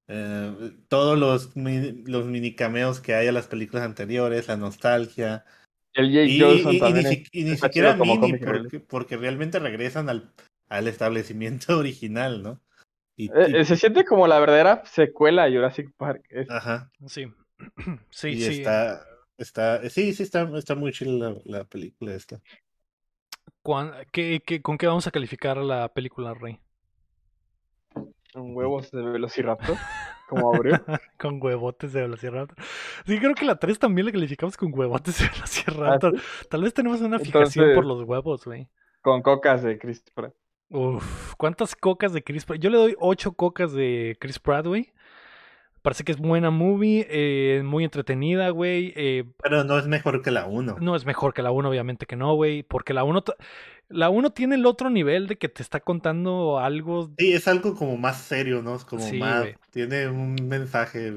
eh, 0.07 0.73
todos 0.89 1.18
los, 1.18 1.56
los 1.56 2.26
mini 2.27 2.56
cameos 2.56 3.02
que 3.02 3.15
hay 3.15 3.27
a 3.27 3.31
las 3.31 3.47
películas 3.47 3.85
anteriores, 3.85 4.47
la 4.47 4.57
nostalgia. 4.57 5.45
El 5.96 6.12
Jake 6.12 6.26
Y, 6.28 6.40
Johnson 6.42 6.72
y- 6.74 6.76
y 6.76 6.80
también 6.80 7.10
ni, 7.10 7.24
y 7.32 7.44
ni 7.46 7.58
siquiera 7.58 7.98
como 7.98 8.16
mini, 8.20 8.38
porque, 8.38 8.80
porque 8.80 9.18
realmente 9.18 9.58
regresan 9.60 10.08
al, 10.10 10.32
al 10.70 10.88
establecimiento 10.88 11.78
original, 11.80 12.44
¿no? 12.44 12.62
Y, 13.18 13.30
Eh, 13.32 13.48
y- 13.50 13.56
eh, 13.56 13.66
se 13.66 13.76
siente 13.78 14.06
como 14.06 14.28
la 14.28 14.40
verdadera 14.40 14.84
secuela 14.86 15.46
de 15.46 15.56
Jurassic 15.56 15.90
Park. 15.98 16.24
Es- 16.30 16.50
ajá. 16.52 16.92
Sí. 17.08 17.26
Sí, 18.12 18.30
y 18.30 18.42
sí. 18.42 18.60
está, 18.60 19.06
está, 19.38 19.90
sí, 19.90 20.14
sí, 20.14 20.24
está, 20.24 20.50
está 20.58 20.76
muy 20.76 20.92
chila 20.92 21.30
la, 21.30 21.60
la 21.60 21.64
película 21.64 22.14
esta. 22.14 22.40
¿Cuán- 23.62 23.94
qué- 24.12 24.42
qué- 24.46 24.62
¿Con 24.62 24.78
qué 24.78 24.88
vamos 24.88 25.08
a 25.08 25.12
calificar 25.12 25.58
la 25.58 25.88
película, 25.94 26.34
Rey? 26.34 26.60
Huevos 28.34 28.92
de 28.92 29.02
Velociraptor, 29.02 29.78
como 30.27 30.53
abrió. 30.53 30.73
con 31.19 31.41
huevotes 31.41 31.93
de 31.93 32.02
Velociraptor. 32.02 32.56
Sí, 33.06 33.19
creo 33.19 33.34
que 33.35 33.45
la 33.45 33.56
3 33.57 33.80
también 33.80 34.06
la 34.07 34.11
calificamos 34.11 34.57
con 34.57 34.72
huevotes 34.73 35.19
de 35.19 35.27
Velociraptor. 35.30 36.15
Tal 36.49 36.61
vez 36.64 36.73
tenemos 36.73 37.02
una 37.02 37.19
fijación 37.19 37.73
por 37.76 37.84
Ah, 37.84 37.88
los 37.88 38.03
huevos, 38.03 38.45
güey. 38.45 38.68
Con 39.02 39.22
cocas 39.22 39.64
de 39.64 39.77
Chris 39.77 40.03
Pratt. 40.14 40.34
Uf, 40.69 41.34
¿cuántas 41.38 41.76
cocas 41.76 42.11
de 42.11 42.23
Chris 42.23 42.43
Pratt? 42.45 42.60
Yo 42.60 42.69
le 42.72 42.77
doy 42.77 42.95
8 42.99 43.34
cocas 43.34 43.72
de 43.73 44.18
Chris 44.19 44.39
Pratt, 44.39 44.65
güey. 44.65 44.91
Parece 45.84 46.03
que 46.03 46.11
es 46.11 46.18
buena 46.18 46.49
movie, 46.49 47.06
eh, 47.11 47.61
muy 47.64 47.84
entretenida, 47.84 48.49
güey. 48.49 48.91
eh, 48.95 49.26
Pero 49.43 49.64
no 49.64 49.77
es 49.77 49.85
mejor 49.85 50.23
que 50.23 50.31
la 50.31 50.47
1. 50.47 50.77
no 50.81 50.95
es 50.95 51.06
mejor 51.06 51.35
que 51.35 51.43
la 51.43 51.52
1, 51.52 51.69
obviamente 51.69 52.07
que 52.07 52.15
no, 52.15 52.34
güey. 52.34 52.64
Porque 52.64 52.95
la 52.95 53.03
1 53.03 53.23
la 53.90 54.10
1 54.10 54.32
tiene 54.32 54.56
el 54.56 54.66
otro 54.66 54.90
nivel 54.90 55.28
de 55.28 55.38
que 55.38 55.49
te 55.49 55.62
está 55.62 55.80
contando 55.80 56.60
algo. 56.60 57.12
Sí, 57.18 57.34
es 57.34 57.48
algo 57.48 57.76
como 57.76 57.98
más 57.98 58.18
serio, 58.22 58.62
¿no? 58.62 58.76
Es 58.76 58.86
como 58.86 59.02
Sí, 59.02 59.18
más, 59.20 59.41
güey. 59.41 59.56
tiene 59.72 60.07
un 60.07 60.36
mensaje 60.48 61.12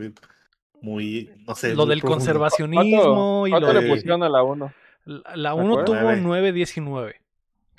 muy, 0.80 1.30
no 1.46 1.54
sé. 1.54 1.74
Lo 1.74 1.86
del 1.86 2.00
profundo. 2.00 2.16
conservacionismo 2.18 3.46
y 3.46 3.50
¿Cuánto 3.50 3.72
lo 3.72 3.80
le 3.80 3.88
pusieron 3.88 4.22
a 4.22 4.28
la 4.28 4.42
1? 4.42 4.72
La- 5.04 5.22
La 5.36 5.54
¿Me 5.56 5.62
1 5.62 5.72
acuerdo? 5.80 5.84
tuvo 5.84 6.12
Nueve. 6.16 6.52
9.19. 6.52 7.14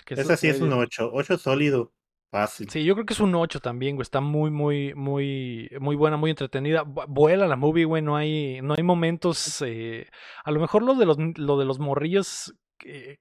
que 0.05 0.15
eso- 0.15 0.23
Esa 0.23 0.37
sí 0.37 0.47
es 0.47 0.59
un 0.59 0.73
Oye. 0.73 0.81
8, 0.85 1.11
8 1.13 1.37
sólido, 1.37 1.91
fácil. 2.31 2.67
Sí, 2.69 2.83
yo 2.83 2.95
creo 2.95 3.05
que 3.05 3.13
es 3.13 3.19
un 3.19 3.35
8 3.35 3.59
también, 3.59 3.95
güey. 3.95 4.01
Está 4.01 4.21
muy, 4.21 4.49
muy, 4.49 4.95
muy, 4.95 5.69
muy 5.79 5.95
buena, 5.95 6.17
muy 6.17 6.31
entretenida. 6.31 6.83
Vu- 6.83 7.05
Vuela 7.07 7.47
la 7.47 7.55
movie, 7.55 7.85
güey. 7.85 8.01
No 8.01 8.15
hay, 8.15 8.59
no 8.63 8.73
hay 8.75 8.81
momentos. 8.83 9.61
eh, 9.63 10.07
a 10.43 10.49
lo 10.51 10.59
mejor 10.59 10.81
lo 10.81 10.95
de 10.95 11.05
los, 11.05 11.17
lo 11.37 11.59
de 11.59 11.65
los 11.65 11.77
morrillos 11.77 12.55
que, 12.79 13.19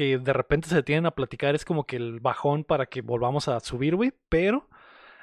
que 0.00 0.16
de 0.16 0.32
repente 0.32 0.66
se 0.66 0.76
detienen 0.76 1.04
a 1.04 1.10
platicar 1.10 1.54
es 1.54 1.66
como 1.66 1.84
que 1.84 1.96
el 1.96 2.20
bajón 2.20 2.64
para 2.64 2.86
que 2.86 3.02
volvamos 3.02 3.48
a 3.48 3.60
subir, 3.60 3.96
güey. 3.96 4.14
Pero 4.30 4.66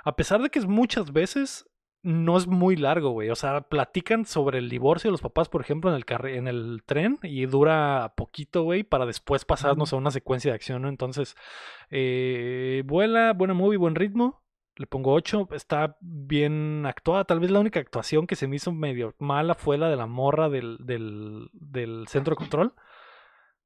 a 0.03 0.15
pesar 0.15 0.39
de 0.39 0.51
que 0.51 0.59
es 0.59 0.67
muchas 0.67 1.11
veces, 1.11 1.67
no 2.03 2.37
es 2.37 2.45
muy 2.45 2.75
largo, 2.75 3.09
güey. 3.09 3.31
O 3.31 3.35
sea, 3.35 3.61
platican 3.61 4.25
sobre 4.25 4.59
el 4.59 4.69
divorcio 4.69 5.07
de 5.07 5.13
los 5.13 5.21
papás, 5.21 5.49
por 5.49 5.61
ejemplo, 5.61 5.89
en 5.89 5.95
el 5.95 6.05
carri- 6.05 6.35
en 6.37 6.47
el 6.47 6.83
tren 6.85 7.17
y 7.23 7.47
dura 7.47 8.13
poquito, 8.15 8.61
güey, 8.61 8.83
para 8.83 9.07
después 9.07 9.45
pasarnos 9.45 9.93
a 9.93 9.95
una 9.95 10.11
secuencia 10.11 10.51
de 10.51 10.55
acción, 10.55 10.83
¿no? 10.83 10.89
Entonces, 10.89 11.35
eh, 11.89 12.83
vuela, 12.85 13.33
buena 13.33 13.55
movie, 13.55 13.77
buen 13.77 13.95
ritmo. 13.95 14.43
Le 14.75 14.85
pongo 14.85 15.11
8, 15.13 15.49
está 15.53 15.97
bien 16.01 16.85
actuada. 16.85 17.23
Tal 17.25 17.39
vez 17.39 17.49
la 17.49 17.59
única 17.59 17.79
actuación 17.79 18.27
que 18.27 18.35
se 18.35 18.47
me 18.47 18.57
hizo 18.57 18.71
medio 18.71 19.15
mala 19.17 19.55
fue 19.55 19.79
la 19.79 19.89
de 19.89 19.95
la 19.95 20.05
morra 20.05 20.49
del, 20.49 20.77
del, 20.81 21.49
del 21.53 22.07
centro 22.07 22.33
de 22.35 22.37
control. 22.37 22.73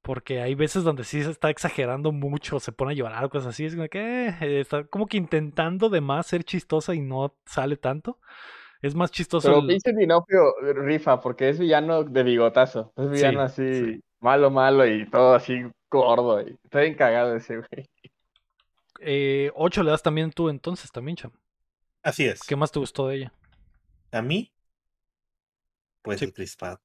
Porque 0.02 0.40
hay 0.42 0.54
veces 0.56 0.82
donde 0.82 1.04
sí 1.04 1.22
se 1.22 1.30
está 1.30 1.48
exagerando 1.50 2.10
mucho, 2.10 2.58
se 2.58 2.72
pone 2.72 2.92
a 2.92 2.94
llorar 2.96 3.24
o 3.24 3.30
cosas 3.30 3.50
así. 3.50 3.64
Es 3.66 3.76
como 3.76 3.88
que 3.88 4.28
eh, 4.40 4.60
está 4.60 4.84
como 4.84 5.06
que 5.06 5.16
intentando 5.16 5.88
de 5.88 6.00
más 6.00 6.26
ser 6.26 6.42
chistosa 6.44 6.94
y 6.94 7.00
no 7.00 7.36
sale 7.46 7.76
tanto. 7.76 8.18
Es 8.80 8.96
más 8.96 9.12
chistoso. 9.12 9.48
Pero 9.48 9.60
el- 9.60 9.68
Vincent 9.68 9.96
Dinofrio 9.98 10.54
rifa 10.74 11.20
porque 11.20 11.48
es 11.50 11.58
villano 11.60 12.02
de 12.02 12.22
bigotazo. 12.24 12.92
Es 12.96 13.10
villano 13.10 13.48
Sí, 13.48 13.62
así, 13.62 13.80
sí. 13.94 14.00
malo, 14.20 14.50
malo 14.50 14.84
y 14.86 15.08
todo 15.08 15.34
así 15.36 15.62
gordo. 15.88 16.40
Y 16.42 16.58
está 16.64 16.80
bien 16.80 16.94
cagado 16.96 17.36
ese 17.36 17.58
güey. 17.58 17.88
eh, 19.00 19.52
8 19.54 19.82
le 19.84 19.90
das 19.92 20.02
también 20.02 20.32
tú 20.32 20.48
entonces, 20.48 20.90
también, 20.90 21.16
Cham. 21.16 21.32
Así 22.02 22.24
es. 22.26 22.42
¿Qué 22.42 22.56
más 22.56 22.72
te 22.72 22.80
gustó 22.80 23.06
de 23.06 23.16
ella? 23.16 23.32
A 24.10 24.20
mí, 24.20 24.52
pues 26.02 26.18
Sí. 26.18 26.24
el 26.24 26.32
Chris 26.32 26.56
Pratt. 26.56 26.80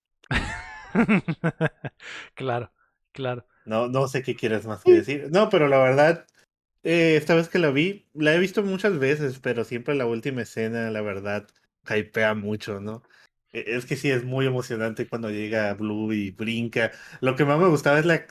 claro, 2.35 2.71
claro. 3.11 3.45
No, 3.65 3.87
no 3.87 4.07
sé 4.07 4.23
qué 4.23 4.35
quieres 4.35 4.65
más 4.65 4.83
que 4.83 4.93
decir. 4.93 5.27
No, 5.31 5.49
pero 5.49 5.67
la 5.67 5.77
verdad, 5.79 6.25
eh, 6.83 7.17
esta 7.17 7.35
vez 7.35 7.49
que 7.49 7.59
la 7.59 7.71
vi, 7.71 8.07
la 8.13 8.33
he 8.35 8.39
visto 8.39 8.63
muchas 8.63 8.97
veces, 8.99 9.39
pero 9.39 9.63
siempre 9.65 9.95
la 9.95 10.05
última 10.05 10.43
escena, 10.43 10.89
la 10.91 11.01
verdad, 11.01 11.47
hypea 11.89 12.33
mucho, 12.35 12.79
¿no? 12.79 13.03
E- 13.53 13.65
Es 13.67 13.85
que 13.85 13.95
sí 13.97 14.09
es 14.11 14.23
muy 14.23 14.45
emocionante 14.47 15.07
cuando 15.07 15.29
llega 15.31 15.73
Blue 15.75 16.13
y 16.13 16.31
brinca. 16.31 16.91
Lo 17.21 17.35
que 17.35 17.45
más 17.45 17.59
me 17.59 17.67
gustaba 17.69 17.99
es 17.99 18.05
la. 18.05 18.25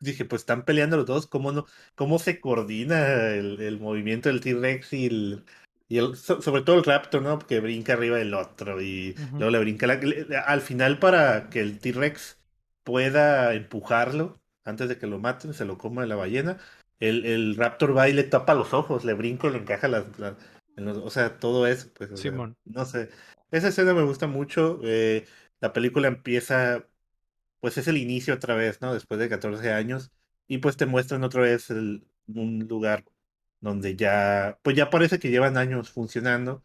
Dije, 0.00 0.24
pues 0.24 0.42
están 0.42 0.64
peleando 0.64 0.96
los 0.96 1.06
dos, 1.06 1.26
¿cómo 1.26 1.50
no? 1.52 1.66
¿Cómo 1.96 2.18
se 2.20 2.40
coordina 2.40 3.30
el, 3.34 3.60
el 3.60 3.80
movimiento 3.80 4.28
del 4.28 4.40
T-Rex 4.40 4.92
y 4.92 5.06
el. 5.06 5.44
Y 5.88 5.98
el, 5.98 6.16
so- 6.16 6.40
sobre 6.42 6.62
todo 6.62 6.76
el 6.76 6.84
Raptor, 6.84 7.22
¿no? 7.22 7.38
Porque 7.38 7.60
brinca 7.60 7.94
arriba 7.94 8.18
del 8.18 8.34
otro 8.34 8.80
y 8.82 9.14
luego 9.38 9.50
le 9.50 9.58
brinca 9.60 9.86
la- 9.86 10.40
al 10.46 10.60
final 10.60 10.98
para 11.00 11.48
que 11.50 11.60
el 11.60 11.78
T-Rex 11.80 12.37
pueda 12.88 13.54
empujarlo 13.54 14.40
antes 14.64 14.88
de 14.88 14.98
que 14.98 15.06
lo 15.06 15.18
maten, 15.20 15.54
se 15.54 15.64
lo 15.66 15.78
coma 15.78 16.06
la 16.06 16.16
ballena. 16.16 16.58
El, 17.00 17.26
el 17.26 17.56
Raptor 17.56 17.96
va 17.96 18.08
y 18.08 18.12
le 18.14 18.24
tapa 18.24 18.54
los 18.54 18.72
ojos, 18.74 19.04
le 19.04 19.14
brinco, 19.14 19.50
le 19.50 19.58
encaja 19.58 19.88
las, 19.88 20.18
las- 20.18 20.36
en 20.76 20.84
los- 20.86 20.98
o 20.98 21.10
sea, 21.10 21.38
todo 21.38 21.66
eso, 21.66 21.88
pues, 21.94 22.10
sea, 22.10 22.22
Simón. 22.22 22.56
no 22.64 22.84
sé. 22.86 23.10
Esa 23.50 23.68
escena 23.68 23.94
me 23.94 24.02
gusta 24.04 24.26
mucho. 24.26 24.80
eh, 24.84 25.26
la 25.60 25.72
película 25.72 26.08
empieza, 26.08 26.86
pues 27.60 27.78
es 27.78 27.88
el 27.88 27.96
inicio 27.98 28.34
otra 28.34 28.54
vez, 28.54 28.80
¿no? 28.82 28.94
Después 28.94 29.20
de 29.20 29.28
14 29.28 29.72
años. 29.72 30.10
Y 30.48 30.58
pues 30.58 30.76
te 30.76 30.86
muestran 30.86 31.24
otra 31.24 31.42
vez 31.42 31.70
el- 31.70 32.06
un 32.28 32.60
lugar 32.68 33.04
donde 33.60 33.96
ya, 33.96 34.58
pues 34.62 34.76
ya 34.76 34.90
parece 34.90 35.18
que 35.18 35.30
llevan 35.30 35.56
años 35.58 35.90
funcionando. 35.90 36.64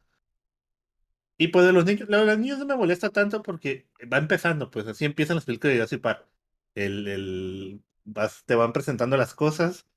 Y 1.38 1.48
pues 1.50 1.66
de 1.66 1.74
los 1.74 1.86
niños, 1.86 2.10
la- 2.10 2.24
los 2.24 2.38
niños 2.38 2.60
no 2.60 2.66
me 2.66 2.76
molesta 2.78 3.10
tanto 3.10 3.42
porque 3.42 3.88
va 4.12 4.18
empezando, 4.18 4.70
pues 4.72 4.88
así 4.88 5.06
empiezan 5.06 5.36
las 5.36 5.46
películas 5.46 5.74
de 5.74 5.78
Jurassic 5.80 6.02
Park. 6.02 6.28
El, 6.76 7.08
el, 7.08 7.84
vas- 8.06 8.44
te 8.46 8.56
van 8.56 8.74
presentando 8.74 9.18
las 9.18 9.34
cosas 9.36 9.88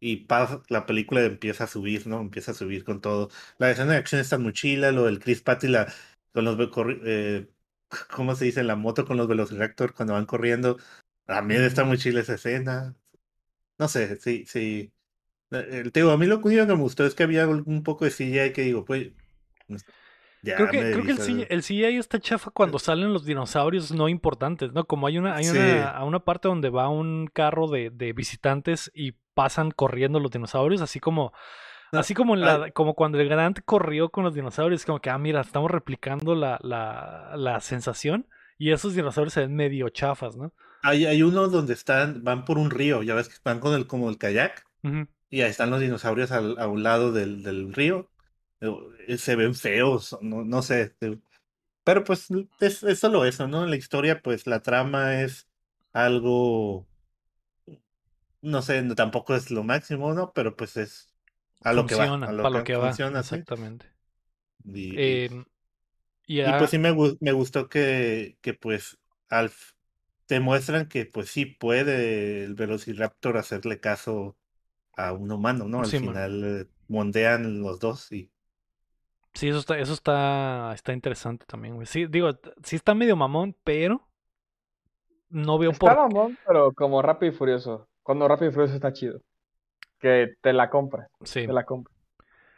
y 0.00 0.18
pasa, 0.26 0.62
la 0.68 0.86
película 0.86 1.22
empieza 1.24 1.64
a 1.64 1.66
subir, 1.68 2.06
¿no? 2.06 2.20
Empieza 2.20 2.52
a 2.52 2.54
subir 2.54 2.84
con 2.84 3.00
todo. 3.00 3.30
La 3.58 3.70
escena 3.70 3.92
de 3.92 3.98
acción 3.98 4.20
está 4.20 4.38
muy 4.38 4.52
chila, 4.52 4.92
lo 4.92 5.04
del 5.06 5.20
Chris 5.20 5.42
Pratt 5.42 5.64
y 5.64 5.68
la, 5.68 5.92
con 6.32 6.44
los, 6.44 6.58
eh, 7.06 7.48
¿cómo 8.14 8.34
se 8.36 8.46
dice? 8.46 8.64
La 8.64 8.76
moto 8.76 9.04
con 9.06 9.16
los 9.16 9.28
Velociraptor 9.28 9.94
cuando 9.94 10.14
van 10.14 10.26
corriendo. 10.26 10.78
También 11.26 11.62
está 11.64 11.84
muy 11.84 11.98
chile 11.98 12.20
esa 12.20 12.34
escena. 12.34 12.96
No 13.78 13.88
sé, 13.88 14.16
sí, 14.18 14.44
sí. 14.46 14.92
Eh, 15.52 15.68
El 15.84 15.92
te 15.92 16.00
digo, 16.00 16.12
a 16.12 16.18
mí 16.18 16.26
lo 16.26 16.36
único 16.38 16.66
que 16.66 16.74
me 16.74 16.82
gustó 16.82 17.06
es 17.06 17.14
que 17.14 17.24
había 17.24 17.46
un 17.48 17.82
poco 17.84 18.04
de 18.06 18.10
CGI 18.12 18.52
que 18.52 18.62
digo, 18.62 18.84
pues. 18.86 19.12
Ya 20.42 20.54
Creo 20.56 20.70
que, 20.70 20.78
creo 20.92 21.04
que 21.04 21.10
el, 21.12 21.18
CGI, 21.18 21.46
el 21.50 21.62
CGI 21.62 21.96
está 21.96 22.20
chafa 22.20 22.50
cuando 22.50 22.78
salen 22.78 23.12
los 23.12 23.24
dinosaurios 23.24 23.90
no 23.92 24.08
importantes, 24.08 24.72
¿no? 24.72 24.84
Como 24.84 25.06
hay 25.06 25.18
una, 25.18 25.34
hay 25.34 25.44
Sí. 25.44 25.58
una, 25.58 25.90
a 25.90 26.04
una 26.04 26.20
parte 26.20 26.46
donde 26.48 26.70
va 26.70 26.88
un 26.88 27.28
carro 27.32 27.66
de, 27.68 27.90
de 27.90 28.12
visitantes 28.12 28.90
y 28.94 29.12
pasan 29.34 29.70
corriendo 29.72 30.20
los 30.20 30.30
dinosaurios, 30.30 30.80
así 30.80 31.00
como, 31.00 31.32
No, 31.92 31.98
así 32.00 32.14
como 32.14 32.34
en 32.34 32.42
la, 32.42 32.70
como 32.70 32.94
cuando 32.94 33.18
el 33.20 33.28
Grant 33.28 33.60
corrió 33.64 34.10
con 34.10 34.22
los 34.24 34.34
dinosaurios, 34.34 34.84
como 34.84 35.00
que, 35.00 35.10
ah, 35.10 35.18
mira, 35.18 35.40
estamos 35.40 35.70
replicando 35.70 36.34
la, 36.34 36.58
la, 36.62 37.32
la 37.36 37.60
sensación 37.60 38.26
y 38.58 38.70
esos 38.72 38.94
dinosaurios 38.94 39.32
se 39.32 39.40
ven 39.40 39.54
medio 39.56 39.88
chafas, 39.88 40.36
¿no? 40.36 40.52
Hay, 40.82 41.06
hay 41.06 41.22
uno 41.22 41.48
donde 41.48 41.72
están, 41.72 42.22
van 42.22 42.44
por 42.44 42.58
un 42.58 42.70
río, 42.70 43.02
ya 43.02 43.14
ves 43.14 43.28
que 43.28 43.34
van 43.44 43.58
con 43.58 43.74
el, 43.74 43.86
como 43.88 44.08
el 44.10 44.18
kayak, 44.18 44.64
y 45.30 45.40
ahí 45.42 45.50
están 45.50 45.70
los 45.70 45.80
dinosaurios 45.80 46.30
al- 46.30 46.58
a 46.58 46.68
un 46.68 46.82
lado 46.84 47.10
del, 47.12 47.42
del 47.42 47.72
río. 47.74 48.08
Eh, 48.60 49.18
Se 49.18 49.36
ven 49.36 49.54
feos, 49.54 50.16
no, 50.20 50.44
no 50.44 50.62
sé. 50.62 50.94
eh, 51.00 51.18
Pero 51.84 52.04
pues 52.04 52.28
es, 52.60 52.82
es 52.84 53.00
solo 53.00 53.24
eso, 53.26 53.48
¿no? 53.48 53.64
En 53.64 53.70
la 53.70 53.76
historia, 53.76 54.22
pues 54.22 54.46
la 54.46 54.62
trama 54.62 55.22
es 55.22 55.48
algo, 55.92 56.88
no 58.42 58.62
sé, 58.62 58.82
tampoco 58.94 59.34
es 59.36 59.50
lo 59.50 59.64
máximo, 59.64 60.12
¿no? 60.14 60.32
Pero 60.32 60.56
pues 60.56 60.76
es 60.76 61.08
a 61.62 61.72
lo 61.72 61.86
Funciona, 61.86 61.86
que 61.86 61.94
va, 61.94 62.18
a 62.26 62.32
lo 62.32 62.62
que 62.64 62.76
va, 62.76 62.92
funciona, 63.02 63.22
sí. 63.22 63.46
exactamente. 63.46 63.86
Y, 64.64 65.00
y- 65.12 65.24
Em, 65.24 65.44
y 66.42 66.42
y, 66.50 66.52
pues 66.54 66.70
sí 66.70 66.78
me, 66.78 66.94
me 67.20 67.32
gustó 67.32 67.68
que, 67.68 68.38
que 68.42 68.54
pues 68.54 68.98
al 69.28 69.50
te 70.26 70.40
muestran 70.40 70.88
que 70.88 71.06
pues 71.06 71.30
sí 71.30 71.46
puede 71.46 72.44
el 72.44 72.54
Velociraptor 72.54 73.36
hacerle 73.38 73.80
caso 73.80 74.36
a 74.96 75.12
un 75.14 75.32
humano, 75.32 75.68
¿no? 75.68 75.82
Al 75.82 75.92
Sí, 75.92 75.96
final 75.96 76.44
eh, 76.44 76.70
mondean 76.88 77.62
los 77.62 77.80
dos 77.80 78.12
y 78.12 78.32
Sí, 79.34 79.48
eso 79.48 79.58
está, 79.58 79.78
eso 79.78 79.92
está, 79.92 80.72
está 80.74 80.92
interesante 80.92 81.46
también, 81.46 81.74
güey. 81.74 81.86
Sí, 81.86 82.06
digo, 82.06 82.30
sí 82.62 82.76
está 82.76 82.94
medio 82.94 83.14
mamón, 83.16 83.54
pero 83.64 84.08
no 85.30 85.58
veo 85.58 85.70
Está 85.70 85.94
por 85.94 85.96
mamón, 86.10 86.38
pero 86.46 86.72
como 86.72 87.02
Rápido 87.02 87.32
y 87.32 87.34
Furioso. 87.36 87.88
Cuando 88.02 88.26
Rápido 88.26 88.50
y 88.50 88.54
Furioso 88.54 88.74
está 88.74 88.92
chido. 88.92 89.20
Que 90.00 90.34
te 90.40 90.52
la 90.52 90.70
compras, 90.70 91.08
Sí. 91.24 91.46
te 91.46 91.52
la 91.52 91.64
compras. 91.64 91.96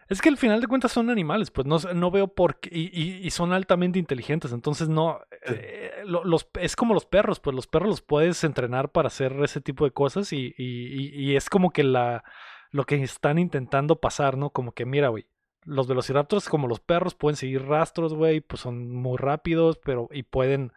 Es 0.09 0.21
que 0.21 0.29
al 0.29 0.37
final 0.37 0.61
de 0.61 0.67
cuentas 0.67 0.91
son 0.93 1.09
animales, 1.09 1.51
pues 1.53 1.67
no, 1.67 1.79
no 1.95 2.11
veo 2.11 2.29
por 2.29 2.59
qué. 2.59 2.69
Y, 2.73 2.91
y- 2.93 3.25
y 3.27 3.31
son 3.31 3.53
altamente 3.53 3.99
inteligentes, 3.99 4.53
entonces 4.53 4.89
no. 4.89 5.21
Sí. 5.47 5.55
eh, 5.57 6.03
lo- 6.05 6.25
los, 6.25 6.49
es 6.61 6.75
como 6.77 6.95
los 6.95 7.07
perros, 7.07 7.39
pues 7.41 7.55
los 7.55 7.67
perros 7.67 7.89
los 7.89 8.03
puedes 8.03 8.43
entrenar 8.45 8.91
para 8.91 9.07
hacer 9.07 9.33
ese 9.43 9.61
tipo 9.61 9.85
de 9.85 9.93
cosas 9.93 10.33
y- 10.33 10.55
y 10.57 11.37
es 11.37 11.49
como 11.49 11.71
que 11.71 11.85
la, 11.85 12.25
lo 12.71 12.85
que 12.85 12.97
están 13.03 13.39
intentando 13.39 14.01
pasar, 14.01 14.37
¿no? 14.37 14.51
Como 14.51 14.73
que, 14.73 14.85
mira, 14.85 15.09
güey. 15.09 15.27
Los 15.65 15.87
velociraptors, 15.89 16.49
como 16.49 16.69
los 16.69 16.81
perros, 16.81 17.15
pueden 17.15 17.37
seguir 17.37 17.63
rastros, 17.67 18.15
güey, 18.15 18.41
pues 18.41 18.63
son 18.63 18.91
muy 18.93 19.19
rápidos, 19.19 19.79
pero 19.85 20.09
y 20.13 20.23
pueden, 20.25 20.73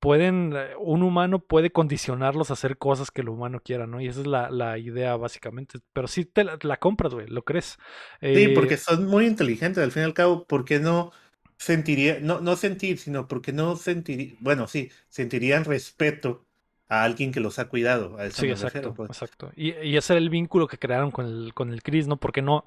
pueden, 0.00 0.52
eh, 0.56 0.74
un 0.78 1.02
humano 1.02 1.40
puede 1.40 1.72
condicionarlos 1.72 2.50
a 2.50 2.54
hacer 2.54 2.78
cosas 2.78 3.10
que 3.10 3.22
el 3.22 3.28
humano 3.30 3.60
quiera, 3.64 3.86
¿no? 3.86 4.00
Y 4.00 4.08
esa 4.08 4.20
es 4.20 4.26
la, 4.26 4.50
la 4.50 4.78
idea 4.78 5.16
básicamente. 5.16 5.80
Pero 5.92 6.08
sí 6.08 6.24
te 6.24 6.44
la, 6.44 6.58
la 6.62 6.78
compras, 6.78 7.14
güey, 7.14 7.28
lo 7.28 7.44
crees. 7.44 7.78
Sí, 8.32 8.48
Eh, 8.48 8.48
porque 8.48 8.76
son 8.76 9.06
muy 9.06 9.26
inteligentes, 9.26 9.82
al 9.82 9.92
fin 9.92 10.02
y 10.02 10.04
al 10.04 10.14
cabo, 10.14 10.46
¿por 10.46 10.64
qué 10.64 10.78
no 10.80 11.12
sentiría, 11.58 12.18
no, 12.20 12.40
no 12.40 12.56
sentir, 12.56 12.98
sino 12.98 13.28
porque 13.28 13.52
no 13.52 13.76
sentiría, 13.76 14.36
bueno, 14.40 14.66
sí, 14.68 14.90
sentirían 15.08 15.64
respeto 15.64 16.46
a 16.88 17.04
alguien 17.04 17.32
que 17.32 17.40
los 17.40 17.58
ha 17.58 17.68
cuidado, 17.68 18.18
a 18.18 18.24
Sí, 18.28 18.48
exacto, 18.50 18.60
refiero, 18.60 18.94
pues. 18.94 19.10
exacto. 19.10 19.52
Y, 19.56 19.72
y 19.80 19.96
ese 19.96 20.12
era 20.14 20.18
el 20.20 20.30
vínculo 20.30 20.66
que 20.66 20.78
crearon 20.78 21.10
con 21.10 21.26
el, 21.26 21.54
con 21.54 21.72
el 21.72 21.82
Chris, 21.82 22.06
¿no? 22.06 22.18
Porque 22.18 22.42
no, 22.42 22.66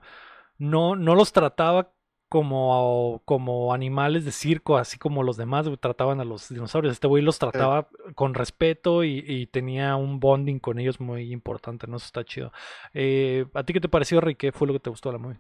no, 0.60 0.95
no 0.98 1.15
los 1.15 1.34
trataba 1.34 1.94
como, 2.30 3.23
como 3.26 3.73
animales 3.73 4.26
de 4.26 4.31
circo, 4.34 4.77
así 4.77 4.99
como 4.99 5.23
los 5.23 5.38
demás 5.38 5.68
güey, 5.68 5.77
trataban 5.77 6.22
a 6.22 6.26
los 6.26 6.49
dinosaurios. 6.49 6.94
Este 6.94 7.07
güey 7.07 7.23
los 7.23 7.40
trataba 7.40 7.90
con 8.15 8.36
respeto 8.36 9.03
y, 9.03 9.23
y 9.27 9.48
tenía 9.48 9.95
un 9.98 10.19
bonding 10.22 10.60
con 10.60 10.80
ellos 10.80 10.99
muy 11.02 11.31
importante, 11.34 11.88
¿no? 11.88 11.98
Eso 11.98 12.06
está 12.07 12.26
chido. 12.26 12.53
Eh, 12.94 13.48
¿A 13.56 13.64
ti 13.65 13.73
qué 13.73 13.81
te 13.81 13.90
pareció, 13.90 14.22
Rick? 14.22 14.38
¿Qué 14.40 14.52
fue 14.53 14.68
lo 14.68 14.73
que 14.73 14.80
te 14.81 14.91
gustó 14.91 15.10
de 15.10 15.14
la 15.14 15.19
movie? 15.19 15.40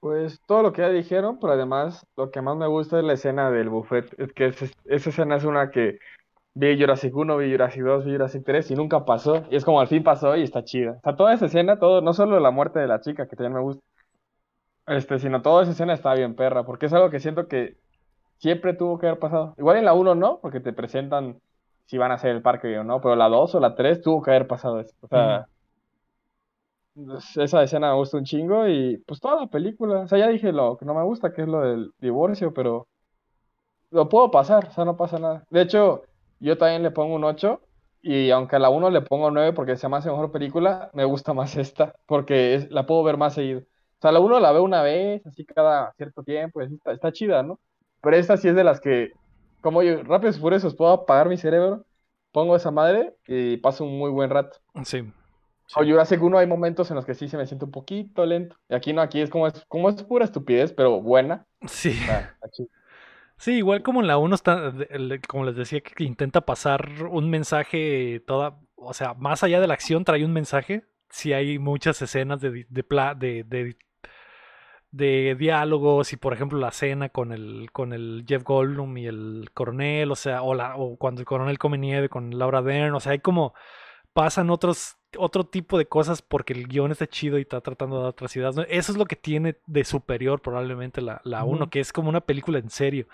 Pues 0.00 0.40
todo 0.46 0.62
lo 0.62 0.72
que 0.72 0.82
ya 0.82 0.88
dijeron, 0.90 1.38
pero 1.40 1.52
además 1.52 2.06
lo 2.16 2.30
que 2.30 2.42
más 2.42 2.56
me 2.56 2.66
gusta 2.66 2.98
es 2.98 3.04
la 3.04 3.12
escena 3.14 3.50
del 3.50 3.68
buffet. 3.68 4.12
Es 4.18 4.32
que 4.32 4.46
es- 4.46 4.62
esa 4.84 5.10
escena 5.10 5.36
es 5.36 5.44
una 5.44 5.70
que 5.70 5.98
vi 6.54 6.78
Jurassic 6.78 7.14
1, 7.14 7.36
vi 7.36 7.50
Jurassic 7.52 7.82
2, 7.82 8.04
vi 8.04 8.12
Jurassic 8.12 8.44
3 8.44 8.70
y 8.70 8.74
nunca 8.74 9.04
pasó. 9.04 9.44
Y 9.50 9.56
es 9.56 9.64
como 9.64 9.80
al 9.80 9.88
fin 9.88 10.02
pasó 10.02 10.36
y 10.36 10.42
está 10.42 10.64
chida. 10.64 10.92
O 10.98 11.00
sea, 11.02 11.16
toda 11.16 11.34
esa 11.34 11.46
escena, 11.46 11.78
todo, 11.78 12.00
no 12.00 12.12
solo 12.12 12.40
la 12.40 12.50
muerte 12.50 12.78
de 12.78 12.86
la 12.86 13.00
chica, 13.00 13.26
que 13.26 13.36
también 13.36 13.54
me 13.54 13.60
gusta, 13.60 13.82
este, 14.86 15.18
sino 15.18 15.42
toda 15.42 15.62
esa 15.62 15.72
escena 15.72 15.94
está 15.94 16.14
bien 16.14 16.34
perra, 16.34 16.64
porque 16.64 16.86
es 16.86 16.92
algo 16.92 17.10
que 17.10 17.20
siento 17.20 17.46
que 17.48 17.76
siempre 18.38 18.74
tuvo 18.74 18.98
que 18.98 19.06
haber 19.06 19.18
pasado. 19.18 19.54
Igual 19.58 19.78
en 19.78 19.84
la 19.84 19.94
1 19.94 20.14
no, 20.14 20.38
porque 20.40 20.60
te 20.60 20.72
presentan 20.72 21.38
si 21.86 21.98
van 21.98 22.10
a 22.10 22.14
hacer 22.14 22.30
el 22.32 22.42
parque 22.42 22.78
o 22.78 22.84
no, 22.84 23.00
pero 23.00 23.16
la 23.16 23.28
2 23.28 23.54
o 23.54 23.60
la 23.60 23.74
3 23.74 24.02
tuvo 24.02 24.22
que 24.22 24.30
haber 24.30 24.46
pasado 24.46 24.80
eso. 24.80 24.94
O 25.00 25.08
sea, 25.08 25.46
pues, 26.94 27.36
esa 27.36 27.62
escena 27.62 27.90
me 27.90 27.96
gusta 27.96 28.18
un 28.18 28.24
chingo 28.24 28.68
y 28.68 28.98
pues 29.06 29.20
toda 29.20 29.40
la 29.40 29.46
película. 29.46 30.00
O 30.00 30.08
sea, 30.08 30.18
ya 30.18 30.28
dije 30.28 30.52
lo 30.52 30.76
que 30.76 30.84
no 30.84 30.94
me 30.94 31.02
gusta, 31.04 31.32
que 31.32 31.42
es 31.42 31.48
lo 31.48 31.60
del 31.60 31.92
divorcio, 31.98 32.52
pero 32.52 32.88
lo 33.90 34.08
puedo 34.08 34.30
pasar, 34.30 34.66
o 34.68 34.70
sea, 34.72 34.84
no 34.84 34.96
pasa 34.96 35.18
nada. 35.18 35.44
De 35.50 35.62
hecho, 35.62 36.02
yo 36.44 36.58
también 36.58 36.82
le 36.82 36.90
pongo 36.90 37.14
un 37.14 37.24
8 37.24 37.60
y 38.02 38.30
aunque 38.30 38.56
a 38.56 38.58
la 38.58 38.68
1 38.70 38.90
le 38.90 39.00
pongo 39.02 39.30
9 39.30 39.52
porque 39.52 39.76
se 39.76 39.88
me 39.88 39.96
hace 39.96 40.10
mejor 40.10 40.32
película, 40.32 40.90
me 40.92 41.04
gusta 41.04 41.32
más 41.34 41.56
esta 41.56 41.94
porque 42.06 42.54
es- 42.54 42.70
la 42.70 42.86
puedo 42.86 43.02
ver 43.04 43.16
más 43.16 43.34
seguido. 43.34 43.60
O 43.60 44.00
sea, 44.02 44.12
la 44.12 44.20
1 44.20 44.40
la 44.40 44.50
veo 44.52 44.64
una 44.64 44.82
vez, 44.82 45.24
así 45.26 45.44
cada 45.44 45.92
cierto 45.96 46.22
tiempo, 46.24 46.60
y 46.62 46.66
está, 46.74 46.92
está 46.92 47.12
chida, 47.12 47.42
¿no? 47.44 47.60
Pero 48.00 48.16
esta 48.16 48.36
sí 48.36 48.48
es 48.48 48.56
de 48.56 48.64
las 48.64 48.80
que, 48.80 49.12
como 49.60 49.82
yo, 49.84 50.02
Rápidos 50.02 50.36
y 50.36 50.40
Furiosos, 50.40 50.74
puedo 50.74 50.90
apagar 50.92 51.28
mi 51.28 51.36
cerebro, 51.36 51.84
pongo 52.32 52.56
esa 52.56 52.72
madre 52.72 53.14
y 53.28 53.58
paso 53.58 53.84
un 53.84 53.96
muy 53.98 54.10
buen 54.10 54.28
rato. 54.30 54.58
Sí. 54.84 55.08
O 55.76 55.84
Jurassic 55.84 56.20
1 56.20 56.36
hay 56.38 56.46
momentos 56.48 56.90
en 56.90 56.96
los 56.96 57.06
que 57.06 57.14
sí 57.14 57.28
se 57.28 57.36
me 57.36 57.46
siente 57.46 57.64
un 57.64 57.70
poquito 57.70 58.26
lento. 58.26 58.56
Y 58.68 58.74
aquí 58.74 58.92
no, 58.92 59.00
aquí 59.00 59.20
es 59.20 59.30
como 59.30 59.46
es, 59.46 59.64
como 59.68 59.88
es 59.88 60.02
pura 60.02 60.24
estupidez, 60.24 60.72
pero 60.72 61.00
buena. 61.00 61.46
Sí. 61.66 61.90
O 61.90 62.06
sea, 62.06 62.20
está 62.34 62.48
chido. 62.50 62.68
Sí, 63.42 63.54
igual 63.56 63.82
como 63.82 64.00
en 64.00 64.06
la 64.06 64.18
1 64.18 64.34
está, 64.36 64.70
de- 64.70 64.86
el- 64.90 65.20
como 65.26 65.44
les 65.44 65.56
decía, 65.56 65.80
que 65.80 66.04
intenta 66.04 66.42
pasar 66.42 66.88
un 67.10 67.28
mensaje 67.28 68.20
toda, 68.26 68.56
o 68.76 68.94
sea, 68.94 69.14
más 69.14 69.42
allá 69.42 69.60
de 69.60 69.66
la 69.66 69.74
acción 69.74 70.04
trae 70.04 70.24
un 70.24 70.32
mensaje. 70.32 70.84
Sí 71.10 71.32
hay 71.32 71.58
muchas 71.58 72.00
escenas 72.02 72.40
de, 72.40 72.50
de, 72.68 72.84
de, 73.18 73.44
de, 73.44 73.76
de 74.90 75.34
diálogos 75.38 76.12
y 76.12 76.16
por 76.16 76.34
ejemplo 76.34 76.58
la 76.58 76.70
cena 76.70 77.08
con 77.08 77.32
el, 77.32 77.70
con 77.72 77.92
el 77.92 78.24
Jeff 78.28 78.42
Goldblum 78.44 78.96
y 78.98 79.06
el 79.06 79.50
coronel, 79.54 80.10
o 80.10 80.16
sea, 80.16 80.42
o, 80.42 80.54
la, 80.54 80.76
o 80.76 80.96
cuando 80.96 81.20
el 81.22 81.26
coronel 81.26 81.58
come 81.58 81.78
nieve 81.78 82.08
con 82.08 82.38
Laura 82.38 82.60
Dern, 82.62 82.94
o 82.94 83.00
sea, 83.00 83.12
hay 83.12 83.20
como 83.20 83.54
pasan 84.12 84.50
otros 84.50 84.96
otro 85.18 85.44
tipo 85.44 85.76
de 85.76 85.86
cosas 85.86 86.22
porque 86.22 86.54
el 86.54 86.66
guion 86.68 86.90
está 86.90 87.06
chido 87.06 87.36
y 87.38 87.42
está 87.42 87.60
tratando 87.60 87.96
de 87.96 88.02
dar 88.02 88.10
otras 88.12 88.34
ideas. 88.34 88.56
¿no? 88.56 88.62
Eso 88.62 88.92
es 88.92 88.98
lo 88.98 89.04
que 89.04 89.14
tiene 89.16 89.56
de 89.66 89.84
superior 89.84 90.40
probablemente 90.40 91.02
la, 91.02 91.20
la 91.24 91.44
1, 91.44 91.62
Ujú. 91.64 91.70
que 91.70 91.80
es 91.80 91.92
como 91.92 92.08
una 92.08 92.22
película 92.22 92.58
en 92.58 92.70
serio. 92.70 93.06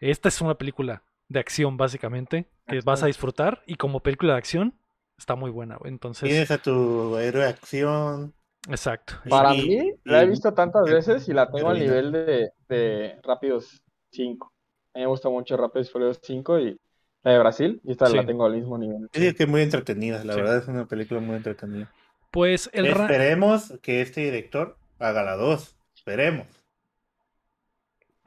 Esta 0.00 0.28
es 0.28 0.40
una 0.42 0.56
película 0.56 1.02
de 1.28 1.40
acción 1.40 1.76
básicamente, 1.78 2.46
que 2.66 2.80
vas 2.84 3.02
a 3.02 3.06
disfrutar 3.06 3.62
y 3.66 3.76
como 3.76 4.00
película 4.00 4.34
de 4.34 4.38
acción 4.38 4.74
está 5.16 5.34
muy 5.34 5.50
buena. 5.50 5.78
Entonces, 5.84 6.28
Tienes 6.28 6.50
a 6.50 6.58
tu 6.58 7.16
héroe 7.16 7.44
de 7.44 7.48
acción. 7.48 8.34
exacto. 8.68 9.14
Para 9.30 9.54
y- 9.54 9.62
mí, 9.66 9.92
la 10.04 10.22
he 10.22 10.26
visto 10.26 10.52
tantas 10.52 10.84
veces 10.84 11.26
y 11.28 11.32
la 11.32 11.50
tengo 11.50 11.70
al 11.70 11.78
nivel 11.78 12.12
de, 12.12 12.50
de 12.68 13.18
Rápidos 13.22 13.82
5. 14.12 14.52
A 14.94 14.98
mí 14.98 15.04
me 15.04 15.06
gusta 15.08 15.30
mucho 15.30 15.56
Rápidos 15.56 15.88
y 15.88 15.92
Furiosos 15.92 16.20
5 16.22 16.60
y 16.60 16.78
la 17.26 17.32
de 17.32 17.38
Brasil, 17.40 17.80
y 17.84 17.90
esta 17.90 18.06
Sí. 18.06 18.16
la 18.16 18.24
tengo 18.24 18.46
al 18.46 18.52
mismo 18.54 18.78
nivel. 18.78 19.08
Sí, 19.12 19.34
que 19.34 19.42
es 19.42 19.48
muy 19.48 19.60
entretenida, 19.62 20.22
la 20.24 20.34
Sí. 20.34 20.40
verdad 20.40 20.58
es 20.58 20.68
una 20.68 20.86
película 20.86 21.20
muy 21.20 21.34
entretenida. 21.36 21.90
Pues 22.30 22.70
el 22.72 22.86
Esperemos 22.86 23.74
que 23.82 24.00
este 24.00 24.20
director 24.20 24.76
haga 25.00 25.22
la 25.24 25.34
2. 25.36 25.76
Esperemos. 25.96 26.46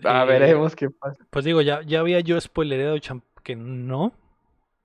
Ah, 0.03 0.23
eh, 0.23 0.27
veremos 0.27 0.75
qué 0.75 0.89
pasa. 0.89 1.25
Pues 1.29 1.45
digo, 1.45 1.61
ya, 1.61 1.81
ya 1.83 1.99
había 2.01 2.19
yo 2.19 2.39
spoilereado 2.41 2.97
champ- 2.97 3.23
que 3.43 3.55
no, 3.55 4.13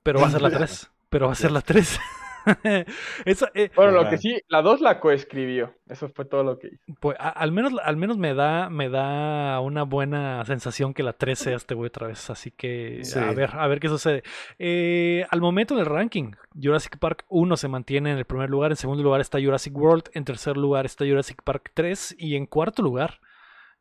pero 0.02 0.20
va 0.20 0.26
a 0.28 0.30
ser 0.30 0.42
la 0.42 0.50
3. 0.68 0.90
Pero 1.08 1.26
va 1.26 1.32
a 1.32 1.36
ser 1.36 1.50
la 1.52 1.60
3. 1.60 1.98
Eso, 3.24 3.48
eh, 3.54 3.70
Bueno, 3.74 3.92
lo 3.92 4.08
que 4.08 4.18
sí, 4.18 4.40
la 4.48 4.62
2 4.62 4.80
la 4.80 5.00
coescribió. 5.00 5.74
Eso 5.88 6.08
fue 6.08 6.24
todo 6.24 6.42
lo 6.44 6.58
que 6.58 6.68
hizo. 6.68 6.94
Pues 7.00 7.16
a- 7.18 7.28
al 7.30 7.52
menos, 7.52 7.72
al 7.82 7.96
menos 7.96 8.18
me 8.18 8.34
da, 8.34 8.68
me 8.70 8.88
da 8.88 9.60
una 9.60 9.82
buena 9.84 10.44
sensación 10.44 10.94
que 10.94 11.02
la 11.02 11.12
3 11.14 11.38
sea 11.38 11.56
este 11.56 11.74
güey 11.74 11.88
otra 11.88 12.06
vez. 12.08 12.28
Así 12.30 12.50
que 12.50 13.00
Sí. 13.02 13.18
a 13.18 13.32
ver, 13.32 13.50
a 13.54 13.66
ver 13.66 13.80
qué 13.80 13.88
sucede. 13.88 14.22
Eh, 14.58 15.26
al 15.30 15.40
momento 15.40 15.76
del 15.76 15.86
ranking, 15.86 16.32
Jurassic 16.60 16.98
Park 16.98 17.24
1 17.28 17.56
se 17.56 17.68
mantiene 17.68 18.12
en 18.12 18.18
el 18.18 18.24
primer 18.24 18.50
lugar, 18.50 18.70
en 18.72 18.76
segundo 18.76 19.02
lugar 19.02 19.20
está 19.20 19.40
Jurassic 19.40 19.76
World, 19.76 20.04
en 20.14 20.24
tercer 20.24 20.56
lugar 20.56 20.86
está 20.86 21.04
Jurassic 21.04 21.42
Park 21.42 21.70
3 21.74 22.14
y 22.18 22.36
en 22.36 22.46
cuarto 22.46 22.82
lugar 22.82 23.20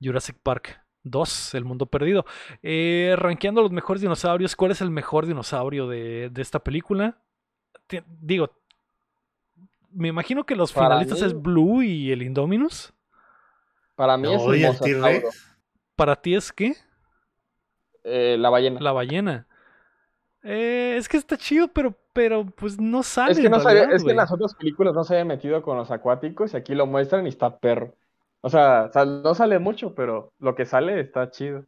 Jurassic 0.02 0.38
Park 0.42 0.82
2, 1.04 1.54
El 1.56 1.66
Mundo 1.66 1.86
Perdido. 1.86 2.26
Eh, 2.62 3.14
rankeando 3.18 3.62
los 3.62 3.72
mejores 3.72 4.02
dinosaurios, 4.02 4.56
¿cuál 4.56 4.72
es 4.72 4.82
el 4.82 4.90
mejor 4.90 5.26
dinosaurio 5.26 5.88
de, 5.88 6.30
de 6.30 6.42
esta 6.42 6.60
película? 6.60 7.18
Digo, 8.22 8.50
me 9.92 10.08
imagino 10.08 10.46
que 10.46 10.56
los 10.56 10.74
Para 10.74 10.88
finalistas 10.88 11.20
mí- 11.22 11.28
es 11.28 11.42
Blue 11.42 11.84
y 11.84 12.12
el 12.12 12.22
Indominus. 12.24 12.94
Para 13.96 14.18
mí 14.18 14.34
es 14.34 14.42
No, 14.42 14.54
el 14.54 15.06
el. 15.06 15.24
¿Para 15.96 16.16
ti 16.16 16.36
es 16.36 16.52
qué? 16.52 16.76
eh, 18.04 18.36
la 18.40 18.50
ballena. 18.50 18.80
La 18.82 18.92
ballena. 18.92 19.48
Eh, 20.42 20.96
es 20.98 21.08
que 21.08 21.16
está 21.18 21.38
chido, 21.38 21.68
pero, 21.70 21.96
pero 22.12 22.46
pues 22.46 22.80
no 22.80 23.02
sale. 23.04 23.32
Es 23.32 23.40
que, 23.40 23.46
en 23.46 23.52
no 23.52 23.60
sabía- 23.60 23.84
es 23.92 24.04
que 24.04 24.12
en 24.12 24.18
las 24.18 24.32
otras 24.32 24.56
películas 24.56 24.94
no 24.94 25.04
se 25.04 25.14
había 25.14 25.26
metido 25.26 25.62
con 25.62 25.78
los 25.78 25.90
acuáticos 25.92 26.54
y 26.54 26.58
aquí 26.58 26.76
lo 26.76 26.86
muestran 26.86 27.26
y 27.26 27.30
está 27.30 27.58
perro. 27.60 27.96
O 28.42 28.50
sea, 28.50 28.90
sal- 28.92 29.22
no 29.24 29.36
sale 29.36 29.60
mucho, 29.60 29.96
pero 29.96 30.34
lo 30.40 30.54
que 30.56 30.66
sale 30.66 31.00
está 31.00 31.30
chido. 31.32 31.66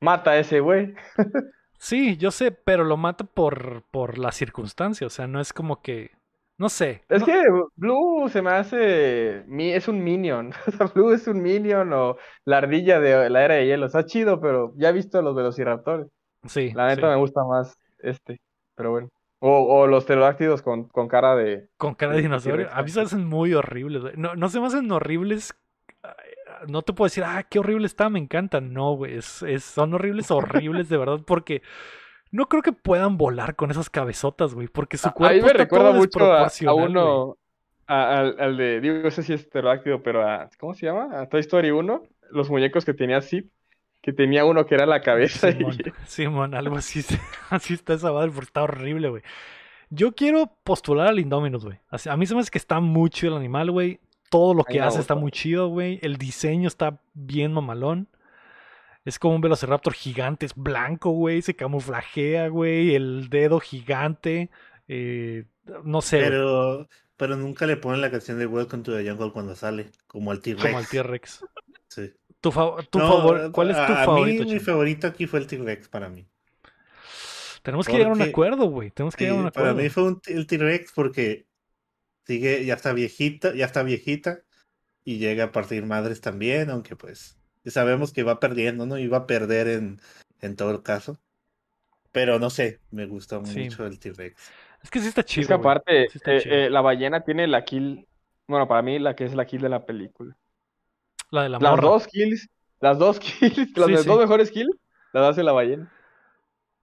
Mata 0.00 0.32
a 0.32 0.38
ese 0.38 0.60
güey. 0.60 0.94
Sí, 1.78 2.16
yo 2.16 2.30
sé, 2.30 2.52
pero 2.52 2.84
lo 2.84 2.96
mata 2.96 3.24
por, 3.24 3.82
por 3.90 4.18
la 4.18 4.32
circunstancia. 4.32 5.06
O 5.06 5.10
sea, 5.10 5.26
no 5.26 5.40
es 5.40 5.52
como 5.52 5.82
que. 5.82 6.10
No 6.58 6.68
sé. 6.70 7.02
Es 7.08 7.20
no- 7.20 7.26
que 7.26 7.42
Blue 7.76 8.28
se 8.30 8.42
me 8.42 8.50
hace. 8.50 9.44
Es 9.76 9.88
un 9.88 10.02
minion. 10.02 10.52
O 10.66 10.70
sea, 10.72 10.86
Blue 10.86 11.12
es 11.12 11.26
un 11.28 11.42
minion 11.42 11.92
o 11.92 12.16
la 12.44 12.58
ardilla 12.58 12.98
de 13.00 13.28
la 13.30 13.44
era 13.44 13.54
de 13.56 13.66
hielo. 13.66 13.86
Está 13.86 14.04
chido, 14.06 14.40
pero 14.40 14.72
ya 14.76 14.88
he 14.88 14.92
visto 14.92 15.20
los 15.22 15.34
velociraptores. 15.34 16.06
Sí. 16.46 16.72
La 16.74 16.86
neta 16.88 17.02
sí. 17.02 17.06
me 17.08 17.16
gusta 17.16 17.44
más 17.44 17.78
este. 17.98 18.40
Pero 18.74 18.90
bueno. 18.92 19.10
O, 19.38 19.80
o 19.80 19.86
los 19.86 20.04
pterodáctilos 20.04 20.62
con, 20.62 20.88
con 20.88 21.08
cara 21.08 21.36
de. 21.36 21.68
Con 21.76 21.94
cara 21.94 22.14
de 22.14 22.22
dinosaurio. 22.22 22.68
A 22.72 22.82
mí 22.82 22.88
se 22.88 23.00
me 23.00 23.04
hacen 23.06 23.26
muy 23.26 23.52
horribles. 23.52 24.16
No, 24.16 24.34
no 24.34 24.48
se 24.48 24.60
me 24.60 24.66
hacen 24.66 24.90
horribles. 24.90 25.54
Ay, 26.60 26.66
No 26.68 26.82
te 26.82 26.92
puedo 26.92 27.06
decir, 27.06 27.24
ah, 27.24 27.42
qué 27.48 27.58
horrible 27.58 27.86
está, 27.86 28.08
me 28.08 28.18
encantan. 28.18 28.72
No, 28.72 28.92
güey. 28.94 29.16
Es, 29.16 29.42
es- 29.42 29.64
son 29.64 29.94
horribles, 29.94 30.30
horribles 30.30 30.88
de 30.88 30.96
verdad, 30.96 31.20
porque 31.26 31.62
no 32.30 32.48
creo 32.48 32.62
que 32.62 32.72
puedan 32.72 33.16
volar 33.16 33.56
con 33.56 33.70
esas 33.70 33.88
cabezotas, 33.90 34.54
güey. 34.54 34.68
Porque 34.68 34.96
su 34.98 35.08
A- 35.08 35.12
cuerpo 35.12 35.32
Ahí 35.34 35.40
me 35.40 35.46
está 35.48 35.58
recuerda 35.58 35.90
todo 35.90 35.98
mucho 35.98 36.32
a, 36.32 36.48
a 36.66 36.74
uno. 36.74 37.36
a- 37.86 38.18
al, 38.18 38.36
al 38.40 38.56
de. 38.56 38.80
Digo, 38.80 38.96
no 39.02 39.10
sé 39.10 39.22
si 39.22 39.32
es 39.32 39.44
pterodáctilo, 39.46 40.02
pero 40.02 40.28
a. 40.28 40.50
¿Cómo 40.58 40.74
se 40.74 40.86
llama? 40.86 41.20
A 41.20 41.28
Toy 41.28 41.40
Story 41.40 41.70
1. 41.70 42.02
Los 42.30 42.50
muñecos 42.50 42.84
que 42.84 42.94
tenía 42.94 43.20
Sid. 43.20 43.44
Que 44.02 44.12
tenía 44.12 44.44
uno 44.44 44.66
que 44.66 44.74
era 44.76 44.86
la 44.86 45.00
cabeza. 45.00 45.48
y- 45.50 45.54
Simón, 45.54 45.76
Simón, 46.06 46.54
algo 46.54 46.76
así, 46.76 47.00
así 47.50 47.74
está 47.74 47.94
esa 47.94 48.12
madre, 48.12 48.30
porque 48.30 48.46
está 48.46 48.62
horrible, 48.62 49.08
güey. 49.08 49.22
Yo 49.90 50.12
quiero 50.12 50.52
postular 50.64 51.08
al 51.08 51.18
Indominus, 51.20 51.64
güey. 51.64 51.78
A 51.90 52.16
mí 52.16 52.26
se 52.26 52.34
me 52.34 52.40
hace 52.40 52.50
que 52.50 52.58
está 52.58 52.80
muy 52.80 53.08
chido 53.10 53.32
el 53.32 53.38
animal, 53.38 53.70
güey. 53.70 54.00
Todo 54.30 54.54
lo 54.54 54.64
que 54.64 54.80
hace 54.80 55.00
está 55.00 55.14
muy 55.14 55.30
chido, 55.30 55.68
güey. 55.68 55.98
El 56.02 56.16
diseño 56.16 56.68
está 56.68 57.00
bien 57.14 57.52
mamalón. 57.52 58.08
Es 59.04 59.18
como 59.20 59.36
un 59.36 59.40
velociraptor 59.40 59.92
gigante, 59.94 60.46
es 60.46 60.54
blanco, 60.56 61.10
güey. 61.10 61.40
Se 61.42 61.54
camuflajea, 61.54 62.48
güey. 62.48 62.94
El 62.96 63.28
dedo 63.30 63.60
gigante. 63.60 64.50
eh, 64.88 65.44
no 65.84 66.00
sé, 66.00 66.18
Pero, 66.20 66.88
pero 67.16 67.36
nunca 67.36 67.66
le 67.66 67.76
ponen 67.76 68.00
la 68.00 68.10
canción 68.10 68.38
de 68.38 68.46
Welcome 68.46 68.82
to 68.84 68.96
the 68.96 69.08
Jungle 69.08 69.32
cuando 69.32 69.54
sale, 69.56 69.90
como 70.06 70.30
al 70.30 70.40
T-Rex. 70.40 70.62
como 70.64 70.78
el 70.80 70.86
T-Rex. 70.88 71.44
Sí. 71.88 72.12
Tu 72.40 72.52
fa- 72.52 72.76
tu 72.90 72.98
No, 72.98 73.08
favor- 73.08 73.52
¿Cuál 73.52 73.70
es 73.70 73.76
tu 73.76 73.82
a, 73.92 74.04
favorito, 74.04 74.44
mí, 74.44 74.52
mi 74.54 74.60
favorito 74.60 75.06
aquí 75.08 75.26
fue 75.26 75.40
el 75.40 75.46
T-Rex 75.46 75.88
para 75.88 76.08
mí. 76.08 76.26
Tenemos 77.62 77.86
que 77.86 77.92
llegar 77.94 78.10
a 78.10 78.14
un 78.14 78.22
acuerdo, 78.22 78.66
güey. 78.66 78.90
Tenemos 78.92 79.16
que 79.16 79.24
Sí, 79.24 79.30
llegar 79.30 79.38
a 79.44 79.46
un 79.46 79.50
para 79.50 79.70
acuerdo. 79.70 79.82
mí 79.82 79.88
fue 79.88 80.02
un 80.04 80.20
el 80.26 80.46
T-Rex 80.46 80.92
porque 80.92 81.46
sigue, 82.26 82.64
ya 82.64 82.74
está 82.74 82.92
viejita, 82.92 83.54
ya 83.54 83.64
está 83.66 83.82
viejita 83.82 84.40
y 85.04 85.18
llega 85.18 85.44
a 85.44 85.52
partir 85.52 85.84
madres 85.86 86.20
también, 86.20 86.70
aunque 86.70 86.96
pues 86.96 87.38
sabemos 87.66 88.12
que 88.12 88.22
va 88.22 88.40
perdiendo, 88.40 88.86
¿no? 88.86 88.98
Iba 88.98 89.18
a 89.18 89.26
perder 89.26 89.68
en, 89.68 90.00
en 90.40 90.56
todo 90.56 90.70
el 90.70 90.82
caso. 90.82 91.18
Pero 92.12 92.38
no 92.38 92.48
sé, 92.50 92.80
me 92.90 93.06
gustó 93.06 93.44
Sí. 93.44 93.64
mucho 93.64 93.84
el 93.86 93.98
T-Rex. 93.98 94.50
Es 94.82 94.90
que 94.90 95.00
sí 95.00 95.08
está 95.08 95.22
chido. 95.24 95.42
Es 95.42 95.48
que 95.48 95.54
aparte, 95.54 96.08
Sí 96.10 96.18
está 96.18 96.34
eh, 96.34 96.40
chido. 96.42 96.54
eh, 96.54 96.70
la 96.70 96.80
ballena 96.80 97.22
tiene 97.24 97.46
la 97.46 97.64
kill. 97.64 98.06
Bueno, 98.46 98.66
para 98.68 98.82
mí, 98.82 98.98
la 98.98 99.14
que 99.16 99.24
es 99.24 99.34
la 99.34 99.44
kill 99.46 99.60
de 99.60 99.68
la 99.68 99.84
película. 99.84 100.36
La 101.30 101.42
de 101.42 101.48
la 101.50 101.58
Las 101.58 101.70
morra. 101.72 101.82
dos 101.88 102.06
kills, 102.06 102.48
las 102.80 102.98
dos 102.98 103.18
kills, 103.20 103.76
las 103.76 103.86
Sí, 103.86 103.92
de- 103.92 103.98
sí. 103.98 104.08
dos 104.08 104.18
mejores 104.20 104.50
kills, 104.50 104.76
las 105.12 105.30
hace 105.30 105.42
la 105.42 105.52
ballena. 105.52 105.92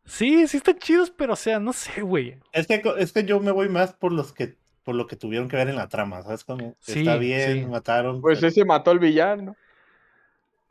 Sí, 0.05 0.47
sí 0.47 0.57
están 0.57 0.77
chidos, 0.79 1.09
pero 1.11 1.33
o 1.33 1.37
sea, 1.37 1.59
no 1.59 1.71
sé, 1.71 2.01
güey. 2.01 2.37
Es 2.51 2.67
que, 2.67 2.81
es 2.97 3.13
que 3.13 3.23
yo 3.23 3.39
me 3.39 3.51
voy 3.51 3.69
más 3.69 3.93
por 3.93 4.11
los 4.11 4.33
que 4.33 4.57
por 4.83 4.95
lo 4.95 5.07
que 5.07 5.15
tuvieron 5.15 5.47
que 5.49 5.55
ver 5.55 5.69
en 5.69 5.75
la 5.75 5.87
trama, 5.87 6.21
¿sabes? 6.21 6.43
Como 6.43 6.75
Sí, 6.79 6.99
está 6.99 7.17
bien, 7.17 7.53
sí. 7.63 7.65
mataron. 7.65 8.21
Pues 8.21 8.39
pero, 8.39 8.49
ese 8.49 8.65
mató 8.65 8.91
al 8.91 8.99
villano. 8.99 9.55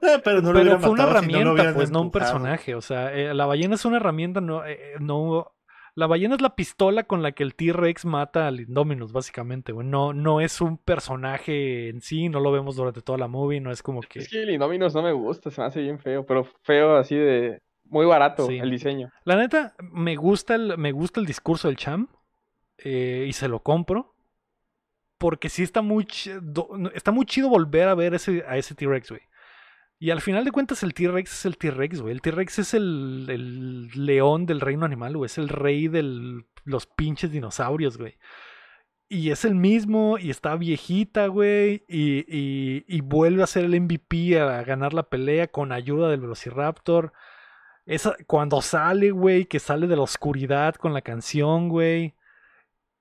Eh, 0.01 0.21
pero 0.25 0.43
no 0.43 0.53
lo 0.53 0.59
Pero 0.59 0.79
fue 0.81 0.91
una 0.91 1.03
si 1.05 1.05
no 1.07 1.11
herramienta, 1.11 1.53
hubieran 1.53 1.75
pues, 1.75 1.91
no 1.91 2.01
un 2.03 2.11
personaje. 2.11 2.75
O 2.75 2.81
sea, 2.81 3.13
eh, 3.15 3.33
la 3.35 3.47
ballena 3.47 3.77
es 3.77 3.85
una 3.85 3.99
herramienta, 3.99 4.41
no, 4.41 4.65
eh, 4.67 4.95
no. 5.01 5.53
La 5.95 6.07
ballena 6.07 6.35
es 6.35 6.41
la 6.41 6.57
pistola 6.57 7.05
con 7.05 7.23
la 7.23 7.33
que 7.33 7.43
el 7.43 7.55
T-Rex 7.55 8.07
mata 8.07 8.49
al 8.49 8.61
Indominus, 8.61 9.13
básicamente, 9.13 9.73
güey. 9.73 9.87
No, 9.87 10.13
no 10.15 10.41
es 10.41 10.61
un 10.61 10.79
personaje 10.79 11.91
en 11.91 12.01
sí, 12.01 12.29
no 12.31 12.41
lo 12.41 12.51
vemos 12.51 12.77
durante 12.77 13.03
toda 13.03 13.19
la 13.19 13.29
movie, 13.29 13.61
no 13.61 13.71
es 13.71 13.83
como 13.83 14.01
que. 14.01 14.21
Es 14.21 14.29
que 14.29 14.43
el 14.43 14.51
Indominus 14.51 14.95
no 14.95 15.03
me 15.03 15.13
gusta, 15.13 15.51
se 15.51 15.61
me 15.61 15.67
hace 15.67 15.83
bien 15.83 15.99
feo, 15.99 16.25
pero 16.27 16.45
feo 16.63 16.97
así 16.97 17.15
de 17.15 17.61
muy 17.85 18.07
barato 18.07 18.47
Sí. 18.47 18.59
el 18.59 18.71
diseño. 18.71 19.11
La 19.25 19.37
neta, 19.37 19.75
me 19.93 20.17
gusta 20.17 20.55
el, 20.55 20.79
me 20.79 20.93
gusta 20.93 21.21
el 21.21 21.27
discurso 21.27 21.69
del 21.69 21.77
Cham. 21.77 22.09
Eh, 22.85 23.27
y 23.29 23.33
se 23.33 23.49
lo 23.49 23.63
compro. 23.63 24.15
Porque 25.19 25.49
sí 25.49 25.63
está 25.63 25.83
muy, 25.83 26.05
ch- 26.05 26.41
do- 26.41 26.71
no, 26.77 26.91
está 26.91 27.13
muy 27.13 27.25
chido 27.27 27.49
volver 27.49 27.89
a 27.89 27.95
ver 27.95 28.15
ese, 28.15 28.45
a 28.49 28.57
ese 28.57 28.75
T-Rex, 28.75 29.11
güey. 29.11 29.23
Y 30.01 30.11
al 30.11 30.21
final 30.21 30.45
de 30.45 30.51
cuentas 30.51 30.83
el 30.83 30.95
T-Rex 30.95 31.33
es 31.33 31.45
el 31.47 31.57
T-Rex, 31.59 32.01
güey. 32.01 32.13
El 32.13 32.21
T-Rex 32.23 32.59
es 32.59 32.75
el, 32.75 33.27
el 33.29 33.89
león 33.95 34.47
del 34.47 34.61
reino 34.61 34.85
animal, 34.85 35.17
güey. 35.17 35.27
Es 35.27 35.39
el 35.39 35.49
rey 35.49 35.87
de 35.87 36.43
los 36.65 36.87
pinches 36.87 37.31
dinosaurios, 37.31 37.99
güey. 37.99 38.19
Y 39.09 39.31
es 39.31 39.45
el 39.45 39.55
mismo, 39.55 40.19
y 40.19 40.31
está 40.31 40.57
viejita, 40.57 41.29
güey. 41.29 41.85
Y, 41.87 42.25
y- 42.27 42.85
y 42.89 43.01
vuelve 43.03 43.45
a 43.45 43.47
ser 43.47 43.65
el 43.67 43.81
MVP 43.81 44.41
a 44.41 44.65
ganar 44.65 44.93
la 44.93 45.05
pelea 45.05 45.47
con 45.47 45.71
ayuda 45.71 46.11
del 46.11 46.21
Velociraptor. 46.23 47.13
Esa, 47.87 48.17
cuando 48.27 48.61
sale, 48.61 49.13
güey, 49.13 49.45
que 49.45 49.61
sale 49.61 49.87
de 49.87 49.95
la 49.95 50.03
oscuridad 50.03 50.75
con 50.75 50.93
la 50.95 51.03
canción, 51.03 51.69
güey. 51.69 52.15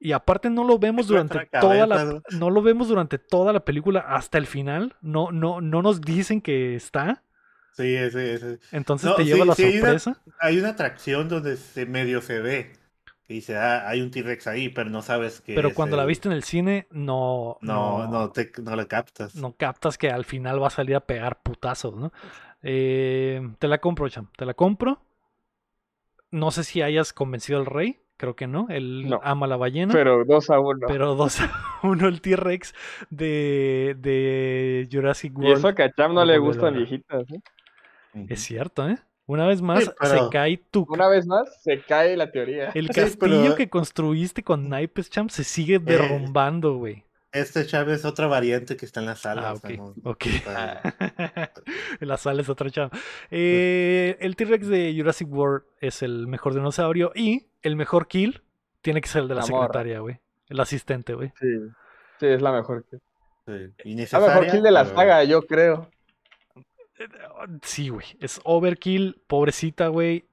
Y 0.03 0.13
aparte 0.13 0.49
no 0.49 0.63
lo 0.63 0.79
vemos 0.79 1.05
durante 1.05 1.45
toda 1.45 1.85
la 1.85 2.21
no 2.31 2.49
lo 2.49 2.61
vemos 2.63 2.87
durante 2.87 3.19
toda 3.19 3.53
la 3.53 3.63
película 3.63 3.99
hasta 3.99 4.39
el 4.39 4.47
final. 4.47 4.95
No 5.01 5.31
no 5.31 5.61
no 5.61 5.83
nos 5.83 6.01
dicen 6.01 6.41
que 6.41 6.75
está. 6.75 7.23
Sí, 7.73 7.95
ese, 7.95 8.33
ese. 8.33 8.59
Entonces 8.71 9.09
No, 9.09 9.15
te 9.15 9.23
sí, 9.23 9.29
lleva 9.29 9.45
la 9.45 9.53
sí, 9.55 9.63
hay 9.63 9.77
una- 9.79 9.99
sorpresa. 9.99 10.21
Hay 10.39 10.57
una 10.57 10.69
atracción 10.69 11.29
donde 11.29 11.55
se 11.55 11.85
medio 11.85 12.21
se 12.21 12.39
ve. 12.39 12.73
Que 13.27 13.35
dice, 13.35 13.55
ah, 13.55 13.87
hay 13.87 14.01
un 14.01 14.09
T-Rex 14.11 14.47
ahí, 14.47 14.69
pero 14.69 14.89
no 14.89 15.03
sabes 15.03 15.39
que. 15.39 15.53
Pero 15.53 15.69
es 15.69 15.73
cuando 15.75 15.95
la 15.97 16.05
viste 16.05 16.27
en 16.27 16.33
el 16.33 16.43
cine 16.43 16.87
no 16.89 17.59
No, 17.61 18.07
no, 18.07 18.31
te, 18.31 18.51
no 18.61 18.75
la 18.75 18.85
captas. 18.87 19.35
no 19.35 19.55
captas 19.55 19.97
que 19.99 20.09
al 20.09 20.25
final 20.25 20.61
va 20.61 20.67
a 20.67 20.71
salir 20.71 20.95
a 20.95 20.99
pegar 21.05 21.41
putazos, 21.43 21.95
¿no? 21.95 22.11
Eh, 22.63 23.39
te 23.59 23.67
la 23.67 23.77
compro, 23.77 24.09
Cham. 24.09 24.27
Te 24.35 24.45
la 24.45 24.55
compro. 24.55 24.99
No 26.31 26.49
sé 26.51 26.63
si 26.63 26.81
hayas 26.81 27.13
convencido 27.13 27.59
al 27.59 27.67
rey. 27.67 28.00
Creo 28.21 28.35
que 28.35 28.45
no. 28.45 28.67
Él 28.69 29.09
No. 29.09 29.19
ama 29.23 29.47
la 29.47 29.57
ballena. 29.57 29.91
Pero 29.91 30.23
dos 30.25 30.51
a 30.51 30.59
uno. 30.59 30.85
Pero 30.87 31.15
2 31.15 31.41
a 31.41 31.51
1 31.83 32.07
el 32.07 32.21
T-Rex 32.21 32.75
de, 33.09 33.95
de 33.97 34.87
Jurassic 34.91 35.33
y 35.33 35.35
World. 35.41 35.57
eso 35.57 35.73
que 35.73 35.81
a 35.81 35.91
Cham 35.91 36.13
no 36.13 36.23
le 36.23 36.37
gustan 36.37 36.75
viejitas. 36.75 37.25
¿eh? 37.31 37.41
Es 38.29 38.41
cierto, 38.41 38.87
¿eh? 38.87 38.99
Una 39.25 39.47
vez 39.47 39.61
más 39.63 39.85
Sí, 39.85 39.89
pero- 39.99 40.25
se 40.25 40.29
cae 40.29 40.57
tu... 40.69 40.85
Una 40.89 41.07
vez 41.07 41.25
más, 41.25 41.63
se 41.63 41.81
cae 41.81 42.15
la 42.15 42.31
teoría. 42.31 42.69
El 42.75 42.87
Sí, 42.93 42.93
castillo 43.01 43.41
pero- 43.43 43.55
que 43.55 43.69
construiste 43.69 44.43
con 44.43 44.69
naipes, 44.69 45.09
champ, 45.09 45.31
se 45.31 45.43
sigue 45.43 45.79
derrumbando, 45.79 46.75
güey. 46.75 47.03
Este 47.31 47.65
Chávez 47.65 47.99
es 48.01 48.05
otra 48.05 48.27
variante 48.27 48.75
que 48.77 48.85
está 48.85 48.99
en 48.99 49.05
la 49.07 49.15
sala. 49.15 49.49
Ah, 49.49 49.53
o 49.53 49.57
sea, 49.57 49.81
ok, 50.03 50.25
está- 50.25 51.51
la 52.01 52.17
sala 52.17 52.41
es 52.41 52.49
otra 52.49 52.69
chava. 52.69 52.91
Eh, 53.31 54.17
el 54.19 54.35
T-Rex 54.35 54.67
de 54.67 54.93
Jurassic 54.95 55.27
World 55.31 55.63
es 55.79 56.03
el 56.03 56.27
mejor 56.27 56.53
dinosaurio 56.53 57.11
y 57.15 57.47
el 57.63 57.75
mejor 57.75 58.07
kill 58.07 58.41
tiene 58.81 59.01
que 59.01 59.07
ser 59.09 59.23
el 59.23 59.27
de 59.27 59.35
la, 59.35 59.41
La 59.41 59.47
secretaria, 59.47 59.99
güey. 59.99 60.19
El 60.47 60.59
asistente, 60.59 61.13
güey. 61.13 61.31
Sí. 61.39 61.47
Sí, 62.19 62.25
es 62.27 62.41
la 62.41 62.51
mejor 62.51 62.85
kill. 62.89 62.99
sí, 63.45 63.51
La 63.51 63.91
innecesaria, 63.91 64.27
mejor 64.27 64.47
kill 64.51 64.63
de 64.63 64.71
la 64.71 64.83
pero- 64.83 64.95
saga, 64.95 65.23
yo 65.23 65.41
creo. 65.45 65.89
Sí, 67.63 67.89
güey. 67.89 68.05
Es 68.19 68.39
overkill, 68.43 69.21
pobrecita, 69.27 69.87
güey. 69.87 70.25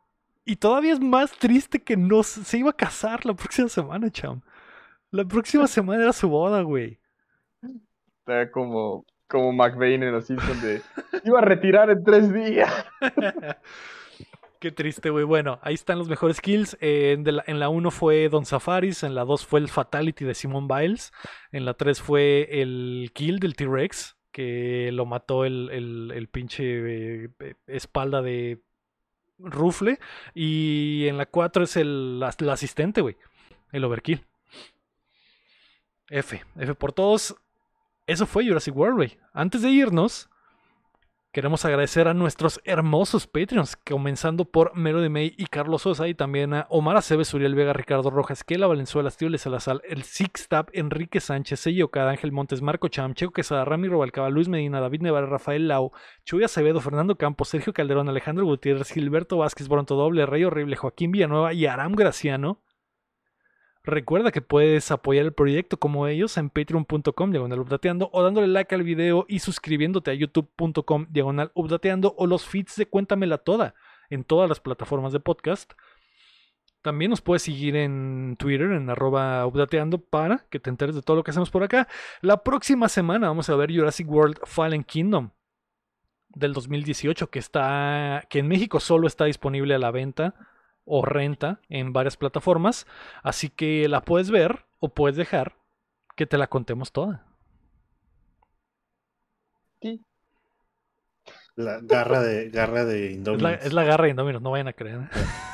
Y 0.44 0.56
todavía 0.56 0.92
es 0.92 1.00
más 1.00 1.32
triste 1.32 1.82
que 1.82 1.96
no 1.96 2.22
se 2.22 2.44
se 2.44 2.58
iba 2.58 2.70
a 2.70 2.74
casar 2.76 3.24
la 3.24 3.34
próxima 3.34 3.68
semana, 3.68 4.10
cham. 4.10 4.40
La 5.10 5.24
próxima 5.24 5.66
semana 5.66 6.02
era 6.02 6.12
su 6.12 6.28
boda, 6.28 6.60
güey. 6.62 6.98
Está 8.20 8.50
como, 8.50 9.06
como 9.26 9.52
McVeigh 9.52 9.94
en 9.94 10.12
Los 10.12 10.26
Simpsons 10.26 10.62
de... 10.62 10.82
Iba 11.24 11.38
a 11.38 11.42
retirar 11.42 11.88
en 11.90 12.04
tres 12.04 12.30
días. 12.32 12.70
Qué 14.60 14.72
triste, 14.72 15.10
güey. 15.10 15.24
Bueno, 15.24 15.60
ahí 15.62 15.74
están 15.74 15.98
los 15.98 16.08
mejores 16.08 16.40
kills. 16.40 16.76
Eh, 16.80 17.16
en 17.46 17.60
la 17.60 17.68
1 17.68 17.90
fue 17.92 18.28
Don 18.28 18.44
Safaris, 18.44 19.04
en 19.04 19.14
la 19.14 19.24
2 19.24 19.46
fue 19.46 19.60
el 19.60 19.68
Fatality 19.68 20.24
de 20.24 20.34
Simon 20.34 20.66
Biles, 20.66 21.12
en 21.52 21.64
la 21.64 21.74
3 21.74 22.02
fue 22.02 22.48
el 22.50 23.12
kill 23.14 23.38
del 23.38 23.54
T-Rex, 23.54 24.16
que 24.32 24.90
lo 24.92 25.06
mató 25.06 25.44
el, 25.44 25.70
el, 25.70 26.12
el 26.12 26.28
pinche 26.28 27.24
eh, 27.24 27.30
espalda 27.68 28.20
de 28.20 28.60
Rufle. 29.38 30.00
Y 30.34 31.06
en 31.06 31.18
la 31.18 31.26
4 31.26 31.62
es 31.62 31.76
el, 31.76 32.24
el 32.38 32.50
asistente, 32.50 33.00
güey. 33.00 33.16
El 33.70 33.84
overkill. 33.84 34.24
F. 36.08 36.42
F 36.56 36.74
por 36.74 36.92
todos. 36.92 37.36
Eso 38.08 38.26
fue 38.26 38.44
Jurassic 38.44 38.74
World, 38.74 38.96
güey. 38.96 39.18
Antes 39.32 39.62
de 39.62 39.70
irnos, 39.70 40.28
Queremos 41.38 41.64
agradecer 41.64 42.08
a 42.08 42.14
nuestros 42.14 42.60
hermosos 42.64 43.28
Patreons, 43.28 43.76
comenzando 43.76 44.44
por 44.44 44.74
Mero 44.74 45.00
de 45.00 45.08
May 45.08 45.34
y 45.36 45.46
Carlos 45.46 45.82
Sosa, 45.82 46.08
y 46.08 46.14
también 46.14 46.52
a 46.52 46.66
Omar 46.68 46.96
Aceves, 46.96 47.32
Uriel 47.32 47.54
Vega, 47.54 47.72
Ricardo 47.72 48.10
Rojas, 48.10 48.42
Kela 48.42 48.66
Valenzuela, 48.66 49.08
Tío 49.12 49.28
Salazar, 49.38 49.80
el 49.88 50.02
Six 50.02 50.48
Tap, 50.48 50.70
Enrique 50.72 51.20
Sánchez, 51.20 51.60
Sello 51.60 51.92
Cada, 51.92 52.10
Ángel 52.10 52.32
Montes, 52.32 52.60
Marco 52.60 52.88
Cham, 52.88 53.14
Checo 53.14 53.30
Quesada, 53.30 53.64
Ramiro 53.64 54.00
Balcaba, 54.00 54.30
Luis 54.30 54.48
Medina, 54.48 54.80
David 54.80 55.02
Nevar, 55.02 55.30
Rafael 55.30 55.68
Lau, 55.68 55.92
Chuy 56.24 56.42
Acevedo, 56.42 56.80
Fernando 56.80 57.14
Campos, 57.14 57.50
Sergio 57.50 57.72
Calderón, 57.72 58.08
Alejandro 58.08 58.44
Gutiérrez, 58.44 58.90
Gilberto 58.90 59.36
Vázquez, 59.36 59.68
Bronto 59.68 59.94
Doble, 59.94 60.26
Rey 60.26 60.42
Horrible, 60.42 60.74
Joaquín 60.74 61.12
Villanueva 61.12 61.52
y 61.52 61.66
Aram 61.66 61.92
Graciano. 61.92 62.58
Recuerda 63.88 64.32
que 64.32 64.42
puedes 64.42 64.90
apoyar 64.90 65.24
el 65.24 65.32
proyecto 65.32 65.78
como 65.78 66.06
ellos 66.08 66.36
en 66.36 66.50
patreon.com 66.50 67.30
diagonal 67.30 67.60
updateando 67.60 68.10
o 68.12 68.22
dándole 68.22 68.46
like 68.46 68.74
al 68.74 68.82
video 68.82 69.24
y 69.30 69.38
suscribiéndote 69.38 70.10
a 70.10 70.14
youtube.com 70.14 71.06
diagonal 71.08 71.50
updateando 71.54 72.14
o 72.18 72.26
los 72.26 72.44
feeds 72.44 72.76
de 72.76 72.84
Cuéntamela 72.84 73.38
Toda 73.38 73.74
en 74.10 74.24
todas 74.24 74.46
las 74.46 74.60
plataformas 74.60 75.14
de 75.14 75.20
podcast. 75.20 75.72
También 76.82 77.08
nos 77.08 77.22
puedes 77.22 77.40
seguir 77.40 77.76
en 77.76 78.36
Twitter, 78.38 78.72
en 78.72 78.90
arroba 78.90 79.46
updateando, 79.46 79.96
para 79.96 80.44
que 80.50 80.60
te 80.60 80.68
enteres 80.68 80.94
de 80.94 81.00
todo 81.00 81.16
lo 81.16 81.24
que 81.24 81.30
hacemos 81.30 81.50
por 81.50 81.62
acá. 81.62 81.88
La 82.20 82.44
próxima 82.44 82.90
semana 82.90 83.28
vamos 83.28 83.48
a 83.48 83.56
ver 83.56 83.74
Jurassic 83.74 84.06
World 84.06 84.36
Fallen 84.44 84.84
Kingdom 84.84 85.30
del 86.28 86.52
2018, 86.52 87.30
que 87.30 87.38
está. 87.38 88.26
que 88.28 88.40
en 88.40 88.48
México 88.48 88.80
solo 88.80 89.06
está 89.06 89.24
disponible 89.24 89.74
a 89.74 89.78
la 89.78 89.90
venta 89.90 90.34
o 90.88 91.04
renta 91.04 91.60
en 91.68 91.92
varias 91.92 92.16
plataformas. 92.16 92.86
Así 93.22 93.50
que 93.50 93.88
la 93.88 94.02
puedes 94.02 94.30
ver 94.30 94.64
o 94.80 94.88
puedes 94.88 95.16
dejar 95.16 95.56
que 96.16 96.26
te 96.26 96.38
la 96.38 96.48
contemos 96.48 96.92
toda. 96.92 97.24
Sí. 99.80 100.04
La 101.54 101.80
garra 101.80 102.20
de, 102.20 102.50
garra 102.50 102.84
de 102.84 103.12
Indominus. 103.12 103.64
Es 103.64 103.72
la, 103.72 103.84
garra 103.84 104.04
de 104.04 104.10
Indominus, 104.10 104.42
no 104.42 104.50
vayan 104.50 104.68
a 104.68 104.72
creer. 104.72 105.08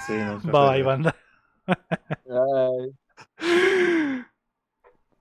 Sí, 0.07 0.15
no, 0.17 0.39
bye, 0.41 0.71
bye, 0.71 0.83
banda. 0.83 1.17
Bye. 2.27 2.95